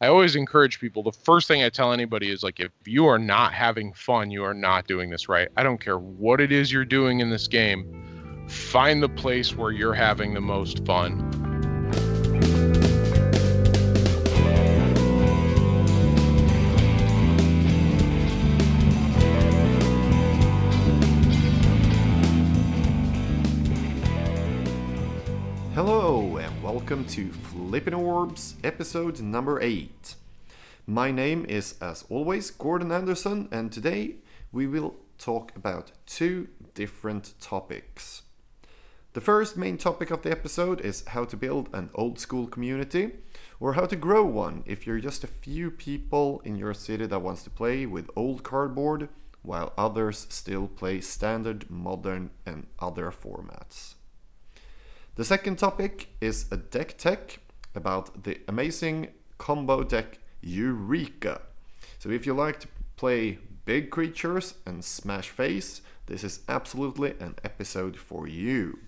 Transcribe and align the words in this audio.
I 0.00 0.08
always 0.08 0.36
encourage 0.36 0.78
people. 0.78 1.02
The 1.02 1.12
first 1.12 1.48
thing 1.48 1.62
I 1.62 1.70
tell 1.70 1.92
anybody 1.92 2.30
is 2.30 2.42
like, 2.42 2.60
if 2.60 2.70
you 2.84 3.06
are 3.06 3.18
not 3.18 3.54
having 3.54 3.94
fun, 3.94 4.30
you 4.30 4.44
are 4.44 4.54
not 4.54 4.86
doing 4.86 5.08
this 5.08 5.28
right. 5.28 5.48
I 5.56 5.62
don't 5.62 5.80
care 5.80 5.98
what 5.98 6.40
it 6.40 6.52
is 6.52 6.70
you're 6.70 6.84
doing 6.84 7.20
in 7.20 7.30
this 7.30 7.48
game. 7.48 8.46
Find 8.48 9.02
the 9.02 9.08
place 9.08 9.56
where 9.56 9.70
you're 9.70 9.94
having 9.94 10.34
the 10.34 10.40
most 10.40 10.84
fun. 10.84 11.45
To 27.16 27.32
Flippin' 27.32 27.94
Orbs 27.94 28.56
episode 28.62 29.22
number 29.22 29.58
8. 29.58 30.16
My 30.86 31.10
name 31.10 31.46
is, 31.48 31.74
as 31.80 32.04
always, 32.10 32.50
Gordon 32.50 32.92
Anderson, 32.92 33.48
and 33.50 33.72
today 33.72 34.16
we 34.52 34.66
will 34.66 34.96
talk 35.16 35.56
about 35.56 35.92
two 36.04 36.48
different 36.74 37.32
topics. 37.40 38.20
The 39.14 39.22
first 39.22 39.56
main 39.56 39.78
topic 39.78 40.10
of 40.10 40.20
the 40.20 40.30
episode 40.30 40.82
is 40.82 41.06
how 41.06 41.24
to 41.24 41.38
build 41.38 41.70
an 41.72 41.88
old 41.94 42.18
school 42.18 42.46
community, 42.46 43.12
or 43.60 43.72
how 43.72 43.86
to 43.86 43.96
grow 43.96 44.22
one 44.22 44.62
if 44.66 44.86
you're 44.86 45.00
just 45.00 45.24
a 45.24 45.38
few 45.44 45.70
people 45.70 46.42
in 46.44 46.58
your 46.58 46.74
city 46.74 47.06
that 47.06 47.22
wants 47.22 47.42
to 47.44 47.50
play 47.50 47.86
with 47.86 48.10
old 48.14 48.42
cardboard, 48.42 49.08
while 49.40 49.72
others 49.78 50.26
still 50.28 50.68
play 50.68 51.00
standard, 51.00 51.70
modern, 51.70 52.28
and 52.44 52.66
other 52.78 53.10
formats. 53.10 53.95
The 55.16 55.24
second 55.24 55.58
topic 55.58 56.08
is 56.20 56.44
a 56.52 56.58
deck 56.58 56.98
tech 56.98 57.38
about 57.74 58.24
the 58.24 58.38
amazing 58.46 59.08
combo 59.38 59.82
deck 59.82 60.18
Eureka. 60.42 61.40
So 61.98 62.10
if 62.10 62.26
you 62.26 62.34
like 62.34 62.60
to 62.60 62.68
play 62.96 63.38
big 63.64 63.90
creatures 63.90 64.56
and 64.66 64.84
smash 64.84 65.30
face, 65.30 65.80
this 66.04 66.22
is 66.22 66.40
absolutely 66.50 67.14
an 67.18 67.36
episode 67.42 67.96
for 67.96 68.28
you. 68.28 68.78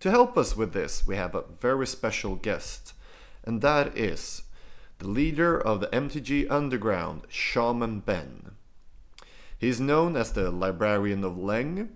To 0.00 0.10
help 0.10 0.36
us 0.36 0.58
with 0.58 0.74
this, 0.74 1.06
we 1.06 1.16
have 1.16 1.34
a 1.34 1.44
very 1.58 1.86
special 1.86 2.34
guest, 2.34 2.92
and 3.44 3.62
that 3.62 3.96
is 3.96 4.42
the 4.98 5.08
leader 5.08 5.58
of 5.58 5.80
the 5.80 5.86
MTG 5.86 6.50
Underground, 6.50 7.22
Shaman 7.30 8.00
Ben. 8.00 8.56
He 9.58 9.70
is 9.70 9.80
known 9.80 10.16
as 10.16 10.32
the 10.32 10.50
Librarian 10.50 11.24
of 11.24 11.36
Leng, 11.36 11.88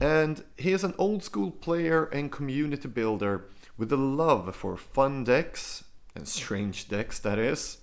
and 0.00 0.42
he 0.56 0.72
is 0.72 0.82
an 0.82 0.94
old 0.96 1.22
school 1.22 1.50
player 1.50 2.04
and 2.06 2.32
community 2.32 2.88
builder 2.88 3.44
with 3.76 3.92
a 3.92 3.96
love 3.96 4.56
for 4.56 4.76
fun 4.76 5.24
decks, 5.24 5.84
and 6.14 6.26
strange 6.26 6.88
decks 6.88 7.18
that 7.18 7.38
is, 7.38 7.78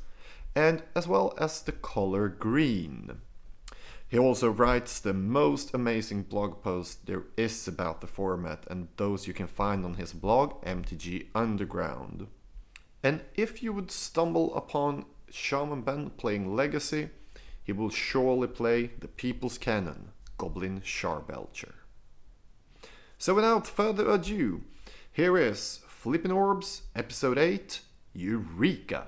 and 0.55 0.81
as 0.95 1.07
well 1.07 1.33
as 1.39 1.61
the 1.61 1.71
color 1.71 2.27
green. 2.27 3.21
He 4.09 4.17
also 4.17 4.49
writes 4.49 4.99
the 4.99 5.13
most 5.13 5.73
amazing 5.73 6.23
blog 6.23 6.63
posts 6.63 6.95
there 6.95 7.25
is 7.35 7.67
about 7.67 8.01
the 8.01 8.07
format, 8.07 8.63
and 8.69 8.87
those 8.97 9.27
you 9.27 9.33
can 9.33 9.47
find 9.47 9.85
on 9.85 9.95
his 9.95 10.13
blog, 10.13 10.63
MTG 10.63 11.27
Underground. 11.35 12.27
And 13.03 13.21
if 13.35 13.61
you 13.61 13.73
would 13.73 13.91
stumble 13.91 14.55
upon 14.55 15.05
Shaman 15.29 15.81
Ben 15.81 16.09
playing 16.11 16.55
Legacy, 16.55 17.09
he 17.63 17.73
will 17.73 17.89
surely 17.89 18.47
play 18.47 18.91
the 18.99 19.09
People's 19.09 19.57
Cannon, 19.57 20.11
Goblin 20.37 20.81
Charbelcher. 20.81 21.73
So 23.19 23.33
without 23.33 23.65
further 23.65 24.07
ado, 24.09 24.61
here 25.11 25.37
is 25.37 25.79
Flippin' 25.87 26.31
Orbs, 26.31 26.83
Episode 26.95 27.39
8, 27.39 27.81
Eureka! 28.13 29.07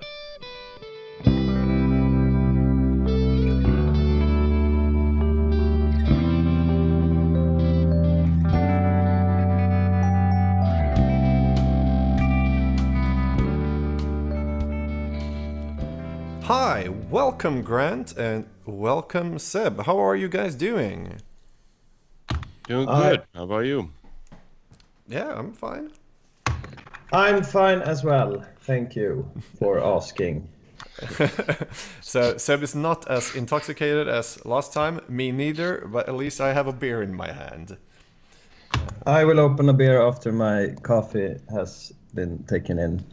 Hi, 16.42 16.88
welcome 17.10 17.62
Grant 17.62 18.16
and 18.16 18.46
welcome 18.66 19.38
Seb. 19.38 19.84
How 19.84 19.98
are 19.98 20.16
you 20.16 20.28
guys 20.28 20.56
doing? 20.56 21.20
Doing 22.66 22.88
Uh, 22.88 23.10
good. 23.10 23.22
How 23.34 23.44
about 23.44 23.66
you? 23.66 23.90
Yeah, 25.10 25.34
I'm 25.36 25.52
fine. 25.52 25.90
I'm 27.12 27.42
fine 27.42 27.82
as 27.82 28.04
well. 28.04 28.44
Thank 28.60 28.94
you 28.94 29.28
for 29.58 29.84
asking. 29.96 30.48
so 32.00 32.36
Seb 32.36 32.62
is 32.62 32.74
not 32.74 33.08
as 33.08 33.34
intoxicated 33.34 34.06
as 34.06 34.44
last 34.46 34.72
time. 34.72 35.00
Me 35.08 35.32
neither, 35.32 35.88
but 35.92 36.08
at 36.08 36.14
least 36.14 36.40
I 36.40 36.52
have 36.52 36.68
a 36.68 36.72
beer 36.72 37.02
in 37.02 37.14
my 37.14 37.32
hand. 37.32 37.76
I 39.04 39.24
will 39.24 39.40
open 39.40 39.68
a 39.68 39.72
beer 39.72 40.00
after 40.00 40.30
my 40.30 40.74
coffee 40.82 41.36
has 41.50 41.92
been 42.14 42.44
taken 42.44 42.78
in. 42.78 43.04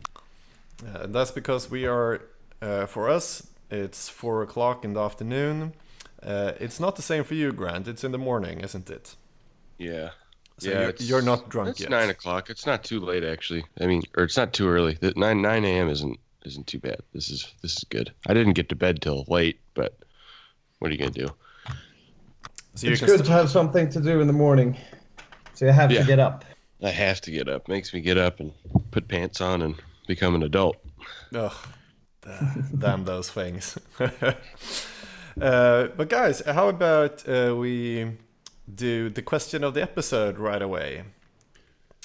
Uh, 0.86 1.00
and 1.04 1.16
that's 1.16 1.32
because 1.32 1.72
we 1.72 1.88
are, 1.88 2.22
uh, 2.62 2.86
for 2.86 3.10
us, 3.10 3.48
it's 3.72 4.08
four 4.08 4.44
o'clock 4.44 4.86
in 4.86 4.94
the 4.94 5.02
afternoon. 5.02 5.74
Uh, 6.22 6.52
it's 6.60 6.80
not 6.80 6.96
the 6.96 7.02
same 7.02 7.24
for 7.24 7.34
you, 7.34 7.52
Grant. 7.52 7.88
It's 7.88 8.04
in 8.04 8.12
the 8.12 8.18
morning, 8.20 8.62
isn't 8.62 8.90
it? 8.90 9.16
Yeah. 9.80 10.12
So 10.60 10.70
yeah, 10.70 10.82
you're, 10.82 10.94
you're 10.98 11.22
not 11.22 11.50
drunk 11.50 11.70
It's 11.70 11.82
yet. 11.82 11.90
nine 11.92 12.10
o'clock. 12.10 12.50
It's 12.50 12.66
not 12.66 12.84
too 12.84 13.00
late, 13.00 13.24
actually. 13.24 13.64
I 13.80 13.86
mean, 13.86 14.02
or 14.16 14.24
it's 14.24 14.38
not 14.38 14.54
too 14.54 14.68
early. 14.68 14.98
The 15.00 15.14
nine 15.16 15.42
nine 15.42 15.64
a.m. 15.66 15.88
isn't 15.90 16.20
isn't 16.46 16.66
too 16.68 16.80
bad. 16.80 16.98
This 17.14 17.30
is 17.30 17.54
this 17.62 17.78
is 17.78 17.84
good. 17.84 18.12
I 18.28 18.34
didn't 18.34 18.54
get 18.54 18.70
to 18.70 18.76
bed 18.76 19.02
till 19.02 19.24
late, 19.28 19.60
but 19.76 19.98
what 20.80 20.90
are 20.90 20.94
you 20.94 20.98
gonna 21.00 21.12
do? 21.12 21.28
So 22.76 22.88
It's 22.88 23.02
good 23.02 23.24
to 23.26 23.32
have 23.32 23.50
something 23.50 23.90
to 23.90 24.00
do 24.02 24.20
in 24.22 24.28
the 24.28 24.34
morning. 24.34 24.78
So 25.54 25.66
you 25.66 25.72
have 25.72 25.92
Yeah. 25.92 26.02
to 26.02 26.08
get 26.08 26.20
up. 26.20 26.46
I 26.84 26.90
have 26.90 27.22
to 27.22 27.32
get 27.32 27.50
up. 27.50 27.68
Makes 27.68 27.94
me 27.94 28.02
get 28.02 28.18
up 28.18 28.40
and 28.40 28.52
put 28.92 29.08
pants 29.08 29.42
on 29.42 29.62
and 29.64 29.76
become 30.08 30.36
an 30.36 30.44
adult. 30.44 30.78
Ugh, 31.34 31.54
da- 32.22 32.54
damn 32.78 33.04
those 33.04 33.30
things. 33.32 33.78
uh, 35.42 35.88
but 35.98 36.10
guys, 36.10 36.42
how 36.46 36.68
about 36.70 37.28
uh, 37.28 37.56
we 37.58 38.12
do 38.74 39.10
the 39.10 39.22
question 39.22 39.64
of 39.64 39.74
the 39.74 39.82
episode 39.82 40.38
right 40.38 40.62
away? 40.62 41.04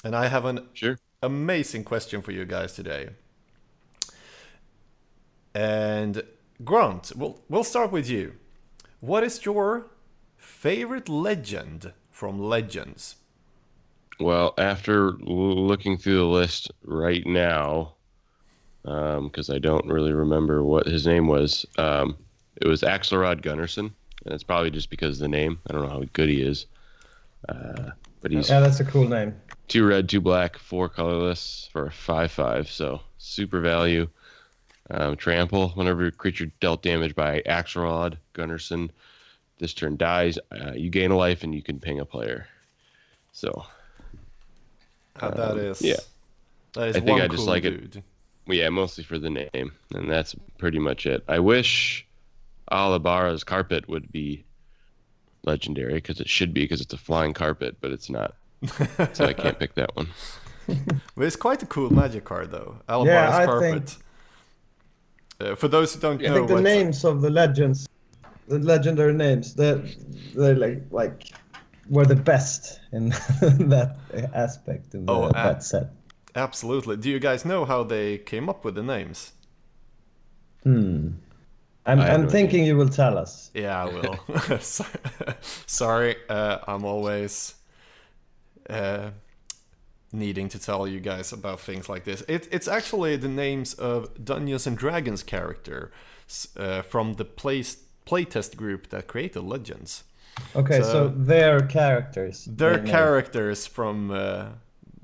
And 0.03 0.15
I 0.15 0.27
have 0.27 0.45
an 0.45 0.67
Sure. 0.73 0.97
amazing 1.21 1.83
question 1.83 2.21
for 2.21 2.31
you 2.31 2.45
guys 2.45 2.73
today. 2.73 3.09
And 5.53 6.23
Grant, 6.63 7.11
we'll 7.15 7.39
we'll 7.49 7.63
start 7.63 7.91
with 7.91 8.09
you. 8.09 8.33
What 8.99 9.23
is 9.23 9.45
your 9.45 9.87
favorite 10.37 11.09
legend 11.09 11.93
from 12.09 12.39
Legends? 12.39 13.17
Well, 14.19 14.53
after 14.57 15.11
looking 15.13 15.97
through 15.97 16.17
the 16.17 16.23
list 16.25 16.71
right 16.83 17.25
now, 17.25 17.95
because 18.83 19.49
I 19.49 19.57
don't 19.59 19.85
really 19.87 20.13
remember 20.13 20.63
what 20.63 20.85
his 20.87 21.05
name 21.07 21.27
was, 21.27 21.65
um, 21.77 22.17
it 22.61 22.67
was 22.67 22.81
Axelrod 22.83 23.41
Gunnarsson, 23.41 23.91
and 24.25 24.33
it's 24.33 24.43
probably 24.43 24.71
just 24.71 24.89
because 24.89 25.17
of 25.17 25.21
the 25.21 25.27
name. 25.27 25.59
I 25.69 25.73
don't 25.73 25.83
know 25.83 25.89
how 25.89 26.03
good 26.13 26.29
he 26.29 26.41
is, 26.41 26.65
uh, 27.49 27.91
but 28.21 28.31
he's 28.31 28.49
Yeah, 28.49 28.59
that's 28.61 28.79
a 28.79 28.85
cool 28.85 29.07
name. 29.07 29.35
two 29.67 29.85
red, 29.85 30.07
two 30.09 30.21
black, 30.21 30.57
four 30.57 30.89
colorless 30.89 31.69
for 31.71 31.87
a 31.87 31.91
five-five. 31.91 32.69
So 32.69 33.01
super 33.17 33.59
value. 33.61 34.07
Um, 34.89 35.15
trample. 35.15 35.69
Whenever 35.69 36.01
your 36.01 36.11
creature 36.11 36.51
dealt 36.59 36.81
damage 36.83 37.15
by 37.15 37.41
Axelrod 37.45 38.17
Gunnarsson, 38.33 38.89
this 39.57 39.73
turn 39.73 39.95
dies. 39.95 40.37
Uh, 40.51 40.73
you 40.73 40.89
gain 40.89 41.11
a 41.11 41.15
life 41.17 41.43
and 41.43 41.55
you 41.55 41.61
can 41.61 41.79
ping 41.79 41.99
a 42.01 42.05
player. 42.05 42.47
So 43.31 43.65
Uh, 45.19 45.29
that 45.31 45.51
Um, 45.51 45.59
is 45.59 45.81
yeah. 45.81 45.95
That 46.73 46.89
is 46.89 46.95
I 46.97 46.99
think 46.99 47.11
one 47.11 47.21
I 47.21 47.27
just 47.27 47.37
cool 47.37 47.45
like 47.45 47.63
it. 47.65 47.91
dude. 47.91 48.03
Well, 48.45 48.57
yeah, 48.57 48.69
mostly 48.69 49.03
for 49.05 49.17
the 49.19 49.29
name, 49.29 49.71
and 49.93 50.09
that's 50.11 50.35
pretty 50.57 50.79
much 50.79 51.05
it. 51.05 51.23
I 51.29 51.39
wish 51.39 52.05
Al-abara's 52.71 53.43
carpet 53.43 53.87
would 53.89 54.11
be 54.11 54.45
legendary 55.43 55.95
because 55.95 56.19
it 56.19 56.29
should 56.29 56.53
be 56.53 56.61
because 56.61 56.81
it's 56.81 56.93
a 56.93 56.97
flying 56.97 57.33
carpet, 57.33 57.77
but 57.81 57.91
it's 57.91 58.09
not. 58.09 58.35
So 59.13 59.25
I 59.25 59.33
can't 59.33 59.59
pick 59.59 59.75
that 59.75 59.95
one. 59.95 60.07
But 61.15 61.25
it's 61.25 61.35
quite 61.35 61.61
a 61.61 61.65
cool 61.65 61.91
magic 61.91 62.23
card, 62.23 62.49
though. 62.51 62.77
Yeah, 62.87 62.93
Al-abara's 62.95 63.33
I 63.35 63.45
carpet. 63.45 63.97
Uh, 65.41 65.55
for 65.55 65.67
those 65.67 65.93
who 65.93 65.99
don't 65.99 66.21
Yeah. 66.21 66.27
I 66.27 66.29
know, 66.31 66.35
think 66.37 66.47
the 66.47 66.53
what- 66.53 66.63
names 66.63 67.03
of 67.03 67.21
the 67.21 67.29
legends, 67.29 67.85
the 68.47 68.59
legendary 68.59 69.13
names, 69.13 69.53
they're, 69.55 69.83
they're 70.33 70.55
like 70.55 70.83
like 70.91 71.23
were 71.89 72.05
the 72.05 72.15
best 72.15 72.79
in 72.93 73.09
that 73.73 73.97
aspect 74.33 74.93
in 74.95 75.05
the, 75.05 75.11
Oh, 75.11 75.23
uh, 75.23 75.31
that 75.33 75.63
set. 75.63 75.89
absolutely. 76.35 76.95
Do 76.95 77.09
you 77.09 77.19
guys 77.19 77.43
know 77.43 77.65
how 77.65 77.83
they 77.83 78.19
came 78.19 78.47
up 78.47 78.63
with 78.63 78.75
the 78.75 78.83
names? 78.83 79.33
Hmm. 80.63 81.09
I'm, 81.85 81.99
I 81.99 82.05
have 82.05 82.13
I'm 82.15 82.23
no 82.23 82.29
thinking 82.29 82.63
you 82.65 82.77
will 82.77 82.89
tell 82.89 83.17
us. 83.17 83.51
Yeah, 83.53 83.83
I 83.83 83.85
will. 83.85 84.17
Sorry, 85.67 86.15
uh, 86.29 86.59
I'm 86.67 86.85
always 86.85 87.55
uh, 88.69 89.09
needing 90.11 90.49
to 90.49 90.59
tell 90.59 90.87
you 90.87 90.99
guys 90.99 91.33
about 91.33 91.59
things 91.59 91.89
like 91.89 92.03
this. 92.05 92.23
It, 92.27 92.47
it's 92.51 92.67
actually 92.67 93.17
the 93.17 93.27
names 93.27 93.73
of 93.73 94.23
Dungeons 94.23 94.67
and 94.67 94.77
Dragons 94.77 95.23
characters 95.23 95.91
uh, 96.57 96.81
from 96.83 97.15
the 97.15 97.25
play 97.25 97.63
playtest 98.05 98.55
group 98.57 98.89
that 98.89 99.07
created 99.07 99.41
Legends. 99.43 100.03
Okay, 100.55 100.81
so, 100.81 100.91
So- 100.91 101.07
their 101.09 101.61
characters. 101.61 102.45
They're 102.45 102.71
their 102.71 102.77
names. 102.79 102.89
characters 102.91 103.67
from 103.67 104.11
uh, 104.11 104.45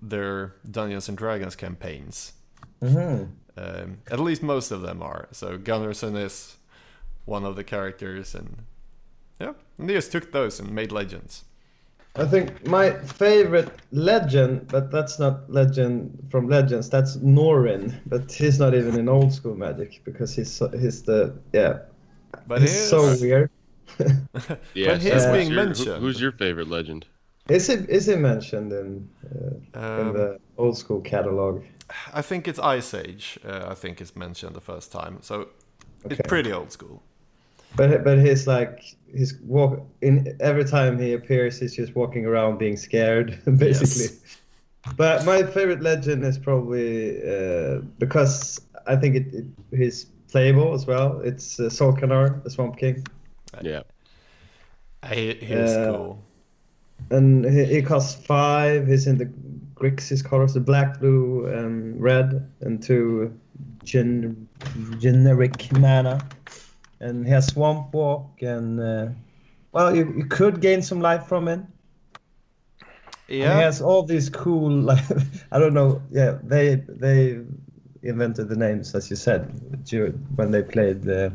their 0.02 0.56
Dungeons 0.70 1.08
and 1.10 1.18
Dragons 1.18 1.56
campaigns. 1.56 2.34
Mhm. 2.82 3.30
Um, 3.58 3.98
at 4.10 4.20
least 4.22 4.42
most 4.42 4.72
of 4.72 4.82
them 4.82 5.02
are. 5.04 5.28
So 5.32 5.58
Gunnarsson 5.58 6.16
is 6.18 6.56
one 7.30 7.46
of 7.46 7.56
the 7.56 7.64
characters, 7.64 8.36
and 8.36 8.64
yeah, 9.40 9.54
and 9.78 9.90
they 9.90 9.94
just 9.94 10.12
took 10.12 10.32
those 10.32 10.60
and 10.60 10.72
made 10.72 10.92
legends. 10.92 11.46
I 12.16 12.26
think 12.26 12.66
my 12.68 12.92
favorite 12.92 13.70
legend, 13.92 14.68
but 14.68 14.92
that's 14.92 15.20
not 15.20 15.50
legend 15.50 16.28
from 16.32 16.50
Legends. 16.50 16.90
That's 16.90 17.18
Norin, 17.18 17.94
but 18.08 18.32
he's 18.32 18.60
not 18.60 18.74
even 18.74 19.00
in 19.00 19.08
old 19.08 19.32
school 19.32 19.56
Magic 19.56 20.02
because 20.04 20.36
he's 20.36 20.52
so, 20.52 20.68
he's 20.70 21.04
the 21.04 21.34
yeah. 21.54 21.80
But 22.48 22.62
he's 22.62 22.72
his, 22.74 22.90
so 22.90 23.16
weird. 23.22 23.50
Yeah, 24.00 24.08
But 24.88 25.02
he's 25.02 25.14
who's 25.14 25.26
being 25.28 25.52
your- 25.52 25.62
who- 25.62 25.66
mentioned. 25.68 26.02
who's 26.04 26.20
your 26.20 26.32
favorite 26.32 26.68
legend? 26.68 27.06
Is 27.48 27.68
he 27.68 27.74
is 27.98 28.06
he 28.08 28.16
mentioned 28.16 28.72
in 28.74 29.10
uh, 29.26 29.80
in 30.02 30.08
Um, 30.08 30.14
the 30.14 30.40
old 30.58 30.78
school 30.78 31.02
catalog? 31.02 31.64
I 32.14 32.22
think 32.22 32.48
it's 32.48 32.60
Ice 32.60 32.94
Age. 32.94 33.40
Uh, 33.46 33.66
I 33.74 33.76
think 33.76 34.02
it's 34.02 34.16
mentioned 34.16 34.56
the 34.56 34.62
first 34.62 34.92
time, 34.92 35.18
so 35.22 35.36
Okay. 36.06 36.16
it's 36.20 36.28
pretty 36.28 36.52
old 36.52 36.72
school. 36.72 37.02
But 37.76 38.04
but 38.04 38.18
he's 38.20 38.48
like 38.48 38.84
he's 39.16 39.40
walk 39.42 39.86
in 40.02 40.36
every 40.40 40.66
time 40.66 40.98
he 41.00 41.14
appears, 41.14 41.60
he's 41.60 41.76
just 41.76 41.96
walking 41.96 42.26
around 42.26 42.58
being 42.58 42.78
scared, 42.78 43.40
basically. 43.58 44.18
But 44.96 45.26
my 45.26 45.44
favorite 45.44 45.82
legend 45.82 46.24
is 46.26 46.38
probably 46.38 47.22
uh, 47.22 47.80
because 48.00 48.60
I 48.88 48.96
think 48.96 49.16
it, 49.16 49.34
it 49.34 49.46
he's 49.78 50.06
playable 50.32 50.74
as 50.74 50.86
well. 50.88 51.20
It's 51.22 51.60
uh, 51.60 51.64
Sol'kanar, 51.64 52.44
the 52.44 52.50
Swamp 52.50 52.78
King, 52.78 53.04
Yeah. 53.62 53.82
He, 55.12 55.34
he 55.36 55.54
is 55.54 55.76
Uh, 55.78 55.92
cool. 55.92 56.24
and 57.12 57.46
he, 57.46 57.66
he 57.66 57.82
costs 57.82 58.14
five. 58.26 58.88
He's 58.88 59.08
in 59.08 59.18
the 59.18 59.30
Grixis 59.76 60.24
colors, 60.24 60.54
the 60.54 60.60
black, 60.60 61.00
blue, 61.00 61.46
and 61.48 62.00
red, 62.02 62.48
and 62.62 62.82
two 62.84 63.34
gen- 63.84 64.48
generic 65.00 65.72
mana. 65.80 66.20
And 67.02 67.26
he 67.26 67.32
has 67.32 67.48
Swamp 67.48 67.94
Walk, 67.94 68.42
and 68.42 68.80
uh, 68.80 69.08
well, 69.72 69.96
you, 69.96 70.14
you 70.18 70.26
could 70.26 70.60
gain 70.62 70.82
some 70.82 71.00
life 71.00 71.26
from 71.28 71.48
it. 71.48 71.60
And 71.60 71.70
Yeah, 73.28 73.56
He 73.56 73.62
has 73.62 73.82
all 73.82 74.04
these 74.04 74.30
cool, 74.30 74.70
like 74.92 75.04
I 75.52 75.60
don't 75.60 75.74
know. 75.74 76.02
Yeah, 76.12 76.40
they 76.44 76.76
they 76.76 77.40
invented 78.02 78.48
the 78.50 78.56
names 78.56 78.96
as 78.96 79.10
you 79.10 79.16
said 79.16 79.84
dur- 79.86 80.14
when 80.36 80.52
they 80.52 80.62
played 80.64 81.04
the 81.04 81.34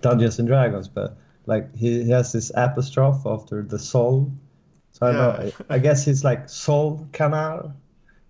Dungeons 0.00 0.38
and 0.38 0.48
Dragons. 0.48 0.88
But 0.88 1.16
like 1.46 1.74
he, 1.74 2.04
he 2.04 2.10
has 2.10 2.32
this 2.32 2.50
apostrophe 2.54 3.28
after 3.28 3.62
the 3.62 3.78
soul. 3.78 4.30
So 4.92 5.06
I 5.06 5.12
don't 5.12 5.18
know. 5.18 5.50
I, 5.70 5.74
I 5.74 5.78
guess 5.78 6.04
he's 6.04 6.24
like 6.24 6.48
Sol 6.48 7.06
Canar, 7.12 7.72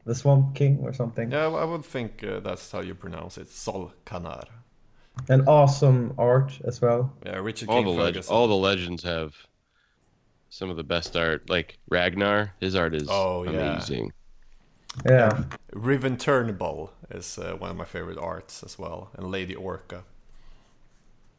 the 0.04 0.14
Swamp 0.14 0.54
King 0.54 0.78
or 0.82 0.92
something. 0.92 1.30
yeah, 1.30 1.46
I 1.48 1.64
would 1.64 1.84
think 1.84 2.22
uh, 2.22 2.40
that's 2.40 2.70
how 2.70 2.80
you 2.80 2.94
pronounce 2.94 3.38
it. 3.38 3.50
Sol 3.50 3.92
Canar. 4.06 4.44
And 5.28 5.46
awesome 5.48 6.14
art 6.18 6.58
as 6.64 6.80
well. 6.80 7.12
Yeah, 7.26 7.36
Richard 7.38 7.68
All 7.68 7.82
King 7.82 7.94
the 7.96 8.02
leg- 8.02 8.24
all 8.28 8.48
the 8.48 8.54
legends 8.56 9.02
have 9.02 9.34
some 10.48 10.70
of 10.70 10.76
the 10.76 10.84
best 10.84 11.16
art. 11.16 11.48
Like 11.50 11.78
Ragnar, 11.88 12.54
his 12.60 12.74
art 12.74 12.94
is 12.94 13.06
Oh, 13.10 13.42
yeah. 13.44 13.50
amazing. 13.74 14.12
Yeah. 15.06 15.44
Riven 15.72 16.16
Turnbull 16.16 16.92
is 17.10 17.38
uh, 17.38 17.54
one 17.58 17.70
of 17.70 17.76
my 17.76 17.84
favorite 17.84 18.18
arts 18.18 18.62
as 18.64 18.78
well, 18.78 19.10
and 19.16 19.30
Lady 19.30 19.54
Orca. 19.54 20.04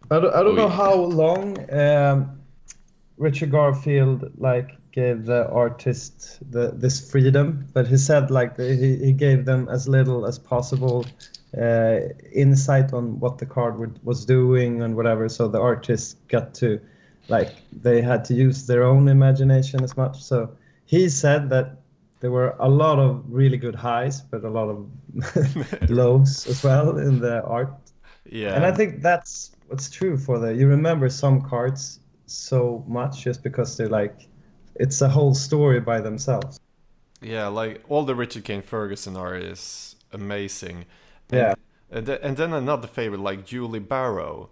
I 0.10 0.20
don't, 0.20 0.34
I 0.34 0.44
don't 0.44 0.54
Oh, 0.54 0.56
know 0.56 0.68
yeah. 0.68 0.76
how 0.76 0.94
long 0.96 1.74
um, 1.74 2.42
Richard 3.18 3.52
Garfield 3.52 4.32
like 4.38 4.78
gave 4.92 5.26
the 5.26 5.50
artist 5.50 6.40
the 6.52 6.72
this 6.72 7.10
freedom, 7.12 7.68
but 7.74 7.88
he 7.88 7.98
said 7.98 8.32
like 8.32 8.56
the, 8.58 8.76
he, 8.76 8.96
he 8.98 9.12
gave 9.14 9.46
them 9.46 9.68
as 9.70 9.88
little 9.88 10.26
as 10.26 10.38
possible 10.40 11.06
uh, 11.60 12.00
insight 12.32 12.94
on 12.94 13.20
what 13.20 13.38
the 13.38 13.46
card 13.46 13.78
would, 13.78 14.00
was 14.04 14.26
doing 14.26 14.82
and 14.82 14.96
whatever. 14.96 15.28
So 15.30 15.48
the 15.48 15.60
artists 15.60 16.16
got 16.28 16.54
to 16.56 16.80
like 17.28 17.54
they 17.72 18.02
had 18.02 18.26
to 18.26 18.34
use 18.34 18.68
their 18.68 18.84
own 18.84 19.08
imagination 19.08 19.84
as 19.84 19.96
much. 19.96 20.22
So 20.22 20.50
he 20.86 21.10
said 21.10 21.50
that 21.50 21.78
there 22.20 22.32
were 22.32 22.56
a 22.60 22.70
lot 22.70 23.00
of 23.00 23.24
really 23.28 23.58
good 23.58 23.76
highs, 23.76 24.22
but 24.22 24.44
a 24.44 24.50
lot 24.50 24.70
of 24.70 25.90
lows 25.90 26.48
as 26.48 26.64
well 26.64 26.98
in 26.98 27.20
the 27.20 27.44
art. 27.44 27.74
Yeah, 28.30 28.56
And 28.56 28.66
I 28.66 28.72
think 28.72 29.02
that's 29.02 29.52
what's 29.68 29.90
true 29.90 30.18
for 30.18 30.40
the. 30.40 30.54
You 30.54 30.68
remember 30.68 31.10
some 31.10 31.42
cards 31.42 32.00
so 32.28 32.84
much 32.88 33.24
just 33.24 33.44
because 33.44 33.76
they're 33.76 33.90
like, 33.90 34.28
it's 34.76 35.02
a 35.02 35.10
whole 35.10 35.34
story 35.34 35.80
by 35.80 36.00
themselves. 36.00 36.60
yeah, 37.22 37.48
like 37.48 37.84
all 37.90 38.04
the 38.04 38.16
Richard 38.16 38.44
Kane 38.44 38.62
Ferguson 38.62 39.18
art 39.18 39.42
is 39.44 39.96
amazing. 40.12 40.86
Yeah. 41.32 41.56
And, 41.90 42.08
and 42.10 42.38
then 42.38 42.54
another 42.54 42.88
favorite 42.88 43.22
like 43.22 43.46
Julie 43.46 43.80
Baroh, 43.80 44.50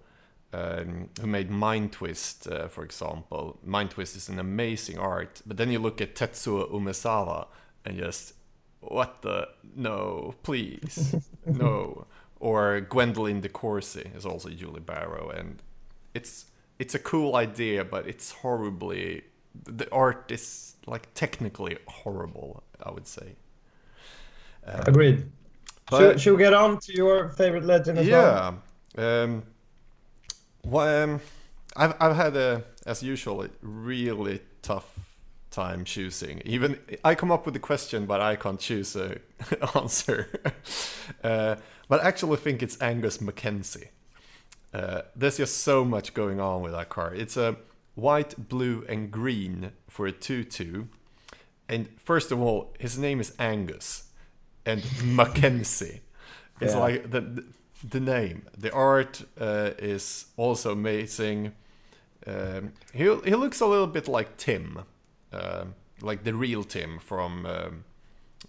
um, 0.53 1.09
who 1.19 1.27
made 1.27 1.49
Mind 1.49 1.93
Twist, 1.93 2.47
uh, 2.47 2.67
for 2.67 2.83
example. 2.83 3.59
Mind 3.63 3.91
Twist 3.91 4.15
is 4.15 4.29
an 4.29 4.39
amazing 4.39 4.97
art, 4.97 5.41
but 5.45 5.57
then 5.57 5.71
you 5.71 5.79
look 5.79 6.01
at 6.01 6.15
Tetsuo 6.15 6.71
Umezawa 6.71 7.47
and 7.85 7.97
just, 7.97 8.33
what 8.81 9.21
the? 9.21 9.49
No, 9.75 10.35
please, 10.43 11.15
no. 11.45 12.05
Or 12.39 12.81
Gwendlyn 12.81 13.41
Di 13.41 13.49
Corci 13.49 14.11
is 14.15 14.25
also 14.25 14.49
Julie 14.49 14.79
Baroh, 14.81 15.37
and 15.37 15.61
it's 16.13 16.45
it's 16.79 16.95
a 16.95 16.99
cool 16.99 17.35
idea, 17.35 17.83
but 17.83 18.07
it's 18.07 18.31
horribly 18.31 19.23
the 19.65 19.91
art 19.91 20.31
is 20.31 20.75
like 20.87 21.13
technically 21.13 21.77
horrible. 21.87 22.63
I 22.81 22.91
would 22.91 23.07
say. 23.07 23.35
Agreed. 24.87 25.31
Should, 25.89 26.21
should 26.21 26.33
we 26.33 26.43
get 26.43 26.53
on 26.53 26.79
to 26.79 26.93
your 26.93 27.29
favorite 27.29 27.65
legend 27.65 27.99
as 27.99 28.07
well? 28.07 28.61
Yeah. 28.97 29.23
Um, 29.23 29.43
well, 30.63 31.03
um, 31.03 31.21
I've 31.75 31.95
I've 31.99 32.15
had 32.15 32.35
a 32.35 32.63
as 32.85 33.01
usual 33.01 33.43
a 33.43 33.49
really 33.61 34.41
tough 34.61 35.09
time 35.51 35.83
choosing. 35.83 36.41
Even 36.45 36.79
I 37.03 37.15
come 37.15 37.31
up 37.31 37.45
with 37.45 37.55
a 37.55 37.59
question, 37.59 38.05
but 38.05 38.21
I 38.21 38.35
can't 38.35 38.59
choose 38.59 38.95
a 38.95 39.19
answer. 39.75 40.29
uh, 41.23 41.55
but 41.87 42.03
I 42.03 42.07
actually 42.07 42.37
think 42.37 42.61
it's 42.61 42.79
Angus 42.81 43.19
Mackenzie. 43.19 43.89
Uh, 44.73 45.01
there's 45.15 45.37
just 45.37 45.57
so 45.57 45.83
much 45.83 46.13
going 46.13 46.39
on 46.39 46.61
with 46.61 46.73
that 46.73 46.89
car. 46.89 47.13
It's 47.15 47.35
a 47.37 47.57
white, 47.95 48.49
blue, 48.49 48.85
and 48.87 49.09
green 49.09 49.71
for 49.89 50.05
a 50.05 50.11
two-two. 50.11 50.87
And 51.67 51.89
first 51.99 52.31
of 52.31 52.39
all, 52.39 52.73
his 52.79 52.97
name 52.97 53.19
is 53.19 53.33
Angus, 53.39 54.08
and 54.69 54.83
Mackenzie. 55.03 56.01
It's 56.61 56.73
Yeah. 56.73 56.79
like 56.79 57.11
the 57.11 57.43
the 57.89 57.99
name. 57.99 58.45
The 58.57 58.71
art 58.73 59.23
uh, 59.39 59.71
is 59.77 60.25
also 60.37 60.71
amazing. 60.71 61.53
Um, 62.27 62.73
he 62.93 63.03
he 63.23 63.35
looks 63.35 63.61
a 63.61 63.65
little 63.65 63.87
bit 63.87 64.07
like 64.07 64.37
Tim, 64.37 64.83
um, 65.31 65.75
like 66.01 66.23
the 66.23 66.33
real 66.33 66.63
Tim 66.63 66.99
from 66.99 67.45
um, 67.45 67.83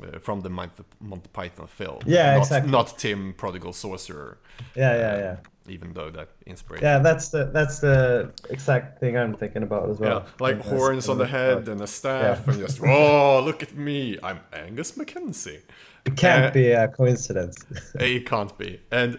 uh, 0.03 0.19
from 0.19 0.41
the 0.41 0.51
Monty, 0.51 0.83
Monty 1.01 1.29
Python 1.33 1.67
film. 1.67 2.01
Yeah, 2.07 2.35
not, 2.35 2.39
exactly. 2.39 2.71
Not 2.71 2.99
Tim, 2.99 3.35
prodigal 3.35 3.73
sorcerer. 3.73 4.39
Yeah, 4.75 4.95
yeah, 4.95 5.19
yeah. 5.19 5.37
Even 5.69 5.93
though 5.93 6.11
that 6.11 6.31
inspiration. 6.47 6.85
Yeah, 6.85 6.99
that's 6.99 7.29
the 7.29 7.45
that's 7.53 7.79
the 7.81 8.33
exact 8.49 8.99
thing 8.99 9.17
I'm 9.17 9.35
thinking 9.35 9.63
about 9.63 9.89
as 9.91 9.99
well. 9.99 10.25
Yeah, 10.25 10.33
like 10.41 10.61
horns 10.61 11.09
on 11.09 11.19
the 11.19 11.27
head 11.27 11.69
and 11.69 11.81
a 11.81 11.87
staff, 11.87 12.49
and 12.49 12.59
just 12.59 12.83
oh, 12.83 13.41
look 13.45 13.63
at 13.63 13.77
me, 13.77 14.19
I'm 14.23 14.41
Angus 14.53 14.97
Mackenzie. 14.97 15.61
It 16.05 16.17
can't 16.17 16.47
uh, 16.47 16.51
be 16.51 16.71
a 16.71 16.89
coincidence. 16.89 17.57
It 17.95 18.27
can't 18.27 18.57
be. 18.57 18.81
And 18.91 19.19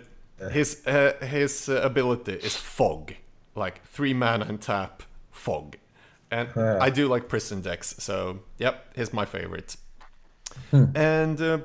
his 0.51 0.85
uh, 0.87 1.13
his 1.21 1.69
uh, 1.69 1.81
ability 1.83 2.33
is 2.33 2.55
fog, 2.55 3.13
like 3.55 3.85
three 3.85 4.13
mana 4.13 4.45
and 4.45 4.61
tap 4.61 5.03
fog. 5.31 5.77
And. 6.31 6.49
I 6.57 6.89
do 6.89 7.07
like 7.07 7.27
prison 7.27 7.61
decks, 7.61 7.95
so 7.99 8.39
yep, 8.57 8.85
he's 8.95 9.11
my 9.13 9.25
favorite. 9.25 9.75
Hmm. 10.71 10.85
And 10.95 11.41
uh, 11.41 11.59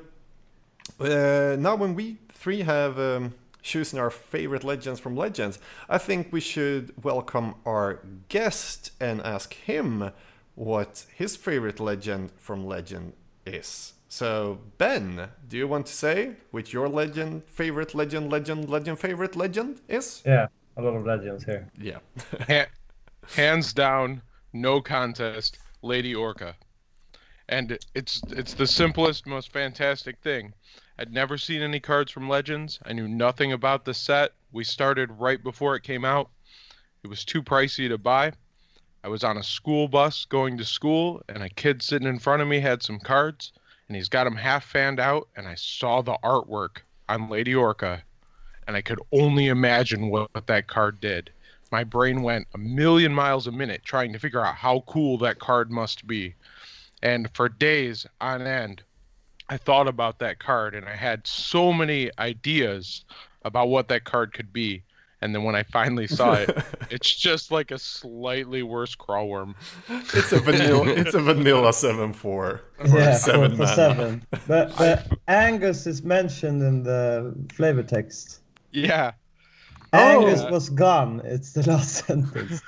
uh, 0.99 1.55
now 1.57 1.75
when 1.75 1.95
we 1.95 2.17
three 2.29 2.61
have 2.61 2.99
um, 2.99 3.33
chosen 3.61 3.99
our 3.99 4.09
favorite 4.09 4.63
legends 4.63 4.99
from 4.99 5.15
Legends, 5.15 5.59
I 5.89 5.97
think 5.97 6.31
we 6.31 6.39
should 6.39 6.93
welcome 7.03 7.55
our 7.65 8.01
guest 8.29 8.91
and 8.99 9.21
ask 9.21 9.53
him 9.53 10.11
what 10.55 11.05
his 11.13 11.35
favorite 11.35 11.79
legend 11.79 12.31
from 12.37 12.65
Legend 12.65 13.13
is. 13.45 13.93
So, 14.09 14.59
Ben, 14.77 15.29
do 15.47 15.57
you 15.57 15.67
want 15.67 15.85
to 15.87 15.93
say 15.93 16.35
which 16.51 16.71
your 16.71 16.87
legend, 16.87 17.43
favorite 17.47 17.93
legend, 17.93 18.31
legend, 18.31 18.69
legend, 18.69 18.99
favorite 18.99 19.35
legend 19.35 19.81
is? 19.89 20.23
yeah, 20.25 20.47
a 20.77 20.81
lot 20.81 20.95
of 20.95 21.05
legends 21.05 21.43
here. 21.43 21.69
Yeah. 21.79 21.99
Ha- 22.47 22.67
hands 23.35 23.73
down, 23.73 24.21
no 24.53 24.79
contest, 24.81 25.57
Lady 25.81 26.15
Orca. 26.15 26.55
and 27.49 27.77
it's 27.95 28.21
it's 28.29 28.53
the 28.53 28.67
simplest, 28.67 29.25
most 29.27 29.51
fantastic 29.51 30.17
thing. 30.19 30.53
I'd 30.99 31.11
never 31.13 31.37
seen 31.37 31.61
any 31.61 31.79
cards 31.79 32.11
from 32.11 32.27
Legends. 32.29 32.79
I 32.85 32.93
knew 32.93 33.07
nothing 33.07 33.51
about 33.51 33.85
the 33.85 33.93
set. 33.93 34.31
We 34.51 34.63
started 34.63 35.11
right 35.11 35.43
before 35.43 35.75
it 35.75 35.83
came 35.83 36.05
out. 36.05 36.29
It 37.03 37.07
was 37.07 37.23
too 37.25 37.43
pricey 37.43 37.87
to 37.89 37.97
buy. 37.97 38.31
I 39.03 39.09
was 39.09 39.23
on 39.23 39.37
a 39.37 39.43
school 39.43 39.87
bus 39.87 40.25
going 40.25 40.57
to 40.57 40.65
school, 40.65 41.21
and 41.29 41.43
a 41.43 41.49
kid 41.49 41.81
sitting 41.83 42.07
in 42.07 42.19
front 42.19 42.41
of 42.41 42.47
me 42.47 42.59
had 42.59 42.81
some 42.81 42.99
cards, 42.99 43.53
and 43.87 43.95
he's 43.95 44.09
got 44.09 44.25
them 44.25 44.35
half 44.35 44.65
fanned 44.65 44.99
out, 44.99 45.27
and 45.35 45.47
I 45.47 45.55
saw 45.55 46.01
the 46.01 46.17
artwork 46.23 46.79
on 47.07 47.29
Lady 47.29 47.55
Orca, 47.55 48.03
and 48.67 48.75
I 48.75 48.81
could 48.81 48.99
only 49.11 49.47
imagine 49.47 50.09
what, 50.09 50.33
what 50.33 50.47
that 50.47 50.67
card 50.67 50.99
did. 50.99 51.29
My 51.71 51.83
brain 51.83 52.21
went 52.21 52.47
a 52.53 52.57
million 52.57 53.13
miles 53.13 53.47
a 53.47 53.51
minute 53.51 53.81
trying 53.83 54.13
to 54.13 54.19
figure 54.19 54.45
out 54.45 54.55
how 54.55 54.81
cool 54.87 55.17
that 55.19 55.39
card 55.39 55.71
must 55.71 56.07
be. 56.07 56.35
And 57.03 57.29
for 57.33 57.49
days 57.49 58.05
on 58.21 58.41
end, 58.41 58.83
I 59.49 59.57
thought 59.57 59.87
about 59.87 60.19
that 60.19 60.39
card, 60.39 60.75
and 60.75 60.85
I 60.85 60.95
had 60.95 61.25
so 61.25 61.71
many 61.71 62.11
ideas 62.19 63.05
about 63.43 63.69
what 63.69 63.87
that 63.87 64.03
card 64.03 64.33
could 64.33 64.51
be 64.51 64.83
and 65.21 65.33
then 65.33 65.43
when 65.43 65.55
I 65.55 65.63
finally 65.63 66.07
saw 66.19 66.33
it, 66.33 66.57
it's 66.89 67.15
just 67.15 67.51
like 67.51 67.71
a 67.71 67.79
slightly 67.79 68.63
worse 68.63 68.95
Craw 68.95 69.25
Wurm. 69.25 69.55
It's 70.13 70.31
a 70.31 70.39
vanilla. 70.39 70.87
it's 70.89 71.13
a 71.13 71.19
vanilla 71.19 71.73
seven 71.73 72.13
four. 72.13 72.61
Yeah, 72.85 73.13
seven 73.13 73.51
for, 73.51 73.65
for 73.65 73.73
seven. 73.73 74.25
But, 74.47 74.75
but 74.77 75.07
Angus 75.27 75.87
is 75.87 76.03
mentioned 76.03 76.61
in 76.61 76.83
the 76.83 77.33
flavor 77.53 77.83
text. 77.83 78.41
Yeah. 78.71 79.13
Angus 79.93 80.41
oh. 80.41 80.51
was 80.51 80.69
gone. 80.69 81.21
It's 81.23 81.53
the 81.53 81.63
last 81.69 82.05
sentence. 82.05 82.61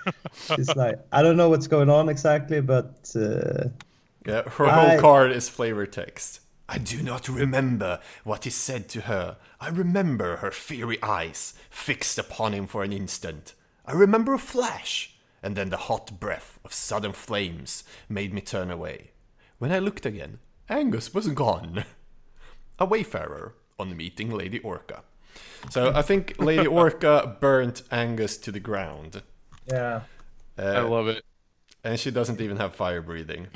It's 0.52 0.76
like 0.76 1.00
I 1.12 1.22
don't 1.22 1.38
know 1.38 1.50
what's 1.50 1.68
going 1.68 1.90
on 1.90 2.10
exactly, 2.10 2.62
but 2.62 3.12
uh, 3.16 3.70
yeah, 4.26 4.44
her 4.50 4.66
I... 4.66 4.90
whole 4.90 5.00
card 5.00 5.32
is 5.32 5.50
flavor 5.50 5.86
text. 5.86 6.42
I 6.72 6.78
do 6.78 7.02
not 7.02 7.28
remember 7.28 8.00
what 8.24 8.44
he 8.44 8.52
said 8.52 8.90
to 8.90 9.02
her. 9.02 9.38
I 9.60 9.70
remember 9.70 10.36
her 10.38 10.52
fiery 10.52 11.02
eyes 11.02 11.56
fixed 11.72 12.20
upon 12.20 12.54
him 12.54 12.68
for 12.68 12.84
an 12.84 12.94
instant. 12.94 13.56
I 13.88 13.94
remember 13.94 14.36
a 14.36 14.40
flash, 14.40 15.16
and 15.42 15.56
then 15.56 15.72
the 15.72 15.78
hot 15.78 16.20
breath 16.20 16.60
of 16.64 16.72
sudden 16.72 17.14
flames 17.14 17.84
made 18.08 18.36
me 18.36 18.42
turn 18.42 18.70
away. 18.70 19.12
When 19.58 19.72
I 19.72 19.80
looked 19.80 20.06
again, 20.06 20.38
Angus 20.70 21.12
was 21.12 21.28
gone. 21.30 21.86
A 22.78 22.86
wayfarer 22.86 23.56
on 23.80 23.98
meeting 23.98 24.30
Lady 24.30 24.60
Orca. 24.60 25.02
So 25.72 25.92
I 25.96 26.04
think 26.04 26.36
Lady 26.38 26.68
Orca 26.82 27.36
burnt 27.42 27.82
Angus 27.92 28.38
to 28.38 28.52
the 28.52 28.60
ground. 28.60 29.24
Yeah. 29.66 30.02
Uh, 30.56 30.62
I 30.62 30.82
love 30.82 31.08
it. 31.08 31.26
And 31.84 32.00
she 32.00 32.12
doesn't 32.12 32.42
even 32.42 32.58
have 32.58 32.76
fire 32.76 33.02
breathing 33.02 33.48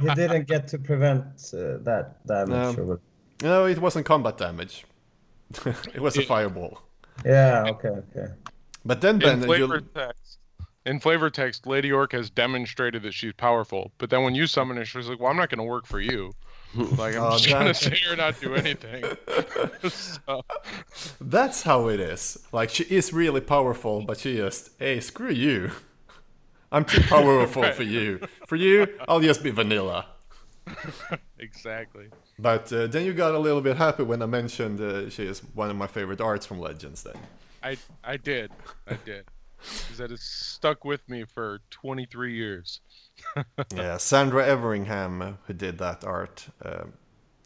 he 0.00 0.14
didn't 0.14 0.46
get 0.46 0.68
to 0.68 0.78
prevent 0.78 1.24
uh, 1.54 1.78
that 1.84 2.26
damage. 2.26 2.76
No. 2.76 2.98
no, 3.42 3.66
it 3.66 3.78
wasn't 3.78 4.06
combat 4.06 4.38
damage. 4.38 4.84
it 5.66 6.00
was 6.00 6.16
a 6.16 6.22
fireball. 6.22 6.82
Yeah. 7.24 7.64
Okay. 7.68 7.88
Okay. 7.88 8.32
But 8.84 9.00
then, 9.00 9.18
Ben, 9.18 9.40
in 9.40 9.44
flavor 9.44 9.80
text, 9.80 10.38
in 10.86 11.00
flavor 11.00 11.28
text, 11.28 11.66
Lady 11.66 11.92
Orc 11.92 12.12
has 12.12 12.30
demonstrated 12.30 13.02
that 13.02 13.12
she's 13.12 13.32
powerful. 13.34 13.92
But 13.98 14.10
then 14.10 14.22
when 14.22 14.34
you 14.34 14.46
summon 14.46 14.76
her, 14.76 14.84
she's 14.84 15.08
like, 15.08 15.20
"Well, 15.20 15.30
I'm 15.30 15.36
not 15.36 15.50
going 15.50 15.58
to 15.58 15.64
work 15.64 15.86
for 15.86 16.00
you. 16.00 16.32
Like 16.72 17.16
I'm 17.16 17.24
oh, 17.24 17.30
just 17.32 17.48
going 17.48 17.66
to 17.66 17.74
sit 17.74 17.94
here 17.94 18.10
and 18.10 18.18
not 18.18 18.40
do 18.40 18.54
anything." 18.54 19.02
so. 19.90 20.42
That's 21.20 21.62
how 21.62 21.88
it 21.88 21.98
is. 21.98 22.38
Like 22.52 22.70
she 22.70 22.84
is 22.84 23.12
really 23.12 23.40
powerful, 23.40 24.02
but 24.02 24.18
she 24.18 24.36
just, 24.36 24.70
hey, 24.78 25.00
screw 25.00 25.32
you. 25.32 25.72
I'm 26.72 26.84
too 26.84 27.00
powerful 27.02 27.62
right. 27.62 27.74
for 27.74 27.82
you. 27.82 28.20
For 28.46 28.56
you, 28.56 28.86
I'll 29.08 29.20
just 29.20 29.42
be 29.42 29.50
vanilla. 29.50 30.06
exactly. 31.38 32.06
But 32.38 32.72
uh, 32.72 32.86
then 32.86 33.04
you 33.04 33.12
got 33.12 33.34
a 33.34 33.38
little 33.38 33.60
bit 33.60 33.76
happy 33.76 34.02
when 34.02 34.22
I 34.22 34.26
mentioned 34.26 34.80
uh, 34.80 35.10
she 35.10 35.24
is 35.24 35.40
one 35.54 35.70
of 35.70 35.76
my 35.76 35.86
favorite 35.86 36.20
arts 36.20 36.46
from 36.46 36.60
Legends. 36.60 37.02
Then 37.02 37.16
I 37.62 37.76
I 38.04 38.16
did 38.16 38.50
I 38.86 38.94
did 39.04 39.24
because 39.58 39.98
that 39.98 40.10
has 40.10 40.22
stuck 40.22 40.84
with 40.84 41.06
me 41.08 41.24
for 41.24 41.60
23 41.70 42.34
years. 42.34 42.80
yeah, 43.74 43.96
Sandra 43.98 44.46
Everingham 44.46 45.38
who 45.46 45.52
did 45.52 45.78
that 45.78 46.04
art, 46.04 46.46
um, 46.64 46.94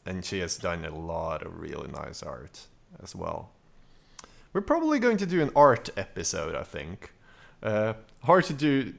and 0.06 0.24
she 0.24 0.38
has 0.40 0.56
done 0.56 0.84
a 0.84 0.94
lot 0.94 1.44
of 1.44 1.58
really 1.58 1.88
nice 1.90 2.22
art 2.22 2.66
as 3.02 3.16
well. 3.16 3.50
We're 4.52 4.60
probably 4.60 5.00
going 5.00 5.16
to 5.16 5.26
do 5.26 5.42
an 5.42 5.50
art 5.56 5.90
episode, 5.96 6.54
I 6.54 6.62
think. 6.62 7.12
Uh, 7.60 7.94
hard 8.22 8.44
to 8.44 8.52
do 8.52 8.94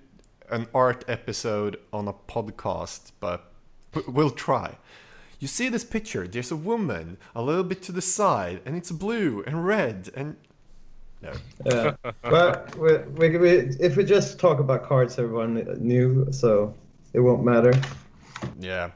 an 0.49 0.67
art 0.73 1.03
episode 1.07 1.77
on 1.91 2.07
a 2.07 2.13
podcast, 2.13 3.11
but 3.19 3.51
we'll 4.07 4.29
try. 4.29 4.77
You 5.39 5.47
see 5.47 5.69
this 5.69 5.83
picture? 5.83 6.27
There's 6.27 6.51
a 6.51 6.55
woman 6.55 7.17
a 7.35 7.41
little 7.41 7.63
bit 7.63 7.81
to 7.83 7.91
the 7.91 8.01
side, 8.01 8.61
and 8.65 8.75
it's 8.75 8.91
blue 8.91 9.43
and 9.45 9.65
red 9.65 10.09
and. 10.15 10.37
No. 11.21 11.33
Yeah. 11.65 11.95
well, 12.23 12.65
we, 12.77 12.97
we, 12.97 13.37
we, 13.37 13.49
if 13.79 13.97
we 13.97 14.03
just 14.03 14.39
talk 14.39 14.59
about 14.59 14.83
cards, 14.83 15.17
everyone 15.17 15.55
knew, 15.79 16.27
so 16.31 16.73
it 17.13 17.19
won't 17.19 17.43
matter. 17.43 17.73
Yeah, 18.59 18.91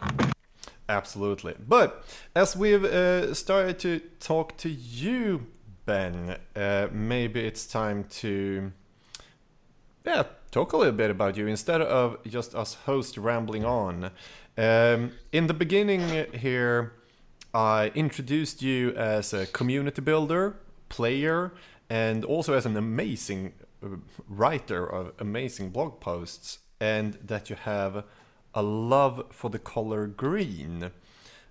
absolutely. 0.88 1.56
But 1.68 2.04
as 2.36 2.56
we've 2.56 2.84
uh, 2.84 3.34
started 3.34 3.80
to 3.80 4.00
talk 4.20 4.58
to 4.58 4.70
you, 4.70 5.48
Ben, 5.86 6.38
uh, 6.56 6.88
maybe 6.92 7.40
it's 7.42 7.66
time 7.66 8.04
to 8.22 8.72
yeah 10.06 10.24
talk 10.52 10.74
a 10.74 10.78
little 10.78 10.94
bit 10.94 11.12
about 11.12 11.38
you 11.38 11.48
instead 11.48 11.82
of 11.82 12.18
just 12.26 12.56
us 12.56 12.74
host 12.86 13.18
rambling 13.18 13.66
on. 13.66 14.12
Um, 14.58 15.14
in 15.32 15.48
the 15.48 15.54
beginning 15.54 16.34
here, 16.34 16.94
I 17.54 17.92
introduced 17.96 18.62
you 18.62 18.92
as 18.96 19.34
a 19.34 19.46
community 19.48 20.02
builder, 20.02 20.58
player, 20.90 21.54
and 21.90 22.26
also 22.26 22.54
as 22.54 22.66
an 22.66 22.78
amazing 22.78 23.54
uh, 23.84 23.88
writer 24.28 24.86
of 24.86 25.14
amazing 25.20 25.70
blog 25.70 26.00
posts, 26.00 26.60
and 26.80 27.16
that 27.26 27.50
you 27.50 27.56
have 27.56 28.04
a 28.54 28.62
love 28.62 29.26
for 29.32 29.50
the 29.50 29.60
color 29.60 30.08
green. 30.08 30.92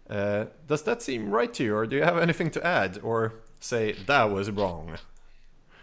Uh, 0.09 0.47
does 0.67 0.83
that 0.83 1.03
seem 1.03 1.31
right 1.31 1.53
to 1.55 1.65
you, 1.65 1.75
or 1.75 1.87
do 1.87 1.97
you 1.97 2.03
have 2.03 2.19
anything 2.19 2.51
to 2.51 2.67
add, 2.67 2.99
or 3.03 3.35
say 3.61 3.93
that 3.93 4.31
was 4.31 4.51
wrong? 4.51 4.99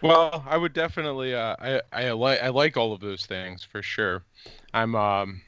Well, 0.02 0.44
I 0.48 0.58
would 0.58 0.74
definitely. 0.74 1.34
Uh, 1.34 1.56
I 1.60 1.82
I 1.92 2.12
like 2.12 2.42
I 2.42 2.50
like 2.50 2.78
all 2.78 2.94
of 2.94 3.00
those 3.00 3.26
things 3.26 3.64
for 3.64 3.82
sure. 3.82 4.24
I'm 4.74 4.96
um, 4.96 5.42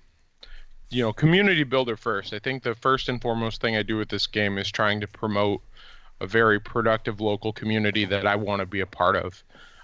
you 0.90 1.04
know, 1.04 1.14
community 1.14 1.64
builder 1.64 1.98
first. 1.98 2.34
I 2.34 2.40
think 2.40 2.64
the 2.64 2.76
first 2.76 3.10
and 3.10 3.22
foremost 3.22 3.62
thing 3.62 3.76
I 3.76 3.84
do 3.84 3.98
with 3.98 4.10
this 4.10 4.28
game 4.28 4.58
is 4.58 4.72
trying 4.72 5.02
to 5.02 5.08
promote 5.08 5.62
a 6.22 6.28
very 6.28 6.60
productive 6.60 7.22
local 7.22 7.54
community 7.54 8.06
that 8.06 8.26
I 8.26 8.36
want 8.36 8.62
to 8.62 8.66
be 8.66 8.80
a 8.80 8.88
part 8.88 9.16
of. 9.16 9.44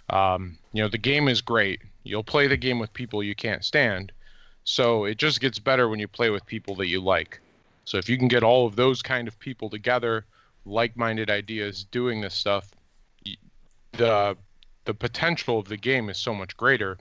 Um, 0.09 0.57
you 0.71 0.81
know, 0.81 0.89
the 0.89 0.97
game 0.97 1.27
is 1.27 1.41
great. 1.41 1.81
You'll 2.03 2.23
play 2.23 2.47
the 2.47 2.57
game 2.57 2.79
with 2.79 2.91
people 2.93 3.23
you 3.23 3.35
can't 3.35 3.63
stand, 3.63 4.11
so 4.63 5.05
it 5.05 5.17
just 5.17 5.39
gets 5.39 5.59
better 5.59 5.87
when 5.87 5.99
you 5.99 6.07
play 6.07 6.29
with 6.29 6.45
people 6.45 6.75
that 6.75 6.87
you 6.87 7.01
like. 7.01 7.39
So 7.85 7.97
if 7.97 8.09
you 8.09 8.17
can 8.17 8.27
get 8.27 8.43
all 8.43 8.65
of 8.65 8.75
those 8.75 9.01
kind 9.01 9.27
of 9.27 9.37
people 9.39 9.69
together, 9.69 10.25
like-minded 10.65 11.29
ideas, 11.29 11.85
doing 11.91 12.21
this 12.21 12.33
stuff, 12.33 12.71
the 13.93 14.35
the 14.85 14.93
potential 14.93 15.59
of 15.59 15.67
the 15.67 15.77
game 15.77 16.09
is 16.09 16.17
so 16.17 16.33
much 16.33 16.57
greater 16.57 16.97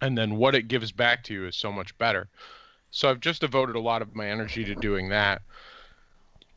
and 0.00 0.18
then 0.18 0.36
what 0.36 0.54
it 0.54 0.68
gives 0.68 0.90
back 0.90 1.22
to 1.24 1.34
you 1.34 1.46
is 1.46 1.56
so 1.56 1.70
much 1.70 1.96
better. 1.98 2.28
So 2.90 3.08
i've 3.08 3.20
just 3.20 3.40
devoted 3.40 3.76
a 3.76 3.80
lot 3.80 4.02
of 4.02 4.14
my 4.14 4.28
energy 4.28 4.64
to 4.64 4.74
doing 4.74 5.08
that. 5.10 5.42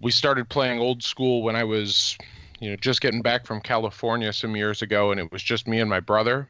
We 0.02 0.12
started 0.12 0.50
playing 0.50 0.80
old 0.80 1.04
school 1.04 1.44
when 1.44 1.56
i 1.56 1.64
was 1.64 2.18
you 2.60 2.70
know 2.70 2.76
just 2.76 3.02
getting 3.02 3.22
back 3.22 3.46
from 3.46 3.62
california 3.62 4.32
some 4.32 4.56
years 4.56 4.82
ago 4.82 5.12
and 5.12 5.20
it 5.20 5.32
was 5.32 5.44
just 5.44 5.68
me 5.68 5.80
and 5.80 5.90
my 5.90 6.00
brother 6.00 6.50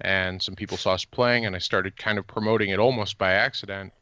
and 0.00 0.42
some 0.42 0.54
people 0.54 0.76
saw 0.76 0.92
us 0.92 1.04
playing 1.04 1.46
and 1.46 1.56
i 1.56 1.58
started 1.58 1.96
kind 1.96 2.18
of 2.18 2.26
promoting 2.26 2.70
it 2.70 2.78
almost 2.78 3.18
by 3.18 3.32
accident 3.32 3.92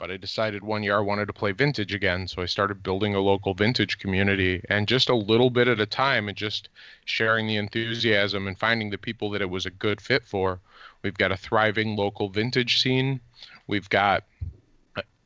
but 0.00 0.10
I 0.10 0.16
decided 0.16 0.64
one 0.64 0.82
year 0.82 0.96
I 0.96 1.00
wanted 1.00 1.26
to 1.26 1.34
play 1.34 1.52
vintage 1.52 1.92
again. 1.92 2.26
So 2.26 2.40
I 2.40 2.46
started 2.46 2.82
building 2.82 3.14
a 3.14 3.20
local 3.20 3.52
vintage 3.52 3.98
community 3.98 4.64
and 4.70 4.88
just 4.88 5.10
a 5.10 5.14
little 5.14 5.50
bit 5.50 5.68
at 5.68 5.78
a 5.78 5.84
time 5.84 6.26
and 6.26 6.36
just 6.36 6.70
sharing 7.04 7.46
the 7.46 7.56
enthusiasm 7.56 8.48
and 8.48 8.58
finding 8.58 8.88
the 8.88 8.96
people 8.96 9.28
that 9.30 9.42
it 9.42 9.50
was 9.50 9.66
a 9.66 9.70
good 9.70 10.00
fit 10.00 10.24
for. 10.24 10.58
We've 11.02 11.18
got 11.18 11.32
a 11.32 11.36
thriving 11.36 11.96
local 11.96 12.30
vintage 12.30 12.80
scene. 12.80 13.20
We've 13.66 13.90
got 13.90 14.24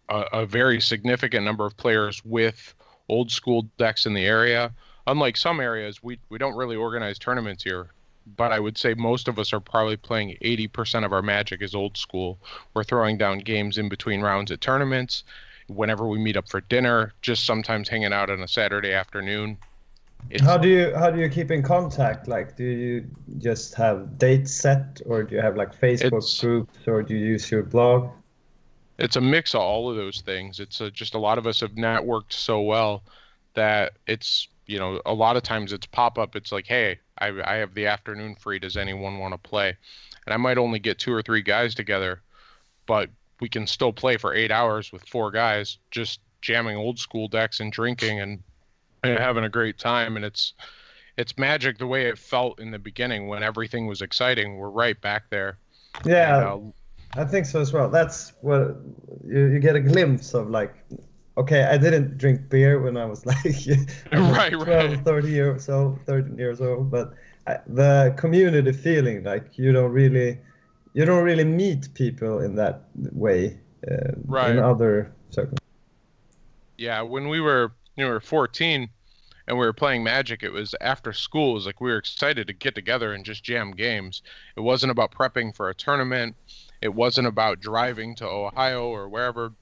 a, 0.08 0.20
a 0.32 0.44
very 0.44 0.80
significant 0.80 1.44
number 1.44 1.64
of 1.64 1.76
players 1.76 2.24
with 2.24 2.74
old 3.08 3.30
school 3.30 3.68
decks 3.78 4.06
in 4.06 4.12
the 4.12 4.26
area. 4.26 4.72
Unlike 5.06 5.36
some 5.36 5.60
areas, 5.60 6.02
we, 6.02 6.18
we 6.30 6.38
don't 6.38 6.56
really 6.56 6.76
organize 6.76 7.18
tournaments 7.18 7.62
here 7.62 7.90
but 8.26 8.52
I 8.52 8.60
would 8.60 8.78
say 8.78 8.94
most 8.94 9.28
of 9.28 9.38
us 9.38 9.52
are 9.52 9.60
probably 9.60 9.96
playing 9.96 10.36
80% 10.42 11.04
of 11.04 11.12
our 11.12 11.22
magic 11.22 11.62
is 11.62 11.74
old 11.74 11.96
school. 11.96 12.38
We're 12.72 12.84
throwing 12.84 13.18
down 13.18 13.38
games 13.38 13.78
in 13.78 13.88
between 13.88 14.20
rounds 14.20 14.50
at 14.50 14.60
tournaments, 14.60 15.24
whenever 15.68 16.06
we 16.06 16.18
meet 16.18 16.36
up 16.36 16.48
for 16.48 16.60
dinner, 16.62 17.12
just 17.22 17.46
sometimes 17.46 17.88
hanging 17.88 18.12
out 18.12 18.30
on 18.30 18.40
a 18.40 18.48
Saturday 18.48 18.92
afternoon. 18.92 19.58
It's, 20.30 20.42
how 20.42 20.56
do 20.56 20.68
you 20.68 20.94
how 20.96 21.10
do 21.10 21.20
you 21.20 21.28
keep 21.28 21.50
in 21.50 21.62
contact? 21.62 22.28
Like, 22.28 22.56
do 22.56 22.64
you 22.64 23.04
just 23.38 23.74
have 23.74 24.16
dates 24.16 24.54
set, 24.54 25.02
or 25.04 25.22
do 25.22 25.34
you 25.34 25.42
have 25.42 25.56
like 25.56 25.78
Facebook 25.78 26.40
groups, 26.40 26.88
or 26.88 27.02
do 27.02 27.14
you 27.14 27.26
use 27.26 27.50
your 27.50 27.62
blog? 27.62 28.08
it's 28.98 29.16
a 29.16 29.20
mix 29.20 29.54
of 29.54 29.60
all 29.60 29.90
of 29.90 29.96
those 29.96 30.20
things. 30.20 30.60
It's 30.60 30.80
a, 30.80 30.90
just 30.90 31.14
a 31.14 31.18
lot 31.18 31.38
of 31.38 31.46
us 31.46 31.60
have 31.60 31.72
networked 31.72 32.32
so 32.32 32.60
well 32.60 33.02
that 33.54 33.94
it's 34.06 34.48
you 34.66 34.78
know 34.78 35.00
a 35.04 35.14
lot 35.14 35.36
of 35.36 35.42
times 35.42 35.72
it's 35.72 35.86
pop 35.86 36.18
up. 36.18 36.36
It's 36.36 36.52
like, 36.52 36.66
hey, 36.66 36.98
I 37.18 37.28
I 37.44 37.54
have 37.56 37.74
the 37.74 37.86
afternoon 37.86 38.34
free. 38.34 38.58
Does 38.58 38.76
anyone 38.76 39.18
want 39.18 39.34
to 39.34 39.38
play? 39.38 39.76
And 40.26 40.34
I 40.34 40.36
might 40.36 40.58
only 40.58 40.78
get 40.78 40.98
two 40.98 41.12
or 41.12 41.22
three 41.22 41.42
guys 41.42 41.74
together, 41.74 42.22
but 42.86 43.10
we 43.40 43.48
can 43.48 43.66
still 43.66 43.92
play 43.92 44.16
for 44.16 44.34
eight 44.34 44.50
hours 44.50 44.92
with 44.92 45.06
four 45.06 45.30
guys, 45.30 45.78
just 45.90 46.20
jamming 46.40 46.76
old 46.76 46.98
school 46.98 47.28
decks 47.28 47.60
and 47.60 47.72
drinking 47.72 48.20
and, 48.20 48.42
and 49.02 49.18
having 49.18 49.44
a 49.44 49.48
great 49.48 49.78
time. 49.78 50.16
And 50.16 50.24
it's 50.24 50.54
it's 51.16 51.36
magic 51.38 51.78
the 51.78 51.86
way 51.86 52.06
it 52.06 52.18
felt 52.18 52.60
in 52.60 52.70
the 52.70 52.78
beginning 52.78 53.28
when 53.28 53.42
everything 53.42 53.86
was 53.86 54.02
exciting. 54.02 54.56
We're 54.56 54.70
right 54.70 55.00
back 55.00 55.30
there. 55.30 55.58
Yeah, 56.04 56.54
and, 56.54 56.72
uh, 57.16 57.20
I 57.20 57.24
think 57.24 57.46
so 57.46 57.60
as 57.60 57.72
well. 57.72 57.88
That's 57.88 58.32
what 58.40 58.76
you, 59.26 59.46
you 59.46 59.58
get 59.60 59.76
a 59.76 59.80
glimpse 59.80 60.34
of 60.34 60.50
like 60.50 60.74
okay, 61.36 61.64
I 61.64 61.76
didn't 61.76 62.18
drink 62.18 62.48
beer 62.48 62.80
when 62.80 62.96
I 62.96 63.04
was 63.04 63.26
like 63.26 63.44
right, 64.12 64.52
12, 64.52 64.66
right. 64.66 65.04
30 65.04 65.30
years 65.30 65.68
old, 65.68 66.00
13 66.06 66.38
years 66.38 66.60
old, 66.60 66.90
but 66.90 67.14
I, 67.46 67.58
the 67.66 68.14
community 68.16 68.72
feeling, 68.72 69.24
like 69.24 69.58
you 69.58 69.72
don't 69.72 69.92
really, 69.92 70.38
you 70.94 71.04
don't 71.04 71.24
really 71.24 71.44
meet 71.44 71.92
people 71.94 72.40
in 72.40 72.54
that 72.56 72.82
way 72.94 73.58
uh, 73.90 74.12
right. 74.26 74.52
in 74.52 74.58
other 74.58 75.12
circles. 75.30 75.58
Yeah, 76.78 77.02
when 77.02 77.28
we 77.28 77.40
were, 77.40 77.72
you 77.96 78.04
we 78.06 78.10
were 78.10 78.20
14 78.20 78.88
and 79.46 79.58
we 79.58 79.66
were 79.66 79.72
playing 79.72 80.02
Magic, 80.02 80.42
it 80.42 80.50
was 80.50 80.74
after 80.80 81.12
school. 81.12 81.50
It 81.50 81.54
was 81.54 81.66
like 81.66 81.80
we 81.80 81.90
were 81.90 81.98
excited 81.98 82.46
to 82.46 82.52
get 82.52 82.74
together 82.74 83.12
and 83.12 83.24
just 83.24 83.44
jam 83.44 83.72
games. 83.72 84.22
It 84.56 84.60
wasn't 84.60 84.90
about 84.90 85.12
prepping 85.12 85.54
for 85.54 85.68
a 85.68 85.74
tournament. 85.74 86.34
It 86.80 86.94
wasn't 86.94 87.26
about 87.26 87.60
driving 87.60 88.14
to 88.16 88.26
Ohio 88.26 88.88
or 88.88 89.08
wherever 89.08 89.52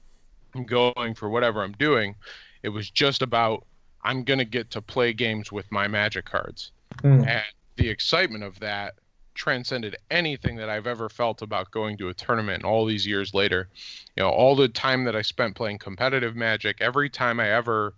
I'm 0.55 0.65
going 0.65 1.15
for 1.15 1.29
whatever 1.29 1.63
I'm 1.63 1.73
doing. 1.73 2.15
It 2.61 2.69
was 2.69 2.89
just 2.89 3.21
about 3.21 3.65
I'm 4.03 4.23
gonna 4.23 4.45
get 4.45 4.71
to 4.71 4.81
play 4.81 5.13
games 5.13 5.51
with 5.51 5.71
my 5.71 5.87
Magic 5.87 6.25
cards, 6.25 6.71
mm. 6.97 7.25
and 7.27 7.43
the 7.75 7.89
excitement 7.89 8.43
of 8.43 8.59
that 8.59 8.95
transcended 9.33 9.95
anything 10.11 10.55
that 10.57 10.69
I've 10.69 10.87
ever 10.87 11.09
felt 11.09 11.41
about 11.41 11.71
going 11.71 11.97
to 11.97 12.09
a 12.09 12.13
tournament 12.13 12.63
all 12.63 12.85
these 12.85 13.07
years 13.07 13.33
later. 13.33 13.69
You 14.15 14.23
know, 14.23 14.29
all 14.29 14.55
the 14.55 14.67
time 14.67 15.05
that 15.05 15.15
I 15.15 15.21
spent 15.21 15.55
playing 15.55 15.79
competitive 15.79 16.35
Magic, 16.35 16.77
every 16.79 17.09
time 17.09 17.39
I 17.39 17.49
ever 17.49 17.93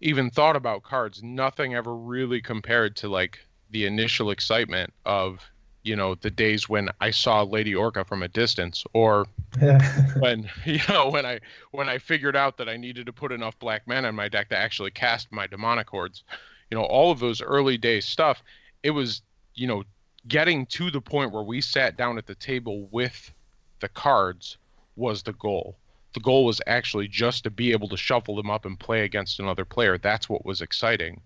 even 0.00 0.30
thought 0.30 0.56
about 0.56 0.82
cards, 0.82 1.22
nothing 1.22 1.74
ever 1.74 1.94
really 1.94 2.40
compared 2.40 2.96
to 2.96 3.08
like 3.08 3.38
the 3.70 3.86
initial 3.86 4.30
excitement 4.30 4.92
of 5.04 5.40
you 5.88 5.96
know 5.96 6.14
the 6.16 6.30
days 6.30 6.68
when 6.68 6.90
I 7.00 7.10
saw 7.10 7.42
Lady 7.42 7.74
Orca 7.74 8.04
from 8.04 8.22
a 8.22 8.28
distance, 8.28 8.84
or 8.92 9.26
yeah. 9.60 9.80
when 10.18 10.48
you 10.66 10.80
know 10.88 11.08
when 11.08 11.24
I 11.24 11.40
when 11.70 11.88
I 11.88 11.96
figured 11.96 12.36
out 12.36 12.58
that 12.58 12.68
I 12.68 12.76
needed 12.76 13.06
to 13.06 13.12
put 13.12 13.32
enough 13.32 13.58
black 13.58 13.86
mana 13.86 14.10
in 14.10 14.14
my 14.14 14.28
deck 14.28 14.50
to 14.50 14.56
actually 14.56 14.90
cast 14.90 15.32
my 15.32 15.46
demonic 15.46 15.88
hordes. 15.88 16.22
You 16.70 16.76
know, 16.76 16.84
all 16.84 17.10
of 17.10 17.18
those 17.18 17.40
early 17.40 17.78
day 17.78 18.00
stuff. 18.00 18.42
It 18.82 18.90
was 18.90 19.22
you 19.54 19.66
know 19.66 19.82
getting 20.28 20.66
to 20.66 20.90
the 20.90 21.00
point 21.00 21.32
where 21.32 21.42
we 21.42 21.62
sat 21.62 21.96
down 21.96 22.18
at 22.18 22.26
the 22.26 22.34
table 22.34 22.86
with 22.90 23.32
the 23.80 23.88
cards 23.88 24.58
was 24.96 25.22
the 25.22 25.32
goal. 25.32 25.78
The 26.12 26.20
goal 26.20 26.44
was 26.44 26.60
actually 26.66 27.08
just 27.08 27.44
to 27.44 27.50
be 27.50 27.72
able 27.72 27.88
to 27.88 27.96
shuffle 27.96 28.36
them 28.36 28.50
up 28.50 28.66
and 28.66 28.78
play 28.78 29.04
against 29.04 29.40
another 29.40 29.64
player. 29.64 29.96
That's 29.96 30.28
what 30.28 30.44
was 30.44 30.60
exciting. 30.60 31.20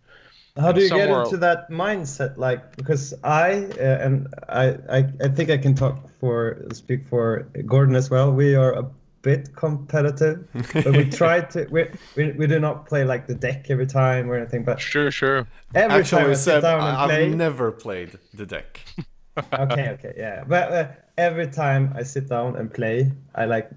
How 0.56 0.70
do 0.70 0.82
you 0.82 0.90
get 0.90 1.08
into 1.08 1.38
that 1.38 1.70
mindset? 1.70 2.36
Like, 2.36 2.76
because 2.76 3.14
I 3.24 3.64
uh, 3.80 4.04
and 4.04 4.28
I, 4.50 4.76
I, 4.90 5.12
I 5.24 5.28
think 5.28 5.50
I 5.50 5.56
can 5.56 5.74
talk 5.74 6.10
for 6.20 6.62
speak 6.72 7.06
for 7.08 7.48
Gordon 7.64 7.94
as 7.96 8.10
well. 8.10 8.32
We 8.32 8.54
are 8.54 8.74
a 8.74 8.82
bit 9.22 9.56
competitive, 9.56 10.46
but 10.74 10.94
we 10.94 11.08
try 11.08 11.40
to. 11.40 11.66
We, 11.70 11.88
we, 12.16 12.32
we 12.32 12.46
do 12.46 12.60
not 12.60 12.86
play 12.86 13.04
like 13.04 13.26
the 13.26 13.34
deck 13.34 13.70
every 13.70 13.86
time 13.86 14.30
or 14.30 14.36
anything. 14.36 14.62
But 14.62 14.78
sure, 14.78 15.10
sure. 15.10 15.46
Every 15.74 16.00
Actually, 16.00 16.22
time 16.22 16.30
I 16.30 16.34
sit 16.34 16.60
down 16.60 16.80
and 16.80 16.96
I've 16.98 17.08
play, 17.08 17.30
never 17.30 17.72
played 17.72 18.18
the 18.34 18.44
deck. 18.44 18.80
okay, 19.54 19.88
okay, 19.90 20.12
yeah. 20.18 20.44
But 20.46 20.72
uh, 20.72 20.88
every 21.16 21.46
time 21.46 21.94
I 21.96 22.02
sit 22.02 22.28
down 22.28 22.56
and 22.56 22.72
play, 22.72 23.10
I 23.34 23.46
like 23.46 23.70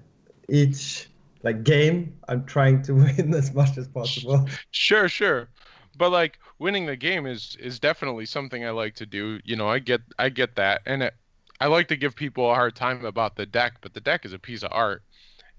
each 0.50 1.08
like 1.42 1.64
game. 1.64 2.18
I'm 2.28 2.44
trying 2.44 2.82
to 2.82 2.94
win 3.02 3.32
as 3.32 3.54
much 3.54 3.78
as 3.78 3.88
possible. 3.88 4.46
Sure, 4.72 5.08
sure 5.08 5.48
but 5.98 6.10
like 6.10 6.38
winning 6.58 6.86
the 6.86 6.96
game 6.96 7.26
is 7.26 7.56
is 7.60 7.78
definitely 7.78 8.26
something 8.26 8.64
I 8.64 8.70
like 8.70 8.94
to 8.96 9.06
do. 9.06 9.40
You 9.44 9.56
know, 9.56 9.68
I 9.68 9.78
get 9.78 10.00
I 10.18 10.28
get 10.28 10.56
that, 10.56 10.82
and 10.86 11.02
it, 11.04 11.14
I 11.60 11.66
like 11.66 11.88
to 11.88 11.96
give 11.96 12.14
people 12.14 12.50
a 12.50 12.54
hard 12.54 12.74
time 12.74 13.04
about 13.04 13.36
the 13.36 13.46
deck, 13.46 13.74
but 13.80 13.94
the 13.94 14.00
deck 14.00 14.24
is 14.24 14.32
a 14.32 14.38
piece 14.38 14.62
of 14.62 14.72
art, 14.72 15.02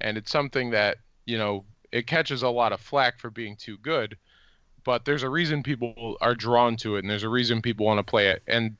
and 0.02 0.18
it's 0.18 0.32
something 0.32 0.72
that 0.72 0.98
you 1.26 1.38
know 1.38 1.66
it 1.92 2.08
catches 2.08 2.44
a 2.44 2.50
lot 2.50 2.74
of 2.74 2.82
flack 2.82 3.20
for 3.20 3.30
being 3.30 3.56
too 3.56 3.78
good, 3.78 4.18
but 4.84 5.06
there's 5.06 5.24
a 5.24 5.30
reason 5.30 5.64
people 5.64 6.18
are 6.22 6.36
drawn 6.36 6.76
to 6.78 6.96
it, 6.96 7.00
and 7.00 7.10
there's 7.10 7.24
a 7.24 7.30
reason 7.30 7.62
people 7.62 7.86
want 7.86 8.00
to 8.00 8.04
play 8.04 8.30
it. 8.30 8.44
And 8.48 8.76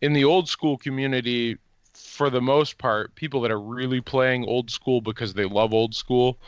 in 0.00 0.12
the 0.12 0.24
old 0.24 0.48
school 0.48 0.76
community, 0.76 1.56
for 1.94 2.28
the 2.28 2.40
most 2.40 2.78
part, 2.78 3.14
people 3.14 3.40
that 3.40 3.50
are 3.50 3.60
really 3.60 4.00
playing 4.00 4.44
old 4.44 4.70
school 4.70 5.00
because 5.00 5.32
they 5.34 5.44
love 5.44 5.72
old 5.72 5.94
school, 5.94 6.38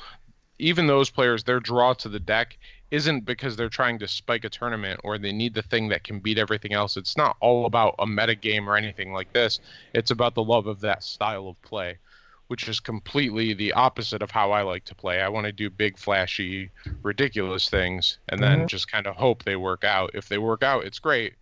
even 0.58 0.86
those 0.86 1.10
players, 1.10 1.44
their 1.44 1.60
draw 1.60 1.92
to 1.94 2.08
the 2.08 2.20
deck 2.20 2.56
isn't 2.90 3.24
because 3.24 3.56
they're 3.56 3.68
trying 3.68 3.98
to 3.98 4.08
spike 4.08 4.44
a 4.44 4.48
tournament 4.48 5.00
or 5.02 5.18
they 5.18 5.32
need 5.32 5.54
the 5.54 5.62
thing 5.62 5.88
that 5.88 6.04
can 6.04 6.20
beat 6.20 6.38
everything 6.38 6.72
else. 6.72 6.96
It's 6.96 7.16
not 7.16 7.36
all 7.40 7.66
about 7.66 7.96
a 7.98 8.06
meta 8.06 8.34
game 8.34 8.68
or 8.68 8.76
anything 8.76 9.12
like 9.12 9.32
this. 9.32 9.60
It's 9.92 10.12
about 10.12 10.34
the 10.34 10.44
love 10.44 10.66
of 10.66 10.80
that 10.80 11.02
style 11.02 11.48
of 11.48 11.60
play, 11.62 11.98
which 12.46 12.68
is 12.68 12.78
completely 12.78 13.54
the 13.54 13.72
opposite 13.72 14.22
of 14.22 14.30
how 14.30 14.52
I 14.52 14.62
like 14.62 14.84
to 14.84 14.94
play. 14.94 15.20
I 15.20 15.28
want 15.28 15.46
to 15.46 15.52
do 15.52 15.68
big, 15.68 15.98
flashy, 15.98 16.70
ridiculous 17.02 17.68
things 17.68 18.18
and 18.28 18.40
then 18.40 18.58
mm-hmm. 18.58 18.66
just 18.68 18.90
kind 18.90 19.06
of 19.06 19.16
hope 19.16 19.42
they 19.42 19.56
work 19.56 19.82
out. 19.82 20.12
If 20.14 20.28
they 20.28 20.38
work 20.38 20.62
out, 20.62 20.84
it's 20.84 21.00
great. 21.00 21.34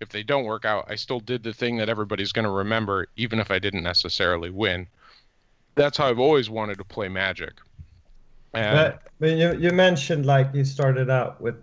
If 0.00 0.10
they 0.10 0.22
don't 0.22 0.44
work 0.44 0.64
out, 0.64 0.86
I 0.88 0.96
still 0.96 1.20
did 1.20 1.42
the 1.42 1.54
thing 1.54 1.78
that 1.78 1.88
everybody's 1.88 2.32
going 2.32 2.44
to 2.44 2.50
remember, 2.50 3.06
even 3.16 3.38
if 3.38 3.50
I 3.50 3.58
didn't 3.58 3.84
necessarily 3.84 4.50
win. 4.50 4.88
That's 5.74 5.96
how 5.96 6.08
I've 6.08 6.18
always 6.18 6.50
wanted 6.50 6.76
to 6.78 6.84
play 6.84 7.08
Magic. 7.08 7.54
But, 8.52 9.02
but 9.18 9.30
you, 9.30 9.54
you 9.54 9.70
mentioned 9.72 10.26
like 10.26 10.50
you 10.54 10.64
started 10.64 11.10
out 11.10 11.40
with 11.40 11.56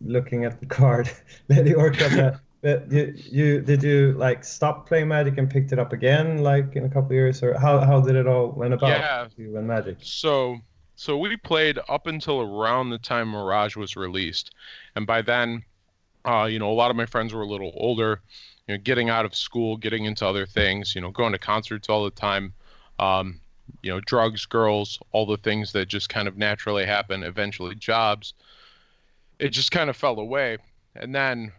looking 0.00 0.44
at 0.44 0.60
the 0.60 0.66
card, 0.66 1.10
Lady 1.48 1.74
Orca. 1.74 2.40
but 2.62 2.90
you, 2.90 3.14
you 3.16 3.60
did 3.60 3.82
you 3.82 4.12
like 4.12 4.44
stop 4.44 4.86
playing 4.86 5.08
Magic 5.08 5.38
and 5.38 5.50
picked 5.50 5.72
it 5.72 5.78
up 5.78 5.92
again 5.92 6.38
like 6.38 6.76
in 6.76 6.84
a 6.84 6.88
couple 6.88 7.12
years, 7.12 7.42
or 7.42 7.58
how 7.58 7.80
how 7.80 8.00
did 8.00 8.16
it 8.16 8.26
all 8.26 8.48
went 8.52 8.74
about? 8.74 8.90
Yeah, 8.90 9.28
you 9.36 9.56
and 9.56 9.66
Magic. 9.66 9.98
So 10.00 10.58
so 10.94 11.16
we 11.18 11.36
played 11.36 11.78
up 11.88 12.06
until 12.06 12.40
around 12.40 12.90
the 12.90 12.98
time 12.98 13.28
Mirage 13.28 13.76
was 13.76 13.96
released, 13.96 14.54
and 14.94 15.06
by 15.06 15.22
then, 15.22 15.64
uh, 16.24 16.44
you 16.44 16.58
know, 16.58 16.70
a 16.70 16.74
lot 16.74 16.90
of 16.90 16.96
my 16.96 17.06
friends 17.06 17.34
were 17.34 17.42
a 17.42 17.46
little 17.46 17.72
older, 17.74 18.20
you 18.68 18.74
know, 18.74 18.80
getting 18.82 19.10
out 19.10 19.24
of 19.24 19.34
school, 19.34 19.76
getting 19.76 20.04
into 20.04 20.26
other 20.26 20.46
things, 20.46 20.94
you 20.94 21.00
know, 21.00 21.10
going 21.10 21.32
to 21.32 21.38
concerts 21.38 21.88
all 21.88 22.04
the 22.04 22.10
time. 22.10 22.54
Um, 22.98 23.40
you 23.82 23.90
know, 23.90 24.00
drugs, 24.00 24.46
girls, 24.46 24.98
all 25.12 25.26
the 25.26 25.36
things 25.36 25.72
that 25.72 25.88
just 25.88 26.08
kind 26.08 26.28
of 26.28 26.36
naturally 26.36 26.84
happen, 26.84 27.22
eventually 27.22 27.74
jobs. 27.74 28.34
It 29.38 29.50
just 29.50 29.70
kind 29.70 29.90
of 29.90 29.96
fell 29.96 30.18
away. 30.18 30.58
And 30.94 31.14
then 31.14 31.52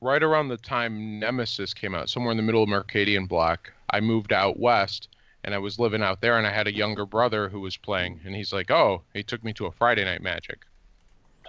right 0.00 0.22
around 0.22 0.48
the 0.48 0.56
time 0.56 1.20
Nemesis 1.20 1.72
came 1.74 1.94
out, 1.94 2.10
somewhere 2.10 2.32
in 2.32 2.36
the 2.36 2.42
middle 2.42 2.62
of 2.62 2.68
Mercadian 2.68 3.28
Block, 3.28 3.72
I 3.90 4.00
moved 4.00 4.32
out 4.32 4.58
west 4.58 5.08
and 5.44 5.54
I 5.54 5.58
was 5.58 5.78
living 5.78 6.02
out 6.02 6.20
there 6.20 6.38
and 6.38 6.46
I 6.46 6.52
had 6.52 6.66
a 6.66 6.74
younger 6.74 7.06
brother 7.06 7.48
who 7.48 7.60
was 7.60 7.76
playing 7.76 8.20
and 8.24 8.34
he's 8.34 8.52
like, 8.52 8.70
"Oh, 8.70 9.02
he 9.12 9.22
took 9.22 9.44
me 9.44 9.52
to 9.54 9.66
a 9.66 9.72
Friday 9.72 10.04
night 10.04 10.22
Magic." 10.22 10.64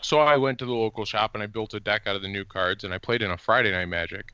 So 0.02 0.20
I 0.20 0.38
went 0.38 0.60
to 0.60 0.66
the 0.66 0.74
local 0.74 1.06
shop 1.06 1.34
and 1.34 1.42
I 1.42 1.48
built 1.48 1.74
a 1.74 1.80
deck 1.80 2.04
out 2.06 2.16
of 2.16 2.22
the 2.22 2.28
new 2.28 2.44
cards 2.44 2.84
and 2.84 2.94
I 2.94 2.98
played 2.98 3.22
in 3.22 3.32
a 3.32 3.38
Friday 3.38 3.72
night 3.72 3.88
Magic. 3.88 4.34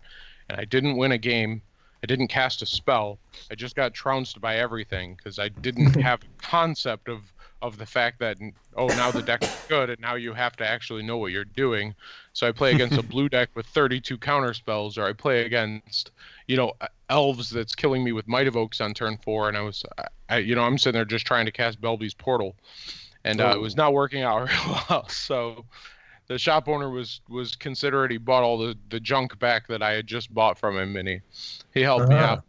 And 0.50 0.60
I 0.60 0.66
didn't 0.66 0.98
win 0.98 1.12
a 1.12 1.18
game 1.18 1.62
I 2.04 2.08
didn't 2.08 2.28
cast 2.28 2.62
a 2.62 2.66
spell. 2.66 3.20
I 3.52 3.56
just 3.56 3.76
got 3.76 3.94
trounced 3.94 4.40
by 4.40 4.58
everything 4.58 5.16
because 5.16 5.40
I 5.40 5.50
didn't 5.50 5.96
have 6.02 6.22
a 6.22 6.42
concept 6.42 7.10
of 7.10 7.22
of 7.62 7.78
the 7.78 7.86
fact 7.86 8.20
that 8.20 8.38
oh 8.78 8.88
now 8.88 9.12
the 9.12 9.22
deck 9.22 9.44
is 9.44 9.50
good 9.68 9.90
and 9.90 10.00
now 10.00 10.16
you 10.16 10.34
have 10.34 10.56
to 10.56 10.66
actually 10.66 11.04
know 11.04 11.18
what 11.18 11.32
you're 11.32 11.44
doing. 11.44 11.94
So 12.32 12.48
I 12.48 12.54
play 12.54 12.74
against 12.74 12.98
a 12.98 13.04
blue 13.10 13.28
deck 13.28 13.50
with 13.54 13.66
32 13.68 14.18
counter 14.18 14.54
spells, 14.54 14.98
or 14.98 15.06
I 15.06 15.14
play 15.14 15.46
against 15.46 16.12
you 16.48 16.56
know 16.56 16.74
elves 17.10 17.50
that's 17.50 17.76
killing 17.76 18.04
me 18.04 18.12
with 18.12 18.28
Might 18.28 18.48
of 18.48 18.56
Oaks 18.56 18.80
on 18.80 18.94
turn 18.94 19.18
four, 19.18 19.50
and 19.50 19.58
I 19.58 19.62
was 19.62 19.84
I, 20.30 20.38
you 20.38 20.56
know 20.56 20.64
I'm 20.64 20.78
sitting 20.78 20.98
there 20.98 21.06
just 21.06 21.26
trying 21.26 21.46
to 21.46 21.52
cast 21.52 21.82
Belbe's 21.82 22.14
Portal, 22.14 22.56
and 23.26 23.42
uh, 23.42 23.52
it 23.54 23.60
was 23.60 23.76
not 23.76 23.94
working 23.94 24.24
out 24.24 24.48
real 24.50 24.82
well. 24.90 25.10
So 25.10 25.66
the 26.30 26.38
shop 26.38 26.70
owner 26.70 26.89
was 26.89 27.20
was 27.28 27.56
considerate. 27.56 28.12
He 28.12 28.18
bought 28.18 28.44
all 28.44 28.58
the 28.58 28.78
the 28.89 29.00
junk 29.00 29.38
back 29.39 29.68
that 29.68 29.82
I 29.82 29.92
had 29.92 30.08
just 30.08 30.34
bought 30.34 30.58
from 30.58 30.78
him, 30.78 30.96
and 30.96 31.08
he 31.08 31.20
he 31.74 31.82
helped 31.82 32.06
uh-huh. 32.06 32.13
me 32.13 32.20
out. 32.20 32.44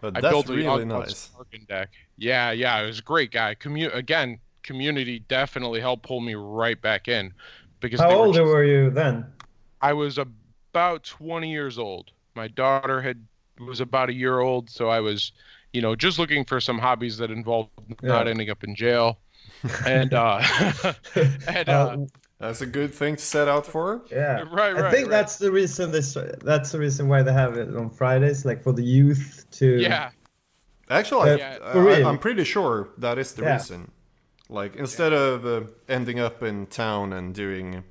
But 0.00 0.16
I 0.16 0.20
built 0.20 0.48
a 0.48 0.52
really 0.52 0.84
nice. 0.84 1.30
deck. 1.68 1.90
Yeah, 2.18 2.52
yeah, 2.52 2.80
it 2.80 2.86
was 2.86 2.98
a 2.98 3.02
great 3.02 3.30
guy. 3.30 3.54
Commu- 3.54 3.94
again, 3.94 4.38
community 4.62 5.20
definitely 5.28 5.80
helped 5.80 6.04
pull 6.04 6.20
me 6.20 6.34
right 6.34 6.80
back 6.80 7.08
in. 7.08 7.32
Because 7.80 8.00
how 8.00 8.10
were 8.10 8.26
old 8.26 8.34
just, 8.34 8.44
were 8.44 8.64
you 8.64 8.90
then? 8.90 9.26
I 9.80 9.92
was 9.92 10.18
about 10.18 11.04
20 11.04 11.50
years 11.50 11.78
old. 11.78 12.10
My 12.34 12.48
daughter 12.48 13.00
had 13.00 13.24
was 13.60 13.80
about 13.80 14.10
a 14.10 14.12
year 14.12 14.40
old, 14.40 14.70
so 14.70 14.88
I 14.88 15.00
was, 15.00 15.32
you 15.72 15.82
know, 15.82 15.94
just 15.94 16.18
looking 16.18 16.44
for 16.44 16.60
some 16.60 16.78
hobbies 16.78 17.16
that 17.18 17.30
involve 17.30 17.68
not 18.02 18.26
ending 18.28 18.50
up 18.50 18.64
in 18.64 18.74
jail. 18.74 19.18
And 19.86 20.12
uh, 20.14 20.42
and 21.48 21.68
uh, 21.68 21.72
Uh, 21.72 22.06
That's 22.42 22.60
a 22.60 22.66
good 22.66 22.92
thing 22.92 23.14
to 23.16 23.22
set 23.22 23.46
out 23.46 23.64
for. 23.66 24.02
yeah, 24.10 24.40
right, 24.40 24.50
right. 24.52 24.76
I 24.76 24.80
right, 24.82 24.90
think 24.92 25.04
right. 25.06 25.10
that's 25.10 25.36
the 25.38 25.50
reason 25.52 25.92
this. 25.92 26.16
That's 26.42 26.72
the 26.72 26.78
reason 26.80 27.06
why 27.08 27.22
they 27.22 27.32
have 27.32 27.56
it 27.56 27.74
on 27.76 27.88
Fridays, 27.88 28.44
like 28.44 28.62
for 28.64 28.72
the 28.72 28.82
youth 28.82 29.46
to. 29.52 29.80
yeah, 29.80 30.10
Actually, 30.90 31.30
I- 31.30 31.34
Yeah. 31.36 31.58
I, 31.62 31.72
For 31.72 31.84
real. 31.84 32.08
am 32.08 32.18
pretty 32.18 32.44
sure 32.44 32.88
that 32.98 33.16
is 33.18 33.32
the 33.34 33.42
Yeah. 33.44 33.52
reason. 33.54 33.92
Like 34.48 34.74
instead 34.76 35.12
of 35.12 35.46
uh, 35.46 35.60
ending 35.88 36.18
up 36.18 36.42
in 36.42 36.66
town 36.66 37.12
and 37.12 37.32
doing 37.32 37.84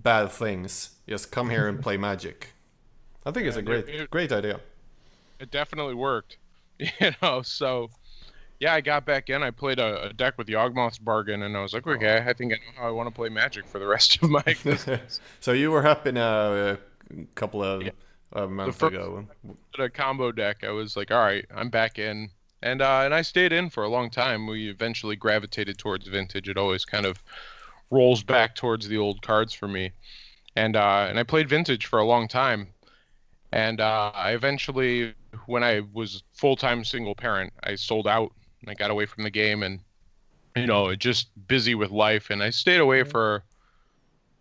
bad 0.00 0.30
things, 0.32 0.90
just 1.06 1.30
come 1.30 1.50
here 1.50 1.68
and 1.68 1.80
play 1.86 1.96
Magic. 1.98 2.54
I 3.26 3.30
think 3.30 3.46
it's 3.46 3.56
a 3.56 3.60
Yeah, 3.60 3.64
great, 3.66 3.88
it- 3.88 4.10
great 4.10 4.32
idea. 4.32 4.60
it 5.38 5.50
definitely 5.50 5.94
worked. 5.94 6.38
You 6.78 7.12
know, 7.22 7.42
so 7.42 7.90
yeah, 8.60 8.74
I 8.74 8.80
got 8.80 9.04
back 9.04 9.28
in. 9.30 9.42
I 9.42 9.50
played 9.50 9.78
a, 9.78 10.08
a 10.08 10.12
deck 10.12 10.38
with 10.38 10.46
Yawgmoth's 10.48 10.98
Bargain, 10.98 11.42
and 11.42 11.56
I 11.56 11.62
was 11.62 11.72
like, 11.74 11.86
okay, 11.86 12.24
I 12.26 12.32
think 12.32 12.52
I 12.52 12.56
know 12.56 12.82
how 12.82 12.88
I 12.88 12.90
want 12.90 13.08
to 13.08 13.14
play 13.14 13.28
Magic 13.28 13.66
for 13.66 13.78
the 13.78 13.86
rest 13.86 14.22
of 14.22 14.30
my 14.30 14.42
existence. 14.46 15.20
so 15.40 15.52
you 15.52 15.70
were 15.70 15.86
up 15.86 16.06
in 16.06 16.16
a 16.16 16.78
couple 17.34 17.62
of 17.62 17.82
Yeah. 17.82 17.90
uh, 18.32 18.46
months 18.46 18.82
ago. 18.82 19.26
a 19.78 19.88
combo 19.90 20.32
deck, 20.32 20.64
I 20.64 20.70
was 20.70 20.96
like, 20.96 21.10
all 21.10 21.22
right, 21.22 21.44
I'm 21.54 21.68
back 21.70 21.98
in, 21.98 22.30
and 22.62 22.80
uh, 22.80 23.02
and 23.04 23.14
I 23.14 23.22
stayed 23.22 23.52
in 23.52 23.68
for 23.70 23.84
a 23.84 23.88
long 23.88 24.10
time. 24.10 24.46
We 24.46 24.68
eventually 24.70 25.16
gravitated 25.16 25.76
towards 25.78 26.08
vintage. 26.08 26.48
It 26.48 26.56
always 26.56 26.84
kind 26.84 27.04
of 27.06 27.22
rolls 27.90 28.22
back 28.22 28.54
towards 28.54 28.88
the 28.88 28.96
old 28.98 29.20
cards 29.22 29.52
for 29.52 29.68
me, 29.68 29.92
and 30.56 30.76
uh, 30.76 31.06
and 31.08 31.18
I 31.18 31.22
played 31.24 31.48
vintage 31.48 31.86
for 31.86 31.98
a 31.98 32.04
long 32.06 32.26
time, 32.26 32.68
and 33.52 33.80
uh, 33.82 34.10
I 34.14 34.32
eventually, 34.32 35.14
when 35.46 35.62
I 35.62 35.82
was 35.92 36.22
full 36.32 36.56
time 36.56 36.84
single 36.84 37.14
parent, 37.14 37.52
I 37.62 37.74
sold 37.74 38.08
out 38.08 38.32
and 38.66 38.72
I 38.72 38.74
got 38.74 38.90
away 38.90 39.06
from 39.06 39.24
the 39.24 39.30
game, 39.30 39.62
and 39.62 39.80
you 40.54 40.66
know, 40.66 40.94
just 40.94 41.28
busy 41.46 41.74
with 41.74 41.90
life, 41.90 42.30
and 42.30 42.42
I 42.42 42.50
stayed 42.50 42.80
away 42.80 43.04
for 43.04 43.44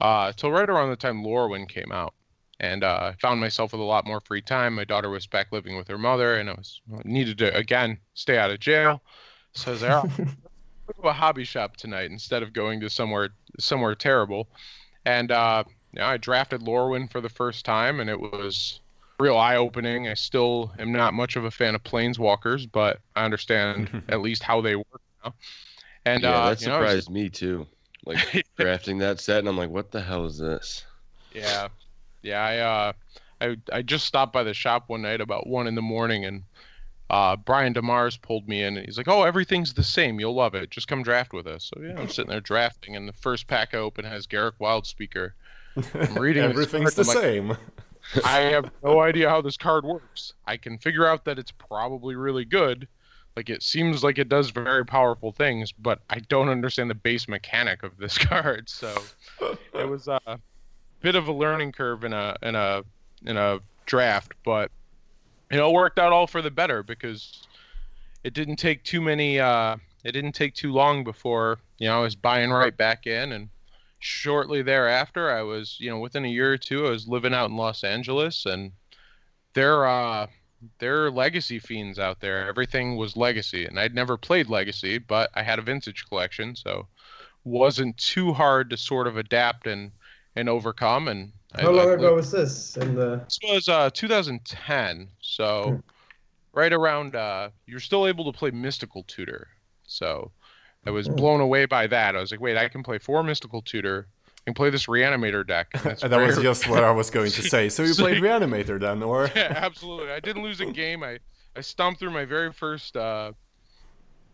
uh, 0.01 0.31
till 0.33 0.51
right 0.51 0.69
around 0.69 0.89
the 0.89 0.95
time 0.95 1.23
Lorwyn 1.23 1.69
came 1.69 1.91
out 1.91 2.13
and 2.59 2.83
uh, 2.83 3.11
I 3.13 3.15
found 3.19 3.39
myself 3.39 3.73
with 3.73 3.81
a 3.81 3.85
lot 3.85 4.05
more 4.05 4.21
free 4.21 4.41
time. 4.41 4.75
My 4.75 4.85
daughter 4.85 5.09
was 5.09 5.27
back 5.27 5.51
living 5.51 5.75
with 5.75 5.88
her 5.88 5.97
mother, 5.97 6.35
and 6.35 6.49
I 6.49 6.53
was 6.53 6.81
needed 7.03 7.38
to 7.39 7.55
again 7.55 7.97
stay 8.13 8.38
out 8.38 8.51
of 8.51 8.59
jail. 8.59 9.01
So 9.53 9.71
I 9.71 9.73
was 9.73 9.81
like, 9.81 9.91
"Oh, 9.91 10.07
go 10.88 11.01
to 11.01 11.09
a 11.09 11.13
hobby 11.13 11.43
shop 11.43 11.75
tonight 11.75 12.11
instead 12.11 12.43
of 12.43 12.53
going 12.53 12.79
to 12.81 12.89
somewhere 12.89 13.29
somewhere 13.59 13.95
terrible. 13.95 14.47
And 15.05 15.31
uh, 15.31 15.63
you 15.93 15.99
know, 15.99 16.05
I 16.05 16.17
drafted 16.17 16.61
Lorwyn 16.61 17.11
for 17.11 17.19
the 17.19 17.29
first 17.29 17.65
time, 17.65 17.99
and 17.99 18.09
it 18.09 18.19
was 18.19 18.79
real 19.19 19.38
eye 19.38 19.56
opening. 19.56 20.08
I 20.08 20.13
still 20.13 20.71
am 20.80 20.91
not 20.91 21.13
much 21.13 21.36
of 21.36 21.45
a 21.45 21.51
fan 21.51 21.75
of 21.75 21.84
planeswalkers, 21.84 22.69
but 22.71 22.99
I 23.15 23.25
understand 23.25 24.04
at 24.10 24.21
least 24.21 24.43
how 24.43 24.62
they 24.62 24.75
work 24.75 25.01
now. 25.23 25.34
And 26.06 26.23
yeah, 26.23 26.30
uh, 26.32 26.49
that 26.49 26.62
you 26.62 26.67
know, 26.67 26.75
I 26.75 26.80
was- 26.80 26.88
surprised 26.88 27.10
me 27.10 27.30
too. 27.30 27.67
Like 28.06 28.45
drafting 28.58 28.99
that 28.99 29.19
set, 29.19 29.39
and 29.39 29.49
I'm 29.49 29.58
like, 29.58 29.71
what 29.71 29.89
the 29.91 30.01
hell 30.01 30.25
is 30.25 30.38
this? 30.38 30.86
Yeah, 31.34 31.69
yeah. 32.21 32.39
I 32.43 32.58
uh, 32.60 32.93
I 33.41 33.56
I 33.73 33.82
just 33.82 34.06
stopped 34.06 34.32
by 34.32 34.43
the 34.43 34.54
shop 34.54 34.84
one 34.88 35.01
night 35.01 35.21
about 35.21 35.47
one 35.47 35.65
in 35.65 35.73
the 35.73 35.82
morning, 35.82 36.23
and 36.23 36.43
uh, 37.10 37.36
Brian 37.36 37.73
Demars 37.73 38.21
pulled 38.21 38.47
me 38.47 38.62
in, 38.62 38.78
and 38.78 38.86
he's 38.86 38.97
like, 38.99 39.08
"Oh, 39.08 39.23
everything's 39.23 39.73
the 39.73 39.84
same. 39.84 40.19
You'll 40.19 40.36
love 40.36 40.54
it. 40.54 40.69
Just 40.69 40.88
come 40.88 41.01
draft 41.01 41.34
with 41.34 41.47
us." 41.47 41.71
So 41.73 41.82
yeah, 41.82 41.99
I'm 41.99 42.08
sitting 42.08 42.30
there 42.30 42.41
drafting, 42.41 42.95
and 42.95 43.10
the 43.10 43.13
first 43.13 43.47
pack 43.47 43.73
I 43.73 43.78
open 43.78 44.06
has 44.06 44.28
Garruk 44.28 44.54
Wildspeaker. 44.62 45.32
I'm 45.95 46.15
reading 46.19 46.43
Everything's 46.51 46.93
the 46.93 47.04
card, 47.06 47.17
I'm 47.17 47.47
like, 47.49 47.58
same. 47.58 47.58
I 48.25 48.39
have 48.41 48.71
no 48.83 48.99
idea 48.99 49.29
how 49.29 49.41
this 49.41 49.57
card 49.57 49.85
works. 49.85 50.33
I 50.45 50.57
can 50.57 50.77
figure 50.77 51.05
out 51.05 51.25
that 51.25 51.39
it's 51.39 51.51
probably 51.51 52.15
really 52.15 52.45
good. 52.45 52.87
Like 53.35 53.49
it 53.49 53.63
seems 53.63 54.03
like 54.03 54.17
it 54.17 54.29
does 54.29 54.49
very 54.49 54.85
powerful 54.85 55.31
things, 55.31 55.71
but 55.71 55.99
I 56.09 56.19
don't 56.19 56.47
understand 56.49 56.89
the 56.89 56.95
base 56.95 57.27
mechanic 57.27 57.83
of 57.83 57.97
this 57.97 58.17
card. 58.17 58.69
So 58.69 58.95
it 59.73 59.89
was 59.89 60.07
a 60.07 60.39
bit 61.01 61.15
of 61.15 61.27
a 61.27 61.33
learning 61.33 61.73
curve 61.73 62.03
in 62.03 62.13
a 62.13 62.35
in 62.41 62.55
a 62.55 62.83
in 63.25 63.37
a 63.37 63.59
draft, 63.85 64.33
but 64.43 64.71
you 65.51 65.57
know, 65.57 65.69
it 65.69 65.73
worked 65.73 65.99
out 65.99 66.13
all 66.13 66.27
for 66.27 66.41
the 66.41 66.51
better 66.51 66.81
because 66.81 67.45
it 68.23 68.33
didn't 68.33 68.55
take 68.55 68.83
too 68.83 69.01
many 69.01 69.39
uh 69.39 69.75
it 70.05 70.11
didn't 70.13 70.33
take 70.33 70.53
too 70.53 70.71
long 70.71 71.03
before, 71.03 71.57
you 71.79 71.87
know, 71.87 71.97
I 71.97 72.01
was 72.01 72.15
buying 72.15 72.51
right 72.51 72.75
back 72.75 73.05
in 73.07 73.33
and 73.33 73.49
shortly 74.05 74.61
thereafter 74.61 75.31
I 75.31 75.41
was, 75.41 75.77
you 75.79 75.89
know, 75.89 75.99
within 75.99 76.25
a 76.25 76.29
year 76.29 76.53
or 76.53 76.57
two 76.57 76.85
I 76.85 76.91
was 76.91 77.07
living 77.07 77.33
out 77.33 77.49
in 77.49 77.57
Los 77.57 77.83
Angeles 77.83 78.45
and 78.45 78.71
they're 79.53 79.85
uh 79.87 80.27
they're 80.79 81.11
legacy 81.11 81.59
fiends 81.59 81.99
out 81.99 82.19
there. 82.19 82.47
Everything 82.47 82.95
was 82.97 83.17
legacy 83.17 83.65
and 83.65 83.79
I'd 83.79 83.93
never 83.95 84.15
played 84.17 84.47
legacy, 84.49 84.97
but 84.99 85.29
I 85.33 85.43
had 85.43 85.59
a 85.59 85.63
vintage 85.63 86.05
collection, 86.07 86.55
so 86.55 86.87
wasn't 87.43 87.97
too 87.97 88.33
hard 88.33 88.69
to 88.69 88.77
sort 88.77 89.07
of 89.07 89.17
adapt 89.17 89.65
and 89.67 89.91
and 90.35 90.49
overcome 90.49 91.07
and 91.07 91.31
I- 91.55 91.61
How 91.63 91.71
long 91.71 91.89
I- 91.89 91.93
ago 91.93 92.13
was 92.15 92.31
this? 92.31 92.77
In 92.77 92.95
the 92.95 93.17
this 93.25 93.39
was 93.43 93.67
uh 93.69 93.89
2010 93.89 95.09
so 95.19 95.63
Hmm. 95.71 95.79
right 96.53 96.73
around 96.73 97.15
uh 97.15 97.49
you're 97.65 97.79
still 97.79 98.05
able 98.07 98.31
to 98.31 98.37
play 98.37 98.51
mystical 98.51 99.03
tutor 99.03 99.47
so 99.87 100.31
i 100.85 100.89
was 100.91 101.07
Hmm. 101.07 101.15
blown 101.15 101.41
away 101.41 101.65
by 101.65 101.87
that 101.87 102.15
i 102.15 102.19
was 102.19 102.31
like 102.31 102.39
wait 102.41 102.57
i 102.57 102.67
can 102.67 102.83
play 102.83 102.97
four 102.97 103.23
mystical 103.23 103.61
tutor 103.61 104.07
and 104.47 104.55
play 104.55 104.69
this 104.69 104.85
reanimator 104.85 105.45
deck 105.45 105.67
and 105.73 105.85
And 106.03 106.11
that 106.13 106.21
was 106.25 106.37
just 106.37 106.69
what 106.69 106.83
I 106.83 106.91
was 106.91 107.09
going 107.09 107.31
to 107.31 107.41
say. 107.41 107.67
So 107.69 107.81
you 107.81 107.93
So 107.93 108.03
played 108.03 108.17
you- 108.17 108.21
Reanimator 108.23 108.79
then, 108.79 109.01
or? 109.01 109.27
yeah 109.35 109.53
absolutely 109.55 110.11
i 110.11 110.19
didn't 110.19 110.43
lose 110.43 110.59
a 110.61 110.67
game 110.67 111.03
i 111.03 111.17
i 111.55 111.61
stomped 111.61 111.99
through 111.99 112.11
my 112.11 112.25
very 112.25 112.51
first 112.53 112.95
uh 112.95 113.31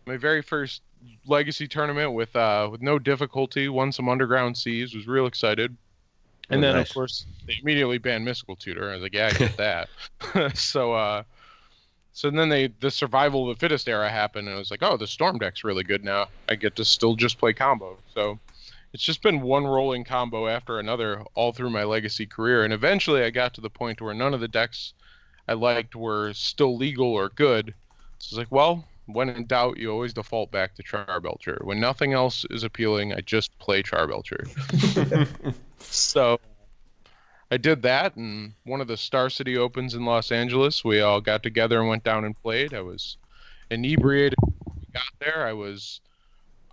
my 0.06 0.16
very 0.16 0.42
first 0.42 0.82
legacy 1.26 1.66
tournament 1.66 2.12
with 2.12 2.34
uh 2.36 2.68
with 2.70 2.82
no 2.82 2.98
difficulty 2.98 3.68
won 3.68 3.90
some 3.92 4.08
underground 4.08 4.56
seas 4.56 4.94
was 4.94 5.06
real 5.06 5.26
excited 5.26 5.76
and 6.50 6.58
Oh, 6.58 6.66
then 6.66 6.76
nice. 6.76 6.88
of 6.90 6.94
course 6.94 7.26
they 7.46 7.56
immediately 7.62 7.98
banned 7.98 8.24
mystical 8.24 8.56
tutor 8.56 8.90
i 8.90 8.94
was 8.94 9.02
like 9.02 9.14
yeah 9.14 9.28
i 9.28 9.32
get 9.32 9.56
that 9.56 9.88
so 10.56 10.92
uh 10.92 11.22
so 12.12 12.30
then 12.30 12.48
they 12.48 12.68
the 12.80 12.90
survival 12.90 13.48
of 13.48 13.56
the 13.56 13.60
fittest 13.60 13.88
era 13.88 14.08
happened 14.08 14.48
and 14.48 14.56
it 14.56 14.58
was 14.58 14.70
like 14.70 14.82
oh 14.82 14.96
the 14.96 15.06
storm 15.06 15.38
deck's 15.38 15.64
really 15.64 15.84
good 15.84 16.04
now. 16.04 16.28
I 16.48 16.54
get 16.54 16.76
to 16.76 16.84
still 16.84 17.16
just 17.16 17.38
play 17.38 17.52
combo. 17.52 17.98
So 18.14 18.38
it's 18.92 19.02
just 19.02 19.22
been 19.22 19.40
one 19.40 19.64
rolling 19.64 20.04
combo 20.04 20.46
after 20.46 20.78
another 20.78 21.22
all 21.34 21.52
through 21.52 21.70
my 21.70 21.84
legacy 21.84 22.26
career. 22.26 22.64
And 22.64 22.72
eventually 22.72 23.22
i 23.22 23.30
got 23.30 23.54
to 23.54 23.60
the 23.60 23.70
point 23.70 24.00
where 24.00 24.14
none 24.14 24.34
of 24.34 24.40
the 24.40 24.48
decks 24.48 24.92
i 25.48 25.54
liked 25.54 25.94
were 25.94 26.32
still 26.34 26.76
legal 26.76 27.12
or 27.12 27.30
good. 27.30 27.74
So 28.18 28.34
it's 28.34 28.38
like 28.38 28.52
well 28.52 28.84
when 29.06 29.28
in 29.30 29.46
doubt 29.46 29.78
you 29.78 29.90
always 29.90 30.12
default 30.12 30.52
back 30.52 30.74
to 30.74 30.82
charbelcher. 30.82 31.64
When 31.64 31.80
nothing 31.80 32.12
else 32.12 32.44
is 32.50 32.62
appealing 32.62 33.12
i 33.12 33.20
just 33.20 33.58
play 33.58 33.82
charbelcher. 33.82 34.46
So 35.84 36.38
I 37.52 37.58
did 37.58 37.82
that, 37.82 38.16
and 38.16 38.54
one 38.64 38.80
of 38.80 38.88
the 38.88 38.96
Star 38.96 39.28
City 39.28 39.58
Opens 39.58 39.92
in 39.92 40.06
Los 40.06 40.32
Angeles, 40.32 40.82
we 40.82 41.02
all 41.02 41.20
got 41.20 41.42
together 41.42 41.80
and 41.80 41.86
went 41.86 42.02
down 42.02 42.24
and 42.24 42.34
played. 42.34 42.72
I 42.72 42.80
was 42.80 43.18
inebriated 43.70 44.38
when 44.40 44.74
we 44.80 44.86
got 44.94 45.02
there. 45.20 45.46
I 45.46 45.52
was, 45.52 46.00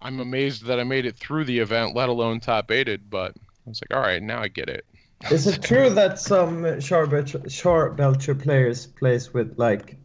I'm 0.02 0.22
amazed 0.22 0.68
that 0.68 0.80
I 0.80 0.86
made 0.86 1.06
it 1.06 1.18
through 1.18 1.44
the 1.44 1.60
event, 1.60 1.98
let 1.98 2.08
alone 2.08 2.40
top 2.40 2.72
aided. 2.72 3.10
But 3.10 3.34
I 3.36 3.70
was 3.70 3.82
like, 3.82 3.94
all 3.94 4.02
right, 4.02 4.24
now 4.24 4.42
I 4.42 4.48
get 4.48 4.70
it. 4.70 4.86
Is 5.30 5.48
it 5.48 5.62
true 5.62 5.90
that 5.90 6.18
some 6.18 6.64
Charbelcher 6.64 8.42
players 8.42 8.88
plays 8.88 9.34
with 9.34 9.60
like 9.60 9.98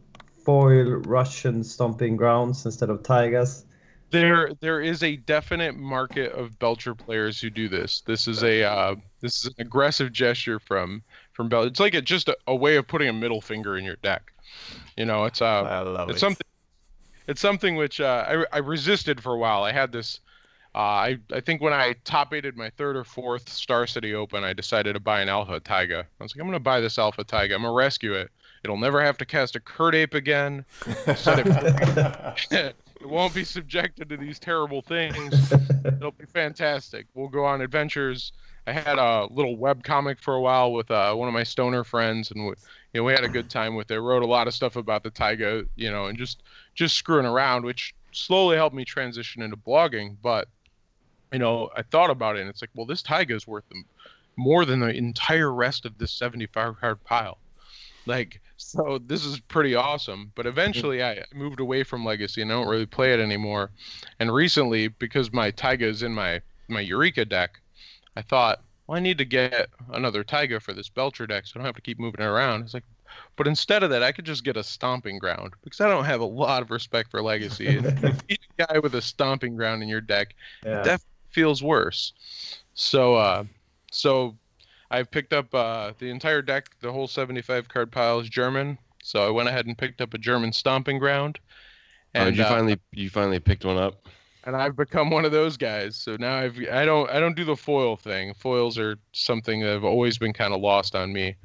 foil 0.43 0.83
Russian 1.05 1.63
stomping 1.63 2.17
grounds 2.17 2.65
instead 2.65 2.89
of 2.89 3.01
Taigas? 3.01 3.63
There, 4.11 4.51
there 4.59 4.81
is 4.81 5.03
a 5.03 5.15
definite 5.15 5.77
market 5.77 6.33
of 6.33 6.59
Belcher 6.59 6.95
players 6.95 7.39
who 7.39 7.49
do 7.49 7.69
this. 7.69 8.01
This 8.01 8.27
is 8.27 8.43
a, 8.43 8.63
uh, 8.63 8.95
this 9.25 9.39
is 9.39 9.45
an 9.45 9.53
aggressive 9.59 10.11
gesture 10.11 10.59
from 10.59 11.03
from 11.33 11.49
Bel. 11.49 11.63
It's 11.63 11.79
like 11.79 11.93
a, 11.93 12.01
just 12.01 12.29
a, 12.29 12.37
a 12.47 12.55
way 12.55 12.75
of 12.77 12.87
putting 12.87 13.09
a 13.09 13.13
middle 13.13 13.41
finger 13.41 13.77
in 13.77 13.83
your 13.83 13.97
deck. 13.97 14.31
You 14.95 15.05
know, 15.05 15.25
it's 15.25 15.41
uh, 15.41 15.63
I 15.63 15.81
love 15.81 16.09
it's 16.09 16.17
it. 16.17 16.19
something 16.19 16.47
it's 17.27 17.41
something 17.41 17.75
which 17.75 17.99
uh, 17.99 18.25
I, 18.27 18.45
I 18.53 18.59
resisted 18.59 19.21
for 19.21 19.33
a 19.33 19.37
while 19.37 19.63
i 19.63 19.71
had 19.71 19.91
this 19.91 20.19
uh, 20.75 20.77
I, 20.77 21.17
I 21.33 21.39
think 21.39 21.61
when 21.61 21.73
i 21.73 21.95
top 22.03 22.33
aided 22.33 22.55
my 22.55 22.69
third 22.69 22.95
or 22.95 23.03
fourth 23.03 23.49
star 23.49 23.87
city 23.87 24.13
open 24.13 24.43
i 24.43 24.53
decided 24.53 24.93
to 24.93 24.99
buy 24.99 25.21
an 25.21 25.29
alpha 25.29 25.59
taiga 25.59 26.05
i 26.19 26.23
was 26.23 26.35
like 26.35 26.41
i'm 26.41 26.47
going 26.47 26.53
to 26.53 26.59
buy 26.59 26.79
this 26.79 26.99
alpha 26.99 27.23
taiga 27.23 27.55
i'm 27.55 27.61
going 27.61 27.73
to 27.73 27.75
rescue 27.75 28.13
it 28.13 28.29
it'll 28.63 28.77
never 28.77 29.01
have 29.01 29.17
to 29.17 29.25
cast 29.25 29.55
a 29.55 29.59
Kird 29.59 29.95
Ape 29.95 30.13
again 30.13 30.65
it 30.85 32.45
it 33.05 33.09
won't 33.09 33.33
be 33.33 33.43
subjected 33.43 34.09
to 34.09 34.17
these 34.17 34.39
terrible 34.39 34.81
things 34.81 35.51
it'll 35.85 36.11
be 36.11 36.25
fantastic. 36.25 37.07
We'll 37.13 37.27
go 37.27 37.45
on 37.45 37.61
adventures. 37.61 38.33
I 38.67 38.71
had 38.71 38.97
a 38.97 39.27
little 39.29 39.57
web 39.57 39.83
comic 39.83 40.19
for 40.19 40.33
a 40.33 40.41
while 40.41 40.73
with 40.73 40.89
uh, 40.89 41.13
one 41.13 41.27
of 41.27 41.33
my 41.33 41.43
stoner 41.43 41.83
friends, 41.83 42.31
and 42.31 42.47
we, 42.47 42.53
you 42.93 43.01
know 43.01 43.03
we 43.03 43.13
had 43.13 43.23
a 43.23 43.29
good 43.29 43.49
time 43.49 43.75
with 43.75 43.91
it. 43.91 43.99
Wrote 43.99 44.23
a 44.23 44.27
lot 44.27 44.47
of 44.47 44.53
stuff 44.53 44.75
about 44.75 45.03
the 45.03 45.11
taiga, 45.11 45.65
you 45.75 45.91
know, 45.91 46.07
and 46.07 46.17
just 46.17 46.41
just 46.73 46.95
screwing 46.95 47.25
around, 47.25 47.63
which 47.63 47.93
slowly 48.11 48.55
helped 48.55 48.75
me 48.75 48.85
transition 48.85 49.41
into 49.41 49.57
blogging. 49.57 50.15
But 50.21 50.47
you 51.31 51.39
know, 51.39 51.69
I 51.75 51.83
thought 51.83 52.09
about 52.09 52.37
it, 52.37 52.41
and 52.41 52.49
it's 52.49 52.61
like, 52.61 52.71
well, 52.75 52.85
this 52.85 53.01
taiga 53.01 53.35
is 53.35 53.47
worth 53.47 53.65
more 54.35 54.65
than 54.65 54.79
the 54.79 54.89
entire 54.89 55.51
rest 55.51 55.85
of 55.85 55.97
this 55.97 56.11
75 56.11 56.79
card 56.79 57.03
pile. 57.03 57.37
Like 58.05 58.41
So 58.57 58.99
this 59.05 59.25
is 59.25 59.39
pretty 59.39 59.75
awesome. 59.75 60.31
But 60.35 60.45
eventually, 60.45 61.03
I 61.03 61.23
moved 61.33 61.59
away 61.59 61.83
from 61.83 62.05
Legacy 62.05 62.41
and 62.41 62.51
I 62.51 62.55
don't 62.55 62.67
really 62.67 62.85
play 62.85 63.13
it 63.13 63.19
anymore. 63.19 63.71
And 64.19 64.33
recently, 64.33 64.87
because 64.87 65.33
my 65.33 65.51
Taiga 65.51 65.85
is 65.85 66.03
in 66.03 66.13
my 66.13 66.41
my 66.67 66.81
Eureka 66.81 67.25
deck, 67.25 67.59
I 68.15 68.21
thought, 68.21 68.61
well, 68.87 68.97
I 68.97 69.01
need 69.01 69.17
to 69.17 69.25
get 69.25 69.69
another 69.91 70.23
Taiga 70.23 70.59
for 70.59 70.73
this 70.73 70.89
Belcher 70.89 71.27
deck, 71.27 71.45
so 71.45 71.53
I 71.55 71.57
don't 71.59 71.65
have 71.65 71.75
to 71.75 71.81
keep 71.81 71.99
moving 71.99 72.21
it 72.21 72.25
around. 72.27 72.63
It's 72.63 72.73
like, 72.73 72.83
but 73.35 73.47
instead 73.47 73.83
of 73.83 73.89
that, 73.91 74.03
I 74.03 74.11
could 74.11 74.25
just 74.25 74.43
get 74.43 74.57
a 74.57 74.63
Stomping 74.63 75.19
Ground 75.19 75.53
because 75.63 75.81
I 75.81 75.87
don't 75.87 76.05
have 76.05 76.21
a 76.21 76.25
lot 76.25 76.61
of 76.61 76.71
respect 76.71 77.11
for 77.11 77.21
Legacy. 77.21 77.77
and 77.77 77.85
if 78.03 78.03
you 78.03 78.11
need 78.29 78.39
a 78.59 78.65
guy 78.65 78.79
with 78.79 78.95
a 78.95 79.01
Stomping 79.01 79.55
Ground 79.55 79.81
in 79.83 79.89
your 79.89 80.01
deck, 80.01 80.35
Yeah. 80.63 80.77
definitely 80.83 81.05
feels 81.31 81.61
worse. 81.63 82.13
So, 82.73 83.15
uh, 83.15 83.43
so 83.91 84.35
I've 84.91 85.09
picked 85.11 85.33
up 85.33 85.53
uh, 85.53 85.93
the 85.99 86.09
entire 86.09 86.41
deck. 86.41 86.69
The 86.81 86.91
whole 86.91 87.07
75 87.07 87.67
card 87.67 87.91
pile 87.91 88.19
is 88.19 88.29
German. 88.29 88.77
So 89.03 89.25
I 89.25 89.29
went 89.29 89.49
ahead 89.49 89.65
and 89.65 89.77
picked 89.77 90.01
up 90.01 90.13
a 90.13 90.17
German 90.17 90.51
Stomping 90.53 90.99
Ground. 90.99 91.39
Oh, 92.15 92.25
did 92.25 92.37
you 92.37 92.43
uh, 92.43 92.49
finally 92.49 92.79
you 92.93 93.09
finally 93.09 93.39
picked 93.39 93.65
one 93.65 93.77
up? 93.77 94.07
And 94.45 94.55
I've 94.55 94.75
become 94.75 95.09
one 95.09 95.25
of 95.25 95.31
those 95.31 95.57
guys. 95.57 95.95
So 95.97 96.15
now 96.19 96.35
I've 96.35 96.57
I 96.71 96.85
don't 96.85 97.09
I 97.09 97.19
don't 97.19 97.35
do 97.35 97.45
the 97.45 97.55
foil 97.55 97.97
thing. 97.97 98.33
Foils 98.35 98.77
are 98.77 98.97
something 99.13 99.61
that 99.61 99.69
have 99.73 99.83
always 99.83 100.17
been 100.17 100.33
kind 100.33 100.53
of 100.53 100.61
lost 100.61 100.95
on 100.95 101.13
me. 101.13 101.35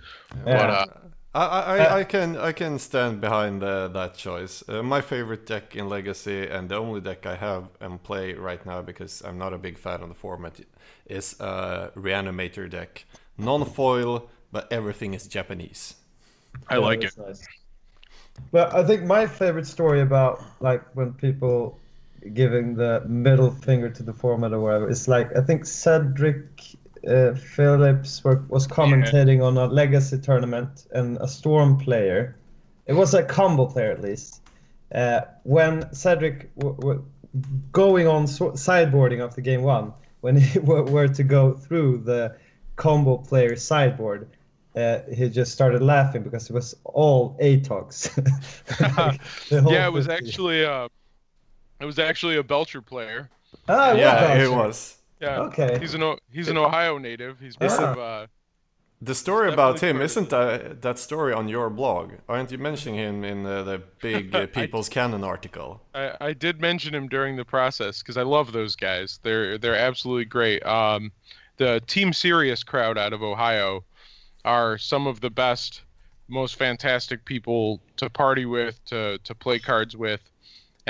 But 0.51 0.71
Yeah. 0.71 0.71
uh, 0.71 0.87
I, 1.35 1.45
I, 1.47 1.79
I- 1.79 1.99
I 2.01 2.05
can 2.05 2.37
I 2.37 2.53
can 2.53 2.79
stand 2.79 3.21
behind 3.21 3.63
uh, 3.63 3.89
that 3.89 4.15
choice. 4.15 4.65
Uh, 4.69 4.83
my 4.83 5.01
favorite 5.01 5.47
deck 5.47 5.77
in 5.77 5.89
Legacy 5.89 6.47
and 6.47 6.69
the 6.69 6.77
only 6.77 7.01
deck 7.01 7.27
I 7.27 7.37
have 7.37 7.69
and 7.81 8.03
play 8.03 8.35
right 8.35 8.65
now 8.67 8.83
because 8.83 9.23
I'm 9.25 9.39
not 9.39 9.53
a 9.53 9.59
big 9.59 9.79
fan 9.79 10.03
of 10.03 10.09
the 10.09 10.15
format 10.15 10.61
is 11.07 11.39
a 11.41 11.93
Reanimator 11.97 12.69
deck. 12.69 13.05
Non-foil, 13.39 14.29
but 14.53 14.71
everything 14.73 15.15
is 15.15 15.27
Japanese. 15.29 15.95
I 16.69 16.77
Yeah, 16.77 16.89
like 16.89 17.05
it. 17.05 17.13
that's 17.13 17.17
nice. 17.17 17.49
But 18.53 18.75
I 18.75 18.85
think 18.87 19.05
my 19.05 19.27
favorite 19.27 19.67
story 19.67 20.01
about 20.01 20.47
like 20.61 20.83
when 20.95 21.15
people 21.15 21.80
giving 22.35 22.75
the 22.75 23.03
middle 23.07 23.51
finger 23.51 23.91
to 23.91 24.03
the 24.03 24.13
format 24.13 24.53
or 24.53 24.61
whatever 24.61 24.89
is 24.89 25.09
like 25.09 25.35
I 25.37 25.41
think 25.41 25.65
Cedric 25.65 26.77
uh, 27.09 27.33
Phillips 27.35 28.23
were, 28.23 28.43
was 28.49 28.67
commentating 28.67 29.43
on 29.43 29.57
a 29.57 29.67
legacy 29.67 30.19
tournament 30.19 30.87
and 30.93 31.17
a 31.21 31.29
storm 31.29 31.79
player. 31.79 32.37
It 32.87 32.93
was 32.93 33.15
a 33.15 33.23
combo 33.23 33.67
player 33.67 33.91
at 33.91 34.03
least. 34.03 34.43
Uh, 34.95 35.23
when 35.45 35.93
Cedric 35.95 36.55
w- 36.57 36.77
w- 36.77 37.05
going 37.73 38.07
on 38.07 38.27
so- 38.27 38.53
sideboarding 38.53 39.35
the 39.35 39.41
game 39.41 39.63
one, 39.63 39.93
when 40.21 40.37
he 40.37 40.59
w- 40.61 40.83
were 40.85 41.09
to 41.09 41.23
go 41.23 41.55
through 41.55 41.99
the 41.99 42.37
combo 42.77 43.17
player 43.17 43.57
sideboard, 43.57 44.29
uh, 44.77 45.01
he 45.13 45.29
just 45.29 45.53
started 45.53 45.83
laughing 45.83 46.23
because 46.23 46.51
it 46.51 46.53
was 46.53 46.77
all 46.85 47.37
ATOGs. 47.41 48.11
Like, 49.51 49.73
yeah, 49.73 49.87
it 49.87 49.93
was 49.93 50.07
50. 50.07 50.27
actually 50.27 50.65
uh, 50.65 50.89
it 51.81 51.85
was 51.85 51.99
actually 51.99 52.37
a 52.37 52.43
Belcher 52.43 52.83
player. 52.83 53.31
Ah, 53.69 53.93
yeah, 53.93 54.35
it 54.35 54.51
was. 54.51 54.99
Yeah, 55.21 55.41
Okay. 55.41 55.79
He's 55.79 55.95
an 55.95 56.03
O- 56.03 56.19
he's 56.33 56.49
an 56.49 56.57
Ohio 56.57 56.97
native. 56.99 57.39
He's 57.41 57.57
part 57.57 57.73
of 57.73 57.99
uh, 57.99 58.27
The 59.03 59.15
story 59.15 59.53
about 59.53 59.75
Definitely 59.75 59.99
him 59.99 60.03
isn't 60.03 60.31
that 60.31 60.83
that 60.83 60.99
story 60.99 61.33
on 61.35 61.49
your 61.49 61.69
blog? 61.71 62.13
Aren't 62.29 62.51
you 62.53 62.59
mentioning 62.59 62.97
him 62.99 63.25
in 63.25 63.45
uh, 63.47 63.63
the 63.63 63.83
big 64.01 64.35
uh, 64.35 64.47
People's 64.47 64.89
Cannon 64.89 65.25
article? 65.25 65.83
I, 65.95 66.13
I 66.21 66.33
did 66.33 66.61
mention 66.61 66.95
him 66.95 67.09
during 67.09 67.37
the 67.37 67.45
process 67.45 68.03
because 68.03 68.17
I 68.17 68.23
love 68.23 68.53
those 68.53 68.77
guys. 68.77 69.19
They're 69.23 69.59
they're 69.59 69.77
absolutely 69.77 70.27
great. 70.27 70.65
Um, 70.65 71.13
the 71.59 71.81
Team 71.87 72.13
Serious 72.15 72.63
crowd 72.63 72.97
out 72.97 73.13
of 73.13 73.23
Ohio 73.23 73.85
are 74.45 74.79
some 74.79 75.07
of 75.07 75.21
the 75.21 75.29
best, 75.31 75.83
most 76.29 76.57
fantastic 76.57 77.25
people 77.27 77.83
to 77.97 78.09
party 78.09 78.47
with, 78.47 78.83
to 78.87 79.19
to 79.25 79.35
play 79.35 79.59
cards 79.59 79.97
with. 79.97 80.21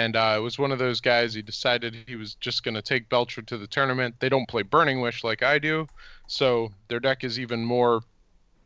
And 0.01 0.17
uh, 0.17 0.35
it 0.39 0.41
was 0.41 0.59
one 0.59 0.73
of 0.73 0.79
those 0.79 0.99
guys. 0.99 1.35
He 1.35 1.43
decided 1.43 1.95
he 2.07 2.17
was 2.17 2.35
just 2.37 2.65
going 2.65 2.75
to 2.75 2.81
take 2.81 3.11
Belcher 3.11 3.43
to 3.43 3.59
the 3.59 3.67
tournament. 3.67 4.15
They 4.19 4.31
don't 4.31 4.49
play 4.49 4.63
Burning 4.63 5.03
Wish 5.03 5.23
like 5.25 5.43
I 5.43 5.59
do, 5.59 5.87
so 6.27 6.73
their 6.89 7.01
deck 7.01 7.23
is 7.23 7.39
even 7.39 7.63
more 7.63 8.01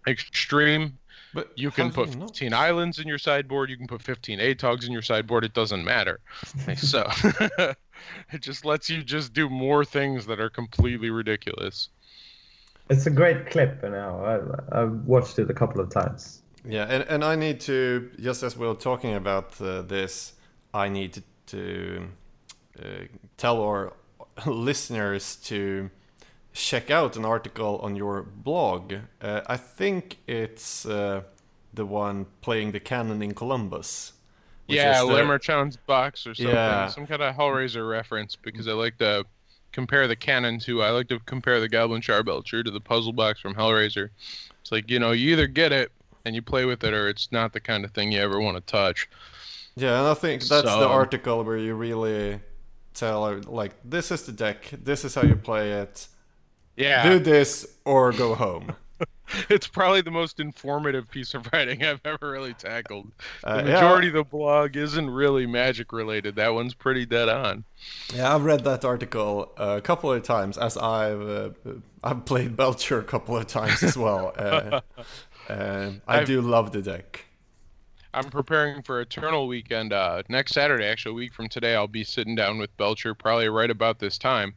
extreme. 0.07 0.97
But 1.35 1.51
You 1.57 1.73
can 1.73 1.87
how 1.87 2.05
do 2.05 2.07
put 2.07 2.17
know? 2.17 2.27
15 2.29 2.55
islands 2.55 3.01
in 3.01 3.09
your 3.09 3.19
sideboard. 3.19 3.69
You 3.69 3.77
can 3.77 3.89
put 3.89 4.01
15 4.01 4.39
ATOGs 4.39 4.87
in 4.87 4.93
your 4.93 5.03
sideboard. 5.03 5.43
It 5.45 5.55
doesn't 5.55 5.85
matter. 5.85 6.21
so 6.77 7.05
it 8.33 8.41
just 8.41 8.65
lets 8.65 8.89
you 8.89 9.03
just 9.03 9.33
do 9.33 9.51
more 9.51 9.85
things 9.85 10.27
that 10.27 10.39
are 10.39 10.51
completely 10.51 11.11
ridiculous. 11.11 11.89
It's 12.91 13.07
a 13.07 13.11
great 13.11 13.51
clip 13.51 13.83
now. 13.83 14.25
I, 14.25 14.83
I've 14.83 15.05
watched 15.05 15.41
it 15.41 15.51
a 15.51 15.55
couple 15.55 15.81
of 15.81 15.91
times. 15.91 16.43
Yeah, 16.65 16.87
and, 16.89 17.03
and 17.09 17.25
I 17.25 17.35
need 17.35 17.59
to 17.61 18.11
just 18.21 18.45
as 18.45 18.57
we 18.57 18.69
are 18.69 18.75
talking 18.75 19.15
about 19.15 19.61
uh, 19.61 19.83
this, 19.83 20.34
I 20.75 20.89
need 20.89 21.23
to, 21.47 22.09
uh, 22.79 22.89
tell 23.37 23.63
our 23.63 23.93
listeners 24.47 25.37
to 25.37 25.91
check 26.53 26.91
out 26.91 27.17
an 27.17 27.25
article 27.25 27.79
on 27.79 27.97
your 27.97 28.23
blog. 28.23 28.95
Uh, 29.21 29.41
I 29.47 29.57
think 29.57 30.19
it's 30.27 30.85
uh, 30.85 31.23
the 31.73 31.87
one 31.87 32.27
playing 32.41 32.73
the 32.73 32.81
cannon 32.81 33.23
in 33.23 33.35
Columbus. 33.35 34.13
yeah, 34.67 35.03
is 35.03 35.77
box 35.87 36.27
or 36.27 36.35
something. 36.35 36.55
Yeah. 36.55 36.89
Some 36.89 37.07
kind 37.07 37.23
of 37.23 37.35
Hellraiser 37.37 37.89
reference 37.89 38.35
because 38.35 38.67
I 38.67 38.73
like 38.73 38.97
to 38.99 39.25
compare 39.73 40.09
the 40.09 40.17
cannon 40.17 40.59
to. 40.61 40.83
I 40.83 40.91
like 40.91 41.09
to 41.09 41.19
compare 41.21 41.61
the 41.61 41.69
Goblin 41.69 42.01
Charbelcher 42.01 42.65
to 42.65 42.71
the 42.71 42.81
puzzle 42.81 43.13
box 43.13 43.41
from 43.41 43.55
Hellraiser. 43.55 44.09
It's 44.63 44.73
like 44.73 44.91
you 44.91 44.99
know, 44.99 45.13
you 45.13 45.33
either 45.33 45.47
get 45.47 45.73
it 45.73 45.93
and 46.25 46.35
you 46.35 46.41
play 46.41 46.65
with 46.65 46.83
it, 46.85 46.95
or 46.95 47.09
it's 47.09 47.31
not 47.31 47.53
the 47.53 47.61
kind 47.61 47.85
of 47.85 47.91
thing 47.91 48.11
you 48.11 48.21
ever 48.21 48.41
want 48.41 48.57
to 48.57 48.63
touch. 48.63 49.09
Yeah, 49.77 49.99
and 49.99 50.09
I 50.09 50.15
think 50.15 50.43
that's 50.43 50.63
the 50.65 50.87
article 50.89 51.43
where 51.45 51.57
you 51.57 51.75
really 51.75 52.41
tell 52.95 53.25
uh, 53.25 53.41
like 53.47 53.73
this 53.85 54.11
is 54.11 54.23
the 54.23 54.33
deck, 54.33 54.71
this 54.73 55.05
is 55.05 55.15
how 55.15 55.23
you 55.23 55.37
play 55.37 55.73
it. 55.73 56.07
Yeah, 56.77 57.09
Do 57.09 57.19
this 57.19 57.67
or 57.85 58.13
go 58.13 58.35
home. 58.35 58.75
it's 59.49 59.67
probably 59.67 60.01
the 60.01 60.11
most 60.11 60.39
informative 60.41 61.11
piece 61.11 61.35
of 61.35 61.49
writing 61.53 61.85
I've 61.85 62.01
ever 62.05 62.31
really 62.31 62.55
tackled. 62.55 63.11
The 63.43 63.49
Uh, 63.51 63.57
yeah. 63.59 63.63
majority 63.75 64.09
of 64.09 64.15
the 64.15 64.25
blog 64.25 64.77
isn't 64.77 65.11
really 65.11 65.47
magic 65.47 65.93
related. 65.93 66.37
That 66.37 66.55
one's 66.55 66.75
pretty 66.75 67.07
dead 67.07 67.29
on. 67.29 67.65
Yeah, 68.15 68.35
I've 68.35 68.45
read 68.45 68.65
that 68.65 68.85
article 68.85 69.53
a 69.57 69.81
couple 69.81 70.13
of 70.13 70.23
times 70.23 70.57
as 70.59 70.77
I've 70.77 71.21
uh, 71.23 71.51
I've 72.03 72.25
played 72.25 72.57
Belcher 72.57 72.99
a 73.01 73.05
couple 73.05 73.37
of 73.37 73.47
times 73.47 73.83
as 73.83 73.97
well. 73.97 74.33
Uh, 74.37 74.81
and 75.49 76.01
I 76.07 76.19
I've- 76.19 76.27
do 76.27 76.41
love 76.41 76.71
the 76.73 76.83
deck. 76.83 77.25
I'm 78.15 78.31
preparing 78.31 78.83
for 78.83 79.01
Eternal 79.01 79.49
Weekend. 79.49 79.93
Uh, 79.93 80.23
next 80.29 80.53
Saturday, 80.53 80.87
actually, 80.87 81.13
a 81.13 81.15
week 81.15 81.35
from 81.35 81.49
today, 81.49 81.75
I'll 81.75 81.89
be 81.89 82.05
sitting 82.05 82.37
down 82.37 82.59
with 82.59 82.75
Belcher, 82.77 83.13
probably 83.15 83.49
right 83.49 83.71
about 83.71 83.99
this 83.99 84.19
time. 84.19 84.55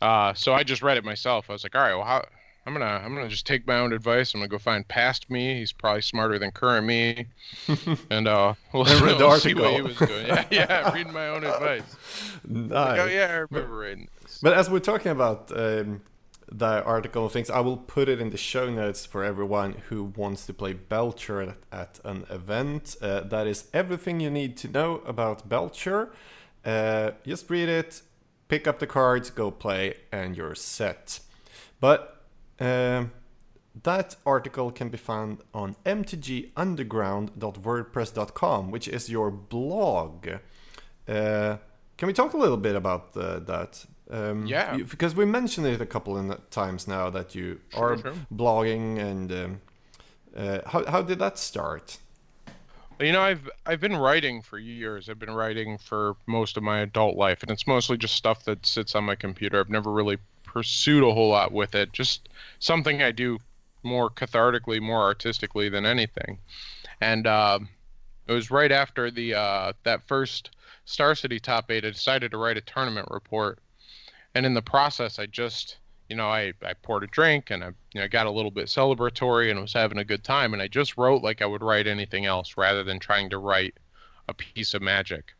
Uh, 0.00 0.34
so 0.34 0.52
I 0.52 0.64
just 0.64 0.82
read 0.82 0.96
it 0.96 1.04
myself. 1.04 1.48
I 1.48 1.52
was 1.52 1.62
like, 1.62 1.76
all 1.76 1.82
right, 1.82 1.94
well, 1.94 2.04
how, 2.04 2.24
I'm 2.66 2.72
gonna 2.72 2.84
I'm 2.84 3.14
gonna 3.14 3.28
just 3.28 3.46
take 3.46 3.66
my 3.66 3.78
own 3.78 3.92
advice. 3.92 4.34
I'm 4.34 4.40
gonna 4.40 4.48
go 4.48 4.58
find 4.58 4.86
past 4.86 5.30
me. 5.30 5.58
He's 5.58 5.72
probably 5.72 6.02
smarter 6.02 6.38
than 6.38 6.50
current 6.50 6.86
me, 6.86 7.26
and 8.10 8.28
uh, 8.28 8.54
we'll, 8.72 8.84
read 8.84 9.18
the 9.18 9.38
see 9.38 9.54
what 9.54 9.74
he 9.74 9.82
was 9.82 9.96
doing. 9.96 10.26
Yeah, 10.26 10.44
yeah, 10.50 10.92
reading 10.94 11.12
my 11.12 11.28
own 11.28 11.44
advice. 11.44 11.82
Nice. 12.46 12.70
Like, 12.70 13.00
oh 13.00 13.06
yeah, 13.06 13.26
I 13.26 13.46
remember 13.50 13.76
reading 13.76 14.08
this. 14.22 14.38
But 14.42 14.54
as 14.54 14.70
we're 14.70 14.80
talking 14.80 15.10
about 15.12 15.50
um, 15.56 16.02
the 16.52 16.84
article 16.84 17.24
and 17.24 17.32
things, 17.32 17.50
I 17.50 17.58
will 17.60 17.78
put 17.78 18.08
it 18.08 18.20
in 18.20 18.30
the 18.30 18.36
show 18.36 18.70
notes 18.70 19.04
for 19.06 19.24
everyone 19.24 19.82
who 19.88 20.04
wants 20.04 20.46
to 20.46 20.54
play 20.54 20.74
Belcher 20.74 21.40
at, 21.40 21.56
at 21.72 21.98
an 22.04 22.26
event. 22.30 22.94
Uh, 23.00 23.20
that 23.20 23.46
is 23.46 23.68
everything 23.72 24.18
you 24.20 24.28
need 24.30 24.58
to 24.58 24.68
know 24.68 24.96
about 25.06 25.48
Belcher. 25.48 26.12
Uh, 26.64 27.12
just 27.26 27.48
read 27.50 27.68
it, 27.68 28.02
pick 28.48 28.68
up 28.68 28.78
the 28.78 28.86
cards, 28.86 29.30
go 29.30 29.50
play, 29.50 29.94
and 30.12 30.36
you're 30.36 30.54
set. 30.54 31.18
But 31.80 32.26
um, 32.60 33.10
that 33.82 34.14
article 34.26 34.70
can 34.70 34.90
be 34.90 34.98
found 34.98 35.38
on 35.54 35.76
mtgunderground.wordpress.com, 35.86 38.70
which 38.70 38.88
is 38.88 39.08
your 39.08 39.30
blog. 39.30 40.28
Uh, 41.08 41.56
can 41.96 42.06
we 42.06 42.12
talk 42.12 42.34
a 42.34 42.36
little 42.36 42.58
bit 42.58 42.76
about 42.76 43.16
uh, 43.16 43.38
that? 43.40 43.86
Um, 44.12 44.46
Yeah. 44.46 44.76
you- 44.76 44.84
because 44.84 45.14
we 45.16 45.24
mentioned 45.24 45.66
it 45.66 45.80
a 45.80 45.86
couple 45.86 46.16
of 46.18 46.50
times 46.50 46.86
now 46.86 47.08
that 47.10 47.34
you 47.34 47.60
are 47.74 47.96
sure. 47.96 48.14
blogging, 48.32 48.98
and 48.98 49.32
um, 49.32 49.60
uh, 50.36 50.58
how 50.66 50.84
how 50.86 51.02
did 51.02 51.18
that 51.18 51.38
start? 51.38 51.98
You 53.00 53.10
know, 53.12 53.22
I've 53.22 53.48
I've 53.66 53.80
been 53.80 53.96
writing 53.96 54.42
for 54.42 54.58
years. 54.58 55.08
I've 55.08 55.18
been 55.18 55.34
writing 55.34 55.78
for 55.78 56.14
most 56.26 56.56
of 56.58 56.62
my 56.62 56.80
adult 56.80 57.16
life, 57.16 57.42
and 57.42 57.50
it's 57.50 57.66
mostly 57.66 57.96
just 57.96 58.14
stuff 58.14 58.44
that 58.44 58.66
sits 58.66 58.94
on 58.94 59.04
my 59.04 59.14
computer. 59.16 59.58
I've 59.58 59.70
never 59.70 59.90
really 59.90 60.18
pursued 60.44 61.02
a 61.02 61.12
whole 61.14 61.30
lot 61.30 61.50
with 61.50 61.74
it. 61.74 61.92
Just 61.92 62.28
something 62.58 63.02
I 63.02 63.10
do 63.12 63.38
more 63.82 64.10
cathartically, 64.10 64.80
more 64.80 65.00
artistically 65.02 65.68
than 65.70 65.86
anything. 65.86 66.38
And 67.00 67.26
um, 67.26 67.68
it 68.28 68.32
was 68.32 68.50
right 68.50 68.70
after 68.70 69.10
the 69.10 69.34
uh, 69.34 69.72
that 69.84 70.06
first 70.06 70.50
Star 70.84 71.14
City 71.14 71.40
top 71.40 71.70
eight. 71.70 71.84
I 71.86 71.90
decided 71.90 72.30
to 72.32 72.36
write 72.36 72.58
a 72.58 72.60
tournament 72.60 73.08
report, 73.10 73.58
and 74.34 74.46
in 74.46 74.54
the 74.54 74.62
process, 74.62 75.18
I 75.18 75.26
just 75.26 75.78
you 76.08 76.16
know, 76.16 76.28
I, 76.28 76.52
I 76.62 76.74
poured 76.74 77.04
a 77.04 77.06
drink 77.06 77.50
and 77.50 77.64
I 77.64 77.68
you 77.94 78.00
know 78.02 78.08
got 78.08 78.26
a 78.26 78.30
little 78.30 78.50
bit 78.50 78.66
celebratory 78.66 79.50
and 79.50 79.58
was 79.58 79.72
having 79.72 79.96
a 79.96 80.04
good 80.04 80.22
time. 80.22 80.52
And 80.52 80.60
I 80.60 80.68
just 80.68 80.98
wrote 80.98 81.22
like 81.22 81.40
I 81.40 81.46
would 81.46 81.62
write 81.62 81.86
anything 81.86 82.26
else 82.26 82.56
rather 82.58 82.84
than 82.84 82.98
trying 82.98 83.30
to 83.30 83.38
write 83.38 83.78
a 84.28 84.34
piece 84.34 84.74
of 84.74 84.82
magic. 84.82 85.32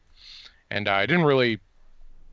And 0.71 0.89
uh, 0.89 0.93
I 0.93 1.05
didn't 1.05 1.27
really 1.27 1.61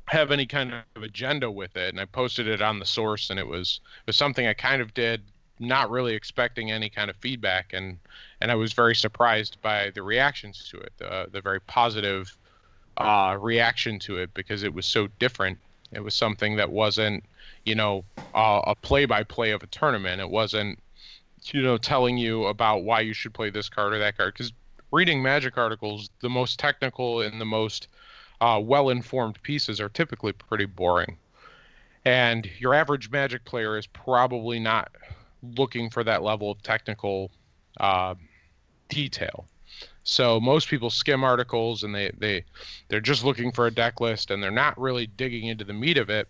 have 0.05 0.31
any 0.31 0.45
kind 0.45 0.73
of 0.95 1.03
agenda 1.03 1.51
with 1.51 1.75
it. 1.75 1.89
And 1.89 1.99
I 1.99 2.05
posted 2.05 2.47
it 2.47 2.61
on 2.61 2.79
the 2.79 2.85
source 2.85 3.29
and 3.29 3.37
it 3.37 3.47
was 3.47 3.81
it 4.01 4.07
was 4.07 4.15
something 4.15 4.47
I 4.47 4.53
kind 4.53 4.81
of 4.81 4.93
did 4.93 5.21
not 5.59 5.91
really 5.91 6.13
expecting 6.13 6.71
any 6.71 6.89
kind 6.89 7.09
of 7.09 7.17
feedback. 7.17 7.73
And 7.73 7.97
and 8.39 8.51
I 8.51 8.55
was 8.55 8.71
very 8.71 8.95
surprised 8.95 9.61
by 9.61 9.89
the 9.89 10.01
reactions 10.01 10.69
to 10.71 10.77
it 10.77 10.93
the 10.97 11.27
the 11.29 11.41
very 11.41 11.59
positive 11.59 12.37
uh, 12.95 13.37
reaction 13.39 13.99
to 13.99 14.17
it 14.17 14.33
because 14.33 14.63
it 14.63 14.73
was 14.73 14.85
so 14.85 15.07
different 15.19 15.57
it 15.91 16.01
was 16.01 16.13
something 16.13 16.55
that 16.57 16.71
wasn't 16.71 17.23
you 17.65 17.75
know 17.75 18.03
uh, 18.33 18.61
a 18.65 18.75
play 18.75 19.05
by 19.05 19.23
play 19.23 19.51
of 19.51 19.63
a 19.63 19.67
tournament. 19.67 20.21
It 20.21 20.29
wasn't 20.29 20.79
you 21.51 21.61
know 21.61 21.77
telling 21.77 22.17
you 22.17 22.45
about 22.45 22.83
why 22.83 23.01
you 23.01 23.13
should 23.13 23.33
play 23.33 23.49
this 23.49 23.69
card 23.69 23.93
or 23.93 23.99
that 23.99 24.17
card. 24.17 24.33
Because 24.33 24.53
reading 24.91 25.21
magic 25.21 25.57
articles 25.57 26.09
the 26.21 26.29
most 26.29 26.59
technical 26.59 27.21
and 27.21 27.39
the 27.39 27.45
most 27.45 27.87
uh, 28.41 28.59
well 28.63 28.89
informed 28.89 29.41
pieces 29.43 29.79
are 29.79 29.89
typically 29.89 30.31
pretty 30.31 30.65
boring. 30.65 31.17
And 32.05 32.49
your 32.59 32.73
average 32.73 33.11
magic 33.11 33.45
player 33.45 33.77
is 33.77 33.85
probably 33.87 34.59
not 34.59 34.91
looking 35.43 35.89
for 35.89 36.03
that 36.03 36.23
level 36.23 36.51
of 36.51 36.61
technical 36.63 37.31
uh, 37.79 38.15
detail. 38.87 39.45
So 40.03 40.39
most 40.39 40.67
people 40.69 40.89
skim 40.89 41.23
articles 41.23 41.83
and 41.83 41.93
they 41.93 42.11
they 42.17 42.43
they're 42.87 43.01
just 43.01 43.23
looking 43.23 43.51
for 43.51 43.67
a 43.67 43.71
deck 43.71 43.99
list 43.99 44.31
and 44.31 44.41
they're 44.41 44.51
not 44.51 44.79
really 44.79 45.07
digging 45.07 45.47
into 45.47 45.63
the 45.63 45.73
meat 45.73 45.97
of 45.97 46.09
it. 46.09 46.27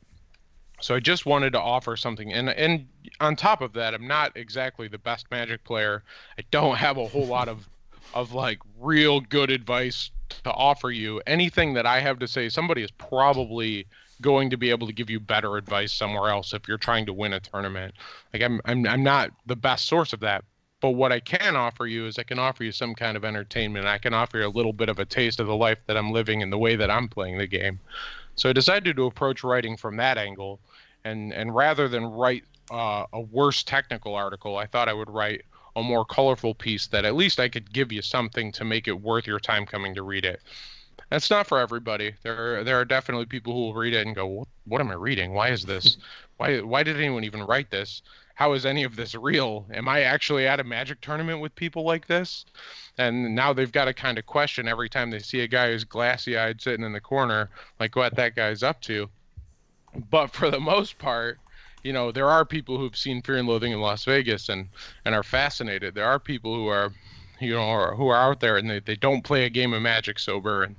So 0.82 0.96
I 0.96 1.00
just 1.00 1.26
wanted 1.26 1.54
to 1.54 1.62
offer 1.62 1.96
something 1.96 2.34
and 2.34 2.50
and 2.50 2.88
on 3.20 3.36
top 3.36 3.62
of 3.62 3.74
that, 3.74 3.94
I'm 3.94 4.08
not 4.08 4.36
exactly 4.36 4.88
the 4.88 4.98
best 4.98 5.30
magic 5.32 5.64
player. 5.64 6.04
I 6.38 6.44
don't 6.52 6.78
have 6.78 6.98
a 6.98 7.08
whole 7.08 7.28
lot 7.28 7.48
of 7.48 7.68
of 8.14 8.34
like 8.34 8.60
real 8.80 9.22
good 9.22 9.52
advice 9.52 10.12
to 10.44 10.52
offer 10.52 10.92
you. 10.92 11.22
Anything 11.28 11.74
that 11.74 11.86
I 11.86 12.00
have 12.00 12.20
to 12.20 12.28
say, 12.28 12.50
somebody 12.50 12.84
is 12.84 12.92
probably 12.92 13.86
going 14.22 14.50
to 14.50 14.58
be 14.58 14.70
able 14.70 14.88
to 14.88 14.94
give 14.94 15.10
you 15.10 15.20
better 15.20 15.58
advice 15.58 15.94
somewhere 15.94 16.30
else 16.30 16.54
if 16.54 16.68
you're 16.68 16.78
trying 16.78 17.06
to 17.06 17.14
win 17.14 17.34
a 17.34 17.40
tournament. 17.40 17.94
Like 18.34 18.44
I'm 18.44 18.62
I'm 18.66 18.86
I'm 18.88 19.04
not 19.04 19.32
the 19.46 19.56
best 19.56 19.86
source 19.86 20.14
of 20.14 20.20
that, 20.22 20.44
but 20.82 20.92
what 20.92 21.12
I 21.12 21.20
can 21.20 21.56
offer 21.56 21.86
you 21.86 22.06
is 22.08 22.18
I 22.18 22.24
can 22.24 22.39
offer 22.39 22.63
you 22.63 22.72
some 22.72 22.96
kind 22.96 23.18
of 23.18 23.26
entertainment. 23.26 23.86
I 23.86 23.98
can 23.98 24.13
offer 24.13 24.39
you 24.39 24.48
a 24.48 24.50
little 24.50 24.74
bit 24.74 24.89
of 24.89 25.00
a 25.00 25.06
taste 25.06 25.39
of 25.39 25.48
the 25.48 25.56
life 25.56 25.80
that 25.88 25.98
I'm 25.98 26.12
living 26.12 26.42
and 26.42 26.52
the 26.52 26.58
way 26.58 26.76
that 26.76 26.89
I'm 26.89 27.08
playing 27.08 27.38
the 27.38 27.48
game. 27.48 27.80
So 28.36 28.50
I 28.50 28.54
decided 28.54 28.96
to 28.96 29.06
approach 29.06 29.44
writing 29.44 29.76
from 29.76 29.98
that 29.98 30.18
angle, 30.18 30.60
and 31.04 31.34
and 31.34 31.54
rather 31.54 31.88
than 31.88 32.06
write 32.06 32.44
uh, 32.72 33.06
a 33.12 33.20
worse 33.20 33.63
technical 33.63 34.15
article, 34.15 34.58
I 34.58 34.65
thought 34.65 34.88
I 34.88 34.94
would 34.94 35.10
write 35.10 35.44
a 35.76 35.84
more 35.84 36.06
colorful 36.06 36.56
piece 36.56 36.88
that 36.88 37.06
at 37.06 37.15
least 37.15 37.39
I 37.39 37.50
could 37.50 37.72
give 37.72 37.92
you 37.92 38.02
something 38.02 38.52
to 38.54 38.65
make 38.65 38.88
it 38.88 39.02
worth 39.02 39.28
your 39.28 39.39
time 39.39 39.65
coming 39.65 39.96
to 39.96 40.04
read 40.04 40.26
it. 40.26 40.42
That's 41.10 41.30
not 41.30 41.48
for 41.48 41.60
everybody. 41.60 42.13
There 42.24 42.60
are, 42.60 42.63
there 42.63 42.80
are 42.80 42.86
definitely 42.86 43.26
people 43.26 43.54
who 43.54 43.60
will 43.60 43.74
read 43.74 43.94
it 43.94 44.06
and 44.06 44.15
go, 44.15 44.28
what, 44.28 44.48
what 44.65 44.82
am 44.82 44.92
I 44.92 44.96
reading? 44.96 45.34
Why 45.34 45.50
is 45.50 45.63
this? 45.63 45.98
Why 46.38 46.62
why 46.62 46.84
did 46.84 46.98
anyone 46.98 47.24
even 47.24 47.44
write 47.44 47.72
this? 47.72 48.02
How 48.39 48.54
is 48.54 48.65
any 48.65 48.86
of 48.86 48.95
this 48.95 49.15
real? 49.15 49.65
Am 49.73 49.89
I 49.89 50.04
actually 50.04 50.47
at 50.47 50.62
a 50.62 50.63
magic 50.63 51.02
tournament 51.02 51.41
with 51.41 51.54
people 51.56 51.84
like 51.84 52.08
this? 52.08 52.45
And 52.97 53.36
now 53.36 53.52
they've 53.52 53.69
got 53.69 53.84
to 53.84 53.93
kind 53.93 54.17
of 54.17 54.25
question 54.28 54.65
every 54.65 54.88
time 54.88 55.12
they 55.12 55.19
see 55.19 55.41
a 55.41 55.47
guy 55.47 55.71
who's 55.71 55.84
glassy 55.84 56.38
eyed 56.38 56.62
sitting 56.62 56.86
in 56.86 56.93
the 56.93 57.02
corner, 57.02 57.49
like 57.82 57.97
what 57.97 58.15
that 58.15 58.38
guy's 58.38 58.63
up 58.63 58.80
to. 58.84 59.10
But 60.10 60.28
for 60.28 60.49
the 60.49 60.60
most 60.62 60.97
part, 60.99 61.38
you 61.84 61.91
know, 61.91 62.13
there 62.13 62.30
are 62.30 62.45
people 62.45 62.78
who've 62.78 62.95
seen 62.95 63.21
Fear 63.21 63.39
and 63.39 63.47
Loathing 63.49 63.73
in 63.73 63.82
Las 63.82 64.06
Vegas 64.06 64.47
and 64.47 64.69
and 65.04 65.13
are 65.13 65.21
fascinated. 65.21 65.93
There 65.93 66.06
are 66.06 66.17
people 66.17 66.56
who 66.56 66.67
are 66.67 66.93
you 67.41 67.56
know, 67.56 67.93
who 67.97 68.08
are 68.08 68.32
out 68.32 68.39
there 68.39 68.56
and 68.56 68.69
they, 68.69 68.80
they 68.80 68.95
don't 68.95 69.21
play 69.21 69.43
a 69.43 69.49
game 69.49 69.73
of 69.73 69.82
Magic 69.82 70.17
sober. 70.17 70.63
And, 70.63 70.78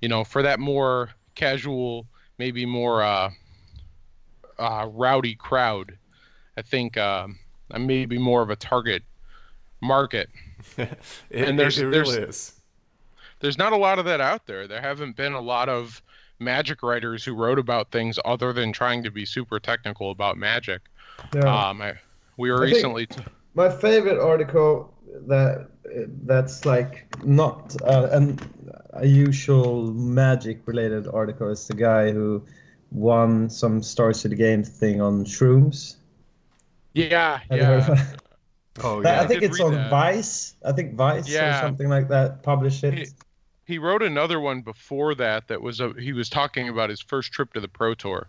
you 0.00 0.08
know, 0.08 0.24
for 0.24 0.40
that 0.40 0.58
more 0.58 1.10
casual, 1.34 2.06
maybe 2.38 2.64
more 2.64 3.02
uh, 3.02 3.30
uh, 4.58 4.88
rowdy 4.90 5.34
crowd, 5.34 5.98
I 6.60 6.62
think 6.62 6.98
um, 6.98 7.38
I 7.70 7.78
may 7.78 8.04
be 8.04 8.18
more 8.18 8.42
of 8.42 8.50
a 8.50 8.56
target 8.56 9.02
market. 9.80 10.28
it, 10.76 10.98
and 11.30 11.58
there's, 11.58 11.78
it, 11.78 11.84
it 11.84 11.86
really 11.86 12.16
there's, 12.16 12.28
is. 12.28 12.60
There's 13.40 13.56
not 13.56 13.72
a 13.72 13.78
lot 13.78 13.98
of 13.98 14.04
that 14.04 14.20
out 14.20 14.46
there. 14.46 14.68
There 14.68 14.78
haven't 14.78 15.16
been 15.16 15.32
a 15.32 15.40
lot 15.40 15.70
of 15.70 16.02
magic 16.38 16.82
writers 16.82 17.24
who 17.24 17.32
wrote 17.32 17.58
about 17.58 17.90
things 17.90 18.18
other 18.26 18.52
than 18.52 18.74
trying 18.74 19.02
to 19.04 19.10
be 19.10 19.24
super 19.24 19.58
technical 19.58 20.10
about 20.10 20.36
magic. 20.36 20.82
Yeah. 21.34 21.68
Um, 21.68 21.80
I, 21.80 21.94
we 22.36 22.50
were 22.50 22.58
I 22.58 22.66
recently. 22.66 23.06
T- 23.06 23.22
my 23.54 23.70
favorite 23.70 24.20
article 24.20 24.92
that 25.28 25.66
that's 26.26 26.66
like 26.66 27.06
not 27.24 27.74
uh, 27.84 28.08
an, 28.12 28.38
a 28.92 29.06
usual 29.06 29.94
magic 29.94 30.60
related 30.66 31.08
article. 31.08 31.48
is 31.48 31.66
the 31.66 31.74
guy 31.74 32.10
who 32.10 32.44
won 32.90 33.48
some 33.48 33.82
Star 33.82 34.12
City 34.12 34.36
Games 34.36 34.68
thing 34.68 35.00
on 35.00 35.24
shrooms. 35.24 35.96
Yeah, 36.92 37.40
yeah. 37.50 38.14
oh 38.82 39.02
yeah. 39.02 39.22
I 39.22 39.26
think 39.28 39.42
it's 39.42 39.60
on 39.60 39.72
that. 39.74 39.90
Vice. 39.90 40.56
I 40.64 40.72
think 40.72 40.94
Vice 40.94 41.28
yeah. 41.28 41.58
or 41.58 41.62
something 41.62 41.88
like 41.88 42.08
that 42.08 42.42
published 42.42 42.84
it. 42.84 42.94
He, 42.94 43.06
he 43.66 43.78
wrote 43.78 44.02
another 44.02 44.40
one 44.40 44.62
before 44.62 45.14
that 45.14 45.48
that 45.48 45.62
was 45.62 45.80
a, 45.80 45.92
he 45.98 46.12
was 46.12 46.28
talking 46.28 46.68
about 46.68 46.90
his 46.90 47.00
first 47.00 47.32
trip 47.32 47.52
to 47.54 47.60
the 47.60 47.68
Pro 47.68 47.94
Tour. 47.94 48.28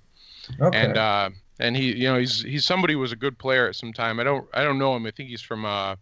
Okay. 0.60 0.78
And 0.78 0.98
uh, 0.98 1.30
and 1.60 1.76
he 1.76 1.96
you 1.96 2.08
know 2.08 2.18
he's 2.18 2.42
he's 2.42 2.66
somebody 2.66 2.94
who 2.94 3.00
was 3.00 3.12
a 3.12 3.16
good 3.16 3.38
player 3.38 3.68
at 3.68 3.76
some 3.76 3.94
time. 3.94 4.20
I 4.20 4.24
don't 4.24 4.48
I 4.54 4.64
don't 4.64 4.78
know 4.78 4.96
him. 4.96 5.06
I 5.06 5.12
think 5.12 5.30
he's 5.30 5.42
from 5.42 5.66
uh 5.66 5.96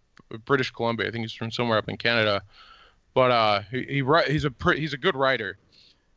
British 0.45 0.71
Columbia. 0.71 1.07
I 1.07 1.11
think 1.11 1.23
he's 1.23 1.33
from 1.33 1.51
somewhere 1.51 1.77
up 1.77 1.89
in 1.89 1.97
Canada. 1.97 2.43
But 3.13 3.31
uh, 3.31 3.61
he, 3.71 3.83
he 3.83 4.03
he's 4.27 4.45
a 4.45 4.53
he's 4.75 4.93
a 4.93 4.97
good 4.97 5.15
writer, 5.15 5.57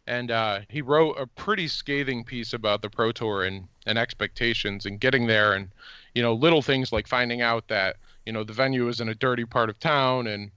and 0.07 0.31
uh, 0.31 0.61
he 0.69 0.83
wrote 0.83 1.13
a 1.19 1.27
pretty 1.27 1.69
scathing 1.69 2.25
piece 2.25 2.53
about 2.53 2.83
the 2.83 2.91
Pro 2.91 3.13
Tour 3.13 3.45
and 3.45 3.69
and 3.87 3.99
expectations 3.99 4.87
and 4.87 5.01
getting 5.01 5.27
there, 5.27 5.55
and 5.55 5.69
you 6.15 6.23
know 6.23 6.35
little 6.35 6.63
things 6.63 6.93
like 6.93 7.07
finding 7.07 7.41
out 7.41 7.69
that 7.69 7.97
you 8.27 8.33
know 8.33 8.45
the 8.45 8.53
venue 8.53 8.89
is 8.89 9.01
in 9.01 9.09
a 9.09 9.15
dirty 9.15 9.45
part 9.45 9.71
of 9.71 9.79
town 9.79 10.27
and 10.27 10.51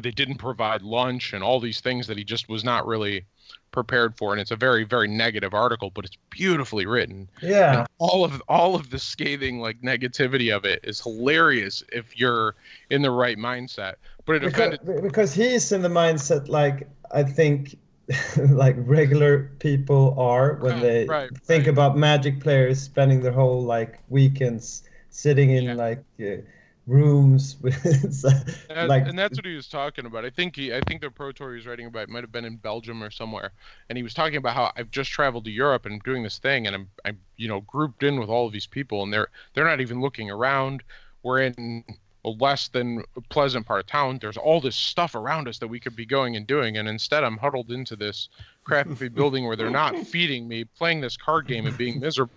they 0.00 0.10
didn't 0.10 0.36
provide 0.36 0.80
lunch 0.80 1.34
and 1.34 1.44
all 1.44 1.60
these 1.60 1.80
things 1.80 2.06
that 2.06 2.16
he 2.16 2.24
just 2.24 2.48
was 2.48 2.64
not 2.64 2.86
really 2.86 3.26
prepared 3.72 4.16
for. 4.16 4.32
And 4.32 4.40
it's 4.40 4.50
a 4.50 4.56
very 4.56 4.84
very 4.84 5.08
negative 5.08 5.52
article 5.52 5.90
but 5.90 6.06
it's 6.06 6.16
beautifully 6.30 6.86
written. 6.86 7.28
Yeah. 7.42 7.80
And 7.80 7.88
all 7.98 8.24
of 8.24 8.42
all 8.48 8.74
of 8.74 8.88
the 8.88 8.98
scathing 8.98 9.60
like 9.60 9.82
negativity 9.82 10.54
of 10.54 10.64
it 10.64 10.80
is 10.82 11.00
hilarious 11.00 11.82
if 11.92 12.18
you're 12.18 12.54
in 12.90 13.02
the 13.02 13.10
right 13.10 13.36
mindset. 13.36 13.94
But 14.24 14.36
it 14.36 14.42
because, 14.42 14.74
offended... 14.74 15.02
because 15.02 15.34
he's 15.34 15.72
in 15.72 15.82
the 15.82 15.88
mindset 15.88 16.48
like 16.48 16.88
i 17.10 17.22
think 17.22 17.76
like 18.50 18.76
regular 18.78 19.50
people 19.58 20.14
are 20.18 20.54
when 20.54 20.80
they 20.80 21.06
right, 21.06 21.30
think 21.44 21.64
right. 21.64 21.72
about 21.72 21.96
magic 21.96 22.40
players 22.40 22.80
spending 22.80 23.20
their 23.20 23.32
whole 23.32 23.62
like 23.62 24.00
weekends 24.08 24.82
sitting 25.10 25.50
in 25.50 25.64
yeah. 25.64 25.74
like 25.74 26.04
uh, 26.20 26.42
rooms 26.86 27.56
with 27.62 28.24
and, 28.70 28.88
like 28.88 29.06
and 29.06 29.16
that's 29.16 29.38
what 29.38 29.46
he 29.46 29.54
was 29.54 29.68
talking 29.68 30.04
about 30.04 30.24
i 30.24 30.30
think 30.30 30.56
he 30.56 30.74
i 30.74 30.80
think 30.80 31.00
the 31.00 31.08
pro 31.08 31.30
tour 31.30 31.50
he 31.50 31.56
was 31.56 31.66
writing 31.66 31.86
about 31.86 32.08
might 32.08 32.24
have 32.24 32.32
been 32.32 32.44
in 32.44 32.56
belgium 32.56 33.02
or 33.02 33.10
somewhere 33.10 33.52
and 33.88 33.96
he 33.96 34.02
was 34.02 34.12
talking 34.12 34.36
about 34.36 34.54
how 34.54 34.72
i've 34.76 34.90
just 34.90 35.10
traveled 35.10 35.44
to 35.44 35.50
europe 35.50 35.84
and 35.86 35.94
i'm 35.94 36.00
doing 36.00 36.24
this 36.24 36.38
thing 36.38 36.66
and 36.66 36.74
i'm 36.74 36.88
i'm 37.04 37.18
you 37.36 37.46
know 37.46 37.60
grouped 37.60 38.02
in 38.02 38.18
with 38.18 38.28
all 38.28 38.46
of 38.46 38.52
these 38.52 38.66
people 38.66 39.04
and 39.04 39.12
they're 39.12 39.28
they're 39.54 39.64
not 39.64 39.80
even 39.80 40.00
looking 40.00 40.28
around 40.28 40.82
we're 41.22 41.40
in 41.40 41.84
less 42.24 42.68
than 42.68 43.02
pleasant 43.30 43.66
part 43.66 43.80
of 43.80 43.86
town 43.86 44.18
there's 44.20 44.36
all 44.36 44.60
this 44.60 44.76
stuff 44.76 45.14
around 45.14 45.48
us 45.48 45.58
that 45.58 45.66
we 45.66 45.80
could 45.80 45.96
be 45.96 46.06
going 46.06 46.36
and 46.36 46.46
doing 46.46 46.76
and 46.76 46.88
instead 46.88 47.24
i'm 47.24 47.36
huddled 47.36 47.70
into 47.72 47.96
this 47.96 48.28
crappy 48.64 49.08
building 49.14 49.44
where 49.44 49.56
they're 49.56 49.70
not 49.70 49.96
feeding 50.06 50.46
me 50.46 50.64
playing 50.64 51.00
this 51.00 51.16
card 51.16 51.46
game 51.46 51.66
and 51.66 51.76
being 51.76 51.98
miserable 51.98 52.34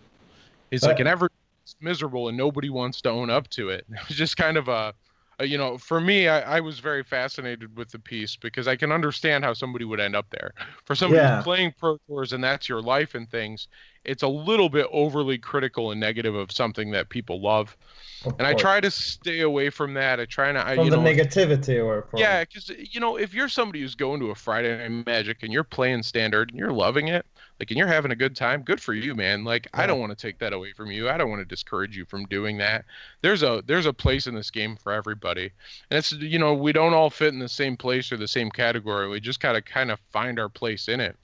he's 0.71 0.83
uh, 0.83 0.87
like 0.87 0.99
an 0.99 1.07
every 1.07 1.29
it's 1.65 1.75
miserable 1.81 2.29
and 2.29 2.37
nobody 2.37 2.69
wants 2.69 3.01
to 3.01 3.09
own 3.09 3.31
up 3.31 3.49
to 3.49 3.69
it. 3.69 3.85
It 3.91 4.07
was 4.07 4.17
just 4.17 4.37
kind 4.37 4.55
of 4.55 4.67
a 4.67 4.93
Uh, 5.39 5.43
you 5.43 5.57
know, 5.57 5.77
for 5.77 5.99
me, 5.99 6.27
I, 6.27 6.57
I, 6.57 6.59
was 6.61 6.79
very 6.79 7.03
fascinated 7.03 7.75
with 7.77 7.89
the 7.89 7.99
piece 7.99 8.35
because 8.35 8.67
I 8.67 8.75
can 8.75 8.91
understand 8.91 9.43
how 9.43 9.53
somebody 9.53 9.83
would 9.83 9.99
end 9.99 10.15
up 10.15 10.27
there. 10.29 10.53
For 10.85 10.95
somebody 10.95 11.21
yeah. 11.21 11.37
who's 11.37 11.43
playing 11.43 11.73
Pro 11.77 11.97
Tours 12.07 12.31
and 12.33 12.43
that's 12.43 12.69
your 12.69 12.81
life 12.81 13.15
and 13.15 13.29
things, 13.29 13.67
it's 14.05 14.23
a 14.23 14.27
little 14.27 14.69
bit 14.69 14.87
overly 14.91 15.37
critical 15.37 15.91
and 15.91 15.99
negative 15.99 16.35
of 16.35 16.51
something 16.51 16.91
that 16.91 17.09
people 17.09 17.41
love. 17.41 17.75
Of 18.21 18.33
and 18.33 18.39
course. 18.39 18.49
I 18.49 18.53
try 18.53 18.79
to 18.79 18.91
stay 18.91 19.41
away 19.41 19.69
from 19.69 19.93
that. 19.95 20.19
I 20.19 20.25
try 20.25 20.51
not 20.51 20.67
from 20.67 20.85
you 20.85 20.91
the 20.91 20.97
know, 20.97 21.03
negativity 21.03 21.83
or 21.83 22.03
from... 22.03 22.19
yeah, 22.19 22.43
because 22.43 22.69
you 22.69 22.99
know 22.99 23.17
if 23.17 23.33
you're 23.33 23.49
somebody 23.49 23.81
who's 23.81 23.95
going 23.95 24.19
to 24.21 24.31
a 24.31 24.35
Friday 24.35 24.77
Night 24.77 25.05
Magic 25.05 25.43
and 25.43 25.51
you're 25.51 25.63
playing 25.63 26.03
standard 26.03 26.49
and 26.49 26.59
you're 26.59 26.71
loving 26.71 27.09
it, 27.09 27.25
like 27.59 27.71
and 27.71 27.77
you're 27.77 27.87
having 27.87 28.11
a 28.11 28.15
good 28.15 28.35
time 28.35 28.61
good 28.61 28.81
for 28.81 28.93
you 28.93 29.15
man 29.15 29.43
like 29.43 29.67
yeah. 29.73 29.81
i 29.81 29.87
don't 29.87 29.99
want 29.99 30.11
to 30.11 30.15
take 30.15 30.37
that 30.39 30.53
away 30.53 30.73
from 30.73 30.91
you 30.91 31.09
i 31.09 31.17
don't 31.17 31.29
want 31.29 31.41
to 31.41 31.45
discourage 31.45 31.95
you 31.95 32.05
from 32.05 32.25
doing 32.25 32.57
that 32.57 32.85
there's 33.21 33.43
a 33.43 33.63
there's 33.65 33.85
a 33.85 33.93
place 33.93 34.27
in 34.27 34.35
this 34.35 34.51
game 34.51 34.75
for 34.75 34.91
everybody 34.91 35.51
and 35.89 35.97
it's 35.97 36.11
you 36.13 36.39
know 36.39 36.53
we 36.53 36.71
don't 36.71 36.93
all 36.93 37.09
fit 37.09 37.33
in 37.33 37.39
the 37.39 37.49
same 37.49 37.77
place 37.77 38.11
or 38.11 38.17
the 38.17 38.27
same 38.27 38.49
category 38.49 39.07
we 39.07 39.19
just 39.19 39.39
gotta 39.39 39.61
kind 39.61 39.91
of 39.91 39.99
find 40.11 40.39
our 40.39 40.49
place 40.49 40.87
in 40.87 40.99
it 40.99 41.15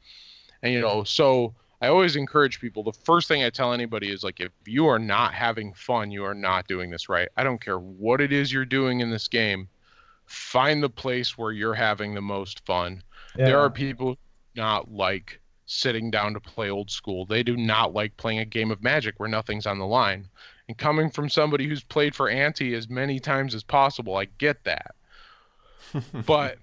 and 0.63 0.73
you 0.73 0.81
know 0.81 1.03
so 1.03 1.53
I 1.83 1.87
always 1.87 2.15
encourage 2.15 2.61
people. 2.61 2.83
The 2.83 2.93
first 2.93 3.27
thing 3.27 3.43
I 3.43 3.49
tell 3.49 3.73
anybody 3.73 4.11
is 4.11 4.23
like, 4.23 4.39
if 4.39 4.51
you 4.67 4.85
are 4.85 4.99
not 4.99 5.33
having 5.33 5.73
fun, 5.73 6.11
you 6.11 6.23
are 6.23 6.35
not 6.35 6.67
doing 6.67 6.91
this 6.91 7.09
right. 7.09 7.27
I 7.37 7.43
don't 7.43 7.59
care 7.59 7.79
what 7.79 8.21
it 8.21 8.31
is 8.31 8.53
you're 8.53 8.65
doing 8.65 8.99
in 8.99 9.09
this 9.09 9.27
game. 9.27 9.67
Find 10.27 10.83
the 10.83 10.91
place 10.91 11.39
where 11.39 11.51
you're 11.51 11.73
having 11.73 12.13
the 12.13 12.21
most 12.21 12.63
fun. 12.67 13.01
Yeah. 13.35 13.45
There 13.45 13.59
are 13.59 13.71
people 13.71 14.15
not 14.55 14.91
like 14.91 15.40
sitting 15.71 16.11
down 16.11 16.33
to 16.33 16.39
play 16.39 16.69
old 16.69 16.91
school. 16.91 17.25
They 17.25 17.43
do 17.43 17.55
not 17.55 17.93
like 17.93 18.17
playing 18.17 18.39
a 18.39 18.45
game 18.45 18.71
of 18.71 18.83
Magic 18.83 19.19
where 19.19 19.29
nothing's 19.29 19.65
on 19.65 19.79
the 19.79 19.85
line. 19.85 20.27
And 20.67 20.77
coming 20.77 21.09
from 21.09 21.29
somebody 21.29 21.67
who's 21.67 21.83
played 21.83 22.13
for 22.13 22.29
Ante 22.29 22.75
as 22.75 22.89
many 22.89 23.19
times 23.19 23.55
as 23.55 23.63
possible, 23.63 24.17
I 24.17 24.25
get 24.37 24.63
that. 24.65 24.95
but 26.25 26.57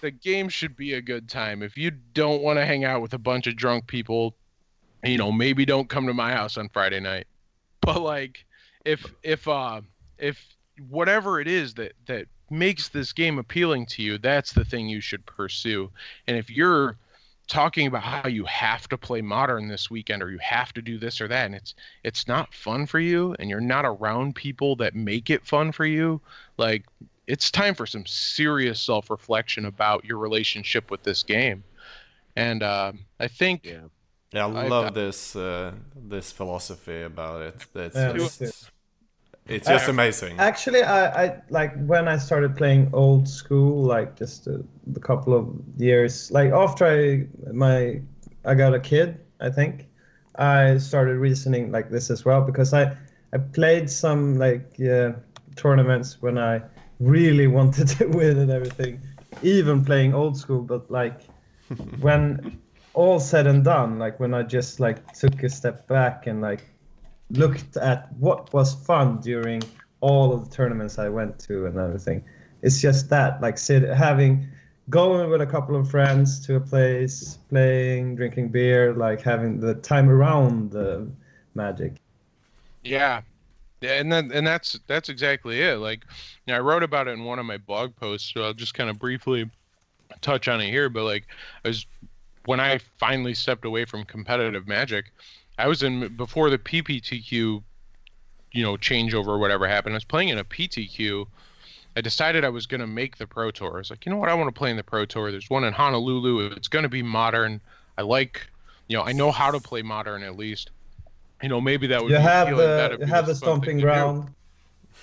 the 0.00 0.10
game 0.10 0.48
should 0.48 0.74
be 0.74 0.94
a 0.94 1.02
good 1.02 1.28
time. 1.28 1.62
If 1.62 1.76
you 1.76 1.90
don't 1.90 2.42
want 2.42 2.58
to 2.58 2.64
hang 2.64 2.84
out 2.84 3.02
with 3.02 3.12
a 3.12 3.18
bunch 3.18 3.46
of 3.46 3.56
drunk 3.56 3.86
people, 3.86 4.34
you 5.04 5.18
know, 5.18 5.30
maybe 5.30 5.66
don't 5.66 5.88
come 5.88 6.06
to 6.06 6.14
my 6.14 6.32
house 6.32 6.56
on 6.56 6.70
Friday 6.70 7.00
night. 7.00 7.26
But 7.82 8.00
like 8.00 8.44
if 8.84 9.04
if 9.22 9.46
uh 9.46 9.82
if 10.18 10.42
whatever 10.88 11.40
it 11.40 11.46
is 11.46 11.74
that 11.74 11.92
that 12.06 12.26
makes 12.50 12.88
this 12.88 13.12
game 13.12 13.38
appealing 13.38 13.86
to 13.86 14.02
you, 14.02 14.18
that's 14.18 14.52
the 14.52 14.64
thing 14.64 14.88
you 14.88 15.00
should 15.00 15.24
pursue. 15.26 15.90
And 16.26 16.36
if 16.36 16.50
you're 16.50 16.96
talking 17.48 17.86
about 17.86 18.02
how 18.02 18.28
you 18.28 18.44
have 18.46 18.88
to 18.88 18.98
play 18.98 19.22
modern 19.22 19.68
this 19.68 19.90
weekend 19.90 20.22
or 20.22 20.30
you 20.30 20.38
have 20.38 20.72
to 20.74 20.82
do 20.82 20.98
this 20.98 21.20
or 21.20 21.28
that 21.28 21.46
and 21.46 21.54
it's 21.54 21.74
it's 22.04 22.26
not 22.28 22.52
fun 22.54 22.86
for 22.86 22.98
you 23.00 23.34
and 23.38 23.48
you're 23.50 23.60
not 23.60 23.84
around 23.86 24.34
people 24.34 24.76
that 24.76 24.94
make 24.94 25.30
it 25.30 25.46
fun 25.46 25.72
for 25.72 25.86
you, 25.86 26.20
like 26.58 26.84
it's 27.26 27.50
time 27.50 27.74
for 27.74 27.86
some 27.86 28.06
serious 28.06 28.80
self-reflection 28.80 29.64
about 29.66 30.04
your 30.04 30.18
relationship 30.18 30.90
with 30.90 31.02
this 31.02 31.22
game. 31.24 31.64
And 32.36 32.62
uh, 32.62 32.92
I 33.20 33.28
think 33.28 33.64
Yeah. 33.64 33.88
Yeah, 34.32 34.46
I 34.48 34.64
I- 34.64 34.68
love 34.68 34.86
I- 34.88 34.90
this 34.90 35.36
uh, 35.36 35.72
this 35.94 36.32
philosophy 36.32 37.02
about 37.02 37.42
it. 37.42 37.66
That's 37.72 37.94
Yeah, 37.96 38.12
just, 38.12 38.40
me 38.40 38.46
too. 38.48 38.52
It's 39.48 39.68
just 39.68 39.88
amazing. 39.88 40.38
Actually, 40.38 40.82
I, 40.82 41.24
I 41.24 41.42
like 41.50 41.72
when 41.86 42.08
I 42.08 42.18
started 42.18 42.56
playing 42.56 42.90
old 42.92 43.28
school, 43.28 43.82
like 43.82 44.16
just 44.16 44.46
a, 44.46 44.64
a 44.94 45.00
couple 45.00 45.34
of 45.34 45.48
years, 45.76 46.30
like 46.32 46.52
after 46.52 46.84
I 46.86 47.26
my 47.52 48.00
I 48.44 48.54
got 48.54 48.74
a 48.74 48.80
kid, 48.80 49.20
I 49.40 49.50
think 49.50 49.86
I 50.36 50.78
started 50.78 51.18
reasoning 51.18 51.70
like 51.70 51.90
this 51.90 52.10
as 52.10 52.24
well 52.24 52.42
because 52.42 52.74
I 52.74 52.96
I 53.32 53.38
played 53.38 53.88
some 53.88 54.36
like 54.36 54.80
uh, 54.80 55.12
tournaments 55.54 56.20
when 56.20 56.38
I 56.38 56.62
really 56.98 57.46
wanted 57.58 57.88
to 57.88 58.06
win 58.06 58.38
and 58.38 58.50
everything, 58.50 59.00
even 59.42 59.84
playing 59.84 60.12
old 60.12 60.36
school, 60.36 60.62
but 60.62 60.90
like 60.90 61.20
when 62.00 62.60
all 62.94 63.20
said 63.20 63.46
and 63.46 63.62
done, 63.62 63.98
like 63.98 64.18
when 64.18 64.34
I 64.34 64.42
just 64.42 64.80
like 64.80 65.12
took 65.12 65.42
a 65.44 65.48
step 65.48 65.86
back 65.86 66.26
and 66.26 66.40
like 66.40 66.64
looked 67.30 67.76
at 67.76 68.12
what 68.14 68.52
was 68.52 68.74
fun 68.74 69.20
during 69.20 69.62
all 70.00 70.32
of 70.32 70.48
the 70.48 70.54
tournaments 70.54 70.98
I 70.98 71.08
went 71.08 71.38
to 71.40 71.66
and 71.66 71.78
everything. 71.78 72.24
It's 72.62 72.80
just 72.80 73.10
that, 73.10 73.40
like, 73.40 73.58
sit, 73.58 73.82
having 73.82 74.46
going 74.88 75.28
with 75.30 75.40
a 75.40 75.46
couple 75.46 75.76
of 75.76 75.90
friends 75.90 76.44
to 76.46 76.56
a 76.56 76.60
place, 76.60 77.38
playing, 77.48 78.16
drinking 78.16 78.48
beer, 78.50 78.92
like 78.94 79.20
having 79.20 79.60
the 79.60 79.74
time 79.74 80.08
around 80.08 80.70
the 80.70 81.10
magic. 81.54 81.94
Yeah. 82.84 83.22
Yeah, 83.82 84.00
and 84.00 84.10
then 84.10 84.30
and 84.32 84.46
that's 84.46 84.80
that's 84.86 85.10
exactly 85.10 85.60
it. 85.60 85.76
Like, 85.76 86.04
you 86.46 86.52
know, 86.52 86.56
I 86.56 86.60
wrote 86.60 86.82
about 86.82 87.08
it 87.08 87.10
in 87.10 87.24
one 87.24 87.38
of 87.38 87.44
my 87.44 87.58
blog 87.58 87.94
posts, 87.94 88.32
so 88.32 88.42
I'll 88.42 88.54
just 88.54 88.72
kind 88.72 88.88
of 88.88 88.98
briefly 88.98 89.50
touch 90.22 90.48
on 90.48 90.62
it 90.62 90.70
here. 90.70 90.88
But 90.88 91.04
like, 91.04 91.26
I 91.62 91.68
was 91.68 91.86
when 92.46 92.58
I 92.58 92.78
finally 92.98 93.34
stepped 93.34 93.66
away 93.66 93.84
from 93.84 94.04
competitive 94.04 94.66
Magic, 94.66 95.12
I 95.58 95.68
was 95.68 95.82
in 95.82 96.16
before 96.16 96.50
the 96.50 96.58
PPTQ, 96.58 97.30
you 97.30 98.62
know, 98.62 98.76
changeover 98.76 99.28
or 99.28 99.38
whatever 99.38 99.66
happened. 99.66 99.94
I 99.94 99.96
was 99.96 100.04
playing 100.04 100.28
in 100.28 100.38
a 100.38 100.44
PTQ. 100.44 101.26
I 101.96 102.02
decided 102.02 102.44
I 102.44 102.50
was 102.50 102.66
going 102.66 102.82
to 102.82 102.86
make 102.86 103.16
the 103.16 103.26
Pro 103.26 103.50
Tour. 103.50 103.74
I 103.74 103.78
was 103.78 103.90
like, 103.90 104.04
you 104.04 104.12
know 104.12 104.18
what, 104.18 104.28
I 104.28 104.34
want 104.34 104.54
to 104.54 104.58
play 104.58 104.70
in 104.70 104.76
the 104.76 104.82
Pro 104.82 105.06
Tour. 105.06 105.30
There's 105.30 105.48
one 105.48 105.64
in 105.64 105.72
Honolulu. 105.72 106.52
It's 106.52 106.68
going 106.68 106.82
to 106.82 106.90
be 106.90 107.02
modern. 107.02 107.60
I 107.96 108.02
like, 108.02 108.46
you 108.88 108.96
know, 108.96 109.02
I 109.02 109.12
know 109.12 109.30
how 109.30 109.50
to 109.50 109.58
play 109.60 109.80
modern 109.80 110.22
at 110.22 110.36
least. 110.36 110.70
You 111.42 111.48
know, 111.48 111.60
maybe 111.60 111.86
that 111.86 112.02
would 112.02 112.10
You 112.10 112.18
be 112.18 112.22
have 112.22 112.54
the 112.54 112.96
you 113.00 113.06
have 113.06 113.26
the 113.26 113.34
stomping 113.34 113.80
ground. 113.80 114.28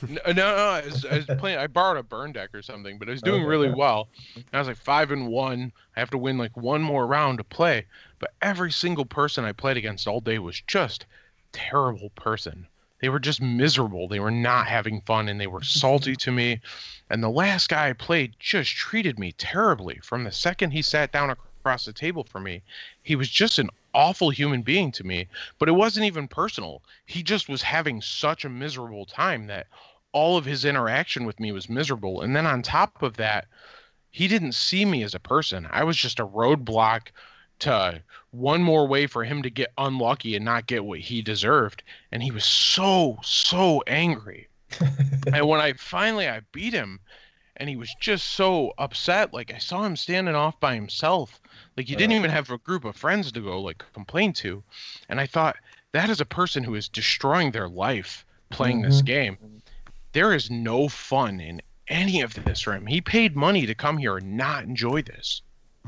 No, 0.01 0.19
uh, 0.25 0.33
no, 0.33 0.33
no 0.33 0.45
I, 0.45 0.81
was, 0.81 1.05
I 1.05 1.15
was 1.17 1.25
playing. 1.37 1.57
I 1.59 1.67
borrowed 1.67 1.97
a 1.97 2.03
burn 2.03 2.31
deck 2.31 2.49
or 2.53 2.61
something, 2.61 2.97
but 2.97 3.07
I 3.07 3.11
was 3.11 3.21
doing 3.21 3.43
really 3.43 3.71
well. 3.71 4.07
And 4.35 4.45
I 4.53 4.59
was 4.59 4.67
like 4.67 4.77
five 4.77 5.11
and 5.11 5.27
one. 5.27 5.71
I 5.95 5.99
have 5.99 6.09
to 6.11 6.17
win 6.17 6.37
like 6.37 6.55
one 6.57 6.81
more 6.81 7.05
round 7.05 7.37
to 7.37 7.43
play. 7.43 7.85
But 8.23 8.35
every 8.41 8.71
single 8.71 9.03
person 9.03 9.43
I 9.43 9.51
played 9.51 9.75
against 9.75 10.07
all 10.07 10.21
day 10.21 10.39
was 10.39 10.61
just 10.61 11.05
terrible 11.51 12.09
person. 12.11 12.67
They 13.01 13.09
were 13.09 13.19
just 13.19 13.41
miserable. 13.41 14.07
They 14.07 14.21
were 14.21 14.31
not 14.31 14.65
having 14.65 15.01
fun, 15.01 15.27
and 15.27 15.41
they 15.41 15.47
were 15.47 15.61
salty 15.61 16.15
to 16.15 16.31
me. 16.31 16.61
And 17.09 17.21
the 17.21 17.29
last 17.29 17.67
guy 17.67 17.89
I 17.89 17.91
played 17.91 18.35
just 18.39 18.71
treated 18.71 19.19
me 19.19 19.33
terribly. 19.33 19.99
From 20.01 20.23
the 20.23 20.31
second 20.31 20.71
he 20.71 20.81
sat 20.81 21.11
down 21.11 21.31
across 21.31 21.83
the 21.83 21.91
table 21.91 22.23
from 22.23 22.43
me, 22.43 22.61
he 23.01 23.17
was 23.17 23.29
just 23.29 23.59
an 23.59 23.69
awful 23.93 24.29
human 24.29 24.61
being 24.61 24.93
to 24.93 25.03
me. 25.03 25.27
But 25.59 25.67
it 25.67 25.73
wasn't 25.73 26.05
even 26.05 26.29
personal. 26.29 26.81
He 27.05 27.23
just 27.23 27.49
was 27.49 27.61
having 27.61 28.01
such 28.01 28.45
a 28.45 28.49
miserable 28.49 29.05
time 29.05 29.47
that 29.47 29.67
all 30.13 30.37
of 30.37 30.45
his 30.45 30.63
interaction 30.63 31.25
with 31.25 31.41
me 31.41 31.51
was 31.51 31.67
miserable. 31.67 32.21
And 32.21 32.33
then 32.33 32.45
on 32.45 32.61
top 32.61 33.03
of 33.03 33.17
that, 33.17 33.47
he 34.11 34.29
didn't 34.29 34.53
see 34.53 34.85
me 34.85 35.03
as 35.03 35.13
a 35.13 35.19
person. 35.19 35.67
I 35.69 35.83
was 35.83 35.97
just 35.97 36.21
a 36.21 36.25
roadblock 36.25 37.09
to 37.59 38.01
one 38.31 38.61
more 38.61 38.87
way 38.87 39.07
for 39.07 39.23
him 39.23 39.43
to 39.43 39.49
get 39.49 39.71
unlucky 39.77 40.35
and 40.35 40.43
not 40.43 40.67
get 40.67 40.85
what 40.85 40.99
he 40.99 41.21
deserved. 41.21 41.83
And 42.11 42.23
he 42.23 42.31
was 42.31 42.45
so, 42.45 43.19
so 43.23 43.83
angry. 43.87 44.47
and 45.33 45.47
when 45.47 45.61
I 45.61 45.73
finally 45.73 46.27
I 46.27 46.41
beat 46.51 46.73
him 46.73 46.99
and 47.57 47.69
he 47.69 47.75
was 47.75 47.93
just 47.99 48.29
so 48.29 48.73
upset, 48.77 49.33
like 49.33 49.53
I 49.53 49.59
saw 49.59 49.83
him 49.83 49.95
standing 49.95 50.35
off 50.35 50.59
by 50.59 50.73
himself. 50.75 51.39
Like 51.77 51.87
he 51.87 51.95
didn't 51.95 52.15
even 52.15 52.31
have 52.31 52.49
a 52.49 52.57
group 52.57 52.85
of 52.85 52.95
friends 52.95 53.31
to 53.31 53.39
go 53.39 53.61
like 53.61 53.83
complain 53.93 54.33
to. 54.33 54.63
And 55.09 55.19
I 55.19 55.27
thought 55.27 55.57
that 55.91 56.09
is 56.09 56.19
a 56.19 56.25
person 56.25 56.63
who 56.63 56.75
is 56.75 56.89
destroying 56.89 57.51
their 57.51 57.69
life 57.69 58.25
playing 58.49 58.81
this 58.81 59.01
Mhm. 59.01 59.05
game. 59.05 59.37
There 60.13 60.33
is 60.33 60.49
no 60.49 60.89
fun 60.89 61.39
in 61.39 61.61
any 61.87 62.21
of 62.21 62.33
this 62.33 62.61
for 62.61 62.73
him. 62.73 62.87
He 62.87 63.01
paid 63.01 63.35
money 63.35 63.65
to 63.65 63.75
come 63.75 63.97
here 63.97 64.17
and 64.17 64.37
not 64.37 64.63
enjoy 64.63 65.01
this. 65.01 65.41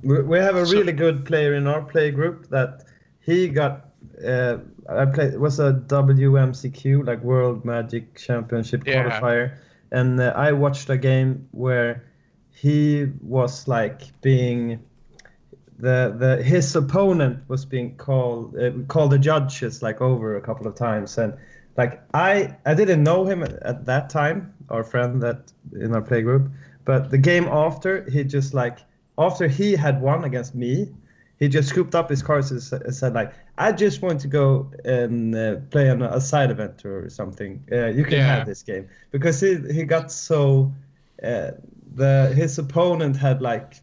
We 0.03 0.21
we 0.21 0.37
have 0.39 0.55
a 0.55 0.65
So- 0.65 0.73
really 0.73 0.93
good 0.93 1.25
player 1.25 1.53
in 1.53 1.67
our 1.67 1.81
play 1.81 2.11
group 2.11 2.49
that 2.49 2.83
he 3.19 3.47
got. 3.47 3.91
Uh, 4.25 4.57
I 4.87 5.05
played 5.05 5.33
it 5.33 5.39
was 5.39 5.59
a 5.59 5.73
WMCQ 5.87 7.05
like 7.05 7.21
World 7.23 7.65
Magic 7.65 8.15
Championship 8.15 8.83
Yeah. 8.85 9.03
qualifier, 9.09 9.51
and 9.91 10.19
uh, 10.19 10.33
I 10.35 10.51
watched 10.51 10.89
a 10.89 10.97
game 10.97 11.47
where 11.51 12.03
he 12.51 13.07
was 13.21 13.67
like 13.67 14.01
being 14.21 14.79
the 15.79 16.13
the 16.17 16.41
his 16.43 16.75
opponent 16.75 17.39
was 17.49 17.65
being 17.65 17.95
called 17.97 18.55
uh, 18.57 18.71
called 18.87 19.11
the 19.11 19.19
judges 19.19 19.81
like 19.81 19.99
over 20.01 20.37
a 20.37 20.41
couple 20.41 20.67
of 20.67 20.75
times 20.75 21.17
and 21.17 21.33
like 21.77 22.01
I 22.13 22.55
I 22.65 22.73
didn't 22.75 23.03
know 23.03 23.25
him 23.25 23.43
at, 23.43 23.51
at 23.63 23.85
that 23.85 24.09
time 24.09 24.53
our 24.69 24.83
friend 24.83 25.21
that 25.23 25.51
in 25.73 25.93
our 25.93 26.01
play 26.01 26.21
group 26.21 26.49
but 26.85 27.09
the 27.11 27.17
game 27.17 27.45
after 27.51 28.09
he 28.09 28.23
just 28.23 28.53
like 28.53 28.77
after 29.17 29.47
he 29.47 29.73
had 29.75 30.01
won 30.01 30.23
against 30.23 30.55
me 30.55 30.93
he 31.39 31.49
just 31.49 31.69
scooped 31.69 31.95
up 31.95 32.09
his 32.09 32.23
cards 32.23 32.51
and 32.51 32.95
said 32.95 33.13
like 33.13 33.33
I 33.57 33.71
just 33.71 34.01
want 34.01 34.21
to 34.21 34.27
go 34.27 34.71
and 34.85 35.35
uh, 35.35 35.57
play 35.69 35.89
on 35.89 36.01
a, 36.01 36.09
a 36.11 36.21
side 36.21 36.51
event 36.51 36.85
or 36.85 37.09
something 37.09 37.63
uh, 37.71 37.87
you 37.87 38.05
can 38.05 38.19
Yeah. 38.19 38.21
have 38.21 38.45
this 38.45 38.63
game 38.63 38.87
because 39.11 39.39
he 39.41 39.57
he 39.73 39.83
got 39.83 40.11
so 40.11 40.73
uh, 41.23 41.51
the 41.95 42.33
his 42.35 42.57
opponent 42.59 43.17
had 43.17 43.41
like 43.41 43.75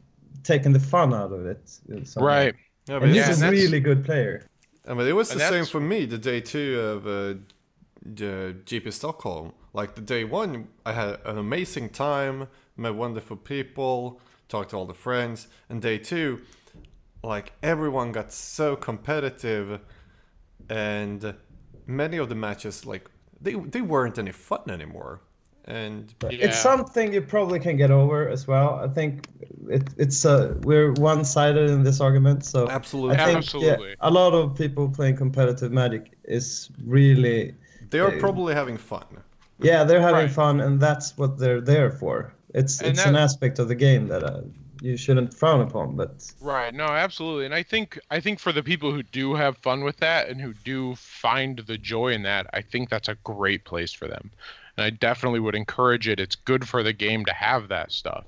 taken 0.42 0.72
the 0.72 0.80
fun 0.80 1.14
out 1.14 1.32
of 1.32 1.46
it 1.46 1.78
uh. 1.90 2.04
Right. 2.18 2.54
Yeah, 2.86 2.98
but 2.98 3.08
and 3.08 3.12
it's 3.12 3.26
he's 3.26 3.28
Yeah, 3.28 3.28
a 3.28 3.36
really 3.36 3.80
good 3.80 4.04
player 4.04 4.46
I 4.86 4.94
mean, 4.94 5.06
it 5.06 5.12
was 5.12 5.32
the 5.32 5.40
And 5.40 5.40
same 5.40 5.66
for 5.66 5.80
me 5.80 6.06
the 6.06 6.18
day 6.18 6.40
two 6.40 6.78
of 6.80 7.06
uh, 7.06 7.38
the 8.04 8.56
GP 8.64 8.90
Stockholm. 8.90 9.52
Like 9.72 9.94
the 9.94 10.00
day 10.02 10.24
one, 10.24 10.68
I 10.84 10.92
had 10.92 11.20
an 11.24 11.38
amazing 11.38 11.90
time, 11.90 12.48
met 12.76 12.94
wonderful 12.94 13.36
people, 13.36 14.20
talked 14.52 14.70
to 14.70 14.76
all 14.78 14.86
the 14.94 15.00
friends, 15.08 15.38
and 15.70 15.76
day 15.90 15.98
two, 16.12 16.28
like 17.32 17.46
everyone 17.62 18.08
got 18.12 18.28
so 18.32 18.68
competitive, 18.88 19.80
and 20.68 21.34
many 21.86 22.16
of 22.22 22.26
the 22.28 22.34
matches 22.46 22.86
like 22.92 23.04
they 23.44 23.54
they 23.74 23.80
weren't 23.92 24.18
any 24.24 24.32
fun 24.32 24.64
anymore, 24.76 25.14
and 25.80 26.14
Yeah. 26.22 26.44
It's 26.46 26.58
something 26.70 27.06
you 27.16 27.22
probably 27.34 27.60
can 27.66 27.76
get 27.76 27.90
over 27.90 28.18
as 28.34 28.42
well. 28.52 28.68
I 28.86 28.88
think 28.98 29.10
it, 29.76 29.84
it's 30.04 30.24
uh, 30.24 30.54
we're 30.68 30.92
one-sided 31.12 31.68
in 31.76 31.82
this 31.88 32.00
argument, 32.00 32.44
so 32.44 32.60
absolutely 32.68 33.16
I 33.16 33.24
think 33.24 33.38
Absolutely. 33.38 33.90
Yeah, 33.90 34.10
a 34.10 34.12
lot 34.20 34.32
of 34.40 34.44
people 34.62 34.84
playing 34.98 35.16
competitive 35.24 35.70
Magic 35.82 36.02
is 36.38 36.70
really 36.98 37.54
they 37.90 38.00
are 38.00 38.14
uh, 38.16 38.20
probably 38.26 38.54
having 38.54 38.78
fun. 38.92 39.06
yeah 39.68 39.80
they're 39.86 40.06
having 40.10 40.26
Right. 40.28 40.40
fun, 40.42 40.54
and 40.66 40.74
that's 40.86 41.08
what 41.20 41.30
they're 41.40 41.64
there 41.74 41.90
for. 42.02 42.16
It's 42.54 42.80
And 42.80 42.90
it's 42.90 43.06
an 43.06 43.16
aspect 43.16 43.58
of 43.58 43.68
the 43.68 43.74
game 43.74 44.08
that 44.08 44.22
uh, 44.22 44.42
you 44.80 44.96
shouldn't 44.96 45.32
frown 45.32 45.60
upon. 45.60 45.96
But 45.96 46.30
Right. 46.40 46.74
No, 46.74 46.84
absolutely. 46.84 47.46
And 47.46 47.54
I 47.54 47.62
think 47.62 47.98
I 48.10 48.20
think 48.20 48.38
for 48.38 48.52
the 48.52 48.62
people 48.62 48.92
who 48.92 49.02
do 49.02 49.34
have 49.34 49.56
fun 49.58 49.84
with 49.84 49.96
that 49.98 50.28
and 50.28 50.40
who 50.40 50.52
do 50.64 50.94
find 50.96 51.58
the 51.58 51.78
joy 51.78 52.12
in 52.12 52.22
that, 52.22 52.46
I 52.52 52.62
think 52.62 52.90
that's 52.90 53.08
a 53.08 53.16
great 53.24 53.64
place 53.64 53.92
for 53.92 54.08
them. 54.08 54.30
And 54.76 54.84
I 54.84 54.90
definitely 54.90 55.40
would 55.40 55.54
encourage 55.54 56.08
it. 56.08 56.20
It's 56.20 56.36
good 56.36 56.68
for 56.68 56.82
the 56.82 56.92
game 56.92 57.24
to 57.26 57.32
have 57.32 57.68
that 57.68 57.92
stuff. 57.92 58.24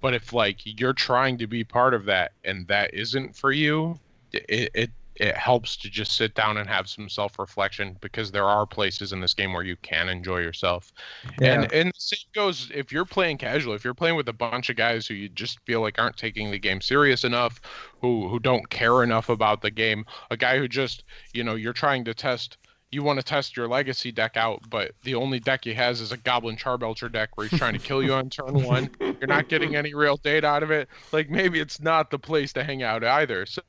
But 0.00 0.14
if 0.14 0.32
like 0.32 0.60
you're 0.64 0.92
trying 0.92 1.38
to 1.38 1.46
be 1.46 1.62
part 1.62 1.94
of 1.94 2.06
that 2.06 2.32
and 2.44 2.66
that 2.68 2.94
isn't 2.94 3.36
for 3.36 3.52
you, 3.52 3.98
it 4.32 4.70
it, 4.74 4.90
it 5.20 5.36
helps 5.36 5.76
to 5.78 5.90
just 5.90 6.16
sit 6.16 6.34
down 6.34 6.56
and 6.58 6.68
have 6.68 6.88
some 6.88 7.08
self-reflection 7.08 7.98
because 8.00 8.32
there 8.32 8.46
are 8.48 8.66
places 8.66 9.12
in 9.12 9.20
this 9.20 9.34
game 9.34 9.52
where 9.52 9.62
you 9.64 9.76
can 9.82 10.08
enjoy 10.08 10.38
yourself. 10.38 10.92
yeah, 11.38 11.64
And 11.64 11.70
and 11.72 11.88
the 11.90 12.00
same 12.00 12.20
goes 12.34 12.70
if 12.74 12.92
you're 12.92 13.04
playing 13.06 13.38
casual, 13.38 13.74
if 13.74 13.84
you're 13.84 13.94
playing 13.94 14.16
with 14.16 14.28
a 14.28 14.32
bunch 14.34 14.70
of 14.70 14.76
guys 14.76 15.06
who 15.06 15.14
you 15.14 15.28
just 15.28 15.60
feel 15.66 15.80
like 15.82 15.98
aren't 15.98 16.16
taking 16.16 16.50
the 16.50 16.58
game 16.58 16.80
serious 16.80 17.24
enough, 17.24 17.60
who 18.00 18.28
who 18.28 18.38
don't 18.40 18.70
care 18.70 19.02
enough 19.02 19.28
about 19.28 19.62
the 19.62 19.70
game, 19.70 20.04
a 20.30 20.36
guy 20.36 20.58
who 20.58 20.68
just, 20.68 21.04
you 21.32 21.44
know, 21.44 21.54
you're 21.54 21.72
trying 21.74 22.04
to 22.06 22.14
test 22.14 22.58
you 22.92 23.02
want 23.02 23.18
to 23.18 23.22
test 23.24 23.56
your 23.56 23.68
legacy 23.68 24.10
deck 24.10 24.36
out, 24.36 24.62
but 24.68 24.92
the 25.04 25.14
only 25.14 25.38
deck 25.38 25.64
he 25.64 25.74
has 25.74 26.00
is 26.00 26.10
a 26.10 26.16
Goblin 26.16 26.56
Charbelcher 26.56 27.10
deck 27.10 27.30
where 27.36 27.46
he's 27.46 27.58
trying 27.58 27.74
to 27.74 27.78
kill 27.78 28.02
you 28.02 28.12
on 28.14 28.30
turn 28.30 28.64
one. 28.64 28.90
You're 29.00 29.28
not 29.28 29.48
getting 29.48 29.76
any 29.76 29.94
real 29.94 30.16
data 30.16 30.46
out 30.46 30.62
of 30.62 30.70
it. 30.70 30.88
Like 31.12 31.30
maybe 31.30 31.60
it's 31.60 31.80
not 31.80 32.10
the 32.10 32.18
place 32.18 32.52
to 32.54 32.64
hang 32.64 32.82
out 32.82 33.04
either. 33.04 33.46
So 33.46 33.62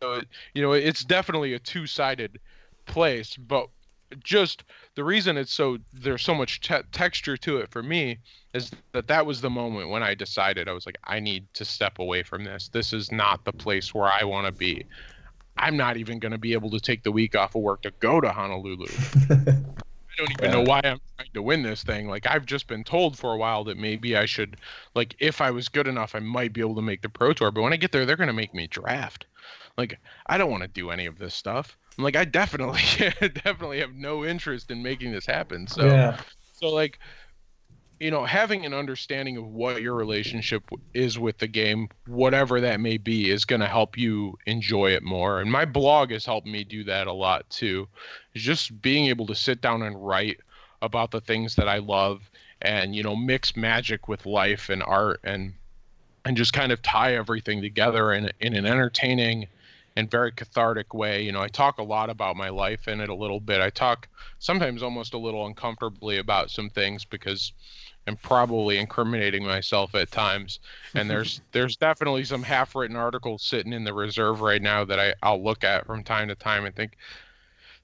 you 0.54 0.62
know, 0.62 0.74
it's 0.74 1.04
definitely 1.04 1.54
a 1.54 1.60
two-sided 1.60 2.40
place, 2.86 3.38
but 3.38 3.70
just 4.24 4.64
the 4.96 5.04
reason 5.04 5.38
it's 5.38 5.54
so 5.54 5.78
there's 5.94 6.24
so 6.24 6.36
much 6.36 6.60
te- 6.62 6.82
texture 6.92 7.38
to 7.38 7.58
it 7.58 7.70
for 7.70 7.82
me 7.82 8.18
is 8.54 8.72
that 8.92 9.08
that 9.08 9.26
was 9.26 9.40
the 9.40 9.50
moment 9.50 9.90
when 9.90 10.04
I 10.04 10.16
decided 10.16 10.68
I 10.68 10.74
was 10.74 10.86
like 10.86 10.98
I 11.06 11.20
need 11.20 11.48
to 11.54 11.64
step 11.64 12.00
away 12.00 12.24
from 12.24 12.44
this. 12.44 12.70
This 12.70 12.92
is 12.92 13.12
not 13.12 13.46
the 13.46 13.54
place 13.54 13.94
where 13.94 14.12
I 14.12 14.24
want 14.24 14.48
to 14.48 14.52
be. 14.52 14.86
I'm 15.62 15.78
not 15.78 15.96
even 15.98 16.20
going 16.20 16.32
to 16.32 16.38
be 16.38 16.54
able 16.54 16.72
to 16.72 16.80
take 16.80 17.04
the 17.04 17.12
week 17.12 17.36
off 17.36 17.56
of 17.56 17.62
work 17.62 17.84
to 17.84 17.92
go 18.00 18.20
to 18.20 18.32
Honolulu. 18.32 18.88
I 19.30 19.36
don't 20.18 20.32
even 20.32 20.52
know 20.52 20.62
why 20.62 20.82
I'm 20.84 21.00
trying 21.16 21.30
to 21.36 21.42
win 21.42 21.64
this 21.64 21.84
thing. 21.84 22.08
Like 22.08 22.28
I've 22.28 22.46
just 22.46 22.68
been 22.68 22.84
told 22.84 23.18
for 23.18 23.34
a 23.34 23.38
while 23.38 23.64
that 23.66 23.78
maybe 23.78 24.18
I 24.18 24.26
should 24.26 24.58
like 24.94 25.16
if 25.20 25.40
I 25.40 25.52
was 25.52 25.70
good 25.70 25.88
enough 25.88 26.16
I 26.16 26.20
might 26.20 26.52
be 26.52 26.62
able 26.62 26.76
to 26.76 26.82
make 26.82 27.02
the 27.02 27.10
pro 27.10 27.32
tour, 27.32 27.52
but 27.52 27.62
when 27.62 27.74
I 27.74 27.78
get 27.78 27.92
there 27.92 28.06
they're 28.06 28.18
going 28.18 28.28
to 28.28 28.34
make 28.34 28.54
me 28.54 28.68
draft. 28.68 29.26
Like 29.78 30.00
I 30.28 30.38
don't 30.38 30.52
want 30.52 30.64
to 30.64 30.68
do 30.68 30.90
any 30.90 31.06
of 31.06 31.18
this 31.18 31.34
stuff. 31.34 31.78
I'm 31.98 32.04
like 32.04 32.16
I 32.16 32.26
definitely 32.26 32.82
definitely 33.44 33.80
have 33.80 33.94
no 33.94 34.26
interest 34.26 34.72
in 34.72 34.84
making 34.84 35.12
this 35.12 35.26
happen. 35.26 35.68
So 35.68 35.86
yeah, 35.86 36.20
so 36.54 36.70
like 36.70 37.00
you 38.02 38.10
know 38.10 38.26
having 38.26 38.66
an 38.66 38.74
understanding 38.74 39.38
of 39.38 39.46
what 39.46 39.82
your 39.82 39.94
relationship 39.94 40.64
is 40.96 41.20
with 41.20 41.38
the 41.38 41.48
game 41.48 41.88
whatever 42.08 42.60
that 42.60 42.80
may 42.80 42.98
be 42.98 43.30
is 43.30 43.46
going 43.46 43.62
to 43.62 43.68
help 43.68 43.96
you 43.96 44.36
enjoy 44.48 44.90
it 44.90 45.04
more 45.04 45.40
and 45.40 45.52
my 45.52 45.66
blog 45.66 46.10
has 46.10 46.26
helped 46.26 46.48
me 46.48 46.64
do 46.64 46.84
that 46.84 47.06
a 47.06 47.14
lot 47.14 47.48
too 47.52 47.88
just 48.34 48.82
being 48.82 49.06
able 49.06 49.28
to 49.28 49.36
sit 49.36 49.62
down 49.62 49.84
and 49.84 50.04
write 50.04 50.40
about 50.82 51.12
the 51.12 51.22
things 51.22 51.56
that 51.56 51.70
i 51.70 51.78
love 51.78 52.28
and 52.64 52.96
you 52.96 53.04
know 53.04 53.16
mix 53.16 53.56
magic 53.56 54.08
with 54.08 54.26
life 54.26 54.70
and 54.70 54.82
art 54.82 55.20
and 55.24 55.54
and 56.26 56.36
just 56.36 56.54
kind 56.54 56.72
of 56.72 56.82
tie 56.82 57.14
everything 57.14 57.62
together 57.62 58.14
in 58.14 58.32
in 58.40 58.56
an 58.56 58.66
entertaining 58.66 59.48
and 59.98 60.10
very 60.10 60.32
cathartic 60.32 60.94
way. 60.94 61.22
You 61.22 61.34
know, 61.34 61.42
I 61.42 61.50
talk 61.50 61.78
a 61.78 61.84
lot 61.84 62.10
about 62.10 62.38
my 62.38 62.50
life 62.50 62.88
in 62.88 63.02
it 63.02 63.10
a 63.10 63.16
little 63.16 63.42
bit. 63.42 63.60
I 63.60 63.70
talk 63.70 64.08
sometimes 64.40 64.82
almost 64.82 65.14
a 65.14 65.18
little 65.18 65.46
uncomfortably 65.46 66.18
about 66.18 66.50
some 66.50 66.70
things 66.70 67.04
because 67.04 67.52
I'm 68.08 68.18
probably 68.18 68.78
incriminating 68.78 69.46
myself 69.46 69.96
at 69.96 70.12
times. 70.12 70.60
And 70.96 71.10
there's 71.10 71.42
there's 71.52 71.78
definitely 71.78 72.24
some 72.24 72.44
half-written 72.44 72.96
articles 72.96 73.44
sitting 73.44 73.74
in 73.74 73.84
the 73.84 73.94
reserve 73.94 74.42
right 74.42 74.62
now 74.62 74.84
that 74.86 75.00
I, 75.00 75.14
I'll 75.24 75.44
look 75.44 75.64
at 75.64 75.86
from 75.86 76.04
time 76.04 76.28
to 76.30 76.36
time 76.36 76.66
and 76.66 76.76
think 76.76 76.98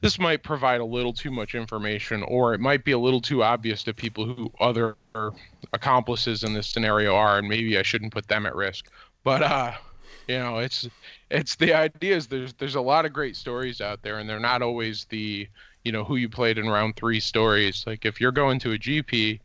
this 0.01 0.19
might 0.19 0.43
provide 0.43 0.79
a 0.79 0.85
little 0.85 1.13
too 1.13 1.31
much 1.31 1.55
information 1.55 2.21
or 2.23 2.53
it 2.53 2.59
might 2.59 2.83
be 2.83 2.91
a 2.91 2.99
little 2.99 3.21
too 3.21 3.43
obvious 3.43 3.83
to 3.83 3.93
people 3.93 4.25
who 4.25 4.51
other 4.59 4.95
accomplices 5.73 6.43
in 6.43 6.53
this 6.53 6.67
scenario 6.67 7.15
are 7.15 7.39
and 7.39 7.47
maybe 7.47 7.77
I 7.77 7.83
shouldn't 7.83 8.13
put 8.13 8.27
them 8.27 8.45
at 8.45 8.55
risk. 8.55 8.91
But 9.23 9.41
uh 9.43 9.73
you 10.27 10.37
know, 10.37 10.57
it's 10.57 10.87
it's 11.31 11.55
the 11.55 11.73
idea 11.73 12.15
is 12.15 12.27
there's 12.27 12.53
there's 12.53 12.75
a 12.75 12.81
lot 12.81 13.05
of 13.05 13.13
great 13.13 13.35
stories 13.35 13.81
out 13.81 14.01
there 14.01 14.19
and 14.19 14.29
they're 14.29 14.39
not 14.39 14.61
always 14.61 15.05
the 15.05 15.47
you 15.83 15.91
know 15.91 16.03
who 16.03 16.17
you 16.17 16.27
played 16.27 16.57
in 16.57 16.67
round 16.67 16.95
3 16.95 17.19
stories. 17.19 17.85
Like 17.87 18.05
if 18.05 18.19
you're 18.19 18.31
going 18.31 18.59
to 18.59 18.73
a 18.73 18.77
GP 18.77 19.39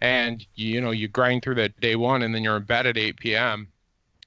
and 0.00 0.46
you 0.54 0.80
know 0.80 0.90
you 0.90 1.08
grind 1.08 1.42
through 1.42 1.54
that 1.54 1.78
day 1.80 1.96
1 1.96 2.22
and 2.22 2.34
then 2.34 2.42
you're 2.42 2.56
in 2.56 2.62
bed 2.64 2.86
at 2.86 2.98
8 2.98 3.16
p.m. 3.16 3.68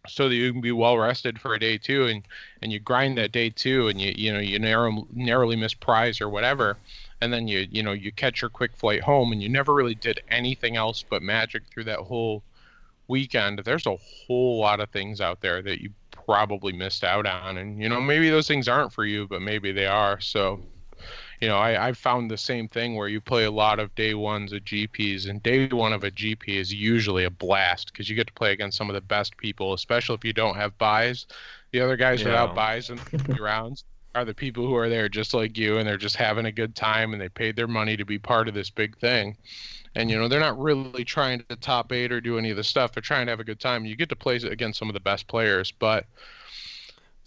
so 0.07 0.29
that 0.29 0.35
you 0.35 0.51
can 0.51 0.61
be 0.61 0.71
well 0.71 0.97
rested 0.97 1.39
for 1.39 1.53
a 1.53 1.59
day 1.59 1.77
2 1.77 2.07
and 2.07 2.27
and 2.61 2.71
you 2.71 2.79
grind 2.79 3.17
that 3.17 3.31
day 3.31 3.49
2 3.49 3.87
and 3.87 4.01
you 4.01 4.13
you 4.15 4.33
know 4.33 4.39
you 4.39 4.59
narrow, 4.59 5.07
narrowly 5.13 5.55
miss 5.55 5.73
prize 5.73 6.21
or 6.21 6.29
whatever 6.29 6.77
and 7.21 7.31
then 7.31 7.47
you 7.47 7.67
you 7.71 7.83
know 7.83 7.91
you 7.91 8.11
catch 8.11 8.41
your 8.41 8.49
quick 8.49 8.75
flight 8.75 9.01
home 9.01 9.31
and 9.31 9.41
you 9.43 9.49
never 9.49 9.73
really 9.73 9.95
did 9.95 10.21
anything 10.29 10.75
else 10.75 11.03
but 11.07 11.21
magic 11.21 11.63
through 11.71 11.83
that 11.83 11.99
whole 11.99 12.43
weekend 13.07 13.59
there's 13.59 13.87
a 13.87 13.97
whole 14.27 14.59
lot 14.59 14.79
of 14.79 14.89
things 14.89 15.19
out 15.19 15.41
there 15.41 15.61
that 15.61 15.81
you 15.81 15.89
probably 16.11 16.71
missed 16.71 17.03
out 17.03 17.25
on 17.25 17.57
and 17.57 17.81
you 17.81 17.89
know 17.89 17.99
maybe 17.99 18.29
those 18.29 18.47
things 18.47 18.67
aren't 18.67 18.93
for 18.93 19.05
you 19.05 19.27
but 19.27 19.41
maybe 19.41 19.71
they 19.71 19.87
are 19.87 20.19
so 20.19 20.59
you 21.39 21.47
know 21.47 21.57
i 21.57 21.87
i 21.89 21.93
found 21.93 22.29
the 22.29 22.37
same 22.37 22.67
thing 22.67 22.95
where 22.95 23.07
you 23.07 23.21
play 23.21 23.45
a 23.45 23.51
lot 23.51 23.79
of 23.79 23.93
day 23.95 24.13
ones 24.13 24.51
of 24.53 24.63
gps 24.63 25.27
and 25.29 25.41
day 25.43 25.67
one 25.67 25.93
of 25.93 26.03
a 26.03 26.11
gp 26.11 26.47
is 26.47 26.73
usually 26.73 27.25
a 27.25 27.29
blast 27.29 27.91
because 27.91 28.09
you 28.09 28.15
get 28.15 28.27
to 28.27 28.33
play 28.33 28.51
against 28.51 28.77
some 28.77 28.89
of 28.89 28.93
the 28.93 29.01
best 29.01 29.37
people 29.37 29.73
especially 29.73 30.15
if 30.15 30.25
you 30.25 30.33
don't 30.33 30.55
have 30.55 30.77
buys. 30.77 31.25
The 31.71 31.81
other 31.81 31.97
guys 31.97 32.23
Yeah. 32.23 32.25
without 32.25 32.53
buys 32.53 32.89
in 32.89 33.05
the 33.31 33.41
rounds 33.41 33.83
are 34.15 34.25
the 34.25 34.33
people 34.33 34.65
who 34.65 34.75
are 34.75 34.89
there 34.89 35.07
just 35.07 35.33
like 35.35 35.57
you 35.57 35.77
and 35.77 35.87
they're 35.87 35.97
just 35.97 36.15
having 36.15 36.45
a 36.47 36.51
good 36.51 36.75
time 36.75 37.13
and 37.13 37.21
they 37.21 37.29
paid 37.29 37.55
their 37.55 37.67
money 37.67 37.95
to 37.95 38.05
be 38.05 38.17
part 38.17 38.47
of 38.47 38.55
this 38.55 38.71
big 38.71 38.97
thing. 38.97 39.37
And 39.95 40.09
you 40.09 40.17
know 40.17 40.27
they're 40.27 40.39
not 40.39 40.59
really 40.59 41.05
trying 41.05 41.43
to 41.49 41.55
top 41.57 41.91
eight 41.91 42.11
or 42.11 42.21
do 42.21 42.37
any 42.39 42.49
of 42.51 42.57
the 42.57 42.63
stuff 42.63 42.93
they're 42.93 43.01
trying 43.01 43.27
to 43.27 43.31
have 43.31 43.39
a 43.39 43.43
good 43.45 43.59
time. 43.59 43.85
You 43.85 43.95
get 43.95 44.09
to 44.09 44.15
play 44.15 44.37
against 44.37 44.79
some 44.79 44.89
of 44.89 44.93
the 44.95 44.99
best 44.99 45.27
players 45.27 45.71
but 45.71 46.05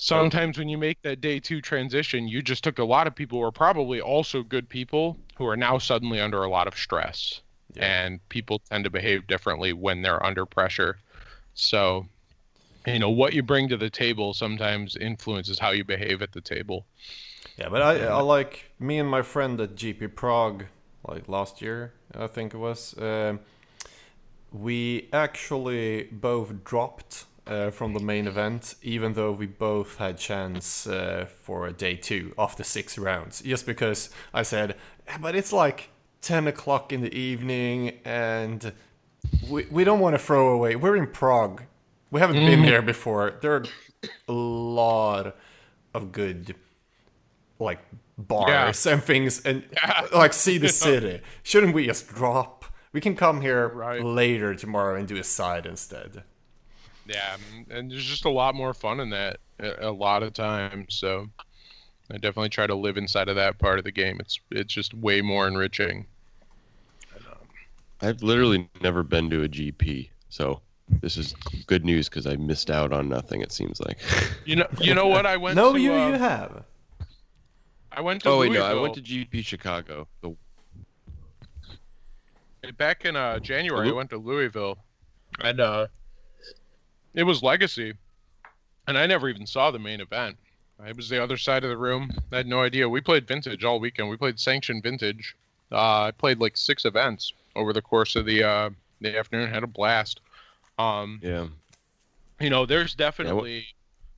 sometimes 0.05 0.59
when 0.59 0.69
you 0.69 0.79
make 0.79 1.01
that 1.03 1.21
day 1.21 1.39
two 1.41 1.61
transition 1.61 2.27
you 2.29 2.43
just 2.43 2.65
took 2.65 2.79
a 2.79 2.85
lot 2.85 3.07
of 3.07 3.15
people 3.15 3.39
who 3.39 3.45
are 3.45 3.53
probably 3.53 4.01
also 4.01 4.43
good 4.43 4.69
people 4.69 5.19
who 5.37 5.47
are 5.47 5.57
now 5.57 5.79
suddenly 5.79 6.21
under 6.21 6.43
a 6.43 6.51
lot 6.51 6.67
of 6.67 6.77
stress 6.77 7.41
Yeah. 7.75 7.95
and 8.07 8.21
people 8.29 8.61
tend 8.71 8.85
to 8.85 8.91
behave 8.91 9.27
differently 9.27 9.73
when 9.73 10.03
they're 10.03 10.25
under 10.25 10.47
pressure 10.47 10.99
so 11.55 12.07
you 12.87 12.99
know 12.99 13.11
what 13.11 13.35
you 13.35 13.43
bring 13.43 13.69
to 13.69 13.77
the 13.77 13.91
table 13.91 14.35
sometimes 14.35 14.97
influences 14.97 15.59
how 15.59 15.71
you 15.73 15.85
behave 15.85 16.23
at 16.23 16.33
the 16.33 16.41
table 16.43 16.87
Yeah, 17.57 17.69
but 17.69 17.83
I, 17.83 18.07
I 18.07 18.21
like 18.21 18.71
me 18.79 18.99
and 18.99 19.09
my 19.09 19.23
friend 19.23 19.61
at 19.61 19.75
GP 19.75 20.15
Prague, 20.15 20.65
like 21.07 21.29
last 21.29 21.61
year, 21.61 21.93
I 22.15 22.27
think 22.27 22.55
it 22.55 22.59
was. 22.59 22.97
Um, 22.99 23.41
we 24.53 25.09
actually 25.13 26.05
both 26.13 26.65
dropped 26.65 27.25
uh, 27.47 27.71
from 27.71 27.93
the 27.95 28.01
main 28.01 28.27
event, 28.27 28.75
even 28.83 29.15
though 29.15 29.33
we 29.33 29.47
both 29.47 29.97
had 29.97 30.19
chance 30.19 30.87
uh, 30.87 31.27
for 31.43 31.67
a 31.67 31.73
day 31.73 31.97
two 31.97 32.33
after 32.39 32.63
six 32.65 32.97
rounds. 32.99 33.43
Just 33.43 33.67
because 33.67 34.11
I 34.33 34.43
said, 34.43 34.77
"Eh, 35.09 35.19
but 35.21 35.35
it's 35.35 35.53
like 35.53 35.91
ten 36.21 36.47
o'clock 36.47 36.93
in 36.93 37.01
the 37.01 37.15
evening, 37.15 37.99
and 38.05 38.73
we 39.49 39.67
we 39.71 39.85
don't 39.85 40.01
want 40.01 40.15
to 40.15 40.19
throw 40.19 40.49
away. 40.53 40.77
We're 40.77 40.97
in 40.97 41.09
Prague. 41.09 41.63
We 42.11 42.21
haven't 42.21 42.37
been 42.37 42.63
here 42.63 42.83
before. 42.83 43.39
There 43.41 43.55
are 43.55 43.65
a 44.29 44.33
lot 44.33 45.37
of 45.95 46.13
good 46.13 46.55
like 47.59 47.79
bars 48.19 48.87
and 48.87 49.03
things 49.03 49.41
and 49.45 49.65
like 50.15 50.33
see 50.33 50.59
the 50.59 50.69
city. 50.87 51.23
Shouldn't 51.43 51.75
we 51.75 51.87
just 51.87 52.09
drop? 52.09 52.65
We 52.93 53.01
can 53.01 53.17
come 53.17 53.41
here 53.41 53.69
Right. 53.69 54.05
later 54.05 54.55
tomorrow 54.55 54.97
and 54.99 55.09
do 55.09 55.17
a 55.17 55.25
side 55.25 55.65
instead. 55.65 56.23
Yeah, 57.07 57.37
and- 57.57 57.71
and 57.71 57.91
there's 57.91 58.05
just 58.05 58.25
a 58.25 58.31
lot 58.31 58.55
more 58.55 58.73
fun 58.75 59.01
in 59.01 59.11
that 59.11 59.39
a, 59.59 59.89
a 59.89 59.93
lot 59.93 60.23
of 60.23 60.33
times. 60.33 60.95
So 60.95 61.29
I 62.11 62.15
definitely 62.15 62.51
try 62.51 62.67
to 62.67 62.75
live 62.75 62.97
inside 62.97 63.29
of 63.29 63.37
that 63.37 63.59
part 63.59 63.79
of 63.79 63.85
the 63.85 63.93
game. 63.93 64.19
It's 64.21 64.39
it's 64.51 64.73
just 64.73 64.95
way 64.95 65.21
more 65.21 65.47
enriching. 65.49 66.07
I've 68.01 68.23
literally 68.23 68.69
never 68.81 69.03
been 69.05 69.31
to 69.31 69.45
a 69.45 69.49
GP, 69.49 70.09
so 70.29 70.61
this 71.01 71.17
is 71.17 71.35
good 71.67 71.85
news 71.85 72.09
because 72.09 72.27
I 72.27 72.35
missed 72.35 72.69
out 72.69 72.93
on 72.93 73.09
nothing. 73.09 73.43
It 73.43 73.53
seems 73.53 73.81
like. 73.81 73.99
You 74.45 74.57
know, 74.57 74.67
you 74.81 74.93
know 74.95 75.07
what 75.07 75.25
I 75.25 75.37
went 75.37 75.55
No, 75.55 75.73
to. 75.73 75.79
you 75.79 75.93
uh, 75.95 76.09
you 76.09 76.15
have. 76.15 76.65
I 77.93 78.01
went 78.01 78.23
to 78.25 78.31
oh 78.31 78.39
wait, 78.41 78.51
no, 78.51 78.65
I 78.65 78.75
went 78.75 78.95
to 78.95 79.01
GP 79.01 79.45
Chicago. 79.45 80.09
The, 80.21 80.35
back 82.77 83.05
in 83.05 83.15
uh, 83.15 83.39
January. 83.39 83.89
I 83.89 83.93
went 83.93 84.11
to 84.11 84.17
Louisville, 84.19 84.79
and 85.41 85.61
uh, 85.61 85.87
it 87.15 87.25
was 87.25 87.43
Legacy, 87.43 87.95
and 88.87 88.99
I 88.99 89.07
never 89.07 89.29
even 89.29 89.47
saw 89.47 89.71
the 89.71 89.79
main 89.79 90.01
event. 90.01 90.37
It 90.85 90.97
was 90.97 91.09
the 91.09 91.23
other 91.23 91.37
side 91.37 91.63
of 91.63 91.71
the 91.71 91.77
room. 91.77 92.11
I 92.33 92.39
had 92.39 92.47
no 92.49 92.63
idea. 92.63 92.89
We 92.89 93.01
played 93.01 93.29
vintage 93.29 93.63
all 93.63 93.79
weekend. 93.79 94.09
We 94.09 94.17
played 94.17 94.41
sanctioned 94.41 94.83
vintage. 94.83 95.37
Uh, 95.71 96.05
I 96.05 96.11
played 96.11 96.41
like 96.41 96.57
six 96.57 96.85
events 96.85 97.33
over 97.55 97.73
the 97.73 97.83
course 97.83 98.17
of 98.17 98.27
the 98.27 98.43
uh, 98.43 98.71
the 99.01 99.17
afternoon. 99.17 99.49
Had 99.49 99.63
a 99.63 99.69
blast. 99.69 100.21
Um, 100.79 101.21
yeah, 101.23 101.47
you 102.41 102.51
know, 102.51 102.67
there's 102.67 102.95
definitely 102.95 103.67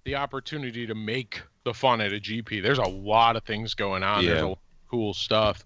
the 0.04 0.14
opportunity 0.16 0.86
to 0.86 0.94
make 0.94 1.42
the 1.64 1.74
fun 1.74 2.00
at 2.00 2.12
a 2.12 2.20
GP. 2.20 2.62
There's 2.62 2.78
a 2.78 2.86
lot 2.86 3.36
of 3.36 3.44
things 3.44 3.74
going 3.74 4.02
on. 4.02 4.24
There's 4.24 4.38
a 4.38 4.42
Yeah. 4.42 4.48
lot 4.48 4.52
of 4.52 4.90
cool 4.90 5.14
stuff. 5.14 5.64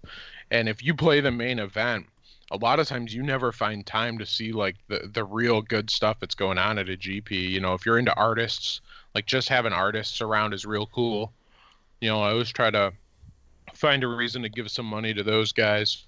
And 0.51 0.67
if 0.67 0.83
you 0.83 0.93
play 0.93 1.21
the 1.21 1.31
main 1.31 1.59
event, 1.59 2.07
a 2.51 2.57
lot 2.57 2.79
of 2.79 2.87
times 2.87 3.13
you 3.13 3.21
never 3.21 3.51
find 3.51 3.85
time 3.85 4.17
to 4.17 4.25
see 4.25 4.51
like 4.51 4.75
the 4.87 5.09
the 5.13 5.23
real 5.23 5.61
good 5.61 5.89
stuff 5.89 6.19
that's 6.19 6.35
going 6.35 6.57
on 6.57 6.77
at 6.77 6.89
a 6.89 6.97
GP. 6.97 7.31
You 7.31 7.59
know, 7.59 7.73
if 7.73 7.85
you're 7.85 7.99
into 7.99 8.15
artists, 8.15 8.81
like 9.13 9.25
just 9.25 9.49
having 9.49 9.73
artists 9.73 10.21
around 10.21 10.53
is 10.53 10.65
real 10.65 10.87
cool. 10.87 11.31
You 12.01 12.09
know, 12.09 12.21
I 12.21 12.31
always 12.31 12.51
try 12.51 12.71
to 12.71 12.93
find 13.73 14.03
a 14.03 14.07
reason 14.07 14.41
to 14.41 14.49
give 14.49 14.71
some 14.71 14.85
money 14.85 15.13
to 15.13 15.23
those 15.23 15.51
guys. 15.51 16.05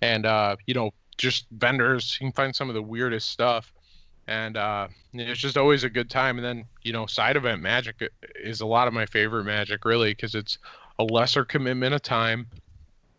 And 0.00 0.26
uh, 0.26 0.56
you 0.66 0.74
know, 0.74 0.92
just 1.16 1.46
vendors, 1.50 2.18
you 2.20 2.26
can 2.26 2.32
find 2.32 2.54
some 2.54 2.68
of 2.68 2.74
the 2.74 2.82
weirdest 2.82 3.30
stuff. 3.30 3.72
And 4.26 4.56
uh, 4.56 4.88
it's 5.12 5.40
just 5.40 5.58
always 5.58 5.84
a 5.84 5.90
good 5.90 6.08
time. 6.08 6.38
And 6.38 6.44
then, 6.44 6.64
you 6.82 6.92
know, 6.92 7.04
side 7.04 7.36
event 7.36 7.60
magic 7.60 8.10
is 8.36 8.62
a 8.62 8.66
lot 8.66 8.88
of 8.88 8.94
my 8.94 9.04
favorite 9.04 9.44
magic, 9.44 9.84
really, 9.84 10.12
because 10.12 10.34
it's 10.34 10.58
a 10.98 11.04
lesser 11.04 11.44
commitment 11.44 11.94
of 11.94 12.00
time. 12.00 12.46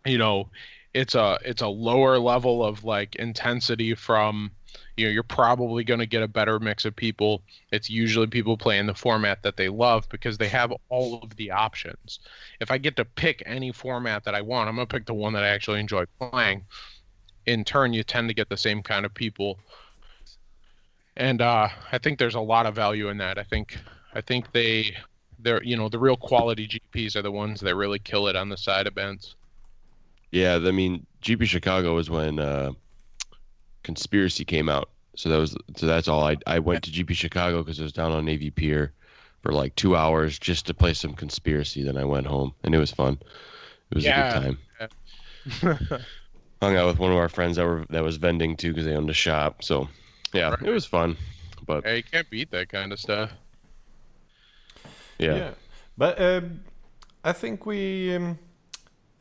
You 0.03 0.18
know, 0.18 0.49
it's 0.96 1.14
a 1.14 1.38
it's 1.43 1.62
a 1.62 1.68
lower 1.68 2.18
level 2.18 2.64
of 2.64 2.86
like 2.86 3.18
intensity 3.18 3.93
from 3.93 4.50
you 4.96 5.06
know 5.06 5.12
you're 5.12 5.24
probably 5.24 5.84
going 5.84 6.00
to 6.00 6.06
get 6.06 6.24
a 6.24 6.28
better 6.28 6.58
mix 6.58 6.86
of 6.86 6.96
people. 6.96 7.41
It's 7.70 7.89
usually 7.89 8.28
people 8.28 8.58
playing 8.58 8.86
the 8.86 8.96
format 8.96 9.43
that 9.43 9.58
they 9.58 9.68
love 9.68 10.08
because 10.08 10.38
they 10.38 10.48
have 10.48 10.74
all 10.88 11.20
of 11.22 11.36
the 11.36 11.52
options. 11.52 12.20
If 12.62 12.72
i 12.72 12.78
get 12.78 12.96
to 12.96 13.04
pick 13.04 13.43
any 13.46 13.74
format 13.74 14.24
that 14.24 14.36
i 14.36 14.41
want 14.41 14.70
i'm 14.70 14.76
going 14.76 14.88
to 14.88 14.96
pick 14.96 15.06
the 15.06 15.14
one 15.14 15.34
that 15.34 15.43
i 15.43 15.50
actually 15.50 15.82
enjoy 15.82 16.06
playing. 16.18 16.64
In 17.46 17.66
turn 17.66 17.91
you 17.91 18.04
tend 18.04 18.30
to 18.30 18.34
get 18.34 18.48
the 18.48 18.58
same 18.58 18.82
kind 18.82 19.06
of 19.06 19.14
people. 19.14 19.60
And 21.18 21.41
uh, 21.41 21.68
i 21.91 21.98
think 21.98 22.20
there's 22.20 22.36
a 22.36 22.39
lot 22.39 22.66
of 22.66 22.74
value 22.74 23.10
in 23.10 23.18
that. 23.18 23.38
I 23.38 23.43
think 23.43 23.78
i 24.14 24.22
think 24.22 24.54
they 24.54 24.96
they're 25.39 25.62
you 25.62 25.76
know 25.76 25.89
the 25.89 26.00
real 26.00 26.16
quality 26.16 26.66
gps 26.70 27.18
are 27.18 27.22
the 27.22 27.32
ones 27.32 27.60
that 27.60 27.76
really 27.76 28.00
kill 28.00 28.30
it 28.30 28.38
on 28.38 28.48
the 28.48 28.56
side 28.56 28.88
events 28.88 29.36
Yeah, 30.32 30.56
I 30.56 30.72
mean, 30.72 31.06
GP 31.22 31.46
Chicago 31.46 31.96
was 31.96 32.10
when 32.10 32.40
uh, 32.40 32.72
Conspiracy 33.84 34.46
came 34.46 34.70
out. 34.70 34.90
So 35.16 35.30
that 35.30 35.38
was 35.38 35.56
so 35.78 35.86
that's 35.86 36.08
all. 36.08 36.24
I 36.24 36.38
I 36.46 36.60
went 36.60 36.84
to 36.84 36.92
GP 36.92 37.16
Chicago 37.16 37.64
because 37.64 37.80
it 37.80 37.84
was 37.84 37.94
down 37.94 38.12
on 38.12 38.26
Navy 38.26 38.52
Pier 38.52 38.92
for 39.42 39.54
like 39.54 39.76
two 39.76 39.96
hours 39.96 40.38
just 40.38 40.66
to 40.68 40.74
play 40.74 40.94
some 40.94 41.14
Conspiracy. 41.14 41.84
Then 41.84 41.98
I 41.98 42.04
went 42.04 42.28
home 42.28 42.54
and 42.64 42.76
it 42.76 42.80
was 42.80 42.92
fun. 42.92 43.18
It 43.92 43.96
was 43.96 44.06
Yeah. 44.06 44.20
a 44.20 44.24
good 44.24 44.32
time. 45.62 46.00
Hung 46.62 46.76
out 46.76 46.88
with 46.88 47.00
one 47.00 47.12
of 47.12 47.18
our 47.18 47.30
friends 47.30 47.56
that 47.58 47.66
were 47.66 47.86
that 47.92 48.04
was 48.04 48.18
vending 48.18 48.58
too 48.58 48.70
because 48.74 48.86
they 48.86 48.96
owned 48.96 49.10
a 49.10 49.14
shop. 49.14 49.64
So 49.64 49.88
yeah, 50.34 50.50
Right. 50.50 50.64
it 50.64 50.72
was 50.72 50.86
fun. 50.86 51.16
But 51.66 51.86
hey, 51.86 51.98
you 51.98 52.04
can't 52.04 52.30
beat 52.30 52.52
that 52.52 52.70
kind 52.70 52.92
of 52.92 53.00
stuff 53.00 53.32
yeah, 55.18 55.52
But 55.98 56.20
um, 56.22 56.60
I 57.24 57.32
think 57.32 57.66
we 57.66 58.16
um, 58.16 58.38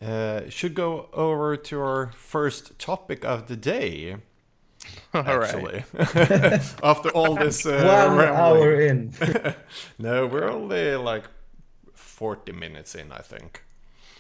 uh, 0.03 0.49
should 0.49 0.75
go 0.75 1.09
over 1.13 1.57
to 1.57 1.81
our 1.81 2.13
first 2.13 2.79
topic 2.79 3.25
of 3.25 3.47
the 3.49 3.57
day. 3.57 4.17
all 5.25 5.39
right 5.39 5.55
Actually, 5.55 5.85
after 6.83 7.09
all 7.11 7.37
this 7.37 7.65
uh, 7.67 7.83
One 7.83 8.17
rambling. 8.17 8.29
hour 8.29 8.81
in. 8.81 9.13
no, 9.99 10.27
we're 10.27 10.49
only 10.51 10.97
like 10.97 11.25
forty 11.95 12.53
minutes 12.53 12.95
in, 12.95 13.13
I 13.13 13.21
think. 13.21 13.65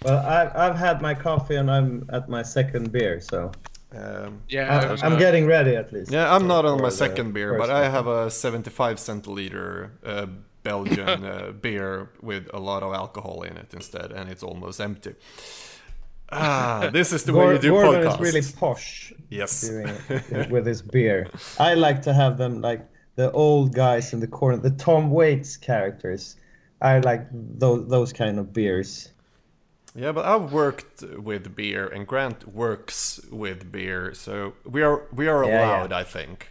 well, 0.02 0.18
I've, 0.26 0.54
I've 0.56 0.76
had 0.76 1.00
my 1.02 1.14
coffee 1.14 1.56
and 1.56 1.70
I'm 1.70 2.08
at 2.12 2.28
my 2.28 2.42
second 2.42 2.92
beer, 2.92 3.20
so 3.20 3.52
Um, 3.92 4.42
yeah 4.48 4.96
I, 5.02 5.06
I'm 5.06 5.14
uh, 5.14 5.16
getting 5.16 5.46
ready 5.46 5.76
at 5.76 5.92
least. 5.92 6.10
yeah, 6.10 6.34
I'm 6.34 6.46
not 6.46 6.64
on 6.64 6.80
my 6.80 6.90
second 6.90 7.32
beer, 7.32 7.54
first 7.54 7.58
but 7.58 7.70
I 7.70 7.88
have 7.88 8.06
a 8.06 8.30
75 8.30 8.96
centiliter 8.98 9.90
uh, 10.04 10.26
Belgian 10.62 11.24
uh, 11.24 11.52
beer 11.52 12.10
with 12.22 12.48
a 12.54 12.58
lot 12.60 12.82
of 12.82 12.92
alcohol 12.94 13.42
in 13.42 13.56
it 13.56 13.72
instead, 13.74 14.12
and 14.12 14.30
it's 14.30 14.42
almost 14.42 14.80
empty. 14.80 15.14
Ah, 16.30 16.90
this 16.92 17.12
is 17.12 17.24
the 17.24 17.34
way 17.34 17.48
you 17.48 17.58
do 17.58 17.70
Gordon 17.70 18.02
podcasts. 18.02 18.06
is 18.06 18.18
really 18.18 18.42
posh 18.42 19.12
yes. 19.30 19.60
doing 19.60 20.02
it 20.08 20.48
with 20.50 20.66
his 20.66 20.82
beer. 20.82 21.30
I 21.58 21.74
like 21.74 22.02
to 22.02 22.12
have 22.12 22.38
them 22.38 22.60
like 22.60 22.86
the 23.16 23.30
old 23.32 23.74
guys 23.74 24.12
in 24.12 24.20
the 24.20 24.26
corner, 24.26 24.56
the 24.58 24.70
Tom 24.70 25.10
Waits 25.10 25.56
characters. 25.56 26.36
I 26.80 26.98
like 27.00 27.26
those 27.32 27.88
those 27.88 28.12
kind 28.12 28.38
of 28.38 28.52
beers. 28.52 29.10
Yeah, 29.94 30.12
but 30.12 30.24
I've 30.24 30.52
worked 30.52 31.02
with 31.02 31.54
beer, 31.54 31.86
and 31.86 32.06
Grant 32.06 32.48
works 32.48 33.20
with 33.30 33.70
beer, 33.70 34.12
so 34.14 34.54
we 34.64 34.82
are 34.82 35.06
we 35.12 35.28
are 35.28 35.44
Yeah, 35.44 35.60
yeah. 35.60 35.66
allowed, 35.66 35.92
I 35.92 36.02
think. 36.04 36.50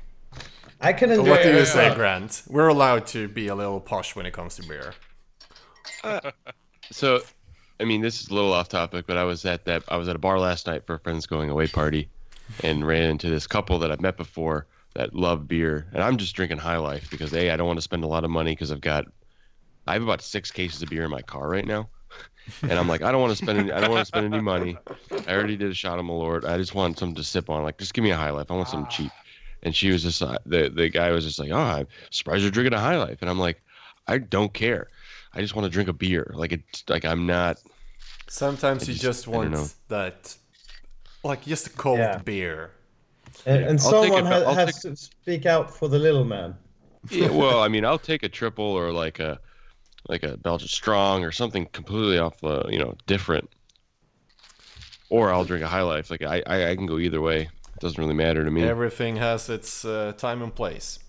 I 0.82 0.93
can 0.93 1.11
enjoy. 1.11 1.30
What 1.30 1.43
do 1.43 1.49
you 1.51 1.57
yeah. 1.59 1.63
say, 1.65 1.93
Grant? 1.93 2.43
We're 2.47 2.69
allowed 2.69 3.05
to 3.07 3.28
be 3.28 3.47
a 3.47 3.55
little 3.55 3.80
posh 3.82 4.15
when 4.15 4.26
it 4.26 4.34
comes 4.34 4.55
to 4.57 4.63
beer. 4.63 4.93
So, 6.91 7.21
I 7.80 7.86
mean, 7.86 8.01
this 8.01 8.21
is 8.21 8.30
a 8.30 8.34
little 8.34 8.53
off 8.53 8.69
topic, 8.69 9.05
but 9.07 9.17
I 9.17 9.24
was 9.24 9.45
at 9.45 9.65
that 9.65 9.84
I 9.88 9.97
was 9.97 10.07
at 10.07 10.15
a 10.15 10.19
bar 10.19 10.39
last 10.39 10.67
night 10.67 10.86
for 10.86 10.95
a 10.95 10.99
friend's 10.99 11.26
going 11.26 11.49
away 11.49 11.67
party, 11.67 12.09
and 12.63 12.86
ran 12.86 13.03
into 13.09 13.30
this 13.30 13.47
couple 13.47 13.80
that 13.80 13.91
I've 13.91 14.01
met 14.01 14.17
before 14.17 14.67
that 14.95 15.15
love 15.15 15.47
beer, 15.47 15.88
and 15.93 16.03
I'm 16.03 16.17
just 16.17 16.36
drinking 16.36 16.59
High 16.59 16.78
Life 16.78 17.09
because 17.09 17.34
a 17.34 17.49
I 17.49 17.57
don't 17.57 17.67
want 17.67 17.78
to 17.78 17.84
spend 17.84 18.03
a 18.03 18.07
lot 18.07 18.24
of 18.24 18.30
money 18.30 18.51
because 18.51 18.71
I've 18.71 18.82
got 18.82 19.05
I 19.88 19.93
have 19.93 20.03
about 20.03 20.21
six 20.21 20.51
cases 20.51 20.82
of 20.82 20.89
beer 20.89 21.03
in 21.03 21.11
my 21.11 21.21
car 21.21 21.49
right 21.49 21.65
now, 21.65 21.89
and 22.61 22.74
I'm 22.74 22.88
like 22.88 23.01
I 23.01 23.11
don't 23.11 23.21
want 23.21 23.36
to 23.36 23.43
spend 23.43 23.59
any, 23.59 23.71
I 23.71 23.82
don't 23.82 23.91
want 23.91 24.01
to 24.01 24.05
spend 24.05 24.34
any 24.34 24.41
money. 24.41 24.78
I 25.28 25.34
already 25.34 25.57
did 25.57 25.71
a 25.71 25.74
shot 25.74 25.99
of 25.99 26.05
Malort. 26.05 26.45
I 26.45 26.57
just 26.57 26.76
want 26.76 26.99
something 26.99 27.15
to 27.15 27.24
sip 27.24 27.49
on. 27.49 27.63
Like 27.63 27.80
just 27.80 27.93
give 27.93 28.03
me 28.03 28.11
a 28.11 28.17
High 28.17 28.30
Life. 28.30 28.51
I 28.51 28.53
want 28.53 28.69
something 28.69 28.91
cheap. 28.91 29.11
And 29.63 29.76
she 29.76 29.91
was 29.91 30.03
just 30.03 30.21
uh, 30.21 30.38
the 30.45 30.69
the 30.69 30.89
guy 30.89 31.11
was 31.11 31.26
just 31.26 31.39
like, 31.39 31.51
oh, 31.51 31.57
I'm 31.57 31.88
surprised 32.11 32.43
you're 32.43 32.51
drinking 32.51 32.74
a 32.74 32.80
High 32.80 32.97
Life, 32.97 33.17
and 33.21 33.30
I'm 33.30 33.39
like, 33.39 33.61
I 34.07 34.17
don't 34.17 34.53
care. 34.53 34.89
I 35.34 35.42
just 35.42 35.56
want 35.56 35.66
to 35.66 35.70
drink 35.70 35.90
a 35.90 35.94
beer. 35.94 36.32
Like 36.36 36.52
it's 36.52 36.84
like 36.90 37.06
I'm 37.06 37.26
not. 37.26 37.58
Sometimes 38.28 38.84
I 38.84 38.86
you 38.88 38.94
just- 38.94 39.02
just 39.04 39.28
I 39.28 39.32
don't 39.32 39.52
know. 39.52 39.58
want 39.60 39.76
that, 39.90 40.38
like 41.24 41.46
just 41.46 41.68
a 41.68 41.70
cold 41.72 42.00
Yeah. 42.00 42.18
beer. 42.20 42.72
And, 43.46 43.64
and 43.66 43.82
someone 43.82 44.26
it, 44.28 44.30
ha- 44.30 44.44
I'll 44.50 44.54
has 44.56 44.82
to 44.84 44.96
speak 44.96 45.46
out 45.46 45.76
for 45.76 45.88
the 45.88 45.98
little 46.00 46.24
man. 46.24 46.56
Yeah, 47.10 47.30
well, 47.42 47.62
I 47.62 47.68
mean, 47.68 47.84
I'll 47.84 47.98
take 48.00 48.24
a 48.24 48.30
triple 48.30 48.64
or 48.66 48.92
like 48.92 49.20
a 49.20 49.40
like 50.08 50.24
a 50.24 50.38
Belgian 50.38 50.68
strong 50.68 51.24
or 51.24 51.32
something 51.32 51.66
completely 51.74 52.20
off 52.20 52.40
the 52.42 52.64
you 52.70 52.78
know 52.80 52.96
different. 53.08 53.50
Or 55.10 55.32
I'll 55.32 55.46
drink 55.46 55.64
a 55.64 55.68
High 55.68 55.82
Life. 55.82 56.10
Like 56.12 56.22
I 56.22 56.44
I, 56.46 56.70
I 56.72 56.76
can 56.76 56.86
go 56.86 56.98
either 57.00 57.22
way. 57.22 57.42
It 57.42 57.80
doesn't 57.80 58.00
really 58.02 58.14
matter 58.16 58.44
to 58.46 58.52
me. 58.52 58.64
Everything 58.64 59.16
has 59.18 59.50
its 59.50 59.84
uh, 59.84 60.14
time 60.18 60.42
and 60.42 60.54
place. 60.54 61.00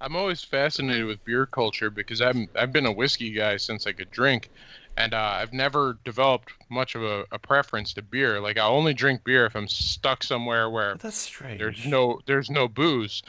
I'm 0.00 0.16
always 0.16 0.42
fascinated 0.42 1.04
with 1.04 1.24
beer 1.24 1.46
culture 1.46 1.90
because 1.90 2.20
I'm 2.20 2.48
I've 2.56 2.72
been 2.72 2.86
a 2.86 2.92
whiskey 2.92 3.30
guy 3.32 3.56
since 3.58 3.86
I 3.86 3.92
could 3.92 4.10
drink, 4.10 4.50
and 4.96 5.12
uh, 5.12 5.32
I've 5.34 5.52
never 5.52 5.98
developed 6.04 6.52
much 6.70 6.94
of 6.94 7.02
a, 7.02 7.24
a 7.32 7.38
preference 7.38 7.92
to 7.94 8.02
beer. 8.02 8.40
Like 8.40 8.58
I 8.58 8.66
only 8.66 8.94
drink 8.94 9.24
beer 9.24 9.46
if 9.46 9.54
I'm 9.54 9.68
stuck 9.68 10.22
somewhere 10.22 10.70
where 10.70 10.96
That's 10.96 11.18
strange. 11.18 11.58
there's 11.58 11.86
no 11.86 12.20
there's 12.26 12.50
no 12.50 12.66
booze, 12.66 13.22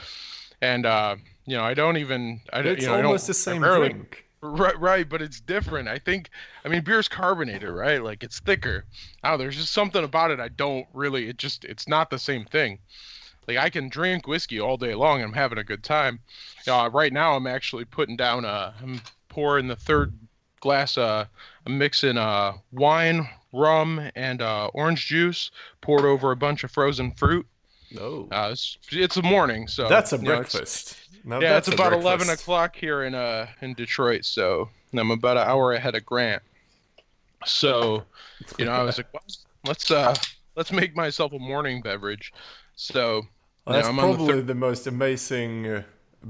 and 0.62 0.86
uh, 0.86 1.16
you 1.46 1.58
know 1.58 1.64
I 1.64 1.74
don't 1.74 1.98
even 1.98 2.42
I 2.54 2.62
don't 2.62 2.74
It's 2.74 2.84
you 2.84 2.90
know 2.90 2.96
almost 2.96 3.28
the 3.28 3.34
same 3.34 3.62
drink. 3.62 4.26
Right, 4.44 4.80
right, 4.80 5.08
but 5.08 5.22
it's 5.22 5.40
different. 5.40 5.88
I 5.88 6.00
think, 6.00 6.32
I 6.66 6.68
mean, 6.68 6.82
beer's 6.84 7.08
carbonated, 7.08 7.70
right? 7.70 8.04
Like 8.04 8.24
it's 8.24 8.40
thicker. 8.40 8.86
Oh, 9.24 9.38
there's 9.38 9.56
just 9.56 9.72
something 9.72 10.04
about 10.04 10.32
it 10.32 10.40
I 10.40 10.48
don't 10.48 10.88
really. 10.94 11.30
It 11.30 11.38
just, 11.38 11.64
it's 11.64 11.88
not 11.88 12.10
the 12.10 12.18
same 12.18 12.46
thing. 12.46 12.80
Like 13.48 13.58
I 13.58 13.70
can 13.70 13.90
drink 13.90 14.28
whiskey 14.28 14.60
all 14.60 14.78
day 14.78 14.94
long 14.96 15.18
and 15.22 15.26
I'm 15.30 15.34
having 15.34 15.58
a 15.58 15.64
good 15.64 15.84
time. 15.84 16.20
Uh, 16.68 16.90
right 16.94 17.12
now, 17.12 17.36
I'm 17.36 17.48
actually 17.48 17.86
putting 17.86 18.16
down. 18.16 18.46
Uh, 18.46 18.72
I'm 18.82 19.02
pouring 19.30 19.68
the 19.68 19.76
third 19.76 20.14
glass. 20.60 20.98
Uh, 20.98 21.26
I'm 21.66 21.78
mixing 21.78 22.18
uh 22.18 22.54
wine, 22.72 23.28
rum, 23.52 24.10
and 24.16 24.42
uh, 24.42 24.68
orange 24.74 25.08
juice 25.08 25.52
poured 25.82 26.06
over 26.06 26.32
a 26.32 26.36
bunch 26.36 26.64
of 26.64 26.72
frozen 26.72 27.12
fruit. 27.12 27.48
No, 27.94 28.30
Uh, 28.32 28.50
it's, 28.54 28.78
it's 28.92 29.18
a 29.18 29.22
morning, 29.22 29.68
so 29.68 29.90
that's 29.90 30.14
a 30.14 30.18
you 30.18 30.22
know, 30.24 30.32
it's- 30.34 30.54
breakfast. 30.54 30.98
No, 31.24 31.40
yeah, 31.40 31.54
that's 31.54 31.68
it's 31.68 31.76
about 31.76 31.90
breakfast. 31.90 32.06
eleven 32.08 32.30
o'clock 32.30 32.76
here 32.76 33.04
in 33.04 33.14
uh 33.14 33.48
in 33.62 33.74
Detroit, 33.76 34.26
so 34.26 34.70
I'm 34.94 35.12
about 35.12 35.38
an 35.38 35.48
hour 35.48 35.74
ahead 35.74 35.94
of 35.96 36.04
Grant. 36.06 36.42
So, 37.46 38.04
you 38.58 38.66
know, 38.66 38.72
I 38.72 38.84
was 38.84 38.98
like, 38.98 39.14
well, 39.14 39.24
let's 39.66 39.92
uh 39.92 40.16
let's 40.56 40.72
make 40.72 40.96
myself 40.96 41.34
a 41.34 41.40
morning 41.40 41.82
beverage. 41.82 42.34
So, 42.82 43.28
Well, 43.66 43.76
you 43.76 43.76
that's 43.76 43.84
know, 43.84 43.90
I'm 43.90 44.00
on 44.00 44.12
the 44.12 44.18
probably 44.18 44.42
the 44.42 44.56
most 44.56 44.88
amazing 44.88 45.68
uh, 45.68 45.84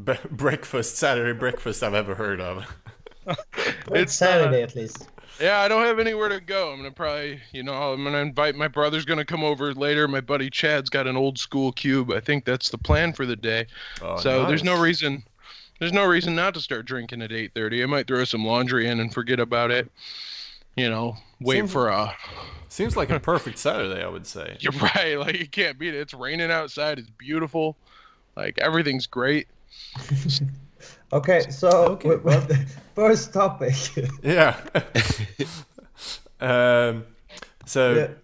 be- 0.04 0.14
breakfast, 0.30 0.98
Saturday 0.98 1.38
breakfast 1.38 1.84
I've 1.84 1.94
ever 1.94 2.16
heard 2.16 2.42
of. 2.42 2.66
It's 3.94 4.22
uh, 4.22 4.52
Saturday 4.52 4.62
at 4.64 4.76
least. 4.76 5.10
yeah, 5.40 5.60
I 5.60 5.68
don't 5.68 5.86
have 5.86 6.00
anywhere 6.00 6.30
to 6.30 6.40
go. 6.40 6.72
I'm 6.72 6.78
gonna 6.80 6.92
probably, 6.92 7.42
you 7.52 7.64
know, 7.64 7.74
I'm 7.94 8.04
gonna 8.04 8.20
invite 8.20 8.56
my 8.56 8.68
brother's 8.68 9.06
gonna 9.06 9.26
come 9.26 9.44
over 9.44 9.74
later. 9.74 10.08
My 10.08 10.22
buddy 10.22 10.50
Chad's 10.50 10.90
got 10.90 11.08
an 11.08 11.18
old 11.18 11.38
school 11.40 11.72
cube. 11.72 12.12
I 12.12 12.20
think 12.20 12.46
that's 12.46 12.70
the 12.70 12.78
plan 12.78 13.14
for 13.14 13.26
the 13.26 13.36
day. 13.36 13.68
Oh, 14.02 14.18
so 14.18 14.46
there's 14.46 14.64
no 14.64 14.80
reason 14.80 15.24
there's 15.80 15.94
no 15.94 16.06
reason 16.06 16.36
not 16.36 16.54
to 16.56 16.62
start 16.62 16.86
drinking 16.86 17.22
at 17.24 17.32
8:30. 17.32 17.84
I 17.84 17.88
might 17.88 18.08
throw 18.08 18.24
some 18.26 18.46
laundry 18.46 18.88
in 18.88 19.00
and 19.00 19.14
forget 19.14 19.40
about 19.40 19.72
it. 19.72 19.92
You 20.76 20.90
know, 20.90 21.18
wait 21.42 21.56
Seems- 21.58 21.72
for 21.72 21.90
a 21.90 22.16
Seems 22.70 22.96
like 22.96 23.10
a 23.10 23.20
perfect 23.20 23.58
Saturday, 23.58 24.02
I 24.02 24.08
would 24.08 24.26
say. 24.26 24.56
You're 24.62 24.72
right. 24.74 25.16
Like 25.20 25.38
you 25.38 25.48
can't 25.48 25.78
beat 25.78 25.94
it. 25.94 26.00
It's 26.00 26.14
raining 26.14 26.52
outside. 26.52 27.00
It's 27.00 27.10
beautiful. 27.10 27.76
Like 28.38 28.58
everything's 28.60 29.08
great. 29.08 29.48
Okay, 31.14 31.42
so 31.52 31.70
Okay, 31.90 32.08
with- 32.10 32.24
with 32.24 32.48
the 32.48 32.66
first 32.96 33.34
topic. 33.34 33.76
Yeah. 34.24 34.58
um, 36.40 37.06
so 37.66 37.94
the, 37.94 38.16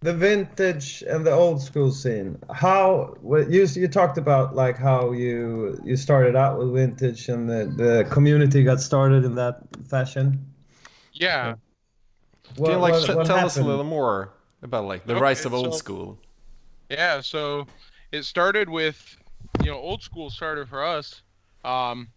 the 0.00 0.12
vintage 0.12 1.02
and 1.08 1.24
the 1.26 1.30
old 1.32 1.62
school 1.62 1.90
scene. 1.90 2.38
How 2.52 3.14
you 3.22 3.64
you 3.66 3.88
talked 3.88 4.18
about 4.18 4.54
like 4.54 4.76
how 4.76 5.12
you 5.12 5.80
you 5.84 5.96
started 5.96 6.36
out 6.36 6.58
with 6.58 6.74
vintage 6.74 7.28
and 7.28 7.48
the, 7.48 7.72
the 7.76 8.06
community 8.10 8.62
got 8.64 8.80
started 8.80 9.24
in 9.24 9.34
that 9.36 9.60
fashion. 9.88 10.44
Yeah. 11.12 11.54
What, 12.56 12.66
can 12.68 12.74
you 12.76 12.80
like 12.82 12.92
what- 12.94 13.06
t- 13.06 13.14
what 13.14 13.26
tell 13.26 13.44
us 13.44 13.56
a 13.56 13.62
little 13.62 13.84
more 13.84 14.30
about 14.62 14.84
like 14.86 15.06
the 15.06 15.14
Okay, 15.14 15.22
rise 15.22 15.44
of 15.44 15.54
old 15.54 15.72
so- 15.74 15.78
school? 15.78 16.18
Yeah, 16.88 17.20
so 17.20 17.66
it 18.12 18.24
started 18.24 18.68
with, 18.68 19.16
you 19.62 19.70
know, 19.70 19.76
old 19.76 20.02
school 20.02 20.30
started 20.30 20.68
for 20.68 20.84
us. 20.84 21.22
Um, 21.64 22.08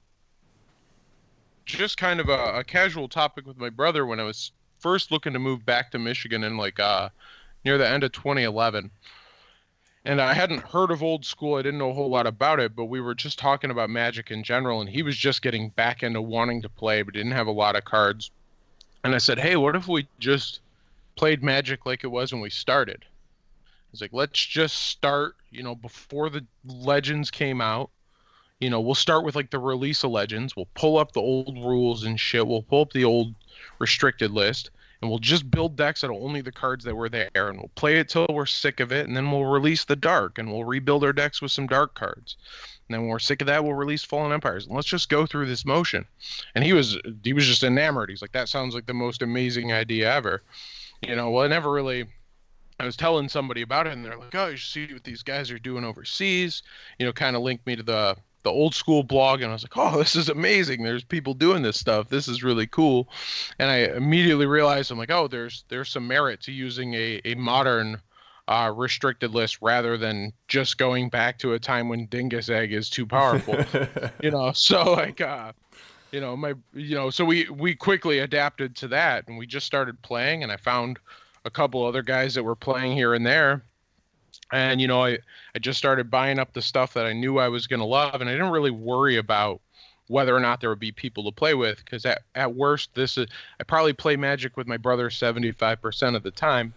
just 1.65 1.97
kind 1.97 2.19
of 2.19 2.29
a, 2.29 2.59
a 2.59 2.63
casual 2.63 3.07
topic 3.07 3.45
with 3.45 3.57
my 3.57 3.69
brother 3.69 4.05
when 4.05 4.19
I 4.19 4.23
was 4.23 4.51
first 4.79 5.11
looking 5.11 5.33
to 5.33 5.39
move 5.39 5.65
back 5.65 5.91
to 5.91 5.99
Michigan 5.99 6.43
in 6.43 6.57
like 6.57 6.79
uh, 6.79 7.09
near 7.65 7.77
the 7.77 7.87
end 7.87 8.03
of 8.03 8.11
2011. 8.11 8.91
And 10.05 10.21
I 10.21 10.33
hadn't 10.33 10.59
heard 10.63 10.91
of 10.91 11.03
old 11.03 11.25
school. 11.25 11.55
I 11.55 11.61
didn't 11.61 11.79
know 11.79 11.89
a 11.89 11.93
whole 11.93 12.09
lot 12.09 12.25
about 12.25 12.59
it, 12.59 12.75
but 12.75 12.85
we 12.85 13.01
were 13.01 13.13
just 13.13 13.37
talking 13.37 13.69
about 13.69 13.89
Magic 13.89 14.31
in 14.31 14.43
general. 14.43 14.79
And 14.81 14.89
he 14.89 15.03
was 15.03 15.17
just 15.17 15.41
getting 15.41 15.69
back 15.69 16.03
into 16.03 16.21
wanting 16.21 16.61
to 16.61 16.69
play, 16.69 17.01
but 17.01 17.13
didn't 17.13 17.33
have 17.33 17.47
a 17.47 17.51
lot 17.51 17.75
of 17.75 17.83
cards. 17.85 18.31
And 19.03 19.15
I 19.15 19.17
said, 19.17 19.39
hey, 19.39 19.55
what 19.55 19.75
if 19.75 19.87
we 19.87 20.07
just 20.19 20.59
played 21.15 21.43
Magic 21.43 21.85
like 21.85 22.03
it 22.03 22.07
was 22.07 22.31
when 22.31 22.41
we 22.41 22.49
started? 22.49 23.05
It's 23.91 24.01
like 24.01 24.13
let's 24.13 24.43
just 24.45 24.75
start, 24.87 25.35
you 25.51 25.63
know, 25.63 25.75
before 25.75 26.29
the 26.29 26.45
legends 26.65 27.31
came 27.31 27.61
out. 27.61 27.89
You 28.59 28.69
know, 28.69 28.81
we'll 28.81 28.95
start 28.95 29.23
with 29.23 29.35
like 29.35 29.51
the 29.51 29.59
release 29.59 30.03
of 30.03 30.11
legends. 30.11 30.55
We'll 30.55 30.67
pull 30.73 30.97
up 30.97 31.13
the 31.13 31.21
old 31.21 31.57
rules 31.57 32.03
and 32.03 32.19
shit. 32.19 32.45
We'll 32.45 32.61
pull 32.61 32.81
up 32.81 32.91
the 32.91 33.05
old 33.05 33.33
restricted 33.79 34.31
list 34.31 34.69
and 35.01 35.09
we'll 35.09 35.19
just 35.19 35.49
build 35.49 35.77
decks 35.77 36.03
out 36.03 36.11
of 36.11 36.21
only 36.21 36.41
the 36.41 36.51
cards 36.51 36.83
that 36.83 36.95
were 36.95 37.09
there 37.09 37.29
and 37.33 37.57
we'll 37.57 37.71
play 37.75 37.99
it 37.99 38.09
till 38.09 38.27
we're 38.29 38.45
sick 38.45 38.79
of 38.79 38.91
it 38.91 39.07
and 39.07 39.15
then 39.15 39.31
we'll 39.31 39.45
release 39.45 39.85
the 39.85 39.95
dark 39.95 40.37
and 40.37 40.51
we'll 40.51 40.65
rebuild 40.65 41.03
our 41.03 41.13
decks 41.13 41.41
with 41.41 41.51
some 41.51 41.67
dark 41.67 41.95
cards. 41.95 42.35
And 42.89 42.95
then 42.95 43.01
when 43.01 43.09
we're 43.11 43.19
sick 43.19 43.41
of 43.41 43.47
that, 43.47 43.63
we'll 43.63 43.75
release 43.75 44.03
Fallen 44.03 44.33
Empires. 44.33 44.65
And 44.65 44.75
let's 44.75 44.87
just 44.87 45.09
go 45.09 45.27
through 45.27 45.45
this 45.45 45.63
motion. 45.63 46.05
And 46.55 46.63
he 46.63 46.73
was 46.73 46.97
he 47.23 47.33
was 47.33 47.45
just 47.45 47.63
enamored. 47.63 48.09
He's 48.09 48.21
like, 48.21 48.31
that 48.31 48.49
sounds 48.49 48.73
like 48.73 48.87
the 48.87 48.93
most 48.93 49.21
amazing 49.21 49.71
idea 49.71 50.11
ever. 50.11 50.41
You 51.07 51.15
know, 51.15 51.29
well, 51.29 51.45
I 51.45 51.47
never 51.47 51.71
really 51.71 52.07
I 52.79 52.85
was 52.85 52.95
telling 52.95 53.27
somebody 53.27 53.61
about 53.61 53.87
it, 53.87 53.93
and 53.93 54.05
they're 54.05 54.17
like, 54.17 54.33
"Oh, 54.33 54.47
you 54.47 54.55
should 54.55 54.71
see 54.71 54.93
what 54.93 55.03
these 55.03 55.21
guys 55.21 55.51
are 55.51 55.59
doing 55.59 55.83
overseas." 55.83 56.63
You 56.97 57.05
know, 57.05 57.11
kind 57.11 57.35
of 57.35 57.41
linked 57.41 57.67
me 57.67 57.75
to 57.75 57.83
the 57.83 58.15
the 58.43 58.49
old 58.49 58.73
school 58.73 59.03
blog, 59.03 59.41
and 59.41 59.49
I 59.49 59.53
was 59.53 59.63
like, 59.63 59.77
"Oh, 59.77 59.97
this 59.99 60.15
is 60.15 60.29
amazing! 60.29 60.83
There's 60.83 61.03
people 61.03 61.33
doing 61.33 61.61
this 61.61 61.79
stuff. 61.79 62.07
This 62.07 62.27
is 62.27 62.41
really 62.41 62.67
cool." 62.67 63.09
And 63.59 63.69
I 63.69 63.77
immediately 63.95 64.45
realized, 64.45 64.91
I'm 64.91 64.97
like, 64.97 65.11
"Oh, 65.11 65.27
there's 65.27 65.65
there's 65.67 65.89
some 65.89 66.07
merit 66.07 66.41
to 66.43 66.51
using 66.53 66.93
a 66.93 67.21
a 67.25 67.35
modern 67.35 68.01
uh, 68.49 68.73
restricted 68.75 69.31
list 69.31 69.59
rather 69.61 69.97
than 69.97 70.33
just 70.49 70.77
going 70.77 71.07
back 71.07 71.39
to 71.39 71.53
a 71.53 71.59
time 71.59 71.87
when 71.87 72.07
Dingus 72.07 72.49
Egg 72.49 72.73
is 72.73 72.89
too 72.89 73.05
powerful." 73.05 73.57
you 74.21 74.31
know, 74.31 74.51
so 74.51 74.91
like, 74.93 75.21
uh, 75.21 75.53
you 76.11 76.19
know, 76.19 76.35
my 76.35 76.53
you 76.73 76.95
know, 76.95 77.09
so 77.09 77.23
we 77.23 77.47
we 77.49 77.75
quickly 77.75 78.19
adapted 78.19 78.75
to 78.77 78.87
that, 78.89 79.27
and 79.27 79.37
we 79.37 79.47
just 79.47 79.65
started 79.65 80.01
playing, 80.01 80.43
and 80.43 80.51
I 80.51 80.57
found 80.57 80.99
a 81.45 81.49
couple 81.49 81.85
other 81.85 82.01
guys 82.01 82.33
that 82.35 82.43
were 82.43 82.55
playing 82.55 82.93
here 82.93 83.13
and 83.13 83.25
there. 83.25 83.63
And 84.51 84.81
you 84.81 84.87
know, 84.87 85.03
I 85.03 85.19
I 85.55 85.59
just 85.59 85.77
started 85.77 86.09
buying 86.09 86.39
up 86.39 86.53
the 86.53 86.61
stuff 86.61 86.93
that 86.93 87.05
I 87.05 87.13
knew 87.13 87.37
I 87.37 87.49
was 87.49 87.67
going 87.67 87.79
to 87.79 87.85
love 87.85 88.21
and 88.21 88.29
I 88.29 88.33
didn't 88.33 88.51
really 88.51 88.71
worry 88.71 89.17
about 89.17 89.61
whether 90.07 90.35
or 90.35 90.39
not 90.39 90.59
there 90.59 90.71
would 90.71 90.79
be 90.79 90.91
people 90.91 91.23
to 91.23 91.31
play 91.31 91.53
with 91.53 91.77
because 91.85 92.03
at, 92.03 92.23
at 92.33 92.55
worst 92.55 92.89
this 92.95 93.17
is 93.17 93.27
I 93.59 93.63
probably 93.63 93.93
play 93.93 94.15
Magic 94.15 94.57
with 94.57 94.67
my 94.67 94.77
brother 94.77 95.09
75% 95.09 96.15
of 96.15 96.23
the 96.23 96.31
time. 96.31 96.73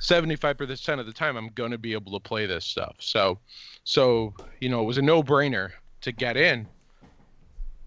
75% 0.00 0.98
of 0.98 1.06
the 1.06 1.12
time 1.12 1.36
I'm 1.36 1.50
going 1.50 1.70
to 1.70 1.78
be 1.78 1.92
able 1.92 2.12
to 2.12 2.20
play 2.20 2.46
this 2.46 2.64
stuff. 2.64 2.96
So 2.98 3.38
so, 3.84 4.34
you 4.60 4.68
know, 4.68 4.80
it 4.80 4.84
was 4.84 4.98
a 4.98 5.02
no-brainer 5.02 5.70
to 6.02 6.12
get 6.12 6.36
in. 6.36 6.66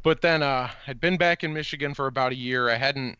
But 0.03 0.22
then 0.22 0.43
uh 0.43 0.70
I'd 0.88 0.99
been 0.99 1.18
back 1.18 1.43
in 1.43 1.53
Michigan 1.53 1.93
for 1.93 2.07
about 2.07 2.32
a 2.32 2.36
year. 2.36 2.70
I 2.70 2.76
hadn't 2.76 3.18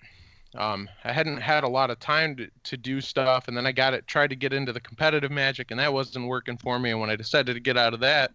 um, 0.56 0.88
I 1.04 1.12
hadn't 1.12 1.38
had 1.38 1.64
a 1.64 1.68
lot 1.68 1.90
of 1.90 2.00
time 2.00 2.36
to, 2.36 2.48
to 2.66 2.78
do 2.78 3.02
stuff, 3.02 3.48
and 3.48 3.58
then 3.58 3.66
I 3.66 3.72
got 3.72 3.94
it 3.94 4.08
tried 4.08 4.30
to 4.30 4.36
get 4.36 4.54
into 4.54 4.72
the 4.72 4.80
competitive 4.80 5.32
magic, 5.32 5.72
and 5.72 5.80
that 5.80 5.92
wasn't 5.92 6.28
working 6.28 6.58
for 6.58 6.78
me. 6.78 6.92
And 6.92 7.00
when 7.00 7.10
I 7.10 7.16
decided 7.16 7.54
to 7.56 7.60
get 7.60 7.78
out 7.78 7.94
of 7.94 8.00
that, 8.02 8.32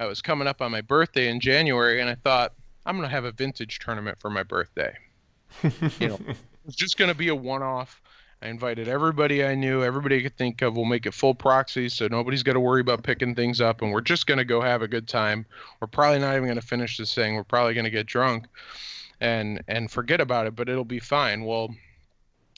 I 0.00 0.06
was 0.06 0.22
coming 0.22 0.48
up 0.48 0.62
on 0.62 0.70
my 0.70 0.80
birthday 0.80 1.28
in 1.28 1.40
January, 1.40 2.00
and 2.00 2.08
I 2.08 2.14
thought 2.14 2.54
I'm 2.86 2.96
gonna 2.96 3.08
have 3.08 3.24
a 3.24 3.32
vintage 3.32 3.78
tournament 3.78 4.18
for 4.20 4.30
my 4.30 4.42
birthday. 4.42 4.94
you 6.00 6.08
know, 6.08 6.20
it 6.26 6.36
was 6.64 6.76
just 6.76 6.96
gonna 6.96 7.14
be 7.14 7.28
a 7.28 7.34
one-off. 7.34 8.00
I 8.44 8.48
invited 8.48 8.88
everybody 8.88 9.42
I 9.42 9.54
knew, 9.54 9.82
everybody 9.82 10.18
I 10.18 10.22
could 10.22 10.36
think 10.36 10.60
of. 10.60 10.76
We'll 10.76 10.84
make 10.84 11.06
it 11.06 11.14
full 11.14 11.34
proxy, 11.34 11.88
so 11.88 12.08
nobody's 12.08 12.42
got 12.42 12.52
to 12.52 12.60
worry 12.60 12.82
about 12.82 13.02
picking 13.02 13.34
things 13.34 13.62
up, 13.62 13.80
and 13.80 13.90
we're 13.90 14.02
just 14.02 14.26
gonna 14.26 14.44
go 14.44 14.60
have 14.60 14.82
a 14.82 14.88
good 14.88 15.08
time. 15.08 15.46
We're 15.80 15.86
probably 15.86 16.18
not 16.18 16.36
even 16.36 16.48
gonna 16.48 16.60
finish 16.60 16.98
this 16.98 17.14
thing. 17.14 17.36
We're 17.36 17.44
probably 17.44 17.72
gonna 17.72 17.88
get 17.88 18.06
drunk 18.06 18.44
and 19.22 19.64
and 19.66 19.90
forget 19.90 20.20
about 20.20 20.46
it, 20.46 20.54
but 20.54 20.68
it'll 20.68 20.84
be 20.84 21.00
fine. 21.00 21.44
Well, 21.44 21.74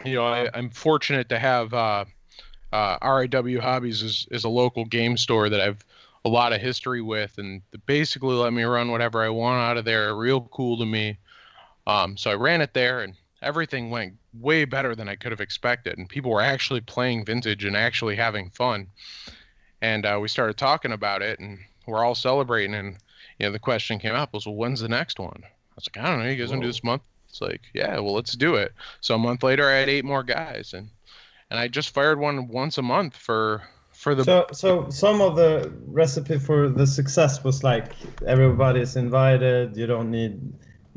you 0.04 0.16
know, 0.16 0.26
I, 0.26 0.48
I'm 0.54 0.70
fortunate 0.70 1.28
to 1.28 1.38
have 1.38 1.72
uh, 1.72 2.04
uh, 2.72 2.98
RIW 2.98 3.60
Hobbies 3.60 4.02
is, 4.02 4.26
is 4.32 4.42
a 4.42 4.48
local 4.48 4.84
game 4.86 5.16
store 5.16 5.48
that 5.48 5.60
I've 5.60 5.84
a 6.24 6.28
lot 6.28 6.52
of 6.52 6.60
history 6.60 7.00
with, 7.00 7.38
and 7.38 7.62
basically 7.86 8.34
let 8.34 8.52
me 8.52 8.64
run 8.64 8.90
whatever 8.90 9.22
I 9.22 9.28
want 9.28 9.62
out 9.62 9.76
of 9.76 9.84
there. 9.84 10.16
Real 10.16 10.40
cool 10.50 10.76
to 10.78 10.84
me. 10.84 11.16
Um, 11.86 12.16
so 12.16 12.32
I 12.32 12.34
ran 12.34 12.60
it 12.60 12.74
there, 12.74 13.02
and 13.02 13.14
everything 13.40 13.90
went 13.90 14.14
way 14.40 14.64
better 14.64 14.94
than 14.94 15.08
I 15.08 15.16
could 15.16 15.32
have 15.32 15.40
expected. 15.40 15.98
And 15.98 16.08
people 16.08 16.30
were 16.30 16.40
actually 16.40 16.80
playing 16.80 17.24
vintage 17.24 17.64
and 17.64 17.76
actually 17.76 18.16
having 18.16 18.50
fun. 18.50 18.88
And 19.82 20.06
uh, 20.06 20.18
we 20.20 20.28
started 20.28 20.56
talking 20.56 20.92
about 20.92 21.22
it, 21.22 21.38
and 21.38 21.58
we're 21.86 22.04
all 22.04 22.14
celebrating. 22.14 22.74
And 22.74 22.96
you 23.38 23.46
know, 23.46 23.52
the 23.52 23.58
question 23.58 23.98
came 23.98 24.14
up 24.14 24.32
was, 24.32 24.46
well, 24.46 24.56
when's 24.56 24.80
the 24.80 24.88
next 24.88 25.18
one? 25.18 25.40
I 25.42 25.48
was 25.76 25.88
like, 25.88 26.04
I 26.04 26.08
don't 26.08 26.20
know. 26.20 26.30
You 26.30 26.36
guys 26.36 26.50
want 26.50 26.62
to 26.62 26.66
do 26.66 26.72
this 26.72 26.84
month? 26.84 27.02
It's 27.28 27.40
like, 27.40 27.60
yeah, 27.74 27.98
well, 27.98 28.14
let's 28.14 28.34
do 28.34 28.54
it. 28.54 28.72
So 29.00 29.14
a 29.14 29.18
month 29.18 29.42
later, 29.42 29.68
I 29.68 29.74
had 29.74 29.88
eight 29.88 30.04
more 30.04 30.22
guys, 30.22 30.72
and 30.72 30.88
and 31.50 31.60
I 31.60 31.68
just 31.68 31.90
fired 31.90 32.18
one 32.18 32.48
once 32.48 32.78
a 32.78 32.82
month 32.82 33.16
for 33.16 33.62
for 33.92 34.14
the 34.14 34.24
So, 34.24 34.46
so 34.52 34.88
some 34.90 35.20
of 35.20 35.36
the 35.36 35.72
recipe 35.86 36.38
for 36.38 36.68
the 36.68 36.86
success 36.86 37.44
was 37.44 37.62
like 37.62 37.92
everybody's 38.26 38.96
invited. 38.96 39.76
You 39.76 39.86
don't 39.86 40.10
need 40.10 40.40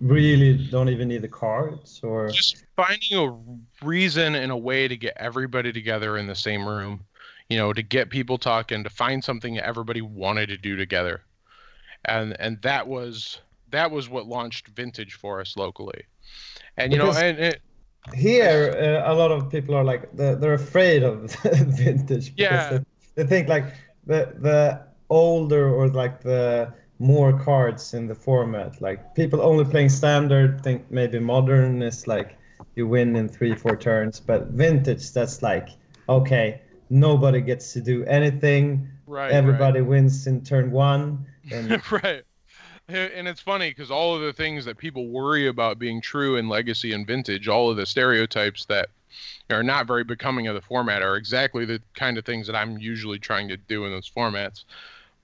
really 0.01 0.53
don't 0.69 0.89
even 0.89 1.07
need 1.07 1.21
the 1.21 1.27
cards 1.27 1.99
or 2.03 2.29
just 2.29 2.63
finding 2.75 3.17
a 3.17 3.85
reason 3.85 4.35
and 4.35 4.51
a 4.51 4.57
way 4.57 4.87
to 4.87 4.95
get 4.95 5.13
everybody 5.17 5.71
together 5.73 6.17
in 6.17 6.27
the 6.27 6.35
same 6.35 6.67
room 6.67 7.01
you 7.49 7.57
know 7.57 7.73
to 7.73 7.81
get 7.81 8.09
people 8.09 8.37
talking 8.37 8.83
to 8.83 8.89
find 8.89 9.23
something 9.23 9.55
that 9.55 9.65
everybody 9.65 10.01
wanted 10.01 10.47
to 10.47 10.57
do 10.57 10.75
together 10.75 11.21
and 12.05 12.39
and 12.39 12.61
that 12.61 12.87
was 12.87 13.39
that 13.71 13.91
was 13.91 14.09
what 14.09 14.27
launched 14.27 14.67
vintage 14.69 15.13
for 15.13 15.41
us 15.41 15.57
locally 15.57 16.01
and 16.77 16.93
you 16.93 16.97
know 16.99 17.11
and 17.11 17.39
it, 17.39 17.61
here 18.13 18.75
uh, 19.05 19.11
a 19.11 19.13
lot 19.13 19.31
of 19.31 19.49
people 19.51 19.75
are 19.75 19.83
like 19.83 20.11
they're, 20.15 20.35
they're 20.35 20.53
afraid 20.53 21.03
of 21.03 21.31
vintage 21.43 22.35
because 22.35 22.71
Yeah. 22.71 22.79
they, 23.15 23.23
they 23.23 23.27
think 23.27 23.49
like 23.49 23.65
the 24.05 24.33
the 24.37 24.81
older 25.09 25.69
or 25.69 25.89
like 25.89 26.21
the 26.21 26.73
more 26.99 27.31
cards 27.39 27.93
in 27.93 28.07
the 28.07 28.15
format. 28.15 28.81
Like 28.81 29.15
people 29.15 29.41
only 29.41 29.65
playing 29.65 29.89
standard 29.89 30.61
think 30.63 30.91
maybe 30.91 31.19
modern 31.19 31.81
is 31.81 32.07
like 32.07 32.37
you 32.75 32.87
win 32.87 33.15
in 33.15 33.29
three 33.29 33.55
four 33.55 33.75
turns 33.75 34.19
but 34.19 34.47
vintage 34.47 35.11
that's 35.11 35.41
like 35.41 35.69
okay 36.07 36.61
nobody 36.89 37.41
gets 37.41 37.73
to 37.73 37.81
do 37.81 38.03
anything. 38.05 38.89
Right 39.07 39.31
everybody 39.31 39.81
wins 39.81 40.27
in 40.27 40.43
turn 40.43 40.71
one 40.71 41.25
and 41.51 41.71
right. 41.91 42.03
right 42.03 42.23
and 42.89 43.27
it's 43.27 43.39
funny 43.39 43.69
because 43.69 43.91
all 43.91 44.15
of 44.15 44.21
the 44.21 44.33
things 44.33 44.65
that 44.65 44.77
people 44.77 45.07
worry 45.07 45.47
about 45.47 45.79
being 45.79 46.01
true 46.01 46.35
in 46.37 46.49
legacy 46.49 46.93
and 46.93 47.07
vintage 47.07 47.47
all 47.47 47.69
of 47.69 47.77
the 47.77 47.85
stereotypes 47.85 48.65
that 48.65 48.89
are 49.49 49.63
not 49.63 49.87
very 49.87 50.03
becoming 50.03 50.47
of 50.47 50.55
the 50.55 50.61
format 50.61 51.01
are 51.01 51.15
exactly 51.15 51.65
the 51.65 51.81
kind 51.93 52.17
of 52.17 52.25
things 52.25 52.47
that 52.47 52.55
i'm 52.55 52.77
usually 52.79 53.19
trying 53.19 53.47
to 53.47 53.57
do 53.57 53.85
in 53.85 53.91
those 53.91 54.09
formats 54.09 54.65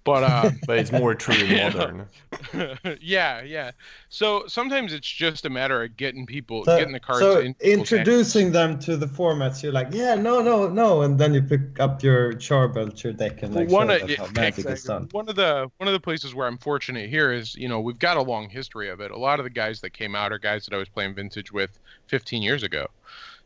but 0.05 0.23
uh 0.23 0.51
but 0.65 0.77
it's 0.79 0.91
more 0.93 1.13
true 1.13 1.35
in 1.35 1.73
modern. 1.73 2.05
yeah, 3.01 3.41
yeah. 3.41 3.71
So 4.09 4.45
sometimes 4.47 4.93
it's 4.93 5.07
just 5.09 5.45
a 5.45 5.49
matter 5.49 5.83
of 5.83 5.97
getting 5.97 6.25
people, 6.25 6.63
So, 6.63 6.77
getting 6.77 6.93
the 6.93 6.99
cards. 6.99 7.19
so 7.21 7.39
in 7.39 7.53
people's 7.55 7.91
introducing 7.91 8.51
them 8.53 8.79
to 8.79 8.95
the 8.95 9.07
formats, 9.07 9.61
you're 9.63 9.73
like, 9.73 9.87
yeah, 9.91 10.15
no, 10.15 10.41
no, 10.41 10.69
no, 10.69 11.01
and 11.01 11.19
then 11.19 11.33
you 11.33 11.41
pick 11.41 11.79
up 11.79 12.01
your 12.03 12.33
Charbelcher 12.33 13.17
deck 13.17 13.43
and 13.43 13.53
like 13.53 13.69
one 13.69 13.87
show 13.87 13.95
of 13.95 14.01
them 14.01 14.09
yeah, 14.11 14.15
how 14.17 14.31
magic 14.31 14.59
is 14.59 14.65
exactly. 14.65 14.87
done. 14.93 15.09
one 15.11 15.27
of 15.27 15.35
the 15.35 15.69
one 15.77 15.87
of 15.87 15.93
the 15.93 15.99
places 15.99 16.33
where 16.33 16.47
I'm 16.47 16.57
fortunate 16.59 17.09
here 17.09 17.33
is 17.33 17.55
you 17.55 17.67
know 17.67 17.81
we've 17.81 17.99
got 17.99 18.15
a 18.15 18.21
long 18.21 18.47
history 18.49 18.89
of 18.89 19.01
it. 19.01 19.11
A 19.11 19.17
lot 19.17 19.39
of 19.39 19.43
the 19.43 19.49
guys 19.49 19.81
that 19.81 19.91
came 19.91 20.15
out 20.15 20.31
are 20.31 20.39
guys 20.39 20.65
that 20.65 20.73
I 20.73 20.77
was 20.77 20.87
playing 20.87 21.15
vintage 21.15 21.51
with 21.51 21.77
15 22.07 22.41
years 22.43 22.63
ago, 22.63 22.87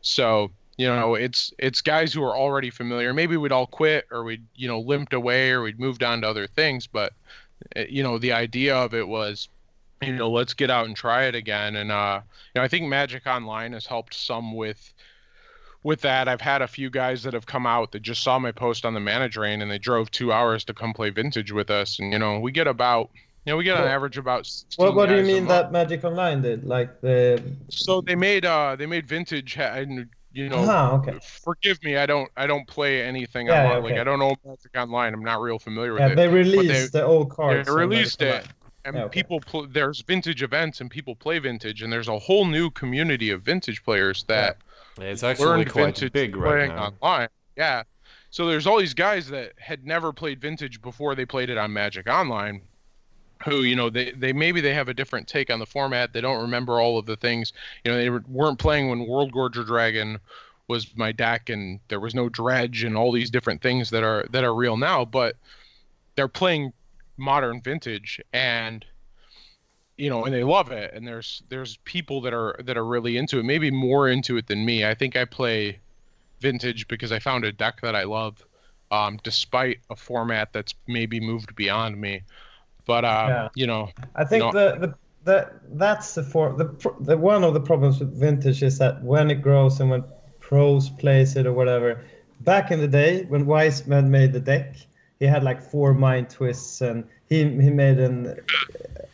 so 0.02 0.50
you 0.80 0.88
know 0.88 1.14
it's 1.14 1.52
it's 1.58 1.82
guys 1.82 2.12
who 2.12 2.22
are 2.22 2.36
already 2.36 2.70
familiar. 2.70 3.12
Maybe 3.12 3.36
we'd 3.36 3.52
all 3.52 3.66
quit 3.66 4.06
or 4.10 4.24
we'd 4.24 4.46
you 4.54 4.66
know 4.66 4.80
limped 4.80 5.12
away 5.12 5.50
or 5.50 5.62
we'd 5.62 5.78
moved 5.78 6.02
on 6.02 6.22
to 6.22 6.28
other 6.28 6.46
things, 6.46 6.86
but 6.86 7.12
uh, 7.76 7.82
you 7.88 8.02
know 8.02 8.18
the 8.18 8.32
idea 8.32 8.74
of 8.74 8.94
it 8.94 9.06
was 9.06 9.48
you 10.02 10.14
know, 10.14 10.30
let's 10.30 10.54
get 10.54 10.70
out 10.70 10.86
and 10.86 10.96
try 10.96 11.24
it 11.24 11.34
again. 11.34 11.76
And 11.76 11.92
uh, 11.92 12.20
you 12.54 12.60
know, 12.60 12.64
I 12.64 12.68
think 12.68 12.86
Magic 12.86 13.26
Online 13.26 13.74
has 13.74 13.84
helped 13.84 14.14
some 14.14 14.56
with 14.56 14.92
with 15.82 16.00
that. 16.00 16.28
I've 16.28 16.40
had 16.40 16.62
a 16.62 16.68
few 16.68 16.88
guys 16.88 17.22
that 17.24 17.34
have 17.34 17.46
come 17.46 17.66
out 17.66 17.92
that 17.92 18.00
just 18.00 18.22
saw 18.22 18.38
my 18.38 18.52
post 18.52 18.86
on 18.86 18.94
the 18.94 19.00
Mana-Drain 19.00 19.62
and 19.62 19.70
they 19.70 19.78
drove 19.78 20.10
two 20.10 20.32
hours 20.32 20.64
to 20.64 20.74
come 20.74 20.94
play 20.94 21.10
Vintage 21.10 21.52
with 21.52 21.70
us. 21.70 21.98
And 21.98 22.12
you 22.12 22.18
know, 22.18 22.40
we 22.40 22.52
get 22.52 22.66
about 22.66 23.10
you 23.44 23.52
know, 23.52 23.56
we 23.56 23.64
get 23.64 23.76
on 23.76 23.84
Well, 23.84 23.92
average 23.92 24.16
about. 24.16 24.46
16 24.46 24.86
What 24.86 24.94
What 24.94 25.08
do 25.10 25.16
you 25.16 25.24
mean 25.24 25.46
that 25.48 25.72
Magic 25.72 26.04
Online 26.04 26.40
did? 26.40 26.64
Like 26.64 27.02
the 27.02 27.42
So 27.68 28.00
they 28.00 28.14
made 28.14 28.46
uh 28.46 28.76
they 28.76 28.86
made 28.86 29.06
vintage 29.06 29.58
and 29.58 30.08
you 30.32 30.48
know 30.48 30.64
Ah, 30.68 30.92
okay. 30.94 31.18
forgive 31.44 31.82
me 31.82 31.96
I 31.96 32.06
don't 32.06 32.30
I 32.36 32.46
don't 32.46 32.66
play 32.66 33.02
anything 33.02 33.48
Yeah, 33.48 33.62
online 33.64 33.78
yeah, 33.78 33.84
like. 33.84 33.96
I 33.96 34.04
don't 34.04 34.18
know 34.18 34.34
Magic 34.44 34.70
Online 34.76 35.14
I'm 35.14 35.24
not 35.24 35.40
real 35.40 35.58
familiar 35.58 35.92
with 35.94 36.02
yeah, 36.02 36.08
it 36.08 36.16
they 36.16 36.28
released 36.28 36.92
the 36.92 37.04
old 37.04 37.30
cards. 37.30 37.68
they 37.68 37.72
released 37.72 38.22
it 38.22 38.46
and 38.84 38.96
Yeah, 38.96 39.04
okay. 39.04 39.20
people 39.22 39.40
pl- 39.40 39.66
there's 39.68 40.02
vintage 40.02 40.42
events 40.42 40.80
and 40.80 40.90
people 40.90 41.14
play 41.16 41.38
vintage 41.38 41.82
and 41.82 41.92
there's 41.92 42.08
a 42.08 42.18
whole 42.18 42.44
new 42.46 42.70
community 42.70 43.30
of 43.30 43.42
vintage 43.42 43.82
players 43.82 44.24
that 44.28 44.56
It's 44.98 45.22
actually 45.22 45.46
learned 45.46 45.68
quite 45.72 45.94
vintage 45.94 46.12
big 46.12 46.36
right 46.36 46.44
playing 46.46 46.70
now. 46.70 46.92
online 47.02 47.28
yeah 47.56 47.82
so 48.30 48.46
there's 48.46 48.66
all 48.66 48.78
these 48.78 48.94
guys 48.94 49.28
that 49.28 49.52
had 49.58 49.84
never 49.84 50.12
played 50.12 50.40
vintage 50.40 50.80
before 50.80 51.14
they 51.14 51.26
played 51.26 51.50
it 51.50 51.58
on 51.58 51.72
Magic 51.72 52.08
Online 52.08 52.62
who 53.44 53.62
you 53.62 53.76
know 53.76 53.90
they, 53.90 54.12
they 54.12 54.32
maybe 54.32 54.60
they 54.60 54.74
have 54.74 54.88
a 54.88 54.94
different 54.94 55.28
take 55.28 55.50
on 55.50 55.58
the 55.58 55.66
format. 55.66 56.12
They 56.12 56.20
don't 56.20 56.42
remember 56.42 56.80
all 56.80 56.98
of 56.98 57.06
the 57.06 57.16
things. 57.16 57.52
You 57.84 57.90
know 57.90 57.96
they 57.96 58.10
were- 58.10 58.24
weren't 58.28 58.58
playing 58.58 58.88
when 58.88 59.06
Worldgorger 59.06 59.66
Dragon 59.66 60.18
was 60.68 60.96
my 60.96 61.10
deck 61.10 61.48
and 61.48 61.80
there 61.88 61.98
was 61.98 62.14
no 62.14 62.28
dredge 62.28 62.84
and 62.84 62.96
all 62.96 63.10
these 63.10 63.30
different 63.30 63.60
things 63.60 63.90
that 63.90 64.04
are 64.04 64.24
that 64.30 64.44
are 64.44 64.54
real 64.54 64.76
now 64.76 65.04
but 65.04 65.34
they're 66.14 66.28
playing 66.28 66.72
modern 67.16 67.60
vintage 67.60 68.20
and 68.32 68.84
you 69.96 70.08
know 70.08 70.24
and 70.24 70.34
they 70.34 70.44
love 70.44 70.70
it. 70.70 70.92
And 70.94 71.06
there's 71.06 71.42
there's 71.48 71.76
people 71.78 72.20
that 72.22 72.32
are 72.32 72.56
that 72.64 72.76
are 72.76 72.86
really 72.86 73.16
into 73.16 73.38
it 73.38 73.44
maybe 73.44 73.70
more 73.70 74.08
into 74.08 74.36
it 74.36 74.46
than 74.46 74.64
me. 74.64 74.84
I 74.84 74.94
think 74.94 75.16
i 75.16 75.24
play 75.24 75.78
vintage 76.40 76.88
because 76.88 77.12
i 77.12 77.18
found 77.18 77.44
a 77.44 77.52
deck 77.52 77.80
that 77.82 77.94
i 77.94 78.02
love 78.04 78.44
um, 78.90 79.20
despite 79.22 79.78
a 79.90 79.96
format 79.96 80.52
that's 80.52 80.74
maybe 80.88 81.20
moved 81.20 81.54
beyond 81.54 82.00
me 82.00 82.22
but 82.94 83.04
uh, 83.04 83.26
Yeah. 83.32 83.48
you 83.60 83.66
know 83.72 83.82
I 84.22 84.24
think 84.30 84.42
No. 84.44 84.50
the, 84.58 84.66
the 84.82 84.88
the 85.28 85.38
that's 85.82 86.08
the 86.16 86.24
for 86.32 86.44
the 86.60 86.66
the 87.08 87.16
one 87.32 87.42
of 87.48 87.52
the 87.58 87.64
problems 87.70 87.96
with 88.00 88.12
vintage 88.26 88.60
is 88.70 88.78
that 88.78 88.94
when 89.12 89.30
it 89.34 89.40
grows 89.48 89.74
and 89.80 89.88
when 89.92 90.04
pros 90.48 90.90
plays 91.02 91.30
it 91.40 91.46
or 91.50 91.54
whatever. 91.60 91.90
Back 92.52 92.70
in 92.74 92.78
the 92.80 92.88
day 93.02 93.12
when 93.32 93.42
Weissman 93.52 94.06
made 94.18 94.30
the 94.32 94.40
deck, 94.52 94.68
he 95.20 95.26
had 95.34 95.42
like 95.50 95.60
four 95.72 95.90
mind 96.06 96.26
twists 96.30 96.80
and 96.80 97.04
he 97.30 97.38
he 97.66 97.70
made 97.84 97.98
an 98.08 98.16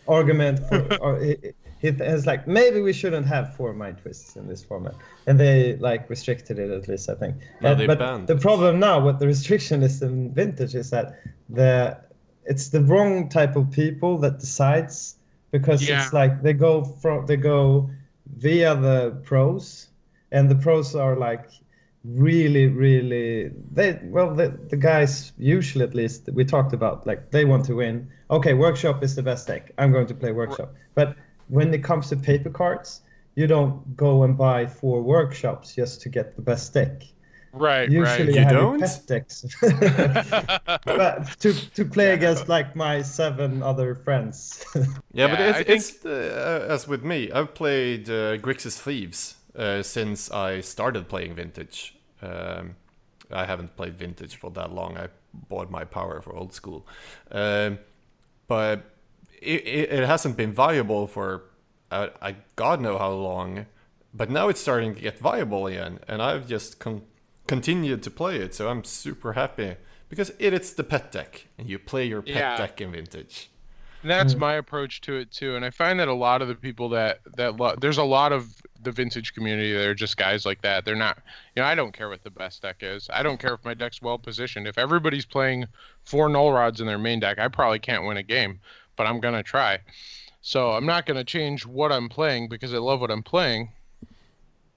argument 0.07 0.57
for 0.69 0.79
or 1.05 1.13
he, 1.21 1.37
he 1.83 1.91
was 1.91 2.25
like 2.27 2.47
maybe 2.47 2.81
we 2.81 2.93
shouldn't 3.01 3.27
have 3.27 3.55
four 3.59 3.73
mind 3.83 3.99
twists 4.03 4.37
in 4.37 4.45
this 4.49 4.63
format 4.69 4.95
and 5.27 5.39
they 5.39 5.77
like 5.89 6.09
restricted 6.09 6.59
it 6.59 6.71
at 6.71 6.89
least 6.89 7.11
I 7.11 7.15
think. 7.23 7.35
No, 7.61 7.71
Uh, 7.71 7.75
they 7.75 7.87
but 7.87 7.99
banned 7.99 8.29
the 8.29 8.35
it. 8.37 8.41
problem 8.49 8.79
now 8.79 8.97
with 9.07 9.19
the 9.19 9.27
restriction 9.27 9.83
is 9.83 10.03
in 10.03 10.33
vintage 10.33 10.75
is 10.83 10.91
that 10.91 11.07
the 11.49 11.99
it's 12.49 12.69
the 12.69 12.81
wrong 12.83 13.29
type 13.29 13.57
of 13.57 13.71
people 13.71 14.19
that 14.19 14.39
decides 14.41 15.17
because 15.51 15.87
Yeah. 15.89 16.03
it's 16.03 16.13
like 16.13 16.43
they 16.43 16.53
go 16.53 16.85
from 16.85 17.27
they 17.27 17.37
go 17.37 17.91
via 18.37 18.75
the 18.75 19.21
pros 19.25 19.89
and 20.33 20.51
the 20.51 20.57
pros 20.57 20.95
are 20.95 21.17
like 21.17 21.49
really 22.05 22.67
really 22.69 23.51
they 23.73 23.99
well 24.05 24.33
the, 24.35 24.49
the 24.71 24.77
guys 24.77 25.33
usually 25.39 25.85
at 25.85 25.95
least 25.95 26.29
we 26.33 26.45
talked 26.45 26.73
about 26.73 27.07
like 27.07 27.31
they 27.31 27.45
want 27.45 27.65
to 27.65 27.75
win. 27.75 28.09
Okay 28.31 28.55
workshop 28.55 29.03
is 29.03 29.15
the 29.15 29.23
best 29.23 29.47
deck 29.47 29.73
i'm 29.79 29.93
going 29.93 30.07
to 30.07 30.15
play 30.15 30.33
workshop. 30.33 30.75
But 30.95 31.17
when 31.49 31.73
it 31.75 31.83
comes 31.85 32.09
to 32.11 32.17
paper 32.17 32.51
cards 32.51 33.03
you 33.35 33.47
don't 33.47 33.97
go 33.97 34.23
and 34.23 34.37
buy 34.37 34.67
four 34.67 35.03
workshops 35.03 35.75
just 35.75 36.01
to 36.03 36.09
get 36.09 36.37
the 36.37 36.43
best 36.43 36.73
deck 36.75 37.03
right 37.57 37.91
usually 37.91 38.35
You 38.35 38.41
you 38.41 38.49
don't? 38.49 38.81
pet 38.81 39.03
decks 39.07 39.45
but 40.85 41.27
to 41.41 41.53
to 41.75 41.85
play 41.85 42.13
against 42.13 42.49
like 42.49 42.77
my 42.77 43.03
seven 43.03 43.63
other 43.63 43.95
friends. 43.95 44.65
Yeah, 45.13 45.29
but 45.29 45.41
it's, 45.41 45.59
think- 45.59 45.69
it's 45.69 46.05
uh, 46.05 46.67
as 46.69 46.87
with 46.89 47.03
me. 47.05 47.31
I've 47.33 47.55
played 47.55 48.09
uh, 48.09 48.37
Grixis 48.39 48.79
Thieves 48.79 49.37
uh, 49.57 49.83
since 49.83 50.31
I 50.31 50.61
started 50.61 51.09
playing 51.09 51.35
Vintage. 51.35 51.95
Um, 52.23 52.77
I 53.31 53.45
haven't 53.47 53.77
played 53.77 53.97
Vintage 53.97 54.37
for 54.37 54.51
that 54.53 54.73
long. 54.73 54.97
I 54.97 55.09
bought 55.49 55.71
my 55.71 55.85
power 55.85 56.21
for 56.21 56.35
old 56.35 56.53
school, 56.53 56.87
um, 57.31 57.79
but 58.49 58.79
it, 59.43 59.67
it, 59.67 59.93
it 59.93 60.07
hasn't 60.07 60.37
been 60.37 60.53
viable 60.53 61.07
for 61.07 61.45
uh, 61.91 62.09
I 62.23 62.37
God 62.57 62.81
know 62.81 62.99
how 62.99 63.11
long. 63.13 63.67
But 64.15 64.31
now 64.31 64.49
it's 64.49 64.61
starting 64.61 64.95
to 64.95 65.01
get 65.03 65.19
viable 65.19 65.67
again, 65.67 66.01
and 66.09 66.23
I've 66.23 66.49
just 66.49 66.79
con- 66.79 67.03
continued 67.47 68.03
to 68.03 68.11
play 68.11 68.37
it. 68.37 68.55
So 68.55 68.69
I'm 68.69 68.85
super 68.85 69.35
happy 69.35 69.77
because 70.09 70.31
it, 70.39 70.53
it's 70.53 70.73
the 70.73 70.85
pet 70.85 71.13
deck, 71.13 71.47
and 71.59 71.69
you 71.69 71.79
play 71.79 72.07
your 72.07 72.23
pet 72.23 72.35
Yeah. 72.35 72.57
deck 72.57 72.81
in 72.81 72.93
Vintage. 72.93 73.51
And 74.03 74.11
that's 74.11 74.35
mm. 74.35 74.39
my 74.39 74.55
approach 74.55 75.01
to 75.03 75.17
it 75.17 75.33
too. 75.33 75.57
And 75.57 75.65
I 75.65 75.71
find 75.71 75.99
that 75.99 76.09
a 76.09 76.15
lot 76.15 76.43
of 76.43 76.49
the 76.49 76.55
people 76.55 76.91
that 76.91 77.21
that 77.37 77.57
lo- 77.57 77.75
there's 77.81 77.99
a 77.99 78.05
lot 78.05 78.33
of 78.33 78.63
the 78.81 78.93
vintage 78.93 79.35
community 79.35 79.73
that 79.73 79.85
are 79.85 79.95
just 79.95 80.17
guys 80.17 80.47
like 80.47 80.63
that. 80.63 80.85
They're 80.85 80.95
not, 80.95 81.19
you 81.57 81.63
know, 81.63 81.67
I 81.67 81.75
don't 81.75 81.93
care 81.93 82.09
what 82.09 82.23
the 82.23 82.31
best 82.31 82.63
deck 82.63 82.77
is. 82.83 83.09
I 83.13 83.25
don't 83.25 83.41
care 83.41 83.55
if 83.55 83.65
my 83.65 83.75
deck's 83.75 84.01
well 84.01 84.19
positioned. 84.19 84.69
If 84.69 84.79
everybody's 84.79 85.27
playing 85.27 85.67
four 86.05 86.29
null 86.29 86.53
rods 86.53 86.81
in 86.81 86.87
their 86.87 86.99
main 86.99 87.19
deck, 87.19 87.41
I 87.41 87.49
probably 87.49 87.81
can't 87.81 88.05
win 88.05 88.17
a 88.17 88.23
game, 88.23 88.61
but 88.95 89.09
I'm 89.09 89.19
gonna 89.19 89.43
try. 89.43 89.81
So 90.41 90.71
I'm 90.71 90.87
not 90.87 91.07
gonna 91.07 91.25
change 91.25 91.67
what 91.67 91.91
I'm 91.91 92.09
playing 92.09 92.49
because 92.49 92.73
I 92.73 92.79
love 92.79 93.01
what 93.01 93.11
I'm 93.11 93.25
playing. 93.25 93.71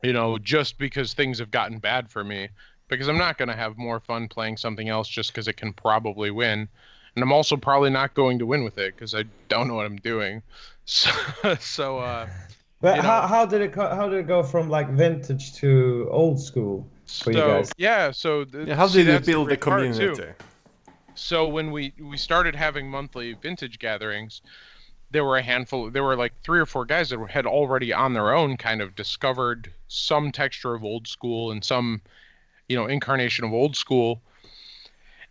You 0.02 0.14
know, 0.14 0.38
just 0.38 0.78
because 0.78 1.14
things 1.14 1.39
have 1.39 1.52
gotten 1.52 1.80
bad 1.80 2.10
for 2.10 2.24
me. 2.24 2.50
Because 2.88 3.08
I'm 3.08 3.18
not 3.18 3.38
gonna 3.38 3.56
have 3.56 3.78
more 3.78 4.00
fun 4.00 4.28
playing 4.28 4.58
something 4.58 4.89
else 4.89 5.08
just 5.08 5.32
because 5.32 5.47
it 5.47 5.58
can 5.58 5.74
probably 5.74 6.32
win 6.32 6.68
and 7.16 7.24
I'm 7.24 7.32
also 7.32 7.58
probably 7.58 7.89
not 7.89 8.14
going 8.14 8.39
to 8.39 8.45
win 8.45 8.64
with 8.64 8.78
it 8.78 8.95
because 8.95 9.14
I 9.14 9.26
don't 9.47 9.68
know 9.68 9.76
what 9.76 9.86
I'm 9.86 9.97
doing. 9.97 10.41
So, 10.91 11.12
so 11.60 12.00
uh, 12.00 12.28
but 12.82 12.95
You 12.95 13.04
how, 13.04 13.22
know- 13.22 13.28
how 13.28 13.45
did 13.45 13.62
it 13.62 13.74
co- 13.74 13.93
how 13.93 14.10
did 14.10 14.20
it 14.20 14.28
go 14.28 14.41
from 14.41 14.70
like 14.70 14.89
vintage 14.89 15.54
to 15.58 16.08
old 16.10 16.41
school 16.41 16.88
for 17.06 17.32
you 17.32 17.38
guys? 17.38 17.72
yeah, 17.78 18.10
so 18.10 18.43
th- 18.43 18.68
Yeah, 18.68 18.76
how 18.76 18.88
see, 18.88 19.04
did 19.04 19.14
you 19.22 19.34
build 19.34 19.50
the 19.50 19.58
great 19.58 19.62
part, 19.62 19.82
too. 19.93 20.16
community? 20.16 20.34
So 21.14 21.47
when 21.47 21.70
we 21.70 21.93
we 22.02 22.18
started 22.18 22.56
having 22.56 22.89
monthly 22.89 23.34
vintage 23.34 23.78
gatherings, 23.78 24.41
there 25.12 25.26
were 25.26 25.38
a 25.38 25.41
handful. 25.41 25.89
There 25.89 26.03
were 26.03 26.16
like 26.16 26.34
three 26.43 26.60
or 26.60 26.66
four 26.66 26.86
guys 26.86 27.10
that 27.10 27.20
had 27.30 27.45
already 27.45 27.93
on 27.93 28.14
their 28.14 28.34
own 28.34 28.57
kind 28.57 28.82
of 28.82 28.95
discovered 28.95 29.74
some 29.88 30.32
texture 30.32 30.76
of 30.76 30.84
old 30.84 31.07
school 31.07 31.51
and 31.51 31.64
some, 31.64 32.01
you 32.68 32.76
know, 32.76 32.86
incarnation 32.86 33.45
of 33.45 33.53
old 33.53 33.76
school. 33.76 34.22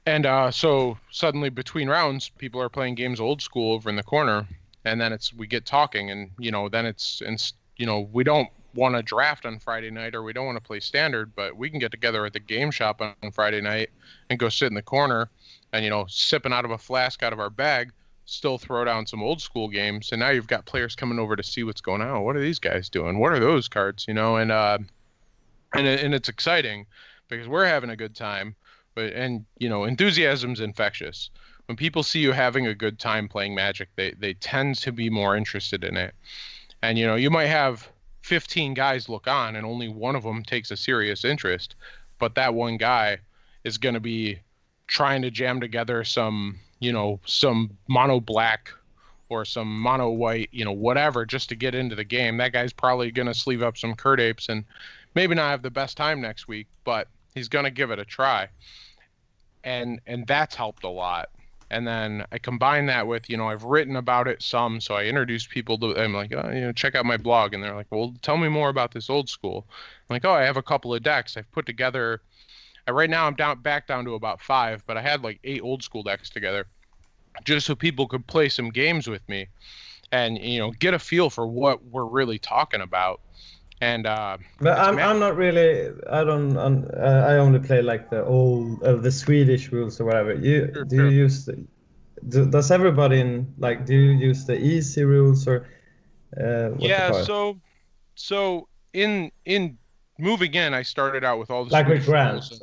And 0.07 0.27
uh, 0.27 0.51
so 0.51 0.99
suddenly 1.11 1.51
between 1.51 1.89
rounds, 1.89 2.31
people 2.31 2.61
are 2.61 2.69
playing 2.69 2.95
games 2.95 3.21
old 3.21 3.43
school 3.43 3.75
over 3.75 3.91
in 3.91 3.97
the 3.97 4.03
corner, 4.03 4.49
and 4.85 5.01
then 5.01 5.13
it's 5.13 5.35
we 5.35 5.47
get 5.47 5.67
talking, 5.67 6.11
and 6.11 6.31
you 6.39 6.51
know 6.51 6.69
then 6.69 6.87
it's 6.87 7.21
and 7.21 7.53
you 7.77 7.85
know 7.85 8.09
we 8.13 8.25
don't 8.25 8.49
want 8.75 8.95
to 8.95 9.03
draft 9.03 9.45
on 9.45 9.59
Friday 9.59 9.91
night 9.91 10.15
or 10.15 10.23
we 10.23 10.33
don't 10.33 10.47
want 10.47 10.57
to 10.57 10.63
play 10.63 10.81
standard, 10.81 11.35
but 11.35 11.57
we 11.57 11.69
can 11.69 11.79
get 11.79 11.91
together 11.91 12.25
at 12.25 12.33
the 12.33 12.41
game 12.41 12.71
shop 12.71 13.03
on, 13.03 13.15
on 13.23 13.31
Friday 13.33 13.61
night 13.61 13.91
and 14.31 14.39
go 14.39 14.49
sit 14.49 14.67
in 14.67 14.75
the 14.75 14.83
corner 14.83 15.29
and 15.73 15.85
you 15.85 15.91
know 15.91 16.07
sipping 16.09 16.53
out 16.53 16.65
of 16.65 16.71
a 16.71 16.79
flask 16.79 17.23
out 17.23 17.33
of 17.33 17.41
our 17.41 17.51
bag 17.51 17.93
still 18.29 18.59
throw 18.59 18.85
down 18.85 19.07
some 19.07 19.23
old 19.23 19.41
school 19.41 19.69
games 19.69 20.13
and 20.13 20.21
now 20.21 20.29
you've 20.29 20.47
got 20.47 20.67
players 20.67 20.95
coming 20.95 21.19
over 21.19 21.35
to 21.35 21.43
see 21.43 21.65
what's 21.65 21.81
going 21.81 22.03
on. 22.03 22.23
What 22.23 22.37
are 22.37 22.41
these 22.41 22.59
guys 22.59 22.91
doing? 22.91 23.19
What 23.19 23.33
are 23.33 23.41
those 23.41 23.69
cards 23.69 24.05
you 24.07 24.13
know? 24.13 24.37
And 24.37 24.53
uh 24.53 24.79
and, 25.75 25.87
and 25.87 26.15
it's 26.15 26.29
exciting 26.29 26.85
because 27.29 27.49
we're 27.49 27.65
having 27.65 27.89
a 27.89 27.97
good 27.97 28.15
time 28.15 28.55
but 28.95 29.15
and 29.15 29.47
you 29.59 29.69
know 29.69 29.85
enthusiasm's 29.85 30.61
infectious. 30.61 31.31
When 31.67 31.77
people 31.77 32.03
see 32.03 32.21
you 32.21 32.33
having 32.33 32.67
a 32.67 32.75
good 32.75 32.99
time 32.99 33.29
playing 33.29 33.55
magic 33.55 33.89
they 33.97 34.13
they 34.19 34.35
tend 34.35 34.77
to 34.81 34.93
be 34.93 35.09
more 35.09 35.35
interested 35.35 35.83
in 35.83 35.97
it. 35.97 36.15
And 36.83 36.99
you 36.99 37.07
know 37.07 37.15
you 37.15 37.31
might 37.31 37.47
have 37.47 37.89
15 38.21 38.75
guys 38.75 39.09
look 39.09 39.27
on 39.27 39.57
and 39.57 39.65
only 39.65 39.89
one 39.89 40.15
of 40.15 40.23
them 40.23 40.43
takes 40.43 40.71
a 40.71 40.77
serious 40.77 41.25
interest 41.25 41.77
but 42.19 42.35
that 42.35 42.53
one 42.53 42.77
guy 42.77 43.19
is 43.65 43.79
going 43.79 43.95
to 43.95 44.01
be 44.01 44.39
trying 44.87 45.23
to 45.23 45.31
jam 45.31 45.61
together 45.61 46.05
some 46.05 46.59
you 46.81 46.93
know 46.93 47.21
some 47.25 47.71
mono 47.89 48.21
black 48.21 48.71
or 49.29 49.45
some 49.45 49.81
mono 49.81 50.11
white 50.11 50.49
you 50.53 50.65
know 50.65 50.73
whatever 50.73 51.27
just 51.27 51.49
to 51.49 51.55
get 51.55 51.75
into 51.75 51.95
the 51.95 52.05
game 52.05 52.37
that 52.37 52.53
guy's 52.53 52.73
probably 52.73 53.11
going 53.11 53.27
to 53.27 53.35
sleeve 53.35 53.63
up 53.63 53.77
some 53.77 53.95
Kird 53.95 54.21
apes 54.21 54.49
and 54.49 54.65
maybe 55.15 55.35
not 55.35 55.51
have 55.51 55.63
the 55.63 55.71
best 55.71 55.97
time 55.97 56.21
next 56.21 56.49
week 56.49 56.67
but 56.85 57.09
he's 57.35 57.49
going 57.49 57.65
to 57.65 57.71
give 57.71 57.91
it 57.91 57.99
a 57.99 58.05
try 58.05 58.49
and 59.65 60.01
and 60.07 60.27
that's 60.27 60.55
helped 60.55 60.85
a 60.85 60.89
lot 60.89 61.31
and 61.71 61.87
then 61.87 62.25
I 62.33 62.39
combine 62.39 62.87
that 62.87 63.07
with, 63.07 63.29
you 63.29 63.37
know, 63.37 63.49
I've 63.49 63.65
written 63.65 63.97
about 63.97 64.27
it 64.27 64.43
some, 64.43 64.81
so 64.81 64.95
I 64.95 65.05
introduce 65.05 65.47
people 65.47 65.77
to. 65.79 66.01
I'm 66.01 66.15
like, 66.15 66.33
oh, 66.33 66.51
you 66.51 66.63
know, 66.63 66.73
check 66.73 66.95
out 66.95 67.05
my 67.05 67.19
blog, 67.19 67.53
and 67.53 67.63
they're 67.63 67.75
like, 67.75 67.89
well, 67.91 68.15
tell 68.23 68.39
me 68.39 68.49
more 68.49 68.71
about 68.71 68.93
this 68.93 69.11
old 69.11 69.29
school. 69.29 69.67
I'm 69.69 70.15
like, 70.15 70.25
oh, 70.25 70.33
I 70.33 70.45
have 70.45 70.57
a 70.57 70.63
couple 70.63 70.95
of 70.95 71.03
decks 71.03 71.37
I've 71.37 71.51
put 71.53 71.67
together. 71.67 72.23
Uh, 72.89 72.93
right 72.93 73.11
now, 73.11 73.27
I'm 73.27 73.35
down 73.35 73.61
back 73.61 73.87
down 73.87 74.05
to 74.07 74.15
about 74.15 74.41
five, 74.41 74.85
but 74.87 74.97
I 74.97 75.03
had 75.03 75.23
like 75.23 75.39
eight 75.45 75.61
old 75.63 75.83
school 75.83 76.03
decks 76.03 76.31
together, 76.31 76.67
just 77.45 77.67
so 77.67 77.75
people 77.75 78.07
could 78.09 78.27
play 78.27 78.49
some 78.49 78.71
games 78.71 79.09
with 79.09 79.29
me. 79.29 79.49
and 80.11 80.39
you 80.39 80.59
know 80.59 80.71
get 80.71 80.95
a 80.95 80.99
feel 80.99 81.29
for 81.31 81.47
what 81.47 81.85
we're 81.85 82.07
really 82.07 82.39
talking 82.39 82.81
about. 82.81 83.21
And 83.81 84.07
uh, 84.07 84.39
But 84.61 84.79
I'm, 84.79 84.99
I'm 84.99 85.21
not 85.21 85.37
really. 85.37 85.93
I 86.11 86.25
don't. 86.25 86.57
un 86.57 86.91
uh, 86.97 87.27
I 87.29 87.37
only 87.37 87.61
play 87.61 87.81
like 87.83 88.11
the 88.11 88.25
old, 88.25 88.83
uh, 88.83 88.97
the 88.97 89.13
Swedish 89.13 89.71
rules 89.71 90.01
or 90.01 90.05
whatever. 90.05 90.35
You 90.35 90.71
Sure, 90.75 90.85
do 90.85 90.97
sure. 90.97 91.09
you 91.11 91.17
use 91.25 91.45
the? 91.45 91.65
Do, 92.29 92.51
does 92.51 92.71
everybody 92.71 93.21
in 93.21 93.55
like? 93.59 93.87
Do 93.87 93.95
you 93.95 94.13
use 94.29 94.47
the 94.47 94.57
EC 94.57 95.05
rules 95.05 95.47
or? 95.47 95.69
Uh, 96.37 96.71
yeah, 96.79 97.13
so 97.23 97.61
so 98.15 98.67
in 98.93 99.31
in 99.45 99.79
moving 100.19 100.55
in, 100.55 100.75
I 100.75 100.83
started 100.83 101.23
out 101.23 101.39
with 101.39 101.51
all 101.51 101.65
the 101.65 101.71
like 101.71 101.87
with 101.87 102.05
grants. 102.05 102.61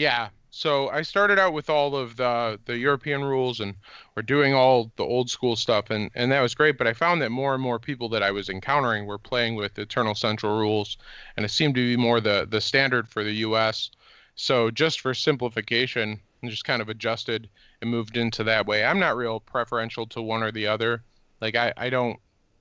Yeah. 0.00 0.30
So 0.48 0.88
I 0.88 1.02
started 1.02 1.38
out 1.38 1.52
with 1.52 1.68
all 1.68 1.94
of 1.94 2.16
the 2.16 2.58
the 2.64 2.78
European 2.78 3.22
rules 3.22 3.60
and 3.60 3.74
we're 4.14 4.22
doing 4.22 4.54
all 4.54 4.90
the 4.96 5.04
old 5.04 5.28
school 5.28 5.56
stuff 5.56 5.90
and 5.90 6.10
and 6.14 6.32
that 6.32 6.40
was 6.40 6.54
great, 6.54 6.78
but 6.78 6.86
I 6.86 6.94
found 6.94 7.20
that 7.20 7.28
more 7.28 7.52
and 7.52 7.62
more 7.62 7.78
people 7.78 8.08
that 8.08 8.22
I 8.22 8.30
was 8.30 8.48
encountering 8.48 9.04
were 9.04 9.18
playing 9.18 9.56
with 9.56 9.78
Eternal 9.78 10.14
Central 10.14 10.58
rules 10.58 10.96
and 11.36 11.44
it 11.44 11.50
seemed 11.50 11.74
to 11.74 11.82
be 11.82 11.98
more 11.98 12.18
the 12.18 12.46
the 12.50 12.62
standard 12.62 13.10
for 13.10 13.22
the 13.22 13.34
US. 13.48 13.90
So 14.36 14.70
just 14.70 15.00
for 15.02 15.12
simplification, 15.12 16.18
I 16.42 16.48
just 16.48 16.64
kind 16.64 16.80
of 16.80 16.88
adjusted 16.88 17.50
and 17.82 17.90
moved 17.90 18.16
into 18.16 18.42
that 18.44 18.66
way. 18.66 18.82
I'm 18.86 19.00
not 19.00 19.18
real 19.18 19.38
preferential 19.40 20.06
to 20.06 20.22
one 20.22 20.42
or 20.42 20.50
the 20.50 20.66
other. 20.66 21.04
Like 21.42 21.56
I 21.56 21.74
I 21.76 21.90
don't 21.90 22.18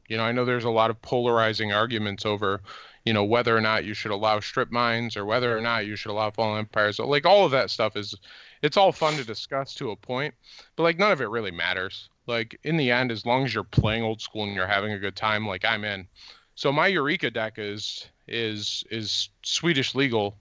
you 0.09 0.17
know, 0.17 0.23
I 0.23 0.33
know 0.33 0.43
there's 0.43 0.65
a 0.65 0.69
lot 0.69 0.89
of 0.89 1.01
polarizing 1.01 1.71
arguments 1.71 2.25
over 2.25 2.61
you 3.09 3.15
know 3.15 3.25
whether 3.25 3.57
or 3.57 3.61
not 3.61 3.85
you 3.85 3.95
should 3.95 4.11
allow 4.11 4.39
strip 4.39 4.71
mines 4.71 5.17
or 5.17 5.25
whether 5.25 5.57
or 5.57 5.61
not 5.61 5.87
you 5.87 5.97
should 5.97 6.11
allow 6.11 6.31
fallen 6.31 6.59
empires 6.59 6.97
so, 6.97 7.07
like 7.07 7.25
all 7.25 7.45
of 7.45 7.51
that 7.51 7.71
stuff 7.71 7.97
is 7.97 8.15
it's 8.63 8.77
all 8.77 8.93
fun 8.93 9.17
to 9.17 9.25
discuss 9.25 9.75
to 9.75 9.91
a 9.91 9.97
point 9.97 10.35
but 10.77 10.83
like 10.83 10.99
none 10.99 11.11
of 11.11 11.21
it 11.21 11.29
really 11.29 11.51
matters. 11.51 12.09
Like 12.27 12.59
in 12.63 12.77
the 12.77 12.91
end 12.91 13.11
as 13.11 13.25
long 13.25 13.45
as 13.45 13.53
you're 13.55 13.63
playing 13.65 14.03
old 14.03 14.21
school 14.21 14.43
and 14.45 14.55
you're 14.55 14.67
having 14.67 14.93
a 14.93 14.99
good 14.99 15.15
time 15.17 15.47
like 15.47 15.65
i'm 15.65 15.85
in. 15.85 16.07
So 16.55 16.71
my 16.71 16.87
eureka 16.87 17.31
deck 17.31 17.55
is 17.57 18.09
is 18.27 18.83
is 18.91 19.29
swedish 19.43 19.95
legal 19.95 20.39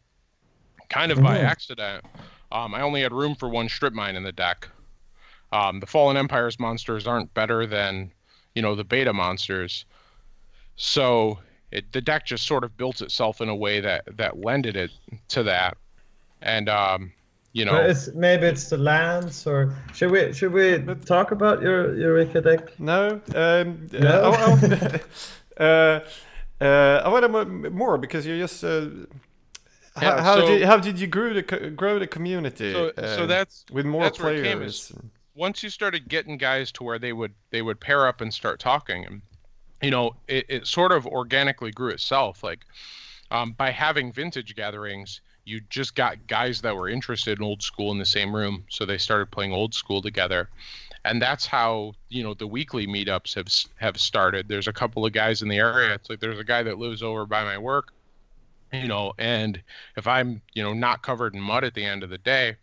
kind 0.90 1.12
of 1.12 1.20
by 1.22 1.38
Mhm. 1.38 1.42
accident. 1.42 2.04
Um, 2.52 2.74
i 2.74 2.82
only 2.82 3.02
had 3.02 3.12
room 3.12 3.34
for 3.36 3.48
one 3.48 3.68
strip 3.68 3.94
mine 3.94 4.16
in 4.16 4.24
the 4.24 4.32
deck. 4.32 4.68
Um, 5.52 5.80
the 5.80 5.86
fallen 5.86 6.16
empires 6.16 6.58
monsters 6.60 7.06
aren't 7.06 7.34
better 7.34 7.66
than 7.66 8.12
you 8.54 8.62
know 8.62 8.76
the 8.76 8.84
beta 8.84 9.12
monsters. 9.14 9.86
So 10.76 11.40
it, 11.70 11.92
the 11.92 12.00
deck 12.00 12.24
just 12.26 12.46
sort 12.46 12.64
of 12.64 12.76
built 12.76 13.00
itself 13.02 13.40
in 13.40 13.48
a 13.48 13.54
way 13.56 13.80
that 13.80 14.04
that 14.16 14.38
lended 14.40 14.76
it 14.76 14.90
to 15.28 15.42
that 15.42 15.76
and 16.42 16.68
um 16.68 17.12
you 17.52 17.64
know 17.64 17.76
it's 17.76 18.12
maybe 18.14 18.46
it's 18.46 18.68
the 18.70 18.78
lands 18.78 19.46
or 19.46 19.74
should 19.94 20.10
we 20.10 20.32
should 20.32 20.52
we 20.52 20.78
talk 21.04 21.30
about 21.32 21.60
your 21.62 21.94
Eureka 21.96 22.40
deck? 22.40 22.78
No. 22.78 23.20
Um, 23.34 23.88
No? 23.92 24.32
Uh, 25.60 25.60
I, 25.60 25.64
I, 25.64 25.64
uh, 25.64 26.00
uh, 26.60 27.02
I 27.04 27.08
want 27.08 27.22
to 27.24 27.28
mo- 27.28 27.70
more 27.70 27.98
because 27.98 28.24
you 28.26 28.38
just. 28.38 28.62
Uh, 28.62 28.88
how, 29.96 30.02
Yeah, 30.02 30.22
how 30.22 30.34
so- 30.36 30.46
did 30.46 30.62
how 30.62 30.76
did 30.76 31.00
you 31.00 31.06
grow 31.08 31.32
the 31.34 31.42
grow 31.42 31.98
the 31.98 32.06
community? 32.06 32.72
so, 32.72 32.92
so 32.96 33.22
um, 33.22 33.28
that's 33.28 33.64
with 33.72 33.84
more 33.86 34.02
that's 34.04 34.20
where 34.20 34.34
it 34.34 34.44
came 34.44 34.58
players. 34.58 34.92
once 35.34 35.62
you 35.64 35.70
started 35.70 36.08
getting 36.08 36.36
guys 36.36 36.70
to 36.72 36.84
where 36.84 36.98
they 37.00 37.12
would 37.12 37.34
they 37.50 37.62
would 37.62 37.80
pair 37.80 38.06
up 38.06 38.20
and 38.20 38.32
start 38.32 38.60
talking 38.60 39.04
and 39.04 39.22
you 39.82 39.90
know 39.90 40.14
it, 40.26 40.46
it 40.48 40.66
sort 40.66 40.92
of 40.92 41.06
organically 41.06 41.70
grew 41.70 41.90
itself. 41.90 42.42
Like 42.42 42.60
um, 43.30 43.52
by 43.52 43.70
having 43.70 44.12
vintage 44.12 44.54
gatherings 44.56 45.20
you 45.44 45.60
just 45.70 45.94
got 45.94 46.26
guys 46.26 46.60
that 46.60 46.76
were 46.76 46.90
interested 46.90 47.38
in 47.38 47.44
old 47.44 47.62
school 47.62 47.90
in 47.90 47.98
the 47.98 48.04
same 48.04 48.34
room 48.34 48.64
so 48.68 48.84
they 48.84 48.98
started 48.98 49.30
playing 49.30 49.52
old 49.52 49.72
school 49.72 50.02
together. 50.02 50.50
And 51.04 51.22
that's 51.22 51.46
how 51.46 51.92
you 52.08 52.22
know 52.22 52.34
the 52.34 52.46
weekly 52.46 52.86
meetups 52.86 53.34
have 53.34 53.48
have 53.76 53.98
started. 53.98 54.48
There's 54.48 54.68
a 54.68 54.72
couple 54.72 55.06
of 55.06 55.12
guys 55.12 55.42
in 55.42 55.48
the 55.48 55.58
area. 55.58 55.94
It's 55.94 56.10
like 56.10 56.20
there's 56.20 56.38
a 56.38 56.44
guy 56.44 56.62
that 56.64 56.78
lives 56.78 57.02
over 57.02 57.26
by 57.26 57.44
my 57.44 57.58
work 57.58 57.92
you 58.70 58.86
know 58.86 59.14
and 59.16 59.62
if 59.96 60.06
i'm 60.06 60.42
you 60.52 60.62
know 60.62 60.74
not 60.74 61.02
covered 61.02 61.34
in 61.34 61.40
mud 61.40 61.64
at 61.64 61.72
the 61.72 61.82
end 61.82 62.02
of 62.02 62.10
the 62.10 62.18
day 62.18 62.54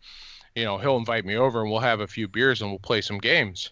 you 0.56 0.64
know 0.64 0.78
he'll 0.78 0.96
invite 0.96 1.24
me 1.24 1.36
over 1.36 1.60
and 1.60 1.70
we'll 1.70 1.78
have 1.78 2.00
a 2.00 2.06
few 2.06 2.26
beers 2.26 2.62
and 2.62 2.70
we'll 2.70 2.80
play 2.80 3.00
some 3.00 3.18
games. 3.18 3.70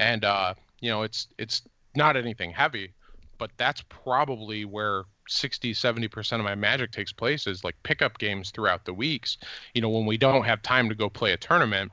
And 0.00 0.24
uh 0.24 0.54
you 0.80 0.90
know 0.90 1.02
it's 1.02 1.28
it's 1.38 1.62
not 1.96 2.16
anything 2.16 2.50
heavy 2.50 2.92
but 3.38 3.50
that's 3.56 3.82
probably 3.88 4.64
where 4.64 5.04
60 5.28 5.72
70% 5.72 6.32
of 6.34 6.44
my 6.44 6.54
magic 6.54 6.92
takes 6.92 7.12
place 7.12 7.46
is 7.46 7.64
like 7.64 7.74
pickup 7.82 8.18
games 8.18 8.50
throughout 8.50 8.84
the 8.84 8.92
weeks. 8.94 9.38
You 9.74 9.82
know 9.82 9.88
when 9.88 10.06
we 10.06 10.16
don't 10.16 10.44
have 10.44 10.62
time 10.62 10.88
to 10.88 10.94
go 10.94 11.08
play 11.08 11.32
a 11.32 11.36
tournament 11.36 11.90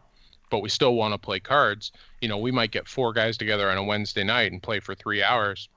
but 0.49 0.59
we 0.61 0.69
still 0.69 0.95
want 0.95 1.13
to 1.13 1.17
play 1.17 1.39
cards 1.39 1.91
you 2.19 2.27
know 2.27 2.37
we 2.37 2.51
might 2.51 2.71
get 2.71 2.87
four 2.87 3.13
guys 3.13 3.37
together 3.37 3.69
on 3.71 3.77
a 3.77 3.83
wednesday 3.83 4.23
night 4.23 4.51
and 4.51 4.61
play 4.61 4.79
for 4.79 4.93
three 4.93 5.23
hours. 5.23 5.69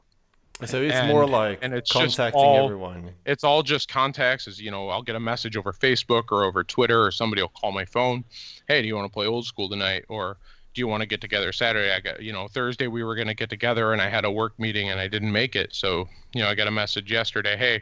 So 0.64 0.82
it's 0.82 0.94
and- 0.94 1.08
more 1.08 1.26
like 1.26 1.60
and 1.62 1.72
it's 1.74 1.90
just 1.90 2.16
contacting 2.16 2.40
all- 2.40 2.64
everyone. 2.64 3.10
it's 3.24 3.42
all 3.44 3.62
just 3.62 3.88
contacts 3.88 4.46
is 4.46 4.60
you 4.60 4.70
know 4.70 4.88
i'll 4.88 5.02
get 5.02 5.16
a 5.16 5.20
message 5.20 5.56
over 5.56 5.72
facebook 5.72 6.24
or 6.30 6.44
over 6.44 6.62
twitter 6.62 7.02
or 7.04 7.10
somebody 7.10 7.40
will 7.42 7.48
call 7.48 7.72
my 7.72 7.84
phone. 7.84 8.24
Hey 8.68 8.82
do 8.82 8.88
you 8.88 8.94
want 8.96 9.06
to 9.10 9.12
play 9.12 9.26
old 9.26 9.46
school 9.46 9.68
tonight? 9.68 10.04
Or 10.08 10.36
do 10.74 10.80
you 10.80 10.86
want 10.88 11.00
to 11.00 11.06
get 11.06 11.20
together 11.20 11.52
saturday 11.52 11.92
i 11.92 12.00
got 12.00 12.22
you 12.22 12.32
know 12.32 12.46
thursday 12.48 12.86
we 12.86 13.02
were 13.02 13.14
going 13.14 13.26
to 13.28 13.34
get 13.34 13.48
together 13.48 13.92
and 13.92 14.02
i 14.02 14.08
had 14.08 14.24
a 14.24 14.30
work 14.30 14.58
meeting 14.58 14.90
and 14.90 15.00
i 15.00 15.08
didn't 15.08 15.32
make 15.32 15.56
it 15.56 15.74
so 15.74 16.08
you 16.34 16.42
know 16.42 16.48
i 16.48 16.54
got 16.54 16.66
a 16.66 16.70
message 16.70 17.10
yesterday 17.10 17.56
hey 17.56 17.80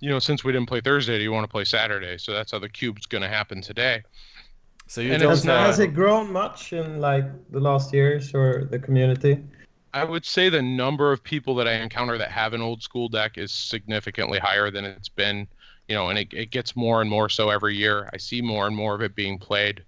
you 0.00 0.08
know 0.08 0.18
since 0.18 0.42
we 0.42 0.50
didn't 0.52 0.66
play 0.68 0.80
thursday 0.80 1.18
do 1.18 1.22
you 1.22 1.32
want 1.32 1.44
to 1.44 1.48
play 1.50 1.64
saturday 1.64 2.16
so 2.18 2.32
that's 2.32 2.52
how 2.52 2.58
the 2.58 2.68
cube's 2.68 3.06
going 3.06 3.22
to 3.22 3.28
happen 3.28 3.60
today 3.60 4.02
So 4.88 5.00
you 5.00 5.12
and 5.12 5.22
don't 5.22 5.32
it's 5.32 5.40
Has, 5.40 5.46
not- 5.46 5.66
has 5.66 5.78
it 5.78 5.94
grown 5.94 6.32
much 6.32 6.72
in 6.72 7.00
like 7.00 7.24
the 7.50 7.60
last 7.60 7.92
years 7.92 8.34
or 8.34 8.66
the 8.70 8.78
community? 8.78 9.38
I 9.94 10.04
would 10.04 10.24
say 10.24 10.48
the 10.48 10.60
number 10.62 11.12
of 11.12 11.22
people 11.22 11.54
that 11.56 11.68
I 11.68 11.74
encounter 11.74 12.16
that 12.18 12.30
have 12.30 12.52
an 12.54 12.62
old 12.62 12.82
school 12.82 13.08
deck 13.08 13.36
is 13.38 13.52
significantly 13.52 14.38
higher 14.38 14.70
than 14.70 14.84
it's 14.86 15.08
been, 15.10 15.46
you 15.86 15.94
know, 15.94 16.08
and 16.08 16.18
it, 16.18 16.28
it 16.32 16.50
gets 16.50 16.74
more 16.74 17.00
and 17.02 17.10
more 17.10 17.28
so 17.28 17.50
every 17.50 17.76
year. 17.76 18.08
I 18.12 18.16
see 18.16 18.40
more 18.42 18.66
and 18.66 18.74
more 18.74 18.94
of 18.94 19.02
it 19.02 19.14
being 19.14 19.38
played. 19.38 19.84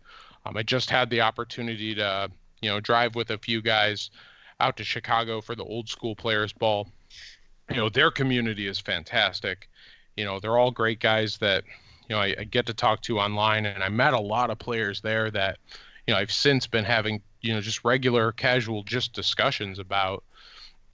Um, 0.47 0.57
I 0.57 0.63
just 0.63 0.91
had 0.91 1.11
the 1.11 1.21
opportunity 1.21 1.95
to, 1.95 2.31
you 2.61 2.69
know, 2.69 2.81
drive 2.81 3.15
with 3.15 3.31
a 3.31 3.39
few 3.39 3.63
guys 3.63 4.11
out 4.61 4.77
to 4.77 4.85
Chicago 4.85 5.41
for 5.41 5.55
the 5.55 5.65
old 5.65 5.89
school 5.89 6.15
players 6.15 6.53
ball. 6.53 6.89
You 7.71 7.77
know, 7.77 7.89
their 7.89 8.11
community 8.11 8.67
is 8.67 8.79
fantastic. 8.79 9.69
You 10.17 10.25
know, 10.25 10.39
they're 10.39 10.59
all 10.59 10.71
great 10.71 11.01
guys 11.01 11.39
that, 11.39 11.65
you 12.09 12.15
know, 12.15 12.21
I, 12.21 12.35
I 12.39 12.45
get 12.45 12.67
to 12.67 12.75
talk 12.75 13.01
to 13.03 13.19
online, 13.19 13.67
and 13.67 13.83
I 13.83 13.89
met 13.89 14.13
a 14.13 14.21
lot 14.21 14.51
of 14.51 14.59
players 14.59 15.01
there 15.01 15.31
that, 15.31 15.59
you 16.07 16.13
know, 16.13 16.21
I've 16.21 16.33
since 16.33 16.67
been 16.67 16.85
having 16.85 17.23
you 17.45 17.53
know 17.53 17.61
just 17.61 17.85
regular 17.85 18.33
casual 18.33 18.83
just 18.83 19.13
discussions 19.13 19.79
about 19.79 20.25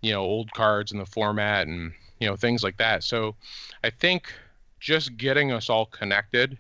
you 0.03 0.13
know 0.13 0.21
old 0.21 0.53
cards 0.53 0.91
and 0.91 1.01
the 1.01 1.07
format 1.07 1.69
and 1.69 1.93
you 2.19 2.27
know 2.27 2.35
things 2.35 2.65
like 2.65 2.77
that 2.77 3.05
so 3.05 3.37
i 3.85 3.89
think 3.89 4.33
just 4.81 5.17
getting 5.17 5.53
us 5.53 5.71
all 5.71 5.87
connected 5.87 6.59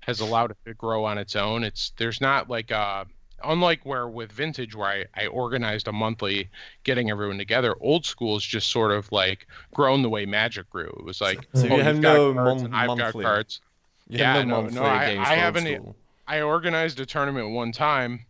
has 0.00 0.20
allowed 0.20 0.50
it 0.50 0.56
to 0.66 0.74
grow 0.74 1.04
on 1.04 1.18
its 1.18 1.36
own 1.36 1.62
it's 1.64 1.92
there's 1.98 2.20
not 2.20 2.48
like 2.50 2.70
uh 2.72 3.04
unlike 3.44 3.84
where 3.86 4.06
with 4.08 4.30
vintage 4.32 4.74
where 4.74 4.88
I, 4.88 5.04
I 5.22 5.26
organized 5.26 5.88
a 5.88 5.92
monthly 5.92 6.50
getting 6.84 7.10
everyone 7.10 7.38
together 7.38 7.74
old 7.80 8.04
school 8.04 8.36
is 8.36 8.44
just 8.44 8.70
sort 8.70 8.92
of 8.92 9.10
like 9.12 9.46
grown 9.72 10.02
the 10.02 10.10
way 10.10 10.26
magic 10.26 10.68
grew 10.70 10.88
it 10.98 11.04
was 11.04 11.20
like 11.20 11.46
So 11.54 11.66
you 11.66 11.72
oh, 11.74 11.82
have 11.82 11.96
you've 11.96 12.02
no 12.02 12.34
cards 12.34 12.62
mon- 12.62 12.74
i've 12.74 12.86
monthly- 12.88 13.24
got 13.24 13.30
cards 13.30 13.60
you 14.08 14.18
Yeah, 14.18 14.34
no 14.34 14.42
no, 14.42 14.62
monthly 14.62 14.74
no, 14.80 14.82
I- 14.84 15.30
I 15.32 15.34
haven't 15.36 15.66
school. 15.66 15.96
I 16.26 16.40
organized 16.42 17.00
a 17.00 17.06
tournament 17.06 17.50
one 17.50 17.72
time 17.72 18.24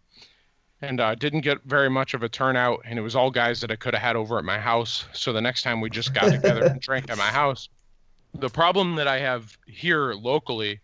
and 0.83 1.01
uh, 1.01 1.15
didn't 1.15 1.41
get 1.43 1.59
very 1.65 1.91
much 1.91 2.15
of 2.15 2.23
a 2.23 2.29
turnout. 2.31 2.81
And 2.87 2.99
it 2.99 3.03
was 3.03 3.15
all 3.15 3.31
guys 3.31 3.61
that 3.61 3.71
I 3.71 3.77
could 3.77 3.93
have 3.93 4.03
had 4.03 4.17
over 4.17 4.39
at 4.39 4.45
my 4.45 4.59
house. 4.59 5.05
So 5.13 5.35
the 5.35 5.41
next 5.43 5.63
time 5.63 5.83
we 5.83 5.91
just 5.91 6.15
got 6.15 6.33
together 6.33 6.65
and 6.65 6.81
drank 6.81 7.11
at 7.11 7.19
my 7.19 7.27
house. 7.27 7.69
The 8.35 8.49
problem 8.49 8.95
that 8.95 9.07
I 9.07 9.19
have 9.19 9.59
here 9.67 10.15
locally 10.15 10.81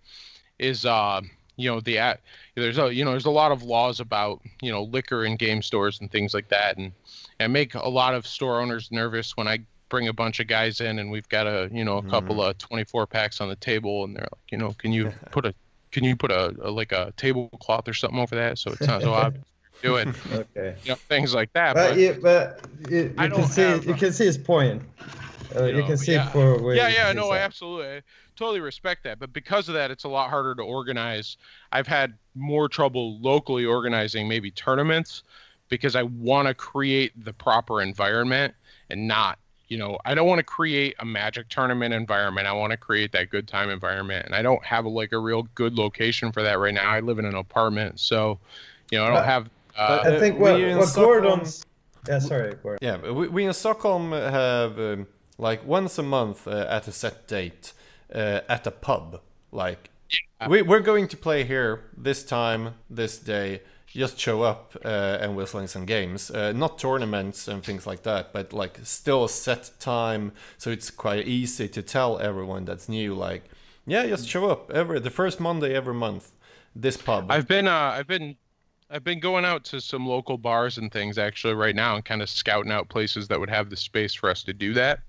is, 0.59 0.85
uh, 0.85 1.21
you 1.57 1.71
know, 1.71 1.81
the 1.81 1.99
at 1.99 2.21
there's 2.55 2.79
a 2.79 2.93
you 2.93 3.05
know 3.05 3.11
there's 3.13 3.27
a 3.27 3.31
lot 3.31 3.53
of 3.53 3.63
laws 3.63 4.01
about 4.01 4.41
you 4.61 4.71
know 4.71 4.83
liquor 4.83 5.25
in 5.25 5.37
game 5.37 5.63
stores 5.63 6.01
and 6.01 6.11
things 6.11 6.35
like 6.35 6.49
that, 6.49 6.77
and 6.77 6.93
I 7.41 7.47
make 7.47 7.75
a 7.75 7.89
lot 7.89 8.15
of 8.15 8.27
store 8.27 8.61
owners 8.61 8.91
nervous 8.91 9.37
when 9.37 9.49
I 9.49 9.61
bring 9.89 10.09
a 10.09 10.13
bunch 10.13 10.41
of 10.41 10.47
guys 10.47 10.81
in 10.81 10.99
and 10.99 11.11
we've 11.11 11.29
got 11.29 11.47
a 11.47 11.69
you 11.73 11.85
know 11.85 11.99
a 11.99 12.03
couple 12.03 12.43
of 12.43 12.59
24 12.59 13.07
packs 13.07 13.41
on 13.41 13.49
the 13.49 13.57
table 13.57 14.05
and 14.05 14.17
they're 14.17 14.29
like 14.33 14.51
you 14.51 14.59
know 14.59 14.75
can 14.79 14.93
you 14.93 15.13
put 15.31 15.45
a 15.47 15.55
can 15.93 16.05
you 16.05 16.17
put 16.17 16.31
a, 16.31 16.55
a 16.63 16.71
like 16.71 16.93
a 16.93 17.13
tablecloth 17.17 17.87
or 17.89 17.95
something 17.95 18.19
over 18.19 18.35
that 18.35 18.59
so 18.59 18.73
it's 18.73 18.87
not 18.87 19.03
so 19.03 19.13
obvious 19.13 19.45
do 19.83 19.97
it 19.97 20.09
Okay. 20.33 20.75
you 20.85 20.91
know 20.91 20.97
things 21.09 21.35
like 21.35 21.53
that 21.53 21.75
But 21.75 21.91
but, 21.91 21.99
you, 21.99 22.19
but 22.21 22.61
you, 22.91 22.97
you 22.99 23.15
I 23.19 23.29
can 23.29 23.45
see 23.47 23.63
have, 23.63 23.85
you 23.85 23.95
can 23.95 24.13
see 24.13 24.25
his 24.25 24.39
point. 24.39 24.83
Uh, 25.55 25.65
you, 25.65 25.75
know, 25.75 25.87
can 25.87 25.97
see 25.97 26.13
yeah. 26.13 26.29
for 26.31 26.75
yeah 26.75 26.89
yeah 26.89 27.13
no 27.13 27.33
absolutely 27.33 28.03
totally 28.37 28.61
respect 28.61 29.03
that 29.05 29.19
but 29.19 29.33
because 29.33 29.69
of 29.69 29.75
that 29.75 29.91
it's 29.91 30.05
a 30.05 30.09
lot 30.09 30.31
harder 30.31 30.55
to 30.55 30.63
organize 30.63 31.37
i've 31.73 31.87
had 31.87 32.15
more 32.35 32.69
trouble 32.69 33.19
locally 33.21 33.65
organizing 33.65 34.29
maybe 34.29 34.51
tournaments 34.51 35.23
because 35.69 35.97
i 35.97 36.03
want 36.03 36.47
to 36.47 36.55
create 36.55 37.13
the 37.25 37.33
proper 37.33 37.81
environment 37.81 38.55
and 38.91 39.09
not 39.09 39.39
you 39.69 39.79
know 39.79 39.99
i 40.05 40.15
don't 40.15 40.29
want 40.29 40.39
to 40.39 40.45
create 40.45 40.95
a 41.01 41.05
magic 41.05 41.49
tournament 41.49 41.95
environment 41.95 42.47
i 42.47 42.53
want 42.53 42.71
to 42.71 42.77
create 42.77 43.11
that 43.11 43.31
good 43.31 43.49
time 43.49 43.71
environment 43.71 44.27
and 44.27 44.35
i 44.35 44.43
don't 44.43 44.65
have 44.65 44.85
like 44.87 45.13
a 45.13 45.19
real 45.19 45.43
good 45.55 45.75
location 45.75 46.31
for 46.31 46.43
that 46.43 46.59
right 46.59 46.75
now 46.75 46.89
i 46.89 47.01
live 47.01 47.19
in 47.19 47.25
an 47.25 47.35
apartment 47.35 47.99
so 47.99 48.39
you 48.91 48.99
know 48.99 49.05
i 49.05 49.09
don't 49.09 49.17
But- 49.17 49.27
have 49.27 49.51
uh, 49.79 50.03
I 50.07 50.19
think 50.19 50.39
what, 50.39 50.59
what 50.59 50.89
Stockholm? 50.89 51.23
Gordon's 51.23 51.67
Yeah, 52.09 52.19
sorry, 52.19 52.55
Gordon. 52.63 52.79
Yeah, 52.81 53.11
we, 53.11 53.29
we 53.29 53.45
in 53.45 53.53
Stockholm 53.53 54.13
have 54.13 54.79
um, 54.79 55.07
like 55.39 55.67
once 55.67 55.99
a 55.99 56.03
month 56.03 56.49
uh, 56.49 56.67
at 56.71 56.89
a 56.89 56.93
set 56.93 57.29
date 57.29 57.75
uh, 58.15 58.41
at 58.49 58.67
a 58.67 58.71
pub. 58.71 59.21
Like 59.53 59.91
we, 60.49 60.63
we're 60.63 60.81
going 60.81 61.09
to 61.09 61.17
play 61.17 61.45
here 61.45 61.85
this 61.97 62.25
time, 62.25 62.75
this 62.91 63.19
day. 63.19 63.63
Just 63.87 64.19
show 64.19 64.43
up 64.43 64.77
uh, 64.85 65.19
and 65.21 65.37
we're 65.37 65.47
playing 65.47 65.69
some 65.69 65.87
games. 65.87 66.31
Uh, 66.31 66.53
not 66.53 66.79
tournaments 66.79 67.49
and 67.49 67.65
things 67.65 67.87
like 67.87 68.03
that, 68.03 68.33
but 68.33 68.53
like 68.53 68.81
still 68.83 69.25
a 69.25 69.29
set 69.29 69.71
time, 69.81 70.33
so 70.59 70.71
it's 70.71 70.91
quite 70.91 71.27
easy 71.27 71.67
to 71.69 71.83
tell 71.83 72.19
everyone 72.19 72.67
that's 72.67 72.91
new. 72.91 73.15
Like, 73.15 73.45
yeah, 73.87 74.07
just 74.07 74.29
show 74.29 74.51
up 74.51 74.71
every 74.71 75.01
the 75.01 75.11
first 75.11 75.41
Monday 75.41 75.75
every 75.75 75.95
month. 75.95 76.33
This 76.75 76.99
pub. 76.99 77.31
I've 77.31 77.49
been 77.49 77.67
uh, 77.67 77.95
I've 77.97 78.07
been 78.07 78.37
I've 78.91 79.03
been 79.03 79.19
going 79.19 79.45
out 79.45 79.65
to 79.67 79.81
some 79.81 80.07
local 80.07 80.39
bars 80.39 80.79
and 80.79 80.93
things 80.93 81.19
actually 81.19 81.55
right 81.55 81.75
now 81.75 81.97
and 81.97 82.05
kind 82.05 82.23
of 82.23 82.29
scouting 82.29 82.71
out 82.71 82.89
places 82.89 83.27
that 83.29 83.41
would 83.41 83.51
have 83.51 83.69
the 83.71 83.77
space 83.77 84.15
for 84.15 84.29
us 84.29 84.43
to 84.45 84.53
do 84.53 84.75
that. 84.75 85.01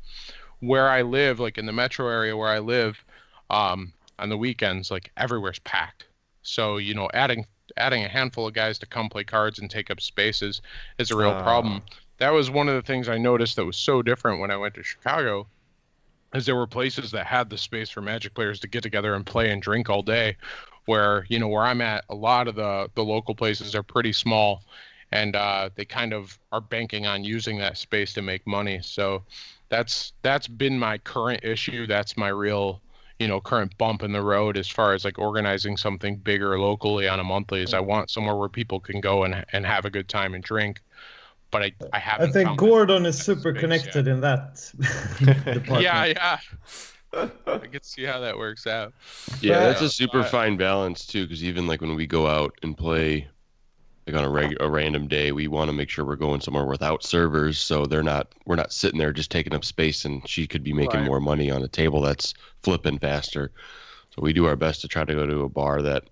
Where 0.60 0.90
I 0.90 1.02
live, 1.04 1.40
like 1.40 1.58
in 1.58 1.66
the 1.66 1.74
metro 1.74 2.08
area 2.10 2.36
where 2.36 2.50
I 2.50 2.60
live, 2.60 3.04
um, 3.50 3.94
on 4.20 4.30
the 4.30 4.38
weekends, 4.38 4.90
like 4.90 5.12
everywhere's 5.18 5.60
packed. 5.60 6.08
So 6.42 6.78
you 6.78 6.94
know, 6.94 7.10
adding 7.14 7.46
adding 7.76 8.04
a 8.04 8.08
handful 8.08 8.48
of 8.48 8.54
guys 8.54 8.80
to 8.80 8.86
come 8.86 9.10
play 9.10 9.24
cards 9.24 9.60
and 9.60 9.70
take 9.70 9.92
up 9.92 10.02
spaces 10.02 10.62
is 10.98 11.12
a 11.12 11.18
real 11.18 11.32
Ah. 11.32 11.44
problem. 11.44 11.82
That 12.18 12.32
was 12.32 12.50
one 12.50 12.68
of 12.68 12.76
the 12.76 12.82
things 12.82 13.08
I 13.10 13.18
noticed 13.18 13.56
that 13.58 13.66
was 13.66 13.78
so 13.78 14.02
different 14.02 14.40
when 14.40 14.50
I 14.50 14.58
went 14.58 14.74
to 14.76 14.84
Chicago, 14.84 15.48
is 16.34 16.46
there 16.46 16.56
were 16.56 16.66
places 16.68 17.12
that 17.12 17.28
had 17.28 17.50
the 17.50 17.58
space 17.58 17.90
for 17.90 18.02
Magic 18.02 18.34
players 18.34 18.60
to 18.62 18.68
get 18.68 18.82
together 18.84 19.14
and 19.14 19.26
play 19.26 19.52
and 19.52 19.62
drink 19.62 19.90
all 19.90 20.02
day. 20.02 20.36
Where 20.86 21.26
you 21.30 21.38
know 21.38 21.50
where 21.50 21.64
I'm 21.64 21.82
at, 21.82 22.06
a 22.10 22.16
lot 22.16 22.48
of 22.48 22.56
the 22.56 22.90
the 22.96 23.04
local 23.04 23.36
places 23.36 23.76
are 23.76 23.84
pretty 23.84 24.14
small, 24.14 24.64
and 25.12 25.36
uh, 25.36 25.70
they 25.76 25.86
kind 25.86 26.14
of 26.14 26.40
are 26.52 26.62
banking 26.62 27.06
on 27.06 27.24
using 27.24 27.58
that 27.60 27.78
space 27.78 28.14
to 28.14 28.22
make 28.22 28.48
money. 28.48 28.80
So 28.82 29.24
that's 29.70 30.14
that's 30.22 30.48
been 30.48 30.78
my 30.80 30.98
current 31.00 31.44
issue. 31.44 31.88
That's 31.88 32.18
my 32.18 32.30
real 32.30 32.82
you 33.20 33.28
know 33.28 33.42
current 33.42 33.78
bump 33.78 34.04
in 34.04 34.12
the 34.12 34.22
road 34.22 34.58
as 34.58 34.68
far 34.68 34.94
as 34.94 35.04
like 35.04 35.18
organizing 35.18 35.76
something 35.78 36.18
bigger 36.18 36.60
locally 36.60 37.08
on 37.08 37.20
a 37.20 37.24
monthly 37.24 37.64
is 37.64 37.74
I 37.74 37.80
mm-hmm. 37.80 37.88
want 37.88 38.10
somewhere 38.10 38.36
where 38.36 38.50
people 38.50 38.80
can 38.80 39.02
go 39.02 39.24
and 39.24 39.46
and 39.54 39.66
have 39.66 39.86
a 39.86 39.90
good 39.90 40.08
time 40.08 40.34
and 40.34 40.44
drink. 40.44 40.82
But 41.50 41.64
I 41.64 41.66
I 41.66 41.72
I 41.94 42.00
haven't. 42.00 42.30
I 42.30 42.34
think 42.34 42.58
Gordon 42.58 43.06
is 43.06 43.18
super 43.18 43.54
connected 43.54 44.06
yet. 44.06 44.14
in 44.14 44.22
that 44.22 44.72
department. 45.20 45.82
Yeah, 45.82 46.06
yeah. 46.06 46.40
I 47.48 47.58
can 47.58 47.82
see 47.84 48.04
how 48.04 48.20
that 48.20 48.38
works 48.38 48.68
out. 48.68 48.94
Yeah, 49.42 49.60
that's 49.60 49.82
a 49.82 49.90
super 49.90 50.22
but- 50.22 50.30
fine 50.30 50.58
balance 50.58 51.06
too, 51.06 51.24
because 51.24 51.44
even 51.44 51.66
like 51.66 51.82
when 51.82 51.96
we 51.96 52.06
go 52.06 52.28
out 52.28 52.54
and 52.64 52.78
play, 52.78 53.28
like 54.08 54.16
on 54.16 54.24
a 54.24 54.30
reg- 54.30 54.58
a 54.60 54.70
random 54.70 55.08
day, 55.08 55.32
we 55.32 55.48
want 55.48 55.70
to 55.70 55.74
make 55.74 55.90
sure 55.90 56.06
we're 56.06 56.16
going 56.16 56.40
somewhere 56.42 56.66
without 56.66 57.04
servers, 57.04 57.60
so 57.60 57.86
they're 57.86 58.04
not 58.04 58.34
we're 58.46 58.56
not 58.56 58.72
sitting 58.72 58.98
there 59.00 59.12
just 59.12 59.32
taking 59.32 59.54
up 59.54 59.66
space, 59.66 60.06
and 60.06 60.28
she 60.28 60.48
could 60.48 60.64
be 60.64 60.74
making 60.74 61.02
Right. 61.02 61.08
more 61.08 61.20
money 61.20 61.52
on 61.52 61.64
a 61.64 61.68
table 61.68 62.02
that's 62.02 62.34
flipping 62.64 63.00
faster. 63.00 63.52
So 64.12 64.22
we 64.22 64.34
do 64.34 64.46
our 64.46 64.56
best 64.56 64.82
to 64.82 64.88
try 64.88 65.04
to 65.04 65.14
go 65.14 65.28
to 65.28 65.42
a 65.42 65.50
bar 65.50 65.82
that 65.82 66.06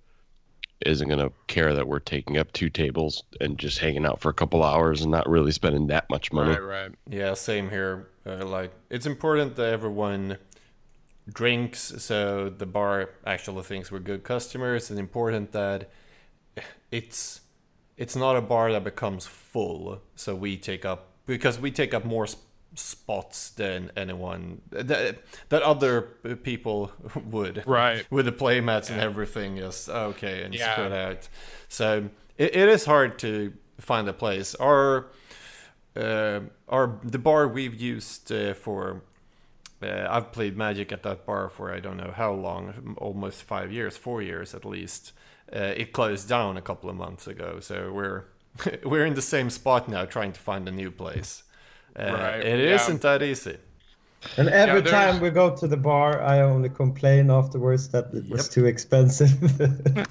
isn't 0.86 1.08
going 1.08 1.20
to 1.20 1.32
care 1.48 1.74
that 1.74 1.88
we're 1.88 2.00
taking 2.00 2.38
up 2.38 2.52
two 2.52 2.70
tables 2.70 3.24
and 3.40 3.58
just 3.58 3.80
hanging 3.80 4.06
out 4.06 4.20
for 4.20 4.30
a 4.30 4.34
couple 4.34 4.62
hours 4.62 5.02
and 5.02 5.10
not 5.10 5.28
really 5.28 5.52
spending 5.52 5.88
that 5.88 6.08
much 6.10 6.34
money. 6.34 6.52
Right, 6.52 6.60
right. 6.62 6.92
Yeah, 7.10 7.34
same 7.34 7.70
here. 7.70 8.10
Uh, 8.26 8.46
like, 8.46 8.72
it's 8.90 9.06
important 9.06 9.56
that 9.56 9.72
everyone 9.72 10.38
drinks, 11.32 11.94
so 12.04 12.50
the 12.50 12.66
bar 12.66 13.10
actually 13.26 13.64
thinks 13.64 13.92
we're 13.92 14.00
good 14.00 14.24
customers. 14.24 14.92
It's 14.92 15.00
important 15.00 15.54
that 15.54 15.90
it's 16.92 17.42
it's 17.98 18.16
not 18.16 18.36
a 18.36 18.42
bar 18.42 18.72
that 18.72 18.84
becomes 18.84 19.26
full, 19.26 20.02
so 20.16 20.36
we 20.36 20.58
take 20.58 20.86
up 20.86 21.08
because 21.26 21.60
we 21.60 21.72
take 21.72 21.94
up 21.94 22.06
more 22.06 22.28
sp- 22.28 22.44
spots 22.76 23.52
than 23.52 23.90
anyone 23.96 24.62
that, 24.70 25.18
that 25.50 25.62
other 25.64 26.02
people 26.44 26.92
would 27.26 27.64
Right. 27.66 28.06
with 28.12 28.26
the 28.26 28.34
playmats 28.34 28.90
and 28.92 29.00
everything 29.00 29.58
just 29.58 29.88
okay 29.90 30.44
and 30.44 30.54
Yeah. 30.54 30.74
spread 30.74 30.92
out. 30.92 31.30
So 31.70 32.10
it, 32.38 32.54
it 32.56 32.68
is 32.70 32.84
hard 32.86 33.18
to 33.20 33.54
find 33.80 34.08
a 34.10 34.14
place. 34.14 34.56
Our 34.56 35.08
uh, 35.96 36.42
our 36.68 37.00
the 37.04 37.18
bar 37.20 37.48
we've 37.48 37.74
used 37.80 38.30
uh, 38.32 38.54
for 38.54 39.02
uh, 39.82 40.08
I've 40.10 40.32
played 40.34 40.58
Magic 40.58 40.92
at 40.92 41.04
that 41.04 41.26
bar 41.26 41.48
for 41.50 41.74
I 41.74 41.80
don't 41.80 41.98
know 41.98 42.12
how 42.16 42.34
long, 42.34 42.96
almost 42.98 43.44
five 43.44 43.72
years, 43.72 43.96
four 43.98 44.22
years 44.22 44.54
at 44.54 44.66
least. 44.66 45.14
Uh, 45.54 45.74
it 45.78 45.94
closed 45.94 46.28
down 46.28 46.58
a 46.58 46.62
couple 46.62 46.90
of 46.90 46.96
months 46.96 47.28
ago, 47.28 47.60
so 47.60 47.92
we're 47.92 48.24
we're 48.84 49.06
in 49.06 49.14
the 49.16 49.22
same 49.22 49.50
spot 49.50 49.88
now, 49.90 50.06
trying 50.06 50.32
to 50.34 50.40
find 50.40 50.68
a 50.68 50.72
new 50.72 50.92
place. 50.92 51.44
Uh, 51.98 52.04
Right, 52.14 52.40
It 52.46 52.68
yeah. 52.68 52.88
not 52.90 53.02
that 53.02 53.22
easy. 53.24 53.58
And 54.38 54.50
every 54.50 54.82
there's- 54.82 54.92
time 55.12 55.22
we 55.22 55.30
go 55.30 55.56
to 55.56 55.68
the 55.68 55.78
bar, 55.78 56.22
I 56.22 56.42
only 56.42 56.70
complain 56.70 57.30
afterwards 57.30 57.90
that 57.90 58.06
it 58.14 58.28
was 58.30 58.46
Yep. 58.48 58.52
too 58.52 58.66
expensive. 58.66 59.32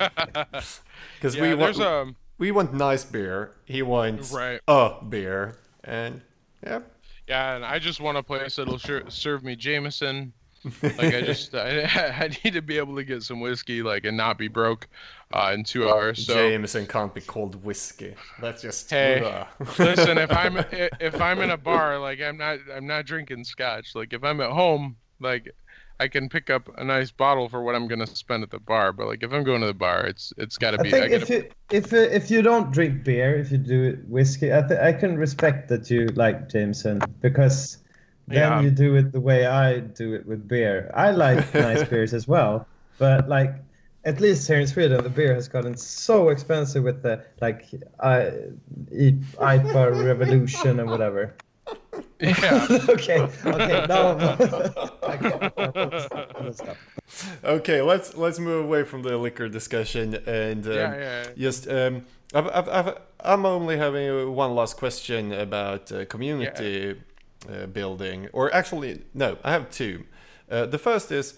Because 1.17 1.35
Yeah, 1.37 1.43
we 1.43 1.55
want 1.55 1.79
a 1.79 2.15
we 2.39 2.51
want 2.51 2.75
nice 2.75 3.05
beer. 3.05 3.51
He 3.65 3.83
wants 3.83 4.33
Right. 4.33 4.61
a 4.69 4.93
beer, 5.09 5.57
and 5.85 6.21
yeah, 6.67 6.81
yeah, 7.29 7.57
and 7.57 7.65
I 7.65 7.79
just 7.79 8.01
want 8.01 8.19
a 8.19 8.23
place 8.23 8.57
that'll 8.57 8.79
sure, 8.79 9.03
serve 9.09 9.43
me 9.45 9.57
Jameson. 9.57 10.33
Like 10.83 11.15
I 11.15 11.21
just 11.23 11.55
I, 11.67 11.83
I 11.85 12.29
need 12.43 12.55
to 12.55 12.63
be 12.63 12.79
able 12.79 12.97
to 12.97 13.05
get 13.05 13.23
some 13.23 13.41
whiskey 13.41 13.83
like 13.83 14.05
and 14.05 14.17
not 14.17 14.39
be 14.39 14.49
broke 14.49 14.89
uh, 15.33 15.53
in 15.55 15.65
two 15.65 15.89
hours. 15.89 16.27
So 16.27 16.35
Jameson 16.35 16.87
can't 16.87 17.15
be 17.15 17.21
called 17.21 17.63
whiskey. 17.65 18.15
That's 18.41 18.63
just 18.63 18.91
Hey, 18.91 19.45
listen, 19.79 20.19
if 20.19 20.31
I'm 20.33 20.57
if 20.73 21.21
I'm 21.21 21.41
in 21.41 21.51
a 21.51 21.57
bar, 21.57 21.99
like 21.99 22.21
I'm 22.21 22.37
not 22.37 22.59
I'm 22.75 22.87
not 22.87 23.07
drinking 23.07 23.45
scotch. 23.45 23.95
Like 23.95 24.13
if 24.13 24.23
I'm 24.25 24.41
at 24.41 24.51
home, 24.51 24.97
like 25.21 25.51
I 26.01 26.09
can 26.09 26.29
pick 26.29 26.51
up 26.51 26.69
a 26.77 26.83
nice 26.85 27.11
bottle 27.13 27.49
for 27.49 27.63
what 27.63 27.75
I'm 27.75 27.87
gonna 27.89 28.07
spend 28.07 28.43
at 28.43 28.51
the 28.51 28.59
bar. 28.59 28.93
But 28.93 29.07
like 29.07 29.23
if 29.23 29.33
I'm 29.33 29.45
going 29.45 29.61
to 29.61 29.67
the 29.69 29.75
bar, 29.75 30.05
it's 30.07 30.33
it's 30.37 30.59
got 30.59 30.73
to 30.73 30.79
be. 30.79 30.89
I 30.89 30.91
be. 30.91 30.91
think 30.91 31.05
I 31.05 31.15
if 31.15 31.21
gotta, 31.23 31.35
you 31.35 31.51
if 31.71 31.93
uh, 31.93 31.97
if 31.97 32.31
you 32.31 32.43
don't 32.43 32.73
drink 32.73 33.05
beer, 33.05 33.37
if 33.39 33.51
you 33.51 33.59
do 33.59 33.85
it 33.85 34.09
whiskey, 34.09 34.53
I 34.53 34.63
th- 34.63 34.81
I 34.81 34.93
can 34.93 35.17
respect 35.17 35.69
that 35.69 35.91
you 35.91 36.07
like 36.09 36.49
Jameson 36.49 37.01
because 37.21 37.79
then 38.27 38.39
Yeah. 38.39 38.61
you 38.61 38.71
do 38.71 38.97
it 38.97 39.13
the 39.13 39.21
way 39.21 39.47
I 39.47 39.81
do 39.81 40.15
it 40.15 40.27
with 40.27 40.49
beer. 40.49 40.91
I 40.95 41.11
like 41.13 41.53
nice 41.55 41.85
beers 41.89 42.13
as 42.15 42.27
well, 42.27 42.67
but 42.99 43.29
like 43.29 43.55
at 44.05 44.21
least 44.21 44.47
here 44.47 44.61
in 44.61 44.67
Sweden, 44.67 45.03
the 45.03 45.09
beer 45.11 45.35
has 45.35 45.49
gotten 45.49 45.77
so 45.77 46.29
expensive 46.29 46.85
with 46.85 47.03
the 47.03 47.25
like 47.41 47.65
I 48.01 48.17
I- 48.93 49.17
IPA 49.59 50.05
Revolution 50.05 50.81
and 50.81 50.91
whatever. 50.91 51.35
yeah. 52.21 52.67
okay, 52.89 53.21
okay, 53.47 53.87
No. 53.89 54.37
okay, 55.03 55.51
let's 56.41 56.59
stop. 56.59 56.77
okay, 57.45 57.81
let's 57.83 58.17
let's 58.17 58.39
move 58.39 58.65
away 58.65 58.85
from 58.85 59.03
the 59.03 59.17
liquor 59.17 59.49
discussion 59.49 60.15
and 60.27 60.67
um, 60.67 60.73
Yeah, 60.73 60.95
yeah. 60.99 61.25
just 61.37 61.69
um, 61.69 62.05
I've, 62.35 62.49
I've, 62.49 62.69
I've, 62.69 62.99
I'm 63.21 63.47
only 63.47 63.77
having 63.79 64.35
one 64.35 64.55
last 64.55 64.77
question 64.77 65.33
about 65.33 65.91
uh, 65.93 66.05
community 66.07 67.01
uh, 67.49 67.67
building, 67.67 68.29
or 68.33 68.55
actually 68.55 69.03
no, 69.15 69.39
I 69.45 69.53
have 69.53 69.71
two. 69.71 70.05
Uh, 70.51 70.67
the 70.67 70.79
first 70.79 71.11
is, 71.11 71.35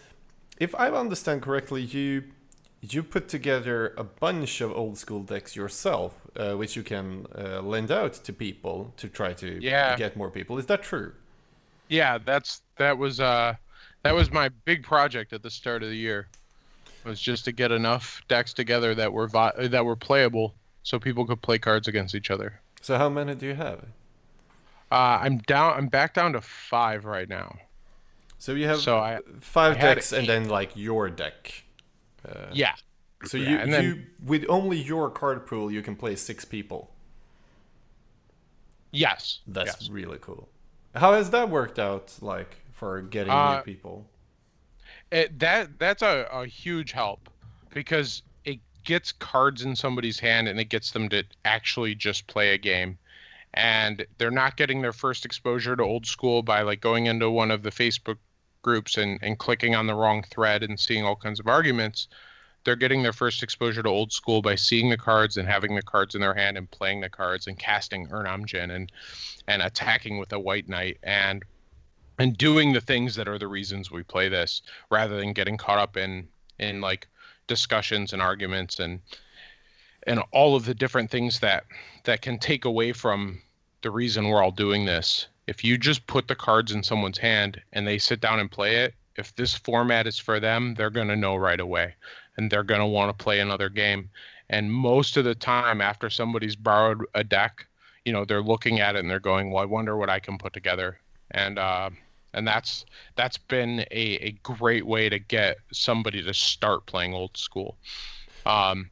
if 0.58 0.74
I 0.74 0.88
understand 0.90 1.42
correctly, 1.42 1.82
you 1.82 2.24
you 2.92 3.02
put 3.02 3.28
together 3.28 3.94
a 3.96 4.04
bunch 4.04 4.60
of 4.60 4.72
old 4.72 4.98
school 4.98 5.22
decks 5.22 5.54
yourself, 5.56 6.12
uh, 6.36 6.54
which 6.54 6.76
you 6.76 6.82
can 6.82 7.26
uh, 7.36 7.60
lend 7.62 7.90
out 7.90 8.12
to 8.14 8.32
people 8.32 8.92
to 8.96 9.08
try 9.08 9.32
to 9.34 9.58
Yeah. 9.62 9.96
get 9.96 10.16
more 10.16 10.30
people. 10.30 10.58
Is 10.58 10.66
that 10.66 10.82
true? 10.82 11.12
Yeah, 11.88 12.18
that's 12.18 12.62
that 12.78 12.98
was 12.98 13.20
uh 13.20 13.54
that 14.02 14.14
was 14.14 14.30
my 14.32 14.48
big 14.64 14.82
project 14.82 15.32
at 15.32 15.42
the 15.42 15.50
start 15.50 15.82
of 15.82 15.88
the 15.88 15.96
year. 15.96 16.28
Was 17.04 17.20
just 17.20 17.44
to 17.44 17.52
get 17.52 17.70
enough 17.70 18.20
decks 18.26 18.52
together 18.52 18.92
that 18.96 19.12
were 19.12 19.28
vi- 19.28 19.68
that 19.68 19.84
were 19.84 19.94
playable, 19.96 20.54
so 20.82 20.98
people 20.98 21.24
could 21.24 21.40
play 21.40 21.58
cards 21.58 21.86
against 21.86 22.14
each 22.16 22.30
other. 22.32 22.60
So 22.80 22.98
how 22.98 23.08
many 23.08 23.34
do 23.36 23.46
you 23.46 23.54
have? 23.54 23.84
Uh, 24.90 25.18
I'm 25.22 25.38
down. 25.38 25.74
I'm 25.76 25.86
back 25.88 26.14
down 26.14 26.32
to 26.32 26.40
five 26.40 27.04
right 27.04 27.28
now. 27.28 27.56
So 28.38 28.52
you 28.52 28.66
have 28.66 28.80
So 28.80 28.98
I- 28.98 29.20
five 29.40 29.76
I 29.76 29.80
decks 29.80 30.12
and 30.12 30.26
then 30.28 30.48
like 30.48 30.72
your 30.74 31.08
deck. 31.08 31.62
Uh, 32.26 32.46
Yeah. 32.52 32.74
So 33.24 33.38
Yeah, 33.38 33.48
you, 33.50 33.56
and 33.58 33.72
then- 33.72 33.84
you 33.84 34.06
with 34.24 34.44
only 34.48 34.78
your 34.78 35.10
card 35.10 35.46
pool 35.46 35.70
you 35.70 35.82
can 35.82 35.96
play 35.96 36.16
six 36.16 36.44
people. 36.44 36.90
Yes. 38.92 39.40
That's 39.46 39.80
yes. 39.82 39.90
really 39.90 40.18
cool. 40.20 40.48
How 40.94 41.12
has 41.14 41.30
that 41.30 41.50
worked 41.50 41.78
out 41.78 42.14
like 42.20 42.56
for 42.72 43.02
getting 43.02 43.32
Uh, 43.32 43.56
new 43.56 43.62
people? 43.62 44.08
It, 45.10 45.38
that 45.38 45.78
that's 45.78 46.02
a, 46.02 46.28
a 46.32 46.46
huge 46.46 46.92
help 46.92 47.28
because 47.72 48.22
it 48.44 48.60
gets 48.84 49.12
cards 49.12 49.62
in 49.62 49.76
somebody's 49.76 50.18
hand 50.18 50.48
and 50.48 50.58
it 50.58 50.66
gets 50.66 50.90
them 50.92 51.08
to 51.10 51.24
actually 51.44 51.94
just 51.94 52.26
play 52.26 52.54
a 52.54 52.58
game 52.58 52.98
and 53.54 54.06
they're 54.18 54.30
not 54.30 54.56
getting 54.56 54.82
their 54.82 54.92
first 54.92 55.24
exposure 55.24 55.76
to 55.76 55.82
old 55.82 56.06
school 56.06 56.42
by 56.42 56.62
like 56.62 56.80
going 56.80 57.06
into 57.06 57.30
one 57.30 57.50
of 57.50 57.62
the 57.62 57.70
facebook 57.70 58.18
groups 58.66 58.98
and, 58.98 59.18
and 59.22 59.38
clicking 59.38 59.76
on 59.76 59.86
the 59.86 59.94
wrong 59.94 60.24
thread 60.24 60.64
and 60.64 60.78
seeing 60.78 61.04
all 61.04 61.16
kinds 61.16 61.38
of 61.38 61.46
arguments 61.46 62.08
they're 62.64 62.74
getting 62.74 63.04
their 63.04 63.12
first 63.12 63.44
exposure 63.44 63.80
to 63.80 63.88
old 63.88 64.10
school 64.10 64.42
by 64.42 64.56
seeing 64.56 64.90
the 64.90 64.96
cards 64.96 65.36
and 65.36 65.48
having 65.48 65.76
the 65.76 65.82
cards 65.82 66.16
in 66.16 66.20
their 66.20 66.34
hand 66.34 66.58
and 66.58 66.68
playing 66.72 67.00
the 67.00 67.08
cards 67.08 67.46
and 67.46 67.56
casting 67.60 68.08
Erhnam 68.08 68.44
Djinn 68.44 68.72
and 68.72 68.90
and 69.46 69.62
attacking 69.62 70.18
with 70.18 70.32
a 70.32 70.40
white 70.40 70.68
knight 70.68 70.98
and 71.04 71.44
and 72.18 72.36
doing 72.36 72.72
the 72.72 72.80
things 72.80 73.14
that 73.14 73.28
are 73.28 73.38
the 73.38 73.46
reasons 73.46 73.92
we 73.92 74.02
play 74.02 74.28
this 74.28 74.62
rather 74.90 75.16
than 75.16 75.32
getting 75.32 75.56
caught 75.56 75.78
up 75.78 75.96
in 75.96 76.26
in 76.58 76.80
like 76.80 77.06
discussions 77.46 78.12
and 78.12 78.20
arguments 78.20 78.80
and 78.80 79.00
and 80.08 80.20
all 80.32 80.56
of 80.56 80.64
the 80.64 80.74
different 80.74 81.08
things 81.08 81.38
that 81.38 81.64
that 82.02 82.20
can 82.20 82.36
take 82.36 82.64
away 82.64 82.92
from 82.92 83.40
the 83.82 83.90
reason 83.92 84.28
we're 84.28 84.42
all 84.42 84.50
doing 84.50 84.84
this 84.84 85.28
if 85.46 85.64
you 85.64 85.78
just 85.78 86.06
put 86.06 86.28
the 86.28 86.34
cards 86.34 86.72
in 86.72 86.82
someone's 86.82 87.18
hand 87.18 87.60
and 87.72 87.86
they 87.86 87.98
sit 87.98 88.20
down 88.20 88.40
and 88.40 88.50
play 88.50 88.76
it 88.76 88.94
if 89.16 89.34
this 89.36 89.54
format 89.54 90.06
is 90.06 90.18
for 90.18 90.40
them 90.40 90.74
they're 90.74 90.90
going 90.90 91.08
to 91.08 91.16
know 91.16 91.36
right 91.36 91.60
away 91.60 91.94
and 92.36 92.50
they're 92.50 92.62
going 92.62 92.80
to 92.80 92.86
want 92.86 93.16
to 93.16 93.24
play 93.24 93.40
another 93.40 93.68
game. 93.68 94.10
And 94.50 94.72
most 94.72 95.16
of 95.16 95.24
the 95.24 95.34
time 95.34 95.80
after 95.80 96.10
somebody's 96.10 96.56
borrowed 96.56 97.04
a 97.14 97.24
deck 97.24 97.66
you 98.04 98.12
know 98.12 98.24
they're 98.24 98.42
looking 98.42 98.78
at 98.78 98.94
it 98.94 99.00
and 99.00 99.10
they're 99.10 99.18
going 99.18 99.50
well 99.50 99.62
i 99.62 99.66
wonder 99.66 99.96
what 99.96 100.08
i 100.08 100.20
can 100.20 100.38
put 100.38 100.52
together. 100.52 100.98
And 101.32 101.58
uh, 101.58 101.90
and 102.32 102.46
that's 102.46 102.84
that's 103.16 103.38
been 103.38 103.80
a, 103.90 104.16
a 104.28 104.30
great 104.42 104.86
way 104.86 105.08
to 105.08 105.18
get 105.18 105.56
somebody 105.72 106.22
to 106.22 106.34
start 106.34 106.86
playing 106.86 107.14
old 107.14 107.36
school. 107.36 107.76
Um, 108.44 108.90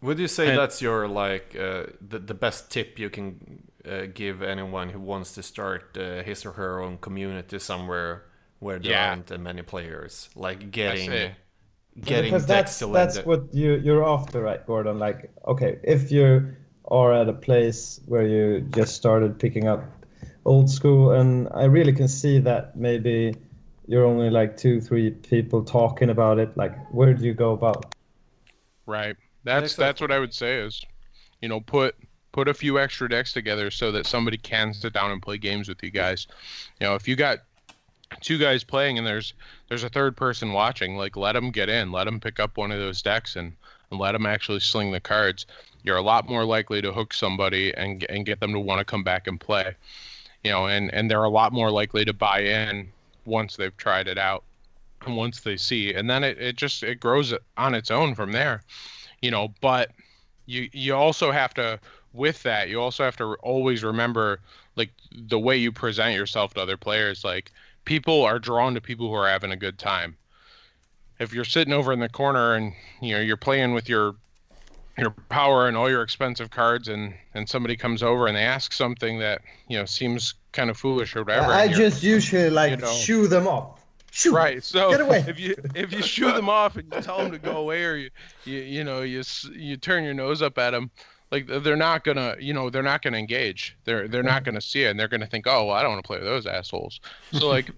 Would 0.00 0.18
you 0.18 0.28
say 0.28 0.50
And- 0.50 0.58
that's 0.58 0.80
your 0.80 1.06
like 1.08 1.54
uh, 1.56 1.84
the 2.00 2.18
the 2.20 2.34
best 2.34 2.70
tip 2.70 2.98
you 2.98 3.10
can 3.10 3.64
uh, 3.88 4.06
give 4.12 4.42
anyone 4.42 4.90
who 4.90 5.00
wants 5.00 5.34
to 5.34 5.42
start 5.42 5.96
uh, 5.96 6.22
his 6.22 6.44
or 6.46 6.52
her 6.52 6.80
own 6.80 6.98
community 6.98 7.58
somewhere 7.58 8.24
where 8.60 8.78
there 8.78 8.92
Yeah. 8.92 9.10
aren't 9.10 9.38
many 9.40 9.62
players, 9.62 10.28
like 10.34 10.70
getting 10.70 11.12
it. 11.12 11.32
getting 12.00 12.32
because 12.32 12.46
that's 12.46 12.78
that's 12.78 13.16
lend- 13.16 13.26
what 13.26 13.54
you 13.54 13.76
you're 13.76 14.04
after, 14.04 14.42
right, 14.42 14.64
Gordon? 14.66 14.98
Like, 14.98 15.30
okay, 15.46 15.78
if 15.84 16.10
you 16.12 16.54
are 16.86 17.12
at 17.12 17.28
a 17.28 17.32
place 17.32 18.00
where 18.06 18.26
you 18.26 18.60
just 18.74 18.94
started 18.96 19.38
picking 19.38 19.66
up 19.68 19.84
old 20.44 20.70
school, 20.70 21.12
and 21.12 21.48
I 21.54 21.64
really 21.64 21.92
can 21.92 22.08
see 22.08 22.38
that 22.40 22.76
maybe 22.76 23.34
you're 23.86 24.04
only 24.06 24.30
like 24.30 24.56
two, 24.56 24.80
three 24.80 25.10
people 25.10 25.62
talking 25.64 26.10
about 26.10 26.38
it. 26.38 26.56
Like, 26.56 26.74
where 26.92 27.14
do 27.14 27.24
you 27.24 27.34
go 27.34 27.52
about? 27.52 27.94
right 28.86 29.16
that's 29.44 29.76
Exactly. 29.76 29.84
that's 29.84 30.00
what 30.00 30.12
i 30.12 30.18
would 30.18 30.34
say 30.34 30.56
is 30.56 30.82
you 31.40 31.48
know 31.48 31.60
put 31.60 31.94
put 32.34 32.48
a 32.48 32.54
few 32.54 32.80
extra 32.80 33.08
decks 33.08 33.32
together 33.32 33.70
so 33.70 33.92
that 33.92 34.08
somebody 34.08 34.36
can 34.36 34.74
sit 34.74 34.92
down 34.92 35.12
and 35.12 35.22
play 35.22 35.38
games 35.38 35.68
with 35.68 35.80
you 35.84 35.90
guys. 35.90 36.26
You 36.80 36.88
know 36.88 36.96
if 36.96 37.06
you 37.06 37.14
got 37.14 37.38
two 38.20 38.38
guys 38.38 38.64
playing 38.64 38.98
and 38.98 39.06
there's 39.06 39.34
there's 39.68 39.84
a 39.84 39.88
third 39.88 40.16
person 40.16 40.52
watching 40.52 40.96
like 40.96 41.16
let 41.16 41.34
them 41.34 41.52
get 41.52 41.68
in 41.68 41.92
let 41.92 42.04
them 42.04 42.18
pick 42.18 42.40
up 42.40 42.56
one 42.56 42.72
of 42.72 42.80
those 42.80 43.02
decks 43.02 43.36
and, 43.36 43.52
and 43.90 44.00
let 44.00 44.12
them 44.12 44.26
actually 44.26 44.58
sling 44.58 44.90
the 44.90 44.98
cards. 44.98 45.46
You're 45.84 45.96
a 45.96 46.02
lot 46.02 46.28
more 46.28 46.44
likely 46.44 46.82
to 46.82 46.92
hook 46.92 47.14
somebody 47.14 47.72
and 47.72 48.04
and 48.10 48.26
get 48.26 48.40
them 48.40 48.52
to 48.52 48.58
want 48.58 48.80
to 48.80 48.84
come 48.84 49.04
back 49.04 49.28
and 49.28 49.40
play. 49.40 49.76
You 50.42 50.50
know 50.50 50.66
and 50.66 50.92
and 50.92 51.08
they're 51.08 51.22
a 51.22 51.28
lot 51.28 51.52
more 51.52 51.70
likely 51.70 52.04
to 52.04 52.12
buy 52.12 52.40
in 52.40 52.90
once 53.26 53.54
they've 53.54 53.76
tried 53.76 54.08
it 54.08 54.18
out 54.18 54.42
and 55.06 55.16
once 55.16 55.40
they 55.42 55.56
see 55.56 55.94
and 55.94 56.10
then 56.10 56.24
it, 56.24 56.36
it 56.38 56.56
just 56.56 56.82
it 56.82 56.98
grows 56.98 57.32
on 57.56 57.76
its 57.76 57.92
own 57.92 58.16
from 58.16 58.32
there. 58.32 58.64
You 59.22 59.30
know 59.30 59.54
but 59.60 59.92
you 60.46 60.68
you 60.72 60.96
also 60.96 61.30
have 61.30 61.54
to 61.54 61.78
with 62.14 62.42
that 62.42 62.68
you 62.68 62.80
also 62.80 63.04
have 63.04 63.16
to 63.16 63.34
always 63.42 63.82
remember 63.82 64.40
like 64.76 64.90
the 65.12 65.38
way 65.38 65.56
you 65.56 65.70
present 65.70 66.14
yourself 66.14 66.54
to 66.54 66.60
other 66.60 66.76
players 66.76 67.24
like 67.24 67.50
people 67.84 68.22
are 68.22 68.38
drawn 68.38 68.74
to 68.74 68.80
people 68.80 69.08
who 69.08 69.14
are 69.14 69.28
having 69.28 69.52
a 69.52 69.56
good 69.56 69.78
time 69.78 70.16
if 71.18 71.32
you're 71.32 71.44
sitting 71.44 71.74
over 71.74 71.92
in 71.92 72.00
the 72.00 72.08
corner 72.08 72.54
and 72.54 72.72
you 73.00 73.14
know 73.14 73.20
you're 73.20 73.36
playing 73.36 73.74
with 73.74 73.88
your 73.88 74.14
your 74.96 75.10
power 75.28 75.66
and 75.66 75.76
all 75.76 75.90
your 75.90 76.02
expensive 76.02 76.50
cards 76.50 76.88
and 76.88 77.14
and 77.34 77.48
somebody 77.48 77.76
comes 77.76 78.02
over 78.02 78.26
and 78.26 78.36
they 78.36 78.44
ask 78.44 78.72
something 78.72 79.18
that 79.18 79.42
you 79.68 79.76
know 79.76 79.84
seems 79.84 80.34
kind 80.52 80.70
of 80.70 80.76
foolish 80.76 81.16
or 81.16 81.24
whatever 81.24 81.52
I 81.52 81.68
just 81.68 82.02
usually 82.02 82.50
like 82.50 82.70
you 82.70 82.76
know. 82.76 82.92
shoo 82.92 83.26
them 83.26 83.48
off. 83.48 83.84
Shoo. 84.14 84.32
Right. 84.32 84.62
So 84.62 84.90
Get 84.90 85.00
away. 85.00 85.24
if 85.26 85.40
you 85.40 85.56
if 85.74 85.92
you 85.92 86.00
shoo 86.00 86.30
them 86.30 86.48
off 86.48 86.76
and 86.76 86.92
you 86.94 87.00
tell 87.00 87.18
them 87.18 87.32
to 87.32 87.38
go 87.38 87.56
away, 87.56 87.84
or 87.84 87.96
you 87.96 88.10
you, 88.44 88.58
you 88.60 88.84
know 88.84 89.02
you 89.02 89.24
you 89.52 89.76
turn 89.76 90.04
your 90.04 90.14
nose 90.14 90.40
up 90.40 90.56
at 90.56 90.70
them, 90.70 90.92
like 91.30 91.46
they're 91.46 91.76
not 91.76 92.04
gonna 92.04 92.36
you 92.38 92.52
know 92.54 92.70
they're 92.70 92.82
not 92.82 93.02
gonna 93.02 93.18
engage. 93.18 93.76
They're 93.84 94.06
they're 94.08 94.22
not 94.22 94.44
gonna 94.44 94.60
see 94.60 94.84
it, 94.84 94.90
and 94.90 94.98
they're 95.00 95.08
gonna 95.08 95.26
think, 95.26 95.46
oh, 95.46 95.66
well, 95.66 95.76
I 95.76 95.82
don't 95.82 95.92
want 95.92 96.04
to 96.04 96.06
play 96.06 96.18
with 96.18 96.26
those 96.26 96.46
assholes. 96.46 97.00
So 97.32 97.48
like 97.56 97.70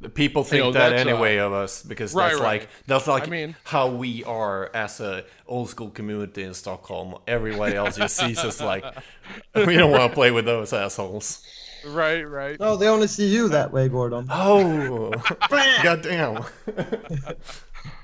The 0.00 0.08
people 0.10 0.44
think 0.44 0.62
know, 0.64 0.72
that 0.72 0.90
that's, 0.90 1.06
uh, 1.06 1.08
anyway 1.08 1.36
of 1.38 1.52
us 1.52 1.82
because 1.82 2.14
right, 2.14 2.28
that's 2.30 2.40
right. 2.40 2.60
like 2.60 2.68
that's 2.86 3.06
like 3.06 3.26
I 3.26 3.30
mean- 3.30 3.56
how 3.64 3.88
we 3.88 4.22
are 4.24 4.70
as 4.74 5.00
a 5.00 5.24
old 5.46 5.70
school 5.70 5.90
community 5.90 6.42
in 6.42 6.52
Stockholm. 6.54 7.16
Everybody 7.26 7.74
else 7.74 7.96
just 7.96 8.16
sees 8.16 8.38
us 8.38 8.60
like 8.60 8.84
we 9.54 9.76
don't 9.76 9.90
want 9.90 10.10
to 10.10 10.14
play 10.14 10.30
with 10.30 10.44
those 10.44 10.72
assholes. 10.72 11.42
right 11.86 12.22
right. 12.22 12.58
No, 12.60 12.76
they 12.76 12.88
only 12.88 13.06
see 13.08 13.28
you 13.28 13.48
that 13.50 13.72
way, 13.72 13.88
Gordon. 13.88 14.26
Oh, 14.30 15.10
goddamn! 15.82 16.44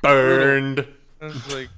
Burned. 0.03 0.87
It's 1.21 1.55
like, 1.55 1.69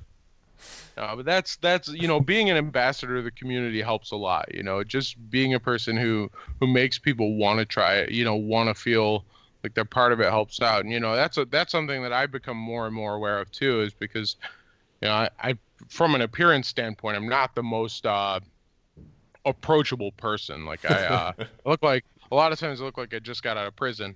no, 0.97 1.15
but 1.17 1.25
that's 1.25 1.57
that's 1.57 1.89
you 1.89 2.07
know 2.07 2.21
being 2.21 2.51
an 2.51 2.57
ambassador 2.57 3.17
to 3.17 3.23
the 3.23 3.31
community 3.31 3.81
helps 3.81 4.11
a 4.11 4.17
lot. 4.17 4.53
You 4.55 4.63
know, 4.63 4.85
just 4.85 5.17
being 5.31 5.55
a 5.55 5.61
person 5.61 5.97
who 5.97 6.31
who 6.61 6.67
makes 6.67 6.99
people 6.99 7.37
want 7.37 7.61
to 7.61 7.65
try 7.65 7.95
it. 7.97 8.11
You 8.11 8.25
know, 8.25 8.35
want 8.35 8.69
to 8.69 8.75
feel 8.75 9.25
like 9.63 9.75
they're 9.75 9.85
part 9.85 10.13
of 10.13 10.21
it 10.21 10.29
helps 10.29 10.61
out. 10.61 10.85
And 10.85 10.93
you 10.93 11.01
know, 11.01 11.17
that's 11.17 11.39
a 11.39 11.47
that's 11.47 11.73
something 11.73 12.03
that 12.03 12.13
I've 12.13 12.31
become 12.31 12.57
more 12.57 12.87
and 12.87 12.95
more 12.95 13.15
aware 13.15 13.41
of 13.41 13.51
too. 13.51 13.81
Is 13.81 13.95
because 13.95 14.37
you 15.01 15.09
know 15.09 15.15
I, 15.15 15.31
I 15.41 15.59
from 15.89 16.15
an 16.15 16.21
appearance 16.21 16.69
standpoint, 16.69 17.17
I'm 17.17 17.29
not 17.29 17.55
the 17.55 17.63
most 17.63 18.05
uh, 18.05 18.41
approachable 19.47 20.13
person. 20.13 20.67
Like 20.67 20.89
I, 20.91 21.07
uh, 21.07 21.33
I 21.39 21.47
look 21.69 21.83
like 21.83 22.05
a 22.31 22.35
lot 22.35 22.53
of 22.53 22.61
times 22.61 22.81
I 22.81 22.85
look 22.85 22.99
like 22.99 23.15
I 23.15 23.19
just 23.19 23.43
got 23.43 23.57
out 23.57 23.67
of 23.67 23.75
prison, 23.77 24.15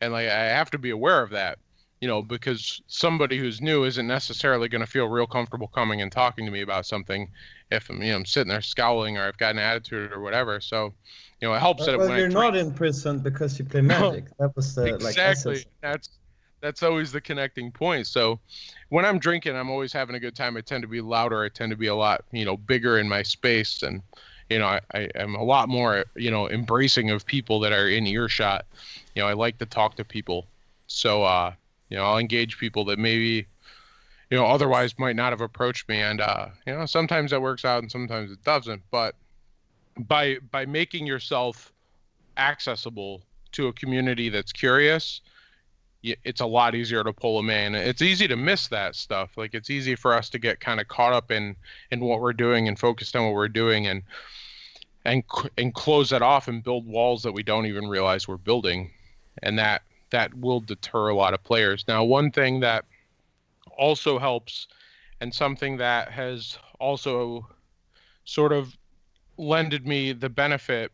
and 0.00 0.12
like 0.12 0.28
I 0.28 0.44
have 0.44 0.70
to 0.70 0.78
be 0.78 0.90
aware 0.90 1.20
of 1.20 1.30
that 1.30 1.58
you 2.02 2.08
know, 2.08 2.20
because 2.20 2.82
somebody 2.88 3.38
who's 3.38 3.60
new 3.60 3.84
isn't 3.84 4.08
necessarily 4.08 4.68
going 4.68 4.80
to 4.80 4.88
feel 4.88 5.06
real 5.06 5.24
comfortable 5.24 5.68
coming 5.68 6.02
and 6.02 6.10
talking 6.10 6.44
to 6.44 6.50
me 6.50 6.62
about 6.62 6.84
something 6.84 7.30
if 7.70 7.88
I'm, 7.88 8.02
you 8.02 8.10
know, 8.10 8.16
I'm 8.16 8.26
sitting 8.26 8.48
there 8.48 8.60
scowling 8.60 9.18
or 9.18 9.22
I've 9.22 9.38
got 9.38 9.52
an 9.52 9.60
attitude 9.60 10.10
or 10.10 10.20
whatever. 10.20 10.60
So, 10.60 10.92
you 11.40 11.46
know, 11.46 11.54
it 11.54 11.60
helps 11.60 11.86
that 11.86 11.96
Well, 11.96 12.08
when 12.08 12.18
you're 12.18 12.28
not 12.28 12.56
in 12.56 12.72
prison 12.72 13.20
because 13.20 13.56
you 13.56 13.64
play 13.64 13.82
magic. 13.82 14.24
That 14.40 14.50
was 14.56 14.74
the 14.74 14.96
exactly 14.96 15.52
essence. 15.52 15.66
that's 15.80 16.08
that's 16.60 16.82
always 16.82 17.12
the 17.12 17.20
connecting 17.20 17.70
point. 17.70 18.08
So, 18.08 18.40
when 18.88 19.04
I'm 19.04 19.20
drinking, 19.20 19.54
I'm 19.54 19.70
always 19.70 19.92
having 19.92 20.16
a 20.16 20.20
good 20.20 20.34
time. 20.34 20.56
I 20.56 20.60
tend 20.60 20.82
to 20.82 20.88
be 20.88 21.00
louder. 21.00 21.44
I 21.44 21.50
tend 21.50 21.70
to 21.70 21.76
be 21.76 21.86
a 21.86 21.94
lot, 21.94 22.24
you 22.32 22.44
know, 22.44 22.56
bigger 22.56 22.98
in 22.98 23.08
my 23.08 23.22
space, 23.22 23.84
and 23.84 24.02
you 24.50 24.58
know, 24.58 24.66
I, 24.66 24.80
I 24.92 25.08
am 25.14 25.36
a 25.36 25.44
lot 25.44 25.68
more, 25.68 26.04
you 26.16 26.32
know, 26.32 26.50
embracing 26.50 27.10
of 27.10 27.24
people 27.26 27.60
that 27.60 27.70
are 27.72 27.88
in 27.88 28.08
earshot. 28.08 28.66
You 29.14 29.22
know, 29.22 29.28
I 29.28 29.34
like 29.34 29.58
to 29.58 29.66
talk 29.66 29.94
to 29.96 30.04
people. 30.04 30.46
So, 30.88 31.22
uh, 31.22 31.52
you 31.92 31.98
know, 31.98 32.04
I'll 32.04 32.16
engage 32.16 32.56
people 32.56 32.86
that 32.86 32.98
maybe, 32.98 33.46
you 34.30 34.38
know, 34.38 34.46
otherwise 34.46 34.98
might 34.98 35.14
not 35.14 35.30
have 35.30 35.42
approached 35.42 35.90
me, 35.90 36.00
and 36.00 36.22
uh, 36.22 36.46
you 36.66 36.72
know, 36.72 36.86
sometimes 36.86 37.32
that 37.32 37.42
works 37.42 37.66
out 37.66 37.82
and 37.82 37.92
sometimes 37.92 38.32
it 38.32 38.42
doesn't. 38.44 38.80
But 38.90 39.14
by 39.98 40.38
by 40.50 40.64
making 40.64 41.06
yourself 41.06 41.70
accessible 42.38 43.20
to 43.52 43.66
a 43.66 43.74
community 43.74 44.30
that's 44.30 44.52
curious, 44.52 45.20
it's 46.02 46.40
a 46.40 46.46
lot 46.46 46.74
easier 46.74 47.04
to 47.04 47.12
pull 47.12 47.36
them 47.36 47.50
in. 47.50 47.74
It's 47.74 48.00
easy 48.00 48.26
to 48.26 48.36
miss 48.36 48.68
that 48.68 48.96
stuff. 48.96 49.36
Like 49.36 49.52
it's 49.52 49.68
easy 49.68 49.94
for 49.94 50.14
us 50.14 50.30
to 50.30 50.38
get 50.38 50.60
kind 50.60 50.80
of 50.80 50.88
caught 50.88 51.12
up 51.12 51.30
in 51.30 51.54
in 51.90 52.00
what 52.00 52.22
we're 52.22 52.32
doing 52.32 52.68
and 52.68 52.78
focused 52.78 53.14
on 53.16 53.26
what 53.26 53.34
we're 53.34 53.48
doing 53.48 53.86
and 53.86 54.02
and 55.04 55.24
and 55.58 55.74
close 55.74 56.08
that 56.08 56.22
off 56.22 56.48
and 56.48 56.64
build 56.64 56.86
walls 56.86 57.22
that 57.24 57.32
we 57.32 57.42
don't 57.42 57.66
even 57.66 57.86
realize 57.86 58.26
we're 58.26 58.38
building, 58.38 58.90
and 59.42 59.58
that 59.58 59.82
that 60.12 60.32
will 60.34 60.60
deter 60.60 61.08
a 61.08 61.14
lot 61.14 61.34
of 61.34 61.42
players. 61.42 61.84
Now, 61.88 62.04
one 62.04 62.30
thing 62.30 62.60
that 62.60 62.84
also 63.76 64.18
helps, 64.18 64.68
and 65.20 65.34
something 65.34 65.76
that 65.78 66.10
has 66.10 66.58
also 66.78 67.46
sort 68.24 68.52
of 68.52 68.76
lended 69.36 69.86
me 69.86 70.12
the 70.12 70.28
benefit 70.28 70.92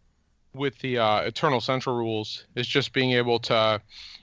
with 0.54 0.78
the 0.78 0.98
uh, 0.98 1.20
Eternal 1.20 1.60
Central 1.60 1.96
rules 1.96 2.46
is 2.54 2.66
just 2.66 2.92
being 2.92 3.12
able 3.12 3.38
to, 3.38 3.80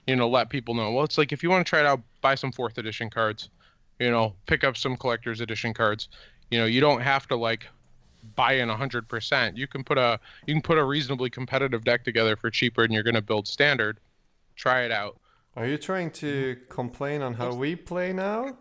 you 0.07 0.15
know, 0.15 0.27
let 0.27 0.49
people 0.49 0.73
know. 0.73 0.91
Well, 0.91 1.05
it's 1.05 1.17
like 1.17 1.31
if 1.31 1.43
you 1.43 1.49
want 1.49 1.65
to 1.65 1.69
try 1.69 1.79
it 1.79 1.85
out, 1.85 2.01
buy 2.21 2.35
some 2.35 2.51
fourth 2.51 2.77
edition 2.77 3.09
cards, 3.09 3.49
you 3.99 4.09
know, 4.09 4.33
pick 4.47 4.63
up 4.63 4.75
some 4.75 4.97
collector's 4.97 5.41
edition 5.41 5.73
cards. 5.73 6.09
You 6.49 6.59
know, 6.59 6.65
you 6.65 6.81
don't 6.81 7.01
have 7.01 7.27
to 7.27 7.35
like 7.35 7.67
buy 8.35 8.53
in 8.53 8.69
100%. 8.69 9.57
You 9.57 9.67
can 9.67 9.83
put 9.83 9.97
a 9.97 10.19
you 10.47 10.53
can 10.53 10.61
put 10.61 10.77
a 10.77 10.83
reasonably 10.83 11.29
competitive 11.29 11.83
deck 11.83 12.03
together 12.03 12.35
for 12.35 12.49
cheaper 12.49 12.83
and 12.83 12.93
you're 12.93 13.03
going 13.03 13.15
to 13.15 13.21
build 13.21 13.47
standard. 13.47 13.99
Try 14.55 14.83
it 14.83 14.91
out. 14.91 15.19
Are 15.55 15.65
you 15.65 15.77
trying 15.77 16.11
to 16.11 16.57
complain 16.69 17.21
on 17.21 17.33
how 17.33 17.53
we 17.53 17.75
play 17.75 18.11
now? 18.13 18.57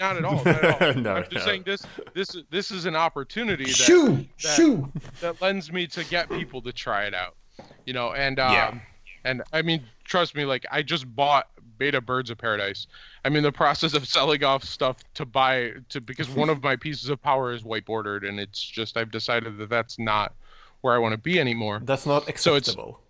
Not 0.00 0.16
at 0.16 0.24
all. 0.24 0.42
Not 0.44 0.64
at 0.64 0.82
all. 0.82 0.94
No, 1.02 1.14
I'm 1.16 1.22
just 1.24 1.34
no. 1.34 1.40
saying 1.40 1.62
this 1.66 1.82
this 2.14 2.36
this 2.50 2.70
is 2.70 2.86
an 2.86 2.94
opportunity 2.96 3.64
that 3.64 3.74
Shoo, 3.74 4.16
that- 4.16 4.26
shoo. 4.38 4.92
that 5.20 5.40
lends 5.42 5.72
me 5.72 5.86
to 5.88 6.04
get 6.04 6.28
people 6.30 6.62
to 6.62 6.72
try 6.72 7.04
it 7.04 7.14
out. 7.14 7.36
You 7.84 7.92
know, 7.94 8.12
and 8.12 8.38
um 8.38 8.52
Yeah. 8.52 8.78
and 9.24 9.42
I 9.52 9.62
mean, 9.62 9.82
trust 10.04 10.34
me, 10.34 10.44
like 10.44 10.64
I 10.70 10.82
just 10.82 11.12
bought 11.16 11.48
beta 11.78 12.00
Birds 12.00 12.30
of 12.30 12.38
Paradise. 12.38 12.86
I'm 13.24 13.34
in 13.36 13.42
the 13.42 13.52
process 13.52 13.94
of 13.94 14.06
selling 14.06 14.42
off 14.44 14.64
stuff 14.64 14.96
to 15.14 15.24
buy 15.26 15.72
to 15.90 16.00
because 16.00 16.28
one 16.30 16.48
of 16.48 16.62
my 16.62 16.76
pieces 16.76 17.08
of 17.08 17.20
power 17.20 17.52
is 17.52 17.64
white 17.64 17.84
bordered, 17.84 18.24
and 18.24 18.38
it's 18.40 18.62
just 18.62 18.96
I've 18.96 19.10
decided 19.10 19.58
that 19.58 19.68
that's 19.68 19.98
not 19.98 20.34
where 20.80 20.94
I 20.94 20.98
want 20.98 21.12
to 21.12 21.18
be 21.18 21.40
anymore. 21.40 21.80
That's 21.84 22.06
not 22.06 22.22
So 22.38 22.54
it's- 22.54 22.68
acceptable. 22.68 23.00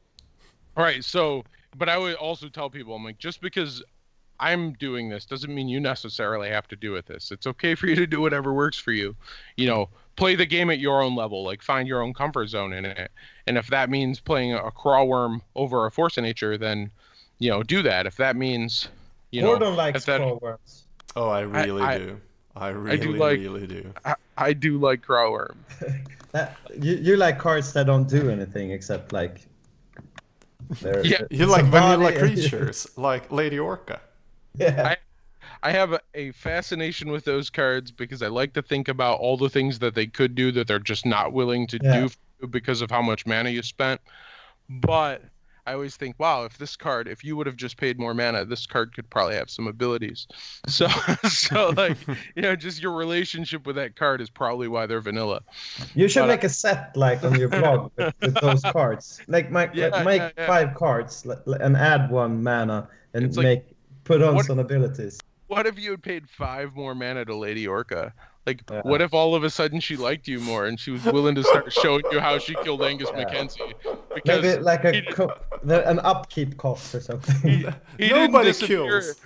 All 0.77 0.85
right, 0.85 1.05
so 1.05 1.45
but 1.77 1.89
I 1.89 1.99
would 1.99 2.15
also 2.15 2.49
tell 2.49 2.71
people 2.71 2.95
I'm 2.95 3.05
like 3.05 3.19
just 3.19 3.41
because 3.41 3.83
I'm 4.41 4.73
doing 4.75 5.09
this 5.09 5.25
doesn't 5.27 5.53
mean 5.53 5.69
you 5.69 5.81
necessarily 5.81 6.49
have 6.49 6.69
to 6.69 6.77
do 6.77 6.93
with 6.93 7.07
this. 7.07 7.31
It's 7.33 7.47
okay 7.47 7.75
for 7.75 7.87
you 7.89 7.97
to 7.97 8.07
do 8.07 8.21
whatever 8.21 8.53
works 8.53 8.79
for 8.79 8.93
you. 8.93 9.17
You 9.57 9.67
know, 9.67 9.89
play 10.17 10.37
the 10.37 10.47
game 10.47 10.71
at 10.71 10.79
your 10.79 11.03
own 11.03 11.17
level, 11.17 11.43
like 11.43 11.63
find 11.63 11.89
your 11.89 12.03
own 12.03 12.15
comfort 12.15 12.49
zone 12.49 12.73
in 12.73 12.85
it. 12.85 13.11
And 13.47 13.59
if 13.59 13.67
that 13.69 13.91
means 13.91 14.21
playing 14.21 14.55
a 14.55 14.71
Craw 14.71 15.05
Wurm 15.05 15.41
over 15.57 15.87
a 15.87 15.91
force 15.91 16.17
of 16.17 16.23
nature, 16.23 16.57
then 16.57 16.91
you 17.41 17.51
know, 17.51 17.63
do 17.63 17.83
that. 17.83 18.07
If 18.07 18.17
that 18.17 18.37
means 18.37 18.89
you 19.31 19.43
know 19.43 19.55
likes 19.55 20.05
that- 20.05 20.21
Craw 20.21 20.39
Wurms. 20.39 20.83
Oh, 21.17 21.29
I 21.29 21.41
really 21.41 21.83
I- 21.83 21.99
do. 21.99 22.21
I 22.57 22.69
really, 22.69 23.19
like- 23.19 23.39
really 23.39 23.67
do. 23.69 23.93
I, 24.05 24.15
I 24.37 24.53
do 24.53 24.79
like 24.79 25.03
Craw 25.03 25.31
Wurm. 25.31 25.57
That, 26.33 26.59
you, 26.79 26.97
you 26.97 27.17
like 27.17 27.39
cards 27.39 27.73
that 27.73 27.87
don't 27.87 28.07
do 28.07 28.29
anything 28.31 28.71
except 28.71 29.15
like. 29.15 29.41
They're- 30.81 31.05
Yeah, 31.05 31.19
they're- 31.19 31.27
You 31.31 31.43
it's 31.45 31.53
like 31.53 31.65
vanilla 31.67 32.09
and- 32.09 32.19
creatures, 32.19 32.87
like 32.97 33.31
Lady 33.33 33.59
Orca. 33.59 34.01
yeah. 34.55 34.95
I 35.61 35.73
have 35.73 35.93
a, 35.93 36.01
a 36.15 36.31
fascination 36.33 37.11
with 37.11 37.25
those 37.25 37.51
cards 37.51 37.91
because 37.91 38.23
I 38.23 38.29
like 38.29 38.53
to 38.53 38.63
think 38.63 38.87
about 38.87 39.19
all 39.19 39.37
the 39.37 39.49
things 39.51 39.81
that 39.81 39.95
they 39.95 40.07
could 40.07 40.37
do 40.37 40.53
that 40.53 40.69
they're 40.69 40.79
just 40.79 41.05
not 41.05 41.33
willing 41.33 41.67
to 41.69 41.79
Yeah. 41.83 42.09
do 42.41 42.47
because 42.47 42.81
of 42.81 42.91
how 42.93 43.03
much 43.03 43.27
mana 43.27 43.51
you 43.51 43.63
spent. 43.63 44.01
But 44.69 45.23
I 45.69 45.75
always 45.75 45.97
think, 45.97 46.19
wow, 46.19 46.45
if 46.45 46.57
this 46.57 46.77
card, 46.77 47.09
if 47.09 47.23
you 47.23 47.37
would 47.37 47.47
have 47.47 47.57
just 47.57 47.77
paid 47.77 47.99
more 47.99 48.15
mana, 48.15 48.47
this 48.47 48.65
card 48.67 48.95
could 48.95 49.09
probably 49.11 49.35
have 49.35 49.51
some 49.51 49.67
abilities. 49.67 50.27
So, 50.69 50.89
so 51.29 51.71
like, 51.77 51.97
you 52.37 52.43
know, 52.43 52.57
just 52.57 52.83
your 52.83 52.93
relationship 52.93 53.67
with 53.67 53.77
that 53.77 53.97
card 53.97 54.21
is 54.21 54.31
probably 54.31 54.69
why 54.69 54.87
they're 54.87 55.01
vanilla. 55.01 55.41
You 55.95 56.09
should 56.09 56.21
But- 56.21 56.25
uh, 56.25 56.29
make 56.35 56.45
a 56.45 56.49
set 56.49 56.97
like 56.97 57.23
on 57.23 57.39
your 57.39 57.49
blog 57.51 57.91
with, 57.97 58.15
with 58.21 58.35
those 58.37 58.63
cards. 58.63 59.21
Like 59.29 59.51
make 59.51 59.71
Yeah, 59.75 59.89
like, 59.89 60.05
make 60.05 60.21
yeah, 60.23 60.31
yeah. 60.39 60.47
five 60.47 60.75
cards 60.75 61.27
li- 61.27 61.37
li- 61.47 61.59
and 61.61 61.77
add 61.77 62.11
one 62.11 62.43
mana 62.43 62.89
and 63.15 63.25
It's 63.27 63.37
like- 63.37 63.45
make 63.45 63.65
put 64.05 64.23
on 64.23 64.35
What- 64.37 64.47
some 64.47 64.59
abilities. 64.59 65.19
What 65.49 65.67
if 65.67 65.79
you 65.79 65.93
had 65.93 66.03
paid 66.03 66.29
five 66.29 66.75
more 66.75 66.95
mana 66.95 67.25
to 67.25 67.35
Lady 67.35 67.67
Orca? 67.67 68.13
Like, 68.49 68.63
Yeah. 68.71 68.81
what 68.83 69.03
if 69.03 69.13
all 69.13 69.35
of 69.35 69.45
a 69.45 69.51
sudden 69.51 69.79
she 69.79 69.97
liked 69.99 70.27
you 70.27 70.41
more 70.41 70.65
and 70.67 70.81
she 70.81 70.91
was 70.91 71.05
willing 71.05 71.35
to 71.35 71.43
start 71.43 71.71
showing 71.71 72.03
you 72.11 72.19
how 72.19 72.39
she 72.39 72.55
killed 72.65 72.83
Angus 72.83 73.11
Yeah. 73.13 73.25
Mackenzie? 73.25 73.61
Because 74.15 74.43
Maybe 74.43 74.63
like 74.63 74.85
a 74.85 74.93
did- 74.93 75.11
co- 75.15 75.35
the, 75.63 75.87
an 75.87 75.99
upkeep 76.01 76.57
cost 76.57 76.95
or 76.95 77.01
something. 77.03 77.35
he 77.43 77.59
didn't 77.99 78.33
Nobody 78.33 78.49
disappear- 78.53 78.89
kills. 79.03 79.21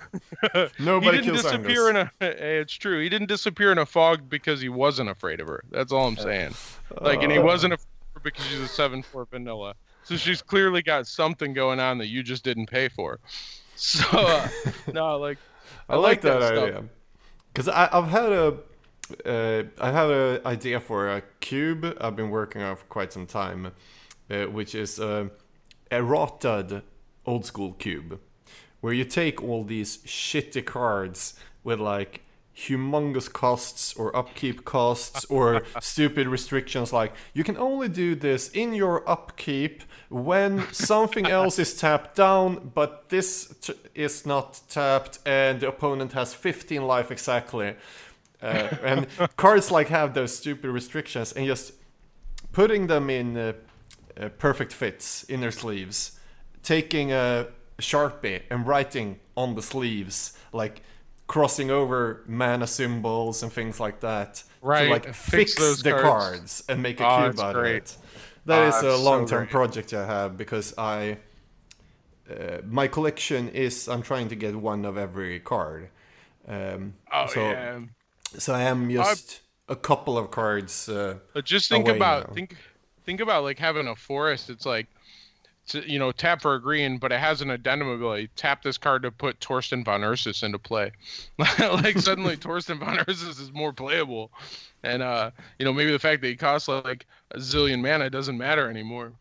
he 0.77 0.83
Nobody 0.83 1.17
didn't 1.19 1.23
kills 1.35 1.43
disappear 1.43 1.87
Angus. 1.89 2.11
in 2.19 2.27
a. 2.27 2.31
eh, 2.31 2.59
It's 2.61 2.73
true. 2.73 3.01
He 3.01 3.07
didn't 3.07 3.27
disappear 3.29 3.71
in 3.71 3.77
a 3.77 3.85
fog 3.85 4.29
because 4.29 4.59
he 4.59 4.67
wasn't 4.67 5.09
afraid 5.09 5.39
of 5.39 5.47
her. 5.47 5.63
That's 5.71 5.93
all 5.93 6.05
I'm 6.07 6.17
saying. 6.17 6.53
Like, 6.99 7.23
and 7.23 7.31
he 7.31 7.37
Uh, 7.37 7.43
wasn't 7.43 7.73
afraid 7.75 7.87
of 8.09 8.13
her 8.15 8.19
because 8.29 8.45
she's 8.47 8.59
a 8.59 8.67
seven 8.67 9.01
four 9.03 9.25
vanilla. 9.25 9.75
So 10.03 10.17
she's 10.17 10.41
clearly 10.41 10.81
got 10.81 11.07
something 11.07 11.53
going 11.53 11.79
on 11.79 11.97
that 11.99 12.07
you 12.07 12.23
just 12.23 12.43
didn't 12.43 12.65
pay 12.67 12.89
for. 12.89 13.19
So 13.75 14.03
uh, 14.11 14.49
no, 14.93 15.17
like 15.17 15.37
I, 15.87 15.95
like 15.95 16.19
that, 16.21 16.41
stuff. 16.43 16.63
idea 16.67 16.83
because 17.53 17.69
I've 17.69 18.09
had 18.09 18.31
a 18.33 18.57
uh, 19.25 19.63
I 19.79 19.91
had 19.91 20.09
an 20.09 20.41
idea 20.45 20.79
for 20.79 21.09
a 21.09 21.21
cube 21.39 21.97
I've 21.99 22.15
been 22.15 22.29
working 22.29 22.61
on 22.61 22.75
for 22.75 22.85
quite 22.85 23.13
some 23.13 23.25
time, 23.25 23.71
uh, 24.29 24.45
which 24.45 24.75
is 24.75 24.99
a 24.99 25.29
erratad 25.91 26.83
old 27.25 27.45
school 27.45 27.73
cube, 27.73 28.19
where 28.81 28.93
you 28.93 29.05
take 29.05 29.41
all 29.43 29.63
these 29.63 29.97
shitty 29.97 30.65
cards 30.65 31.35
with 31.63 31.79
like 31.79 32.21
humongous 32.55 33.31
costs 33.31 33.93
or 33.95 34.15
upkeep 34.15 34.63
costs 34.63 35.25
or 35.29 35.63
stupid 35.81 36.27
restrictions 36.27 36.93
like 36.93 37.11
you 37.33 37.43
can 37.43 37.57
only 37.57 37.89
do 37.89 38.13
this 38.13 38.49
in 38.49 38.73
your 38.73 39.07
upkeep 39.09 39.83
when 40.09 40.71
something 40.71 41.25
else 41.39 41.57
is 41.57 41.75
tapped 41.75 42.15
down 42.15 42.71
but 42.75 43.09
this 43.09 43.55
t- 43.59 43.73
is 43.95 44.23
not 44.25 44.61
tapped 44.69 45.17
and 45.25 45.61
the 45.61 45.67
opponent 45.67 46.13
has 46.13 46.35
15 46.35 46.83
life 46.83 47.09
exactly 47.09 47.75
uh, 48.43 48.69
and 48.83 49.07
cards 49.37 49.71
like 49.71 49.89
have 49.89 50.13
those 50.13 50.35
stupid 50.37 50.69
restrictions 50.71 51.33
and 51.33 51.47
just 51.47 51.73
putting 52.51 52.87
them 52.87 53.09
in 53.09 53.37
uh, 53.37 53.53
uh, 54.19 54.29
perfect 54.29 54.73
fits 54.73 55.23
in 55.23 55.41
their 55.41 55.51
sleeves 55.51 56.19
taking 56.63 57.11
a 57.11 57.47
sharpie 57.79 58.41
and 58.49 58.67
writing 58.67 59.19
on 59.35 59.55
the 59.55 59.61
sleeves 59.61 60.33
like 60.53 60.81
crossing 61.27 61.71
over 61.71 62.23
mana 62.27 62.67
symbols 62.67 63.43
and 63.43 63.51
things 63.51 63.79
like 63.79 64.01
that 64.01 64.43
Right, 64.61 64.83
to 64.83 64.85
like 64.85 65.13
fix 65.13 65.53
fix, 65.53 65.81
the 65.81 65.93
cards. 65.93 65.93
cards. 65.93 66.63
and 66.69 66.81
make 66.81 66.99
a 67.01 67.05
Oh, 67.05 67.05
cube 67.05 67.39
out 67.39 67.57
of 67.57 67.65
it 67.65 67.97
That 68.45 68.61
Ah, 68.61 68.69
is 68.69 68.83
a 68.83 68.95
long-term 68.97 69.47
great. 69.47 69.49
project 69.49 69.93
i 69.93 70.05
have 70.05 70.37
because 70.37 70.73
i 70.77 71.17
uh, 72.29 72.59
my 72.65 72.87
collection 72.87 73.49
is 73.49 73.87
i'm 73.89 74.01
trying 74.01 74.29
to 74.29 74.35
get 74.35 74.55
one 74.55 74.85
of 74.85 74.97
every 74.97 75.39
card 75.39 75.89
um, 76.47 76.93
oh 77.11 77.27
so, 77.27 77.41
yeah. 77.49 77.79
So 78.37 78.53
i 78.53 78.61
am 78.61 78.89
just 78.89 79.41
a 79.69 79.75
couple 79.75 80.17
of 80.17 80.31
cards 80.31 80.89
uh, 80.89 81.15
But 81.33 81.45
just 81.45 81.69
think 81.69 81.87
away 81.87 81.97
about 81.97 82.27
now. 82.27 82.33
think 82.33 82.57
think 83.03 83.19
about 83.19 83.43
like 83.43 83.59
having 83.59 83.87
a 83.87 83.95
forest. 83.95 84.49
It's 84.49 84.65
like 84.65 84.87
to, 85.67 85.89
you 85.89 85.99
know 85.99 86.11
tap 86.11 86.41
for 86.41 86.55
a 86.55 86.61
green, 86.61 86.97
but 86.97 87.11
it 87.11 87.19
has 87.19 87.41
an 87.41 87.49
addendum 87.49 87.89
ability. 87.89 88.29
Tap 88.35 88.63
this 88.63 88.77
card 88.77 89.03
to 89.03 89.11
put 89.11 89.39
Torsten 89.39 89.83
von 89.85 90.03
Ursus 90.03 90.43
into 90.43 90.59
play. 90.59 90.91
like 91.37 91.97
suddenly 91.97 92.35
Torsten 92.37 92.79
von 92.79 92.99
Ursus 93.07 93.39
is 93.39 93.51
more 93.53 93.73
playable, 93.73 94.31
and 94.83 95.01
uh 95.01 95.31
you 95.59 95.65
know 95.65 95.73
maybe 95.73 95.91
the 95.91 95.99
fact 95.99 96.21
that 96.21 96.27
he 96.27 96.35
costs 96.35 96.67
like 96.67 97.05
a 97.31 97.37
zillion 97.37 97.81
mana 97.81 98.09
doesn't 98.09 98.37
matter 98.37 98.69
anymore. 98.69 99.13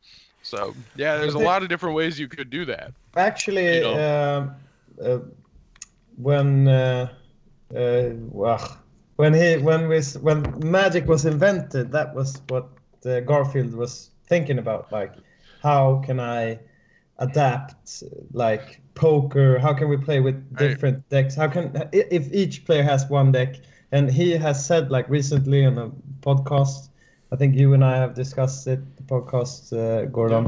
So 0.43 0.75
yeah, 0.97 1.19
there's 1.19 1.35
a 1.35 1.39
lot 1.39 1.63
of 1.63 1.69
different 1.69 1.95
ways 1.95 2.19
you 2.19 2.27
could 2.27 2.51
do 2.51 2.65
that. 2.65 2.93
Actually, 3.17 3.79
You 3.79 3.87
um, 3.87 4.55
uh, 5.01 5.19
when 6.17 6.67
uh, 6.67 7.13
uh, 7.75 8.11
well, 8.31 8.82
when 9.23 9.35
he 9.35 9.49
when 9.69 9.83
we 9.93 9.99
when 10.29 10.39
magic 10.81 11.05
was 11.07 11.25
invented, 11.25 11.93
that 11.93 12.09
was 12.19 12.29
what 12.49 12.67
uh, 13.07 13.21
Garfield 13.21 13.73
was 13.83 14.11
thinking 14.31 14.59
about. 14.59 14.83
Like, 14.99 15.13
how 15.63 16.03
can 16.07 16.19
I 16.19 16.59
adapt 17.19 18.03
like 18.33 18.81
poker? 18.95 19.59
How 19.65 19.75
can 19.79 19.89
we 19.89 19.97
play 20.09 20.21
with 20.21 20.35
Right. 20.35 20.59
different 20.69 20.99
decks? 21.09 21.35
How 21.37 21.49
can 21.55 21.65
if 21.93 22.25
each 22.33 22.65
player 22.67 22.83
has 22.93 23.01
one 23.11 23.33
deck? 23.33 23.53
And 23.93 24.11
he 24.11 24.31
has 24.47 24.57
said 24.67 24.91
like 24.97 25.07
recently 25.19 25.67
on 25.67 25.79
a 25.79 25.89
podcast. 26.29 26.89
I 27.33 27.37
think 27.37 27.55
you 27.61 27.75
and 27.75 27.85
I 27.85 27.97
have 28.03 28.13
discussed 28.15 28.67
it. 28.75 28.81
The 28.97 29.03
podcast, 29.15 29.73
uh, 29.73 30.07
Gordon. 30.17 30.45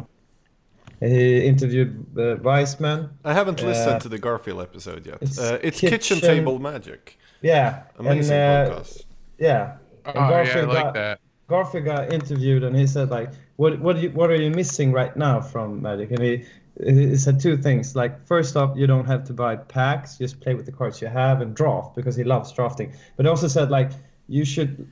He 1.00 1.46
interviewed 1.46 1.92
uh, 2.18 2.36
Weissman. 2.42 3.00
i 3.24 3.32
haven't 3.32 3.60
listened 3.62 3.96
Uh, 3.96 3.98
to 4.06 4.08
the 4.08 4.18
garfield 4.18 4.60
episode 4.60 5.02
yet 5.06 5.18
it's 5.20 5.38
uh, 5.38 5.58
it's 5.68 5.80
kitchen, 5.80 5.98
kitchen- 5.98 6.20
table 6.20 6.58
magic 6.58 7.02
Yeah, 7.44 7.82
amazing 7.98 8.34
and, 8.36 8.72
uh, 8.72 8.76
podcast 8.80 9.04
Yeah, 9.38 9.76
Oh 10.06 10.10
And 10.10 10.14
yeah, 10.16 10.24
I 10.26 10.30
Garfield 10.30 10.68
like 10.68 10.84
got- 10.84 10.94
that. 10.94 11.20
Garfield 11.46 11.84
got 11.84 12.12
interviewed 12.12 12.64
and 12.64 12.74
he 12.74 12.86
said 12.86 13.10
like, 13.10 13.30
"What 13.56 13.78
what 13.80 13.96
do 13.96 14.02
you, 14.02 14.10
what 14.10 14.30
are 14.30 14.40
you 14.40 14.50
missing 14.50 14.92
right 14.92 15.14
now 15.14 15.40
from 15.42 15.82
Magic?" 15.82 16.10
And 16.10 16.22
he 16.22 16.44
he 16.82 17.16
said 17.16 17.38
two 17.38 17.56
things. 17.58 17.94
Like 17.94 18.26
first 18.26 18.56
off, 18.56 18.70
you 18.78 18.86
don't 18.86 19.04
have 19.04 19.24
to 19.24 19.34
buy 19.34 19.56
packs; 19.56 20.16
just 20.16 20.40
play 20.40 20.54
with 20.54 20.64
the 20.64 20.72
cards 20.72 21.02
you 21.02 21.08
have 21.08 21.42
and 21.42 21.54
draft 21.54 21.94
because 21.94 22.16
he 22.16 22.24
loves 22.24 22.50
drafting. 22.52 22.92
But 23.16 23.26
he 23.26 23.30
also 23.30 23.48
said 23.48 23.70
like 23.70 23.90
you 24.26 24.44
should 24.46 24.88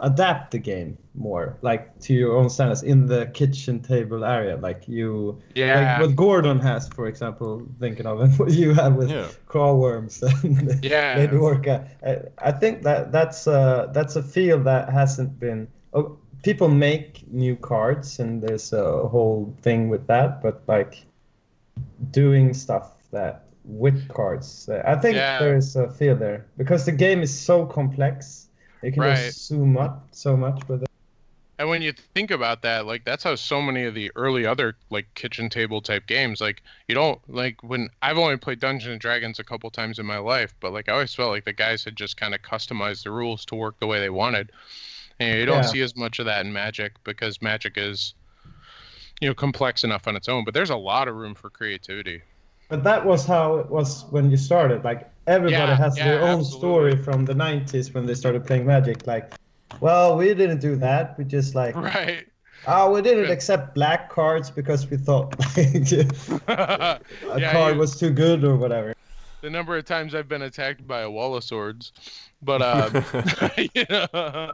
adapt 0.00 0.50
the 0.50 0.58
game 0.58 0.98
more, 1.14 1.56
like 1.62 1.98
to 2.00 2.12
your 2.12 2.36
own 2.36 2.50
standards 2.50 2.82
in 2.82 3.06
the 3.06 3.26
kitchen 3.26 3.80
table 3.80 4.24
area. 4.24 4.56
Like 4.56 4.88
you, 4.88 5.40
Yeah. 5.54 5.98
like 5.98 6.00
what 6.08 6.16
Gordon 6.16 6.58
has, 6.60 6.88
for 6.88 7.06
example, 7.06 7.62
thinking 7.78 8.04
of 8.06 8.20
and 8.20 8.36
what 8.38 8.50
you 8.50 8.74
have 8.74 8.94
with 8.96 9.10
Yeah. 9.10 9.28
Craw 9.46 9.72
Wurms 9.74 10.22
and 10.44 10.84
Yeah. 10.84 11.14
Lady 11.18 11.36
Orca. 11.36 11.86
I, 12.04 12.48
I 12.48 12.52
think 12.52 12.82
that 12.82 13.12
that's 13.12 13.46
uh, 13.46 13.88
that's 13.92 14.16
a 14.16 14.22
field 14.22 14.64
that 14.64 14.90
hasn't 14.90 15.38
been. 15.38 15.68
Oh, 15.92 16.18
people 16.42 16.68
make 16.68 17.22
new 17.32 17.54
cards, 17.56 18.18
and 18.18 18.42
there's 18.42 18.72
a 18.72 19.06
whole 19.08 19.54
thing 19.62 19.88
with 19.90 20.06
that. 20.08 20.42
But 20.42 20.62
like 20.66 21.06
doing 22.10 22.52
stuff 22.54 22.92
that 23.12 23.44
with 23.64 24.08
cards, 24.08 24.68
I 24.68 24.96
think 24.96 25.16
Yeah. 25.16 25.38
there 25.38 25.56
is 25.56 25.76
a 25.76 25.88
field 25.88 26.18
there 26.18 26.46
because 26.58 26.84
the 26.84 26.92
game 26.92 27.22
is 27.22 27.32
so 27.32 27.64
complex. 27.64 28.43
You 28.84 28.92
can 28.92 29.02
Right. 29.02 29.16
just 29.16 29.46
zoom 29.46 29.76
up 29.78 30.08
so 30.12 30.36
much 30.36 30.68
with 30.68 30.82
it. 30.82 30.88
And 31.58 31.68
when 31.68 31.82
you 31.82 31.92
think 31.92 32.32
about 32.32 32.62
that, 32.62 32.84
like 32.84 33.04
that's 33.04 33.22
how 33.22 33.36
so 33.36 33.62
many 33.62 33.84
of 33.84 33.94
the 33.94 34.10
early 34.16 34.44
other 34.44 34.76
like 34.90 35.06
kitchen 35.14 35.48
table 35.48 35.80
type 35.80 36.06
games, 36.06 36.40
like 36.40 36.62
you 36.88 36.94
don't 36.96 37.20
like 37.28 37.62
when 37.62 37.88
I've 38.02 38.18
only 38.18 38.36
played 38.36 38.58
Dungeons 38.58 38.90
and 38.90 39.00
Dragons 39.00 39.38
a 39.38 39.44
couple 39.44 39.70
times 39.70 39.98
in 40.00 40.04
my 40.04 40.18
life, 40.18 40.52
but 40.60 40.72
like 40.72 40.88
I 40.88 40.92
always 40.92 41.14
felt 41.14 41.30
like 41.30 41.44
the 41.44 41.52
guys 41.52 41.84
had 41.84 41.96
just 41.96 42.16
kind 42.16 42.34
of 42.34 42.42
customized 42.42 43.04
the 43.04 43.12
rules 43.12 43.44
to 43.46 43.54
work 43.54 43.78
the 43.78 43.86
way 43.86 44.00
they 44.00 44.10
wanted. 44.10 44.50
And 45.20 45.38
you 45.38 45.46
don't 45.46 45.62
Yeah. 45.62 45.70
see 45.70 45.80
as 45.80 45.96
much 45.96 46.18
of 46.18 46.26
that 46.26 46.44
in 46.44 46.52
Magic 46.52 46.92
because 47.04 47.40
Magic 47.40 47.74
is, 47.76 48.14
you 49.20 49.28
know, 49.28 49.34
complex 49.34 49.84
enough 49.84 50.08
on 50.08 50.16
its 50.16 50.28
own. 50.28 50.44
But 50.44 50.54
there's 50.54 50.70
a 50.70 50.76
lot 50.76 51.06
of 51.06 51.14
room 51.14 51.36
for 51.36 51.50
creativity. 51.50 52.22
But 52.68 52.84
that 52.84 53.04
was 53.06 53.26
how 53.26 53.56
it 53.56 53.70
was 53.70 54.04
when 54.10 54.30
you 54.30 54.36
started. 54.36 54.84
Like 54.84 55.10
everybody 55.26 55.74
Yeah, 55.74 55.76
has 55.76 56.02
their 56.02 56.20
own 56.20 56.44
absolutely. 56.44 56.44
story 56.44 56.96
from 56.96 57.26
the 57.26 57.34
'90s 57.34 57.94
when 57.94 58.06
they 58.06 58.14
started 58.14 58.46
playing 58.46 58.66
Magic. 58.66 59.06
Like, 59.06 59.32
well, 59.80 60.16
we 60.16 60.34
didn't 60.34 60.60
do 60.60 60.76
that. 60.76 61.18
We 61.18 61.24
just 61.24 61.54
like, 61.54 61.84
Right. 61.84 62.26
oh, 62.66 62.92
we 62.92 63.02
didn't 63.02 63.30
accept 63.30 63.74
black 63.74 64.10
cards 64.10 64.50
because 64.50 64.90
we 64.90 64.96
thought 64.98 65.38
like, 65.56 65.92
a 66.48 67.40
Yeah, 67.40 67.42
card 67.42 67.78
was 67.78 67.98
too 68.00 68.10
good 68.10 68.44
or 68.44 68.56
whatever. 68.56 68.93
The 69.44 69.50
number 69.50 69.76
of 69.76 69.84
times 69.84 70.14
I've 70.14 70.26
been 70.26 70.40
attacked 70.40 70.88
by 70.88 71.02
a 71.02 71.10
wall 71.10 71.36
of 71.36 71.44
swords. 71.44 71.92
But 72.40 72.62
um, 72.62 73.04
you 73.74 73.84
know, 73.90 74.52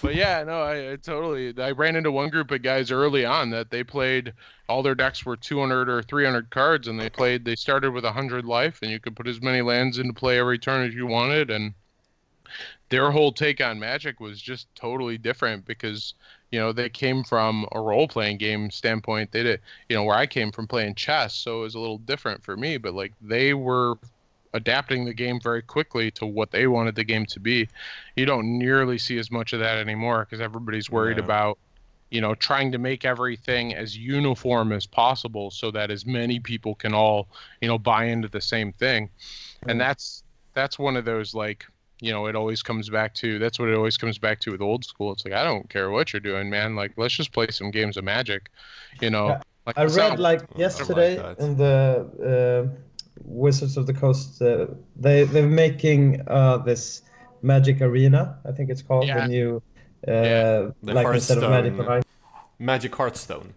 but 0.00 0.14
yeah, 0.14 0.44
no, 0.44 0.62
I, 0.62 0.92
I 0.92 0.96
totally. 0.96 1.52
I 1.60 1.72
ran 1.72 1.96
into 1.96 2.12
one 2.12 2.30
group 2.30 2.52
of 2.52 2.62
guys 2.62 2.92
early 2.92 3.24
on 3.24 3.50
that 3.50 3.70
they 3.70 3.82
played. 3.82 4.32
All 4.68 4.84
their 4.84 4.94
decks 4.94 5.26
were 5.26 5.36
200 5.36 5.88
or 5.88 6.02
300 6.04 6.48
cards, 6.50 6.86
and 6.86 6.98
they 6.98 7.10
played. 7.10 7.44
They 7.44 7.56
started 7.56 7.90
with 7.90 8.04
100 8.04 8.44
life, 8.44 8.78
and 8.82 8.90
you 8.92 9.00
could 9.00 9.16
put 9.16 9.26
as 9.26 9.42
many 9.42 9.62
lands 9.62 9.98
into 9.98 10.12
play 10.12 10.38
every 10.38 10.60
turn 10.60 10.86
as 10.86 10.94
you 10.94 11.08
wanted. 11.08 11.50
And 11.50 11.74
their 12.88 13.10
whole 13.10 13.32
take 13.32 13.60
on 13.60 13.80
Magic 13.80 14.20
was 14.20 14.40
just 14.40 14.72
totally 14.76 15.18
different 15.18 15.66
because 15.66 16.14
you 16.52 16.60
know 16.60 16.72
they 16.72 16.88
came 16.88 17.24
from 17.24 17.66
a 17.72 17.80
role 17.80 18.06
playing 18.06 18.38
game 18.38 18.70
standpoint. 18.70 19.32
They 19.32 19.42
did, 19.42 19.60
you 19.88 19.96
know, 19.96 20.04
where 20.04 20.16
I 20.16 20.26
came 20.26 20.52
from 20.52 20.68
playing 20.68 20.94
chess, 20.94 21.34
so 21.34 21.58
it 21.58 21.62
was 21.62 21.74
a 21.74 21.80
little 21.80 21.98
different 21.98 22.44
for 22.44 22.56
me. 22.56 22.76
But 22.76 22.94
like 22.94 23.12
they 23.20 23.54
were 23.54 23.98
adapting 24.52 25.04
the 25.04 25.14
game 25.14 25.40
very 25.40 25.62
quickly 25.62 26.10
to 26.12 26.26
what 26.26 26.50
they 26.50 26.66
wanted 26.66 26.94
the 26.94 27.04
game 27.04 27.24
to 27.26 27.40
be. 27.40 27.68
You 28.16 28.26
don't 28.26 28.58
nearly 28.58 28.98
see 28.98 29.18
as 29.18 29.30
much 29.30 29.52
of 29.52 29.60
that 29.60 29.78
anymore 29.78 30.26
because 30.28 30.40
everybody's 30.40 30.90
worried 30.90 31.18
Yeah. 31.18 31.24
about, 31.24 31.58
you 32.10 32.20
know, 32.20 32.34
trying 32.34 32.72
to 32.72 32.78
make 32.78 33.04
everything 33.04 33.74
as 33.74 33.96
uniform 33.96 34.72
as 34.72 34.86
possible 34.86 35.50
so 35.50 35.70
that 35.70 35.90
as 35.90 36.04
many 36.04 36.40
people 36.40 36.74
can 36.74 36.92
all, 36.94 37.28
you 37.60 37.68
know, 37.68 37.78
buy 37.78 38.04
into 38.06 38.26
the 38.28 38.40
same 38.40 38.72
thing. 38.72 39.08
Right. 39.62 39.70
And 39.72 39.80
that's 39.80 40.24
that's 40.54 40.78
one 40.78 40.96
of 40.96 41.04
those 41.04 41.32
like, 41.32 41.64
you 42.00 42.10
know, 42.10 42.26
it 42.26 42.34
always 42.34 42.62
comes 42.62 42.88
back 42.90 43.14
to 43.16 43.38
that's 43.38 43.58
what 43.60 43.68
it 43.68 43.76
always 43.76 43.96
comes 43.96 44.18
back 44.18 44.40
to 44.40 44.50
with 44.50 44.60
old 44.60 44.84
school. 44.84 45.12
It's 45.12 45.24
like 45.24 45.34
I 45.34 45.44
don't 45.44 45.68
care 45.70 45.90
what 45.90 46.12
you're 46.12 46.18
doing, 46.20 46.50
man. 46.50 46.74
Like 46.74 46.92
let's 46.96 47.14
just 47.14 47.30
play 47.30 47.46
some 47.50 47.70
games 47.70 47.96
of 47.96 48.02
Magic, 48.02 48.50
you 49.00 49.10
know. 49.10 49.28
Yeah. 49.28 49.42
Like 49.66 49.78
I 49.78 49.82
read 49.82 49.92
sounds- 49.92 50.18
like 50.20 50.40
like 50.40 50.58
yesterday 50.58 51.16
that. 51.16 51.38
in 51.38 51.56
the 51.56 52.68
uh, 52.72 52.76
Wizards 53.24 53.76
of 53.76 53.86
the 53.86 53.94
Coast, 53.94 54.40
uh, 54.42 54.66
they 54.96 55.24
they're 55.24 55.46
making 55.46 56.22
uh, 56.26 56.58
this 56.58 57.02
Magic 57.42 57.80
Arena. 57.80 58.38
I 58.46 58.52
think 58.52 58.70
it's 58.70 58.82
called 58.82 59.06
Yeah. 59.06 59.22
the 59.22 59.28
new, 59.28 59.62
uh, 60.08 60.12
Yeah. 60.12 60.70
The 60.82 60.94
like 60.94 61.06
instead 61.14 61.38
of 61.42 61.50
Magic 61.50 61.72
Hearthstone. 61.74 61.86
Online. 61.86 62.02
Magic 62.58 62.94
Hearthstone. 62.94 63.54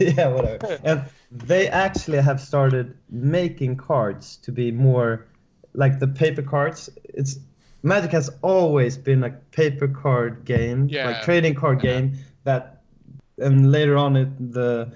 yeah, 0.00 0.28
whatever. 0.28 0.78
And 0.84 1.02
they 1.30 1.68
actually 1.68 2.18
have 2.20 2.40
started 2.40 2.96
making 3.10 3.76
cards 3.76 4.36
to 4.38 4.52
be 4.52 4.70
more 4.70 5.26
like 5.74 5.98
the 5.98 6.06
paper 6.08 6.42
cards. 6.42 6.88
It's 7.04 7.38
Magic 7.82 8.12
has 8.12 8.30
always 8.40 8.96
been 8.96 9.22
a 9.24 9.30
paper 9.50 9.88
card 9.88 10.44
game, 10.46 10.88
Yeah. 10.88 11.06
like 11.08 11.22
trading 11.22 11.54
card 11.54 11.82
Yeah. 11.84 11.90
game 11.92 12.12
that, 12.44 12.80
and 13.38 13.70
later 13.70 13.96
on 13.98 14.16
it, 14.16 14.28
the 14.52 14.90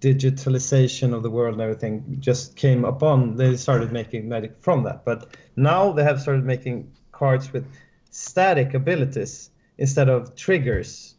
digitalization 0.00 1.14
of 1.14 1.22
the 1.22 1.30
world 1.30 1.54
and 1.54 1.62
everything 1.62 2.16
just 2.20 2.56
came 2.56 2.84
upon. 2.84 3.36
They 3.36 3.56
started 3.56 3.92
making 3.92 4.28
Magic 4.28 4.52
from 4.60 4.84
that, 4.84 5.04
but 5.04 5.36
now 5.56 5.92
they 5.92 6.04
have 6.04 6.20
started 6.20 6.44
making 6.44 6.92
cards 7.12 7.52
with 7.52 7.66
static 8.10 8.74
abilities 8.74 9.50
instead 9.78 10.08
of 10.08 10.34
triggers 10.34 11.14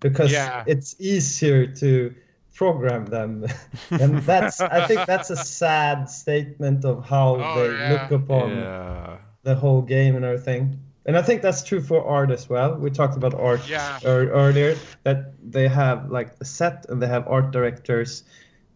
because 0.00 0.32
Yeah. 0.32 0.64
it's 0.66 0.94
easier 1.00 1.66
to 1.66 2.14
program 2.54 3.04
them 3.06 3.44
and 3.90 4.18
that's 4.22 4.60
i 4.62 4.86
think 4.86 5.04
that's 5.06 5.28
a 5.28 5.36
sad 5.36 6.08
statement 6.08 6.84
of 6.86 7.04
how 7.04 7.34
Oh, 7.36 7.54
they 7.54 7.74
yeah. 7.78 7.92
look 7.92 8.10
upon 8.22 8.50
Yeah. 8.56 9.18
the 9.42 9.54
whole 9.54 9.82
game 9.82 10.16
and 10.16 10.24
everything 10.24 10.78
and 11.06 11.16
i 11.16 11.22
think 11.22 11.40
that's 11.42 11.62
true 11.62 11.80
for 11.80 12.04
art 12.04 12.30
as 12.30 12.48
well 12.48 12.74
we 12.74 12.90
talked 12.90 13.16
about 13.16 13.34
art 13.34 13.60
Yeah. 13.68 13.98
ear- 14.04 14.30
earlier 14.30 14.76
that 15.04 15.32
they 15.50 15.68
have 15.68 16.10
like 16.10 16.30
a 16.40 16.44
set 16.44 16.86
and 16.88 17.00
they 17.02 17.06
have 17.06 17.26
art 17.28 17.50
directors 17.52 18.24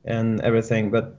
and 0.04 0.40
everything 0.40 0.90
but 0.90 1.16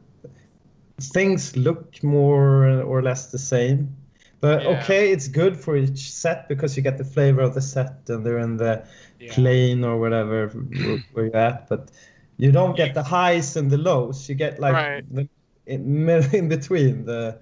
things 0.99 1.55
look 1.57 2.03
more 2.03 2.65
or 2.81 3.01
less 3.01 3.31
the 3.31 3.39
same 3.39 3.95
but 4.39 4.63
Yeah. 4.63 4.69
okay 4.79 5.11
it's 5.11 5.27
good 5.27 5.55
for 5.57 5.75
each 5.75 6.11
set 6.11 6.47
because 6.47 6.77
you 6.77 6.83
get 6.83 6.97
the 6.97 7.03
flavor 7.05 7.41
of 7.41 7.53
the 7.53 7.61
set 7.61 7.93
and 8.09 8.25
they're 8.25 8.39
in 8.39 8.57
the 8.57 8.83
Yeah. 9.19 9.33
plane 9.33 9.83
or 9.83 9.99
whatever 9.99 10.47
where- 10.47 11.03
where 11.13 11.25
you're 11.25 11.37
at 11.37 11.67
but 11.69 11.89
you 12.37 12.51
don't 12.51 12.75
get 12.75 12.93
the 12.93 13.03
highs 13.03 13.55
and 13.57 13.69
the 13.69 13.77
lows 13.77 14.29
you 14.29 14.35
get 14.35 14.59
like 14.59 14.73
Right. 14.73 15.03
the 15.15 15.27
in, 15.67 16.09
in 16.33 16.47
between 16.49 17.05
the 17.05 17.37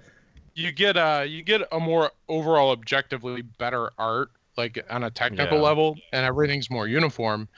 you 0.54 0.72
get 0.72 0.96
uh 0.96 1.24
you 1.26 1.42
get 1.42 1.62
a 1.72 1.80
more 1.80 2.10
overall 2.28 2.70
objectively 2.70 3.42
better 3.42 3.90
art 3.98 4.30
like 4.56 4.84
on 4.90 5.04
a 5.04 5.10
technical 5.10 5.58
Yeah. 5.58 5.60
level 5.60 5.96
and 6.12 6.24
everything's 6.26 6.70
more 6.70 6.86
uniform 6.86 7.48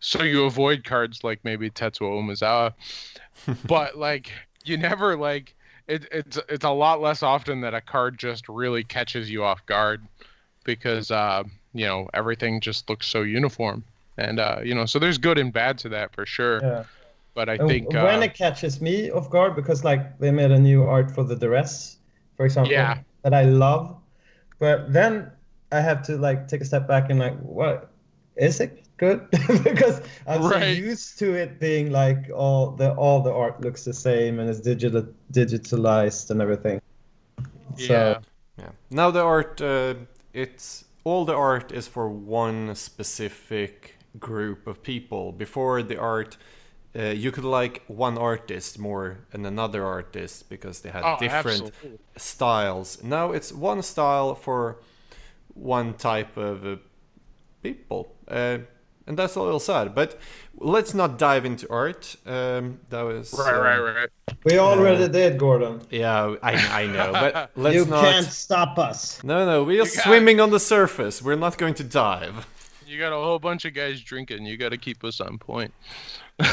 so 0.00 0.22
you 0.22 0.44
avoid 0.44 0.84
cards 0.84 1.24
like 1.24 1.40
maybe 1.44 1.70
Tetsuo 1.70 2.20
Umezawa 2.22 2.74
but 3.66 3.96
like 3.96 4.30
you 4.64 4.76
never 4.76 5.16
like 5.16 5.54
it, 5.88 6.06
it's 6.12 6.38
it's 6.48 6.64
a 6.64 6.70
lot 6.70 7.00
less 7.00 7.22
often 7.22 7.60
that 7.62 7.74
a 7.74 7.80
card 7.80 8.18
just 8.18 8.48
really 8.48 8.84
catches 8.84 9.30
you 9.30 9.44
off 9.44 9.64
guard 9.66 10.06
because 10.64 11.10
uh 11.10 11.44
you 11.74 11.86
know 11.86 12.08
everything 12.14 12.60
just 12.60 12.88
looks 12.90 13.06
so 13.06 13.22
uniform 13.22 13.84
and 14.18 14.40
uh 14.40 14.58
you 14.64 14.74
know 14.74 14.86
so 14.86 14.98
there's 14.98 15.18
good 15.18 15.38
and 15.38 15.52
bad 15.52 15.78
to 15.78 15.88
that 15.90 16.14
for 16.14 16.26
sure 16.26 16.62
yeah. 16.62 16.84
but 17.34 17.48
I 17.48 17.58
And 17.58 17.84
think 17.84 17.94
when 18.00 18.22
uh, 18.22 18.24
it 18.24 18.34
catches 18.34 18.80
me 18.80 19.10
off 19.10 19.30
guard 19.30 19.56
because 19.56 19.84
like 19.84 20.18
they 20.20 20.30
made 20.32 20.50
a 20.52 20.58
new 20.60 20.84
art 20.84 21.10
for 21.10 21.24
the 21.24 21.36
duress 21.36 21.98
for 22.36 22.44
example 22.46 22.72
Yeah. 22.72 22.98
that 23.22 23.34
i 23.34 23.42
love 23.44 23.96
but 24.58 24.92
then 24.92 25.30
i 25.72 25.80
have 25.80 26.02
to 26.02 26.16
like 26.16 26.48
take 26.48 26.60
a 26.60 26.64
step 26.64 26.86
back 26.88 27.10
and 27.10 27.18
like 27.18 27.38
what 27.40 27.90
is 28.36 28.60
it 28.60 28.84
good 28.96 29.28
because 29.64 30.00
i'm 30.26 30.42
so 30.42 30.58
used 30.58 31.18
to 31.18 31.34
it 31.34 31.58
being 31.58 31.90
like 31.90 32.30
all 32.34 32.70
the 32.70 32.94
all 32.94 33.20
the 33.22 33.32
art 33.32 33.60
looks 33.60 33.84
the 33.84 33.92
same 33.92 34.38
and 34.38 34.48
it's 34.50 34.60
digital 34.60 35.04
digitalized 35.32 36.30
and 36.30 36.40
everything 36.40 36.80
yeah 37.76 37.86
so 37.86 38.20
Yeah. 38.56 38.70
Now 38.90 39.10
the 39.10 39.20
art, 39.20 39.60
uh, 39.60 39.94
it's 40.32 40.84
all 41.02 41.24
the 41.24 41.34
art 41.34 41.72
is 41.72 41.88
for 41.88 42.08
one 42.08 42.74
specific 42.76 43.96
group 44.20 44.66
of 44.66 44.80
people. 44.82 45.32
Before 45.32 45.82
the 45.82 45.98
art, 45.98 46.36
uh, 46.96 47.02
you 47.06 47.32
could 47.32 47.44
like 47.44 47.82
one 47.88 48.16
artist 48.18 48.78
more 48.78 49.18
than 49.32 49.44
another 49.44 49.84
artist 49.84 50.48
because 50.48 50.80
they 50.80 50.90
had 50.90 51.02
oh, 51.04 51.16
different 51.18 51.62
absolutely. 51.66 51.98
styles. 52.16 53.02
Now 53.02 53.32
it's 53.32 53.52
one 53.52 53.82
style 53.82 54.34
for 54.34 54.78
one 55.54 55.94
type 55.94 56.36
of 56.36 56.64
uh, 56.66 56.76
people. 57.62 58.14
Uh, 58.28 58.58
and 59.06 59.18
that's 59.18 59.34
a 59.34 59.42
little 59.42 59.60
sad. 59.60 59.94
But 59.94 60.18
let's 60.56 60.94
not 60.94 61.18
dive 61.18 61.44
into 61.44 61.70
art. 61.70 62.16
Um, 62.24 62.80
that 62.90 63.02
was 63.02 63.34
right 63.38 63.54
uh, 63.54 63.60
right 63.60 63.78
right 63.78 64.08
we 64.44 64.58
already 64.58 65.08
did 65.08 65.38
gordon 65.38 65.80
Yeah, 65.90 66.36
I, 66.42 66.82
I 66.82 66.86
know, 66.86 67.12
but 67.12 67.50
let's 67.56 67.76
you 67.76 67.84
not. 67.86 68.04
can't 68.04 68.26
stop 68.26 68.78
us 68.78 69.22
No, 69.22 69.44
no, 69.44 69.64
we're 69.64 69.72
You 69.72 69.84
got- 69.84 70.04
swimming 70.04 70.40
on 70.40 70.50
the 70.50 70.60
surface. 70.60 71.20
We're 71.22 71.36
not 71.36 71.58
going 71.58 71.74
to 71.74 71.84
dive. 71.84 72.46
You 72.86 72.98
got 72.98 73.12
a 73.12 73.16
whole 73.16 73.38
bunch 73.38 73.64
of 73.64 73.74
guys 73.74 74.00
drinking. 74.00 74.46
You 74.46 74.56
got 74.56 74.70
to 74.70 74.78
keep 74.78 75.04
us 75.04 75.20
on 75.20 75.38
point. 75.38 75.72
Um, 76.38 76.46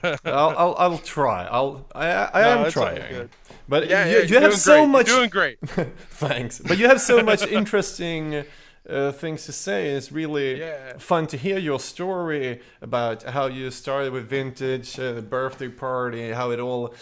I'll, 0.24 0.54
I'll, 0.56 0.74
I'll 0.78 0.98
try. 0.98 1.44
I'll, 1.44 1.86
I, 1.94 2.08
I 2.32 2.42
No, 2.42 2.64
am 2.64 2.70
trying. 2.70 3.28
But 3.68 3.88
Yeah, 3.88 4.06
you, 4.06 4.18
yeah, 4.18 4.22
you 4.24 4.40
have 4.40 4.54
so 4.54 4.80
great. 4.82 4.88
much. 4.88 5.08
You're 5.08 5.18
doing 5.18 5.30
great. 5.30 5.58
Thanks. 6.10 6.60
But 6.60 6.78
you 6.78 6.86
have 6.88 7.00
so 7.00 7.22
much 7.22 7.46
interesting 7.46 8.44
uh, 8.88 9.12
things 9.12 9.44
to 9.46 9.52
say. 9.52 9.88
It's 9.90 10.12
really 10.12 10.60
Yeah. 10.60 10.96
fun 10.98 11.26
to 11.28 11.36
hear 11.36 11.58
your 11.58 11.80
story 11.80 12.60
about 12.80 13.24
how 13.24 13.46
you 13.46 13.70
started 13.70 14.12
with 14.12 14.28
vintage, 14.28 14.98
uh, 14.98 15.12
the 15.12 15.22
birthday 15.22 15.68
party, 15.68 16.30
how 16.30 16.50
it 16.50 16.60
all 16.60 16.94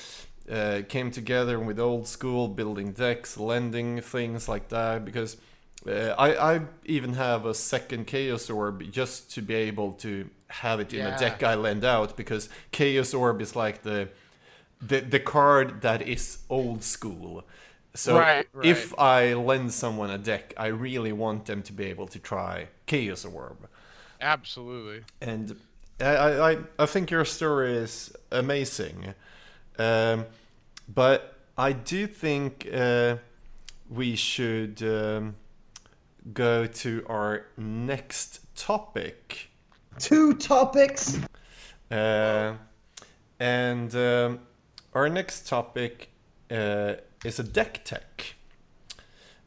uh, 0.51 0.83
came 0.89 1.11
together 1.11 1.59
with 1.59 1.79
old 1.79 2.07
school, 2.07 2.49
building 2.49 2.93
decks, 2.93 3.37
lending 3.37 4.01
things 4.01 4.49
like 4.49 4.69
that. 4.71 5.05
Because 5.05 5.37
uh, 5.87 6.15
I, 6.19 6.55
I 6.57 6.61
even 6.85 7.15
have 7.15 7.47
a 7.47 7.55
second 7.55 8.07
Chaos 8.07 8.49
Orb 8.51 8.91
just 8.91 9.31
to 9.35 9.43
be 9.43 9.55
able 9.55 9.93
to 9.95 10.29
have 10.49 10.81
it 10.81 10.93
in 10.93 11.01
Yeah. 11.01 11.17
a 11.17 11.19
deck 11.19 11.43
I 11.43 11.55
lend 11.55 11.85
out 11.85 12.17
because 12.17 12.49
Chaos 12.73 13.13
Orb 13.15 13.41
is 13.41 13.55
like 13.57 13.83
the 13.83 14.09
the 14.81 15.01
the 15.01 15.21
card 15.21 15.83
that 15.83 16.03
is 16.03 16.39
old 16.51 16.83
school. 16.83 17.45
So 17.95 18.19
Right, 18.19 18.47
right. 18.53 18.67
if 18.67 18.97
I 18.99 19.35
lend 19.35 19.73
someone 19.73 20.11
a 20.11 20.19
deck, 20.19 20.53
I 20.57 20.67
really 20.67 21.13
want 21.13 21.47
them 21.47 21.63
to 21.63 21.73
be 21.73 21.85
able 21.85 22.09
to 22.09 22.19
try 22.19 22.69
Chaos 22.87 23.25
Orb. 23.25 23.69
Absolutely. 24.21 25.03
And 25.21 25.57
I, 26.01 26.53
I, 26.53 26.59
I 26.79 26.87
think 26.87 27.11
your 27.11 27.25
story 27.25 27.73
is 27.77 28.13
amazing. 28.33 29.15
Um, 29.79 30.27
but 30.93 31.37
I 31.57 31.73
do 31.73 32.07
think 32.07 32.67
uh, 32.73 33.17
we 33.89 34.17
should 34.17 34.83
um, 34.83 35.37
go 36.33 36.67
to 36.67 37.05
our 37.09 37.47
next 37.57 38.41
topic. 38.57 39.51
two 39.99 40.35
topics 40.35 41.19
Uh, 41.91 42.55
and 43.39 43.95
um, 43.95 44.41
our 44.95 45.09
next 45.09 45.47
topic 45.47 46.09
uh, 46.51 46.95
is 47.25 47.39
a 47.39 47.43
deck 47.43 47.85
tech. 47.85 48.35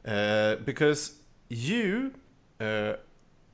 Uh, 0.06 0.56
because 0.58 1.20
you, 1.49 2.14
uh, 2.62 2.94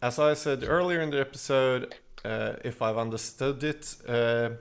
as 0.02 0.20
I 0.20 0.34
said 0.34 0.64
earlier 0.64 1.02
in 1.02 1.10
the 1.10 1.20
episode, 1.20 1.96
uh, 2.24 2.54
if 2.64 2.82
I've 2.82 2.98
understood 2.98 3.64
it, 3.64 3.96
uh, 4.08 4.52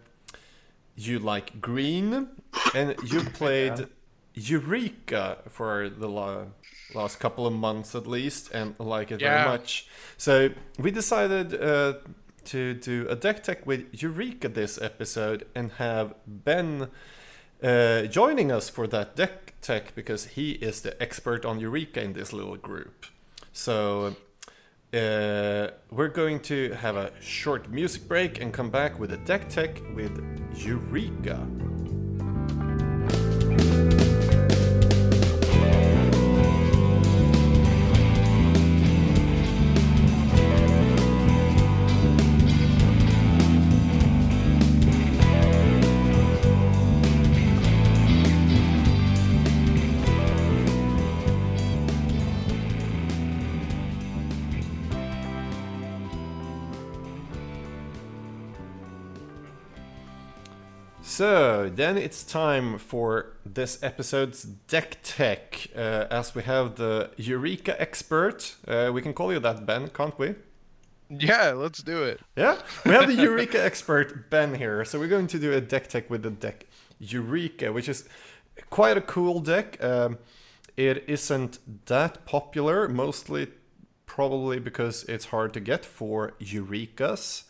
you 0.97 1.19
like 1.19 1.61
green, 1.61 2.29
and 2.75 2.95
you 3.05 3.21
played 3.35 3.89
Eureka 4.35 5.39
for 5.49 5.89
the 5.89 6.09
last 6.95 7.19
couple 7.21 7.47
of 7.47 7.53
months 7.53 7.95
at 7.95 8.07
least, 8.07 8.51
and 8.53 8.75
like 8.79 9.11
it 9.11 9.21
Yeah. 9.21 9.45
very 9.45 9.49
much. 9.59 9.87
So 10.17 10.51
we 10.79 10.91
decided 10.91 11.55
uh, 11.55 11.95
to 12.45 12.75
do 12.75 13.07
a 13.09 13.17
deck 13.17 13.43
tech 13.43 13.67
with 13.67 13.87
Eureka 14.03 14.49
this 14.49 14.81
episode 14.81 15.47
and 15.55 15.73
have 15.73 16.15
Ben 16.27 16.89
uh, 17.63 18.03
joining 18.03 18.51
us 18.51 18.69
for 18.69 18.87
that 18.89 19.15
deck 19.17 19.55
tech 19.61 19.95
because 19.95 20.27
he 20.37 20.53
is 20.53 20.81
the 20.83 21.01
expert 21.01 21.45
on 21.45 21.61
Eureka 21.61 22.03
in 22.03 22.13
this 22.13 22.33
little 22.33 22.57
group. 22.57 23.07
So 23.53 24.17
uh, 24.93 25.69
we're 25.91 26.09
going 26.13 26.41
to 26.41 26.73
have 26.73 26.97
a 26.97 27.13
short 27.21 27.71
music 27.71 28.09
break 28.09 28.41
and 28.41 28.53
come 28.53 28.71
back 28.71 28.99
with 28.99 29.13
a 29.13 29.19
deck 29.19 29.49
tech 29.49 29.81
with 29.95 30.13
Eureka. 30.57 31.47
Then 61.77 61.99
it's 61.99 62.23
time 62.23 62.79
for 62.79 63.37
this 63.45 63.83
episode's 63.83 64.45
deck 64.45 64.99
tech. 65.03 65.69
Uh, 65.75 66.07
as 66.11 66.35
we 66.35 66.43
have 66.43 66.77
the 66.77 67.11
Eureka 67.17 67.81
expert, 67.81 68.57
uh, 68.67 68.91
we 68.93 69.03
can 69.03 69.13
call 69.13 69.33
you 69.33 69.41
that, 69.41 69.67
Ben, 69.67 69.89
can't 69.89 70.19
we? 70.19 70.35
Yeah, 71.09 71.51
let's 71.51 71.83
do 71.83 72.03
it. 72.03 72.21
Yeah, 72.37 72.59
we 72.85 72.93
have 72.93 73.07
the 73.07 73.15
Eureka 73.23 73.63
expert 73.63 74.31
Ben 74.31 74.55
here, 74.55 74.85
so 74.85 74.99
we're 74.99 75.09
going 75.09 75.27
to 75.29 75.39
do 75.39 75.53
a 75.53 75.61
deck 75.61 75.89
tech 75.89 76.09
with 76.09 76.23
the 76.23 76.31
deck 76.31 76.67
Eureka, 76.99 77.73
which 77.73 77.89
is 77.89 78.09
quite 78.71 78.97
a 78.97 79.03
cool 79.03 79.41
deck. 79.41 79.83
Um, 79.83 80.19
it 80.77 81.05
isn't 81.07 81.59
that 81.87 82.25
popular, 82.25 82.89
mostly 82.89 83.49
probably 84.07 84.59
because 84.59 85.05
it's 85.05 85.27
hard 85.27 85.55
to 85.55 85.61
get 85.61 85.85
for 85.85 86.33
Eurekas. 86.41 87.45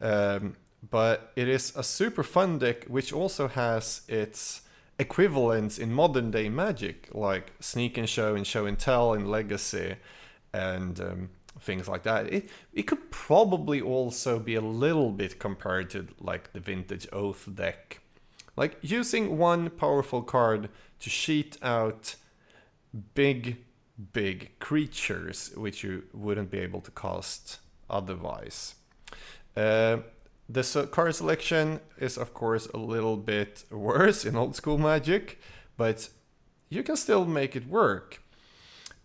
Um, 0.00 0.56
but 0.90 1.32
it 1.36 1.48
is 1.48 1.72
a 1.76 1.82
super 1.82 2.22
fun 2.22 2.58
deck 2.58 2.84
which 2.84 3.12
also 3.12 3.48
has 3.48 4.02
its 4.08 4.62
equivalents 4.98 5.78
in 5.78 5.92
modern 5.92 6.30
day 6.30 6.48
magic, 6.48 7.08
like 7.12 7.52
Sneak 7.60 7.98
and 7.98 8.08
Show 8.08 8.34
and 8.34 8.46
Show 8.46 8.66
and 8.66 8.78
Tell 8.78 9.12
and 9.12 9.30
Legacy, 9.30 9.96
and 10.52 11.00
um, 11.00 11.30
things 11.60 11.88
like 11.88 12.02
that. 12.04 12.32
It 12.32 12.50
it 12.72 12.82
could 12.82 13.10
probably 13.10 13.80
also 13.80 14.38
be 14.38 14.54
a 14.54 14.60
little 14.60 15.10
bit 15.10 15.38
compared 15.38 15.90
to 15.90 16.08
like 16.20 16.52
the 16.52 16.60
vintage 16.60 17.06
Oath 17.12 17.48
deck, 17.54 18.00
like 18.56 18.78
using 18.82 19.38
one 19.38 19.70
powerful 19.70 20.22
card 20.22 20.68
to 21.00 21.10
cheat 21.10 21.58
out 21.62 22.16
big 23.14 23.58
big 24.12 24.58
creatures 24.58 25.52
which 25.56 25.82
you 25.82 26.02
wouldn't 26.12 26.50
be 26.50 26.58
able 26.58 26.80
to 26.82 26.90
cast 26.90 27.60
otherwise. 27.88 28.74
Uh, 29.56 29.98
the 30.48 30.88
card 30.90 31.14
selection 31.14 31.80
is 31.98 32.16
of 32.16 32.32
course 32.34 32.66
a 32.68 32.78
little 32.78 33.16
bit 33.16 33.64
worse 33.70 34.24
in 34.24 34.36
old 34.36 34.56
school 34.56 34.78
magic, 34.78 35.40
but 35.76 36.08
you 36.68 36.82
can 36.82 36.96
still 36.96 37.24
make 37.24 37.56
it 37.56 37.68
work. 37.68 38.22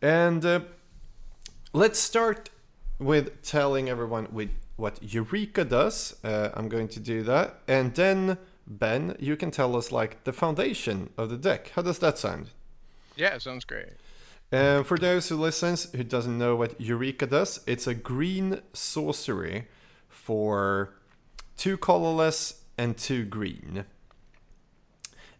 And 0.01 0.43
uh, 0.45 0.61
let's 1.73 1.99
start 1.99 2.49
with 2.99 3.41
telling 3.43 3.89
everyone 3.89 4.27
with 4.31 4.49
what 4.75 4.99
Eureka 5.01 5.65
does. 5.65 6.15
Uh, 6.23 6.49
I'm 6.53 6.69
going 6.69 6.87
to 6.89 6.99
do 6.99 7.23
that, 7.23 7.61
and 7.67 7.93
then 7.93 8.37
Ben, 8.67 9.15
you 9.19 9.35
can 9.35 9.51
tell 9.51 9.75
us 9.75 9.91
like 9.91 10.23
the 10.23 10.33
foundation 10.33 11.09
of 11.17 11.29
the 11.29 11.37
deck. 11.37 11.71
How 11.75 11.81
does 11.81 11.99
that 11.99 12.17
sound? 12.17 12.49
Yeah, 13.15 13.37
sounds 13.37 13.65
great. 13.65 13.93
And 14.51 14.85
for 14.85 14.97
those 14.97 15.29
who 15.29 15.37
listens 15.37 15.91
who 15.91 16.03
doesn't 16.03 16.37
know 16.37 16.55
what 16.55 16.79
Eureka 16.79 17.27
does, 17.27 17.61
it's 17.65 17.87
a 17.87 17.93
green 17.93 18.61
sorcery 18.73 19.67
for 20.09 20.93
two 21.57 21.77
colorless 21.77 22.63
and 22.77 22.97
two 22.97 23.25
green. 23.25 23.85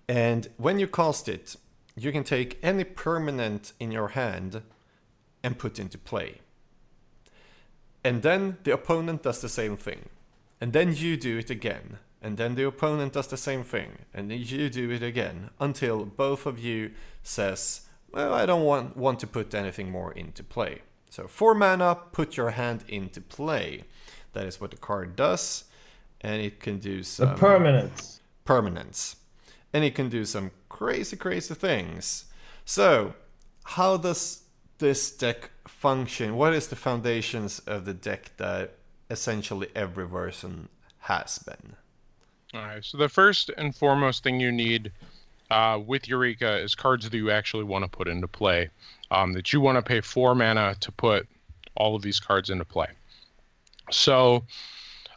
And 0.08 0.50
when 0.58 0.80
you 0.80 0.88
cast 0.88 1.30
it, 1.30 1.56
you 1.96 2.12
can 2.12 2.24
take 2.24 2.60
any 2.62 2.84
permanent 2.84 3.74
in 3.80 3.92
your 3.92 4.10
hand 4.10 4.62
and 5.44 5.58
put 5.58 5.80
into 5.80 5.98
play. 5.98 6.40
And 8.04 8.22
then 8.22 8.58
the 8.64 8.74
opponent 8.74 9.24
does 9.24 9.42
the 9.42 9.50
same 9.50 9.78
thing. 9.78 10.10
And 10.60 10.74
then 10.74 10.96
you 10.96 11.18
do 11.18 11.38
it 11.38 11.50
again. 11.50 11.98
And 12.22 12.38
then 12.38 12.56
the 12.56 12.68
opponent 12.68 13.14
does 13.14 13.28
the 13.28 13.38
same 13.38 13.64
thing. 13.64 14.00
And 14.14 14.30
then 14.30 14.40
you 14.40 14.70
do 14.70 14.92
it 14.92 15.02
again 15.02 15.50
until 15.60 16.06
both 16.06 16.46
of 16.46 16.60
you 16.60 16.92
says, 17.24 17.82
well, 18.12 18.34
I 18.34 18.46
don't 18.46 18.64
want, 18.64 18.96
want 18.96 19.20
to 19.22 19.28
put 19.28 19.56
anything 19.56 19.90
more 19.90 20.12
into 20.12 20.44
play. 20.44 20.82
So 21.10 21.28
four 21.28 21.56
mana, 21.56 21.98
put 22.12 22.38
your 22.38 22.52
hand 22.52 22.84
into 22.88 23.22
play. 23.22 23.84
That 24.34 24.46
is 24.46 24.62
what 24.62 24.72
the 24.72 24.78
card 24.78 25.16
does. 25.16 25.66
And 26.22 26.42
it 26.42 26.60
can 26.60 26.78
do 26.80 27.00
The 27.00 27.04
some 27.04 27.36
permanence. 27.36 28.20
permanence. 28.46 29.16
And 29.74 29.84
it 29.84 29.96
can 29.96 30.10
do 30.10 30.26
some 30.26 30.52
crazy, 30.70 31.16
crazy 31.18 31.54
things. 31.56 32.26
So, 32.66 33.14
how 33.64 33.98
does 33.98 34.44
this 34.78 35.12
deck 35.12 35.50
function? 35.68 36.36
What 36.36 36.54
is 36.54 36.68
the 36.68 36.76
foundations 36.76 37.60
of 37.60 37.86
the 37.86 37.94
deck 37.94 38.32
that 38.38 38.76
essentially 39.10 39.68
every 39.76 40.08
version 40.08 40.70
has 41.00 41.40
been? 41.40 41.76
All 42.54 42.62
right. 42.62 42.84
So 42.84 42.98
the 42.98 43.10
first 43.10 43.50
and 43.58 43.76
foremost 43.76 44.24
thing 44.24 44.40
you 44.40 44.52
need 44.52 44.92
uh, 45.50 45.80
with 45.86 46.08
Eureka 46.08 46.58
is 46.60 46.76
cards 46.76 47.10
that 47.10 47.18
you 47.18 47.32
actually 47.32 47.64
want 47.64 47.84
to 47.84 47.90
put 47.90 48.08
into 48.08 48.28
play. 48.28 48.70
Um, 49.10 49.34
that 49.34 49.52
you 49.54 49.62
want 49.62 49.78
to 49.78 49.82
pay 49.82 50.02
four 50.02 50.36
mana 50.36 50.76
to 50.80 50.92
put 50.92 51.28
all 51.76 51.96
of 51.96 52.02
these 52.02 52.20
cards 52.20 52.50
into 52.50 52.66
play. 52.66 52.88
So, 53.92 54.44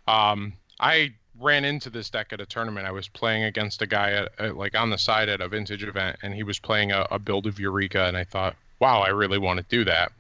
um, 0.09 0.53
I 0.85 1.15
ran 1.41 1.65
into 1.65 1.89
this 1.89 2.11
deck 2.11 2.35
at 2.35 2.43
a 2.43 2.47
tournament. 2.47 2.87
I 2.87 2.93
was 2.93 3.09
playing 3.09 3.45
against 3.45 3.81
a 3.81 3.87
guy 3.87 4.13
at, 4.13 4.33
at 4.39 4.57
like 4.57 4.77
on 4.77 4.91
the 4.91 4.99
side 4.99 5.31
at 5.31 5.41
a 5.41 5.49
vintage 5.49 5.83
event, 5.83 6.19
and 6.23 6.35
he 6.35 6.43
was 6.43 6.59
playing 6.59 6.93
a, 6.93 7.07
a 7.11 7.19
build 7.19 7.47
of 7.47 7.59
Eureka, 7.59 8.05
and 8.05 8.19
I 8.19 8.25
thought, 8.25 8.55
wow, 8.81 9.01
I 9.01 9.09
really 9.09 9.39
want 9.39 9.59
to 9.59 9.65
do 9.71 9.83
that. 9.85 10.13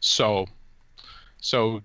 So, 0.00 0.46
so 1.38 1.80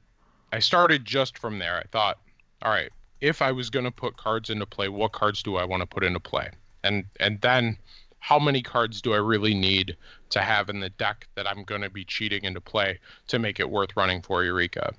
I 0.51 0.57
started 0.57 1.05
just 1.05 1.37
from 1.37 1.59
there. 1.59 1.77
I 1.77 1.83
thought, 1.91 2.17
all 2.63 2.71
right, 2.71 2.91
if 3.21 3.43
I 3.43 3.51
was 3.51 3.69
going 3.69 3.85
to 3.85 3.91
put 3.91 4.17
cards 4.17 4.49
into 4.49 4.65
play, 4.65 4.89
what 4.89 5.11
cards 5.11 5.43
do 5.43 5.57
I 5.57 5.63
want 5.63 5.81
to 5.81 5.87
put 5.87 6.03
into 6.03 6.19
play? 6.19 6.49
And 6.83 7.05
and 7.19 7.39
then 7.41 7.77
how 8.21 8.39
many 8.39 8.63
cards 8.63 9.03
do 9.03 9.13
I 9.13 9.17
really 9.17 9.53
need 9.53 9.95
to 10.31 10.41
have 10.41 10.67
in 10.69 10.79
the 10.79 10.89
deck 10.89 11.27
that 11.35 11.47
I'm 11.47 11.63
going 11.63 11.81
to 11.81 11.91
be 11.91 12.03
cheating 12.03 12.43
into 12.43 12.59
play 12.59 12.97
to 13.27 13.37
make 13.37 13.59
it 13.59 13.69
worth 13.69 13.95
running 13.95 14.23
for 14.23 14.43
Eureka? 14.43 14.95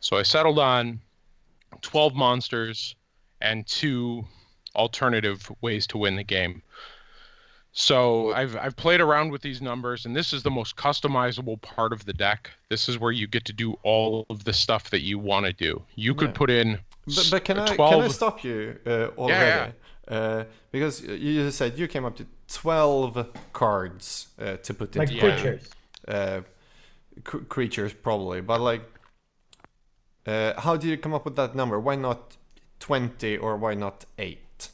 So 0.00 0.16
I 0.16 0.24
settled 0.24 0.58
on 0.58 1.00
12 1.82 2.14
monsters 2.14 2.94
and 3.40 3.66
two 3.66 4.24
alternative 4.74 5.50
ways 5.60 5.86
to 5.88 5.98
win 5.98 6.16
the 6.16 6.24
game. 6.24 6.62
So 7.76 8.32
I've 8.32 8.56
I've 8.56 8.76
played 8.76 9.00
around 9.00 9.30
with 9.32 9.42
these 9.42 9.60
numbers, 9.60 10.06
and 10.06 10.14
this 10.14 10.32
is 10.32 10.44
the 10.44 10.50
most 10.50 10.76
customizable 10.76 11.60
part 11.60 11.92
of 11.92 12.04
the 12.04 12.12
deck. 12.12 12.50
This 12.70 12.88
is 12.88 13.00
where 13.00 13.10
you 13.10 13.26
get 13.26 13.44
to 13.46 13.52
do 13.52 13.74
all 13.82 14.26
of 14.30 14.44
the 14.44 14.52
stuff 14.52 14.90
that 14.90 15.00
you 15.00 15.18
want 15.18 15.46
to 15.46 15.52
do. 15.52 15.82
You 15.96 16.14
could 16.14 16.28
Yeah. 16.30 16.34
put 16.34 16.50
in 16.50 16.78
But, 17.06 17.28
but 17.32 17.44
can, 17.44 17.58
s- 17.58 17.70
I, 17.70 17.76
12 17.76 17.90
can 17.92 18.02
I 18.02 18.08
stop 18.08 18.44
you 18.44 18.78
uh, 18.86 18.90
already? 19.18 19.72
Uh, 20.06 20.44
because 20.70 21.02
you 21.02 21.50
said 21.50 21.76
you 21.78 21.88
came 21.88 22.04
up 22.04 22.14
to 22.16 22.26
12 22.48 23.26
cards 23.52 24.28
uh, 24.38 24.56
to 24.58 24.72
put 24.74 24.94
in. 24.94 25.00
Like 25.00 25.10
into 25.10 25.26
Yeah. 25.26 25.32
creatures. 25.40 25.68
uh, 26.06 26.40
cr- 27.24 27.38
creatures, 27.38 27.92
probably. 27.92 28.40
But 28.40 28.60
like, 28.60 28.82
uh, 30.26 30.60
how 30.60 30.76
did 30.76 30.88
you 30.88 30.96
come 30.96 31.14
up 31.14 31.24
with 31.24 31.36
that 31.36 31.54
number? 31.54 31.78
Why 31.78 31.96
not 31.96 32.36
20 32.80 33.36
or 33.38 33.56
why 33.56 33.74
not 33.74 34.04
8? 34.18 34.70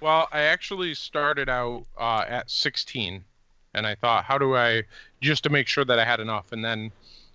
Well, 0.00 0.28
I 0.32 0.42
actually 0.42 0.94
started 0.94 1.48
out 1.48 1.86
uh, 1.98 2.24
at 2.28 2.50
16, 2.50 3.24
and 3.72 3.86
I 3.86 3.94
thought, 3.94 4.24
how 4.24 4.36
do 4.36 4.54
I 4.54 4.82
just 5.22 5.42
to 5.44 5.50
make 5.50 5.66
sure 5.66 5.84
that 5.84 5.98
I 5.98 6.04
had 6.04 6.20
enough, 6.20 6.52
and 6.52 6.64
then 6.64 6.92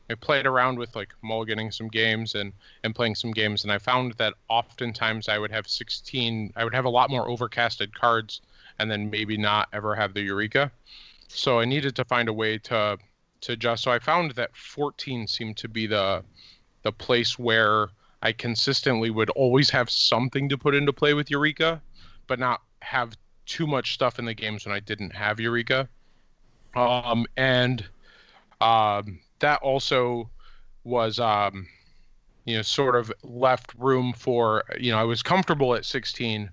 I 0.10 0.16
played 0.16 0.46
around 0.46 0.78
with 0.78 0.96
like 0.96 1.14
mulliganing 1.24 1.74
some 1.74 1.88
games 1.88 2.36
and 2.36 2.54
and 2.84 2.96
playing 2.96 3.16
some 3.16 3.32
games, 3.32 3.64
and 3.64 3.72
I 3.72 3.78
found 3.78 4.14
that 4.14 4.34
oftentimes 4.50 5.30
I 5.30 5.38
would 5.38 5.52
have 5.52 5.68
16, 5.68 6.54
I 6.56 6.64
would 6.64 6.74
have 6.76 6.86
a 6.86 6.90
lot 6.90 7.10
more 7.10 7.28
overcasted 7.28 7.94
cards, 7.94 8.42
and 8.78 8.90
then 8.90 9.10
maybe 9.10 9.38
not 9.38 9.70
ever 9.74 9.96
have 9.96 10.14
the 10.14 10.22
Eureka. 10.22 10.72
So 11.28 11.60
I 11.60 11.66
needed 11.66 11.96
to 11.96 12.06
find 12.06 12.30
a 12.30 12.34
way 12.34 12.58
to 12.60 12.98
to 13.42 13.52
adjust. 13.54 13.84
So 13.84 13.92
I 13.92 14.00
found 14.00 14.32
that 14.32 14.56
14 14.56 15.28
seemed 15.28 15.58
to 15.58 15.68
be 15.68 15.88
the 15.88 16.24
the 16.84 16.92
place 16.92 17.38
where 17.38 17.90
I 18.22 18.32
consistently 18.32 19.10
would 19.10 19.30
always 19.32 19.70
have 19.70 19.90
something 19.90 20.50
to 20.50 20.58
put 20.58 20.76
into 20.76 20.94
play 20.94 21.14
with 21.14 21.30
Eureka, 21.30 21.82
but 22.28 22.40
not 22.40 22.62
have 22.82 23.18
too 23.46 23.66
much 23.66 23.94
stuff 23.94 24.20
in 24.20 24.26
the 24.26 24.34
games 24.34 24.66
when 24.66 24.76
I 24.76 24.80
didn't 24.80 25.16
have 25.16 25.40
Eureka. 25.40 25.88
Um, 26.76 27.26
and 27.36 27.86
um, 28.62 29.20
that 29.40 29.62
also 29.62 30.30
was, 30.84 31.20
um, 31.20 31.68
you 32.46 32.56
know, 32.56 32.62
sort 32.62 32.96
of 32.96 33.12
left 33.24 33.74
room 33.78 34.14
for, 34.14 34.64
you 34.80 34.92
know, 34.92 34.98
I 34.98 35.04
was 35.04 35.24
comfortable 35.24 35.76
at 35.76 35.86
16, 35.86 36.50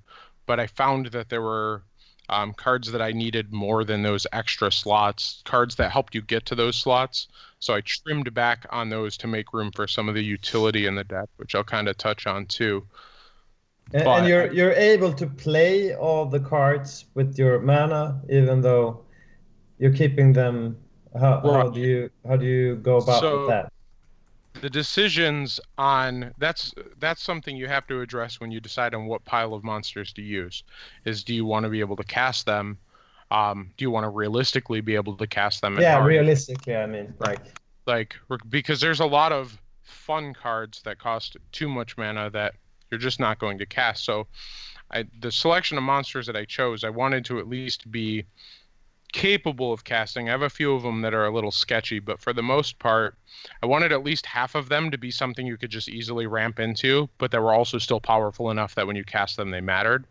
but 0.46 0.60
I 0.60 0.66
found 0.66 1.06
that 1.06 1.28
there 1.28 1.42
were 1.42 1.82
um, 2.28 2.52
cards 2.52 2.90
that 2.92 3.00
I 3.02 3.12
needed 3.12 3.52
more 3.52 3.84
than 3.84 4.02
those 4.02 4.26
extra 4.32 4.70
slots, 4.72 5.42
cards 5.44 5.76
that 5.76 5.90
helped 5.92 6.14
you 6.14 6.22
get 6.22 6.46
to 6.46 6.54
those 6.54 6.76
slots. 6.76 7.28
So 7.58 7.74
I 7.74 7.80
trimmed 7.82 8.32
back 8.34 8.66
on 8.70 8.90
those 8.90 9.16
to 9.18 9.26
make 9.26 9.52
room 9.52 9.70
for 9.72 9.86
some 9.86 10.08
of 10.08 10.14
the 10.14 10.22
utility 10.24 10.86
in 10.86 10.94
the 10.94 11.04
deck, 11.04 11.28
which 11.36 11.54
I'll 11.54 11.64
kind 11.64 11.88
of 11.88 11.96
touch 11.96 12.26
on 12.26 12.46
too. 12.46 12.86
And, 13.92 14.04
But- 14.04 14.18
and 14.18 14.28
you're 14.28 14.52
you're 14.52 14.72
able 14.72 15.12
to 15.12 15.26
play 15.26 15.94
all 15.94 16.26
the 16.26 16.40
cards 16.40 17.04
with 17.14 17.38
your 17.38 17.60
mana, 17.60 18.20
even 18.28 18.60
though 18.60 19.04
you're 19.78 19.92
keeping 19.94 20.32
them. 20.32 20.76
How, 21.14 21.40
how 21.40 21.48
Right. 21.48 21.72
do 21.72 21.80
you 21.80 22.10
how 22.28 22.36
do 22.36 22.44
you 22.44 22.76
go 22.76 22.96
about 22.98 23.20
So- 23.20 23.46
that? 23.46 23.72
The 24.60 24.70
decisions 24.70 25.60
on 25.78 26.32
that's 26.38 26.74
that's 26.98 27.22
something 27.22 27.56
you 27.56 27.66
have 27.68 27.86
to 27.86 28.00
address 28.00 28.40
when 28.40 28.50
you 28.50 28.60
decide 28.60 28.94
on 28.94 29.06
what 29.06 29.24
pile 29.24 29.54
of 29.54 29.64
monsters 29.64 30.12
to 30.12 30.22
use 30.22 30.64
is 31.04 31.24
do 31.24 31.34
you 31.34 31.44
want 31.44 31.64
to 31.64 31.70
be 31.70 31.80
able 31.80 31.96
to 31.96 32.04
cast 32.04 32.46
them 32.46 32.78
um, 33.30 33.72
do 33.76 33.84
you 33.84 33.90
want 33.90 34.04
to 34.04 34.10
realistically 34.10 34.80
be 34.80 34.94
able 34.94 35.16
to 35.16 35.26
cast 35.26 35.60
them 35.60 35.76
Yeah, 35.78 35.94
target? 35.94 36.06
realistically, 36.06 36.76
I 36.76 36.86
mean, 36.86 37.14
like 37.18 37.40
like 37.86 38.16
because 38.48 38.80
there's 38.80 39.00
a 39.00 39.06
lot 39.06 39.32
of 39.32 39.60
fun 39.82 40.34
cards 40.34 40.82
that 40.82 40.98
cost 40.98 41.36
too 41.52 41.68
much 41.68 41.96
mana 41.96 42.30
that 42.30 42.54
you're 42.90 42.98
just 42.98 43.20
not 43.20 43.38
going 43.38 43.58
to 43.58 43.66
cast 43.66 44.04
so 44.04 44.26
I, 44.90 45.04
the 45.20 45.30
selection 45.32 45.76
of 45.78 45.84
monsters 45.84 46.26
that 46.26 46.36
i 46.36 46.44
chose 46.44 46.84
i 46.84 46.90
wanted 46.90 47.24
to 47.26 47.38
at 47.38 47.48
least 47.48 47.90
be 47.90 48.24
capable 49.16 49.72
of 49.72 49.82
casting 49.82 50.28
i 50.28 50.30
have 50.30 50.43
a 50.43 50.51
few 50.51 50.74
of 50.74 50.82
them 50.82 51.01
that 51.01 51.14
are 51.14 51.24
a 51.24 51.30
little 51.34 51.51
sketchy 51.51 51.98
but 51.98 52.20
for 52.20 52.34
the 52.34 52.43
most 52.43 52.78
part 52.78 53.16
i 53.62 53.66
wanted 53.66 53.90
at 53.90 54.05
least 54.05 54.26
half 54.26 54.55
of 54.55 54.68
them 54.68 54.90
to 54.90 54.98
be 54.98 55.10
something 55.10 55.47
you 55.47 55.56
could 55.56 55.70
just 55.70 55.88
easily 55.88 56.26
ramp 56.26 56.60
into 56.60 57.09
but 57.16 57.30
that 57.30 57.40
were 57.40 57.55
also 57.55 57.78
still 57.78 57.98
powerful 57.98 58.51
enough 58.51 58.74
that 58.74 58.86
when 58.86 58.94
you 58.94 59.05
cast 59.05 59.38
them 59.38 59.51
they 59.51 59.60
mattered 59.62 60.06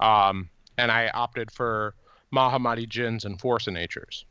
um, 0.00 0.48
and 0.78 0.90
i 0.90 1.08
opted 1.12 1.50
for 1.50 1.94
Mahamoti 2.34 2.88
Djinns 2.88 3.26
and 3.26 3.38
force 3.38 3.66
of 3.66 3.74
natures 3.74 4.24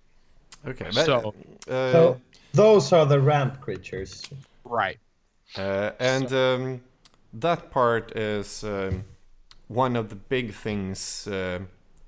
Okay, 0.67 0.89
but, 0.93 1.05
So- 1.05 1.33
uh, 1.69 1.91
so. 1.91 2.21
Those 2.53 2.91
are 2.93 3.05
the 3.05 3.19
ramp 3.21 3.61
creatures. 3.61 4.23
right 4.65 4.97
Uh, 5.55 5.91
and 5.99 6.33
um, 6.33 6.81
that 7.31 7.69
part 7.69 8.17
is 8.17 8.63
um, 8.63 9.03
one 9.67 9.95
of 9.95 10.09
the 10.09 10.15
big 10.15 10.51
things 10.53 11.27
uh, 11.27 11.59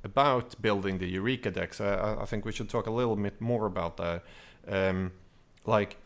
about 0.04 0.62
building 0.62 0.98
the 0.98 1.08
Eureka 1.08 1.52
decks. 1.52 1.80
I- 1.80 2.18
I, 2.22 2.26
think 2.26 2.46
we 2.46 2.52
should 2.52 2.70
talk 2.70 2.88
a 2.88 2.92
little 2.92 3.16
bit 3.16 3.40
more 3.40 3.66
about 3.66 3.98
that. 3.98 4.24
Um, 4.68 5.12
like, 5.66 5.98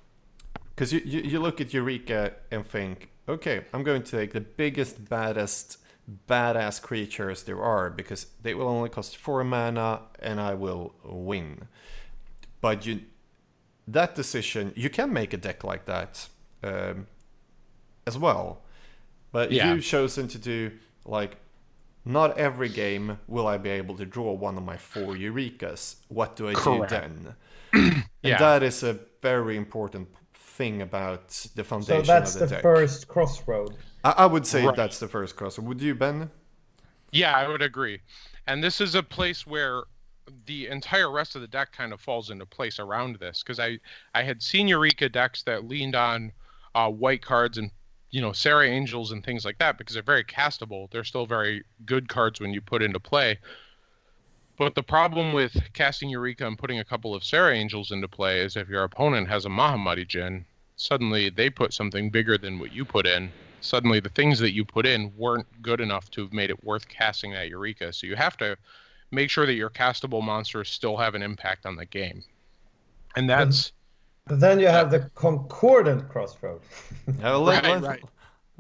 because 0.75 0.91
you, 0.91 1.01
you, 1.05 1.21
you 1.21 1.39
look 1.39 1.61
at 1.61 1.73
Eureka 1.73 2.33
and 2.51 2.65
think, 2.65 3.09
okay, 3.27 3.65
I'm 3.73 3.83
going 3.83 4.03
to 4.03 4.11
take 4.17 4.33
the 4.33 4.41
biggest, 4.41 5.07
baddest, 5.09 5.77
badass 6.29 6.81
creatures 6.81 7.43
there 7.43 7.61
are 7.61 7.89
because 7.89 8.27
they 8.43 8.53
will 8.53 8.67
only 8.67 8.89
cost 8.89 9.17
four 9.17 9.43
mana 9.43 10.01
and 10.19 10.39
I 10.39 10.53
will 10.53 10.93
win. 11.03 11.67
But 12.61 12.85
you, 12.85 13.01
that 13.87 14.13
decision, 14.15 14.73
you 14.75 14.89
can 14.89 15.11
make 15.13 15.33
a 15.33 15.37
deck 15.37 15.63
like 15.63 15.85
that. 15.85 16.27
Um, 16.63 17.07
as 18.07 18.17
well. 18.17 18.61
But 19.31 19.51
Yeah. 19.51 19.73
you've 19.73 19.83
chosen 19.83 20.27
to 20.29 20.37
do 20.37 20.71
like 21.05 21.37
not 22.05 22.37
every 22.37 22.69
game 22.69 23.19
will 23.27 23.47
I 23.47 23.57
be 23.57 23.69
able 23.69 23.95
to 23.97 24.05
draw 24.05 24.31
one 24.33 24.57
of 24.57 24.63
my 24.63 24.77
four 24.77 25.15
Eurekas. 25.15 25.95
What 26.07 26.35
do 26.35 26.47
I 26.49 26.53
Correct. 26.53 26.89
do 26.89 26.95
then? 26.95 27.35
and 27.73 28.05
Yeah. 28.21 28.37
that 28.37 28.63
is 28.63 28.83
a 28.83 28.99
very 29.21 29.57
important 29.57 30.07
thing 30.33 30.81
about 30.81 31.29
the 31.55 31.63
foundation. 31.63 32.05
So 32.05 32.05
foundation 32.05 32.07
that's 32.07 32.35
of 32.35 32.39
the, 32.41 32.45
the 32.47 32.55
deck. 32.55 32.61
first 32.61 33.07
crossroad. 33.07 33.77
I, 34.03 34.11
I 34.11 34.25
would 34.27 34.45
say 34.47 34.65
Right. 34.65 34.75
that's 34.75 34.99
the 34.99 35.07
first 35.07 35.35
cross. 35.35 35.57
Would 35.59 35.81
you, 35.81 35.95
Ben? 35.95 36.29
Yeah, 37.11 37.33
I 37.35 37.47
would 37.47 37.61
agree. 37.61 38.01
And 38.47 38.63
this 38.63 38.81
is 38.81 38.95
a 38.95 39.03
place 39.03 39.47
where 39.47 39.83
the 40.45 40.67
entire 40.67 41.11
rest 41.11 41.35
of 41.35 41.41
the 41.41 41.47
deck 41.47 41.71
kind 41.71 41.93
of 41.93 42.01
falls 42.01 42.29
into 42.29 42.45
place 42.45 42.79
around 42.79 43.17
this 43.17 43.43
because 43.43 43.59
I 43.59 43.79
I 44.13 44.23
had 44.23 44.41
seen 44.41 44.67
Eureka 44.67 45.09
decks 45.09 45.43
that 45.43 45.67
leaned 45.67 45.95
on 45.95 46.31
uh, 46.73 46.89
white 46.89 47.21
cards 47.21 47.57
and 47.57 47.71
you 48.15 48.21
know 48.21 48.31
Serra 48.31 48.65
Angels 48.65 49.11
and 49.11 49.21
things 49.21 49.43
like 49.43 49.57
that 49.57 49.77
because 49.77 49.93
they're 49.93 50.01
very 50.01 50.23
castable. 50.23 50.89
They're 50.89 51.03
still 51.03 51.25
very 51.25 51.65
good 51.85 52.07
cards 52.07 52.39
when 52.39 52.53
you 52.53 52.61
put 52.61 52.81
into 52.81 52.97
play. 52.97 53.37
But 54.57 54.73
the 54.73 54.83
problem 54.83 55.33
with 55.33 55.53
casting 55.73 56.09
Eureka 56.09 56.47
and 56.47 56.57
putting 56.57 56.79
a 56.79 56.85
couple 56.85 57.13
of 57.13 57.25
Serra 57.25 57.53
Angels 57.53 57.91
into 57.91 58.07
play 58.07 58.39
is 58.39 58.55
if 58.55 58.69
your 58.69 58.83
opponent 58.83 59.27
has 59.27 59.45
a 59.45 59.49
Mahamoti 59.49 60.07
Djinn, 60.07 60.45
suddenly 60.77 61.29
they 61.29 61.49
put 61.49 61.73
something 61.73 62.09
bigger 62.09 62.37
than 62.37 62.57
what 62.57 62.71
you 62.71 62.85
put 62.85 63.05
in. 63.05 63.29
Suddenly 63.59 63.99
the 63.99 64.07
things 64.07 64.39
that 64.39 64.53
you 64.53 64.63
put 64.63 64.85
in 64.85 65.11
weren't 65.17 65.47
good 65.61 65.81
enough 65.81 66.09
to 66.11 66.21
have 66.21 66.31
made 66.31 66.49
it 66.49 66.63
worth 66.63 66.87
casting 66.87 67.33
that 67.33 67.49
Eureka. 67.49 67.91
So 67.91 68.07
you 68.07 68.15
have 68.15 68.37
to 68.37 68.55
make 69.11 69.29
sure 69.29 69.45
that 69.45 69.55
your 69.55 69.69
castable 69.69 70.23
monsters 70.23 70.69
still 70.69 70.95
have 70.95 71.15
an 71.15 71.21
impact 71.21 71.65
on 71.65 71.75
the 71.75 71.85
game. 71.85 72.23
And 73.17 73.29
that's 73.29 73.73
But 74.27 74.39
then 74.39 74.59
you 74.59 74.67
have 74.67 74.89
the 74.89 75.11
concordant 75.13 76.09
crossroad. 76.09 76.61
Uh, 77.23 77.37
let, 77.39 77.63
Right, 77.63 77.81
let, 77.81 78.01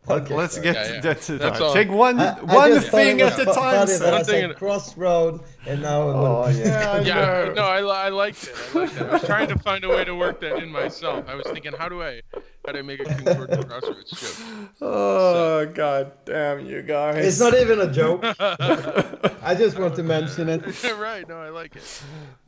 right. 0.07 0.29
Let, 0.29 0.45
us 0.45 0.59
get 0.59 0.75
Yeah, 0.75 0.93
yeah. 0.93 1.01
that 1.01 1.21
to 1.23 1.37
That's 1.37 1.59
that. 1.59 1.65
all. 1.65 1.73
Take 1.73 1.89
one 1.91 2.19
I- 2.19 2.37
I 2.37 2.41
one 2.41 2.71
just 2.73 2.87
thought 2.89 2.97
thing 2.97 3.21
at 3.21 3.39
a 3.39 3.45
time. 3.45 3.55
funny 3.55 3.91
sir. 3.91 4.07
I 4.07 4.11
One 4.11 4.23
thing 4.23 4.41
said 4.41 4.49
at- 4.51 4.57
crossroad, 4.57 5.41
and 5.65 5.81
now 5.81 6.01
Oh, 6.01 6.41
will- 6.43 6.51
yeah, 6.51 6.91
I 6.95 6.99
yeah, 7.01 7.53
no, 7.55 7.63
I, 7.63 7.79
I 7.81 8.09
liked 8.09 8.43
it. 8.43 8.53
I 8.73 8.79
liked 8.79 8.95
it. 8.95 9.01
I 9.01 9.11
was 9.13 9.23
trying 9.25 9.47
to 9.49 9.57
find 9.59 9.83
a 9.83 9.89
way 9.89 10.03
to 10.05 10.15
work 10.15 10.39
that 10.41 10.57
in 10.61 10.69
myself. 10.71 11.25
I 11.27 11.35
was 11.35 11.45
thinking, 11.47 11.73
how 11.73 11.89
do 11.89 12.01
I, 12.03 12.21
how 12.65 12.71
do 12.73 12.79
I 12.79 12.81
make 12.81 12.99
a 12.99 13.05
concordant 13.05 13.67
crossroads 13.69 14.11
joke? 14.11 14.69
Oh 14.81 15.65
god 15.73 16.11
damn 16.25 16.65
you 16.65 16.81
guys! 16.81 17.25
It's 17.25 17.39
not 17.39 17.53
even 17.55 17.79
a 17.81 17.91
joke. 17.91 18.23
I 18.39 19.55
just 19.57 19.77
want 19.79 19.95
to 19.95 20.03
mention 20.03 20.49
it. 20.49 20.61
right? 20.97 21.27
No, 21.27 21.37
I 21.37 21.49
like 21.49 21.75
it. 21.75 22.01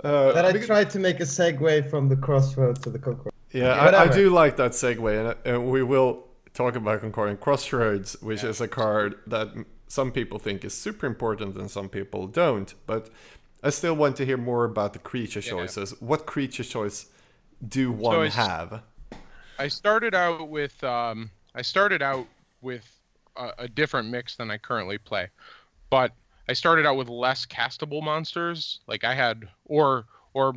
Uh, 0.04 0.32
That 0.34 0.46
I 0.46 0.52
because- 0.52 0.68
tried 0.68 0.90
to 0.92 1.00
make 1.00 1.20
a 1.20 1.24
segue 1.24 1.90
from 1.90 2.10
the 2.10 2.16
crossroad 2.16 2.82
to 2.84 2.90
the 2.90 3.00
concordant. 3.00 3.34
Yeah, 3.52 3.72
I, 3.74 4.04
I 4.04 4.08
do 4.08 4.30
like 4.30 4.58
that 4.58 4.72
segue, 4.72 5.08
and, 5.32 5.36
and 5.46 5.72
we 5.72 5.82
will 5.82 6.27
talk 6.58 6.76
about 6.76 7.00
Concordant 7.02 7.40
Crossroads, 7.40 8.20
which 8.22 8.44
is 8.44 8.60
a 8.60 8.68
card 8.68 9.16
that 9.28 9.50
some 9.88 10.12
people 10.12 10.40
think 10.40 10.66
is 10.66 10.74
super 10.74 11.06
important 11.06 11.56
and 11.56 11.70
some 11.70 11.88
people 11.88 12.26
don't. 12.28 12.74
But 12.88 13.10
I 13.64 13.70
still 13.70 13.94
want 13.96 14.16
to 14.18 14.26
hear 14.26 14.38
more 14.38 14.66
about 14.66 14.94
the 14.94 15.00
creature 15.00 15.40
Yeah. 15.40 15.52
choices. 15.52 15.94
What 16.02 16.26
creature 16.26 16.64
choice 16.64 17.06
do 17.66 17.92
one 17.92 18.26
it's- 18.26 18.36
have? 18.36 18.82
I 19.60 19.68
started 19.70 20.14
out 20.14 20.50
with 20.50 20.84
um, 20.84 21.32
I 21.56 21.62
started 21.64 22.02
out 22.04 22.28
with 22.62 22.86
a, 23.36 23.52
a 23.60 23.68
different 23.68 24.10
mix 24.10 24.36
than 24.36 24.52
I 24.52 24.58
currently 24.58 24.98
play, 25.00 25.30
but 25.90 26.12
I 26.50 26.54
started 26.54 26.86
out 26.86 26.96
with 26.98 27.10
less 27.10 27.46
castable 27.46 28.04
monsters. 28.04 28.80
Like 28.88 29.04
I 29.04 29.16
had, 29.16 29.48
or 29.66 30.06
or 30.34 30.54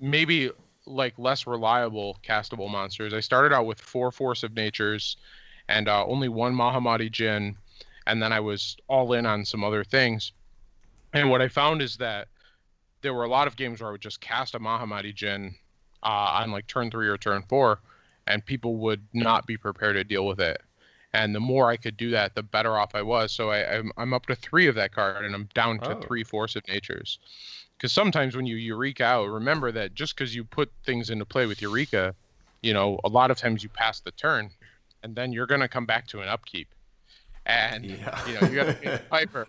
maybe 0.00 0.50
like 0.90 1.18
less 1.18 1.46
reliable 1.46 2.18
castable 2.26 2.70
monsters. 2.70 3.14
I 3.14 3.20
started 3.20 3.54
out 3.54 3.66
with 3.66 3.80
four 3.80 4.10
Force 4.12 4.42
of 4.42 4.54
Natures, 4.54 5.16
and 5.68 5.88
uh, 5.88 6.04
only 6.06 6.28
one 6.28 6.54
Mahamoti 6.54 7.10
Djinn, 7.10 7.56
and 8.06 8.22
then 8.22 8.32
I 8.32 8.40
was 8.40 8.76
all 8.88 9.12
in 9.12 9.26
on 9.26 9.44
some 9.44 9.64
other 9.64 9.84
things. 9.84 10.32
And 11.12 11.30
what 11.30 11.42
I 11.42 11.48
found 11.48 11.82
is 11.82 11.96
that 11.96 12.28
there 13.02 13.14
were 13.14 13.24
a 13.24 13.28
lot 13.28 13.46
of 13.46 13.56
games 13.56 13.80
where 13.80 13.88
I 13.88 13.92
would 13.92 14.00
just 14.00 14.20
cast 14.20 14.54
a 14.54 14.58
Mahamoti 14.58 15.14
Djinn 15.14 15.54
uh, 16.02 16.40
on 16.42 16.50
like 16.50 16.66
turn 16.66 16.90
three 16.90 17.08
or 17.08 17.16
turn 17.16 17.42
four, 17.48 17.80
and 18.26 18.44
people 18.44 18.76
would 18.76 19.02
not 19.12 19.46
be 19.46 19.56
prepared 19.56 19.96
to 19.96 20.04
deal 20.04 20.26
with 20.26 20.40
it. 20.40 20.60
And 21.12 21.34
the 21.34 21.40
more 21.40 21.68
I 21.68 21.76
could 21.76 21.96
do 21.96 22.10
that, 22.10 22.36
the 22.36 22.42
better 22.42 22.76
off 22.78 22.94
I 22.94 23.02
was. 23.02 23.32
So 23.32 23.50
I, 23.50 23.78
I'm, 23.78 23.90
I'm 23.96 24.14
up 24.14 24.26
to 24.26 24.36
three 24.36 24.68
of 24.68 24.76
that 24.76 24.92
card, 24.92 25.24
and 25.24 25.34
I'm 25.34 25.48
down 25.54 25.80
to 25.80 25.96
Oh. 25.96 26.00
three 26.00 26.22
Force 26.22 26.54
of 26.54 26.66
Natures. 26.68 27.18
Because 27.80 27.92
sometimes 27.92 28.36
when 28.36 28.44
you 28.44 28.56
Eureka 28.56 29.04
out, 29.04 29.30
remember 29.30 29.72
that 29.72 29.94
just 29.94 30.14
because 30.14 30.34
you 30.34 30.44
put 30.44 30.70
things 30.84 31.08
into 31.08 31.24
play 31.24 31.46
with 31.46 31.62
Eureka, 31.62 32.14
you 32.60 32.74
know, 32.74 33.00
a 33.04 33.08
lot 33.08 33.30
of 33.30 33.38
times 33.38 33.62
you 33.62 33.70
pass 33.70 34.00
the 34.00 34.10
turn, 34.10 34.50
and 35.02 35.16
then 35.16 35.32
you're 35.32 35.46
gonna 35.46 35.66
come 35.66 35.86
back 35.86 36.06
to 36.08 36.20
an 36.20 36.28
upkeep, 36.28 36.68
and 37.46 37.86
Yeah. 37.86 38.26
you 38.28 38.34
know 38.34 38.46
you 38.48 38.54
got 38.54 38.66
to 38.66 38.74
pay 38.74 38.90
the 38.90 39.02
piper. 39.10 39.46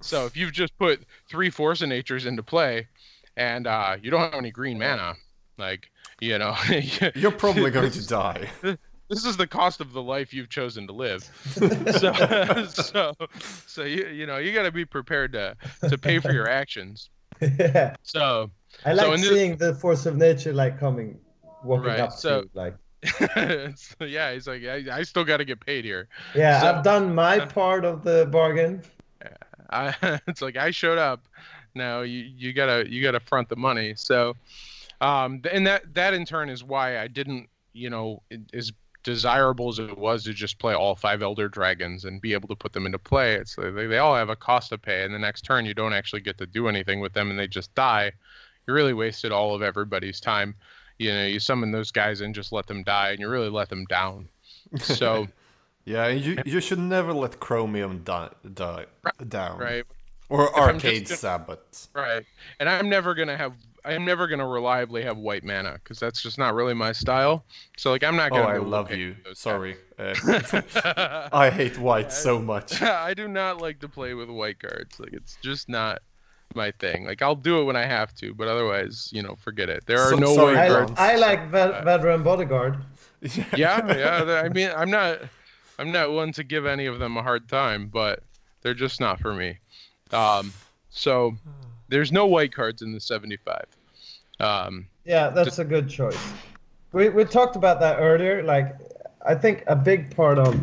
So 0.00 0.24
if 0.24 0.34
you've 0.34 0.52
just 0.52 0.76
put 0.78 1.02
three 1.28 1.50
Force 1.50 1.82
of 1.82 1.90
Natures 1.90 2.24
into 2.24 2.42
play, 2.42 2.88
and 3.36 3.66
uh, 3.66 3.98
you 4.00 4.10
don't 4.10 4.20
have 4.22 4.32
any 4.32 4.50
green 4.50 4.78
mana, 4.78 5.16
like 5.58 5.90
you 6.20 6.38
know, 6.38 6.56
You're 7.14 7.32
probably 7.32 7.70
going 7.70 7.90
to 7.90 8.06
die. 8.06 8.48
this 8.62 9.26
is 9.26 9.36
the 9.36 9.46
cost 9.46 9.82
of 9.82 9.92
the 9.92 10.02
life 10.02 10.32
you've 10.32 10.48
chosen 10.48 10.86
to 10.86 10.94
live. 10.94 11.22
so, 11.98 12.64
so, 12.66 13.14
so 13.66 13.82
you 13.82 14.06
you 14.06 14.26
know 14.26 14.38
you 14.38 14.54
got 14.54 14.62
to 14.62 14.72
be 14.72 14.86
prepared 14.86 15.32
to 15.34 15.54
to 15.90 15.98
pay 15.98 16.18
for 16.18 16.32
your 16.32 16.48
actions. 16.48 17.10
Yeah. 17.40 17.94
So, 18.02 18.50
I 18.84 18.94
So 18.94 19.10
like 19.10 19.20
this- 19.20 19.28
seeing 19.28 19.56
the 19.56 19.74
force 19.74 20.06
of 20.06 20.16
nature 20.16 20.52
like 20.52 20.78
coming, 20.78 21.18
walking 21.62 21.86
Right, 21.88 22.00
up 22.00 22.12
so- 22.12 22.42
to 22.42 22.46
you, 22.46 22.50
like. 22.54 22.74
so 23.76 24.04
yeah, 24.06 24.32
he's 24.32 24.46
like, 24.48 24.64
I, 24.64 24.82
I 24.90 25.02
still 25.02 25.24
got 25.24 25.36
to 25.36 25.44
get 25.44 25.60
paid 25.60 25.84
here. 25.84 26.08
Yeah, 26.34 26.60
so- 26.60 26.66
I've 26.74 26.82
done 26.84 27.14
my 27.14 27.38
part 27.40 27.84
of 27.84 28.02
the 28.02 28.26
bargain. 28.30 28.82
I, 29.70 29.94
it's 30.26 30.40
like 30.42 30.56
I 30.56 30.70
showed 30.70 30.98
up. 30.98 31.26
Now 31.74 32.02
you, 32.02 32.20
you 32.20 32.52
gotta 32.52 32.88
you 32.88 33.02
gotta 33.02 33.18
front 33.20 33.48
the 33.48 33.56
money. 33.56 33.94
So, 33.96 34.36
um, 35.00 35.40
and 35.50 35.66
that 35.66 35.92
that 35.94 36.14
in 36.14 36.24
turn 36.24 36.48
is 36.48 36.62
why 36.62 36.98
I 36.98 37.08
didn't, 37.08 37.48
you 37.72 37.90
know, 37.90 38.22
as 38.52 38.72
desirable 39.04 39.68
as 39.68 39.78
it 39.78 39.96
was 39.96 40.24
to 40.24 40.32
just 40.32 40.58
play 40.58 40.74
all 40.74 40.96
five 40.96 41.22
Elder 41.22 41.48
Dragons 41.48 42.04
and 42.04 42.20
be 42.20 42.32
able 42.32 42.48
to 42.48 42.56
put 42.56 42.72
them 42.72 42.86
into 42.86 42.98
play. 42.98 43.34
It's 43.34 43.54
they, 43.54 43.70
they 43.70 43.98
all 43.98 44.16
have 44.16 44.30
a 44.30 44.36
cost 44.36 44.70
to 44.70 44.78
pay, 44.78 45.04
and 45.04 45.14
the 45.14 45.18
next 45.18 45.42
turn 45.42 45.66
you 45.66 45.74
don't 45.74 45.92
actually 45.92 46.22
get 46.22 46.38
to 46.38 46.46
do 46.46 46.66
anything 46.68 47.00
with 47.00 47.12
them, 47.12 47.30
and 47.30 47.38
they 47.38 47.46
just 47.46 47.72
die. 47.74 48.10
You 48.66 48.74
really 48.74 48.94
wasted 48.94 49.30
all 49.30 49.54
of 49.54 49.62
everybody's 49.62 50.20
time. 50.20 50.54
You 50.98 51.12
know, 51.12 51.26
you 51.26 51.38
summon 51.38 51.70
those 51.70 51.90
guys 51.90 52.20
and 52.22 52.34
just 52.34 52.50
let 52.50 52.66
them 52.66 52.82
die, 52.82 53.10
and 53.10 53.20
you 53.20 53.28
really 53.28 53.50
let 53.50 53.68
them 53.68 53.84
down. 53.84 54.28
So. 54.78 55.28
Yeah, 55.86 56.08
you 56.08 56.38
you 56.46 56.60
should 56.60 56.78
never 56.78 57.12
let 57.12 57.40
Chromium 57.40 58.04
die, 58.04 58.30
die 58.54 58.86
down. 59.28 59.58
Right. 59.58 59.84
Or 60.30 60.46
just 60.46 60.56
Arcades 60.56 61.18
Sabboth. 61.18 61.88
Right. 61.94 62.24
And 62.58 62.70
I'm 62.70 62.88
never 62.88 63.14
gonna 63.14 63.36
have 63.36 63.52
I'm 63.84 64.04
never 64.04 64.26
gonna 64.26 64.46
reliably 64.46 65.02
have 65.02 65.18
white 65.18 65.44
mana 65.44 65.74
because 65.74 65.98
that's 66.00 66.22
just 66.22 66.38
not 66.38 66.54
really 66.54 66.74
my 66.74 66.92
style. 66.92 67.44
So 67.76 67.90
like 67.90 68.02
I'm 68.04 68.16
not 68.16 68.32
Oh, 68.32 68.36
gonna. 68.36 68.48
Oh, 68.48 68.52
I 68.52 68.58
love 68.58 68.90
you. 68.92 69.16
Sorry. 69.34 69.76
Uh. 69.98 70.14
I 71.32 71.50
hate 71.50 71.78
white 71.78 72.12
so 72.12 72.38
much. 72.38 72.80
I 72.82 73.14
do 73.14 73.28
not 73.28 73.60
like 73.60 73.80
to 73.80 73.88
play 73.88 74.14
with 74.14 74.28
white 74.30 74.58
cards. 74.60 74.98
Like 74.98 75.12
it's 75.12 75.36
just 75.42 75.68
not 75.68 76.00
my 76.54 76.70
thing. 76.72 77.04
Like 77.06 77.20
I'll 77.22 77.34
do 77.34 77.60
it 77.60 77.64
when 77.64 77.76
I 77.76 77.84
have 77.84 78.14
to, 78.16 78.32
but 78.34 78.48
otherwise, 78.48 79.10
you 79.12 79.22
know, 79.22 79.34
forget 79.36 79.68
it. 79.68 79.84
There 79.86 80.00
are 80.00 80.10
So- 80.10 80.16
no 80.16 80.34
sorry, 80.34 80.54
white 80.56 80.64
I, 80.64 80.68
Grant. 80.68 80.86
cards. 80.96 81.00
I 81.00 81.16
like 81.16 81.44
ve- 81.46 81.84
veteran 81.84 82.22
bodyguard. 82.22 82.78
Yeah, 83.56 83.86
yeah. 83.96 84.42
I 84.44 84.48
mean, 84.50 84.70
I'm 84.76 84.90
not 84.90 85.18
I'm 85.78 85.90
not 85.92 86.12
one 86.12 86.32
to 86.32 86.44
give 86.44 86.66
any 86.66 86.86
of 86.86 86.98
them 86.98 87.16
a 87.16 87.22
hard 87.22 87.48
time, 87.48 87.88
but 87.88 88.22
they're 88.62 88.74
just 88.74 89.00
not 89.00 89.18
for 89.20 89.34
me. 89.34 89.58
Um, 90.12 90.52
so 90.90 91.34
there's 91.88 92.12
no 92.12 92.26
white 92.26 92.54
cards 92.54 92.82
in 92.82 92.92
the 92.92 93.00
75. 93.00 93.64
Um, 94.40 94.86
Yeah, 95.04 95.30
that's 95.30 95.58
a 95.58 95.64
good 95.64 95.88
choice. 95.88 96.32
We 96.92 97.08
we 97.08 97.24
talked 97.24 97.56
about 97.56 97.80
that 97.80 97.98
earlier. 97.98 98.42
Like, 98.42 98.76
I 99.26 99.34
think 99.34 99.64
a 99.66 99.76
big 99.76 100.14
part 100.14 100.38
of 100.38 100.54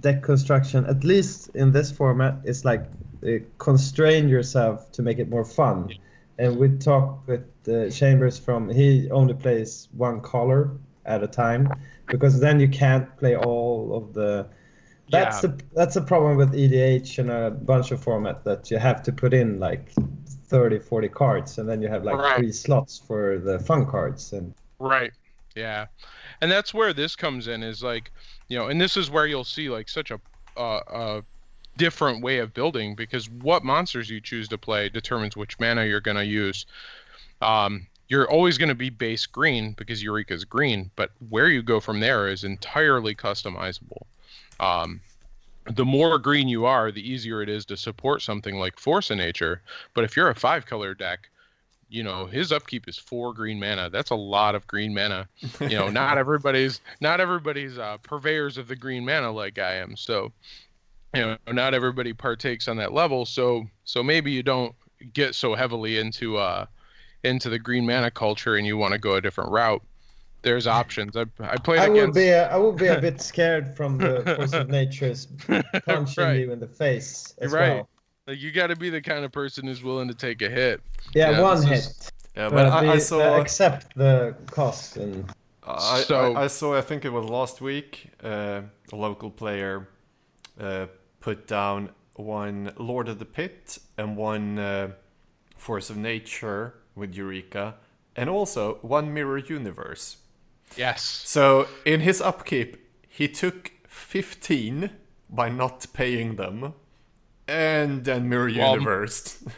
deck 0.00 0.22
construction, 0.22 0.86
at 0.86 1.04
least 1.04 1.50
in 1.54 1.72
this 1.72 1.90
format, 1.90 2.34
is 2.44 2.64
like 2.64 2.84
uh, 3.26 3.38
constrain 3.58 4.28
yourself 4.28 4.90
to 4.92 5.02
make 5.02 5.18
it 5.18 5.28
more 5.28 5.44
fun. 5.44 5.94
And 6.38 6.56
we 6.58 6.68
talked 6.78 7.28
with 7.28 7.44
uh, 7.68 7.90
Chambers 7.90 8.38
from 8.38 8.68
he 8.68 9.10
only 9.10 9.34
plays 9.34 9.88
one 9.92 10.20
color 10.20 10.70
at 11.04 11.22
a 11.22 11.26
time 11.28 11.68
because 12.08 12.40
then 12.40 12.60
you 12.60 12.68
can't 12.68 13.14
play 13.16 13.36
all 13.36 13.94
of 13.94 14.12
the. 14.14 14.46
That's 15.10 15.42
Yeah. 15.42 15.50
the 15.50 15.62
that's 15.74 15.94
the 15.94 16.02
problem 16.02 16.36
with 16.36 16.54
EDH 16.54 17.18
and 17.18 17.30
a 17.30 17.50
bunch 17.50 17.90
of 17.92 18.02
format 18.02 18.44
that 18.44 18.70
you 18.70 18.78
have 18.78 19.02
to 19.02 19.12
put 19.12 19.34
in 19.34 19.58
like 19.58 19.92
30 20.52 20.78
40 20.80 21.08
cards 21.08 21.56
and 21.56 21.66
then 21.66 21.80
you 21.80 21.88
have 21.88 22.04
like 22.04 22.18
Right. 22.18 22.36
three 22.36 22.52
slots 22.52 22.98
for 22.98 23.38
the 23.38 23.58
fun 23.58 23.86
cards 23.86 24.34
and 24.34 24.54
Right. 24.78 25.12
Yeah. 25.56 25.86
And 26.40 26.50
that's 26.50 26.74
where 26.74 26.92
this 26.92 27.16
comes 27.16 27.48
in 27.48 27.62
is 27.62 27.82
like, 27.82 28.10
you 28.48 28.58
know, 28.58 28.68
and 28.68 28.80
this 28.80 28.96
is 28.96 29.10
where 29.10 29.26
you'll 29.26 29.44
see 29.44 29.70
like 29.70 29.88
such 29.88 30.10
a 30.10 30.20
uh, 30.56 30.80
a 30.88 31.22
different 31.78 32.22
way 32.22 32.38
of 32.38 32.52
building 32.52 32.94
because 32.94 33.30
what 33.30 33.64
monsters 33.64 34.10
you 34.10 34.20
choose 34.20 34.48
to 34.48 34.58
play 34.58 34.90
determines 34.90 35.36
which 35.36 35.58
mana 35.58 35.86
you're 35.86 36.00
going 36.00 36.18
to 36.18 36.24
use. 36.24 36.66
Um, 37.40 37.86
you're 38.08 38.30
always 38.30 38.58
going 38.58 38.68
to 38.68 38.74
be 38.74 38.90
base 38.90 39.24
green 39.24 39.72
because 39.72 40.02
Eureka's 40.02 40.44
green, 40.44 40.90
but 40.96 41.12
where 41.30 41.48
you 41.48 41.62
go 41.62 41.80
from 41.80 42.00
there 42.00 42.28
is 42.28 42.44
entirely 42.44 43.14
customizable. 43.14 44.02
Um, 44.60 45.00
the 45.70 45.84
more 45.84 46.18
green 46.18 46.48
you 46.48 46.66
are, 46.66 46.90
the 46.90 47.08
easier 47.08 47.42
it 47.42 47.48
is 47.48 47.64
to 47.66 47.76
support 47.76 48.22
something 48.22 48.56
like 48.56 48.78
Force 48.78 49.10
of 49.10 49.18
Nature. 49.18 49.62
But 49.94 50.04
if 50.04 50.16
you're 50.16 50.30
a 50.30 50.34
five 50.34 50.66
color 50.66 50.94
deck, 50.94 51.28
you 51.88 52.02
know 52.02 52.26
his 52.26 52.52
upkeep 52.52 52.88
is 52.88 52.96
four 52.98 53.34
green 53.34 53.60
mana. 53.60 53.90
That's 53.90 54.10
a 54.10 54.16
lot 54.16 54.54
of 54.54 54.66
green 54.66 54.94
mana. 54.94 55.28
You 55.60 55.78
know, 55.78 55.88
not 55.88 56.18
everybody's 56.18 56.80
not 57.00 57.20
everybody's 57.20 57.78
uh, 57.78 57.98
purveyors 57.98 58.58
of 58.58 58.66
the 58.66 58.76
green 58.76 59.04
mana 59.04 59.30
like 59.30 59.58
I 59.58 59.74
am. 59.74 59.96
So, 59.96 60.32
you 61.14 61.22
know, 61.22 61.36
not 61.52 61.74
everybody 61.74 62.12
partakes 62.12 62.66
on 62.66 62.78
that 62.78 62.92
level. 62.92 63.26
So, 63.26 63.66
so 63.84 64.02
maybe 64.02 64.32
you 64.32 64.42
don't 64.42 64.74
get 65.12 65.34
so 65.34 65.54
heavily 65.54 65.98
into 65.98 66.38
uh 66.38 66.66
into 67.24 67.48
the 67.48 67.58
green 67.58 67.86
mana 67.86 68.10
culture 68.10 68.56
and 68.56 68.66
you 68.66 68.76
want 68.76 68.92
to 68.92 68.98
go 68.98 69.14
a 69.14 69.20
different 69.20 69.50
route. 69.50 69.82
There's 70.42 70.66
options. 70.66 71.16
I 71.16 71.24
I 71.40 71.56
played 71.56 71.80
I 71.80 71.88
would 71.88 72.12
be 72.14 72.28
a, 72.28 72.50
I 72.50 72.56
would 72.56 72.76
be 72.76 72.86
a 72.88 73.00
bit 73.00 73.20
scared 73.20 73.76
from 73.76 73.98
the 73.98 74.22
force 74.36 74.52
of 74.52 74.68
nature's 74.68 75.26
punching 75.86 76.24
Right. 76.24 76.40
you 76.40 76.52
in 76.52 76.58
the 76.60 76.66
face 76.66 77.34
as 77.38 77.52
You're 77.52 77.60
right. 77.60 77.74
well. 77.76 77.88
Like 78.26 78.40
you 78.40 78.50
got 78.52 78.68
to 78.68 78.76
be 78.76 78.90
the 78.90 79.00
kind 79.00 79.24
of 79.24 79.32
person 79.32 79.66
who's 79.66 79.82
willing 79.82 80.08
to 80.08 80.14
take 80.14 80.42
a 80.42 80.48
hit. 80.48 80.80
Yeah, 81.14 81.30
Yeah, 81.30 81.40
one 81.42 81.62
hit. 81.62 81.78
is- 81.78 82.10
Yeah, 82.36 82.48
But, 82.48 82.54
but 82.54 82.66
I, 82.66 82.90
I 82.92 82.94
be- 82.94 83.00
saw. 83.00 83.36
accept 83.40 83.96
the 83.96 84.34
cost 84.50 84.96
and 84.96 85.30
I, 85.64 86.00
So- 86.02 86.34
I, 86.34 86.44
I 86.44 86.46
saw. 86.48 86.76
I 86.76 86.80
think 86.80 87.04
it 87.04 87.10
was 87.12 87.24
last 87.24 87.60
week. 87.60 88.08
Uh, 88.22 88.62
a 88.92 88.96
local 88.96 89.30
player 89.30 89.88
uh, 90.60 90.86
put 91.20 91.46
down 91.46 91.90
one 92.14 92.72
Lord 92.78 93.08
of 93.08 93.18
the 93.20 93.24
Pit 93.24 93.78
and 93.96 94.16
one 94.16 94.58
uh, 94.58 94.92
Force 95.56 95.88
of 95.88 95.96
Nature 95.96 96.74
with 96.96 97.14
Eureka, 97.14 97.74
and 98.16 98.28
also 98.28 98.78
one 98.82 99.14
Mirror 99.14 99.38
Universe. 99.38 100.16
Yes. 100.76 101.02
So 101.02 101.68
in 101.84 102.00
his 102.00 102.20
upkeep, 102.20 102.76
he 103.08 103.28
took 103.28 103.72
15 103.88 104.90
by 105.30 105.48
not 105.48 105.86
paying 105.92 106.36
them, 106.36 106.74
and 107.48 108.04
then 108.04 108.28
Mirror 108.28 108.52
Well, 108.56 108.72
Universe. 108.74 109.42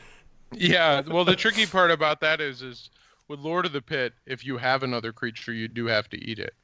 Yeah, 0.57 1.01
well, 1.01 1.25
the 1.25 1.35
tricky 1.35 1.67
part 1.79 1.91
about 1.91 2.21
that 2.21 2.41
is, 2.41 2.63
is 2.63 2.89
with 3.27 3.41
Lord 3.41 3.67
of 3.67 3.73
the 3.73 3.83
Pit, 3.83 4.13
if 4.25 4.45
you 4.45 4.57
have 4.57 4.85
another 4.85 5.13
creature, 5.13 5.53
you 5.53 5.67
do 5.67 5.87
have 5.87 6.09
to 6.11 6.17
eat 6.25 6.39
it. 6.39 6.55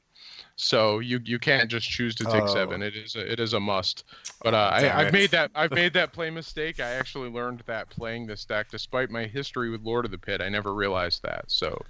So 0.55 1.01
you 1.01 1.19
you 1.25 1.39
can't 1.41 1.69
just 1.69 1.89
choose 1.91 2.15
to 2.17 2.25
take 2.25 2.43
Oh. 2.43 2.47
seven. 2.55 2.83
It 2.83 2.95
is 2.95 3.17
a, 3.17 3.33
it 3.33 3.41
is 3.41 3.53
a 3.55 3.59
must. 3.59 4.05
But 4.45 4.55
uh, 4.55 4.71
I, 4.75 5.07
I've 5.07 5.13
made 5.13 5.31
that 5.31 5.51
I've 5.57 5.73
made 5.83 5.93
that 5.95 6.13
play 6.13 6.31
mistake. 6.31 6.79
I 6.79 6.91
actually 6.91 7.31
learned 7.31 7.63
that 7.67 7.89
playing 7.91 8.27
this 8.29 8.45
deck, 8.45 8.69
despite 8.71 9.11
my 9.11 9.25
history 9.25 9.71
with 9.71 9.83
Lord 9.83 10.05
of 10.05 10.11
the 10.13 10.19
Pit, 10.19 10.41
I 10.41 10.49
never 10.49 10.73
realized 10.73 11.23
that. 11.25 11.47
So 11.49 11.81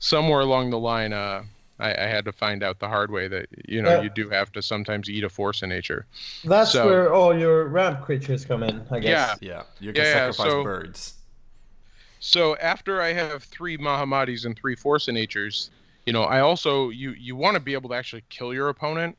somewhere 0.00 0.40
along 0.40 0.70
the 0.70 0.78
line, 0.78 1.12
uh, 1.12 1.44
I, 1.80 1.90
I 2.04 2.06
had 2.06 2.24
to 2.26 2.32
find 2.32 2.62
out 2.62 2.78
the 2.78 2.88
hard 2.88 3.10
way 3.10 3.26
that 3.28 3.46
you 3.66 3.82
know 3.82 3.90
Yeah. 3.96 4.02
you 4.02 4.10
do 4.10 4.28
have 4.30 4.52
to 4.52 4.62
sometimes 4.62 5.08
eat 5.08 5.24
a 5.24 5.28
force 5.28 5.62
of 5.62 5.68
nature. 5.68 6.06
that's 6.44 6.72
So- 6.72 6.86
where 6.86 7.12
all 7.12 7.36
your 7.36 7.66
ramp 7.68 8.02
creatures 8.04 8.44
come 8.44 8.62
in, 8.62 8.86
I 8.90 9.00
guess. 9.00 9.38
yeah, 9.40 9.50
yeah, 9.50 9.62
you 9.80 9.92
can 9.92 10.04
Yeah, 10.04 10.12
sacrifice 10.12 10.46
so- 10.52 10.62
birds. 10.64 11.14
So 12.22 12.54
after 12.58 13.00
I 13.00 13.12
have 13.14 13.44
three 13.44 13.78
Mahamotis 13.78 14.44
and 14.44 14.54
three 14.58 14.76
Force 14.76 15.08
of 15.08 15.14
Natures, 15.14 15.70
you 16.04 16.12
know, 16.12 16.24
I 16.24 16.40
also 16.40 16.90
you 16.90 17.12
you 17.12 17.34
want 17.34 17.54
to 17.54 17.60
be 17.60 17.72
able 17.72 17.88
to 17.90 17.94
actually 17.96 18.24
kill 18.28 18.52
your 18.52 18.68
opponent. 18.68 19.16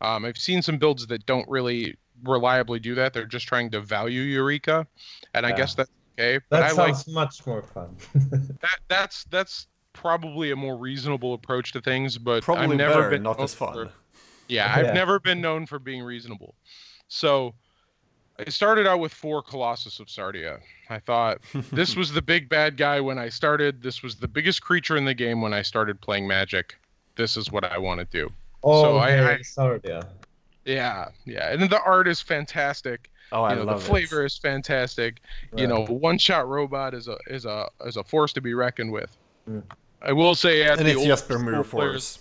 Um, 0.00 0.24
I've 0.24 0.38
seen 0.38 0.62
some 0.62 0.78
builds 0.78 1.06
that 1.08 1.26
don't 1.26 1.48
really 1.48 1.96
reliably 2.24 2.78
do 2.80 2.94
that. 2.94 3.12
They're 3.12 3.26
just 3.26 3.46
trying 3.46 3.70
to 3.72 3.80
value 3.80 4.22
Eureka, 4.22 4.86
and 5.34 5.44
I 5.44 5.52
guess 5.52 5.74
that's 5.74 5.90
okay. 6.18 6.38
But 6.48 6.60
That 6.60 6.70
I 6.70 6.72
like 6.72 6.94
sounds 6.94 7.08
much 7.08 7.46
more 7.46 7.62
fun. 7.62 7.94
that. 8.60 8.78
That's 8.88 9.24
that's 9.24 9.66
probably 9.98 10.50
a 10.52 10.56
more 10.56 10.76
reasonable 10.76 11.34
approach 11.34 11.72
to 11.72 11.80
things. 11.80 12.16
But 12.18 12.42
Probably 12.42 12.64
I've 12.64 12.76
never 12.76 12.94
better, 12.94 13.10
been 13.10 13.22
not 13.22 13.38
known 13.38 13.44
as 13.44 13.54
fun. 13.54 13.72
for- 13.74 13.90
yeah, 14.48 14.72
I've 14.74 14.86
Yeah. 14.86 14.92
never 14.92 15.18
been 15.20 15.40
known 15.40 15.66
for 15.66 15.78
being 15.78 16.02
reasonable. 16.02 16.54
So 17.08 17.54
I 18.38 18.48
started 18.50 18.86
out 18.86 19.00
with 19.00 19.12
four 19.12 19.42
Colossus 19.42 19.98
of 20.00 20.06
Sardia. 20.06 20.60
I 20.88 20.98
thought 21.00 21.38
this 21.72 21.96
was 21.96 22.12
the 22.12 22.22
big 22.22 22.48
bad 22.48 22.76
guy 22.76 23.00
when 23.00 23.18
I 23.18 23.28
started. 23.28 23.82
This 23.82 24.02
was 24.02 24.16
the 24.16 24.28
biggest 24.28 24.62
creature 24.62 24.96
in 24.96 25.04
the 25.04 25.14
game 25.14 25.42
when 25.42 25.52
I 25.52 25.62
started 25.62 26.00
playing 26.00 26.26
Magic. 26.28 26.76
This 27.16 27.36
is 27.36 27.50
what 27.50 27.64
I 27.64 27.78
want 27.78 27.98
to 28.00 28.04
do. 28.06 28.30
Oh, 28.62 28.96
I- 28.98 29.10
hey, 29.10 29.24
I- 29.24 29.38
Sardia. 29.38 30.06
Yeah, 30.64 31.08
yeah. 31.24 31.50
And 31.52 31.68
the 31.70 31.80
art 31.82 32.06
is 32.08 32.20
fantastic. 32.20 33.10
Oh, 33.32 33.42
I 33.42 33.50
you 33.50 33.56
know, 33.56 33.64
love 33.64 33.80
the 33.80 33.86
flavor 33.86 34.22
it. 34.22 34.26
is 34.26 34.38
fantastic. 34.38 35.20
You 35.56 35.66
know, 35.66 35.84
one 35.86 36.16
shot 36.18 36.46
robot 36.48 36.94
is 36.94 37.08
a 37.08 37.16
is 37.28 37.44
a 37.46 37.68
is 37.84 37.96
a 37.98 38.04
force 38.04 38.32
to 38.34 38.40
be 38.40 38.54
reckoned 38.54 38.92
with. 38.92 39.16
Mm. 39.48 39.62
I 40.02 40.12
will 40.12 40.34
say 40.34 40.62
at 40.64 40.78
And 40.78 40.86
the 40.86 40.90
it's 40.92 40.98
old 40.98 41.06
Jesper 41.08 41.34
school 41.34 41.50
Moore 41.50 41.64
players- 41.64 42.16
Force. 42.16 42.18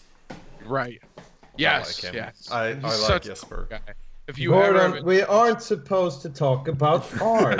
Right. 0.65 0.99
I 1.17 1.21
Yes. 1.57 2.03
like 2.03 2.13
him. 2.13 2.15
yes. 2.15 2.49
I, 2.51 2.65
I 2.67 2.73
like 2.73 2.91
such 2.91 3.25
a 3.25 3.29
Jesper. 3.29 3.67
guy. 3.69 3.79
If 4.27 4.37
you 4.37 4.53
ever 4.53 4.73
Gordon, 4.73 4.91
have 4.93 5.01
a- 5.03 5.05
we 5.05 5.21
aren't 5.23 5.61
supposed 5.61 6.21
to 6.23 6.29
talk 6.29 6.67
about 6.67 7.05
art. 7.21 7.57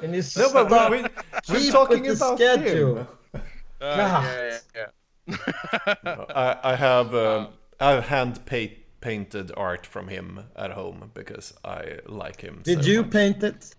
Can 0.00 0.12
you 0.12 0.22
No, 0.36 0.52
but 0.52 0.66
stop? 0.68 0.90
we, 0.90 1.02
we, 1.02 1.08
we're 1.48 1.70
talking 1.72 2.08
about 2.08 2.38
schedule. 2.38 2.96
him. 2.96 3.06
Uh, 3.80 3.94
yeah, 3.96 4.58
yeah, 4.74 4.86
yeah. 5.28 6.24
I, 6.34 6.72
I 6.72 6.74
have 6.74 7.14
um, 7.26 7.48
I 7.78 7.92
have 7.92 8.04
hand 8.08 8.44
pa- 8.44 8.74
painted 9.00 9.52
art 9.56 9.86
from 9.86 10.08
him 10.08 10.46
at 10.56 10.72
home 10.72 11.12
because 11.14 11.54
I 11.64 11.98
like 12.06 12.40
him. 12.40 12.62
Did 12.64 12.82
so 12.82 12.90
you 12.90 13.02
much. 13.02 13.10
paint 13.12 13.44
it? 13.44 13.72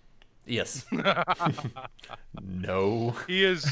Yes. 0.46 0.86
no. 2.42 3.14
he 3.28 3.44
is 3.44 3.70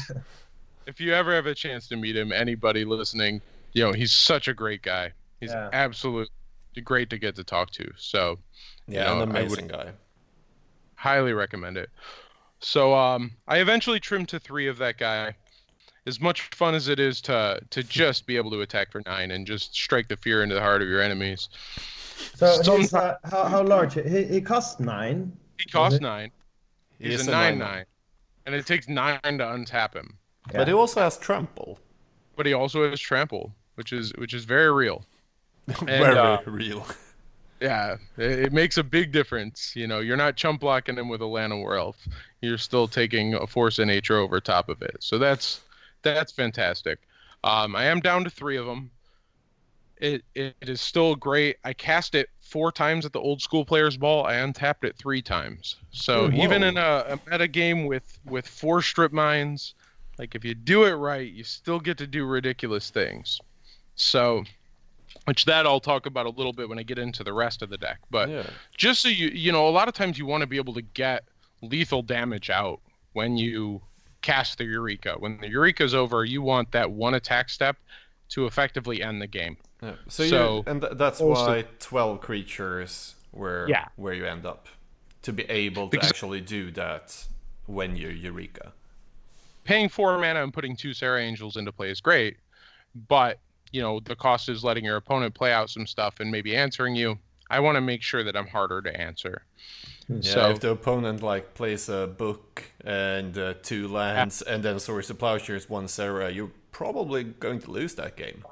if 0.88 1.00
you 1.00 1.12
ever 1.14 1.34
have 1.34 1.46
a 1.46 1.54
chance 1.54 1.86
to 1.88 1.96
meet 1.96 2.16
him 2.16 2.32
anybody 2.32 2.84
listening 2.84 3.40
you 3.74 3.84
know 3.84 3.92
he's 3.92 4.12
such 4.12 4.48
a 4.48 4.54
great 4.54 4.82
guy 4.82 5.12
he's 5.40 5.50
Yeah. 5.50 5.68
absolutely 5.72 6.32
great 6.82 7.10
to 7.10 7.18
get 7.18 7.36
to 7.36 7.44
talk 7.44 7.70
to 7.72 7.88
so 7.96 8.38
Yeah, 8.88 9.04
know, 9.04 9.22
an 9.22 9.28
I 9.36 9.42
would- 9.42 9.58
amazing 9.58 9.68
guy. 9.68 9.92
highly 10.94 11.32
recommend 11.34 11.76
it 11.76 11.90
so 12.60 12.94
um 12.94 13.32
i 13.46 13.58
eventually 13.58 14.00
trimmed 14.00 14.28
to 14.30 14.40
three 14.40 14.66
of 14.66 14.78
that 14.78 14.96
guy 14.98 15.34
as 16.06 16.20
much 16.20 16.42
fun 16.54 16.74
as 16.74 16.88
it 16.88 16.98
is 16.98 17.20
to 17.20 17.60
to 17.70 17.82
just 17.82 18.26
be 18.26 18.36
able 18.36 18.50
to 18.50 18.62
attack 18.62 18.90
for 18.90 19.02
nine 19.06 19.30
and 19.32 19.46
just 19.46 19.74
strike 19.74 20.08
the 20.08 20.16
fear 20.16 20.42
into 20.42 20.54
the 20.54 20.60
heart 20.60 20.80
of 20.82 20.88
your 20.88 21.02
enemies 21.02 21.48
So 22.34 22.62
Some- 22.62 22.78
he's, 22.80 22.94
uh, 22.94 23.14
how 23.30 23.44
how 23.44 23.62
large? 23.62 23.94
He 23.94 24.24
he 24.24 24.40
costs 24.40 24.80
nine. 24.80 25.36
he 25.58 25.66
costs 25.70 25.98
it? 25.98 26.02
nine 26.02 26.30
He 26.98 27.10
he's 27.10 27.20
is 27.20 27.28
a 27.28 27.30
nine 27.30 27.58
nine 27.58 27.84
and 28.46 28.54
it 28.54 28.66
takes 28.66 28.88
nine 28.88 29.20
to 29.22 29.44
untap 29.44 29.94
him 29.94 30.16
But 30.52 30.68
he 30.68 30.74
also 30.74 31.00
has 31.00 31.18
trample. 31.18 31.78
but 32.36 32.46
he 32.46 32.52
also 32.52 32.88
has 32.88 33.00
trample 33.00 33.52
which 33.74 33.92
is 33.92 34.12
which 34.18 34.34
is 34.34 34.44
very 34.44 34.72
real 34.72 35.04
And, 35.80 35.86
Very 35.86 36.16
uh, 36.16 36.40
real. 36.46 36.86
Yeah, 37.60 37.96
it, 38.16 38.38
it 38.38 38.52
makes 38.52 38.78
a 38.78 38.82
big 38.82 39.12
difference. 39.12 39.74
You 39.76 39.86
know, 39.86 39.98
you're 40.00 40.16
not 40.16 40.36
chump 40.36 40.60
blocking 40.60 40.96
him 40.96 41.08
with 41.08 41.20
a 41.20 41.24
Llanowar 41.24 41.76
elf. 41.78 41.96
You're 42.40 42.56
still 42.56 42.88
taking 42.88 43.34
a 43.34 43.46
force 43.46 43.78
of 43.78 43.86
nature 43.86 44.16
over 44.16 44.40
top 44.40 44.68
of 44.70 44.80
it. 44.80 44.96
So 45.00 45.18
that's 45.18 45.60
that's 46.02 46.32
fantastic. 46.32 47.00
Um, 47.44 47.76
I 47.76 47.84
am 47.84 48.00
down 48.00 48.24
to 48.24 48.30
three 48.30 48.56
of 48.56 48.64
them. 48.64 48.90
It, 49.98 50.24
it 50.34 50.54
it 50.62 50.68
is 50.70 50.80
still 50.80 51.14
great. 51.16 51.56
I 51.64 51.74
cast 51.74 52.14
it 52.14 52.30
four 52.40 52.72
times 52.72 53.04
at 53.04 53.12
the 53.12 53.20
old 53.20 53.42
school 53.42 53.64
players 53.64 53.96
ball. 53.96 54.24
I 54.24 54.36
untapped 54.36 54.84
it 54.84 54.96
three 54.96 55.20
times. 55.20 55.76
So 55.90 56.30
Oh, 56.32 56.42
even 56.42 56.62
in 56.62 56.78
a, 56.78 57.04
a 57.08 57.30
meta 57.30 57.48
game 57.48 57.84
with 57.84 58.18
with 58.24 58.46
four 58.46 58.80
strip 58.80 59.12
mines, 59.12 59.74
like 60.18 60.34
if 60.34 60.44
you 60.44 60.54
do 60.54 60.84
it 60.84 60.92
right, 60.92 61.30
you 61.30 61.44
still 61.44 61.80
get 61.80 61.98
to 61.98 62.06
do 62.06 62.24
ridiculous 62.26 62.90
things. 62.90 63.40
So, 63.94 64.44
which 65.24 65.44
that 65.46 65.66
I'll 65.66 65.80
talk 65.80 66.06
about 66.06 66.26
a 66.26 66.30
little 66.30 66.52
bit 66.52 66.68
when 66.68 66.78
I 66.78 66.82
get 66.82 66.98
into 66.98 67.24
the 67.24 67.32
rest 67.32 67.62
of 67.62 67.70
the 67.70 67.78
deck. 67.78 67.98
But 68.10 68.28
yeah. 68.28 68.46
just 68.76 69.00
so 69.00 69.08
you 69.08 69.28
you 69.28 69.52
know, 69.52 69.68
a 69.68 69.70
lot 69.70 69.88
of 69.88 69.94
times 69.94 70.18
you 70.18 70.26
want 70.26 70.42
to 70.42 70.46
be 70.46 70.56
able 70.56 70.74
to 70.74 70.82
get 70.82 71.24
lethal 71.62 72.02
damage 72.02 72.50
out 72.50 72.80
when 73.12 73.36
you 73.36 73.80
cast 74.22 74.58
the 74.58 74.64
Eureka. 74.64 75.14
When 75.18 75.38
the 75.40 75.48
Eureka's 75.48 75.94
over, 75.94 76.24
you 76.24 76.42
want 76.42 76.72
that 76.72 76.90
one 76.90 77.14
attack 77.14 77.50
step 77.50 77.76
to 78.30 78.46
effectively 78.46 79.02
end 79.02 79.22
the 79.22 79.26
game. 79.26 79.56
yeah. 79.82 79.94
So, 80.08 80.26
So- 80.26 80.56
you, 80.56 80.64
and 80.66 80.80
th- 80.82 80.92
that's 80.96 81.20
Also- 81.20 81.46
why 81.46 81.64
12 81.78 82.20
creatures 82.20 83.14
were 83.32 83.66
Yeah. 83.68 83.86
where 83.96 84.12
you 84.14 84.26
end 84.26 84.44
up. 84.44 84.68
To 85.22 85.32
be 85.32 85.44
able 85.44 85.86
to 85.88 85.90
Because- 85.90 86.10
actually 86.10 86.40
do 86.40 86.70
that 86.72 87.26
when 87.66 87.96
you're 87.96 88.12
Eureka. 88.12 88.72
Paying 89.68 89.90
four 89.90 90.16
mana 90.16 90.42
and 90.42 90.50
putting 90.50 90.74
two 90.74 90.94
Serra 90.94 91.20
Angels 91.20 91.58
into 91.58 91.70
play 91.72 91.90
is 91.90 92.00
great, 92.00 92.38
but 93.06 93.38
you 93.70 93.82
know 93.82 94.00
the 94.00 94.16
cost 94.16 94.48
is 94.48 94.64
letting 94.64 94.82
your 94.82 94.96
opponent 94.96 95.34
play 95.34 95.52
out 95.52 95.68
some 95.68 95.86
stuff 95.86 96.20
and 96.20 96.30
maybe 96.30 96.56
answering 96.56 96.96
you. 96.96 97.18
I 97.50 97.60
want 97.60 97.76
to 97.76 97.82
make 97.82 98.00
sure 98.02 98.24
that 98.24 98.34
I'm 98.34 98.46
harder 98.46 98.80
to 98.80 98.98
answer. 98.98 99.42
Yeah, 100.08 100.20
So- 100.32 100.50
if 100.52 100.60
the 100.60 100.70
opponent 100.70 101.22
like 101.22 101.52
plays 101.52 101.90
a 101.90 102.06
book 102.06 102.64
and 102.82 103.36
uh, 103.36 103.54
two 103.62 103.88
lands 103.88 104.40
and 104.40 104.62
then 104.62 104.78
Swords 104.80 105.08
to 105.08 105.14
Plowshares, 105.14 105.68
one 105.68 105.86
Sarah, 105.86 106.30
you're 106.30 106.50
probably 106.72 107.24
going 107.24 107.60
to 107.60 107.70
lose 107.70 107.94
that 107.96 108.16
game. 108.16 108.42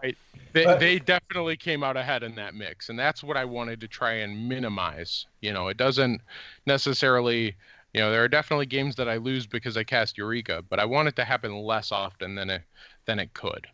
They, 0.52 0.64
But- 0.64 0.80
they 0.80 0.98
definitely 0.98 1.56
came 1.56 1.82
out 1.82 1.96
ahead 1.96 2.22
in 2.24 2.34
that 2.34 2.54
mix, 2.54 2.90
and 2.90 2.98
that's 2.98 3.22
what 3.24 3.38
I 3.38 3.46
wanted 3.46 3.80
to 3.80 3.88
try 3.88 4.12
and 4.16 4.48
minimize. 4.50 5.24
You 5.40 5.54
know, 5.54 5.68
it 5.68 5.78
doesn't 5.78 6.20
necessarily, 6.66 7.54
you 7.96 8.02
know, 8.02 8.10
there 8.10 8.22
are 8.22 8.28
definitely 8.28 8.66
games 8.66 8.94
that 8.96 9.08
I 9.08 9.16
lose 9.16 9.46
because 9.46 9.74
I 9.78 9.82
cast 9.82 10.18
Eureka, 10.18 10.62
but 10.68 10.78
I 10.78 10.84
want 10.84 11.08
it 11.08 11.16
to 11.16 11.24
happen 11.24 11.54
less 11.56 11.90
often 11.90 12.34
than 12.34 12.50
it 12.50 12.62
than 13.06 13.18
it 13.18 13.32
could. 13.32 13.66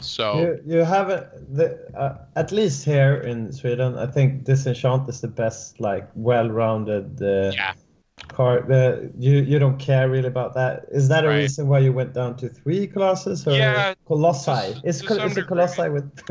So 0.00 0.38
You 0.40 0.60
you 0.64 0.78
have 0.78 1.10
a, 1.10 1.30
the 1.52 1.78
uh, 1.94 2.24
at 2.36 2.52
least 2.52 2.86
here 2.86 3.16
in 3.16 3.52
Sweden, 3.52 3.98
I 3.98 4.06
think 4.06 4.44
Disenchant 4.44 5.06
is 5.10 5.20
the 5.20 5.28
best 5.28 5.78
like 5.78 6.08
well-rounded 6.14 7.20
uh, 7.20 7.52
yeah, 7.52 7.74
card. 8.28 8.72
Uh, 8.72 9.08
you 9.18 9.40
you 9.40 9.58
don't 9.58 9.78
care 9.78 10.08
really 10.08 10.28
about 10.28 10.54
that. 10.54 10.86
Is 10.90 11.08
that 11.08 11.24
a 11.24 11.28
Right. 11.28 11.40
reason 11.40 11.68
why 11.68 11.80
you 11.80 11.92
went 11.92 12.14
down 12.14 12.36
to 12.38 12.48
three 12.48 12.86
colossus 12.86 13.46
or 13.46 13.52
Yeah, 13.58 13.92
colossi? 14.06 14.72
to- 14.72 14.80
Is 14.88 15.00
to 15.00 15.06
col- 15.08 15.16
some 15.18 15.30
is 15.30 15.36
it 15.36 15.46
colossi 15.48 15.88
with? 15.90 16.08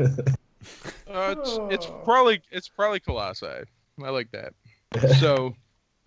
uh, 1.06 1.34
it's 1.38 1.60
it's 1.70 1.86
probably 2.04 2.42
it's 2.50 2.68
probably 2.68 2.98
Colossi. 2.98 3.46
I 4.02 4.10
like 4.10 4.32
that. 4.32 4.52
So, 5.20 5.54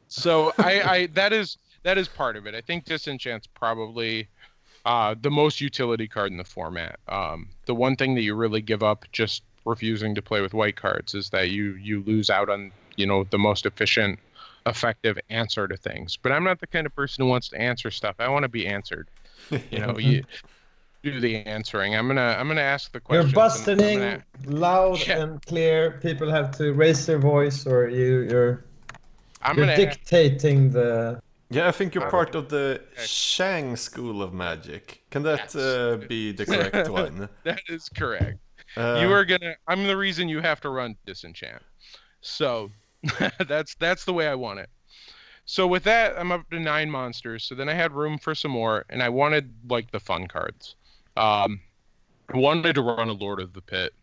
so 0.10 0.52
I, 0.58 0.82
I 0.82 1.06
that 1.14 1.32
is 1.32 1.58
that 1.84 1.98
is 1.98 2.08
part 2.10 2.36
of 2.36 2.46
it. 2.46 2.54
I 2.56 2.62
think 2.62 2.84
Disenchant's 2.86 3.48
probably 3.48 4.28
uh, 4.86 5.16
the 5.22 5.32
most 5.32 5.62
utility 5.62 6.08
card 6.08 6.32
in 6.32 6.38
the 6.38 6.44
format. 6.44 7.00
Um, 7.08 7.48
the 7.66 7.76
one 7.76 7.96
thing 7.96 8.16
that 8.16 8.22
you 8.22 8.36
really 8.36 8.62
give 8.62 8.84
up 8.84 9.06
just 9.12 9.44
refusing 9.66 10.16
to 10.16 10.22
play 10.22 10.42
with 10.42 10.54
white 10.54 10.76
cards 10.76 11.14
is 11.14 11.30
that 11.30 11.50
you 11.52 11.74
you 11.76 12.02
lose 12.06 12.30
out 12.30 12.50
on 12.50 12.72
you 12.98 13.06
know 13.06 13.24
the 13.30 13.38
most 13.38 13.66
efficient, 13.66 14.20
effective 14.66 15.18
answer 15.30 15.68
to 15.68 15.78
things. 15.78 16.18
But 16.18 16.32
I'm 16.34 16.44
not 16.44 16.60
the 16.60 16.68
kind 16.68 16.86
of 16.86 16.96
person 16.96 17.24
who 17.24 17.30
wants 17.30 17.50
to 17.50 17.62
answer 17.62 17.92
stuff. 17.92 18.16
I 18.20 18.28
want 18.30 18.44
to 18.44 18.50
be 18.50 18.68
answered. 18.68 19.08
You 19.72 19.80
know, 19.80 19.98
you 19.98 20.24
do 21.04 21.20
the 21.20 21.38
answering. 21.38 21.96
I'm 21.96 22.08
gonna 22.08 22.36
I'm 22.40 22.48
gonna 22.48 22.62
ask 22.62 22.92
the 22.92 23.00
question. 23.00 23.28
You're 23.28 23.34
busting 23.36 23.78
gonna- 23.78 24.24
loud 24.46 25.08
Yeah. 25.08 25.22
and 25.24 25.42
clear. 25.46 26.00
People 26.02 26.30
have 26.30 26.52
to 26.58 26.74
raise 26.74 27.06
their 27.06 27.20
voice, 27.20 27.66
or 27.66 27.88
you 27.90 28.22
you're 28.30 28.66
I'm 29.42 29.58
you're 29.58 29.66
gonna 29.66 29.78
dictating 29.78 30.72
the. 30.72 31.22
Yeah, 31.52 31.68
I 31.68 31.72
think 31.72 31.96
you're 31.96 32.06
Uh, 32.06 32.12
part 32.12 32.36
of 32.36 32.50
the 32.50 32.82
okay. 32.94 33.06
Shang 33.06 33.76
School 33.76 34.22
of 34.22 34.34
Magic. 34.34 35.02
Can 35.10 35.24
that 35.24 35.40
Yes. 35.40 35.56
uh, 35.56 35.98
be 36.08 36.32
the 36.32 36.46
correct 36.46 36.90
one? 37.04 37.28
That 37.44 37.62
is 37.68 37.90
correct. 37.90 38.38
Uh, 38.78 39.00
you 39.02 39.12
are 39.12 39.26
gonna. 39.26 39.56
I'm 39.68 39.86
the 39.86 39.98
reason 39.98 40.30
you 40.30 40.42
have 40.42 40.62
to 40.62 40.70
run 40.70 40.96
disenchant. 41.06 41.64
So 42.22 42.70
that's 43.48 43.76
that's 43.76 44.06
the 44.06 44.14
way 44.14 44.28
I 44.28 44.36
want 44.36 44.60
it. 44.60 44.70
So 45.46 45.66
with 45.66 45.84
that, 45.86 46.16
I'm 46.20 46.32
up 46.32 46.48
to 46.52 46.60
nine 46.60 46.92
monsters. 46.92 47.44
So 47.46 47.56
then 47.56 47.68
I 47.70 47.74
had 47.74 47.92
room 47.94 48.20
for 48.20 48.36
some 48.36 48.52
more, 48.52 48.86
and 48.92 49.02
I 49.02 49.10
wanted 49.10 49.52
like 49.68 49.90
the 49.90 50.00
fun 50.00 50.28
cards. 50.28 50.76
Um, 51.18 51.62
I 52.32 52.38
wanted 52.38 52.76
to 52.76 52.84
run 52.84 53.10
a 53.10 53.14
Lord 53.14 53.40
of 53.40 53.54
the 53.54 53.62
Pit. 53.62 53.94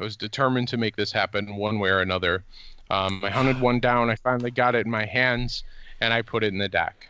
I 0.00 0.02
was 0.02 0.16
determined 0.16 0.66
to 0.68 0.76
make 0.76 0.96
this 0.96 1.12
happen 1.12 1.54
one 1.56 1.78
way 1.78 1.90
or 1.90 2.00
another. 2.00 2.44
Um, 2.90 3.20
I 3.24 3.30
hunted 3.30 3.60
one 3.60 3.80
down. 3.80 4.10
I 4.10 4.16
finally 4.16 4.50
got 4.50 4.74
it 4.74 4.84
in 4.86 4.90
my 4.90 5.04
hands, 5.06 5.64
and 6.00 6.12
I 6.12 6.22
put 6.22 6.44
it 6.44 6.52
in 6.52 6.58
the 6.58 6.68
deck. 6.68 7.08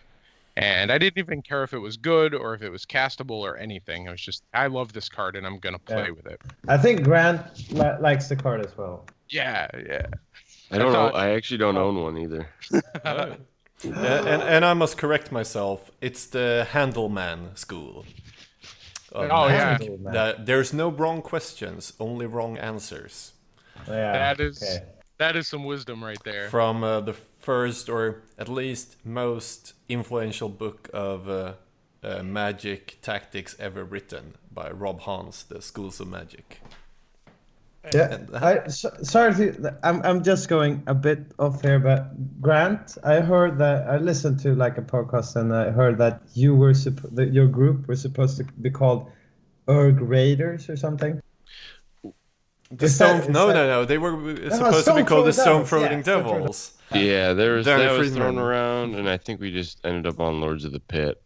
And 0.59 0.91
I 0.91 0.97
didn't 0.97 1.19
even 1.19 1.43
care 1.43 1.63
if 1.65 1.75
it 1.75 1.79
was 1.79 1.99
good 1.99 2.33
or 2.35 2.55
if 2.55 2.63
it 2.63 2.71
was 2.71 2.87
castable 2.87 3.41
or 3.43 3.59
anything. 3.59 4.09
I 4.09 4.13
was 4.13 4.23
just, 4.23 4.43
I 4.55 4.69
love 4.69 4.95
this 4.95 5.09
card, 5.11 5.37
and 5.37 5.47
I'm 5.47 5.59
gonna 5.59 5.79
play 5.79 6.05
Yeah. 6.07 6.11
with 6.13 6.27
it. 6.27 6.41
I 6.67 6.79
think 6.79 7.03
Grant 7.03 7.71
li- 7.73 7.99
likes 8.01 8.29
the 8.29 8.37
card 8.37 8.65
as 8.65 8.75
well. 8.77 9.05
Yeah, 9.29 9.69
yeah. 9.87 10.07
I 10.71 10.79
don't 10.79 10.93
thought- 10.93 11.13
know. 11.13 11.19
I 11.19 11.31
actually 11.31 11.59
don't 11.59 11.77
own 11.77 12.01
one 12.03 12.17
either. 12.17 12.49
uh, 13.05 13.35
and, 13.85 13.95
and 14.43 14.65
I 14.65 14.73
must 14.73 14.97
correct 14.97 15.31
myself. 15.31 15.91
It's 16.01 16.25
the 16.27 16.67
Handelman 16.73 17.57
School. 17.59 18.07
of 19.13 19.31
Oh, 19.31 19.49
yeah. 19.49 19.77
Magic. 19.79 20.05
That 20.05 20.47
there's 20.47 20.73
no 20.73 20.89
wrong 20.89 21.21
questions, 21.21 21.93
only 22.01 22.25
wrong 22.25 22.57
answers. 22.57 23.35
Yeah. 23.87 24.13
That 24.13 24.41
is 24.41 24.63
okay. 24.63 24.85
That 25.19 25.35
is 25.37 25.49
some 25.49 25.65
wisdom 25.65 26.05
right 26.05 26.23
there. 26.25 26.49
From 26.51 26.85
uh, 26.85 27.01
the 27.01 27.15
first, 27.15 27.89
or 27.89 28.23
at 28.39 28.49
least 28.49 28.97
most 29.05 29.73
influential 29.89 30.49
book 30.49 30.91
of 30.93 31.29
uh, 31.29 31.55
uh, 32.03 32.23
magic 32.23 32.99
tactics 33.01 33.57
ever 33.59 33.85
written 33.85 34.35
by 34.53 34.71
Rob 34.71 35.01
Hahn's, 35.01 35.45
The 35.45 35.63
Schools 35.63 36.01
of 36.01 36.09
Magic. 36.09 36.61
Yeah, 37.95 38.15
And- 38.15 38.37
I, 38.37 38.67
so, 38.69 38.91
sorry, 39.03 39.33
to, 39.35 39.79
I'm 39.85 40.03
I'm 40.03 40.23
just 40.25 40.49
going 40.49 40.83
a 40.87 40.95
bit 40.95 41.21
off 41.39 41.63
here, 41.63 41.79
but 41.79 42.41
Grant, 42.43 42.99
I 43.05 43.21
heard 43.21 43.59
that 43.59 43.89
I 43.89 43.99
listened 43.99 44.41
to 44.41 44.55
like 44.55 44.77
a 44.77 44.83
podcast 44.83 45.37
and 45.37 45.55
I 45.55 45.71
heard 45.71 45.97
that 45.99 46.21
you 46.35 46.57
were 46.57 46.75
that 46.75 47.31
your 47.33 47.47
group 47.47 47.87
was 47.87 48.03
supposed 48.03 48.39
to 48.39 48.45
be 48.61 48.71
called 48.71 49.09
Erg 49.69 50.01
Raiders 50.01 50.69
or 50.69 50.77
something. 50.77 51.23
The 52.71 52.87
Is 52.87 52.99
that- 52.99 53.23
stone, 53.23 53.33
no, 53.33 53.47
that- 53.49 53.55
no, 53.55 53.67
no. 53.67 53.85
They 53.85 53.99
were 53.99 54.11
supposed 54.51 54.87
to 54.87 54.95
be 54.95 55.05
called 55.05 55.27
the 55.27 55.33
Stone 55.33 55.63
Devils, 55.63 55.69
Throwing 55.71 55.93
yeah, 55.93 56.03
Devils. 56.03 56.73
Yeah, 56.93 57.33
there 57.33 57.53
was 57.55 57.67
Danny 57.67 57.85
that 57.85 57.99
was 57.99 58.15
thrown 58.15 58.39
around, 58.39 58.95
and 58.95 59.09
I 59.09 59.17
think 59.17 59.41
we 59.41 59.53
just 59.53 59.81
ended 59.85 60.07
up 60.07 60.21
on 60.21 60.41
Lords 60.41 60.65
of 60.65 60.73
the 60.73 60.81
Pit. 60.81 61.21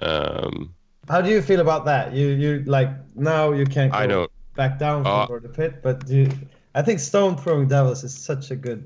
Um, 0.00 0.74
How 1.08 1.20
do 1.20 1.30
you 1.30 1.40
feel 1.42 1.60
about 1.60 1.84
that? 1.86 2.12
You 2.12 2.28
you 2.28 2.62
like 2.66 2.90
now 3.14 3.52
you 3.52 3.64
can't 3.64 3.92
go 3.92 3.98
I 3.98 4.06
don't. 4.06 4.30
back 4.56 4.78
down 4.78 5.02
from 5.04 5.12
Uh, 5.12 5.26
Lord 5.28 5.44
of 5.44 5.52
the 5.52 5.56
Pit, 5.56 5.82
but 5.82 6.08
you, 6.08 6.28
I 6.74 6.82
think 6.82 6.98
Stone 7.00 7.36
Throwing 7.38 7.68
Devils 7.68 8.02
is 8.04 8.14
such 8.14 8.50
a 8.50 8.56
good 8.56 8.82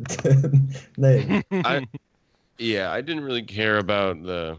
name. 0.99 1.43
I, 1.53 1.87
yeah, 2.59 2.91
I 2.91 3.01
didn't 3.01 3.25
really 3.25 3.43
care 3.45 3.79
about 3.79 4.23
the 4.23 4.59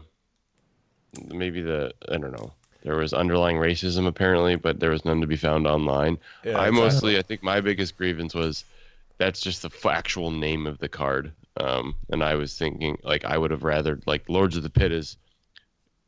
maybe 1.32 1.62
the 1.62 1.92
I 2.08 2.16
don't 2.16 2.32
know. 2.32 2.52
There 2.82 2.96
was 2.96 3.12
underlying 3.14 3.56
racism 3.56 4.06
apparently, 4.06 4.56
but 4.56 4.80
there 4.80 4.90
was 4.90 5.04
none 5.04 5.20
to 5.20 5.26
be 5.26 5.36
found 5.36 5.66
online. 5.66 6.18
Yeah, 6.42 6.52
I 6.54 6.68
exactly. 6.68 7.10
mostly, 7.10 7.18
I 7.18 7.22
think 7.22 7.42
my 7.42 7.60
biggest 7.60 7.96
grievance 7.96 8.34
was 8.34 8.64
that's 9.18 9.40
just 9.40 9.62
the 9.62 9.70
f- 9.74 9.86
actual 9.86 10.30
name 10.30 10.66
of 10.66 10.78
the 10.78 10.88
card. 10.88 11.32
Um, 11.58 11.96
and 12.10 12.24
I 12.24 12.34
was 12.36 12.56
thinking 12.58 12.98
like 13.04 13.24
I 13.24 13.38
would 13.38 13.50
have 13.52 13.64
rather 13.64 14.00
like 14.06 14.28
Lords 14.28 14.56
of 14.56 14.62
the 14.64 14.70
Pit 14.70 14.92
is 14.92 15.18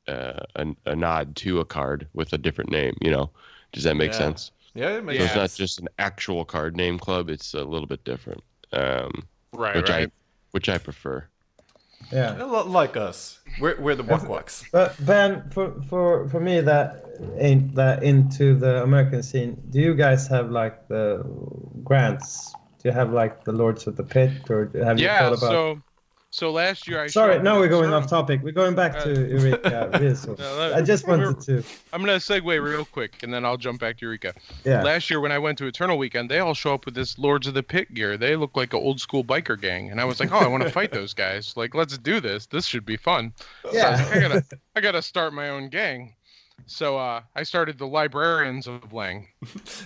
uh, 0.09 0.40
a, 0.57 0.66
a 0.86 0.97
nod 0.97 1.36
to 1.36 1.61
a 1.61 1.65
card 1.65 2.09
with 2.12 2.32
a 2.32 2.39
different 2.39 2.70
name. 2.70 2.97
You 3.01 3.11
know, 3.11 3.31
does 3.73 3.85
that 3.85 3.97
make 3.97 4.15
Yeah. 4.15 4.15
sense? 4.15 4.51
Yeah, 4.74 4.99
it 4.99 5.05
makes 5.05 5.19
So 5.19 5.24
it's 5.24 5.35
not 5.35 5.55
just 5.55 5.81
an 5.81 5.89
actual 5.99 6.44
card 6.47 6.77
name 6.77 6.99
club; 6.99 7.31
it's 7.31 7.55
a 7.55 7.65
little 7.65 7.89
bit 7.89 8.05
different, 8.05 8.43
um, 8.73 9.28
Right, 9.53 9.74
which 9.74 9.90
right. 9.90 9.90
I 9.90 10.09
which 10.53 10.69
I 10.70 10.78
prefer. 10.78 11.28
Yeah. 12.12 12.43
Like 12.43 12.97
us. 12.97 13.40
We're, 13.60 13.80
we're 13.80 13.94
the 13.94 14.02
Wack 14.02 14.28
Wacks. 14.28 14.64
But 14.70 14.94
Ben, 15.05 15.48
for 15.51 15.74
for 15.89 16.28
for 16.28 16.40
me 16.40 16.60
that 16.60 17.05
ain't 17.39 17.74
that 17.74 18.02
into 18.02 18.55
the 18.55 18.82
American 18.82 19.22
scene. 19.22 19.60
Do 19.70 19.80
you 19.80 19.94
guys 19.94 20.26
have 20.28 20.51
like 20.51 20.89
the 20.89 21.22
grants? 21.82 22.52
Do 22.82 22.89
you 22.89 22.93
have 22.93 23.12
like 23.12 23.44
the 23.44 23.52
Lords 23.52 23.86
of 23.86 23.97
the 23.97 24.02
Pit, 24.02 24.51
or 24.51 24.70
have 24.84 24.98
you 24.98 25.06
yeah. 25.06 25.20
thought 25.20 25.39
about? 25.39 25.51
So, 25.51 25.82
so 26.32 26.50
last 26.50 26.88
year 26.88 27.00
I. 27.02 27.06
Sorry, 27.06 27.40
now 27.40 27.59
we're 27.60 27.68
going 27.68 27.92
off 27.92 28.09
topic. 28.09 28.40
We're 28.42 28.50
going 28.52 28.74
back 28.74 28.94
to 29.04 29.12
Uh, 29.12 29.28
Eureka. 29.38 29.90
really 30.00 30.14
soon. 30.14 30.34
No, 30.38 30.56
that- 30.56 30.74
I 30.74 30.80
just 30.82 31.06
wanted 31.06 31.40
to. 31.42 31.62
I'm 31.92 32.00
gonna 32.00 32.14
segue 32.16 32.44
real 32.62 32.84
quick, 32.86 33.22
and 33.22 33.32
then 33.32 33.44
I'll 33.44 33.56
jump 33.59 33.80
back 33.80 33.98
to 33.98 34.06
Eureka. 34.06 34.32
Yeah. 34.64 34.82
Last 34.82 35.10
year 35.10 35.20
when 35.20 35.30
I 35.30 35.38
went 35.38 35.59
to 35.59 35.66
Eternal 35.66 35.98
Weekend, 35.98 36.30
they 36.30 36.38
all 36.40 36.54
show 36.54 36.74
up 36.74 36.86
with 36.86 36.94
this 36.94 37.18
Lords 37.18 37.46
of 37.46 37.54
the 37.54 37.62
Pit 37.62 37.92
gear. 37.94 38.16
They 38.16 38.34
look 38.34 38.56
like 38.56 38.72
an 38.72 38.80
old 38.80 38.98
school 39.00 39.22
biker 39.22 39.60
gang, 39.60 39.90
and 39.90 40.00
I 40.00 40.04
was 40.04 40.18
like, 40.18 40.32
oh, 40.32 40.38
I 40.38 40.46
want 40.48 40.62
to 40.64 40.70
fight 40.70 40.90
those 40.98 41.14
guys. 41.14 41.54
Like, 41.56 41.74
let's 41.74 41.96
do 41.98 42.18
this. 42.18 42.46
This 42.46 42.64
should 42.66 42.86
be 42.86 42.96
fun. 42.96 43.32
So 43.62 43.68
I, 43.70 43.72
Yeah. 43.74 43.90
like, 43.90 44.16
I 44.16 44.20
gotta, 44.20 44.44
I 44.76 44.80
gotta 44.80 45.02
start 45.02 45.32
my 45.34 45.50
own 45.50 45.68
gang. 45.68 46.14
So 46.66 46.96
uh, 46.98 47.22
I 47.34 47.42
started 47.42 47.78
the 47.78 47.86
Librarians 47.86 48.66
of 48.66 48.92
Lang. 48.92 49.28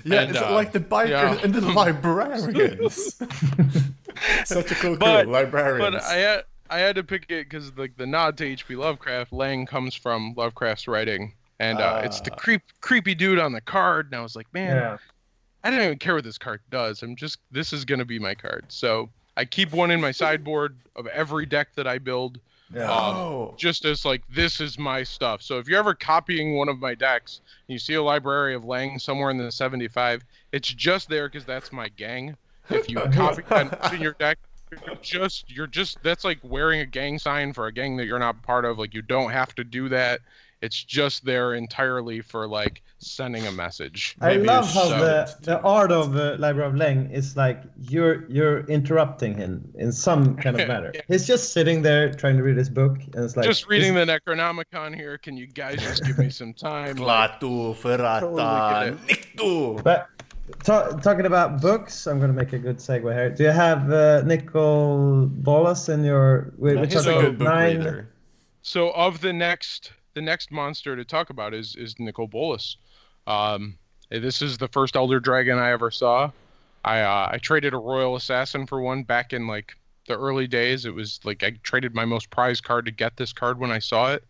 Yeah, 0.05 0.23
And, 0.23 0.31
it's 0.31 0.41
uh, 0.41 0.53
like 0.55 0.73
the 0.73 0.81
bikers 0.81 1.09
yeah. 1.11 1.39
and 1.43 1.53
the 1.55 1.61
librarians. 1.73 3.15
Such 4.45 4.71
a 4.71 4.75
cool, 4.77 4.97
But- 4.97 5.25
cool 5.25 5.33
librarians. 5.33 5.95
But 5.95 6.03
I 6.05 6.15
had, 6.17 6.45
I 6.71 6.79
had 6.79 6.97
to 6.97 7.03
pick 7.05 7.25
it 7.31 7.49
because 7.49 7.77
like 7.77 7.97
the 7.97 8.07
nod 8.07 8.37
to 8.39 8.45
H.P. 8.47 8.77
Lovecraft, 8.77 9.33
Lang 9.33 9.67
comes 9.67 9.95
from 9.95 10.35
Lovecraft's 10.37 10.87
writing, 10.89 11.33
and 11.61 11.79
uh, 11.79 12.03
it's 12.05 12.21
the 12.21 12.33
Ah. 12.33 12.37
creep, 12.37 12.63
creepy 12.81 13.15
dude 13.15 13.39
on 13.39 13.53
the 13.53 13.61
card. 13.61 14.07
And 14.07 14.15
I 14.15 14.21
was 14.23 14.37
like, 14.37 14.53
man, 14.53 14.77
Yeah. 14.77 14.97
I 15.65 15.71
don't 15.71 15.81
even 15.83 15.99
care 15.99 16.15
what 16.15 16.25
this 16.25 16.39
card 16.39 16.61
does. 16.71 17.03
I'm 17.03 17.17
just 17.17 17.39
this 17.51 17.73
is 17.73 17.85
gonna 17.85 18.05
be 18.05 18.19
my 18.21 18.35
card. 18.35 18.67
So 18.69 19.11
I 19.37 19.45
keep 19.45 19.73
one 19.73 19.91
in 19.91 20.01
my 20.01 20.13
sideboard 20.13 20.77
of 20.95 21.07
every 21.09 21.45
deck 21.47 21.75
that 21.75 21.87
I 21.89 21.99
build, 21.99 22.39
Yeah. 22.75 22.91
Um, 22.91 23.17
oh, 23.17 23.55
just 23.57 23.85
as 23.85 24.05
like 24.05 24.23
this 24.29 24.61
is 24.61 24.79
my 24.79 25.03
stuff. 25.03 25.43
So 25.43 25.59
if 25.59 25.69
you're 25.69 25.79
ever 25.79 25.95
copying 25.95 26.57
one 26.57 26.69
of 26.69 26.79
my 26.79 26.95
decks, 26.95 27.41
and 27.69 27.75
you 27.75 27.79
see 27.79 27.95
a 27.95 28.03
library 28.03 28.55
of 28.55 28.65
Lang 28.65 28.99
somewhere 28.99 29.31
in 29.31 29.39
the 29.39 29.53
75, 29.53 30.25
it's 30.53 30.69
just 30.69 31.09
there 31.09 31.29
because 31.29 31.45
that's 31.45 31.73
my 31.73 31.89
gang. 31.91 32.37
If 32.69 32.91
you 32.91 32.97
copy 33.13 33.43
that 33.49 33.93
in 33.93 34.01
your 34.01 34.15
deck, 34.15 34.39
you're 34.71 34.97
just 35.01 35.51
you're 35.51 35.67
just 35.69 36.03
that's 36.03 36.25
like 36.25 36.39
wearing 36.43 36.81
a 36.81 36.87
gang 36.87 37.19
sign 37.19 37.53
for 37.53 37.67
a 37.67 37.73
gang 37.73 37.97
that 37.99 38.07
you're 38.07 38.19
not 38.19 38.43
part 38.43 38.65
of. 38.65 38.79
Like 38.79 38.95
you 38.95 39.03
don't 39.03 39.31
have 39.31 39.55
to 39.55 39.65
do 39.65 39.89
that. 39.91 40.21
It's 40.67 40.83
just 40.83 41.25
there 41.25 41.55
entirely 41.55 42.21
for 42.21 42.49
like 42.49 42.83
sending 42.99 43.47
a 43.47 43.53
message. 43.53 44.17
I 44.21 44.31
Maybe 44.31 44.41
you 44.43 44.47
love 44.49 44.67
how 44.75 44.89
should. 44.89 45.01
the, 45.01 45.37
the 45.43 45.61
art 45.61 45.93
of 45.93 46.17
uh, 46.17 46.35
Library 46.41 46.69
of 46.71 46.75
Leng 46.75 47.13
is 47.13 47.37
like 47.37 47.63
you're 47.89 48.29
you're 48.29 48.61
interrupting 48.67 49.35
him 49.37 49.53
in 49.77 49.93
some 49.93 50.35
kind 50.37 50.59
of 50.61 50.67
manner. 50.73 50.91
Yeah. 50.93 51.03
He's 51.07 51.25
just 51.27 51.53
sitting 51.53 51.83
there 51.83 52.13
trying 52.13 52.37
to 52.39 52.43
read 52.43 52.57
his 52.57 52.69
book, 52.69 52.97
and 53.15 53.25
it's 53.25 53.37
like 53.37 53.47
just 53.47 53.69
reading 53.69 53.95
this- 53.95 54.07
the 54.09 54.13
Necronomicon 54.21 54.95
here. 54.95 55.19
Can 55.19 55.37
you 55.37 55.47
guys 55.47 55.79
just 55.81 56.05
give 56.05 56.19
me 56.19 56.31
some 56.31 56.53
time? 56.53 56.97
Klaatu, 56.97 57.75
Ferrata, 57.83 58.21
Totally 58.21 58.99
Nikto. 59.07 59.83
But 59.85 60.09
ta- 60.65 60.91
talking 61.07 61.27
about 61.27 61.61
books, 61.63 62.09
I'm 62.09 62.19
gonna 62.19 62.33
make 62.43 62.53
a 62.55 62.59
good 62.59 62.79
segue 62.79 63.13
here. 63.15 63.31
Do 63.31 63.45
you 63.45 63.51
have 63.67 63.93
uh, 63.93 64.23
Nicol 64.23 65.27
Bolas 65.27 65.89
in 65.89 66.03
your? 66.03 66.53
We, 66.59 66.73
Yeah, 66.75 66.81
we're 66.81 66.87
he's 66.87 67.07
a 67.07 67.13
good 67.25 67.39
book 67.39 67.49
nine. 67.49 67.79
reader. 67.79 68.09
So 68.63 68.91
of 68.91 69.21
the 69.21 69.33
next 69.33 69.93
the 70.17 70.23
next 70.23 70.51
monster 70.51 70.97
to 70.97 71.05
talk 71.05 71.31
about 71.31 71.55
is 71.55 71.77
is 71.77 71.95
Nicol 72.01 72.27
Bolas. 72.27 72.79
Um, 73.29 73.79
this 74.11 74.43
is 74.43 74.59
the 74.59 74.67
first 74.67 74.97
Elder 74.97 75.21
Dragon 75.21 75.59
I 75.59 75.71
ever 75.71 75.93
saw. 75.93 76.31
I 76.85 77.01
uh, 77.01 77.29
I 77.33 77.39
traded 77.39 77.75
a 77.75 77.79
Royal 77.79 78.17
Assassin 78.17 78.67
for 78.67 78.81
one 78.81 79.05
back 79.05 79.33
in 79.33 79.47
like 79.47 79.77
the 80.09 80.19
early 80.19 80.47
days. 80.47 80.87
It 80.87 80.95
was 80.95 81.21
like 81.23 81.45
I 81.45 81.51
traded 81.63 81.95
my 81.95 82.07
most 82.07 82.31
prized 82.31 82.65
card 82.65 82.87
to 82.87 82.91
get 82.91 83.17
this 83.17 83.33
card 83.33 83.61
when 83.61 83.71
I 83.71 83.79
saw 83.79 84.13
it. 84.13 84.25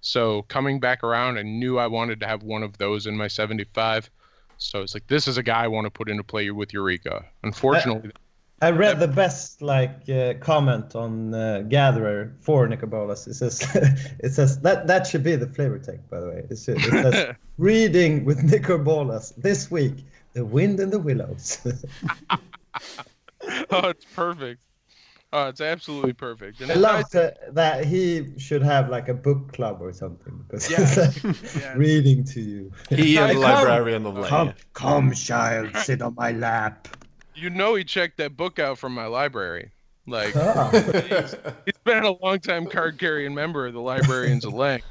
So 0.00 0.42
coming 0.42 0.80
back 0.80 1.04
around, 1.04 1.38
I 1.38 1.42
knew 1.42 1.78
I 1.78 1.86
wanted 1.86 2.18
to 2.20 2.26
have 2.26 2.42
one 2.42 2.62
of 2.62 2.78
those 2.78 3.06
in 3.06 3.16
my 3.16 3.28
75. 3.28 4.08
So 4.56 4.80
it's 4.80 4.94
like 4.94 5.06
this 5.08 5.28
is 5.28 5.36
a 5.36 5.42
guy 5.42 5.64
I 5.64 5.68
want 5.68 5.84
to 5.84 5.90
put 5.90 6.08
into 6.08 6.24
play 6.24 6.50
with 6.50 6.72
Eureka. 6.72 7.26
Unfortunately, 7.42 8.10
I 8.62 8.70
read 8.70 9.00
the 9.00 9.08
best 9.08 9.60
like 9.60 10.08
uh, 10.08 10.34
comment 10.40 10.94
on 10.96 11.34
uh, 11.34 11.62
Gatherer 11.68 12.34
for 12.40 12.66
Nicol 12.66 12.88
Bolas. 12.88 13.26
It 13.26 13.34
says 13.34 13.60
it 14.20 14.32
says 14.32 14.60
that 14.60 14.86
that 14.86 15.06
should 15.06 15.22
be 15.22 15.36
the 15.36 15.46
flavor 15.46 15.78
text, 15.78 16.08
by 16.08 16.20
the 16.20 16.28
way. 16.28 16.46
It, 16.48 16.56
should, 16.58 16.78
it 16.78 16.82
says 16.90 17.36
reading 17.58 18.24
with 18.24 18.42
Nicol 18.42 18.78
Bolas 18.78 19.30
this 19.36 19.70
week. 19.70 19.96
The 20.32 20.44
wind 20.44 20.80
and 20.80 20.92
the 20.92 20.98
willows. 20.98 21.58
oh, 23.70 23.88
it's 23.88 24.04
perfect. 24.14 24.60
Oh, 25.32 25.48
it's 25.48 25.60
absolutely 25.60 26.12
perfect. 26.12 26.60
And 26.60 26.70
I 26.70 26.74
love 26.76 27.00
ties- 27.02 27.10
that, 27.10 27.54
that 27.54 27.84
he 27.84 28.38
should 28.38 28.62
have 28.62 28.88
like 28.88 29.08
a 29.08 29.14
book 29.14 29.52
club 29.52 29.78
or 29.80 29.92
something 29.92 30.44
because 30.46 30.70
Yeah. 30.70 30.94
like 30.96 31.54
Yeah. 31.56 31.74
reading 31.74 32.24
to 32.24 32.40
you. 32.40 32.72
He 32.90 33.18
and 33.18 33.30
the 33.30 33.34
Come, 33.34 33.42
librarian 33.42 34.06
of 34.06 34.26
Come, 34.26 34.54
come, 34.72 35.12
child, 35.12 35.76
sit 35.78 36.00
on 36.00 36.14
my 36.14 36.32
lap. 36.32 36.88
You 37.36 37.50
know 37.50 37.74
he 37.74 37.84
checked 37.84 38.16
that 38.18 38.36
book 38.36 38.58
out 38.58 38.78
from 38.78 38.94
my 38.94 39.06
library. 39.06 39.70
Like 40.06 40.34
Ah. 40.36 40.70
he's 41.64 41.74
been 41.84 42.04
a 42.04 42.12
long 42.24 42.38
time 42.40 42.66
card 42.66 42.98
carrying 42.98 43.34
member 43.34 43.66
of 43.66 43.74
the 43.74 43.80
Librarians 43.80 44.44
of 44.44 44.54
Lang. 44.54 44.82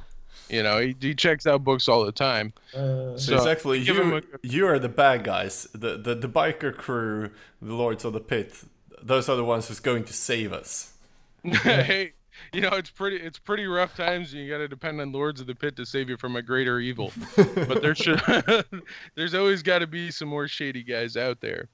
You 0.49 0.61
know, 0.61 0.80
he, 0.80 0.95
he 0.99 1.15
checks 1.15 1.47
out 1.47 1.63
books 1.63 1.88
all 1.88 2.05
the 2.05 2.11
time. 2.11 2.53
Uh, 2.73 3.17
So, 3.17 3.34
it's 3.35 3.43
So, 3.43 3.49
actually 3.49 3.84
give 3.84 3.97
him 3.97 4.11
you. 4.11 4.17
a- 4.17 4.22
You 4.47 4.67
are 4.67 4.77
the 4.77 4.89
bad 4.89 5.23
guys. 5.23 5.67
The, 5.73 5.97
the 5.97 6.13
the 6.15 6.27
biker 6.30 6.76
crew, 6.76 7.31
the 7.61 7.73
Lords 7.73 8.05
of 8.05 8.13
the 8.13 8.19
Pit. 8.19 8.53
Those 9.01 9.27
are 9.30 9.35
the 9.35 9.43
ones 9.45 9.67
who's 9.67 9.80
going 9.80 10.03
to 10.05 10.13
save 10.13 10.53
us. 10.53 10.93
hey, 11.43 12.13
you 12.56 12.61
know, 12.61 12.69
it's 12.77 12.90
pretty 12.90 13.18
it's 13.18 13.38
pretty 13.38 13.65
rough 13.65 13.95
times 13.95 14.32
and 14.34 14.41
you 14.41 14.49
gotta 14.49 14.68
depend 14.68 15.02
on 15.02 15.11
Lords 15.11 15.41
of 15.41 15.48
the 15.48 15.56
Pit 15.56 15.76
to 15.76 15.86
save 15.86 16.10
you 16.10 16.18
from 16.18 16.36
a 16.36 16.41
greater 16.41 16.80
evil. 16.80 17.11
But 17.36 17.82
there 17.82 17.94
should 17.95 18.22
there's 19.15 19.36
always 19.36 19.61
gotta 19.61 19.88
be 19.88 20.11
some 20.11 20.27
more 20.30 20.48
shady 20.48 20.84
guys 20.84 21.18
out 21.18 21.41
there. 21.41 21.68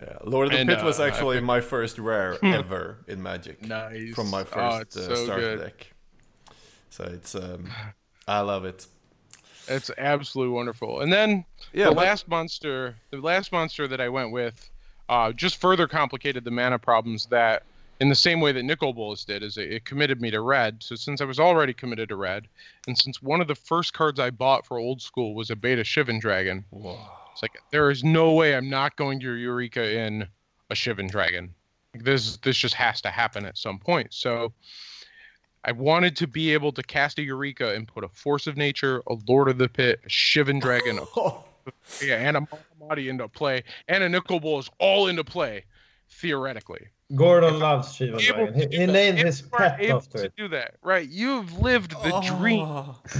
Yeah, 0.00 0.16
Lord 0.24 0.46
of 0.46 0.52
the 0.52 0.58
And, 0.60 0.68
Pit 0.70 0.82
was 0.82 0.98
uh, 1.00 1.04
actually 1.04 1.40
my 1.40 1.60
first 1.60 1.98
rare 1.98 2.42
ever 2.44 2.98
in 3.08 3.22
Magic. 3.22 3.62
Nice. 3.66 4.14
From 4.14 4.30
my 4.30 4.40
Oh, 4.40 4.44
first 4.44 4.82
it's 4.82 4.96
uh, 4.96 5.14
so 5.16 5.24
start 5.26 5.58
deck. 5.60 5.92
So 6.90 7.04
it's 7.04 7.34
um, 7.34 7.68
I 8.28 8.40
love 8.40 8.64
it. 8.64 8.86
It's 9.68 9.90
absolutely 9.98 10.54
wonderful. 10.54 11.00
And 11.02 11.12
then 11.12 11.44
Yeah, 11.72 11.90
the 11.90 11.94
but- 11.94 12.04
last 12.06 12.26
monster, 12.28 12.96
the 13.10 13.18
last 13.18 13.52
monster 13.52 13.86
that 13.86 14.00
I 14.00 14.08
went 14.08 14.32
with, 14.32 14.70
uh, 15.08 15.32
just 15.32 15.56
further 15.60 15.86
complicated 15.86 16.42
the 16.44 16.50
mana 16.50 16.78
problems 16.78 17.26
that, 17.26 17.62
in 18.02 18.08
the 18.08 18.16
same 18.16 18.40
way 18.40 18.50
that 18.50 18.64
Nicol 18.64 18.92
Bolas 18.92 19.24
did, 19.24 19.44
is 19.44 19.56
it, 19.56 19.70
it 19.70 19.84
committed 19.84 20.20
me 20.20 20.32
to 20.32 20.40
red. 20.40 20.82
So 20.82 20.96
since 20.96 21.20
I 21.20 21.24
was 21.24 21.38
already 21.38 21.72
committed 21.72 22.08
to 22.08 22.16
red, 22.16 22.48
and 22.88 22.98
since 22.98 23.22
one 23.22 23.40
of 23.40 23.46
the 23.46 23.54
first 23.54 23.92
cards 23.92 24.18
I 24.18 24.30
bought 24.30 24.66
for 24.66 24.76
old 24.76 25.00
school 25.00 25.36
was 25.36 25.50
a 25.50 25.56
Beta 25.56 25.82
Shivan 25.82 26.20
Dragon, 26.20 26.64
Whoa. 26.70 26.98
it's 27.30 27.42
like 27.42 27.56
there 27.70 27.92
is 27.92 28.02
no 28.02 28.32
way 28.32 28.56
I'm 28.56 28.68
not 28.68 28.96
going 28.96 29.20
to 29.20 29.32
Eureka 29.34 29.96
in 29.96 30.26
a 30.68 30.74
Shivan 30.74 31.12
Dragon. 31.12 31.54
Like, 31.94 32.02
this 32.02 32.38
this 32.38 32.56
just 32.56 32.74
has 32.74 33.00
to 33.02 33.08
happen 33.08 33.46
at 33.46 33.56
some 33.56 33.78
point. 33.78 34.12
So. 34.12 34.52
I 35.64 35.70
wanted 35.70 36.16
to 36.16 36.26
be 36.26 36.52
able 36.52 36.72
to 36.72 36.82
cast 36.82 37.20
a 37.20 37.22
Eureka 37.22 37.72
and 37.72 37.86
put 37.86 38.02
a 38.02 38.08
Force 38.08 38.48
of 38.48 38.56
Nature, 38.56 39.00
a 39.06 39.14
Lord 39.28 39.48
of 39.48 39.58
the 39.58 39.68
Pit, 39.68 40.00
a 40.04 40.08
Shivan 40.08 40.60
Dragon, 40.60 40.98
a 40.98 41.32
yeah, 42.04 42.16
and 42.16 42.36
a 42.36 42.40
Mahamoti 42.40 43.08
into 43.08 43.28
play, 43.28 43.62
and 43.86 44.02
a 44.02 44.08
Nicol 44.08 44.40
Bolas 44.40 44.68
all 44.80 45.06
into 45.06 45.22
play, 45.22 45.62
theoretically. 46.20 46.86
Gordon 47.14 47.58
loves 47.58 47.94
Shiva 47.94 48.18
Able 48.18 48.20
Dragon. 48.46 48.54
He, 48.54 48.66
do 48.66 48.78
he 48.80 48.86
named 48.86 49.18
If 49.18 49.26
his 49.26 49.40
you 49.42 49.48
pet 49.48 49.80
able 49.80 49.98
after 49.98 50.18
to 50.18 50.24
it. 50.26 50.32
do 50.36 50.48
that, 50.48 50.74
right? 50.82 51.08
You've 51.08 51.58
lived 51.60 51.90
the 52.02 52.12
Oh. 52.14 52.38
dream 52.38 52.62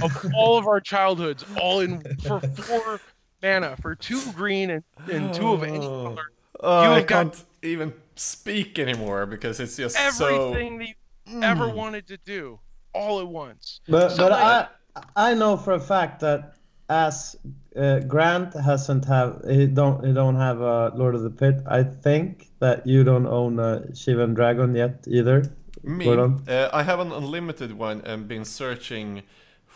of 0.01 0.25
all 0.35 0.57
of 0.57 0.67
our 0.67 0.79
childhoods, 0.79 1.45
all 1.61 1.81
in 1.81 2.01
for 2.19 2.39
four 2.39 2.99
mana, 3.43 3.75
for 3.81 3.93
two 3.95 4.21
green 4.33 4.71
and, 4.71 4.83
and 5.11 5.33
two 5.33 5.51
of 5.53 5.63
any 5.63 5.77
Oh. 5.77 6.03
color. 6.15 6.23
Oh, 6.61 6.83
You 6.83 6.89
I 6.89 6.95
have 6.99 7.07
got- 7.07 7.33
can't 7.33 7.45
even 7.61 7.93
speak 8.15 8.79
anymore 8.79 9.25
because 9.25 9.59
it's 9.59 9.75
just 9.75 9.97
Everything 9.99 10.77
that 10.79 10.87
you 10.87 11.41
ever 11.43 11.65
Mm. 11.67 11.75
wanted 11.75 12.07
to 12.07 12.17
do, 12.17 12.59
all 12.93 13.19
at 13.19 13.27
once. 13.27 13.81
But 13.87 14.09
So, 14.09 14.17
but 14.23 14.31
like- 14.31 14.41
I 14.45 14.67
I 15.15 15.33
know 15.33 15.57
for 15.57 15.73
a 15.73 15.79
fact 15.79 16.19
that 16.21 16.53
as 16.93 17.35
uh, 17.75 17.99
Grant 17.99 18.53
hasn't 18.53 19.05
have 19.05 19.41
he 19.49 19.65
don't 19.65 20.05
he 20.05 20.13
don't 20.13 20.35
have 20.35 20.61
a 20.61 20.91
Lord 20.95 21.15
of 21.15 21.23
the 21.23 21.29
Pit. 21.29 21.55
I 21.65 21.83
think 21.83 22.49
that 22.59 22.85
you 22.85 23.03
don't 23.03 23.27
own 23.27 23.59
a 23.59 23.81
Shivan 23.91 24.35
Dragon 24.35 24.75
yet 24.75 25.05
either. 25.07 25.43
me. 25.83 26.07
Uh, 26.07 26.69
I 26.71 26.83
have 26.83 26.99
an 26.99 27.11
unlimited 27.11 27.71
one 27.73 28.01
and 28.05 28.27
been 28.27 28.45
searching 28.45 29.23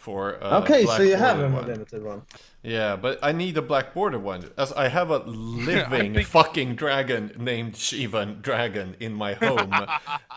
for. 0.07 0.41
Uh, 0.41 0.61
okay, 0.61 0.85
so 0.85 1.01
you 1.01 1.17
have 1.17 1.37
a 1.39 1.49
border 1.49 1.55
one. 1.55 1.67
limited 1.67 2.01
one. 2.03 2.21
Yeah, 2.63 2.95
but 2.95 3.19
I 3.21 3.31
need 3.33 3.55
a 3.57 3.61
black 3.61 3.93
border 3.93 4.19
one. 4.19 4.41
As 4.57 4.71
I 4.73 4.87
have 4.87 5.09
a 5.09 5.17
living 5.71 6.13
think- 6.15 6.27
fucking 6.27 6.75
dragon 6.75 7.31
named 7.37 7.73
Shivan 7.73 8.41
Dragon 8.41 8.95
in 8.99 9.13
my 9.13 9.33
home. 9.33 9.71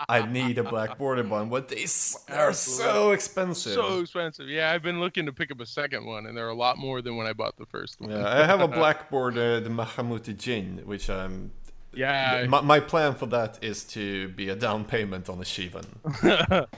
I 0.08 0.26
need 0.26 0.58
a 0.58 0.64
black 0.64 0.98
border 0.98 1.22
one, 1.24 1.48
but 1.50 1.68
they 1.68 1.84
s- 1.84 2.24
are 2.28 2.52
so 2.52 3.12
expensive. 3.12 3.74
So 3.74 4.00
expensive. 4.00 4.48
Yeah, 4.48 4.72
I've 4.72 4.82
been 4.82 5.00
looking 5.00 5.26
to 5.26 5.32
pick 5.32 5.50
up 5.54 5.60
a 5.60 5.66
second 5.80 6.04
one, 6.04 6.26
and 6.26 6.36
they're 6.36 6.48
a 6.48 6.54
lot 6.66 6.76
more 6.78 7.00
than 7.02 7.16
when 7.16 7.26
I 7.28 7.32
bought 7.32 7.56
the 7.56 7.66
first 7.66 8.00
one. 8.00 8.10
yeah, 8.10 8.26
I 8.28 8.44
have 8.46 8.60
a 8.60 8.68
black 8.80 9.08
border, 9.10 9.60
the 9.60 9.70
Mahamoti 9.70 10.36
Djinn, 10.36 10.82
which 10.84 11.08
I'm. 11.08 11.52
Yeah, 11.92 12.46
My, 12.48 12.60
my 12.60 12.78
plan 12.80 13.14
for 13.14 13.26
that 13.26 13.58
is 13.62 13.82
to 13.84 14.28
be 14.28 14.48
a 14.48 14.54
down 14.56 14.84
payment 14.84 15.28
on 15.28 15.38
a 15.38 15.42
Shivan. 15.42 15.86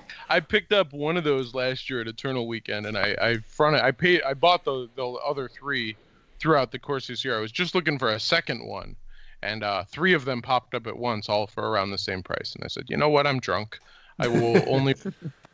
I 0.30 0.40
picked 0.40 0.72
up 0.72 0.92
one 0.92 1.16
of 1.18 1.24
those 1.24 1.54
last 1.54 1.90
year 1.90 2.00
at 2.00 2.08
Eternal 2.08 2.46
Weekend, 2.46 2.86
and 2.86 2.96
I 2.96 3.14
I 3.20 3.36
fronted. 3.46 3.82
I 3.82 3.90
paid. 3.90 4.22
I 4.22 4.32
bought 4.34 4.64
the 4.64 4.88
the 4.96 5.06
other 5.06 5.48
three 5.48 5.96
throughout 6.40 6.72
the 6.72 6.78
course 6.78 7.04
of 7.04 7.08
this 7.08 7.24
year. 7.24 7.36
I 7.36 7.40
was 7.40 7.52
just 7.52 7.74
looking 7.74 7.98
for 7.98 8.08
a 8.10 8.18
second 8.20 8.66
one, 8.66 8.96
and 9.42 9.62
uh, 9.62 9.84
three 9.84 10.14
of 10.14 10.24
them 10.24 10.40
popped 10.40 10.74
up 10.74 10.86
at 10.86 10.96
once, 10.96 11.28
all 11.28 11.46
for 11.46 11.68
around 11.70 11.90
the 11.90 11.98
same 11.98 12.22
price. 12.22 12.54
And 12.54 12.64
I 12.64 12.68
said, 12.68 12.84
you 12.88 12.96
know 12.96 13.10
what? 13.10 13.26
I'm 13.26 13.38
drunk. 13.38 13.78
I 14.18 14.28
will 14.28 14.64
only 14.66 14.94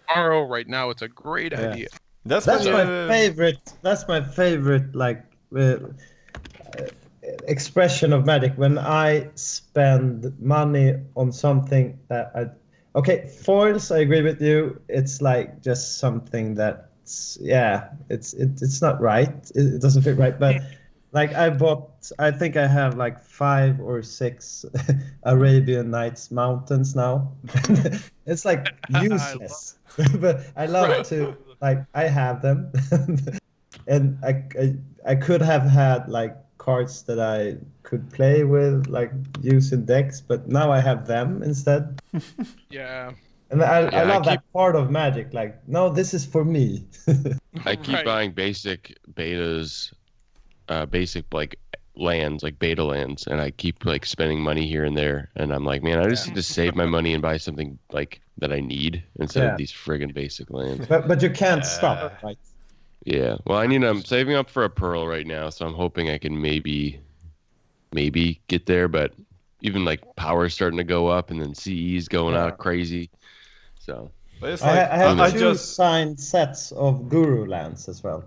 tomorrow. 0.08 0.46
Right 0.46 0.68
now, 0.68 0.90
it's 0.90 1.02
a 1.02 1.08
great 1.08 1.52
Yeah. 1.52 1.70
idea. 1.70 1.88
That's, 2.24 2.46
That's 2.46 2.64
when, 2.64 2.74
my 2.74 2.82
uh, 2.82 3.08
favorite. 3.08 3.58
That's 3.82 4.06
my 4.06 4.20
favorite 4.22 4.94
like 4.94 5.24
uh, 5.56 5.76
expression 7.46 8.12
of 8.12 8.26
magic 8.26 8.54
when 8.56 8.78
I 8.78 9.30
spend 9.34 10.38
money 10.40 10.94
on 11.16 11.32
something 11.32 11.98
that 12.08 12.32
I. 12.34 12.46
Okay, 12.98 13.26
foils. 13.42 13.90
I 13.90 13.98
agree 13.98 14.22
with 14.22 14.40
you. 14.40 14.80
It's 14.88 15.20
like 15.20 15.62
just 15.62 15.98
something 15.98 16.54
that's 16.54 17.38
yeah. 17.40 17.90
It's 18.08 18.32
it, 18.34 18.60
it's 18.62 18.80
not 18.82 19.00
right. 19.00 19.30
It, 19.54 19.74
it 19.74 19.80
doesn't 19.82 20.02
fit 20.02 20.16
right. 20.16 20.38
But 20.38 20.62
like 21.12 21.34
I 21.34 21.50
bought. 21.50 22.10
I 22.18 22.30
think 22.30 22.56
I 22.56 22.66
have 22.66 22.96
like 22.96 23.20
five 23.20 23.80
or 23.80 24.02
six 24.02 24.64
Arabian 25.24 25.90
Nights 25.90 26.30
mountains 26.30 26.94
now. 26.96 27.32
it's 28.26 28.44
like 28.44 28.66
useless. 28.88 29.76
but 30.18 30.46
I 30.56 30.66
love 30.66 30.88
Right. 30.88 31.04
to 31.06 31.36
like 31.60 31.78
I 31.94 32.04
have 32.04 32.40
them, 32.42 32.72
and 33.86 34.18
I, 34.24 34.44
I 34.58 34.76
I 35.06 35.14
could 35.16 35.42
have 35.42 35.62
had 35.64 36.08
like 36.08 36.36
cards 36.58 37.02
that 37.04 37.18
I 37.20 37.56
could 37.82 38.10
play 38.12 38.44
with, 38.44 38.88
like 38.88 39.12
using 39.42 39.84
decks, 39.84 40.20
but 40.20 40.48
now 40.48 40.70
I 40.72 40.80
have 40.80 41.06
them 41.06 41.42
instead. 41.42 41.98
Yeah. 42.70 43.12
And 43.50 43.62
I, 43.62 43.80
Yeah, 43.80 43.98
I 43.98 44.00
I 44.00 44.04
love 44.04 44.22
keep- 44.24 44.32
that 44.32 44.52
part 44.52 44.76
of 44.76 44.90
Magic. 44.90 45.32
Like, 45.32 45.56
no, 45.66 45.88
this 45.88 46.12
is 46.12 46.26
for 46.26 46.44
me. 46.44 46.84
I 47.64 47.76
keep 47.76 47.94
Right. 47.94 48.04
buying 48.04 48.32
basic 48.32 48.94
betas, 49.14 49.92
uh, 50.68 50.84
basic 50.84 51.24
like 51.32 51.58
lands, 51.96 52.42
like 52.42 52.58
beta 52.58 52.84
lands, 52.84 53.26
and 53.26 53.40
I 53.40 53.50
keep 53.50 53.84
like 53.86 54.04
spending 54.04 54.40
money 54.40 54.68
here 54.68 54.84
and 54.84 54.96
there. 54.96 55.30
And 55.36 55.52
I'm 55.54 55.64
like, 55.64 55.82
man, 55.82 55.98
I 55.98 56.08
just 56.08 56.26
Yeah. 56.26 56.30
need 56.34 56.36
to 56.36 56.42
save 56.42 56.74
my 56.76 56.84
money 56.86 57.14
and 57.14 57.22
buy 57.22 57.38
something 57.38 57.78
like 57.90 58.20
that 58.36 58.52
I 58.52 58.60
need 58.60 59.02
instead 59.18 59.44
Yeah. 59.44 59.52
of 59.52 59.56
these 59.58 59.72
friggin' 59.72 60.12
basic 60.12 60.50
lands. 60.50 60.86
but 60.86 61.08
but 61.08 61.22
you 61.22 61.30
can't 61.30 61.62
Yeah. 61.64 61.76
stop, 61.78 62.22
right? 62.22 62.38
Yeah. 63.10 63.36
Well, 63.46 63.58
I 63.58 63.66
need. 63.66 63.82
I'm 63.84 64.04
saving 64.04 64.34
up 64.36 64.50
for 64.50 64.64
a 64.64 64.70
pearl 64.70 65.06
right 65.06 65.26
now, 65.26 65.48
so 65.50 65.66
I'm 65.66 65.74
hoping 65.74 66.10
I 66.10 66.18
can 66.18 66.40
maybe, 66.40 67.00
maybe 67.92 68.40
get 68.48 68.66
there. 68.66 68.86
But 68.88 69.12
even 69.62 69.84
like 69.84 70.02
power's 70.16 70.52
starting 70.54 70.76
to 70.76 70.84
go 70.84 71.06
up, 71.08 71.30
and 71.30 71.40
then 71.40 71.54
CE's 71.54 72.06
going 72.08 72.34
Yeah. 72.34 72.44
out 72.44 72.58
crazy. 72.58 73.08
So 73.78 74.10
But 74.40 74.62
I, 74.62 74.66
like, 74.66 74.90
I 74.90 74.96
have 74.98 75.20
I 75.20 75.30
two 75.30 75.38
just 75.38 75.74
signed 75.74 76.20
sets 76.20 76.70
of 76.72 77.08
Guru 77.08 77.46
lands 77.46 77.88
as 77.88 78.02
well. 78.04 78.24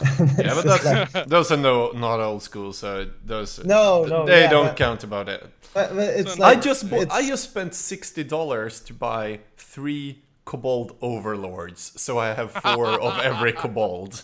yeah, 0.00 0.52
but 0.54 0.64
that's 0.82 1.28
those 1.30 1.50
are 1.50 1.56
no 1.56 1.92
not 1.92 2.20
old 2.20 2.42
school, 2.42 2.72
so 2.74 3.06
those 3.24 3.64
No, 3.64 4.04
no, 4.04 4.26
they 4.26 4.42
yeah, 4.42 4.50
don't 4.50 4.66
but- 4.66 4.76
count 4.76 5.04
about 5.04 5.28
it. 5.30 5.40
But- 5.72 5.94
but 5.94 6.04
it's 6.18 6.34
So 6.36 6.42
I 6.44 6.54
just 6.56 6.90
bought, 6.90 7.10
I 7.10 7.26
just 7.26 7.44
spent 7.44 7.74
sixty 7.74 8.24
dollars 8.24 8.80
to 8.80 8.92
buy 8.94 9.40
three 9.56 10.22
kobold 10.46 10.96
overlords, 11.02 11.92
so 12.00 12.18
I 12.18 12.32
have 12.32 12.52
four 12.52 12.86
of 12.98 13.18
every 13.20 13.52
kobold. 13.62 14.22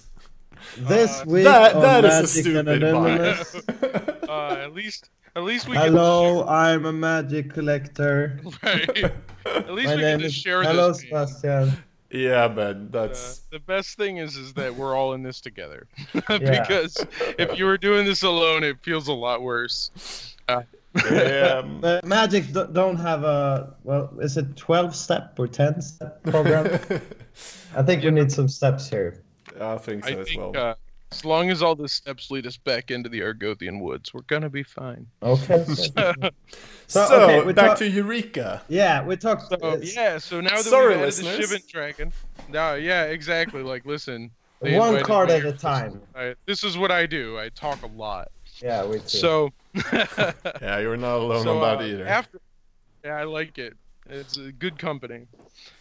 this 0.78 1.20
Uh, 1.20 1.24
week 1.26 1.44
that- 1.44 1.74
on 1.74 1.82
that 1.82 2.04
is 2.06 2.14
a 2.14 2.22
Magic 2.22 2.28
stupid 2.44 2.68
and 2.68 2.80
buy. 2.80 3.10
Anonymous. 3.10 3.56
Uh, 4.32 4.56
at 4.64 4.72
least, 4.72 5.10
at 5.36 5.42
least 5.42 5.68
we 5.68 5.76
Hello, 5.76 6.46
I'm 6.46 6.86
a 6.86 6.92
magic 6.92 7.52
collector. 7.52 8.40
Right. 8.62 9.12
At 9.44 9.74
least 9.74 9.88
My 9.88 9.96
we 9.96 10.00
can 10.00 10.20
just 10.20 10.36
is 10.36 10.42
share 10.42 10.62
Hello, 10.62 10.88
this. 10.88 11.02
pain. 11.02 11.10
Sebastian. 11.10 11.76
Yeah, 12.10 12.48
man, 12.48 12.88
Uh, 12.94 13.02
that's 13.02 13.40
the 13.50 13.58
best 13.58 13.98
thing 13.98 14.16
is 14.18 14.36
is 14.36 14.54
that 14.54 14.74
we're 14.74 14.94
all 14.96 15.12
in 15.12 15.22
this 15.22 15.40
together 15.40 15.86
because 16.28 17.04
if 17.38 17.58
you 17.58 17.64
were 17.66 17.76
doing 17.78 18.06
this 18.06 18.22
alone 18.22 18.62
it 18.64 18.76
feels 18.82 19.08
a 19.08 19.12
lot 19.12 19.42
worse 19.42 19.90
yeah. 21.10 21.62
But 21.62 22.04
Magic 22.06 22.52
do- 22.52 22.68
don't 22.72 22.96
have 22.96 23.24
a 23.24 23.74
well. 23.84 24.12
Is 24.20 24.36
it 24.36 24.56
twelve 24.56 24.94
step 24.94 25.38
or 25.38 25.46
ten 25.48 25.80
step 25.82 26.22
program? 26.24 26.66
I 27.76 27.82
think 27.82 28.04
we 28.04 28.10
need 28.10 28.30
some 28.30 28.48
steps 28.48 28.88
here. 28.88 29.22
I 29.60 29.76
think 29.78 30.04
so 30.06 30.14
i 30.14 30.16
as 30.18 30.28
think 30.28 30.40
well. 30.54 30.56
uh, 30.56 30.74
as 31.10 31.24
long 31.26 31.50
as 31.50 31.62
all 31.62 31.74
the 31.74 31.88
steps 31.88 32.30
lead 32.30 32.46
us 32.46 32.56
back 32.56 32.90
into 32.90 33.10
the 33.10 33.20
argothian 33.20 33.80
woods 33.80 34.14
we're 34.14 34.22
gonna 34.22 34.48
be 34.48 34.62
fine 34.62 35.06
Okay. 35.22 35.62
so 35.68 36.30
so, 36.86 37.20
okay, 37.22 37.42
we 37.44 37.52
back 37.52 37.70
talk- 37.70 37.78
to 37.78 37.88
Eureka. 37.88 38.62
yeah, 38.68 39.04
we 39.04 39.16
talked. 39.16 39.48
so 39.50 39.56
uh, 39.62 39.78
yeah 39.82 40.16
so 40.16 40.40
now 40.40 40.50
that 40.56 40.64
Sorry, 40.64 40.96
we've 40.96 41.02
added 41.04 41.12
the 41.14 41.22
listeners. 41.24 41.50
Shivan 41.50 41.68
dragon 41.68 42.12
now 42.48 42.74
yeah 42.74 43.04
exactly 43.04 43.62
like 43.62 43.84
listen 43.84 44.30
they 44.62 44.78
One 44.78 44.88
invited 44.90 45.06
card 45.06 45.28
me 45.28 45.34
at 45.34 45.42
here. 45.42 45.50
a 45.52 45.56
time. 45.56 46.00
I- 46.14 46.34
this 46.46 46.64
is 46.64 46.78
what 46.78 46.90
i 46.90 47.04
do 47.04 47.38
i 47.38 47.50
talk 47.50 47.82
a 47.82 47.86
lot 47.88 48.28
Yeah, 48.62 48.86
we 48.86 49.00
too. 49.00 49.08
so 49.08 49.50
Yeah, 50.60 50.78
you're 50.78 50.96
not 50.96 51.18
alone 51.18 51.44
so, 51.44 51.56
on 51.56 51.62
that 51.62 51.84
uh, 51.84 51.88
either. 51.88 52.06
After, 52.06 52.40
yeah, 53.04 53.16
I 53.16 53.24
like 53.24 53.58
it. 53.58 53.76
It's 54.08 54.36
a 54.36 54.52
good 54.52 54.78
company. 54.78 55.26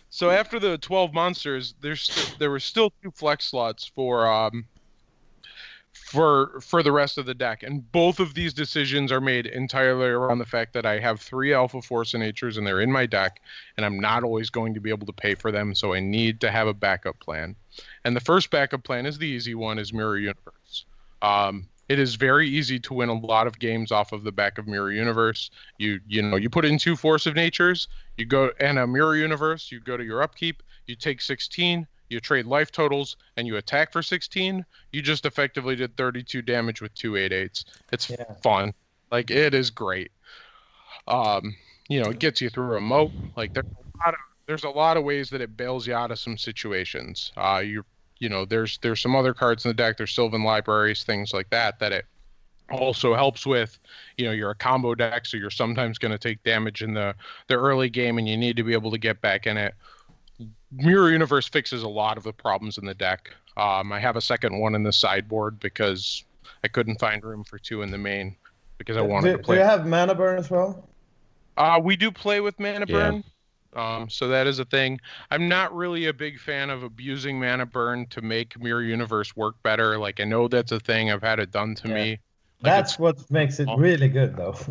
So 0.09 0.29
after 0.29 0.59
the 0.59 0.77
12 0.77 1.13
monsters, 1.13 1.75
there's 1.81 2.03
st- 2.03 2.37
there 2.39 2.51
were 2.51 2.59
still 2.59 2.91
two 3.01 3.11
flex 3.11 3.45
slots 3.45 3.85
for 3.95 4.29
um 4.29 4.65
for 5.93 6.59
for 6.61 6.83
the 6.83 6.91
rest 6.91 7.17
of 7.17 7.25
the 7.25 7.33
deck, 7.33 7.63
and 7.63 7.89
both 7.91 8.19
of 8.19 8.33
these 8.33 8.53
decisions 8.53 9.11
are 9.11 9.21
made 9.21 9.45
entirely 9.45 10.07
around 10.07 10.39
the 10.39 10.45
fact 10.45 10.73
that 10.73 10.85
I 10.85 10.99
have 10.99 11.21
three 11.21 11.53
Alpha 11.53 11.81
Force 11.81 12.13
Natures 12.13 12.57
and 12.57 12.67
they're 12.67 12.81
in 12.81 12.91
my 12.91 13.05
deck, 13.05 13.41
and 13.77 13.85
I'm 13.85 13.99
not 13.99 14.23
always 14.23 14.49
going 14.49 14.73
to 14.73 14.79
be 14.79 14.89
able 14.89 15.07
to 15.07 15.13
pay 15.13 15.35
for 15.35 15.51
them, 15.51 15.73
so 15.73 15.93
I 15.93 15.99
need 15.99 16.41
to 16.41 16.51
have 16.51 16.67
a 16.67 16.73
backup 16.73 17.19
plan. 17.19 17.55
And 18.03 18.15
the 18.15 18.21
first 18.21 18.51
backup 18.51 18.83
plan 18.83 19.05
is 19.05 19.17
the 19.17 19.27
easy 19.27 19.55
one, 19.55 19.79
is 19.79 19.93
Mirror 19.93 20.17
Universe. 20.17 20.85
Um, 21.21 21.67
it 21.91 21.99
is 21.99 22.15
very 22.15 22.47
easy 22.47 22.79
to 22.79 22.93
win 22.93 23.09
a 23.09 23.13
lot 23.13 23.47
of 23.47 23.59
games 23.59 23.91
off 23.91 24.13
of 24.13 24.23
the 24.23 24.31
back 24.31 24.57
of 24.57 24.65
Mirror 24.65 24.93
Universe. 24.93 25.51
You 25.77 25.99
you 26.07 26.21
know 26.21 26.37
you 26.37 26.49
put 26.49 26.63
in 26.63 26.77
two 26.77 26.95
Force 26.95 27.25
of 27.25 27.35
Natures, 27.35 27.89
you 28.15 28.25
go 28.25 28.49
and 28.61 28.79
a 28.79 28.87
Mirror 28.87 29.17
Universe. 29.17 29.69
You 29.73 29.81
go 29.81 29.97
to 29.97 30.03
your 30.03 30.23
upkeep, 30.23 30.63
you 30.85 30.95
take 30.95 31.19
16, 31.19 31.85
you 32.09 32.21
trade 32.21 32.45
life 32.45 32.71
totals, 32.71 33.17
and 33.35 33.45
you 33.45 33.57
attack 33.57 33.91
for 33.91 34.01
16. 34.01 34.65
You 34.93 35.01
just 35.01 35.25
effectively 35.25 35.75
did 35.75 35.97
32 35.97 36.41
damage 36.41 36.81
with 36.81 36.93
two 36.93 37.17
8/8s. 37.17 37.65
It's 37.91 38.09
Yeah. 38.09 38.35
fun, 38.41 38.73
like 39.11 39.29
it 39.29 39.53
is 39.53 39.69
great. 39.69 40.13
Um, 41.09 41.57
you 41.89 41.99
know, 41.99 42.09
it 42.09 42.19
gets 42.19 42.39
you 42.39 42.49
through 42.49 42.77
a 42.77 42.81
moat. 42.81 43.11
Like 43.35 43.53
there's 43.53 43.65
a 43.65 44.07
lot 44.07 44.13
of 44.13 44.19
there's 44.47 44.63
a 44.63 44.69
lot 44.69 44.95
of 44.95 45.03
ways 45.03 45.29
that 45.31 45.41
it 45.41 45.57
bails 45.57 45.87
you 45.87 45.93
out 45.93 46.11
of 46.11 46.19
some 46.19 46.37
situations. 46.37 47.33
Uh, 47.35 47.61
you 47.65 47.83
you 48.21 48.29
know, 48.29 48.45
there's 48.45 48.77
there's 48.77 49.01
some 49.01 49.15
other 49.15 49.33
cards 49.33 49.65
in 49.65 49.69
the 49.69 49.73
deck. 49.73 49.97
There's 49.97 50.13
Sylvan 50.13 50.43
libraries, 50.43 51.03
things 51.03 51.33
like 51.33 51.49
that, 51.49 51.79
that 51.79 51.91
it 51.91 52.05
also 52.69 53.15
helps 53.15 53.47
with. 53.47 53.79
You 54.15 54.25
know, 54.25 54.31
you're 54.31 54.51
a 54.51 54.55
combo 54.55 54.93
deck, 54.93 55.25
so 55.25 55.37
you're 55.37 55.49
sometimes 55.49 55.97
going 55.97 56.11
to 56.11 56.19
take 56.19 56.41
damage 56.43 56.83
in 56.83 56.93
the 56.93 57.15
the 57.47 57.55
early 57.55 57.89
game, 57.89 58.19
and 58.19 58.29
you 58.29 58.37
need 58.37 58.55
to 58.57 58.63
be 58.63 58.73
able 58.73 58.91
to 58.91 58.99
get 58.99 59.19
back 59.21 59.47
in 59.47 59.57
it. 59.57 59.73
Mirror 60.71 61.11
Universe 61.11 61.49
fixes 61.49 61.81
a 61.81 61.89
lot 61.89 62.15
of 62.15 62.23
the 62.23 62.31
problems 62.31 62.77
in 62.77 62.85
the 62.85 62.93
deck. 62.93 63.31
Um, 63.57 63.91
I 63.91 63.99
have 63.99 64.15
a 64.15 64.21
second 64.21 64.57
one 64.59 64.75
in 64.75 64.83
the 64.83 64.93
sideboard 64.93 65.59
because 65.59 66.23
I 66.63 66.67
couldn't 66.67 66.99
find 66.99 67.23
room 67.23 67.43
for 67.43 67.57
two 67.57 67.81
in 67.81 67.89
the 67.89 67.97
main 67.97 68.35
because 68.77 68.97
I 68.97 69.01
wanted 69.01 69.31
do, 69.31 69.37
to 69.37 69.43
play. 69.43 69.55
do 69.55 69.61
you 69.61 69.67
have 69.67 69.87
mana 69.87 70.13
burn 70.13 70.37
as 70.37 70.49
well? 70.51 70.87
Uh, 71.57 71.79
we 71.83 71.95
do 71.95 72.11
play 72.11 72.39
with 72.39 72.59
mana 72.59 72.85
Yeah. 72.87 73.11
burn. 73.11 73.23
Um, 73.73 74.09
so 74.09 74.27
that 74.27 74.47
is 74.47 74.59
a 74.59 74.65
thing. 74.65 74.99
I'm 75.29 75.47
not 75.47 75.73
really 75.75 76.07
a 76.07 76.13
big 76.13 76.39
fan 76.39 76.69
of 76.69 76.83
abusing 76.83 77.39
mana 77.39 77.65
burn 77.65 78.07
to 78.07 78.21
make 78.21 78.59
Mirror 78.59 78.83
Universe 78.83 79.35
work 79.35 79.55
better. 79.63 79.97
Like 79.97 80.19
I 80.19 80.25
know 80.25 80.47
that's 80.47 80.71
a 80.73 80.79
thing. 80.79 81.09
I've 81.11 81.21
had 81.23 81.39
it 81.39 81.51
done 81.51 81.75
to 81.75 81.87
Yeah. 81.87 81.93
me. 81.93 82.19
Like, 82.61 82.73
That's 82.73 82.99
what 82.99 83.29
makes 83.31 83.59
it 83.59 83.69
Oh. 83.69 83.77
really 83.77 84.09
good, 84.09 84.35
though. 84.35 84.55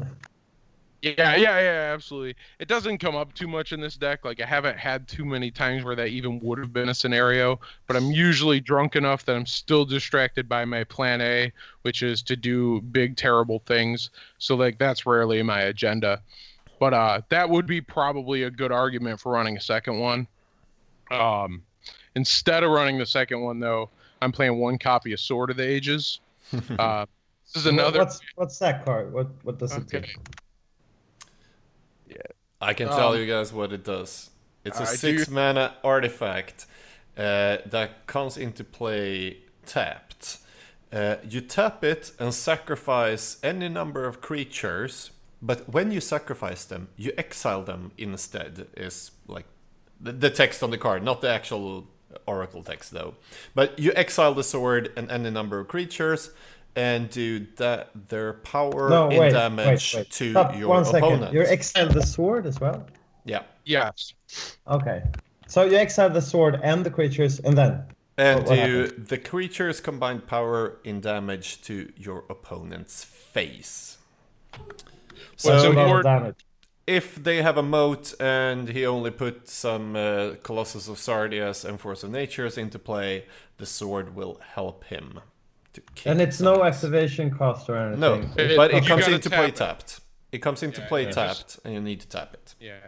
Yeah, 1.02 1.34
yeah, 1.34 1.58
yeah, 1.58 1.92
absolutely. 1.94 2.34
It 2.58 2.68
doesn't 2.68 2.98
come 2.98 3.16
up 3.16 3.32
too 3.32 3.48
much 3.48 3.72
in 3.72 3.80
this 3.80 3.96
deck. 3.96 4.22
Like 4.22 4.38
I 4.42 4.44
haven't 4.44 4.76
had 4.78 5.08
too 5.08 5.24
many 5.24 5.50
times 5.50 5.82
where 5.82 5.96
that 5.96 6.08
even 6.08 6.38
would 6.40 6.58
have 6.58 6.74
been 6.74 6.90
a 6.90 6.94
scenario, 6.94 7.58
but 7.86 7.96
I'm 7.96 8.10
usually 8.10 8.60
drunk 8.60 8.96
enough 8.96 9.24
that 9.24 9.34
I'm 9.34 9.46
still 9.46 9.86
distracted 9.86 10.46
by 10.46 10.66
my 10.66 10.84
plan 10.84 11.22
A, 11.22 11.50
which 11.82 12.02
is 12.02 12.22
to 12.24 12.36
do 12.36 12.82
big 12.82 13.16
terrible 13.16 13.60
things. 13.60 14.10
So 14.36 14.56
like 14.56 14.78
that's 14.78 15.06
rarely 15.06 15.42
my 15.42 15.62
agenda. 15.62 16.22
But 16.80 16.94
uh 16.94 17.20
that 17.28 17.48
would 17.48 17.66
be 17.66 17.80
probably 17.80 18.42
a 18.42 18.50
good 18.50 18.72
argument 18.72 19.20
for 19.20 19.30
running 19.32 19.56
a 19.56 19.60
second 19.60 20.00
one. 20.00 20.26
Um 21.12 21.62
Instead 22.16 22.64
of 22.64 22.72
running 22.72 22.98
the 22.98 23.06
second 23.06 23.40
one, 23.42 23.60
though, 23.60 23.88
I'm 24.20 24.32
playing 24.32 24.58
one 24.58 24.78
copy 24.78 25.12
of 25.12 25.20
Sword 25.20 25.50
of 25.50 25.56
the 25.56 25.62
Ages. 25.62 26.18
uh, 26.80 27.06
this 27.44 27.62
is 27.62 27.66
another. 27.66 28.00
What's 28.00 28.20
what's 28.34 28.58
that 28.58 28.84
card? 28.84 29.12
What 29.12 29.28
what 29.44 29.58
does 29.60 29.76
it 29.76 29.84
Okay. 29.94 30.00
do? 30.00 30.06
I 32.60 32.74
can 32.74 32.88
tell 32.88 33.12
Um, 33.12 33.18
you 33.20 33.26
guys 33.26 33.52
what 33.52 33.72
it 33.72 33.84
does. 33.84 34.30
It's 34.64 34.78
a 34.80 34.82
I 34.82 34.90
do- 34.90 34.96
six 35.18 35.30
mana 35.30 35.74
artifact 35.84 36.66
uh, 37.16 37.58
that 37.66 38.06
comes 38.06 38.36
into 38.36 38.64
play 38.64 39.38
tapped. 39.64 40.38
Uh, 40.92 41.16
you 41.26 41.40
tap 41.40 41.84
it 41.84 42.12
and 42.18 42.34
sacrifice 42.34 43.38
any 43.42 43.68
number 43.68 44.04
of 44.04 44.20
creatures, 44.20 45.12
but 45.42 45.68
when 45.72 45.90
you 45.90 46.00
sacrifice 46.00 46.64
them, 46.64 46.88
you 46.96 47.12
exile 47.18 47.62
them 47.62 47.92
instead. 47.98 48.66
Is 48.76 49.10
like 49.26 49.46
the, 50.00 50.12
the 50.12 50.30
text 50.30 50.62
on 50.62 50.70
the 50.70 50.78
card, 50.78 51.02
not 51.02 51.20
the 51.20 51.28
actual 51.30 51.86
oracle 52.26 52.62
text 52.62 52.90
though. 52.92 53.14
But 53.54 53.78
you 53.78 53.92
exile 53.94 54.34
the 54.34 54.44
sword 54.44 54.92
and 54.96 55.10
any 55.10 55.30
number 55.30 55.58
of 55.60 55.68
creatures. 55.68 56.30
And 56.76 57.10
do 57.10 57.46
that 57.56 57.90
their 58.10 58.34
power 58.34 58.88
No, 58.90 59.08
in 59.08 59.18
wait, 59.18 59.32
damage 59.32 59.92
wait, 59.92 60.00
wait. 60.02 60.10
to 60.12 60.30
Stop 60.30 60.56
your 60.56 60.68
one 60.68 60.84
second. 60.84 61.02
opponent. 61.04 61.32
You 61.34 61.42
exile 61.42 61.88
the 61.88 62.00
sword 62.06 62.46
as 62.46 62.60
well. 62.60 62.86
yeah. 63.24 63.42
Yes. 63.64 64.14
Okay. 64.68 65.02
So 65.48 65.64
you 65.64 65.76
exile 65.76 66.10
the 66.10 66.22
sword 66.22 66.60
and 66.62 66.86
the 66.86 66.90
creatures, 66.90 67.40
and 67.40 67.58
then 67.58 67.82
And 68.16 68.40
What- 68.40 68.48
what 68.50 68.66
do 68.66 68.82
happens? 68.82 69.08
the 69.08 69.18
creature's 69.18 69.80
combined 69.80 70.28
power 70.28 70.78
in 70.84 71.00
damage 71.00 71.60
to 71.62 71.90
your 71.96 72.24
opponent's 72.30 73.02
face. 73.02 73.98
What's 75.32 75.42
So 75.44 75.52
That's 75.52 75.64
a 75.64 75.68
lot 75.68 75.78
of 75.78 75.78
important- 75.78 76.04
damage. 76.22 76.46
if 76.86 77.14
they 77.22 77.42
have 77.42 77.56
a 77.56 77.62
moat 77.62 78.14
and 78.20 78.68
he 78.68 78.84
only 78.86 79.10
put 79.10 79.48
some 79.48 79.94
uh, 79.96 80.34
Colossus 80.42 80.88
of 80.88 80.96
Sardius 80.98 81.64
and 81.64 81.80
Force 81.80 82.02
of 82.02 82.10
Natures 82.10 82.58
into 82.58 82.78
play, 82.78 83.24
the 83.58 83.66
sword 83.66 84.14
will 84.14 84.40
help 84.54 84.84
him. 84.84 85.20
To 85.74 85.80
kick 85.94 86.06
And 86.06 86.20
it's 86.20 86.40
no 86.40 86.64
ass. 86.64 86.76
activation 86.76 87.30
cost 87.30 87.68
or 87.70 87.76
anything. 87.76 88.00
No, 88.00 88.14
It- 88.36 88.56
but 88.56 88.72
it 88.74 88.84
comes 88.86 89.06
into 89.06 89.28
tap 89.30 89.38
play 89.38 89.48
it. 89.48 89.56
tapped. 89.56 90.00
It 90.32 90.38
comes 90.38 90.62
into 90.62 90.80
Yeah, 90.80 90.88
play 90.88 91.04
yeah. 91.04 91.10
tapped, 91.10 91.58
and 91.64 91.74
you 91.74 91.80
need 91.80 92.00
to 92.00 92.08
tap 92.08 92.34
it. 92.34 92.54
Yeah. 92.60 92.78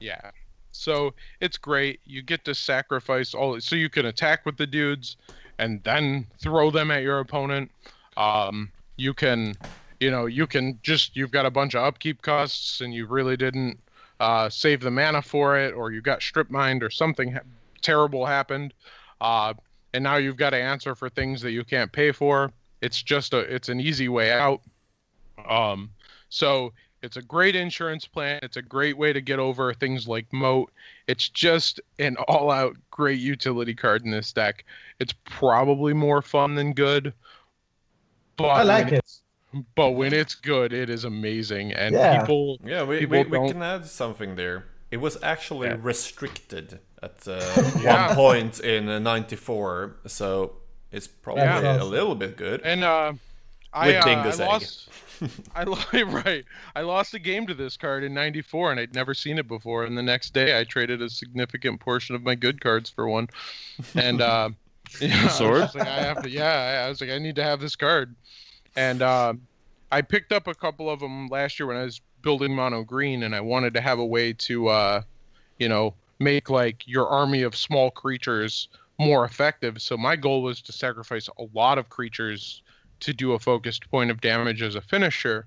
Yeah. 0.00 0.30
So 0.72 1.14
it's 1.40 1.56
great. 1.58 2.00
You 2.04 2.20
get 2.22 2.44
to 2.44 2.54
sacrifice 2.54 3.32
all 3.34 3.58
so 3.60 3.76
you 3.76 3.88
can 3.88 4.04
attack 4.06 4.44
with 4.46 4.56
the 4.58 4.66
dudes 4.66 5.16
and 5.58 5.82
then 5.84 6.26
throw 6.42 6.70
them 6.70 6.90
at 6.90 7.02
your 7.02 7.18
opponent. 7.20 7.70
Um 8.16 8.72
you 8.98 9.12
can 9.14 9.54
you 10.00 10.10
know, 10.10 10.26
you 10.26 10.46
can 10.46 10.78
just 10.82 11.16
you've 11.16 11.30
got 11.30 11.46
a 11.46 11.50
bunch 11.50 11.74
of 11.74 11.82
upkeep 11.84 12.22
costs 12.22 12.80
and 12.80 12.92
you 12.94 13.06
really 13.06 13.36
didn't 13.36 13.78
uh 14.20 14.48
save 14.48 14.80
the 14.80 14.90
mana 14.90 15.20
for 15.20 15.58
it 15.58 15.74
or 15.74 15.92
you 15.92 16.00
got 16.00 16.22
strip 16.22 16.50
mined 16.50 16.82
or 16.82 16.90
something 16.90 17.32
ha- 17.32 17.40
terrible 17.82 18.24
happened. 18.26 18.74
Uh 19.20 19.54
and 19.94 20.02
now 20.02 20.16
you've 20.16 20.36
got 20.36 20.50
to 20.50 20.56
answer 20.56 20.94
for 20.94 21.08
things 21.08 21.40
that 21.40 21.52
you 21.52 21.64
can't 21.64 21.90
pay 21.90 22.12
for. 22.12 22.52
It's 22.82 23.02
just 23.02 23.34
a 23.34 23.38
it's 23.38 23.68
an 23.68 23.80
easy 23.80 24.08
way 24.08 24.32
out. 24.32 24.60
Um 25.48 25.90
so 26.28 26.72
it's 27.02 27.16
a 27.16 27.22
great 27.22 27.54
insurance 27.54 28.06
plan. 28.06 28.40
It's 28.42 28.56
a 28.56 28.62
great 28.62 28.96
way 28.96 29.12
to 29.12 29.20
get 29.20 29.38
over 29.38 29.72
things 29.72 30.08
like 30.08 30.30
moat. 30.32 30.72
It's 31.06 31.28
just 31.28 31.80
an 31.98 32.16
all-out 32.28 32.76
great 32.90 33.20
utility 33.20 33.74
card 33.74 34.04
in 34.04 34.10
this 34.10 34.32
deck. 34.32 34.64
It's 34.98 35.14
probably 35.24 35.92
more 35.92 36.22
fun 36.22 36.54
than 36.54 36.72
good. 36.72 37.12
But 38.36 38.48
I 38.48 38.62
like 38.64 38.92
it. 38.92 39.20
It's- 39.60 39.72
But 39.74 39.90
when 39.92 40.12
it's 40.12 40.34
good, 40.34 40.72
it 40.72 40.90
is 40.90 41.04
amazing, 41.04 41.72
and 41.72 41.94
Yeah. 41.94 42.20
people. 42.20 42.58
Yeah, 42.64 42.82
we, 42.84 42.98
People 43.00 43.24
we, 43.24 43.38
we 43.38 43.48
can 43.50 43.62
add 43.62 43.86
something 43.86 44.36
there. 44.36 44.64
It 44.90 44.98
was 44.98 45.18
actually 45.22 45.68
Yeah. 45.68 45.76
restricted 45.80 46.78
at 47.02 47.26
uh, 47.26 47.40
Yeah. 47.80 48.08
one 48.08 48.16
point 48.16 48.60
in 48.60 48.88
uh, 48.88 48.98
94, 48.98 49.96
so 50.06 50.56
it's 50.92 51.06
probably 51.08 51.42
Yeah. 51.42 51.82
a 51.82 51.84
little 51.84 52.14
bit 52.14 52.36
good. 52.36 52.60
And 52.64 52.84
uh, 52.84 53.12
I, 53.72 53.86
With 53.88 53.96
uh, 53.96 53.98
I 53.98 54.14
Dingus 54.14 54.38
lost. 54.38 54.88
I 55.54 55.64
lo- 55.64 55.78
right. 56.24 56.44
I 56.74 56.82
lost 56.82 57.14
a 57.14 57.18
game 57.18 57.46
to 57.46 57.54
this 57.54 57.76
card 57.78 58.04
in 58.04 58.12
'94, 58.12 58.70
and 58.72 58.78
I'd 58.80 58.94
never 58.94 59.14
seen 59.14 59.38
it 59.38 59.48
before. 59.48 59.84
And 59.84 59.96
the 59.96 60.02
next 60.02 60.34
day, 60.34 60.58
I 60.58 60.64
traded 60.64 61.00
a 61.00 61.08
significant 61.08 61.80
portion 61.80 62.14
of 62.14 62.22
my 62.22 62.34
good 62.34 62.60
cards 62.60 62.90
for 62.90 63.08
one. 63.08 63.28
And 63.94 64.20
uh, 64.20 64.50
yeah, 65.00 65.28
Sword? 65.28 65.62
just 65.62 65.74
like, 65.74 65.88
I 65.88 66.02
have 66.02 66.22
to. 66.22 66.28
Yeah, 66.30 66.84
I 66.84 66.88
was 66.90 67.00
like, 67.00 67.10
I 67.10 67.18
need 67.18 67.36
to 67.36 67.42
have 67.42 67.60
this 67.60 67.76
card. 67.76 68.14
And 68.76 69.02
um, 69.02 69.42
I 69.90 70.02
picked 70.02 70.32
up 70.32 70.46
a 70.46 70.54
couple 70.54 70.90
of 70.90 71.00
them 71.00 71.28
last 71.28 71.58
year 71.58 71.66
when 71.66 71.76
I 71.76 71.84
was 71.84 72.00
building 72.22 72.54
mono 72.54 72.82
green, 72.82 73.22
and 73.22 73.34
I 73.34 73.40
wanted 73.40 73.74
to 73.74 73.80
have 73.80 73.98
a 73.98 74.04
way 74.04 74.32
to, 74.32 74.68
uh, 74.68 75.02
you 75.58 75.68
know, 75.68 75.94
make 76.18 76.50
like 76.50 76.86
your 76.86 77.08
army 77.08 77.42
of 77.42 77.56
small 77.56 77.90
creatures 77.90 78.68
more 78.98 79.24
effective. 79.24 79.80
So 79.80 79.96
my 79.96 80.16
goal 80.16 80.42
was 80.42 80.62
to 80.62 80.72
sacrifice 80.72 81.28
a 81.38 81.44
lot 81.54 81.78
of 81.78 81.88
creatures 81.88 82.62
to 83.00 83.12
do 83.12 83.32
a 83.32 83.38
focused 83.38 83.90
point 83.90 84.10
of 84.10 84.20
damage 84.20 84.62
as 84.62 84.74
a 84.74 84.80
finisher. 84.80 85.46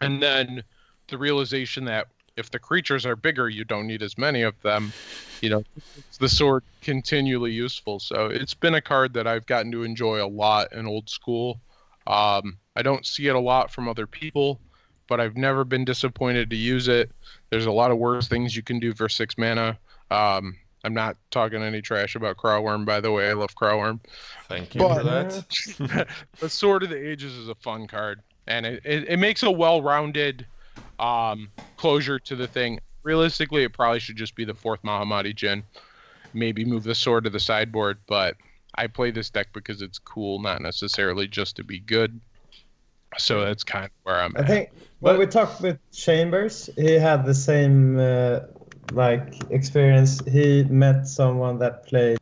And 0.00 0.22
then 0.22 0.62
the 1.08 1.16
realization 1.16 1.84
that 1.86 2.08
if 2.36 2.50
the 2.50 2.58
creatures 2.58 3.06
are 3.06 3.16
bigger, 3.16 3.48
you 3.48 3.64
don't 3.64 3.86
need 3.86 4.02
as 4.02 4.18
many 4.18 4.42
of 4.42 4.60
them. 4.62 4.92
You 5.40 5.50
know, 5.50 5.64
it's 5.96 6.18
the 6.18 6.28
sword 6.28 6.64
continually 6.82 7.52
useful. 7.52 7.98
So 7.98 8.26
it's 8.26 8.54
been 8.54 8.74
a 8.74 8.80
card 8.80 9.14
that 9.14 9.26
I've 9.26 9.46
gotten 9.46 9.72
to 9.72 9.84
enjoy 9.84 10.22
a 10.22 10.28
lot 10.28 10.72
in 10.72 10.86
old 10.86 11.08
school. 11.08 11.60
Um, 12.06 12.58
I 12.76 12.82
don't 12.82 13.04
see 13.06 13.26
it 13.26 13.34
a 13.34 13.40
lot 13.40 13.70
from 13.70 13.88
other 13.88 14.06
people, 14.06 14.60
but 15.08 15.20
I've 15.20 15.36
never 15.36 15.64
been 15.64 15.84
disappointed 15.84 16.50
to 16.50 16.56
use 16.56 16.88
it. 16.88 17.10
There's 17.50 17.66
a 17.66 17.72
lot 17.72 17.90
of 17.90 17.98
worse 17.98 18.28
things 18.28 18.54
you 18.56 18.62
can 18.62 18.78
do 18.78 18.94
for 18.94 19.08
six 19.08 19.36
mana. 19.38 19.78
Um, 20.10 20.56
I'm 20.84 20.94
not 20.94 21.16
talking 21.32 21.62
any 21.62 21.82
trash 21.82 22.14
about 22.14 22.36
Craw 22.36 22.60
Wurm, 22.60 22.84
by 22.84 23.00
the 23.00 23.10
way. 23.10 23.28
I 23.28 23.32
love 23.32 23.54
Craw 23.56 23.74
Wurm. 23.76 24.00
Thank 24.48 24.74
you 24.74 24.80
But- 24.80 24.98
for 24.98 25.02
that. 25.04 26.08
the 26.38 26.48
Sword 26.48 26.84
of 26.84 26.90
the 26.90 27.08
Ages 27.10 27.34
is 27.34 27.48
a 27.48 27.54
fun 27.56 27.86
card, 27.88 28.20
and 28.46 28.64
it, 28.64 28.82
it, 28.84 29.08
it 29.08 29.16
makes 29.18 29.42
a 29.42 29.50
well-rounded 29.50 30.46
um, 31.00 31.48
closure 31.76 32.18
to 32.20 32.36
the 32.36 32.46
thing. 32.46 32.78
Realistically, 33.02 33.64
it 33.64 33.72
probably 33.72 33.98
should 34.00 34.16
just 34.16 34.34
be 34.34 34.44
the 34.44 34.54
fourth 34.54 34.82
Mahamoti 34.82 35.34
Djinn. 35.34 35.62
Maybe 36.34 36.64
move 36.64 36.84
the 36.84 36.94
sword 36.94 37.24
to 37.24 37.30
the 37.30 37.40
sideboard, 37.40 37.98
but 38.06 38.36
I 38.78 38.86
play 38.86 39.10
this 39.10 39.30
deck 39.30 39.48
because 39.52 39.82
it's 39.82 39.98
cool, 39.98 40.40
not 40.40 40.60
necessarily 40.60 41.26
just 41.28 41.56
to 41.56 41.64
be 41.64 41.78
good. 41.80 42.20
So 43.18 43.44
that's 43.44 43.64
kind 43.64 43.84
of 43.84 43.90
where 44.02 44.16
I'm 44.16 44.32
at. 44.36 44.40
I 44.40 44.42
at. 44.42 44.48
think 44.48 44.70
when 45.00 45.14
But- 45.14 45.18
we 45.20 45.26
talked 45.26 45.60
with 45.62 45.78
Chambers, 45.92 46.68
he 46.76 46.92
had 46.92 47.24
the 47.24 47.34
same 47.34 47.98
uh, 47.98 48.40
like 48.92 49.34
experience. 49.50 50.20
He 50.26 50.64
met 50.64 51.06
someone 51.08 51.58
that 51.60 51.86
played. 51.86 52.18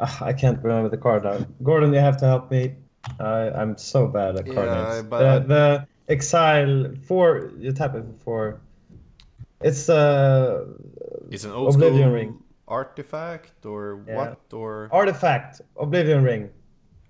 Ah, 0.00 0.24
I 0.24 0.32
can't 0.34 0.62
remember 0.62 0.90
the 0.90 0.98
card 0.98 1.24
now. 1.24 1.38
Gordon, 1.62 1.92
you 1.94 2.00
have 2.00 2.18
to 2.18 2.26
help 2.26 2.50
me. 2.50 2.74
I, 3.18 3.48
I'm 3.50 3.78
so 3.78 4.06
bad 4.08 4.36
at 4.36 4.44
card 4.44 4.66
Yeah, 4.68 4.92
names. 4.94 5.06
but 5.08 5.18
the, 5.20 5.28
I- 5.28 5.38
the 5.38 5.86
exile 6.08 6.92
four. 7.06 7.52
You 7.58 7.72
tap 7.72 7.94
it 7.94 8.04
for. 8.24 8.60
It's 9.62 9.88
uh 9.88 10.66
It's 11.30 11.44
an 11.44 11.52
old 11.52 11.74
Oblivion 11.74 12.02
school 12.02 12.12
Ring. 12.12 12.38
Artifact 12.68 13.64
or 13.64 14.00
Yeah. 14.06 14.16
what? 14.16 14.40
Or 14.52 14.88
artifact 14.92 15.60
Oblivion 15.78 16.22
Ring. 16.24 16.50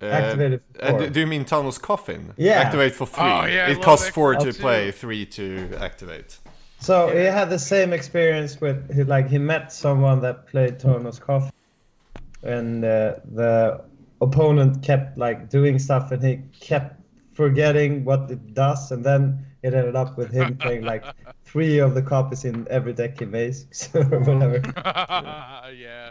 uh, 0.02 0.06
activated 0.06 0.60
uh, 0.80 0.92
do, 0.98 1.08
do 1.08 1.20
you 1.20 1.26
mean 1.26 1.44
Tawnos 1.44 1.80
Coffin? 1.80 2.34
Yeah. 2.36 2.60
Activate 2.60 2.94
for 2.94 3.06
three. 3.06 3.24
Oh, 3.24 3.46
yeah, 3.46 3.68
it 3.70 3.80
costs 3.80 4.08
four 4.10 4.34
to 4.34 4.52
too. 4.52 4.60
play, 4.60 4.90
three 4.90 5.24
to 5.26 5.70
activate. 5.80 6.38
So 6.80 7.08
he 7.08 7.24
had 7.24 7.48
the 7.48 7.58
same 7.58 7.94
experience 7.94 8.60
with 8.60 8.94
he 8.94 9.02
like 9.04 9.28
he 9.30 9.38
met 9.38 9.72
someone 9.72 10.20
that 10.20 10.46
played 10.46 10.78
Tawnos 10.78 11.18
coffin, 11.18 11.50
and 12.42 12.84
uh, 12.84 13.14
the 13.34 13.80
opponent 14.20 14.82
kept 14.82 15.16
like 15.16 15.48
doing 15.48 15.78
stuff, 15.78 16.12
and 16.12 16.22
he 16.22 16.40
kept 16.60 17.00
forgetting 17.32 18.04
what 18.04 18.30
it 18.30 18.52
does, 18.52 18.92
and 18.92 19.02
then 19.02 19.45
it 19.62 19.74
ended 19.74 19.96
up 19.96 20.16
with 20.16 20.30
him 20.32 20.56
playing 20.56 20.82
like 20.82 21.04
three 21.44 21.78
of 21.78 21.94
the 21.94 22.02
copies 22.02 22.44
in 22.44 22.66
every 22.70 22.92
deck 22.92 23.18
he 23.18 23.24
makes 23.24 23.88
or 23.94 24.04
whatever. 24.04 24.62
yeah. 25.74 26.10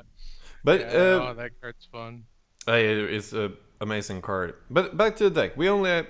But 0.64 0.80
yeah 0.82 0.88
uh, 0.88 1.30
oh, 1.30 1.34
that 1.38 1.52
card's 1.62 1.88
fun. 1.92 2.24
Uh, 2.68 2.74
it's 2.74 3.34
an 3.34 3.54
amazing 3.82 4.22
card. 4.22 4.56
But 4.70 4.98
back 4.98 5.16
to 5.18 5.26
the 5.26 5.42
deck. 5.42 5.58
We 5.58 5.70
only 5.70 6.06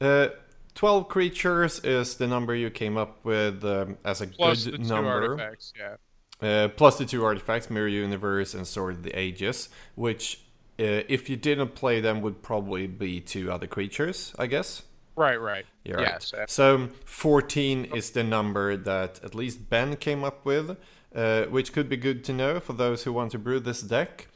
uh, 0.00 0.28
twelve 0.74 1.08
creatures 1.08 1.80
is 1.80 2.16
the 2.16 2.26
number 2.26 2.54
you 2.54 2.70
came 2.70 2.96
up 2.96 3.24
with 3.24 3.64
um, 3.64 3.96
as 4.04 4.20
a 4.20 4.26
Plus 4.26 4.64
the 4.64 4.72
good 4.72 4.82
two 4.82 4.88
number. 4.88 5.10
artifacts, 5.10 5.72
yeah. 5.78 5.96
Uh, 6.42 6.68
plus 6.68 6.96
the 6.96 7.04
two 7.04 7.22
artifacts, 7.22 7.68
Mirror 7.68 7.88
Universe 7.88 8.54
and 8.54 8.66
Sword 8.66 8.96
of 8.96 9.02
the 9.02 9.18
Ages, 9.18 9.68
which 9.94 10.40
uh, 10.78 11.04
if 11.08 11.28
you 11.28 11.36
didn't 11.36 11.74
play 11.74 12.00
them 12.00 12.22
would 12.22 12.42
probably 12.42 12.86
be 12.86 13.20
two 13.20 13.52
other 13.52 13.66
creatures, 13.66 14.34
I 14.38 14.46
guess. 14.46 14.82
Right, 15.20 15.38
right. 15.38 15.66
Yeah, 15.84 15.96
right. 15.96 16.02
Yes. 16.12 16.32
uh, 16.32 16.46
So 16.48 16.88
14 17.04 17.84
is 17.94 18.10
the 18.12 18.24
number 18.24 18.74
that 18.74 19.20
at 19.22 19.34
least 19.34 19.68
Ben 19.68 19.96
came 19.96 20.24
up 20.24 20.46
with, 20.46 20.78
uh, 21.14 21.42
which 21.44 21.74
could 21.74 21.90
be 21.90 21.98
good 21.98 22.24
to 22.24 22.32
know 22.32 22.58
for 22.58 22.72
those 22.72 23.04
who 23.04 23.12
want 23.12 23.30
to 23.32 23.38
brew 23.38 23.60
this 23.60 23.82
deck. 23.82 24.28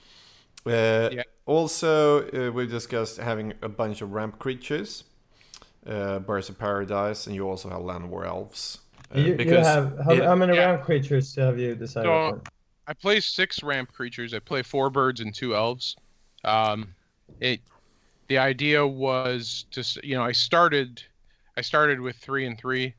Uh, 0.67 1.09
Yeah. 1.11 1.23
Also, 1.47 2.29
uh, 2.29 2.53
we 2.53 2.67
discussed 2.67 3.17
having 3.19 3.55
a 3.63 3.69
bunch 3.69 4.03
of 4.03 4.13
ramp 4.13 4.39
creatures, 4.39 5.05
uh, 5.87 6.19
Birds 6.19 6.49
of 6.51 6.59
Paradise, 6.59 7.27
and 7.27 7.35
you 7.35 7.49
also 7.49 7.71
have 7.71 7.81
Llanowar 7.81 8.27
Elves. 8.27 8.79
Uh, 9.15 9.21
you, 9.21 9.37
you 9.39 9.55
have 9.57 9.99
how, 10.05 10.11
it- 10.13 10.23
how 10.25 10.35
many 10.35 10.55
yeah. 10.55 10.65
round 10.67 10.83
creatures 10.85 11.35
have 11.37 11.59
you 11.59 11.75
decided 11.75 12.09
So- 12.09 12.13
on? 12.13 12.43
I 12.87 12.93
play 12.93 13.21
six 13.21 13.63
ramp 13.63 13.91
creatures. 13.91 14.35
I 14.35 14.39
play 14.39 14.63
four 14.63 14.91
birds 14.91 15.21
and 15.21 15.35
two 15.35 15.55
elves. 15.55 15.97
Um, 16.45 16.95
it 17.41 17.61
the 18.29 18.39
idea 18.39 18.87
was 18.87 19.67
to 19.73 19.85
you 20.03 20.17
know 20.17 20.23
I 20.23 20.33
started 20.33 21.03
I 21.57 21.61
started 21.61 22.01
with 22.01 22.17
three 22.17 22.47
and 22.47 22.59
three, 22.59 22.95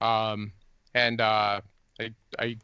um, 0.00 0.52
and 0.94 1.20
uh, 1.20 1.60
I 2.00 2.10
I 2.38 2.56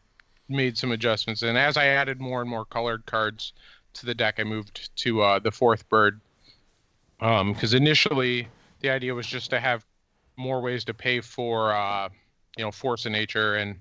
made 0.49 0.77
some 0.77 0.93
adjustments. 0.93 1.43
And 1.43 1.57
as 1.57 1.77
I 1.77 1.87
added 1.87 2.21
more 2.21 2.41
and 2.41 2.51
more 2.51 2.65
colored 2.65 3.07
cards 3.07 3.53
to 3.95 4.07
the 4.07 4.15
deck, 4.15 4.37
I 4.39 4.45
moved 4.45 4.95
to 4.97 5.23
uh, 5.23 5.39
the 5.39 5.51
fourth 5.51 5.89
bird. 5.89 6.21
Because 7.19 7.75
um, 7.75 7.77
initially 7.77 8.49
the 8.81 8.91
idea 8.91 9.15
was 9.15 9.27
just 9.27 9.51
to 9.51 9.61
have 9.61 9.85
more 10.37 10.61
ways 10.61 10.85
to 10.85 10.95
pay 10.95 11.21
for 11.21 11.73
uh, 11.73 12.09
you 12.57 12.65
know 12.65 12.71
force 12.71 13.07
of 13.07 13.13
nature 13.13 13.57
and 13.57 13.77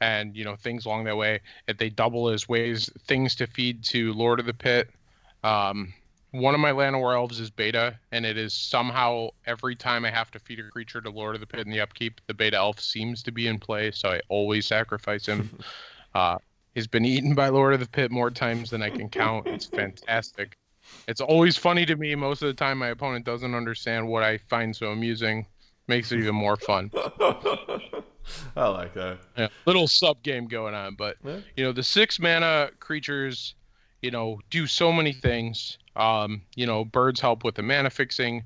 and 0.00 0.36
you 0.36 0.44
know 0.44 0.56
things 0.56 0.86
along 0.86 1.04
that 1.04 1.16
way. 1.16 1.40
If 1.68 1.78
they 1.78 1.90
double 1.90 2.28
as 2.28 2.48
ways 2.48 2.90
things 3.06 3.34
to 3.36 3.46
feed 3.46 3.82
to 3.84 4.12
Lord 4.12 4.40
of 4.40 4.46
the 4.46 4.54
Pit. 4.54 4.90
Um, 5.44 5.92
one 6.40 6.54
of 6.54 6.60
my 6.60 6.70
Llanowar 6.72 7.14
elves 7.14 7.40
is 7.40 7.50
beta, 7.50 7.98
and 8.12 8.24
it 8.26 8.36
is 8.36 8.52
somehow 8.52 9.28
every 9.46 9.74
time 9.74 10.04
I 10.04 10.10
have 10.10 10.30
to 10.32 10.38
feed 10.38 10.58
a 10.60 10.68
creature 10.70 11.00
to 11.00 11.10
Lord 11.10 11.34
of 11.34 11.40
the 11.40 11.46
Pit 11.46 11.66
in 11.66 11.70
the 11.70 11.80
upkeep, 11.80 12.20
the 12.26 12.34
beta 12.34 12.56
elf 12.56 12.80
seems 12.80 13.22
to 13.24 13.32
be 13.32 13.46
in 13.46 13.58
play, 13.58 13.90
so 13.90 14.10
I 14.10 14.20
always 14.28 14.66
sacrifice 14.66 15.26
him. 15.26 15.58
uh, 16.14 16.38
he's 16.74 16.86
been 16.86 17.04
eaten 17.04 17.34
by 17.34 17.48
Lord 17.48 17.74
of 17.74 17.80
the 17.80 17.88
Pit 17.88 18.10
more 18.10 18.30
times 18.30 18.70
than 18.70 18.82
I 18.82 18.90
can 18.90 19.08
count. 19.08 19.46
It's 19.46 19.66
fantastic. 19.66 20.52
It's 21.08 21.20
always 21.20 21.56
funny 21.56 21.86
to 21.86 21.96
me. 21.96 22.14
Most 22.14 22.42
of 22.42 22.48
the 22.48 22.54
time, 22.54 22.78
my 22.78 22.88
opponent 22.88 23.24
doesn't 23.24 23.54
understand 23.54 24.06
what 24.08 24.22
I 24.22 24.38
find 24.38 24.74
so 24.74 24.90
amusing. 24.90 25.46
Makes 25.88 26.10
it 26.12 26.18
even 26.18 26.34
more 26.34 26.56
fun. 26.56 26.90
I 28.56 28.66
like 28.68 28.92
that. 28.94 29.18
Yeah, 29.36 29.48
little 29.66 29.86
sub 29.86 30.22
game 30.22 30.48
going 30.48 30.74
on, 30.74 30.96
but 30.96 31.16
Yeah. 31.24 31.38
you 31.56 31.64
know 31.64 31.72
the 31.72 31.82
six 31.82 32.18
mana 32.18 32.70
creatures, 32.80 33.54
you 34.02 34.10
know, 34.10 34.40
do 34.50 34.66
so 34.66 34.92
many 34.92 35.12
things. 35.12 35.78
Um, 35.96 36.42
you 36.54 36.66
know, 36.66 36.84
birds 36.84 37.20
help 37.20 37.42
with 37.44 37.54
the 37.54 37.62
mana 37.62 37.90
fixing. 37.90 38.44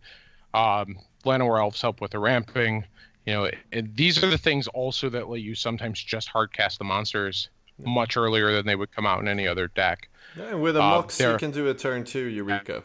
Um, 0.55 0.99
Llanowar 1.25 1.61
elves 1.61 1.83
help 1.83 2.01
with 2.01 2.13
the 2.13 2.19
ramping. 2.19 2.85
You 3.27 3.35
know, 3.35 3.51
and 3.73 3.95
these 3.97 4.23
are 4.25 4.31
the 4.31 4.39
things 4.39 4.67
also 4.69 5.11
that 5.11 5.29
let 5.29 5.43
you 5.43 5.55
sometimes 5.55 6.03
just 6.03 6.29
hard 6.29 6.53
cast 6.53 6.79
the 6.79 6.85
monsters 6.85 7.51
much 7.85 8.17
earlier 8.17 8.53
than 8.53 8.67
they 8.67 8.77
would 8.77 8.93
come 8.93 9.07
out 9.07 9.21
in 9.21 9.29
any 9.29 9.47
other 9.47 9.69
deck. 9.69 10.09
Yeah, 10.37 10.45
and 10.45 10.63
with 10.63 10.77
a 10.77 10.83
Uh, 10.83 10.89
Mox, 10.89 11.21
you 11.21 11.37
can 11.37 11.51
do 11.51 11.69
a 11.69 11.75
turn 11.75 12.05
two 12.05 12.25
Eureka. 12.25 12.83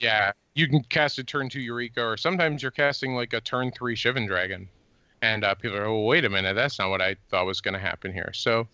Yeah, 0.00 0.32
you 0.54 0.68
can 0.68 0.82
cast 0.84 1.18
a 1.18 1.24
turn 1.24 1.48
two 1.48 1.60
Eureka, 1.60 2.02
or 2.02 2.16
sometimes 2.16 2.62
you're 2.62 2.70
casting 2.70 3.14
like 3.14 3.32
a 3.32 3.40
turn 3.40 3.72
three 3.72 3.94
Shivan 3.94 4.26
Dragon, 4.26 4.68
and 5.22 5.44
uh, 5.44 5.54
people 5.54 5.76
are, 5.76 5.84
oh, 5.84 6.04
wait 6.04 6.24
a 6.24 6.30
minute, 6.30 6.54
that's 6.54 6.78
not 6.78 6.90
what 6.90 7.00
I 7.00 7.16
thought 7.30 7.46
was 7.46 7.60
going 7.60 7.74
to 7.74 7.80
happen 7.80 8.12
here. 8.12 8.30
So, 8.34 8.66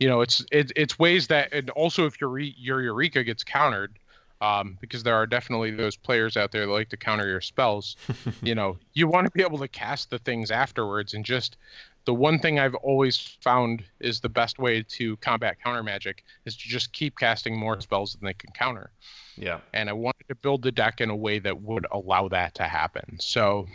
you 0.00 0.08
know, 0.08 0.20
it's 0.20 0.44
it, 0.52 0.72
it's 0.76 0.98
ways 0.98 1.26
that, 1.28 1.52
and 1.52 1.70
also 1.70 2.06
if 2.06 2.20
your 2.20 2.38
your 2.38 2.82
Eureka 2.82 3.24
gets 3.24 3.42
countered, 3.42 3.98
um, 4.40 4.78
because 4.80 5.02
there 5.02 5.14
are 5.16 5.26
definitely 5.26 5.70
those 5.70 5.96
players 5.96 6.36
out 6.36 6.52
there 6.52 6.66
that 6.66 6.72
like 6.72 6.88
to 6.90 6.96
counter 6.96 7.28
your 7.28 7.40
spells. 7.40 7.96
you 8.42 8.54
know, 8.54 8.76
you 8.94 9.08
want 9.08 9.26
to 9.26 9.30
be 9.32 9.42
able 9.42 9.58
to 9.58 9.68
cast 9.68 10.10
the 10.10 10.18
things 10.18 10.50
afterwards, 10.50 11.14
and 11.14 11.24
just 11.24 11.56
the 12.04 12.14
one 12.14 12.38
thing 12.38 12.58
I've 12.58 12.74
always 12.76 13.18
found 13.42 13.84
is 14.00 14.20
the 14.20 14.28
best 14.30 14.58
way 14.58 14.82
to 14.82 15.16
combat 15.18 15.58
counter 15.62 15.82
magic 15.82 16.24
is 16.46 16.56
to 16.56 16.68
just 16.68 16.92
keep 16.92 17.18
casting 17.18 17.58
more 17.58 17.78
spells 17.82 18.14
than 18.14 18.24
they 18.24 18.32
can 18.32 18.50
counter 18.52 18.90
Yeah. 19.36 19.58
and 19.74 19.90
I 19.90 19.92
wanted 19.92 20.26
to 20.28 20.34
build 20.34 20.62
the 20.62 20.72
deck 20.72 21.02
in 21.02 21.10
a 21.10 21.16
way 21.16 21.38
that 21.40 21.60
would 21.60 21.86
allow 21.92 22.28
that 22.28 22.54
to 22.54 22.62
happen. 22.62 23.18
So, 23.20 23.66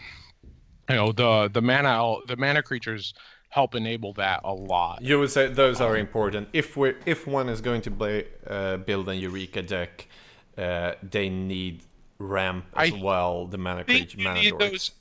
you 0.89 0.95
know, 0.95 1.11
the 1.11 1.49
the 1.53 1.61
mana 1.61 2.15
the 2.27 2.35
mana 2.35 2.63
creatures 2.63 3.13
help 3.49 3.75
enable 3.75 4.13
that 4.13 4.41
a 4.43 4.53
lot. 4.53 5.03
You 5.03 5.19
would 5.19 5.29
say 5.29 5.47
those 5.47 5.79
are 5.79 5.95
important. 5.95 6.49
If 6.53 6.75
we 6.75 6.95
if 7.05 7.27
one 7.27 7.49
is 7.49 7.61
going 7.61 7.81
to 7.81 7.91
play 7.91 8.25
uh, 8.47 8.77
build 8.77 9.09
an 9.09 9.19
Eureka 9.19 9.61
deck, 9.61 10.07
uh, 10.57 10.93
they 11.01 11.29
need 11.29 11.83
ramp 12.19 12.65
as 12.75 12.91
I 12.91 12.99
well. 13.01 13.47
The 13.47 13.57
mana 13.57 13.83
creature, 13.83 14.17
you 14.17 14.23
mana 14.23 14.41
need 14.41 14.57
those- 14.59 14.91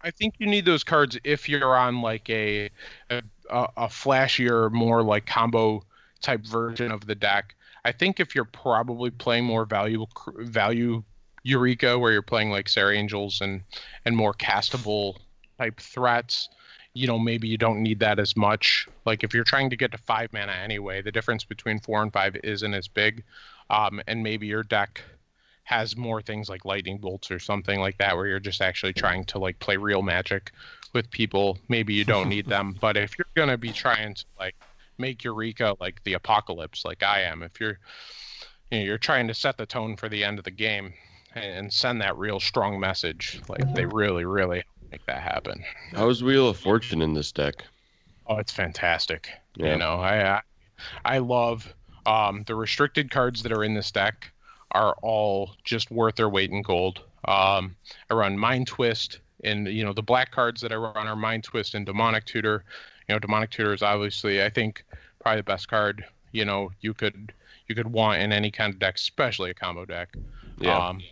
I 0.00 0.12
think 0.12 0.34
you 0.38 0.46
need 0.46 0.64
those 0.64 0.84
cards 0.84 1.18
if 1.24 1.48
you're 1.48 1.76
on 1.76 2.00
like 2.02 2.30
a 2.30 2.70
a, 3.10 3.22
a 3.50 3.68
a 3.76 3.86
flashier, 3.88 4.70
more 4.70 5.02
like 5.02 5.26
combo 5.26 5.82
type 6.20 6.46
version 6.46 6.92
of 6.92 7.06
the 7.06 7.14
deck. 7.14 7.54
I 7.84 7.92
think 7.92 8.20
if 8.20 8.34
you're 8.34 8.44
probably 8.44 9.10
playing 9.10 9.44
more 9.44 9.64
valuable 9.64 10.08
value 10.38 11.02
Eureka, 11.42 11.98
where 11.98 12.12
you're 12.12 12.22
playing 12.22 12.50
like 12.50 12.68
Serra 12.68 12.94
Angels 12.94 13.40
and 13.40 13.62
and 14.04 14.16
more 14.16 14.34
castable 14.34 15.16
type 15.58 15.80
threats, 15.80 16.48
you 16.94 17.06
know 17.06 17.18
maybe 17.18 17.48
you 17.48 17.58
don't 17.58 17.82
need 17.82 17.98
that 18.00 18.18
as 18.20 18.36
much. 18.36 18.86
Like 19.04 19.24
if 19.24 19.34
you're 19.34 19.44
trying 19.44 19.70
to 19.70 19.76
get 19.76 19.90
to 19.92 19.98
five 19.98 20.32
mana 20.32 20.52
anyway, 20.52 21.02
the 21.02 21.12
difference 21.12 21.44
between 21.44 21.80
four 21.80 22.02
and 22.02 22.12
five 22.12 22.36
isn't 22.44 22.74
as 22.74 22.86
big, 22.86 23.24
um, 23.70 24.00
and 24.06 24.22
maybe 24.22 24.46
your 24.46 24.62
deck 24.62 25.02
has 25.64 25.96
more 25.96 26.22
things 26.22 26.48
like 26.48 26.64
lightning 26.64 26.98
bolts 26.98 27.30
or 27.30 27.38
something 27.38 27.80
like 27.80 27.98
that 27.98 28.16
where 28.16 28.26
you're 28.26 28.40
just 28.40 28.62
actually 28.62 28.92
trying 28.92 29.24
to 29.24 29.38
like 29.38 29.58
play 29.58 29.76
real 29.76 30.02
magic 30.02 30.50
with 30.94 31.10
people 31.10 31.58
maybe 31.68 31.92
you 31.92 32.04
don't 32.04 32.28
need 32.28 32.46
them 32.46 32.74
but 32.80 32.96
if 32.96 33.18
you're 33.18 33.26
going 33.34 33.50
to 33.50 33.58
be 33.58 33.70
trying 33.70 34.14
to 34.14 34.24
like 34.38 34.54
make 34.96 35.22
eureka 35.22 35.76
like 35.78 36.02
the 36.04 36.14
apocalypse 36.14 36.84
like 36.84 37.02
i 37.02 37.20
am 37.20 37.42
if 37.42 37.60
you're 37.60 37.78
you 38.70 38.78
know 38.78 38.84
you're 38.84 38.98
trying 38.98 39.28
to 39.28 39.34
set 39.34 39.58
the 39.58 39.66
tone 39.66 39.94
for 39.94 40.08
the 40.08 40.24
end 40.24 40.38
of 40.38 40.44
the 40.44 40.50
game 40.50 40.92
and, 41.34 41.44
and 41.44 41.72
send 41.72 42.00
that 42.00 42.16
real 42.16 42.40
strong 42.40 42.80
message 42.80 43.38
like 43.48 43.74
they 43.74 43.84
really 43.84 44.24
really 44.24 44.62
make 44.90 45.04
that 45.04 45.20
happen 45.20 45.62
How's 45.92 46.22
Wheel 46.22 46.48
of 46.48 46.56
Fortune 46.56 47.02
in 47.02 47.12
this 47.12 47.32
deck? 47.32 47.64
Oh, 48.26 48.36
it's 48.36 48.52
fantastic. 48.52 49.30
Yeah. 49.56 49.72
You 49.72 49.78
know, 49.78 49.94
I 49.94 50.36
I, 50.36 50.42
I 51.04 51.18
love 51.18 51.74
um, 52.08 52.42
the 52.46 52.54
restricted 52.54 53.10
cards 53.10 53.42
that 53.42 53.52
are 53.52 53.62
in 53.62 53.74
this 53.74 53.90
deck 53.90 54.30
are 54.72 54.94
all 55.02 55.50
just 55.64 55.90
worth 55.90 56.16
their 56.16 56.28
weight 56.28 56.50
in 56.50 56.62
gold. 56.62 57.00
Um, 57.26 57.76
I 58.10 58.14
run 58.14 58.38
Mind 58.38 58.66
Twist, 58.66 59.20
and 59.44 59.66
you 59.68 59.84
know 59.84 59.92
the 59.92 60.02
black 60.02 60.30
cards 60.30 60.60
that 60.62 60.72
I 60.72 60.76
run 60.76 61.06
are 61.06 61.16
Mind 61.16 61.44
Twist 61.44 61.74
and 61.74 61.84
Demonic 61.84 62.24
Tutor. 62.24 62.64
You 63.08 63.14
know, 63.14 63.18
Demonic 63.18 63.50
Tutor 63.50 63.74
is 63.74 63.82
obviously 63.82 64.42
I 64.42 64.48
think 64.48 64.84
probably 65.20 65.40
the 65.40 65.44
best 65.44 65.68
card. 65.68 66.04
You 66.32 66.44
know, 66.44 66.70
you 66.80 66.94
could 66.94 67.32
you 67.66 67.74
could 67.74 67.92
want 67.92 68.22
in 68.22 68.32
any 68.32 68.50
kind 68.50 68.72
of 68.72 68.78
deck, 68.78 68.96
especially 68.96 69.50
a 69.50 69.54
combo 69.54 69.84
deck. 69.84 70.14
Yeah. 70.58 70.76
Um, 70.76 71.00
Yeah, 71.00 71.06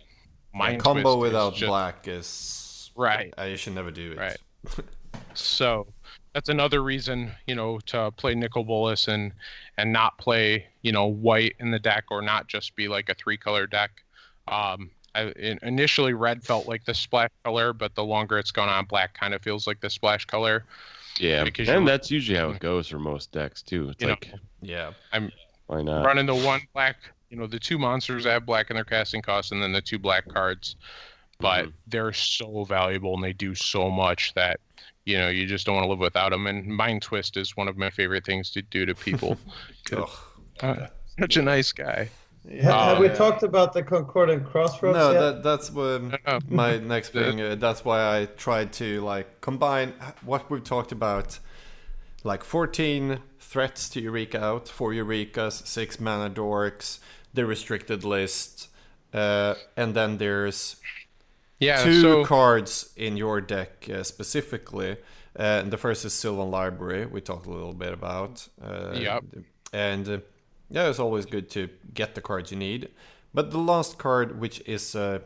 Mind 0.59 0.81
combo 0.81 1.01
Twist 1.01 1.17
is 1.17 1.21
without 1.21 1.53
just- 1.55 1.69
black 1.69 2.07
is 2.07 2.91
Right. 2.95 3.31
You 3.45 3.57
should 3.57 3.75
never 3.75 3.91
do 3.91 4.13
it. 4.13 4.17
Right. 4.17 4.37
So 5.33 5.87
that's 6.33 6.49
another 6.49 6.83
reason, 6.83 7.31
you 7.47 7.55
know, 7.55 7.79
to 7.87 8.11
play 8.11 8.35
Nicol 8.35 8.63
Bolas 8.63 9.07
and 9.07 9.33
and 9.77 9.91
not 9.91 10.17
play, 10.17 10.67
you 10.81 10.91
know, 10.91 11.07
white 11.07 11.55
in 11.59 11.71
the 11.71 11.79
deck 11.79 12.05
or 12.11 12.21
not 12.21 12.47
just 12.47 12.75
be 12.75 12.87
like 12.87 13.09
a 13.09 13.15
three 13.15 13.37
color 13.37 13.67
deck. 13.67 13.91
Um, 14.47 14.91
I, 15.15 15.33
initially, 15.63 16.13
red 16.13 16.43
felt 16.43 16.67
like 16.67 16.85
the 16.85 16.93
splash 16.93 17.29
color, 17.43 17.73
but 17.73 17.95
the 17.95 18.03
longer 18.03 18.37
it's 18.37 18.51
gone 18.51 18.69
on, 18.69 18.85
black 18.85 19.13
kind 19.19 19.33
of 19.33 19.41
feels 19.41 19.65
like 19.65 19.79
the 19.81 19.89
splash 19.89 20.25
color. 20.25 20.65
Yeah, 21.19 21.43
Because 21.43 21.69
and 21.69 21.87
that's 21.87 22.11
usually 22.11 22.37
how 22.37 22.49
it 22.51 22.59
goes 22.59 22.87
for 22.87 22.99
most 22.99 23.31
decks 23.31 23.61
too. 23.63 23.89
It's 23.89 24.01
You 24.01 24.07
know, 24.07 24.15
like, 24.15 24.31
Yeah. 24.61 24.91
why 25.67 25.81
not? 25.81 26.05
running 26.05 26.25
the 26.25 26.35
one 26.35 26.61
black, 26.73 26.97
you 27.29 27.37
know, 27.37 27.47
the 27.47 27.59
two 27.59 27.77
monsters 27.77 28.23
that 28.23 28.31
have 28.31 28.45
black 28.45 28.69
in 28.69 28.75
their 28.75 28.85
casting 28.85 29.21
cost, 29.21 29.51
and 29.51 29.61
then 29.61 29.71
the 29.71 29.81
two 29.81 29.99
black 29.99 30.27
cards. 30.27 30.75
But 31.41 31.69
Mhm. 31.69 31.73
they're 31.87 32.13
so 32.13 32.65
valuable 32.65 33.15
and 33.15 33.23
they 33.23 33.33
do 33.33 33.55
so 33.55 33.89
much 33.91 34.33
that 34.35 34.59
you 35.07 35.17
know 35.17 35.29
you 35.29 35.45
just 35.47 35.65
don't 35.65 35.75
want 35.75 35.85
to 35.85 35.89
live 35.89 35.99
without 35.99 36.31
them. 36.31 36.45
And 36.47 36.65
Mind 36.67 37.01
Twist 37.01 37.37
is 37.37 37.55
one 37.55 37.67
of 37.67 37.77
my 37.77 37.89
favorite 37.89 38.25
things 38.25 38.49
to 38.51 38.61
do 38.61 38.85
to 38.85 38.93
people. 38.93 39.37
Ugh. 39.93 40.09
Uh, 40.61 40.87
such 41.19 41.37
a 41.37 41.41
nice 41.41 41.71
guy. 41.71 42.09
Ha- 42.63 42.89
Have 42.89 42.99
we 42.99 43.09
talked 43.09 43.43
about 43.43 43.73
the 43.73 43.83
Concordant 43.83 44.45
Crossroads 44.45 44.97
No, 44.97 45.11
yet? 45.11 45.19
that 45.19 45.43
that's 45.43 45.71
what 45.71 46.19
Uh, 46.25 46.39
my 46.47 46.77
next 46.77 47.09
thing. 47.19 47.41
Uh, 47.41 47.55
that's 47.55 47.83
why 47.85 47.99
I 48.19 48.25
tried 48.25 48.73
to 48.73 49.01
like 49.01 49.41
combine 49.41 49.93
what 50.23 50.49
we've 50.49 50.63
talked 50.63 50.91
about, 50.91 51.39
like 52.23 52.43
14 52.43 53.19
threats 53.39 53.89
to 53.89 54.01
Eureka 54.01 54.43
out, 54.43 54.67
four 54.67 54.91
Eurekas, 54.91 55.65
six 55.67 55.99
mana 55.99 56.29
dorks, 56.29 56.99
the 57.33 57.45
restricted 57.45 58.03
list, 58.03 58.67
uh, 59.13 59.55
and 59.75 59.93
then 59.95 60.17
there's 60.17 60.77
yeah. 61.59 61.83
two 61.83 62.01
so 62.01 62.25
cards 62.25 62.93
in 62.95 63.17
your 63.17 63.41
deck 63.41 63.87
uh, 63.93 64.03
specifically. 64.03 64.97
Uh, 65.37 65.61
and 65.61 65.71
the 65.71 65.77
first 65.77 66.03
is 66.03 66.13
Sylvan 66.13 66.49
Library, 66.49 67.05
we 67.05 67.21
talked 67.21 67.45
a 67.45 67.51
little 67.51 67.73
bit 67.73 67.93
about. 67.93 68.47
Uh, 68.61 68.93
Yep. 68.93 69.23
And 69.73 70.09
uh, 70.09 70.17
yeah, 70.69 70.89
it's 70.89 70.99
always 70.99 71.25
good 71.25 71.49
to 71.51 71.69
get 71.93 72.15
the 72.15 72.21
cards 72.21 72.51
you 72.51 72.57
need. 72.57 72.89
But 73.33 73.51
the 73.51 73.59
last 73.59 73.97
card, 73.97 74.39
which 74.39 74.61
is 74.65 74.95
uh, 74.95 75.19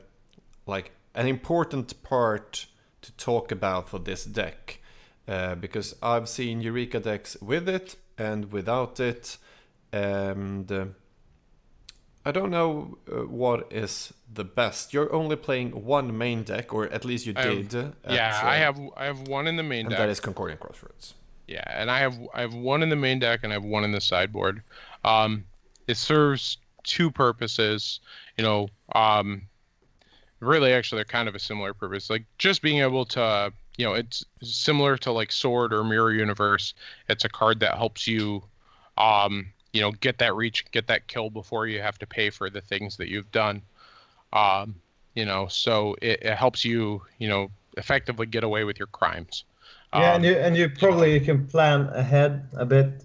like 0.65 0.91
an 1.15 1.27
important 1.27 2.01
part 2.03 2.65
to 3.01 3.11
talk 3.13 3.51
about 3.51 3.89
for 3.89 3.99
this 3.99 4.25
deck, 4.25 4.79
uh, 5.27 5.55
because 5.55 5.95
I've 6.01 6.27
seen 6.27 6.61
Eureka 6.61 6.99
decks 6.99 7.37
with 7.41 7.69
it 7.69 7.95
and 8.17 8.51
without 8.51 8.99
it, 8.99 9.37
and 9.93 10.71
uh, 10.71 10.85
I 12.26 12.31
don't 12.31 12.52
know 12.52 12.98
uh, 13.11 13.26
what 13.26 13.68
is 13.72 14.14
the 14.31 14.43
best. 14.43 14.93
You're 14.93 15.11
only 15.11 15.35
playing 15.35 15.85
one 15.85 16.15
main 16.18 16.43
deck, 16.43 16.73
or 16.73 16.85
at 16.88 17.03
least 17.03 17.26
you 17.26 17.34
I 17.35 17.41
have- 17.45 17.69
did. 17.69 17.85
uh, 17.85 17.91
yeah, 18.10 18.39
I 18.43 18.56
uh, 18.57 18.60
have 18.60 18.80
I 18.95 19.06
have 19.06 19.27
one 19.27 19.48
in 19.48 19.56
the 19.56 19.64
main 19.64 19.85
deck. 19.85 19.85
and 19.85 19.89
deck. 19.91 19.99
that 19.99 20.10
is 20.10 20.19
Concordant 20.19 20.60
Crossroads. 20.60 21.15
Yeah, 21.48 21.64
and 21.68 21.89
I 21.89 21.99
have 21.99 22.18
I 22.34 22.41
have 22.41 22.53
one 22.53 22.84
in 22.84 22.89
the 22.89 22.95
main 22.95 23.19
deck 23.19 23.41
and 23.43 23.52
I 23.52 23.56
have 23.56 23.64
one 23.64 23.84
in 23.84 23.91
the 23.91 24.02
sideboard. 24.02 24.61
Um, 25.03 25.45
it 25.88 25.98
serves 25.98 26.57
two 26.84 27.10
purposes. 27.11 27.99
You 28.38 28.43
know, 28.43 28.68
um, 28.95 29.43
really, 30.39 30.72
actually, 30.73 30.98
they're 30.99 31.06
kind 31.06 31.27
of 31.27 31.35
a 31.35 31.39
similar 31.39 31.73
purpose. 31.73 32.10
Like 32.10 32.26
just 32.38 32.61
being 32.61 32.80
able 32.80 33.06
to, 33.06 33.52
you 33.77 33.85
know, 33.85 33.93
it's 33.93 34.23
similar 34.43 34.95
to 34.98 35.11
like 35.11 35.31
Sword 35.31 35.73
or 35.73 35.84
Mirror 35.84 36.14
Universe. 36.14 36.73
It's 37.10 37.26
a 37.26 37.30
card 37.30 37.60
that 37.61 37.76
helps 37.77 38.07
you, 38.07 38.43
um, 38.98 39.52
you 39.73 39.81
know, 39.81 39.91
get 39.91 40.18
that 40.19 40.35
reach, 40.35 40.69
get 40.72 40.88
that 40.88 41.07
kill 41.07 41.30
before 41.30 41.68
you 41.68 41.81
have 41.81 41.98
to 41.99 42.06
pay 42.07 42.30
for 42.30 42.49
the 42.49 42.61
things 42.61 42.98
that 42.98 43.10
you've 43.10 43.31
done. 43.31 43.61
Um, 44.34 44.76
you 45.15 45.26
know, 45.26 45.48
so 45.48 45.95
it, 46.02 46.23
it 46.23 46.35
helps 46.35 46.64
you, 46.64 47.02
you 47.19 47.27
know, 47.27 47.52
effectively 47.77 48.26
get 48.26 48.43
away 48.43 48.64
with 48.64 48.80
your 48.80 48.88
crimes. 48.88 49.43
Yeah, 49.93 50.10
Um, 50.11 50.15
and 50.15 50.26
you 50.26 50.34
and 50.35 50.57
you 50.57 50.69
probably 50.69 51.14
you 51.14 51.22
can 51.22 51.48
plan 51.48 51.89
ahead 51.93 52.48
a 52.53 52.65
bit. 52.65 53.03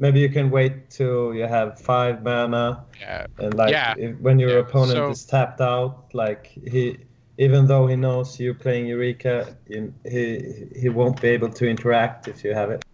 Maybe 0.00 0.20
you 0.20 0.28
can 0.28 0.50
wait 0.50 0.90
till 0.90 1.34
you 1.34 1.46
have 1.48 1.80
five 1.80 2.22
mana, 2.22 2.84
yeah, 3.00 3.26
and 3.38 3.56
like 3.56 3.70
Yeah. 3.72 3.94
if, 3.98 4.16
when 4.20 4.38
your 4.38 4.52
Yeah, 4.52 4.58
opponent 4.58 4.92
so- 4.92 5.10
is 5.10 5.24
tapped 5.24 5.60
out, 5.60 6.14
like 6.14 6.46
he, 6.46 6.98
even 7.38 7.66
though 7.66 7.88
he 7.88 7.96
knows 7.96 8.38
you're 8.38 8.54
playing 8.54 8.86
Eureka, 8.86 9.56
he, 9.68 10.68
he 10.76 10.88
won't 10.88 11.20
be 11.20 11.28
able 11.28 11.48
to 11.50 11.68
interact 11.68 12.28
if 12.28 12.44
you 12.44 12.54
have 12.54 12.70
it. 12.70 12.84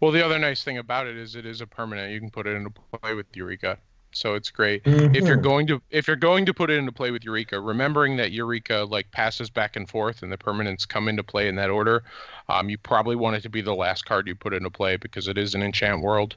Well, 0.00 0.10
the 0.12 0.24
other 0.24 0.38
nice 0.38 0.62
thing 0.64 0.78
about 0.78 1.06
it 1.06 1.16
is 1.16 1.34
it 1.36 1.46
is 1.46 1.60
a 1.60 1.66
permanent. 1.66 2.12
You 2.12 2.20
can 2.20 2.30
put 2.30 2.46
it 2.46 2.56
into 2.56 2.70
play 2.70 3.14
with 3.14 3.26
Eureka, 3.34 3.78
so 4.12 4.34
it's 4.34 4.50
great. 4.50 4.82
If 4.84 5.24
you're 5.26 5.36
going 5.36 5.66
to 5.68 5.82
if 5.90 6.06
you're 6.06 6.16
going 6.16 6.46
to 6.46 6.54
put 6.54 6.70
it 6.70 6.78
into 6.78 6.92
play 6.92 7.10
with 7.10 7.24
Eureka, 7.24 7.60
remembering 7.60 8.16
that 8.16 8.32
Eureka 8.32 8.86
like 8.88 9.10
passes 9.10 9.50
back 9.50 9.76
and 9.76 9.88
forth 9.88 10.22
and 10.22 10.32
the 10.32 10.38
permanents 10.38 10.86
come 10.88 11.08
into 11.08 11.22
play 11.22 11.48
in 11.48 11.56
that 11.56 11.70
order, 11.70 12.04
um, 12.48 12.70
you 12.70 12.78
probably 12.78 13.16
want 13.16 13.36
it 13.36 13.42
to 13.42 13.50
be 13.50 13.60
the 13.60 13.74
last 13.74 14.04
card 14.06 14.26
you 14.26 14.34
put 14.34 14.54
into 14.54 14.70
play 14.70 14.96
because 14.96 15.28
it 15.28 15.36
is 15.36 15.54
an 15.54 15.62
enchant 15.62 16.00
world. 16.02 16.36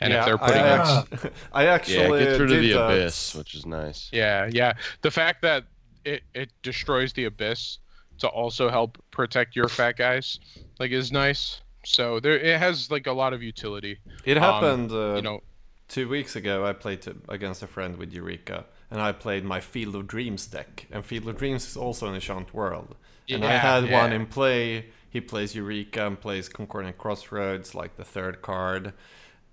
And 0.00 0.12
if 0.12 0.24
they're 0.24 0.38
putting 0.38 0.62
I, 0.62 0.68
it, 0.74 1.08
act- 1.12 1.26
I 1.52 1.64
Yeah, 1.64 1.70
actually 1.72 2.22
it 2.22 2.26
gets 2.26 2.38
rid 2.40 2.52
of 2.52 2.60
the 2.60 2.72
that. 2.72 2.90
abyss, 2.90 3.34
which 3.34 3.54
is 3.54 3.66
nice. 3.66 4.08
yeah, 4.12 4.48
yeah, 4.50 4.74
the 5.02 5.10
fact 5.10 5.42
that 5.42 5.64
it 6.04 6.22
it 6.34 6.50
destroys 6.62 7.12
the 7.12 7.24
abyss 7.24 7.78
to 8.18 8.28
also 8.28 8.68
help 8.70 9.02
protect 9.10 9.56
your 9.56 9.68
fat 9.68 9.96
guys 9.96 10.38
like 10.78 10.90
is 10.92 11.10
nice. 11.10 11.61
So 11.84 12.20
there 12.20 12.38
it 12.38 12.58
has 12.58 12.90
like 12.90 13.06
a 13.06 13.12
lot 13.12 13.32
of 13.32 13.42
utility. 13.42 13.98
It 14.24 14.36
Um, 14.40 14.42
happened 14.44 14.92
uh, 14.92 15.14
you 15.14 15.22
know, 15.22 15.40
two 15.88 16.08
weeks 16.08 16.36
ago. 16.36 16.64
I 16.66 16.72
played 16.72 17.02
to, 17.02 17.16
against 17.28 17.62
a 17.62 17.66
friend 17.66 17.96
with 17.96 18.12
Eureka, 18.12 18.66
and 18.90 19.00
I 19.00 19.12
played 19.12 19.44
my 19.44 19.60
Field 19.60 19.94
of 19.94 20.06
Dreams 20.06 20.46
deck. 20.46 20.86
And 20.90 21.04
Field 21.04 21.28
of 21.28 21.36
Dreams 21.38 21.66
is 21.68 21.76
also 21.76 22.08
an 22.08 22.14
enchant 22.14 22.54
world. 22.54 22.96
and 23.30 23.44
I 23.44 23.52
Yeah, 23.52 23.58
had 23.58 23.90
one 23.90 24.12
in 24.12 24.26
play. 24.26 24.86
He 25.10 25.20
plays 25.20 25.54
Eureka 25.54 26.06
and 26.06 26.20
plays 26.20 26.48
Concordant 26.48 26.98
Crossroads, 26.98 27.74
like 27.74 27.96
the 27.96 28.04
third 28.04 28.42
card. 28.42 28.94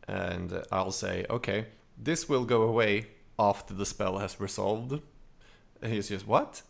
And 0.07 0.63
I'll 0.71 0.91
say, 0.91 1.25
okay, 1.29 1.67
this 1.97 2.29
will 2.29 2.45
go 2.45 2.63
away 2.63 3.07
after 3.37 3.73
the 3.73 3.85
spell 3.85 4.17
has 4.19 4.39
resolved. 4.39 5.01
And 5.81 5.93
he's 5.93 6.09
just, 6.09 6.27
what? 6.27 6.61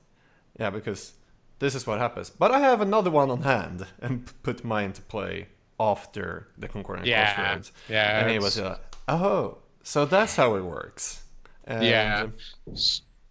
Yeah, 0.59 0.69
because 0.69 1.13
this 1.59 1.75
is 1.75 1.85
what 1.87 1.99
happens. 1.99 2.29
But 2.29 2.51
I 2.51 2.59
have 2.59 2.81
another 2.81 3.11
one 3.11 3.29
on 3.31 3.41
hand 3.43 3.85
and 4.01 4.25
p- 4.25 4.31
put 4.43 4.63
mine 4.63 4.93
to 4.93 5.01
play 5.01 5.47
after 5.79 6.47
the 6.57 6.67
Concordant 6.67 7.07
Yeah, 7.07 7.33
Crossroads. 7.35 7.71
yeah, 7.89 8.19
And 8.19 8.29
he 8.31 8.39
was 8.39 8.59
like, 8.59 8.79
oh, 9.07 9.57
so 9.83 10.05
that's 10.05 10.35
how 10.35 10.55
it 10.55 10.61
works. 10.63 11.23
And 11.65 11.83
Yeah. 11.83 12.27
uh, 12.67 12.75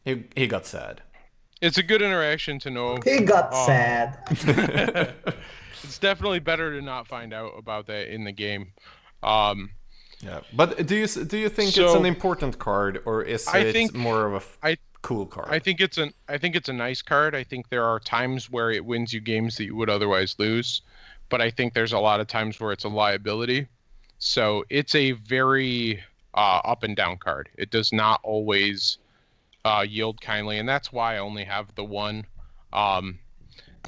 He, 0.05 0.25
he 0.37 0.47
got 0.47 0.65
sad. 0.67 1.03
it's 1.61 1.77
a 1.79 1.83
good 1.83 2.03
interaction 2.03 2.59
to 2.61 2.71
know. 2.71 2.99
He 3.05 3.21
got 3.21 3.49
Oh. 3.53 3.67
sad. 3.67 4.19
it's 5.83 5.99
definitely 5.99 6.39
better 6.41 6.73
to 6.79 6.83
not 6.85 7.07
find 7.07 7.33
out 7.35 7.53
about 7.59 7.87
that 7.87 8.13
in 8.13 8.25
the 8.25 8.33
game. 8.33 8.73
Um, 9.23 9.71
Yeah, 10.21 10.41
but 10.53 10.87
do 10.87 10.97
you 10.97 11.07
do 11.07 11.37
you 11.39 11.49
think 11.49 11.77
it's 11.77 11.95
an 11.95 12.05
important 12.07 12.59
card 12.59 13.01
or 13.05 13.23
is 13.23 13.47
I 13.47 13.59
it 13.59 13.73
think- 13.73 13.95
more 13.95 14.27
of 14.27 14.33
a 14.33 14.37
f- 14.37 14.59
I- 14.63 14.79
cool 15.03 15.27
card? 15.27 15.49
I 15.51 15.59
think 15.59 15.81
it's 15.81 15.99
an 15.99 16.13
I 16.29 16.39
think 16.39 16.57
it's 16.57 16.69
a 16.69 16.73
nice 16.73 17.03
card. 17.03 17.35
I 17.35 17.45
think 17.45 17.69
there 17.69 17.85
are 17.85 18.01
times 18.01 18.51
where 18.51 18.71
it 18.71 18.85
wins 18.85 19.13
you 19.13 19.21
games 19.21 19.57
that 19.57 19.65
you 19.65 19.77
would 19.77 19.91
otherwise 19.91 20.37
lose, 20.39 20.83
but 21.29 21.41
I 21.41 21.51
think 21.51 21.75
there's 21.75 21.93
a 21.93 21.99
lot 21.99 22.21
of 22.21 22.27
times 22.27 22.61
where 22.61 22.73
it's 22.73 22.85
a 22.85 22.89
liability. 22.89 23.67
So 24.19 24.65
it's 24.69 24.95
a 24.95 25.13
very 25.13 26.03
uh, 26.35 26.61
up 26.65 26.83
and 26.83 26.97
down 26.97 27.19
card. 27.19 27.49
It 27.57 27.71
does 27.71 27.93
not 27.93 28.21
always 28.23 28.99
uh, 29.65 29.85
yield 29.89 30.21
kindly, 30.21 30.59
and 30.59 30.69
that's 30.69 30.93
why 30.93 31.17
I 31.17 31.19
only 31.19 31.45
have 31.45 31.75
the 31.75 31.85
one. 31.85 32.25
Um, 32.73 33.19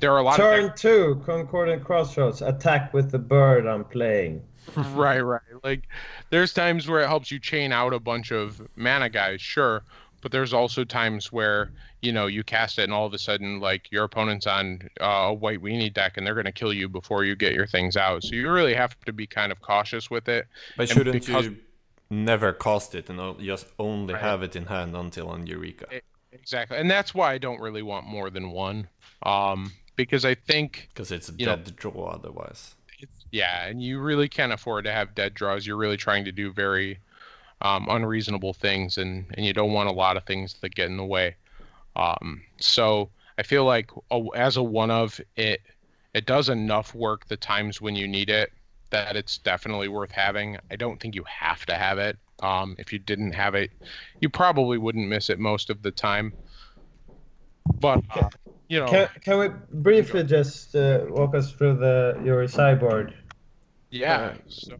there 0.01 0.13
are 0.13 0.19
a 0.19 0.23
lot 0.23 0.41
of 0.41 0.47
Turn 0.47 0.65
of 0.67 0.75
two, 0.75 1.23
Concordant 1.25 1.85
Crossroads. 1.85 2.43
Attack 2.43 2.95
with 2.95 3.11
the 3.11 3.19
bird 3.19 3.67
I'm 3.67 3.85
playing. 3.85 4.43
right, 4.95 5.21
right. 5.21 5.41
Like 5.63 5.89
there's 6.31 6.53
times 6.53 6.89
where 6.89 7.01
it 7.01 7.09
helps 7.09 7.31
you 7.31 7.39
chain 7.39 7.73
out 7.73 7.93
a 7.93 8.01
bunch 8.01 8.31
of 8.31 8.61
mana 8.77 9.09
guys, 9.09 9.41
sure, 9.41 9.83
but 10.21 10.33
there's 10.33 10.53
also 10.53 10.85
times 10.85 11.33
where 11.33 11.73
you 12.03 12.13
know 12.13 12.27
you 12.27 12.43
cast 12.43 12.79
it 12.79 12.85
and 12.85 12.93
all 12.93 13.07
of 13.07 13.15
a 13.15 13.19
sudden 13.19 13.61
like 13.61 13.91
your 13.91 14.05
opponent's 14.05 14.47
on 14.47 14.81
uh, 15.01 15.05
a 15.31 15.35
white 15.35 15.61
weenie 15.63 15.93
deck 15.93 16.17
and 16.17 16.27
they're 16.27 16.35
going 16.35 16.47
to 16.47 16.53
kill 16.53 16.73
you 16.73 16.89
before 16.89 17.25
you 17.25 17.35
get 17.37 17.55
your 17.55 17.67
things 17.67 17.97
out. 17.97 18.23
So 18.25 18.35
you 18.35 18.51
really 18.51 18.75
have 18.75 18.99
to 19.07 19.13
be 19.13 19.27
kind 19.27 19.53
of 19.53 19.61
cautious 19.61 20.11
with 20.11 20.29
it. 20.29 20.47
but 20.77 20.89
and 20.89 20.99
shouldn't 20.99 21.25
because- 21.27 21.45
you 21.47 21.57
never 22.11 22.53
cast 22.53 22.95
it 22.95 23.09
and 23.09 23.39
just 23.41 23.67
only 23.79 24.15
Right. 24.15 24.23
have 24.23 24.43
it 24.43 24.57
in 24.57 24.67
hand 24.67 24.97
until 24.97 25.29
on 25.29 25.47
Eureka? 25.47 25.87
Exactly, 26.33 26.77
and 26.79 26.91
that's 26.91 27.15
why 27.15 27.33
I 27.33 27.39
don't 27.39 27.61
really 27.61 27.83
want 27.83 28.07
more 28.07 28.31
than 28.31 28.51
one, 28.51 28.89
um, 29.25 29.73
because 29.97 30.25
I 30.25 30.35
think 30.35 30.89
Because 30.93 31.11
it's 31.13 31.29
a 31.29 31.33
you 31.39 31.47
know- 31.47 31.57
dead 31.57 31.77
draw 31.77 32.07
otherwise. 32.13 32.75
it's, 32.99 33.25
yeah, 33.31 33.67
and 33.67 33.83
you 33.83 34.01
really 34.01 34.29
can't 34.29 34.53
afford 34.53 34.85
to 34.85 34.93
have 34.93 35.15
dead 35.15 35.35
draws. 35.35 35.67
You're 35.67 35.77
really 35.77 35.97
trying 35.97 36.25
to 36.25 36.33
do 36.33 36.53
very 36.53 36.99
um, 37.63 37.87
unreasonable 37.91 38.55
things, 38.55 38.99
and 38.99 39.27
and 39.37 39.47
you 39.47 39.53
don't 39.53 39.73
want 39.73 39.89
a 39.89 39.93
lot 39.93 40.17
of 40.17 40.25
things 40.25 40.57
that 40.63 40.75
get 40.75 40.89
in 40.91 40.97
the 40.97 41.05
way. 41.05 41.37
Um, 41.97 42.43
so 42.61 43.11
I 43.39 43.43
feel 43.43 43.65
like 43.65 43.91
a, 44.11 44.23
as 44.37 44.57
a 44.57 44.63
one 44.63 44.91
of 44.91 45.21
it, 45.37 45.61
it 46.15 46.27
does 46.27 46.49
enough 46.49 46.95
work 46.95 47.27
the 47.29 47.37
times 47.37 47.81
when 47.81 47.97
you 47.97 48.09
need 48.09 48.31
it 48.31 48.51
that 48.91 49.17
it's 49.17 49.39
definitely 49.39 49.89
worth 49.89 50.11
having. 50.13 50.59
I 50.71 50.77
don't 50.77 51.01
think 51.01 51.15
you 51.15 51.25
have 51.29 51.65
to 51.67 51.75
have 51.77 51.99
it. 51.99 52.19
Um, 52.43 52.75
if 52.79 52.93
you 52.93 52.99
didn't 52.99 53.33
have 53.35 53.55
it, 53.55 53.71
you 54.21 54.29
probably 54.31 54.79
wouldn't 54.79 55.09
miss 55.09 55.31
it 55.31 55.39
most 55.39 55.71
of 55.71 55.83
the 55.83 55.93
time. 55.93 56.35
But 57.81 58.05
uh, 58.15 58.31
you 58.69 58.79
know, 58.81 58.99
Can, 58.99 59.09
can 59.23 59.39
we 59.39 59.49
briefly 59.71 60.23
just 60.25 60.75
uh, 60.75 61.07
walk 61.09 61.35
us 61.35 61.53
through 61.53 61.77
the 61.79 62.21
your 62.25 62.47
sideboard? 62.49 63.15
yeah. 63.91 64.31
uh, 64.31 64.35
So 64.49 64.77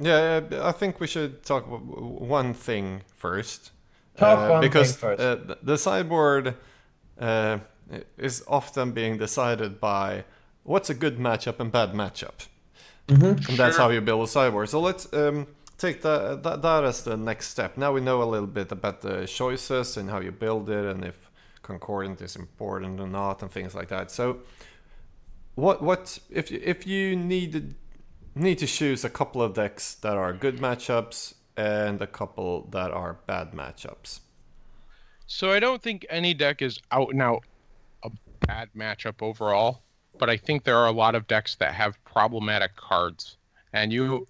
Yeah, 0.00 0.40
uh, 0.52 0.68
I 0.68 0.72
think 0.72 0.98
we 1.00 1.06
should 1.06 1.42
talk 1.44 1.64
one 1.66 2.54
thing 2.54 3.02
first. 3.16 3.70
Talk 4.16 4.38
Uh, 4.38 4.50
one 4.52 4.60
because 4.60 4.96
thing 4.96 5.16
first. 5.16 5.20
Uh, 5.50 5.54
the 5.62 5.76
sideboard 5.76 6.54
uh, 7.20 7.58
is 8.16 8.42
often 8.48 8.92
being 8.92 9.18
decided 9.18 9.78
by 9.80 10.24
what's 10.64 10.90
a 10.90 10.94
good 10.94 11.18
matchup 11.18 11.60
and 11.60 11.70
bad 11.70 11.92
matchup. 11.92 12.46
Mhm. 13.08 13.48
And 13.48 13.58
that's 13.58 13.76
Sure. 13.76 13.84
how 13.84 13.90
you 13.90 14.00
build 14.00 14.22
a 14.22 14.26
sideboard. 14.26 14.68
So 14.68 14.80
let's 14.80 15.12
um, 15.12 15.46
take 15.76 16.00
that, 16.02 16.42
that 16.42 16.62
that 16.62 16.84
as 16.84 17.02
the 17.02 17.16
next 17.16 17.48
step. 17.48 17.76
Now 17.76 17.92
we 17.92 18.00
know 18.00 18.22
a 18.22 18.28
little 18.34 18.46
bit 18.46 18.72
about 18.72 19.00
the 19.00 19.26
choices 19.26 19.96
and 19.96 20.08
how 20.10 20.20
you 20.20 20.32
build 20.32 20.70
it, 20.70 20.84
and 20.86 21.04
if 21.04 21.30
concordant 21.62 22.20
is 22.22 22.36
important 22.36 23.00
or 23.00 23.06
not, 23.08 23.42
and 23.42 23.50
things 23.52 23.74
like 23.74 23.88
that. 23.88 24.10
So, 24.10 24.38
what 25.56 25.82
what 25.82 26.18
if 26.30 26.50
you, 26.50 26.60
if 26.64 26.86
you 26.86 27.16
need 27.16 27.74
need 28.40 28.58
to 28.58 28.66
choose 28.66 29.04
a 29.04 29.10
couple 29.10 29.42
of 29.42 29.54
decks 29.54 29.94
that 29.96 30.16
are 30.16 30.32
good 30.32 30.58
matchups 30.58 31.34
and 31.56 32.00
a 32.00 32.06
couple 32.06 32.68
that 32.70 32.90
are 32.90 33.18
bad 33.26 33.52
matchups? 33.52 34.20
So 35.26 35.52
I 35.52 35.60
don't 35.60 35.82
think 35.82 36.06
any 36.10 36.34
deck 36.34 36.62
is 36.62 36.80
out 36.90 37.10
and 37.10 37.22
out 37.22 37.44
a 38.02 38.10
bad 38.46 38.68
matchup 38.76 39.22
overall, 39.22 39.82
but 40.18 40.28
I 40.28 40.36
think 40.36 40.64
there 40.64 40.76
are 40.76 40.86
a 40.86 40.92
lot 40.92 41.14
of 41.14 41.26
decks 41.26 41.54
that 41.56 41.74
have 41.74 42.02
problematic 42.04 42.74
cards. 42.76 43.36
And 43.72 43.92
you 43.92 44.26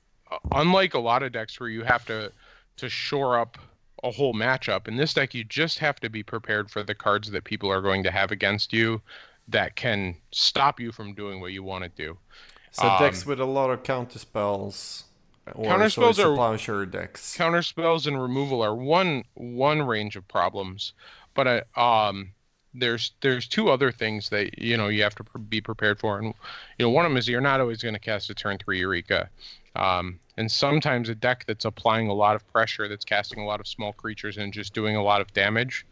unlike 0.52 0.94
a 0.94 0.98
lot 0.98 1.22
of 1.22 1.32
decks 1.32 1.58
where 1.58 1.68
you 1.68 1.82
have 1.82 2.04
to 2.06 2.32
to 2.76 2.88
shore 2.88 3.38
up 3.38 3.58
a 4.02 4.10
whole 4.10 4.32
matchup, 4.34 4.88
in 4.88 4.96
this 4.96 5.14
deck 5.14 5.34
you 5.34 5.44
just 5.44 5.78
have 5.78 6.00
to 6.00 6.08
be 6.08 6.22
prepared 6.22 6.70
for 6.70 6.82
the 6.82 6.94
cards 6.94 7.30
that 7.30 7.44
people 7.44 7.70
are 7.70 7.82
going 7.82 8.02
to 8.02 8.10
have 8.10 8.30
against 8.30 8.72
you 8.72 9.00
that 9.48 9.76
can 9.76 10.16
stop 10.32 10.80
you 10.80 10.92
from 10.92 11.14
doing 11.14 11.40
what 11.40 11.52
you 11.52 11.62
want 11.62 11.84
to 11.84 11.90
do. 11.90 12.16
So 12.72 12.88
Um, 12.88 13.00
decks 13.02 13.26
with 13.26 13.40
a 13.40 13.44
lot 13.44 13.70
of 13.70 13.82
counter 13.82 14.18
spells 14.18 15.04
or 15.54 15.64
Counter 15.64 15.90
spells 15.90 16.18
are- 16.20 16.34
plowshare 16.34 16.86
decks. 16.86 17.36
counter 17.36 17.62
spells 17.62 18.06
and 18.06 18.20
removal 18.20 18.62
are 18.62 18.74
one 18.74 19.24
one 19.34 19.82
range 19.82 20.14
of 20.16 20.26
problems 20.28 20.92
but 21.34 21.46
uh, 21.76 21.80
um 21.80 22.32
there's 22.72 23.12
there's 23.20 23.48
two 23.48 23.68
other 23.70 23.90
things 23.90 24.28
that 24.28 24.56
you 24.62 24.76
know 24.76 24.86
you 24.86 25.02
have 25.02 25.14
to 25.16 25.24
pr- 25.24 25.38
be 25.38 25.60
prepared 25.60 25.98
for 25.98 26.18
and 26.18 26.26
you 26.78 26.86
know 26.86 26.90
one 26.90 27.04
of 27.04 27.10
them 27.10 27.16
is 27.16 27.26
you're 27.26 27.40
not 27.40 27.60
always 27.60 27.82
going 27.82 27.94
to 27.94 27.98
cast 28.00 28.30
a 28.30 28.34
turn 28.34 28.56
three 28.58 28.78
eureka 28.78 29.28
um, 29.76 30.18
and 30.36 30.50
sometimes 30.50 31.08
a 31.08 31.14
deck 31.14 31.44
that's 31.46 31.64
applying 31.64 32.08
a 32.08 32.14
lot 32.14 32.36
of 32.36 32.46
pressure 32.52 32.86
that's 32.86 33.04
casting 33.04 33.40
a 33.40 33.46
lot 33.46 33.58
of 33.60 33.66
small 33.66 33.92
creatures 33.94 34.36
and 34.38 34.52
just 34.52 34.72
doing 34.74 34.94
a 34.94 35.02
lot 35.02 35.20
of 35.20 35.32
damage 35.32 35.84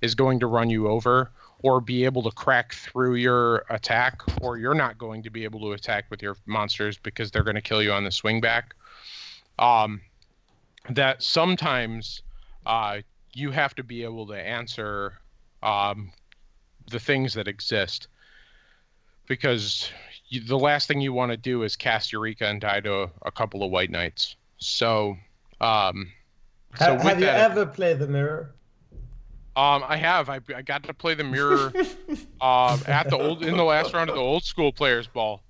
is 0.00 0.14
going 0.14 0.40
to 0.40 0.46
run 0.46 0.70
you 0.70 0.88
over 0.88 1.30
or 1.62 1.80
be 1.80 2.04
able 2.04 2.22
to 2.22 2.30
crack 2.32 2.74
through 2.74 3.14
your 3.14 3.64
attack 3.70 4.20
or 4.40 4.58
you're 4.58 4.74
not 4.74 4.98
going 4.98 5.22
to 5.22 5.30
be 5.30 5.44
able 5.44 5.60
to 5.60 5.72
attack 5.72 6.04
with 6.10 6.20
your 6.20 6.36
monsters 6.46 6.98
because 6.98 7.30
they're 7.30 7.44
going 7.44 7.54
to 7.54 7.62
kill 7.62 7.82
you 7.82 7.92
on 7.92 8.04
the 8.04 8.10
swing 8.10 8.40
back 8.40 8.74
um, 9.58 10.00
that 10.90 11.22
sometimes 11.22 12.22
uh, 12.66 12.98
you 13.32 13.50
have 13.50 13.74
to 13.74 13.82
be 13.82 14.02
able 14.02 14.26
to 14.26 14.34
answer 14.34 15.14
um, 15.62 16.12
the 16.90 16.98
things 16.98 17.34
that 17.34 17.48
exist 17.48 18.08
because 19.26 19.90
you, 20.28 20.40
the 20.40 20.58
last 20.58 20.88
thing 20.88 21.00
you 21.00 21.12
want 21.12 21.30
to 21.30 21.36
do 21.36 21.62
is 21.62 21.76
cast 21.76 22.12
Eureka 22.12 22.46
and 22.46 22.60
die 22.60 22.80
to 22.80 23.10
a 23.22 23.30
couple 23.30 23.62
of 23.62 23.70
white 23.70 23.90
knights. 23.90 24.36
So, 24.58 25.16
um, 25.60 26.10
so 26.76 26.96
have, 26.96 27.02
have 27.02 27.20
you 27.20 27.26
ever 27.26 27.66
played 27.66 27.98
the 27.98 28.08
mirror? 28.08 28.54
Um, 29.54 29.84
I 29.86 29.96
have. 29.98 30.28
I, 30.30 30.40
I 30.56 30.62
got 30.62 30.82
to 30.84 30.94
play 30.94 31.14
the 31.14 31.24
mirror 31.24 31.72
uh, 32.40 32.78
at 32.86 33.10
the 33.10 33.18
old 33.18 33.42
in 33.44 33.56
the 33.56 33.64
last 33.64 33.92
round 33.92 34.08
of 34.08 34.16
the 34.16 34.22
old 34.22 34.44
school 34.44 34.72
players 34.72 35.06
ball. 35.06 35.42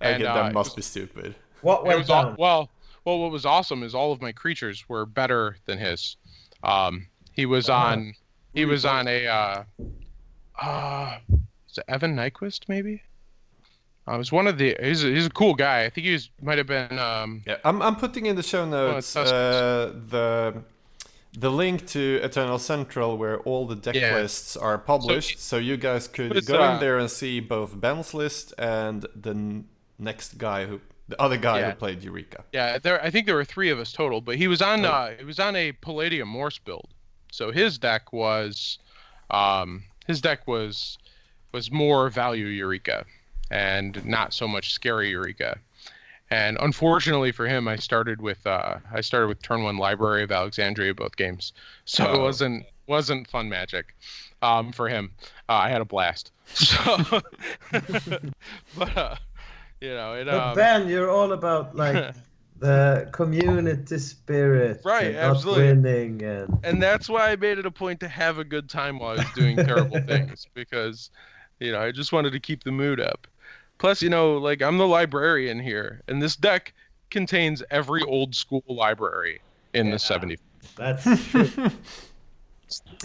I 0.00 0.08
And, 0.10 0.22
get 0.22 0.30
uh, 0.30 0.34
that 0.34 0.50
it 0.50 0.54
must 0.54 0.70
was- 0.70 0.76
be 0.76 0.82
stupid. 0.82 1.34
What 1.60 1.84
went 1.84 1.98
was 1.98 2.10
all, 2.10 2.34
well, 2.38 2.70
well. 3.04 3.18
What 3.20 3.30
was 3.30 3.46
awesome 3.46 3.82
is 3.82 3.94
all 3.94 4.12
of 4.12 4.20
my 4.20 4.32
creatures 4.32 4.86
were 4.88 5.06
better 5.06 5.56
than 5.66 5.78
his. 5.78 6.16
Um, 6.62 7.06
he 7.32 7.46
was 7.46 7.68
Wow. 7.68 7.86
on. 7.86 8.14
He 8.54 8.64
was 8.66 8.84
on 8.84 9.08
a. 9.08 9.26
Uh, 9.26 9.64
uh, 10.60 11.18
is 11.70 11.78
it 11.78 11.84
Evan 11.88 12.14
Nyquist 12.16 12.68
maybe? 12.68 13.02
I 14.06 14.16
was 14.18 14.30
one 14.30 14.46
of 14.46 14.58
the. 14.58 14.76
He's 14.82 15.02
a, 15.04 15.08
he's 15.08 15.26
a 15.26 15.30
cool 15.30 15.54
guy. 15.54 15.84
I 15.84 15.90
think 15.90 16.06
he 16.06 16.12
was 16.12 16.30
might 16.42 16.58
have 16.58 16.66
been. 16.66 16.98
Um, 16.98 17.42
Yeah, 17.46 17.56
I'm, 17.64 17.80
I'm 17.82 17.96
putting 17.96 18.26
in 18.26 18.36
the 18.36 18.42
show 18.42 18.66
notes 18.66 19.16
uh, 19.16 19.92
the 20.10 20.62
the 21.36 21.50
link 21.50 21.86
to 21.88 22.20
Eternal 22.22 22.58
Central 22.58 23.16
where 23.18 23.40
all 23.40 23.66
the 23.66 23.74
deck 23.76 23.94
Yeah. 23.94 24.14
lists 24.16 24.56
are 24.56 24.78
published, 24.78 25.38
so, 25.40 25.56
you 25.58 25.76
guys 25.76 26.06
could 26.08 26.46
go 26.46 26.62
uh, 26.62 26.74
in 26.74 26.80
there 26.80 26.98
and 26.98 27.10
see 27.10 27.40
both 27.40 27.78
Ben's 27.80 28.14
list 28.14 28.54
and 28.58 29.06
the 29.16 29.30
n- 29.30 29.66
next 29.98 30.38
guy 30.38 30.66
who 30.66 30.80
the 31.08 31.20
other 31.20 31.36
guy 31.36 31.58
Yeah. 31.60 31.70
who 31.70 31.76
played 31.76 32.02
Eureka. 32.02 32.44
Yeah, 32.52 32.78
there. 32.78 33.02
I 33.02 33.10
think 33.10 33.26
there 33.26 33.34
were 33.34 33.44
three 33.44 33.68
of 33.68 33.78
us 33.78 33.92
total, 33.92 34.20
but 34.22 34.36
he 34.36 34.48
was 34.48 34.62
on. 34.62 34.86
Oh. 34.86 34.90
Uh, 34.90 35.14
he 35.18 35.24
was 35.24 35.38
on 35.38 35.54
a 35.54 35.72
Palladia-Mors 35.72 36.58
build, 36.58 36.88
so 37.30 37.50
his 37.50 37.76
deck 37.78 38.12
was, 38.12 38.78
um, 39.30 39.84
his 40.06 40.20
deck 40.22 40.46
was, 40.46 40.96
was 41.52 41.70
more 41.70 42.08
value 42.08 42.46
Eureka, 42.46 43.04
and 43.50 44.02
not 44.06 44.32
so 44.32 44.48
much 44.48 44.72
scary 44.72 45.10
Eureka. 45.10 45.58
And 46.30 46.56
unfortunately 46.60 47.32
for 47.32 47.46
him, 47.46 47.68
I 47.68 47.76
started 47.76 48.20
with 48.20 48.46
uh, 48.46 48.78
I 48.92 49.00
started 49.02 49.28
with 49.28 49.42
turn 49.42 49.62
one 49.62 49.76
Library 49.76 50.22
of 50.24 50.32
Alexandria 50.32 50.94
both 50.94 51.16
games, 51.16 51.52
so 51.84 52.04
it 52.04 52.18
Oh. 52.18 52.22
wasn't 52.22 52.64
wasn't 52.86 53.28
fun 53.28 53.48
magic, 53.48 53.94
um, 54.42 54.72
for 54.72 54.88
him. 54.88 55.12
Uh, 55.48 55.54
I 55.54 55.68
had 55.68 55.80
a 55.80 55.84
blast. 55.84 56.32
So, 56.54 57.20
but 58.78 58.96
uh, 58.96 59.16
you 59.80 59.90
know, 59.90 60.14
it 60.14 60.24
But 60.26 60.34
um, 60.34 60.54
Ben, 60.54 60.88
you're 60.88 61.10
all 61.10 61.32
about 61.32 61.74
like 61.84 62.14
the 62.58 63.08
community 63.12 63.98
spirit, 63.98 64.80
Right, 64.84 65.06
and 65.06 65.16
absolutely. 65.16 65.64
winning, 65.68 66.22
and 66.22 66.58
and 66.64 66.82
that's 66.82 67.08
why 67.08 67.30
I 67.32 67.36
made 67.36 67.58
it 67.58 67.66
a 67.66 67.70
point 67.70 68.00
to 68.00 68.08
have 68.08 68.38
a 68.38 68.44
good 68.44 68.68
time 68.68 68.98
while 68.98 69.10
I 69.10 69.14
was 69.14 69.30
doing 69.34 69.56
terrible 69.56 69.98
things 70.06 70.46
because, 70.54 71.10
you 71.60 71.72
know, 71.72 71.80
I 71.80 71.90
just 71.92 72.12
wanted 72.12 72.32
to 72.32 72.40
keep 72.40 72.64
the 72.64 72.72
mood 72.72 73.00
up. 73.00 73.26
Plus, 73.78 74.00
you 74.02 74.08
know, 74.10 74.36
like 74.38 74.62
I'm 74.62 74.78
the 74.78 74.86
librarian 74.86 75.58
here, 75.60 76.02
and 76.08 76.22
this 76.22 76.36
deck 76.36 76.72
contains 77.10 77.62
every 77.70 78.02
old 78.02 78.34
school 78.34 78.62
library 78.68 79.40
in 79.72 79.86
Yeah. 79.86 79.92
the 79.92 79.98
70s. 79.98 80.38
that's 80.76 81.04
true. 81.30 81.70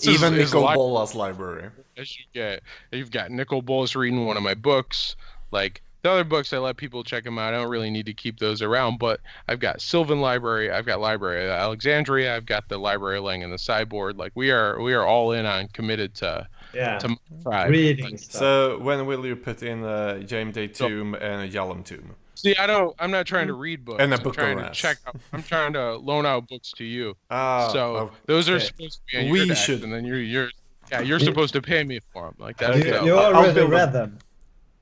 Even 0.04 0.34
is 0.36 0.54
Nicol 0.54 0.74
Bolas 0.74 1.14
library. 1.14 1.70
as 1.98 2.18
you 2.18 2.24
get. 2.34 2.64
You've 2.92 3.12
got 3.12 3.30
Nicol 3.30 3.62
Bolas 3.62 3.96
reading 3.96 4.26
one 4.26 4.38
of 4.38 4.44
my 4.44 4.54
books. 4.54 5.16
Like 5.52 5.82
the 6.02 6.10
other 6.12 6.24
books, 6.24 6.54
I 6.54 6.58
let 6.60 6.78
people 6.78 7.04
check 7.04 7.24
them 7.26 7.38
out. 7.38 7.54
I 7.54 7.58
don't 7.58 7.70
really 7.70 7.90
need 7.92 8.06
to 8.06 8.14
keep 8.14 8.40
those 8.40 8.62
around. 8.62 8.98
But 9.00 9.20
I've 9.48 9.60
got 9.60 9.82
Sylvan 9.82 10.22
Library. 10.22 10.72
I've 10.72 10.86
got 10.86 11.02
Library 11.02 11.44
of 11.44 11.52
Alexandria. 11.52 12.36
I've 12.36 12.46
got 12.46 12.70
the 12.70 12.78
Library 12.78 13.20
laying 13.20 13.42
in 13.42 13.52
the 13.52 13.58
sideboard. 13.60 14.18
Like 14.18 14.32
we 14.34 14.50
are, 14.50 14.80
we 14.82 14.94
are 14.94 15.06
all 15.06 15.34
in 15.34 15.46
on 15.46 15.68
committed 15.68 16.16
to 16.16 16.48
yeah, 16.74 17.00
to 17.00 17.16
five. 17.44 17.70
reading 17.70 18.18
stuff. 18.18 18.40
So 18.40 18.80
when 18.80 19.06
will 19.06 19.26
you 19.26 19.36
put 19.36 19.64
in 19.64 19.84
a 19.84 20.20
Jayemdae 20.24 20.76
Tome 20.78 21.16
and 21.16 21.42
a 21.44 21.50
Jalum 21.50 21.84
Tome? 21.84 22.16
See, 22.36 22.56
I 22.56 22.68
don't. 22.68 22.96
I'm 23.00 23.12
not 23.12 23.26
trying 23.26 23.48
to 23.48 23.54
read 23.54 23.84
books. 23.84 24.02
And 24.02 24.14
a 24.14 24.18
I'm 24.18 24.24
book 24.24 24.34
trying 24.36 24.58
to 24.58 24.70
check. 24.72 24.98
Out, 25.08 25.16
I'm 25.34 25.44
trying 25.44 25.74
to 25.74 25.98
loan 25.98 26.26
out 26.26 26.48
books 26.48 26.72
to 26.78 26.86
you. 26.86 27.16
Ah, 27.30 27.68
so 27.74 28.12
those 28.28 28.48
are 28.48 28.60
supposed 28.60 28.94
to 28.94 29.02
be 29.18 29.26
on 29.26 29.30
We 29.32 29.44
your 29.44 29.56
should- 29.56 29.84
and 29.84 29.92
then 29.94 30.06
you're 30.06 30.22
you're 30.22 30.50
yeah 30.92 31.02
you're 31.02 31.20
supposed 31.20 31.54
to 31.54 31.62
pay 31.62 31.84
me 31.84 32.00
for 32.14 32.26
them. 32.28 32.36
Like 32.40 32.58
that. 32.60 32.76
you, 32.78 32.82
Okay. 32.94 33.06
you 33.06 33.14
I'll- 33.18 33.28
I'll 33.28 33.36
already 33.36 33.54
build 33.56 33.72
read 33.72 33.90
a- 33.90 33.92
them. 33.92 34.20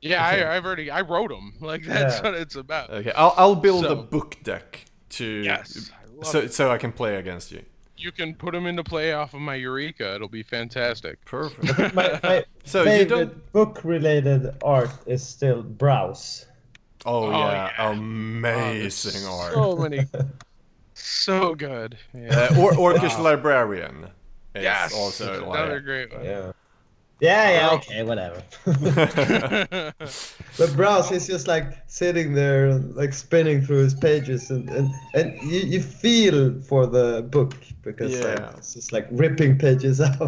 yeah. 0.02 0.30
okay. 0.32 0.44
I, 0.44 0.56
I've 0.56 0.66
already 0.66 0.92
I 0.92 1.02
wrote 1.02 1.30
them. 1.32 1.54
Like 1.60 1.84
that's 1.84 2.18
Yeah. 2.18 2.24
what 2.24 2.34
it's 2.36 2.56
about. 2.56 2.92
Okay, 2.92 3.12
I'll, 3.14 3.34
I'll 3.38 3.56
build 3.56 3.86
a 3.86 3.96
book 3.96 4.38
deck 4.44 4.86
to 5.10 5.26
Yes. 5.26 5.90
So 6.24 6.40
it. 6.42 6.54
so 6.54 6.70
I 6.72 6.78
can 6.78 6.92
play 6.92 7.16
against 7.16 7.52
you. 7.52 7.64
You 7.98 8.12
can 8.12 8.34
put 8.36 8.54
them 8.54 8.66
into 8.68 8.84
play 8.84 9.14
off 9.14 9.34
of 9.34 9.42
my 9.42 9.56
Eureka. 9.56 10.16
It'll 10.16 10.28
be 10.30 10.44
fantastic. 10.44 11.24
Perfect. 11.26 11.94
My, 11.96 12.20
my 12.24 12.46
So 12.66 12.80
you 12.84 12.86
favorite 12.90 13.08
don't. 13.10 13.52
book-related 13.54 14.56
art 14.64 14.90
is 15.06 15.26
still 15.26 15.64
browse. 15.64 16.46
Oh, 17.06 17.28
Oh, 17.28 17.32
yeah, 17.32 17.72
yeah. 17.78 17.92
amazing 17.92 19.22
Oh, 19.26 19.40
art. 19.40 19.54
So 19.54 19.76
many. 19.78 20.06
so 20.94 21.56
good. 21.56 21.98
Yeah. 22.14 22.50
Uh, 22.52 22.60
or 22.62 22.72
Orcish 22.74 23.18
Wow. 23.18 23.24
Librarian 23.24 24.04
is 24.56 24.64
yes. 24.64 24.94
also 24.94 25.50
another 25.52 25.76
like. 25.76 25.84
great 25.84 26.14
one. 26.14 26.26
Yeah. 26.26 26.52
Yeah, 27.20 27.50
yeah, 27.50 27.70
Oh. 27.72 27.76
okay, 27.78 28.04
whatever. 28.04 28.44
But 30.58 30.76
Browse 30.76 31.12
is 31.12 31.28
just 31.28 31.48
like 31.48 31.66
sitting 31.88 32.34
there, 32.34 32.74
like 32.74 33.14
spinning 33.14 33.62
through 33.62 33.84
his 33.84 33.94
pages, 33.94 34.50
and 34.50 34.68
and, 34.70 34.90
and 35.14 35.52
you, 35.52 35.60
you 35.60 35.82
feel 35.82 36.60
for 36.62 36.88
the 36.88 37.24
book 37.30 37.56
because 37.84 38.20
like, 38.22 38.40
it's 38.58 38.74
just 38.74 38.92
like 38.92 39.08
ripping 39.12 39.58
pages 39.58 40.02
out. 40.10 40.20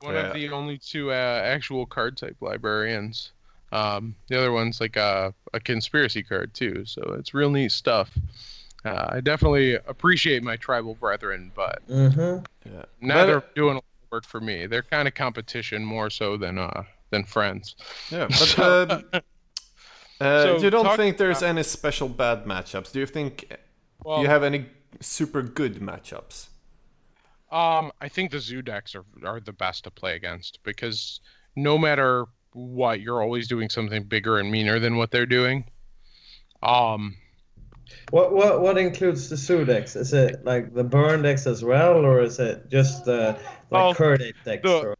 One 0.00 0.14
Yeah. 0.14 0.26
of 0.28 0.34
the 0.34 0.50
only 0.50 0.78
two 0.78 1.10
uh, 1.10 1.40
actual 1.44 1.86
card 1.86 2.16
type 2.16 2.36
librarians. 2.40 3.32
Um, 3.72 4.14
the 4.28 4.38
other 4.38 4.52
one's 4.52 4.80
like 4.80 4.96
a, 4.96 5.34
a 5.52 5.60
conspiracy 5.60 6.22
card 6.22 6.52
too, 6.54 6.84
so 6.84 7.02
it's 7.18 7.34
real 7.34 7.50
neat 7.50 7.72
stuff. 7.72 8.10
Uh, 8.84 9.06
I 9.08 9.20
definitely 9.20 9.74
appreciate 9.74 10.42
my 10.42 10.56
tribal 10.56 10.94
brethren, 10.94 11.50
but 11.54 11.80
Mm-hmm. 11.88 12.44
yeah. 12.72 12.84
now 13.00 13.24
they're 13.24 13.40
But, 13.40 13.54
doing 13.54 13.80
work 14.10 14.26
for 14.26 14.40
me. 14.40 14.66
They're 14.66 14.82
kind 14.82 15.08
of 15.08 15.14
competition 15.14 15.84
more 15.84 16.10
so 16.10 16.36
than 16.36 16.58
uh 16.58 16.84
than 17.10 17.24
friends. 17.24 17.76
yeah, 18.10 18.26
but 18.28 18.34
So- 18.36 18.62
uh, 18.62 19.00
uh, 20.20 20.42
So, 20.42 20.58
you 20.58 20.70
don't 20.70 20.96
think 20.96 21.16
there's 21.18 21.38
about- 21.38 21.48
any 21.50 21.62
special 21.62 22.08
bad 22.08 22.44
matchups? 22.44 22.92
Do 22.92 23.00
you 23.00 23.06
think 23.06 23.56
Well, 24.04 24.20
you 24.22 24.28
have 24.28 24.42
any 24.42 24.66
super 25.00 25.42
good 25.42 25.76
matchups? 25.80 26.48
Um, 27.52 27.92
I 28.00 28.08
think 28.08 28.30
the 28.32 28.40
zoo 28.40 28.62
decks 28.62 28.94
are 28.96 29.04
are 29.24 29.40
the 29.40 29.52
best 29.52 29.84
to 29.84 29.90
play 29.90 30.16
against 30.16 30.58
because 30.64 31.20
no 31.56 31.78
matter 31.78 32.24
what, 32.52 33.00
you're 33.00 33.22
always 33.22 33.46
doing 33.48 33.68
something 33.68 34.04
bigger 34.04 34.38
and 34.38 34.50
meaner 34.50 34.78
than 34.80 34.96
what 34.96 35.10
they're 35.12 35.26
doing. 35.26 35.64
Um, 36.62 37.16
What 38.10 38.32
what 38.32 38.60
what 38.60 38.78
includes 38.78 39.28
the 39.28 39.36
zoo 39.36 39.64
decks? 39.64 39.96
Is 39.96 40.12
it 40.12 40.44
like 40.44 40.74
the 40.74 40.84
burn 40.84 41.22
decks 41.22 41.46
as 41.46 41.64
well, 41.64 42.04
or 42.04 42.20
is 42.20 42.38
it 42.38 42.68
just 42.70 43.04
the 43.04 43.38
like 43.70 43.96
Kird 43.96 44.22
Ape 44.22 44.36
decks? 44.44 44.62
the- 44.62 44.80
or- 44.88 44.96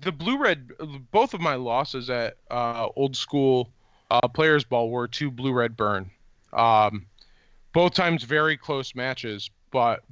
the, 0.00 0.12
blue 0.12 0.38
red, 0.38 0.70
both 1.10 1.34
of 1.34 1.40
my 1.40 1.54
losses 1.54 2.08
at 2.08 2.36
uh, 2.50 2.88
old 2.94 3.16
school 3.16 3.70
uh, 4.10 4.28
players 4.28 4.62
ball 4.64 4.90
were 4.90 5.08
two 5.08 5.30
blue 5.30 5.52
red 5.52 5.76
burn. 5.76 6.10
Um, 6.52 7.06
both 7.72 7.94
times 7.94 8.22
very 8.22 8.56
close 8.56 8.94
matches, 8.94 9.50
but 9.72 10.04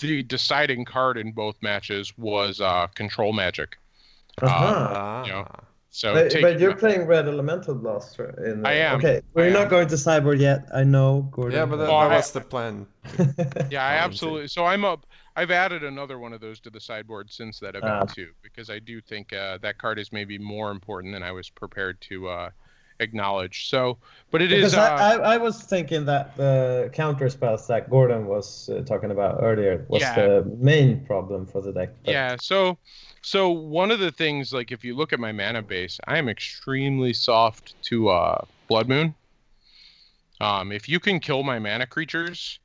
the 0.00 0.22
deciding 0.22 0.84
card 0.84 1.16
in 1.16 1.32
both 1.32 1.56
matches 1.62 2.12
was 2.18 2.60
uh, 2.60 2.86
control 2.88 3.32
magic. 3.32 3.78
Uh-huh. 4.40 4.88
Ah, 4.90 5.24
you 5.24 5.32
know, 5.32 5.46
So 5.94 6.14
but, 6.14 6.30
take- 6.30 6.40
but 6.42 6.58
you're 6.58 6.74
playing 6.74 7.02
Red 7.06 7.28
Elemental 7.28 7.74
Blast 7.74 8.18
right? 8.18 8.34
in. 8.46 8.64
I 8.64 8.72
am. 8.72 8.96
Okay, 8.96 9.20
we're 9.34 9.48
I 9.48 9.50
not 9.50 9.64
am. 9.64 9.68
going 9.68 9.88
to 9.88 9.94
cyborg 9.94 10.40
yet. 10.40 10.64
I 10.74 10.84
know, 10.84 11.28
Gordon. 11.30 11.58
yeah, 11.58 11.66
but 11.66 11.76
that, 11.76 11.84
Oh, 11.90 12.00
that 12.00 12.12
I- 12.12 12.16
was 12.16 12.30
the 12.32 12.40
plan. 12.40 12.86
Yeah, 13.70 13.84
I 13.84 13.94
absolutely. 13.96 14.48
So 14.48 14.64
I'm 14.64 14.84
up. 14.86 15.04
I've 15.36 15.50
added 15.50 15.84
another 15.84 16.18
one 16.18 16.32
of 16.32 16.40
those 16.40 16.60
to 16.60 16.70
the 16.70 16.80
sideboard 16.80 17.30
since 17.30 17.58
that 17.60 17.74
event 17.74 17.92
Ah. 17.92 18.04
too, 18.06 18.30
because 18.42 18.70
I 18.70 18.78
do 18.78 19.00
think 19.02 19.32
uh, 19.34 19.58
that 19.58 19.76
card 19.78 19.98
is 19.98 20.12
maybe 20.12 20.38
more 20.38 20.70
important 20.70 21.12
than 21.12 21.22
I 21.22 21.32
was 21.32 21.50
prepared 21.50 22.00
to 22.02 22.28
uh, 22.28 22.50
acknowledge. 23.00 23.68
So, 23.68 23.98
but 24.30 24.40
it 24.40 24.48
because 24.48 24.72
is. 24.72 24.78
Uh, 24.78 24.82
I, 24.82 25.14
I, 25.16 25.34
I 25.34 25.36
was 25.36 25.62
thinking 25.62 26.06
that 26.06 26.34
the 26.38 26.90
counter 26.94 27.28
spells 27.28 27.66
that 27.66 27.90
Gordon 27.90 28.26
was 28.26 28.70
uh, 28.70 28.80
talking 28.82 29.10
about 29.10 29.38
earlier 29.42 29.84
was 29.88 30.00
Yeah. 30.02 30.14
the 30.14 30.56
main 30.58 31.04
problem 31.04 31.44
for 31.46 31.60
the 31.60 31.72
deck. 31.72 31.90
but- 32.04 32.12
yeah. 32.12 32.36
So, 32.40 32.78
so 33.22 33.50
one 33.50 33.90
of 33.90 34.00
the 34.00 34.10
things, 34.10 34.52
like 34.52 34.72
if 34.72 34.84
you 34.84 34.94
look 34.96 35.12
at 35.12 35.20
my 35.20 35.32
mana 35.32 35.62
base, 35.62 35.98
I 36.06 36.18
am 36.18 36.28
extremely 36.28 37.12
soft 37.12 37.80
to 37.84 38.08
uh, 38.08 38.44
Blood 38.68 38.88
Moon. 38.88 39.14
Um, 40.40 40.72
if 40.72 40.88
you 40.88 40.98
can 40.98 41.20
kill 41.20 41.42
my 41.44 41.58
mana 41.58 41.86
creatures, 41.86 42.58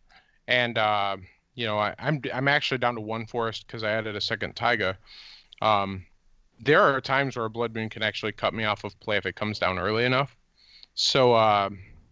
and 0.47 0.77
uh, 0.77 1.17
you 1.55 1.65
know 1.67 1.77
I, 1.77 1.93
I'm 1.99 2.21
I'm 2.33 2.47
actually 2.47 2.79
down 2.79 2.95
to 2.95 3.01
one 3.01 3.25
forest 3.27 3.67
because 3.67 3.83
I 3.83 3.91
added 3.91 4.15
a 4.15 4.21
second 4.21 4.55
Taiga. 4.55 4.97
Um, 5.61 6.05
there 6.59 6.81
are 6.81 6.99
times 7.01 7.35
where 7.35 7.45
a 7.45 7.49
Blood 7.49 7.75
Moon 7.75 7.87
can 7.89 8.01
actually 8.01 8.31
cut 8.31 8.53
me 8.53 8.63
off 8.63 8.83
of 8.83 8.99
play 8.99 9.17
if 9.17 9.25
it 9.27 9.35
comes 9.35 9.59
down 9.59 9.77
early 9.77 10.05
enough. 10.05 10.35
So 10.95 11.33
uh, 11.33 11.69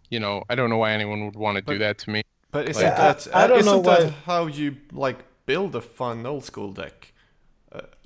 you 0.10 0.20
know 0.20 0.44
I 0.50 0.56
don't 0.56 0.70
know 0.70 0.78
why 0.78 0.92
anyone 0.92 1.26
would 1.26 1.36
want 1.36 1.56
to 1.58 1.62
do 1.64 1.80
that 1.80 1.98
to 2.00 2.12
me. 2.12 2.22
But 2.52 2.70
isn't 2.70 2.82
Yeah, 2.84 2.94
I- 2.94 3.14
that 3.14 3.28
I 3.36 3.48
don't 3.48 3.60
isn't 3.62 3.72
know 3.72 3.82
that 3.82 4.04
why- 4.04 4.10
how 4.26 4.46
you 4.46 4.78
like 4.92 5.18
build 5.48 5.76
a 5.76 5.82
fun 5.82 6.26
old 6.28 6.44
school 6.44 6.72
deck? 6.72 7.12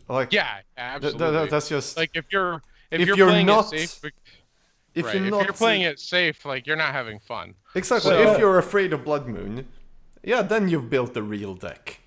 Like 0.10 0.34
Yeah, 0.34 0.60
absolutely. 0.78 1.32
th- 1.32 1.50
that's 1.52 1.70
just 1.70 1.96
like 1.96 2.12
if 2.16 2.26
you're 2.32 2.62
if, 2.92 3.02
If 3.02 3.08
you're, 3.08 3.18
you're 3.18 3.28
playing 3.30 3.46
not- 3.46 3.72
it 3.74 3.88
safe, 3.90 4.12
if 4.96 5.06
right, 5.06 5.16
you're 5.16 5.26
if 5.26 5.32
not 5.32 5.44
you're 5.44 5.54
playing 5.54 5.82
it 5.84 6.00
safe, 6.00 6.44
like 6.46 6.66
you're 6.66 6.76
not 6.76 6.92
having 6.94 7.20
fun. 7.20 7.54
exactly 7.76 8.12
So- 8.12 8.32
if 8.34 8.40
you're 8.40 8.58
afraid 8.58 8.92
of 8.94 9.04
Blood 9.06 9.28
Moon, 9.28 9.68
yeah, 10.24 10.42
then 10.42 10.68
you've 10.68 10.90
built 10.90 11.14
the 11.14 11.22
real 11.24 11.54
deck. 11.54 12.00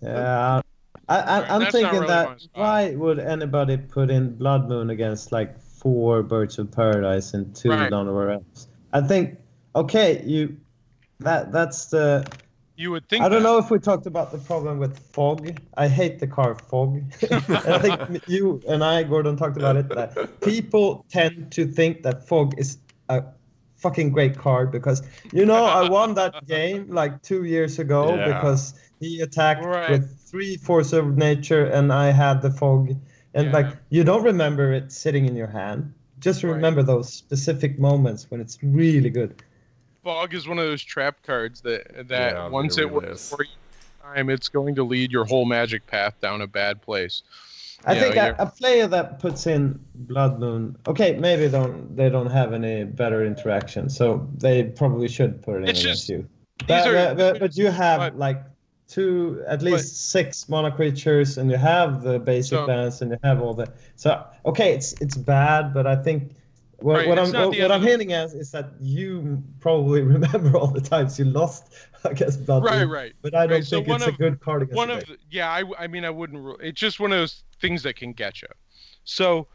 Yeah, 0.00 0.60
I, 1.08 1.16
I, 1.18 1.40
Right, 1.40 1.50
I'm 1.50 1.60
that's 1.60 1.72
thinking 1.72 1.92
really 1.94 2.06
that 2.06 2.40
why 2.54 2.94
would 2.94 3.18
anybody 3.18 3.76
put 3.76 4.10
in 4.10 4.34
Blood 4.36 4.68
Moon 4.68 4.90
against 4.90 5.32
like 5.32 5.60
four 5.60 6.22
Birds 6.22 6.58
of 6.58 6.70
Paradise 6.70 7.34
and 7.34 7.54
two 7.54 7.70
Right. 7.70 7.90
Llanowar 7.90 8.34
Elves? 8.34 8.68
I 8.92 9.00
think 9.00 9.38
okay, 9.76 10.22
you 10.24 10.56
that 11.20 11.52
that's 11.52 11.86
the 11.86 12.26
You 12.78 12.92
would 12.92 13.08
think. 13.08 13.24
I 13.24 13.28
don't 13.28 13.42
that. 13.42 13.48
know 13.48 13.58
if 13.58 13.70
we 13.72 13.80
talked 13.80 14.06
about 14.06 14.30
the 14.30 14.38
problem 14.38 14.78
with 14.78 14.96
fog. 15.12 15.60
I 15.76 15.88
hate 15.88 16.20
the 16.20 16.28
car 16.28 16.54
fog. 16.54 17.02
I 17.30 17.78
think 17.80 18.22
you 18.28 18.62
and 18.68 18.84
I, 18.84 19.02
Gordon, 19.02 19.36
talked 19.36 19.56
about 19.56 19.74
it. 19.76 19.88
That 19.88 20.40
people 20.42 21.04
tend 21.10 21.50
to 21.52 21.66
think 21.66 22.04
that 22.04 22.26
fog 22.28 22.54
is 22.56 22.78
a 23.08 23.24
fucking 23.74 24.10
great 24.10 24.38
card 24.38 24.70
because 24.70 25.02
you 25.32 25.44
know 25.44 25.64
I 25.64 25.88
won 25.88 26.14
that 26.14 26.46
game 26.46 26.86
like 26.88 27.20
two 27.22 27.42
years 27.44 27.80
ago 27.80 28.14
Yeah. 28.14 28.26
because 28.32 28.74
he 29.00 29.20
attacked 29.22 29.64
Right. 29.64 29.90
with 29.90 30.16
three 30.30 30.56
force 30.56 30.92
of 30.92 31.16
nature 31.16 31.64
and 31.66 31.92
I 31.92 32.10
had 32.12 32.42
the 32.42 32.50
fog. 32.52 32.94
And 33.34 33.46
Yeah. 33.46 33.52
like 33.52 33.76
you 33.90 34.04
don't 34.04 34.22
remember 34.22 34.72
it 34.72 34.92
sitting 34.92 35.26
in 35.26 35.34
your 35.34 35.48
hand. 35.48 35.92
Just 36.20 36.44
Right. 36.44 36.54
remember 36.54 36.84
those 36.84 37.12
specific 37.12 37.78
moments 37.78 38.30
when 38.30 38.40
it's 38.40 38.56
really 38.62 39.10
good. 39.10 39.42
Fog 40.08 40.32
is 40.32 40.48
one 40.48 40.58
of 40.58 40.64
those 40.64 40.82
trap 40.82 41.18
cards 41.22 41.60
that 41.60 42.08
that 42.08 42.32
Yeah, 42.32 42.48
once 42.48 42.78
it 42.78 42.84
it 42.84 42.84
really 42.86 43.08
works 43.08 43.28
for 43.28 43.42
you, 43.44 43.50
time 44.02 44.30
it's 44.30 44.48
going 44.48 44.74
to 44.76 44.82
lead 44.82 45.12
your 45.12 45.26
whole 45.26 45.44
magic 45.44 45.86
path 45.86 46.18
down 46.22 46.40
a 46.40 46.46
bad 46.46 46.80
place. 46.80 47.22
I 47.84 47.92
Yeah, 47.92 48.00
think 48.00 48.14
you're- 48.14 48.34
a, 48.38 48.42
a 48.44 48.46
player 48.46 48.86
that 48.86 49.18
puts 49.18 49.46
in 49.46 49.78
Blood 49.94 50.40
Moon, 50.40 50.76
okay, 50.86 51.12
maybe 51.18 51.42
they 51.46 51.58
don't 51.58 51.94
they 51.94 52.08
don't 52.08 52.30
have 52.30 52.54
any 52.54 52.84
better 52.84 53.22
interaction, 53.22 53.90
so 53.90 54.26
they 54.38 54.64
probably 54.80 55.08
should 55.08 55.42
put 55.42 55.56
it 55.56 55.64
in 55.64 55.68
It's 55.68 55.80
against 55.82 56.06
just- 56.06 56.08
you. 56.08 56.26
But, 56.66 56.88
are, 56.88 56.92
but, 57.14 57.16
but, 57.18 57.40
but 57.40 57.56
you 57.58 57.66
have 57.66 57.98
but- 58.00 58.16
like 58.16 58.40
two, 58.88 59.44
at 59.46 59.60
least 59.60 59.76
But- 59.76 59.84
six 60.16 60.48
mono 60.48 60.70
creatures, 60.70 61.36
and 61.36 61.50
you 61.50 61.58
have 61.58 62.00
the 62.02 62.18
basic 62.18 62.56
So- 62.60 62.66
balance, 62.66 63.02
and 63.02 63.10
you 63.10 63.18
have 63.22 63.42
all 63.42 63.52
that. 63.60 63.76
So 63.96 64.24
okay, 64.46 64.72
it's 64.74 64.94
it's 65.02 65.18
bad, 65.18 65.74
but 65.74 65.86
I 65.86 65.96
think. 65.96 66.32
What, 66.80 66.94
Right, 66.94 67.08
what 67.08 67.18
I'm 67.18 67.32
not 67.32 67.48
what, 67.48 67.72
I'm 67.72 67.82
hinting 67.82 68.12
at 68.12 68.30
is 68.30 68.52
that 68.52 68.70
you 68.80 69.42
probably 69.58 70.02
remember 70.16 70.56
all 70.56 70.68
the 70.68 70.80
times 70.80 71.18
you 71.18 71.24
lost 71.24 71.74
against 72.04 72.46
Blood 72.46 72.64
right, 72.64 72.84
right. 72.84 73.12
but 73.20 73.34
I 73.34 73.48
don't 73.48 73.58
Right, 73.58 73.66
think 73.66 73.88
one 73.88 73.96
it's 73.96 74.06
a 74.06 74.12
good 74.12 74.40
card 74.40 74.62
against 74.62 74.76
One 74.76 74.90
of 74.90 75.04
the, 75.06 75.16
yeah, 75.28 75.50
I, 75.50 75.64
I 75.76 75.86
mean 75.88 76.04
I 76.04 76.10
wouldn't. 76.10 76.40
ru- 76.40 76.56
It's 76.60 76.78
just 76.80 77.00
one 77.00 77.12
of 77.12 77.18
those 77.18 77.42
things 77.60 77.82
that 77.82 77.96
can 77.96 78.12
get 78.12 78.42
you. 78.42 78.48
So, 79.02 79.48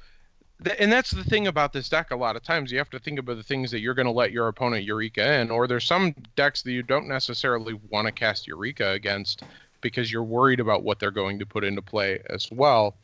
th- 0.66 0.76
and 0.80 0.92
that's 0.92 1.12
the 1.12 1.24
thing 1.24 1.48
about 1.48 1.72
this 1.72 1.88
deck. 1.88 2.12
A 2.12 2.16
lot 2.16 2.36
of 2.36 2.44
times 2.44 2.74
you 2.74 2.78
have 2.78 2.90
to 2.90 3.00
think 3.00 3.20
about 3.20 3.38
the 3.38 3.44
things 3.44 3.72
that 3.72 3.80
you're 3.80 3.94
going 3.94 4.06
to 4.06 4.12
let 4.12 4.34
your 4.34 4.50
opponent 4.50 4.84
Eureka 4.84 5.40
in, 5.40 5.50
or 5.50 5.66
there's 5.66 5.86
some 5.86 6.14
decks 6.36 6.62
that 6.64 6.74
you 6.74 6.84
don't 6.84 7.08
necessarily 7.08 7.80
want 7.90 8.06
to 8.06 8.12
cast 8.12 8.48
Eureka 8.48 8.90
against 8.90 9.44
because 9.80 10.12
you're 10.12 10.24
worried 10.24 10.60
about 10.60 10.84
what 10.84 11.00
they're 11.00 11.12
going 11.12 11.40
to 11.40 11.46
put 11.46 11.64
into 11.64 11.82
play 11.82 12.22
as 12.30 12.52
well. 12.52 12.96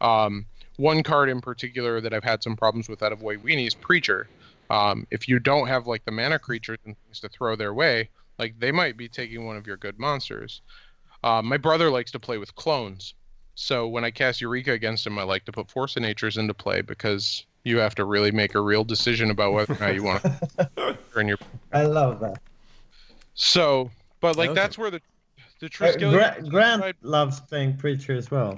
Um, 0.00 0.46
one 0.78 1.02
card 1.02 1.28
in 1.28 1.40
particular 1.40 2.00
that 2.00 2.14
I've 2.14 2.24
had 2.24 2.42
some 2.42 2.56
problems 2.56 2.88
with 2.88 3.02
out 3.02 3.12
of 3.12 3.20
White 3.20 3.42
Weenie 3.44 3.66
is 3.66 3.74
Preacher. 3.74 4.28
Um, 4.70 5.06
if 5.10 5.28
you 5.28 5.38
don't 5.38 5.66
have 5.66 5.86
like 5.86 6.04
the 6.04 6.12
mana 6.12 6.38
creatures 6.38 6.78
and 6.86 6.96
things 7.04 7.20
to 7.20 7.28
throw 7.28 7.56
their 7.56 7.74
way, 7.74 8.08
like 8.38 8.58
they 8.58 8.72
might 8.72 8.96
be 8.96 9.08
taking 9.08 9.44
one 9.46 9.56
of 9.56 9.66
your 9.66 9.76
good 9.76 9.98
monsters. 9.98 10.62
Uh, 11.24 11.42
my 11.42 11.56
brother 11.56 11.90
likes 11.90 12.12
to 12.12 12.18
play 12.20 12.38
with 12.38 12.54
clones, 12.54 13.14
so 13.56 13.88
when 13.88 14.04
I 14.04 14.10
cast 14.12 14.40
Eureka 14.40 14.70
against 14.72 15.04
him, 15.04 15.18
I 15.18 15.24
like 15.24 15.44
to 15.46 15.52
put 15.52 15.68
Force 15.68 15.96
of 15.96 16.02
Natures 16.02 16.36
into 16.36 16.54
play 16.54 16.80
because 16.80 17.44
you 17.64 17.78
have 17.78 17.96
to 17.96 18.04
really 18.04 18.30
make 18.30 18.54
a 18.54 18.60
real 18.60 18.84
decision 18.84 19.30
about 19.32 19.52
whether 19.52 19.74
or 19.74 19.78
not 19.80 19.94
you 19.96 20.04
want 20.04 20.22
to 20.22 20.96
turn 21.12 21.26
your. 21.26 21.38
I 21.72 21.82
love 21.82 22.20
that. 22.20 22.38
So, 23.34 23.90
but 24.20 24.36
like 24.36 24.50
Okay. 24.50 24.60
that's 24.60 24.78
where 24.78 24.92
the 24.92 25.00
the 25.60 25.66
Uh, 25.66 25.68
Triskelion. 25.70 26.10
Gra- 26.12 26.48
Grant 26.48 26.82
side- 26.82 26.94
loves 27.02 27.40
playing 27.40 27.76
Preacher 27.78 28.12
as 28.14 28.30
well. 28.30 28.56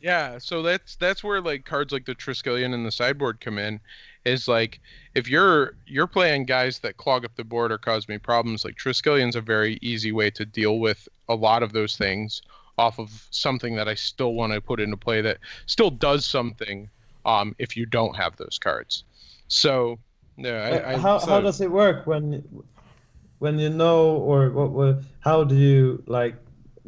Yeah, 0.00 0.38
so 0.38 0.62
that's 0.62 0.96
that's 0.96 1.24
where 1.24 1.40
like 1.40 1.64
cards 1.64 1.92
like 1.92 2.06
the 2.06 2.14
Triskelion 2.14 2.74
and 2.74 2.86
the 2.86 2.92
sideboard 2.92 3.40
come 3.40 3.58
in. 3.58 3.80
Is 4.24 4.46
like 4.46 4.80
if 5.14 5.28
you're 5.28 5.74
you're 5.86 6.06
playing 6.06 6.44
guys 6.44 6.78
that 6.80 6.96
clog 6.96 7.24
up 7.24 7.34
the 7.36 7.44
board 7.44 7.72
or 7.72 7.78
cause 7.78 8.08
me 8.08 8.18
problems, 8.18 8.64
like 8.64 8.76
Triskelion's 8.76 9.36
a 9.36 9.40
very 9.40 9.78
easy 9.80 10.12
way 10.12 10.30
to 10.30 10.44
deal 10.44 10.78
with 10.78 11.08
a 11.28 11.34
lot 11.34 11.62
of 11.62 11.72
those 11.72 11.96
things 11.96 12.42
off 12.76 12.98
of 12.98 13.26
something 13.30 13.74
that 13.74 13.88
I 13.88 13.94
still 13.94 14.34
want 14.34 14.52
to 14.52 14.60
put 14.60 14.80
into 14.80 14.96
play 14.96 15.20
that 15.22 15.38
still 15.66 15.90
does 15.90 16.24
something 16.24 16.88
um, 17.26 17.56
if 17.58 17.76
you 17.76 17.86
don't 17.86 18.14
have 18.16 18.36
those 18.36 18.58
cards. 18.60 19.04
So 19.48 19.98
yeah, 20.36 20.82
I, 20.86 20.92
I, 20.92 20.96
how 20.96 21.18
so- 21.18 21.30
how 21.30 21.40
does 21.40 21.60
it 21.60 21.70
work 21.70 22.06
when 22.06 22.44
when 23.40 23.58
you 23.58 23.70
know 23.70 24.10
or 24.16 24.50
what, 24.50 24.70
what 24.70 25.02
how 25.20 25.44
do 25.44 25.56
you 25.56 26.02
like 26.06 26.36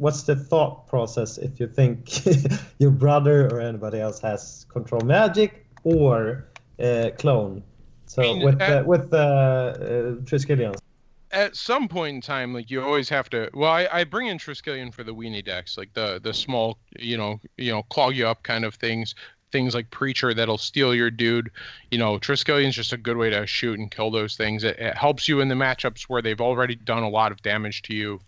what's 0.01 0.23
the 0.23 0.35
thought 0.35 0.87
process 0.87 1.37
if 1.37 1.59
you 1.59 1.67
think 1.67 2.25
your 2.79 2.89
brother 2.89 3.47
or 3.49 3.61
anybody 3.61 3.99
else 3.99 4.19
has 4.19 4.65
control 4.69 5.01
magic 5.01 5.65
or 5.83 6.47
uh, 6.79 7.11
clone? 7.19 7.61
So 8.07 8.23
I 8.23 8.25
mean, 8.25 8.43
with 8.43 8.57
that- 8.59 8.83
the, 8.83 8.89
with 8.89 9.11
the 9.11 9.17
uh, 9.17 10.23
Triskelions. 10.25 10.79
at 11.31 11.55
some 11.55 11.87
point 11.87 12.15
in 12.15 12.21
time, 12.21 12.51
like 12.53 12.71
you 12.71 12.81
always 12.81 13.09
have 13.09 13.29
to. 13.29 13.49
Well, 13.53 13.71
I, 13.71 13.87
I 13.91 14.03
bring 14.03 14.27
in 14.27 14.39
Triskelion 14.39 14.91
for 14.91 15.03
the 15.03 15.13
weenie 15.13 15.45
decks, 15.45 15.77
like 15.77 15.93
the 15.93 16.19
the 16.21 16.33
small, 16.33 16.79
you 16.97 17.15
know, 17.15 17.39
you 17.57 17.71
know, 17.71 17.83
clog 17.83 18.15
you 18.15 18.27
up 18.27 18.41
kind 18.43 18.65
of 18.65 18.75
things. 18.75 19.13
Things 19.51 19.75
like 19.75 19.91
Preacher 19.91 20.33
that'll 20.33 20.57
steal 20.57 20.95
your 20.95 21.11
dude. 21.11 21.51
You 21.91 21.97
know, 21.99 22.17
Triskelion's 22.17 22.75
just 22.75 22.93
a 22.93 22.97
good 22.97 23.17
way 23.17 23.29
to 23.29 23.45
shoot 23.45 23.77
and 23.77 23.91
kill 23.91 24.09
those 24.09 24.35
things. 24.37 24.63
It, 24.63 24.79
it 24.79 24.97
helps 24.97 25.27
you 25.27 25.41
in 25.41 25.49
the 25.49 25.55
matchups 25.55 26.03
where 26.03 26.21
they've 26.21 26.39
already 26.39 26.75
done 26.75 27.03
a 27.03 27.09
lot 27.09 27.33
of 27.33 27.41
damage 27.41 27.81
to 27.83 27.93
you. 27.93 28.21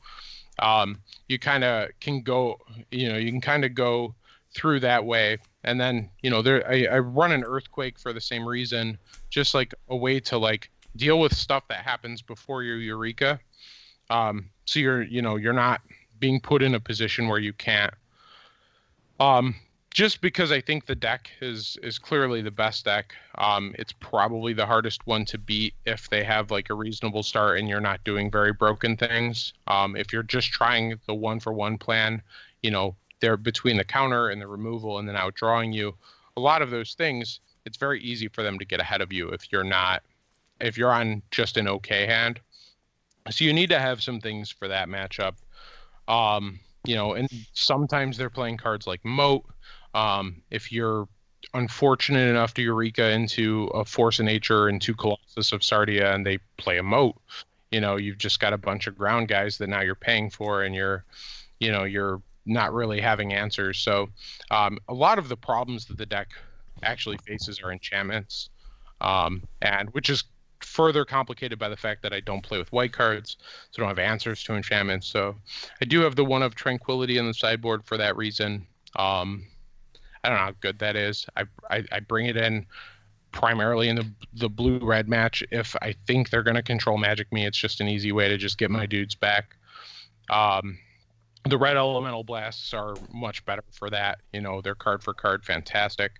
Um, 0.60 1.00
you 1.28 1.40
kind 1.40 1.64
of 1.64 1.90
can 2.00 2.22
go, 2.22 2.60
you 2.92 3.10
know, 3.10 3.18
you 3.18 3.32
can 3.32 3.42
kind 3.42 3.66
of 3.66 3.74
go 3.74 4.14
through 4.54 4.82
that 4.82 5.04
way. 5.04 5.38
And 5.64 5.80
then, 5.80 6.10
you 6.22 6.30
know, 6.30 6.42
there 6.42 6.68
I, 6.70 6.86
I 6.86 7.00
run 7.00 7.32
an 7.32 7.44
earthquake 7.44 7.98
for 7.98 8.14
the 8.14 8.22
same 8.22 8.48
reason, 8.48 8.98
just 9.30 9.54
like 9.54 9.74
a 9.90 9.96
way 9.96 10.20
to 10.22 10.38
like 10.38 10.70
deal 10.96 11.20
with 11.20 11.34
stuff 11.34 11.68
that 11.70 11.80
happens 11.80 12.22
before 12.22 12.64
your 12.64 12.78
eureka. 12.78 13.40
Um, 14.10 14.50
so 14.66 14.80
you're, 14.80 15.04
you 15.04 15.22
know, 15.22 15.38
you're 15.38 15.54
not 15.54 15.82
being 16.20 16.40
put 16.40 16.62
in 16.62 16.76
a 16.76 16.80
position 16.80 17.28
where 17.28 17.40
you 17.40 17.54
can't. 17.54 17.94
Um, 19.20 19.56
just 19.94 20.22
because 20.22 20.52
I 20.52 20.60
think 20.60 20.88
the 20.88 20.96
deck 20.96 21.30
is 21.40 21.78
is 21.84 22.00
clearly 22.00 22.42
the 22.42 22.52
best 22.52 22.86
deck. 22.86 23.14
Um, 23.38 23.76
it's 23.78 23.94
probably 23.94 24.54
the 24.54 24.66
hardest 24.66 25.06
one 25.06 25.24
to 25.26 25.38
beat 25.38 25.76
if 25.86 26.10
they 26.10 26.24
have 26.24 26.50
like 26.50 26.70
a 26.70 26.74
reasonable 26.74 27.22
start 27.22 27.60
and 27.60 27.70
you're 27.70 27.80
not 27.80 28.04
doing 28.04 28.32
very 28.32 28.52
broken 28.52 28.98
things. 28.98 29.54
Um, 29.68 29.96
if 29.96 30.12
you're 30.12 30.24
just 30.24 30.52
trying 30.52 31.00
the 31.06 31.14
one 31.14 31.40
for 31.40 31.54
one 31.54 31.78
plan, 31.78 32.22
you 32.64 32.72
know, 32.72 32.96
they're 33.20 33.38
between 33.38 33.78
the 33.78 33.84
counter 33.84 34.30
and 34.30 34.42
the 34.42 34.48
removal 34.48 34.98
and 34.98 35.08
then 35.08 35.16
outdrawing 35.16 35.74
you. 35.74 35.96
A 36.38 36.42
lot 36.42 36.64
of 36.64 36.72
those 36.72 36.96
things, 36.96 37.40
it's 37.66 37.78
very 37.78 38.02
easy 38.02 38.28
for 38.28 38.42
them 38.42 38.58
to 38.58 38.66
get 38.66 38.80
ahead 38.80 39.02
of 39.02 39.14
you 39.14 39.30
if 39.30 39.52
you're 39.52 39.64
not 39.64 40.02
if 40.60 40.78
you're 40.78 40.92
on 40.92 41.22
just 41.30 41.58
an 41.58 41.68
okay 41.68 42.08
hand. 42.08 42.40
So 43.30 43.46
you 43.46 43.54
need 43.54 43.70
to 43.70 43.80
have 43.80 44.02
some 44.02 44.20
things 44.20 44.50
for 44.50 44.68
that 44.68 44.88
matchup. 44.88 45.36
Um, 46.08 46.60
you 46.86 46.96
know, 46.96 47.14
and 47.14 47.30
sometimes 47.54 48.18
they're 48.18 48.30
playing 48.30 48.58
cards 48.58 48.88
like 48.88 49.04
Moat. 49.06 49.46
Um, 49.94 50.42
if 50.50 50.72
you're 50.72 51.08
unfortunate 51.54 52.30
enough 52.30 52.54
to 52.56 52.62
Eureka 52.62 53.10
into 53.10 53.66
a 53.74 53.86
Force 53.86 54.20
of 54.20 54.26
Nature 54.26 54.68
and 54.68 54.82
two 54.82 54.96
Colossus 54.96 55.52
of 55.52 55.62
Sardia 55.62 56.14
and 56.14 56.26
they 56.26 56.40
play 56.58 56.78
a 56.78 56.84
Moat, 56.84 57.16
you 57.72 57.82
know, 57.82 57.98
you've 57.98 58.18
just 58.18 58.40
got 58.40 58.54
a 58.54 58.58
bunch 58.58 58.88
of 58.88 58.98
ground 58.98 59.28
guys 59.28 59.58
that 59.58 59.68
now 59.68 59.82
you're 59.82 59.96
paying 59.96 60.30
for 60.30 60.64
and 60.64 60.76
you're, 60.76 61.04
you 61.60 61.72
know, 61.72 61.84
you're 61.84 62.22
not 62.46 62.74
really 62.74 63.00
having 63.00 63.34
answers. 63.34 63.80
So 63.80 64.10
um, 64.52 64.78
a 64.90 64.94
lot 64.94 65.18
of 65.18 65.30
the 65.30 65.38
problems 65.38 65.86
that 65.86 65.98
the 65.98 66.06
deck 66.06 66.30
actually 66.84 67.18
faces 67.18 67.62
are 67.62 67.72
enchantments. 67.72 68.50
Um, 69.02 69.44
and 69.62 69.90
which 69.90 70.10
is 70.10 70.24
further 70.62 71.04
complicated 71.04 71.60
by 71.60 71.70
the 71.70 71.76
fact 71.76 72.02
that 72.04 72.14
I 72.14 72.20
don't 72.22 72.42
play 72.42 72.58
with 72.58 72.72
white 72.72 72.94
cards, 72.94 73.38
so 73.72 73.82
I 73.82 73.86
don't 73.86 73.90
have 73.90 74.00
answers 74.00 74.44
to 74.44 74.56
enchantments. 74.56 75.08
So 75.08 75.36
I 75.82 75.86
do 75.86 76.02
have 76.02 76.16
the 76.16 76.24
one 76.24 76.42
of 76.42 76.56
tranquility 76.56 77.18
in 77.18 77.28
the 77.28 77.34
sideboard 77.34 77.84
for 77.84 77.98
that 77.98 78.16
reason. 78.16 78.66
Um, 78.96 79.46
I 80.24 80.30
don't 80.30 80.38
know 80.38 80.46
how 80.46 80.56
good 80.62 80.80
that 80.80 80.96
is. 80.96 81.26
I, 81.36 81.44
I, 81.70 81.84
I 81.92 82.00
bring 82.00 82.28
it 82.28 82.38
in 82.38 82.66
primarily 83.32 83.90
in 83.90 83.96
the 83.96 84.10
the 84.34 84.50
blue 84.50 84.80
red 84.80 85.10
match 85.10 85.44
if 85.52 85.76
I 85.82 85.96
think 86.08 86.30
they're 86.30 86.44
going 86.44 86.56
to 86.56 86.64
control 86.64 86.98
Magic 86.98 87.32
Me. 87.34 87.46
It's 87.46 87.58
just 87.58 87.82
an 87.82 87.88
easy 87.88 88.12
way 88.12 88.30
to 88.30 88.38
just 88.38 88.58
get 88.58 88.72
my 88.72 88.86
dudes 88.86 89.16
back. 89.16 89.56
Um, 90.30 90.78
the 91.46 91.58
red 91.58 91.76
elemental 91.76 92.24
blasts 92.24 92.74
are 92.74 92.96
much 93.12 93.44
better 93.46 93.64
for 93.72 93.90
that. 93.90 94.20
You 94.32 94.42
know, 94.42 94.62
they're 94.62 94.76
card 94.76 95.04
for 95.04 95.14
card 95.14 95.44
fantastic. 95.44 96.14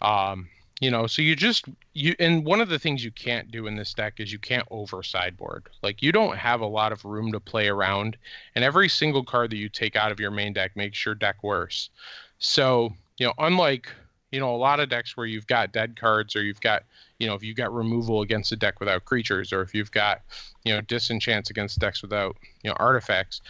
Um, 0.00 0.48
you 0.80 0.90
know, 0.90 1.06
so 1.06 1.20
you 1.20 1.36
just 1.36 1.66
you 1.92 2.14
and 2.18 2.44
one 2.44 2.62
of 2.62 2.70
the 2.70 2.78
things 2.78 3.04
you 3.04 3.10
can't 3.10 3.50
do 3.50 3.66
in 3.66 3.76
this 3.76 3.92
deck 3.92 4.14
is 4.18 4.32
you 4.32 4.38
can't 4.38 4.66
over 4.70 5.02
sideboard. 5.02 5.68
Like 5.82 6.00
you 6.00 6.10
don't 6.10 6.36
have 6.38 6.62
a 6.62 6.66
lot 6.66 6.92
of 6.92 7.04
room 7.04 7.32
to 7.32 7.40
play 7.40 7.68
around, 7.68 8.16
and 8.54 8.64
every 8.64 8.88
single 8.88 9.22
card 9.22 9.50
that 9.50 9.58
you 9.58 9.68
take 9.68 9.94
out 9.94 10.10
of 10.10 10.18
your 10.18 10.30
main 10.30 10.54
deck 10.54 10.74
makes 10.76 11.04
your 11.04 11.14
deck 11.14 11.42
worse. 11.42 11.90
So 12.38 12.94
you 13.20 13.26
know, 13.26 13.34
unlike 13.38 13.88
you 14.32 14.40
know 14.40 14.54
a 14.54 14.56
lot 14.56 14.80
of 14.80 14.88
decks 14.88 15.16
where 15.16 15.26
you've 15.26 15.46
got 15.46 15.72
dead 15.72 16.00
cards 16.00 16.34
or 16.34 16.42
you've 16.42 16.60
got 16.60 16.84
you 17.18 17.28
know 17.28 17.34
if 17.34 17.44
you've 17.44 17.56
got 17.56 17.72
removal 17.72 18.22
against 18.22 18.50
a 18.50 18.56
deck 18.56 18.80
without 18.80 19.04
creatures 19.04 19.52
or 19.52 19.60
if 19.60 19.74
you've 19.74 19.92
got 19.92 20.22
you 20.64 20.72
know 20.72 20.80
disenchants 20.80 21.50
against 21.50 21.78
decks 21.78 22.02
without 22.02 22.36
you 22.64 22.70
know 22.70 22.76
artifacts 22.80 23.42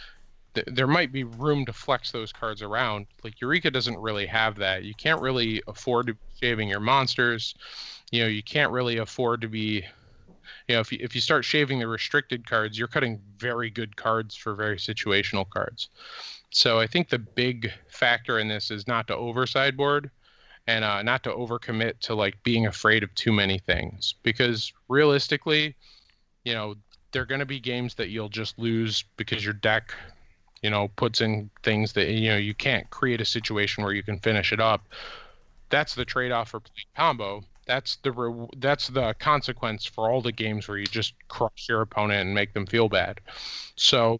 th- 0.53 0.67
there 0.71 0.87
might 0.87 1.11
be 1.11 1.23
room 1.23 1.65
to 1.65 1.73
flex 1.73 2.11
those 2.11 2.33
cards 2.33 2.61
around. 2.61 3.07
Like 3.23 3.39
eureka 3.39 3.71
doesn't 3.71 3.97
really 3.97 4.25
have 4.25 4.57
that. 4.57 4.83
You 4.83 4.93
can't 4.93 5.21
really 5.21 5.63
afford 5.67 6.07
to 6.07 6.13
be 6.13 6.19
shaving 6.41 6.67
your 6.67 6.81
monsters. 6.81 7.55
You 8.11 8.23
know 8.23 8.27
you 8.27 8.43
can't 8.43 8.71
really 8.71 8.97
afford 8.97 9.39
to 9.41 9.47
be 9.47 9.85
you 10.67 10.75
know 10.75 10.81
if 10.81 10.91
you, 10.91 10.99
if 11.01 11.15
you 11.15 11.21
start 11.21 11.45
shaving 11.45 11.79
the 11.79 11.87
restricted 11.87 12.45
cards 12.45 12.77
you're 12.77 12.87
cutting 12.89 13.21
very 13.37 13.69
good 13.69 13.95
cards 13.95 14.35
for 14.35 14.53
very 14.53 14.77
situational 14.77 15.47
cards 15.49 15.89
so 16.51 16.79
i 16.79 16.85
think 16.85 17.09
the 17.09 17.19
big 17.19 17.71
factor 17.87 18.39
in 18.39 18.47
this 18.47 18.69
is 18.71 18.87
not 18.87 19.07
to 19.07 19.15
over 19.15 19.47
sideboard 19.47 20.11
and 20.67 20.85
uh, 20.85 21.01
not 21.01 21.23
to 21.23 21.29
overcommit 21.31 21.99
to 21.99 22.15
like 22.15 22.41
being 22.43 22.67
afraid 22.67 23.03
of 23.03 23.13
too 23.15 23.31
many 23.31 23.57
things. 23.57 24.15
Because 24.23 24.71
realistically 24.87 25.75
you 26.43 26.53
know 26.53 26.75
they're 27.11 27.25
going 27.25 27.39
to 27.39 27.45
be 27.45 27.59
games 27.59 27.95
that 27.95 28.09
you'll 28.09 28.29
just 28.29 28.57
lose 28.57 29.03
because 29.17 29.43
your 29.43 29.53
deck 29.53 29.93
you 30.61 30.69
know 30.69 30.87
puts 30.95 31.21
in 31.21 31.49
things 31.63 31.93
that 31.93 32.09
you 32.09 32.29
know 32.29 32.37
you 32.37 32.53
can't 32.53 32.89
create 32.89 33.21
a 33.21 33.25
situation 33.25 33.83
where 33.83 33.93
you 33.93 34.03
can 34.03 34.19
finish 34.19 34.51
it 34.51 34.59
up. 34.59 34.81
That's 35.69 35.95
the 35.95 36.05
trade-off 36.05 36.49
for 36.49 36.59
playing 36.59 36.87
combo. 36.95 37.43
That's 37.65 37.97
the 37.97 38.11
re- 38.11 38.47
that's 38.57 38.87
the 38.87 39.13
consequence 39.19 39.85
for 39.85 40.09
all 40.09 40.21
the 40.21 40.31
games 40.31 40.67
where 40.67 40.77
you 40.77 40.85
just 40.85 41.13
crush 41.27 41.67
your 41.69 41.81
opponent 41.81 42.21
and 42.21 42.33
make 42.33 42.53
them 42.53 42.65
feel 42.65 42.89
bad. 42.89 43.21
So 43.75 44.19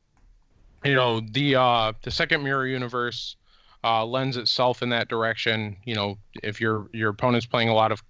you 0.83 0.95
know 0.95 1.19
the 1.19 1.55
uh 1.55 1.93
the 2.01 2.11
second 2.11 2.43
mirror 2.43 2.67
universe 2.67 3.35
uh, 3.83 4.05
lends 4.05 4.37
itself 4.37 4.81
in 4.81 4.89
that 4.89 5.07
direction. 5.07 5.75
You 5.85 5.95
know, 5.95 6.17
if 6.43 6.61
your 6.61 6.89
your 6.93 7.09
opponent's 7.09 7.45
playing 7.45 7.69
a 7.69 7.73
lot 7.73 7.91
of 7.91 8.03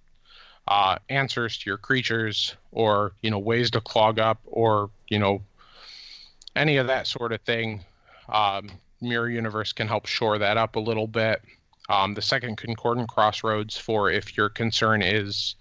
uh, 0.68 0.98
answers 1.08 1.58
to 1.58 1.70
your 1.70 1.78
creatures, 1.78 2.56
or 2.70 3.12
you 3.22 3.30
know 3.30 3.38
ways 3.38 3.70
to 3.72 3.80
clog 3.80 4.18
up, 4.18 4.40
or 4.44 4.90
you 5.08 5.18
know 5.18 5.42
any 6.56 6.76
of 6.76 6.86
that 6.86 7.06
sort 7.06 7.32
of 7.32 7.40
thing, 7.42 7.84
um, 8.28 8.70
Mirror 9.00 9.30
Universe 9.30 9.72
can 9.72 9.88
help 9.88 10.06
shore 10.06 10.38
that 10.38 10.56
up 10.56 10.76
a 10.76 10.80
little 10.80 11.06
bit. 11.06 11.42
Um, 11.88 12.14
the 12.14 12.22
second 12.22 12.56
Concordant 12.56 13.08
Crossroads 13.08 13.76
for 13.76 14.10
if 14.10 14.36
your 14.36 14.48
concern 14.48 15.02
is, 15.02 15.56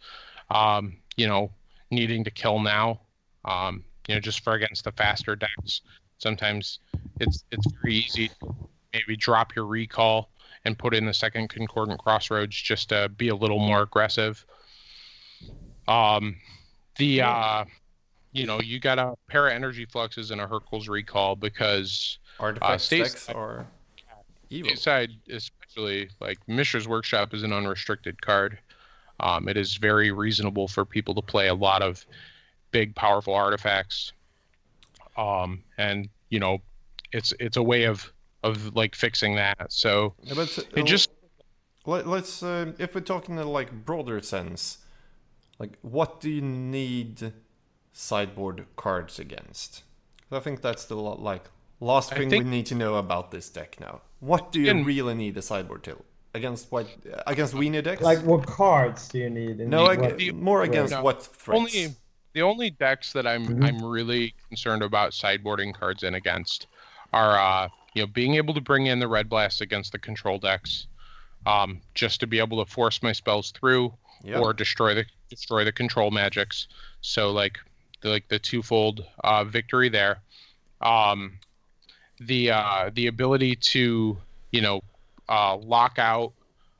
um, 0.51 0.97
you 1.17 1.27
know, 1.27 1.51
needing 1.89 2.23
to 2.23 2.31
kill 2.31 2.59
now, 2.59 3.01
um, 3.45 3.83
you 4.07 4.15
know, 4.15 4.21
just 4.21 4.43
for 4.43 4.53
against 4.53 4.83
the 4.83 4.91
faster 4.91 5.35
decks. 5.35 5.81
Sometimes 6.19 6.79
it's 7.21 7.43
it's 7.51 7.67
very 7.81 7.95
easy 7.95 8.27
To 8.27 8.55
maybe 8.93 9.15
drop 9.15 9.55
your 9.55 9.65
recall 9.65 10.29
and 10.65 10.77
put 10.77 10.93
in 10.93 11.05
the 11.05 11.13
second 11.13 11.49
concordant 11.49 11.99
crossroads 11.99 12.55
just 12.55 12.89
to 12.89 13.09
be 13.09 13.29
a 13.29 13.35
little 13.35 13.59
more 13.59 13.81
aggressive. 13.81 14.45
Um, 15.87 16.35
the 16.97 17.21
uh, 17.21 17.65
you 18.33 18.45
know, 18.45 18.61
you 18.61 18.79
got 18.79 18.99
a 18.99 19.15
pair 19.27 19.47
of 19.47 19.53
energy 19.53 19.85
fluxes 19.85 20.31
and 20.31 20.41
a 20.41 20.47
Hurkyl's 20.47 20.87
recall 20.87 21.35
because 21.35 22.19
Artifact 22.39 22.81
stays- 22.81 23.13
decks 23.13 23.29
are 23.29 23.65
evil. 24.49 24.75
side 24.75 25.11
especially 25.29 26.09
like 26.19 26.37
Mishra's 26.47 26.87
Workshop 26.87 27.33
is 27.33 27.43
an 27.43 27.53
unrestricted 27.53 28.21
card. 28.21 28.57
Um, 29.19 29.47
it 29.47 29.55
is 29.57 29.75
very 29.75 30.11
reasonable 30.11 30.67
for 30.67 30.83
people 30.83 31.13
to 31.15 31.21
play 31.21 31.47
a 31.47 31.53
lot 31.53 31.81
of 31.81 32.05
big, 32.71 32.95
powerful 32.95 33.33
artifacts. 33.33 34.13
Um, 35.17 35.63
and 35.77 36.09
you 36.29 36.39
know, 36.39 36.59
it's 37.11 37.33
it's 37.39 37.57
a 37.57 37.63
way 37.63 37.83
of 37.85 38.11
of 38.43 38.75
like 38.75 38.95
fixing 38.95 39.35
that. 39.35 39.71
So 39.71 40.15
Yeah, 40.23 40.33
but 40.35 40.57
uh, 40.57 40.63
it 40.75 40.83
just 40.85 41.09
let, 41.85 42.07
us 42.07 42.43
um, 42.43 42.75
if 42.79 42.95
we're 42.95 43.01
talking 43.01 43.35
in 43.35 43.41
a 43.41 43.49
like 43.49 43.71
broader 43.85 44.21
sense, 44.21 44.79
like 45.59 45.77
what 45.81 46.19
do 46.21 46.29
you 46.29 46.41
need 46.41 47.33
sideboard 47.91 48.65
cards 48.75 49.19
against? 49.19 49.83
I 50.31 50.39
think 50.39 50.61
that's 50.61 50.85
the 50.85 50.95
like 50.95 51.45
last 51.79 52.13
thing 52.13 52.29
think- 52.29 52.43
we 52.45 52.49
need 52.49 52.65
to 52.67 52.75
know 52.75 52.95
about 52.95 53.31
this 53.31 53.49
deck 53.49 53.77
now. 53.79 54.01
What 54.19 54.51
do 54.51 54.61
you 54.61 54.69
And- 54.71 54.85
really 54.85 55.13
need 55.15 55.35
a 55.37 55.41
sideboard 55.41 55.83
till 55.83 56.05
against 56.33 56.71
what 56.71 56.87
against 57.27 57.53
weenie 57.53 57.83
decks? 57.83 58.01
Like 58.01 58.19
what 58.19 58.45
cards 58.45 59.09
do 59.09 59.17
you 59.19 59.29
need? 59.29 59.59
In 59.59 59.69
no, 59.69 59.83
what- 59.83 59.99
ag- 60.03 60.17
the- 60.17 60.31
more 60.31 60.63
against 60.63 60.93
No, 60.93 61.03
what 61.03 61.21
threats? 61.23 61.59
only 61.59 61.95
the 62.33 62.41
only 62.43 62.69
decks 62.69 63.11
that 63.13 63.27
I'm 63.27 63.45
Mhm. 63.45 63.65
I'm 63.65 63.83
really 63.83 64.33
concerned 64.47 64.83
about 64.83 65.11
sideboarding 65.11 65.73
cards 65.73 66.03
in 66.03 66.15
against 66.15 66.67
are 67.13 67.37
uh 67.37 67.69
you 67.93 68.01
know 68.01 68.07
being 68.07 68.35
able 68.35 68.53
to 68.53 68.61
bring 68.61 68.87
in 68.87 68.99
the 68.99 69.07
red 69.07 69.29
blast 69.29 69.61
against 69.61 69.91
the 69.91 69.99
control 69.99 70.37
decks, 70.37 70.87
um 71.45 71.81
just 71.93 72.19
to 72.19 72.27
be 72.27 72.39
able 72.39 72.63
to 72.63 72.71
force 72.71 73.01
my 73.03 73.11
spells 73.11 73.51
through 73.51 73.93
yeah. 74.23 74.39
or 74.39 74.53
destroy 74.53 74.93
the 74.93 75.05
destroy 75.29 75.63
the 75.63 75.71
control 75.71 76.11
magics. 76.11 76.67
So 77.01 77.31
like 77.31 77.57
the 78.01 78.09
like 78.09 78.27
the 78.27 78.39
twofold 78.39 79.05
uh, 79.23 79.43
victory 79.43 79.89
there. 79.89 80.21
Um, 80.81 81.39
the 82.19 82.51
uh, 82.51 82.91
the 82.93 83.07
ability 83.07 83.55
to 83.55 84.17
you 84.51 84.61
know 84.61 84.81
uh, 85.29 85.55
lock 85.57 85.97
out 85.97 86.33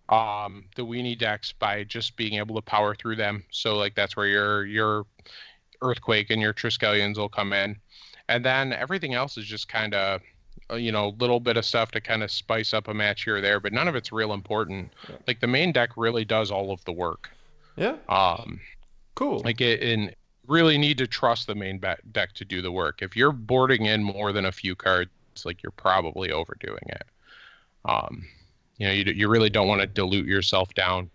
um, 0.10 0.66
the 0.76 0.85
weenie 0.85 1.18
decks 1.18 1.53
by 1.53 1.84
just 1.84 2.16
being 2.16 2.35
able 2.35 2.56
to 2.56 2.61
power 2.61 2.93
through 2.95 3.16
them. 3.16 3.43
So 3.51 3.77
like 3.77 3.95
that's 3.95 4.16
where 4.16 4.27
your 4.27 4.66
your 4.66 5.06
earthquake 5.82 6.30
and 6.30 6.42
your 6.42 6.53
Triskelions 6.53 7.18
will 7.18 7.30
come 7.30 7.53
in, 7.53 7.77
and 8.32 8.45
then 8.45 8.74
everything 8.74 9.14
else 9.14 9.38
is 9.38 9.45
just 9.45 9.68
kind 9.68 9.93
of 9.93 10.22
you 10.76 10.92
know 10.92 11.10
little 11.19 11.40
bit 11.40 11.58
of 11.58 11.66
stuff 11.66 11.92
to 11.92 12.01
kind 12.01 12.24
of 12.24 12.32
spice 12.32 12.74
up 12.74 12.88
a 12.88 12.93
match 12.93 13.24
here 13.24 13.38
or 13.38 13.42
there, 13.42 13.60
but 13.60 13.74
none 13.74 13.88
of 13.88 13.95
it's 13.95 14.11
real 14.11 14.34
important. 14.34 14.92
Yeah. 15.10 15.16
Like 15.27 15.40
the 15.42 15.48
main 15.48 15.72
deck 15.72 15.90
really 15.98 16.26
does 16.26 16.50
all 16.51 16.72
of 16.72 16.84
the 16.85 16.93
work. 16.93 17.30
yeah, 17.76 17.95
Um, 18.10 18.60
cool. 19.16 19.40
like 19.43 19.61
it 19.61 19.82
and 19.84 20.16
really 20.48 20.77
need 20.77 20.98
to 20.98 21.08
trust 21.08 21.48
the 21.48 21.56
main 21.56 21.80
deck 22.11 22.34
to 22.34 22.45
do 22.45 22.61
the 22.61 22.72
work. 22.72 23.01
If 23.01 23.16
you're 23.16 23.32
boarding 23.32 23.85
in 23.85 24.03
more 24.03 24.32
than 24.34 24.45
a 24.45 24.51
few 24.51 24.76
cards, 24.76 25.11
like 25.45 25.61
you're 25.64 25.72
probably 25.72 26.32
overdoing 26.32 26.88
it. 26.88 27.03
Um, 27.85 28.26
you 28.77 28.88
know, 28.88 28.93
you 28.93 29.03
you 29.14 29.27
really 29.30 29.50
don't 29.50 29.68
want 29.68 29.82
to 29.82 29.88
dilute 29.88 30.26
yourself 30.27 30.74
down. 30.74 31.10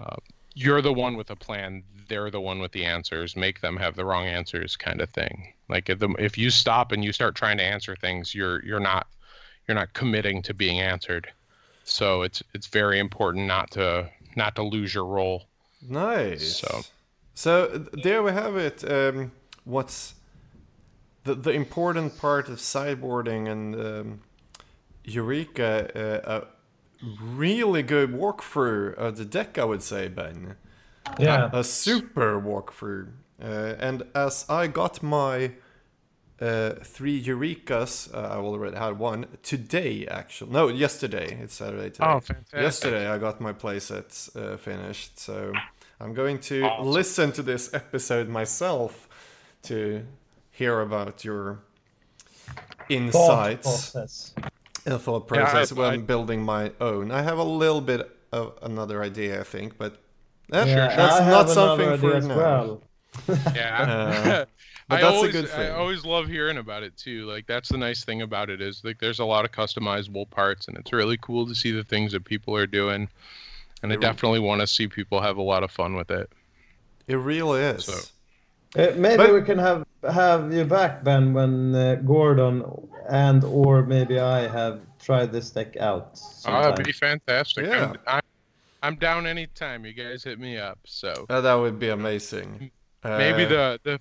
Uh, 0.00 0.16
you're 0.54 0.82
the 0.82 0.92
one 0.92 1.16
with 1.16 1.30
a 1.30 1.36
plan. 1.36 1.82
They're 2.08 2.30
the 2.30 2.40
one 2.40 2.58
with 2.58 2.72
the 2.72 2.84
answers. 2.84 3.36
Make 3.36 3.60
them 3.60 3.76
have 3.76 3.94
the 3.96 4.04
wrong 4.04 4.26
answers, 4.26 4.76
kind 4.76 5.00
of 5.00 5.10
thing. 5.10 5.52
Like 5.68 5.88
if 5.90 5.98
the, 5.98 6.08
if 6.18 6.36
you 6.38 6.50
stop 6.50 6.92
and 6.92 7.04
you 7.04 7.12
start 7.12 7.34
trying 7.34 7.58
to 7.58 7.64
answer 7.64 7.94
things, 7.94 8.34
you're 8.34 8.64
you're 8.64 8.80
not 8.80 9.06
you're 9.66 9.74
not 9.74 9.92
committing 9.92 10.42
to 10.42 10.54
being 10.54 10.80
answered. 10.80 11.28
So 11.84 12.22
it's 12.22 12.42
it's 12.54 12.66
very 12.66 12.98
important 12.98 13.46
not 13.46 13.70
to 13.72 14.08
not 14.36 14.54
to 14.56 14.62
lose 14.62 14.94
your 14.94 15.04
role. 15.06 15.44
Nice. 15.88 16.56
So- 16.58 16.82
so 17.34 17.68
there 17.92 18.20
we 18.24 18.32
have 18.32 18.56
it. 18.56 18.82
Um, 18.90 19.30
what's 19.64 20.14
the 21.24 21.34
the 21.36 21.50
important 21.52 22.18
part 22.18 22.48
of 22.48 22.58
sideboarding 22.58 23.48
and 23.48 23.74
um, 23.76 24.20
Eureka? 25.04 25.90
Uh, 26.26 26.40
a 26.40 26.46
really 27.22 27.82
good 27.84 28.12
walkthrough 28.12 28.94
of 28.94 29.16
the 29.18 29.24
deck, 29.24 29.56
I 29.56 29.64
would 29.64 29.84
say, 29.84 30.08
Ben. 30.08 30.56
Yeah. 31.18 31.50
A 31.52 31.62
super 31.64 32.40
walkthrough. 32.40 33.08
Uh, 33.42 33.74
and 33.78 34.02
as 34.14 34.44
I 34.48 34.66
got 34.66 35.02
my 35.02 35.52
uh, 36.40 36.70
three 36.84 37.22
Eurekas, 37.22 38.12
uh, 38.14 38.18
I 38.18 38.36
already 38.36 38.76
had 38.76 38.98
one 38.98 39.26
today, 39.42 40.06
actually. 40.08 40.52
No, 40.52 40.68
yesterday. 40.68 41.38
It's 41.42 41.54
Saturday 41.54 41.90
today. 41.90 42.04
Oh, 42.06 42.20
fantastic! 42.20 42.60
Yesterday 42.60 43.06
I 43.08 43.18
got 43.18 43.40
my 43.40 43.52
playsets 43.52 44.34
uh, 44.36 44.56
finished, 44.56 45.18
so 45.18 45.52
I'm 46.00 46.14
going 46.14 46.38
to 46.40 46.62
Awesome. 46.62 46.86
listen 46.92 47.32
to 47.32 47.42
this 47.42 47.72
episode 47.74 48.28
myself 48.28 49.08
to 49.64 50.04
hear 50.50 50.80
about 50.80 51.24
your 51.24 51.60
Thought 52.46 52.86
insights 52.88 53.66
process. 53.92 54.34
and 54.86 55.00
thought 55.00 55.28
Yeah, 55.32 55.42
I- 55.42 55.44
process 55.50 55.72
when 55.72 55.94
I- 55.94 55.96
building 55.98 56.42
my 56.42 56.72
own. 56.80 57.10
I 57.10 57.22
have 57.22 57.38
a 57.38 57.44
little 57.44 57.80
bit 57.80 58.08
of 58.32 58.58
another 58.62 59.02
idea, 59.02 59.40
I 59.40 59.44
think, 59.44 59.76
but 59.78 60.00
Yeah, 60.52 60.96
that's 60.96 61.14
I 61.14 61.18
not 61.18 61.46
have 61.46 61.50
something 61.50 61.98
for 61.98 62.06
idea 62.06 62.16
as 62.16 62.26
now. 62.28 62.36
well. 62.36 62.82
Yeah. 63.54 63.82
Uh, 63.82 64.44
but 64.88 64.94
I 64.96 65.00
that's 65.02 65.02
a 65.02 65.06
always, 65.16 65.32
good 65.32 65.50
I 65.50 65.70
always 65.70 66.04
love 66.04 66.28
hearing 66.28 66.58
about 66.58 66.82
it 66.82 66.96
too. 66.96 67.26
Like 67.26 67.46
that's 67.46 67.68
the 67.68 67.76
nice 67.78 68.04
thing 68.04 68.22
about 68.22 68.48
it 68.50 68.60
is 68.62 68.82
like 68.84 68.98
there's 68.98 69.18
a 69.18 69.24
lot 69.24 69.44
of 69.44 69.52
customizable 69.52 70.28
parts 70.30 70.68
and 70.68 70.76
it's 70.78 70.92
really 70.92 71.18
cool 71.20 71.46
to 71.46 71.54
see 71.54 71.70
the 71.72 71.84
things 71.84 72.12
that 72.12 72.24
people 72.24 72.56
are 72.56 72.66
doing. 72.66 73.08
And 73.82 73.92
I 73.92 73.94
It 73.94 73.98
re- 73.98 74.02
definitely 74.02 74.40
want 74.40 74.60
to 74.60 74.66
see 74.66 74.88
people 74.88 75.20
have 75.20 75.36
a 75.36 75.42
lot 75.42 75.62
of 75.62 75.70
fun 75.70 75.94
with 75.94 76.10
it. 76.10 76.30
It 77.06 77.16
really 77.16 77.60
is. 77.60 77.84
So- 77.84 78.08
Uh, 78.76 78.92
maybe 78.96 79.16
But- 79.16 79.32
we 79.32 79.42
can 79.42 79.58
have 79.58 79.84
have 80.10 80.52
you 80.52 80.64
back, 80.64 81.02
Ben, 81.02 81.32
when 81.32 81.74
uh, 81.74 81.94
Gordon 82.04 82.62
and 83.08 83.42
or 83.44 83.82
maybe 83.82 84.20
I 84.20 84.46
have 84.46 84.80
tried 85.00 85.32
this 85.32 85.48
deck 85.50 85.76
out. 85.78 86.20
Oh, 86.46 86.62
that'd 86.62 86.84
be 86.84 86.92
fantastic. 86.92 87.64
Yeah. 87.66 87.92
I'm, 87.92 87.96
I'm, 88.06 88.20
I'm 88.82 88.96
down 88.96 89.26
anytime. 89.26 89.84
You 89.84 89.92
guys 89.92 90.22
hit 90.24 90.38
me 90.38 90.56
up. 90.58 90.78
So 90.84 91.26
Uh, 91.28 91.40
that 91.40 91.54
would 91.54 91.78
be 91.78 91.88
amazing. 91.88 92.70
maybe 93.04 93.44
Uh, 93.44 93.48
the 93.48 93.80
the 93.84 94.00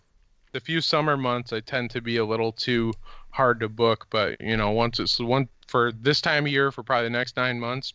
the 0.53 0.59
few 0.59 0.81
summer 0.81 1.17
months 1.17 1.51
I 1.53 1.59
tend 1.59 1.89
to 1.91 2.01
be 2.01 2.17
a 2.17 2.25
little 2.25 2.51
too 2.51 2.93
hard 3.31 3.59
to 3.59 3.69
book, 3.69 4.07
but 4.09 4.39
you 4.41 4.57
know 4.57 4.71
once 4.71 4.99
it's 4.99 5.19
one 5.19 5.47
for 5.67 5.91
this 5.91 6.21
time 6.21 6.45
of 6.45 6.51
year 6.51 6.71
for 6.71 6.83
probably 6.83 7.05
the 7.05 7.09
next 7.11 7.35
nine 7.37 7.59
months, 7.59 7.93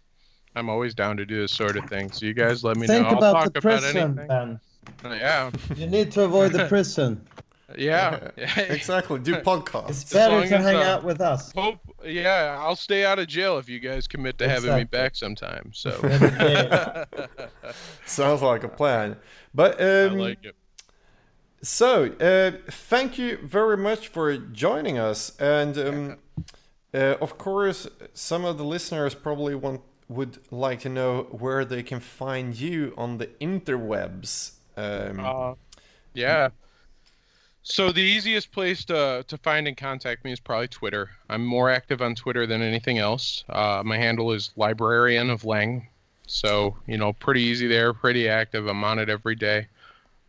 I'm 0.54 0.68
always 0.68 0.94
down 0.94 1.16
to 1.16 1.24
do 1.24 1.40
this 1.40 1.52
sort 1.52 1.76
of 1.76 1.84
thing. 1.88 2.10
So 2.12 2.26
you 2.26 2.34
guys 2.34 2.62
let 2.62 2.76
me 2.76 2.86
Think 2.86 3.04
know. 3.04 3.10
I'll 3.10 3.18
about 3.18 3.32
talk 3.32 3.52
the 3.52 3.58
about 3.60 3.80
prison, 3.82 3.96
anything. 3.96 4.26
Ben. 4.26 4.60
Yeah, 5.04 5.50
You 5.76 5.86
need 5.86 6.12
to 6.12 6.22
avoid 6.24 6.52
the 6.52 6.66
prison. 6.66 7.24
yeah. 7.78 8.30
yeah. 8.36 8.58
exactly. 8.60 9.18
Do 9.20 9.34
podcasts. 9.50 9.90
It's 9.90 10.12
better 10.12 10.46
to 10.46 10.58
hang 10.58 10.76
uh, 10.76 10.80
out 10.80 11.04
with 11.04 11.20
us. 11.20 11.52
Hope, 11.52 11.78
yeah, 12.04 12.56
I'll 12.60 12.76
stay 12.76 13.04
out 13.04 13.18
of 13.18 13.26
jail 13.26 13.58
if 13.58 13.68
you 13.68 13.78
guys 13.78 14.06
commit 14.06 14.38
to 14.38 14.48
having 14.48 14.74
me 14.74 14.84
back 14.84 15.16
sometime. 15.16 15.70
So 15.72 15.90
Sounds 18.06 18.42
like 18.42 18.64
a 18.64 18.68
plan. 18.68 19.16
But 19.54 19.80
I 19.80 20.06
um, 20.06 20.18
like 20.18 20.44
it. 20.44 20.56
So, 21.64 22.06
uh, 22.20 22.58
thank 22.70 23.18
you 23.18 23.38
very 23.38 23.76
much 23.76 24.08
for 24.08 24.36
joining 24.36 24.98
us. 24.98 25.38
And 25.38 25.78
um, 25.78 26.16
uh, 26.94 27.16
of 27.20 27.38
course, 27.38 27.88
some 28.14 28.44
of 28.44 28.58
the 28.58 28.64
listeners 28.64 29.14
probably 29.14 29.54
want 29.54 29.82
would 30.08 30.38
like 30.50 30.80
to 30.80 30.88
know 30.88 31.22
where 31.30 31.64
they 31.64 31.82
can 31.82 32.00
find 32.00 32.58
you 32.58 32.92
on 32.98 33.18
the 33.18 33.28
interwebs. 33.40 34.52
Um, 34.76 35.20
Uh, 35.20 35.54
yeah. 36.12 36.50
So 37.64 37.92
the 37.92 38.00
easiest 38.02 38.50
place 38.50 38.84
to 38.86 39.24
to 39.28 39.38
find 39.38 39.68
and 39.68 39.76
contact 39.76 40.24
me 40.24 40.32
is 40.32 40.40
probably 40.40 40.68
Twitter. 40.68 41.10
I'm 41.28 41.44
more 41.44 41.70
active 41.70 42.02
on 42.02 42.14
Twitter 42.14 42.46
than 42.46 42.60
anything 42.60 42.98
else. 42.98 43.44
Uh, 43.48 43.82
my 43.84 43.96
handle 43.96 44.32
is 44.32 44.50
librarian 44.56 45.30
of 45.30 45.42
Leng. 45.42 45.86
So 46.26 46.76
you 46.86 46.96
know, 46.96 47.12
pretty 47.12 47.42
easy 47.42 47.68
there, 47.68 47.92
pretty 47.92 48.28
active. 48.28 48.66
I'm 48.66 48.82
on 48.82 48.98
it 48.98 49.08
every 49.08 49.36
day. 49.36 49.68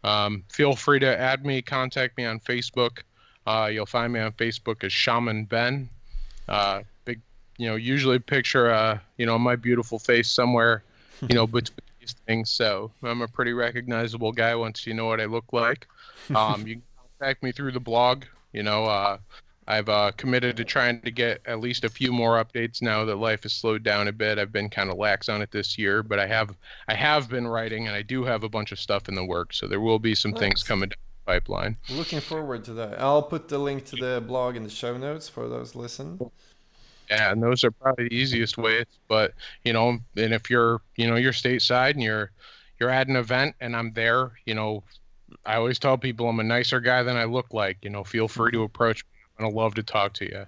Um, 0.04 0.44
feel 0.50 0.76
free 0.76 1.00
to 1.00 1.18
add 1.18 1.46
me, 1.46 1.62
contact 1.62 2.18
me 2.18 2.26
on 2.26 2.40
Facebook. 2.40 3.00
Uh, 3.48 3.70
you'll 3.72 3.86
find 3.86 4.14
me 4.14 4.20
on 4.20 4.32
Facebook 4.34 4.84
as 4.84 4.94
Shaman 4.94 5.46
Ben. 5.46 5.90
Uh, 6.48 6.82
big, 7.06 7.20
you 7.58 7.68
know, 7.68 7.76
usually 7.76 8.20
picture 8.20 8.70
uh, 8.72 9.00
you 9.18 9.26
know, 9.26 9.40
my 9.40 9.56
beautiful 9.56 9.98
face 9.98 10.30
somewhere, 10.30 10.84
you 11.22 11.36
know, 11.36 11.48
between 11.48 11.80
these 12.00 12.14
things. 12.28 12.52
So 12.52 12.92
I'm 13.02 13.22
a 13.22 13.28
pretty 13.28 13.54
recognizable 13.54 14.34
guy 14.34 14.54
once 14.54 14.86
you 14.86 14.94
know 14.94 15.06
what 15.06 15.20
I 15.20 15.26
look 15.26 15.52
like. 15.52 15.88
Um, 16.34 16.66
you 16.66 16.82
contact 17.24 17.44
me 17.44 17.52
through 17.52 17.72
the 17.72 17.80
blog. 17.80 18.26
You 18.52 18.64
know, 18.64 18.86
uh, 18.86 19.18
I've 19.68 19.88
uh, 19.88 20.12
committed 20.18 20.58
to 20.58 20.66
trying 20.66 21.02
to 21.02 21.12
get 21.12 21.42
at 21.46 21.62
least 21.62 21.86
a 21.86 21.90
few 21.90 22.12
more 22.12 22.44
updates 22.44 22.82
now 22.82 23.06
that 23.06 23.16
life 23.16 23.44
has 23.44 23.54
slowed 23.54 23.82
down 23.84 24.10
a 24.10 24.12
bit. 24.12 24.38
I've 24.38 24.52
been 24.52 24.70
kind 24.70 24.90
of 24.90 24.98
lax 24.98 25.30
on 25.30 25.42
it 25.42 25.50
this 25.52 25.78
year, 25.78 26.04
but 26.04 26.20
I 26.20 26.28
have 26.28 26.56
I 26.88 26.94
have 26.94 27.30
been 27.30 27.48
writing, 27.48 27.88
and 27.88 27.96
I 27.96 28.02
do 28.02 28.24
have 28.26 28.44
a 28.44 28.50
bunch 28.50 28.72
of 28.72 28.80
stuff 28.80 29.08
in 29.08 29.16
the 29.16 29.24
works. 29.24 29.58
So 29.58 29.68
there 29.68 29.80
will 29.80 30.00
be 30.00 30.16
some 30.16 30.34
things 30.34 30.64
coming 30.64 30.90
down 30.90 30.98
the 31.26 31.32
pipeline. 31.32 31.78
looking 31.90 32.20
forward 32.20 32.66
to 32.66 32.74
that. 32.74 33.00
I'll 33.00 33.24
put 33.24 33.48
the 33.48 33.58
link 33.58 33.86
to 33.86 33.96
the 33.96 34.22
blog 34.26 34.58
in 34.58 34.64
the 34.64 34.70
show 34.70 34.98
notes 34.98 35.30
for 35.30 35.48
those 35.48 35.76
listen. 35.76 36.20
Yeah, 37.10 37.32
and 37.32 37.42
those 37.42 37.64
are 37.64 37.72
probably 37.72 38.10
the 38.10 38.16
easiest 38.16 38.58
ways. 38.58 38.86
But 39.08 39.34
you 39.64 39.72
know, 39.72 39.98
and 40.18 40.34
if 40.34 40.50
you're 40.50 40.82
you 40.98 41.10
know 41.10 41.16
you're 41.16 41.34
stateside 41.34 41.92
and 41.92 42.04
you're 42.04 42.32
you're 42.80 42.90
at 42.90 43.08
an 43.08 43.16
event 43.16 43.56
and 43.62 43.78
I'm 43.78 43.94
there, 43.94 44.32
you 44.46 44.56
know, 44.56 44.84
I 45.46 45.56
always 45.56 45.80
tell 45.80 45.98
people 45.98 46.28
I'm 46.30 46.40
a 46.40 46.44
nicer 46.44 46.80
guy 46.80 47.04
than 47.04 47.18
I 47.18 47.26
look 47.26 47.54
like. 47.54 47.78
You 47.82 47.90
know, 47.90 48.04
feel 48.04 48.28
free 48.28 48.52
to 48.52 48.64
approach 48.64 49.04
me. 49.06 49.10
I'm 49.40 49.46
gonna 49.46 49.56
love 49.56 49.76
to 49.76 49.84
talk 49.84 50.14
to 50.16 50.26
you. 50.26 50.46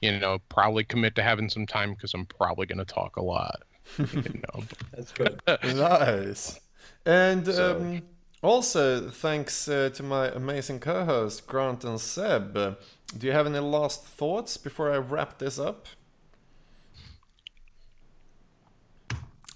You 0.00 0.18
know, 0.18 0.38
probably 0.48 0.84
commit 0.84 1.14
to 1.16 1.22
having 1.22 1.48
some 1.48 1.66
time 1.66 1.94
because 1.94 2.14
I'm 2.14 2.26
probably 2.26 2.66
gonna 2.66 2.84
talk 2.84 3.16
a 3.16 3.22
lot. 3.22 3.62
You 3.98 4.42
know, 4.54 4.64
That's 4.92 5.12
good. 5.12 5.40
nice. 5.64 6.60
And 7.04 7.46
So- 7.46 7.76
um, 7.76 8.02
also, 8.42 9.10
thanks 9.10 9.68
uh, 9.68 9.90
to 9.94 10.02
my 10.04 10.28
amazing 10.28 10.78
co-host 10.80 11.46
Grant 11.48 11.84
and 11.84 12.00
Seb. 12.00 12.56
Uh, 12.56 12.74
do 13.16 13.26
you 13.26 13.32
have 13.32 13.46
any 13.46 13.58
last 13.58 14.04
thoughts 14.04 14.56
before 14.56 14.92
I 14.92 14.98
wrap 14.98 15.38
this 15.38 15.58
up? 15.58 15.88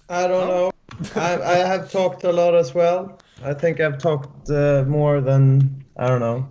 I 0.09 0.27
don't 0.27 0.47
know. 0.47 0.71
I, 1.15 1.41
I 1.41 1.55
have 1.57 1.91
talked 1.91 2.23
a 2.23 2.31
lot 2.31 2.55
as 2.55 2.73
well. 2.73 3.19
I 3.43 3.53
think 3.53 3.79
I've 3.79 3.97
talked 3.97 4.49
uh, 4.49 4.83
more 4.87 5.21
than 5.21 5.83
I 5.97 6.07
don't 6.07 6.19
know. 6.19 6.49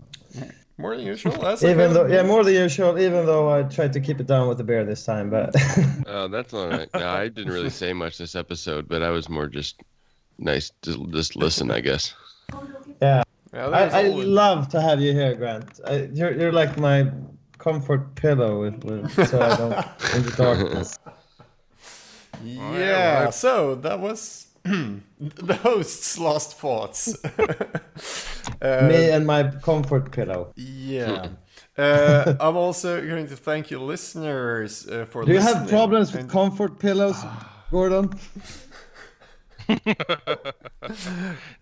More 0.79 0.97
than 0.97 1.07
usual. 1.07 1.33
That's 1.33 1.63
Even 1.63 1.81
okay. 1.81 1.93
though, 1.93 2.07
yeah, 2.07 2.23
more 2.23 2.43
than 2.43 2.55
usual. 2.55 2.99
Even 2.99 3.27
though 3.27 3.51
I 3.51 3.63
tried 3.65 3.93
to 3.93 4.01
keep 4.01 4.21
it 4.21 4.27
down 4.27 4.49
with 4.49 4.59
the 4.59 4.65
beer 4.65 4.85
this 4.85 5.05
time, 5.05 5.31
but 5.31 5.55
Oh, 6.07 6.29
that's 6.29 6.53
all 6.55 6.69
right. 6.69 6.89
No, 6.95 7.09
I 7.09 7.29
didn't 7.29 7.53
really 7.53 7.71
say 7.71 7.93
much 7.93 8.19
this 8.19 8.35
episode, 8.35 8.89
but 8.89 9.03
I 9.03 9.11
was 9.11 9.29
more 9.29 9.47
just 9.47 9.81
nice 10.39 10.73
to 10.83 11.07
just 11.09 11.37
listen, 11.37 11.71
I 11.71 11.81
guess. 11.81 12.15
yeah, 13.01 13.23
Yeah, 13.53 13.69
I, 13.69 14.01
I 14.01 14.03
love 14.09 14.69
to 14.71 14.81
have 14.81 15.01
you 15.01 15.13
here, 15.13 15.35
Grant. 15.35 15.79
I, 15.87 16.09
you're 16.13 16.33
you're 16.33 16.53
like 16.53 16.79
my 16.79 17.11
comfort 17.59 18.15
pillow, 18.17 18.61
with, 18.63 18.83
with, 18.83 19.29
so 19.29 19.41
I 19.41 19.57
don't 19.57 19.73
in 20.17 20.23
the 20.25 20.35
darkness. 20.37 20.99
Yeah, 22.43 23.31
so 23.31 23.77
that 23.77 24.01
was 24.01 24.49
the 24.65 25.59
host's 25.63 26.19
last 26.19 26.59
thoughts. 26.59 27.17
Uh, 27.25 28.87
Me 28.89 29.11
and 29.11 29.27
my 29.27 29.43
comfort 29.63 30.13
pillow. 30.13 30.53
Yeah. 30.57 31.29
Uh, 31.77 32.35
I'm 32.39 32.57
also 32.57 33.01
going 33.07 33.27
to 33.29 33.37
thank 33.37 33.71
you, 33.71 33.81
listeners, 33.81 34.87
uh, 34.89 35.05
for 35.07 35.25
Do 35.25 35.33
you 35.33 35.41
have 35.41 35.69
problems 35.69 36.13
with 36.13 36.23
And- 36.23 36.31
comfort 36.31 36.79
pillows, 36.79 37.17
Gordon? 37.71 38.11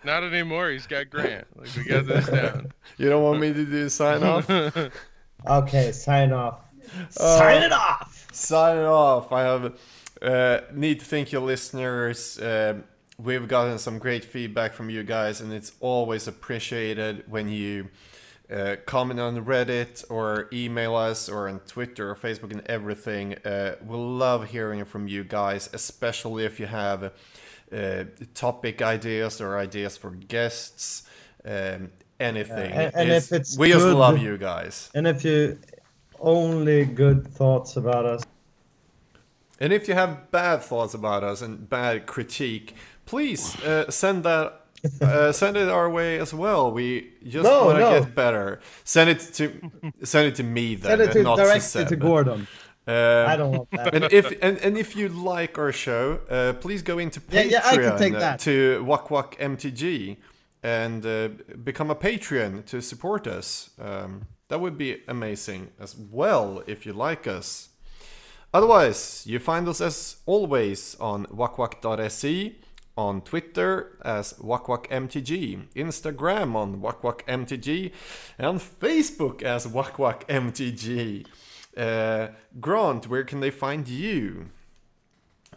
not 0.04 0.24
anymore. 0.24 0.70
He's 0.70 0.86
got 0.86 1.10
Grant. 1.10 1.46
Like 1.56 1.68
we 1.76 1.84
got 1.84 2.06
this 2.06 2.26
down. 2.26 2.72
You 2.98 3.08
don't 3.08 3.22
want 3.22 3.40
me 3.40 3.52
to 3.52 3.64
do 3.64 3.88
sign 3.88 4.22
off? 4.22 4.48
Okay, 5.48 5.90
sign 5.92 6.32
off. 6.32 6.60
Uh, 7.18 7.38
sign 7.38 7.62
it 7.62 7.72
off. 7.72 8.26
sign 8.30 8.76
it 8.76 8.84
off. 8.84 9.32
I 9.32 9.40
have 9.40 9.74
uh, 10.20 10.60
need 10.74 11.00
to 11.00 11.06
thank 11.06 11.32
you, 11.32 11.40
listeners. 11.40 12.38
Um 12.42 12.84
we've 13.22 13.48
gotten 13.48 13.78
some 13.78 13.98
great 13.98 14.24
feedback 14.24 14.72
from 14.72 14.90
you 14.90 15.02
guys, 15.02 15.40
and 15.40 15.52
it's 15.52 15.72
always 15.80 16.26
appreciated 16.28 17.24
when 17.28 17.48
you 17.48 17.88
uh, 18.52 18.76
comment 18.86 19.20
on 19.20 19.44
Reddit 19.44 20.04
or 20.10 20.48
email 20.52 20.96
us 20.96 21.28
or 21.28 21.48
on 21.48 21.60
Twitter 21.60 22.10
or 22.10 22.14
Facebook 22.16 22.50
and 22.52 22.62
everything. 22.66 23.34
Uh, 23.44 23.76
we 23.86 23.96
love 23.96 24.48
hearing 24.50 24.84
from 24.84 25.06
you 25.08 25.22
guys, 25.24 25.68
especially 25.72 26.44
if 26.44 26.58
you 26.58 26.66
have 26.66 27.12
uh, 27.72 28.04
topic 28.34 28.82
ideas 28.82 29.40
or 29.40 29.56
ideas 29.58 29.96
for 29.96 30.10
guests. 30.10 31.04
Um, 31.44 31.90
anything. 32.18 32.72
and- 32.72 32.94
and 32.94 33.10
if 33.10 33.32
it's 33.32 33.56
we 33.56 33.68
just 33.70 33.86
love 33.86 34.18
you 34.18 34.36
guys. 34.36 34.90
And 34.94 35.06
if 35.06 35.24
you 35.24 35.58
only 36.18 36.84
good 36.84 37.26
thoughts 37.26 37.76
about 37.76 38.04
us, 38.04 38.22
And 39.62 39.72
if 39.74 39.88
you 39.88 39.94
have 39.94 40.30
bad 40.30 40.62
thoughts 40.62 40.94
about 40.94 41.22
us 41.22 41.42
and 41.42 41.68
bad 41.68 42.06
critique, 42.06 42.74
please 43.10 43.42
uh, 43.64 43.90
send 43.90 44.24
that. 44.24 44.46
Uh, 45.02 45.30
send 45.30 45.56
it 45.58 45.68
our 45.68 45.90
way 45.90 46.18
as 46.18 46.32
well. 46.32 46.72
We 46.72 47.10
just 47.34 47.44
No, 47.44 47.66
want 47.66 47.76
to 47.78 47.84
no. 47.84 48.00
get 48.00 48.14
better. 48.14 48.60
Send 48.84 49.10
it 49.10 49.20
to 49.38 49.44
send 50.04 50.24
it 50.30 50.34
to 50.36 50.42
me 50.42 50.74
then, 50.76 50.90
send 50.90 51.00
it 51.02 51.12
to 51.12 51.22
not 51.22 51.36
directly 51.36 51.60
Seb. 51.60 51.88
to 51.88 51.96
Gordon. 51.96 52.40
Um, 52.86 53.26
I 53.32 53.36
don't 53.36 53.52
want 53.52 53.70
that. 53.72 53.94
and 53.94 54.04
if 54.20 54.26
and, 54.46 54.56
and 54.66 54.78
if 54.78 54.96
you 54.96 55.06
like 55.10 55.58
our 55.58 55.72
show, 55.86 56.20
uh, 56.30 56.54
please 56.64 56.80
go 56.82 56.96
into 56.98 57.20
Patreon 57.20 57.50
yeah, 57.50 57.60
I 57.72 57.76
can 57.76 57.98
take 57.98 58.14
that. 58.14 58.40
to 58.46 58.82
Wak 58.90 59.10
Wak 59.10 59.36
MTG 59.38 60.16
and 60.62 61.04
uh, 61.04 61.28
become 61.62 61.90
a 61.90 61.94
Patreon 61.94 62.64
to 62.70 62.80
support 62.80 63.26
us. 63.26 63.70
Um, 63.78 64.12
that 64.48 64.60
would 64.62 64.78
be 64.78 64.90
amazing 65.06 65.62
as 65.78 65.94
well 65.96 66.62
if 66.66 66.86
you 66.86 66.92
like 67.08 67.26
us. 67.38 67.68
Otherwise, 68.52 69.24
you 69.26 69.38
find 69.38 69.68
us 69.68 69.80
as 69.80 70.16
always 70.26 70.96
on 70.98 71.26
wakwak.se, 71.26 72.56
on 73.00 73.22
Twitter 73.22 73.96
as 74.04 74.34
wakwakmtg, 74.34 75.68
Instagram 75.74 76.54
on 76.54 76.80
wakwakmtg, 76.82 77.92
and 78.38 78.60
Facebook 78.60 79.42
as 79.42 79.66
wakwakmtg. 79.66 81.26
Uh, 81.76 82.28
Grant, 82.60 83.08
where 83.08 83.24
can 83.24 83.40
they 83.40 83.50
find 83.50 83.88
you? 83.88 84.50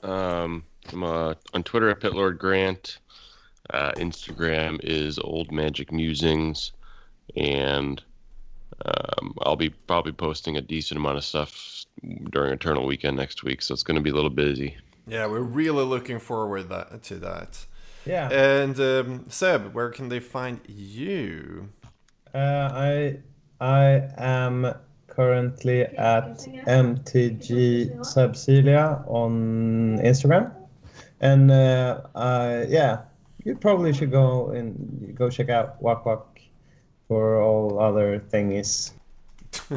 Um, 0.02 0.64
I'm 0.92 1.04
uh, 1.04 1.34
on 1.54 1.64
Twitter 1.64 1.90
at 1.90 2.00
Pitlord 2.00 2.38
Grant. 2.38 3.00
Uh, 3.70 3.92
Instagram 3.98 4.80
is 4.82 5.20
Old 5.20 5.52
Magic 5.52 5.92
Musings, 5.92 6.72
and 7.36 8.02
um, 8.86 9.36
I'll 9.42 9.58
be 9.58 9.70
probably 9.70 10.14
posting 10.14 10.56
a 10.56 10.62
decent 10.62 10.98
amount 10.98 11.18
of 11.18 11.26
stuff 11.26 11.86
during 12.32 12.54
Eternal 12.54 12.86
Weekend 12.86 13.18
next 13.18 13.44
week, 13.44 13.62
so 13.62 13.74
it's 13.74 13.84
going 13.84 13.96
to 13.96 14.02
be 14.02 14.12
a 14.12 14.16
little 14.16 14.30
busy. 14.30 14.78
Yeah, 15.08 15.28
we're 15.28 15.42
really 15.42 15.84
looking 15.84 16.20
forward 16.20 16.70
that, 16.70 17.04
to 17.04 17.16
that. 17.16 17.66
Yeah. 18.06 18.30
And 18.30 18.80
um, 18.80 19.26
Seb, 19.30 19.74
where 19.74 19.90
can 19.90 20.10
they 20.10 20.20
find 20.20 20.60
you? 20.68 21.70
Uh, 22.34 22.70
I 22.74 23.18
I 23.62 24.10
am 24.18 24.74
currently 25.08 25.84
at 25.84 26.40
MTG 26.68 28.00
Subsilia 28.00 29.04
on 29.08 30.00
Instagram. 30.00 30.52
and 31.22 31.52
uh, 31.52 32.02
uh, 32.16 32.66
yeah, 32.68 33.04
you 33.44 33.56
probably 33.56 33.94
should 33.94 34.12
go 34.12 34.50
and 34.50 35.16
go 35.16 35.30
check 35.30 35.50
out 35.50 35.82
Wak 35.82 36.06
Wak 36.06 36.42
for 37.08 37.42
all 37.42 37.80
other 37.80 38.20
things. 38.20 38.94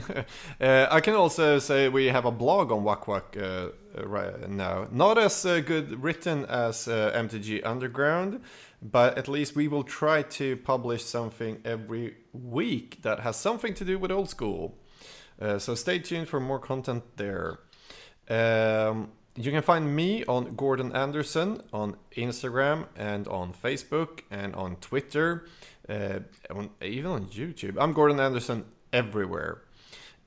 uh, 0.61 0.87
I 0.91 1.01
can 1.01 1.15
also 1.15 1.59
say 1.59 1.89
we 1.89 2.07
have 2.07 2.25
a 2.25 2.31
blog 2.31 2.73
on 2.73 2.83
Wak 2.83 3.07
Wak 3.07 3.37
uh, 3.37 3.69
right 4.05 4.49
now. 4.51 4.89
Not 4.91 5.19
as 5.19 5.45
uh, 5.47 5.61
good 5.61 6.03
written 6.03 6.45
as 6.47 6.89
uh, 6.89 7.13
MTG 7.15 7.65
Underground, 7.65 8.41
but 8.83 9.17
at 9.17 9.29
least 9.29 9.57
we 9.57 9.69
will 9.69 9.85
try 9.85 10.23
to 10.23 10.57
publish 10.57 11.05
something 11.05 11.61
every 11.65 12.17
week 12.33 13.03
that 13.03 13.21
has 13.21 13.37
something 13.37 13.75
to 13.75 13.85
do 13.85 13.99
with 13.99 14.11
old 14.11 14.29
school. 14.29 14.79
Uh, 15.41 15.59
so 15.59 15.75
stay 15.75 15.99
tuned 15.99 16.29
for 16.29 16.41
more 16.41 16.59
content 16.59 17.05
there. 17.17 17.61
Um, 18.29 19.13
you 19.37 19.51
can 19.51 19.63
find 19.63 19.95
me 19.95 20.25
on 20.25 20.57
Gordon 20.57 20.93
Anderson 20.97 21.61
on 21.73 21.97
Instagram 22.17 22.87
and 22.97 23.29
on 23.29 23.53
Facebook 23.53 24.21
and 24.31 24.55
on 24.55 24.77
Twitter, 24.77 25.47
uh, 25.89 26.21
on, 26.51 26.71
even 26.81 27.11
on 27.11 27.27
YouTube. 27.27 27.77
I'm 27.79 27.93
Gordon 27.93 28.19
Anderson 28.19 28.65
everywhere. 28.93 29.63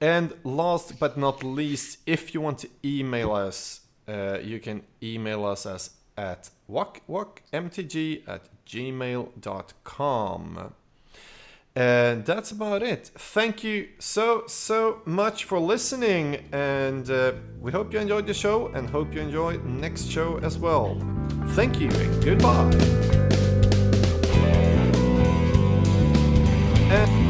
And 0.01 0.33
last 0.43 0.99
but 0.99 1.17
not 1.17 1.43
least, 1.43 1.99
if 2.05 2.33
you 2.33 2.41
want 2.41 2.59
to 2.59 2.69
email 2.83 3.33
us, 3.33 3.81
uh, 4.07 4.39
you 4.41 4.59
can 4.59 4.83
email 5.03 5.45
us 5.45 5.65
as 5.65 5.91
at 6.17 6.49
wakwakmtg 6.69 8.27
at 8.27 8.41
gmail.com. 8.65 9.63
And 11.75 12.25
that's 12.25 12.51
about 12.51 12.81
it. 12.83 13.11
Thank 13.15 13.63
you 13.63 13.87
so, 13.99 14.43
so 14.47 15.01
much 15.05 15.45
for 15.45 15.59
listening. 15.59 16.49
And 16.51 17.09
uh, 17.09 17.33
we 17.61 17.71
hope 17.71 17.93
you 17.93 17.99
enjoyed 17.99 18.27
the 18.27 18.33
show 18.33 18.67
and 18.67 18.89
hope 18.89 19.13
you 19.13 19.21
enjoy 19.21 19.57
next 19.59 20.09
show 20.09 20.39
as 20.39 20.57
well. 20.57 20.97
Thank 21.49 21.79
you 21.79 21.89
and 21.89 22.23
goodbye. 22.23 22.73
And 26.91 27.28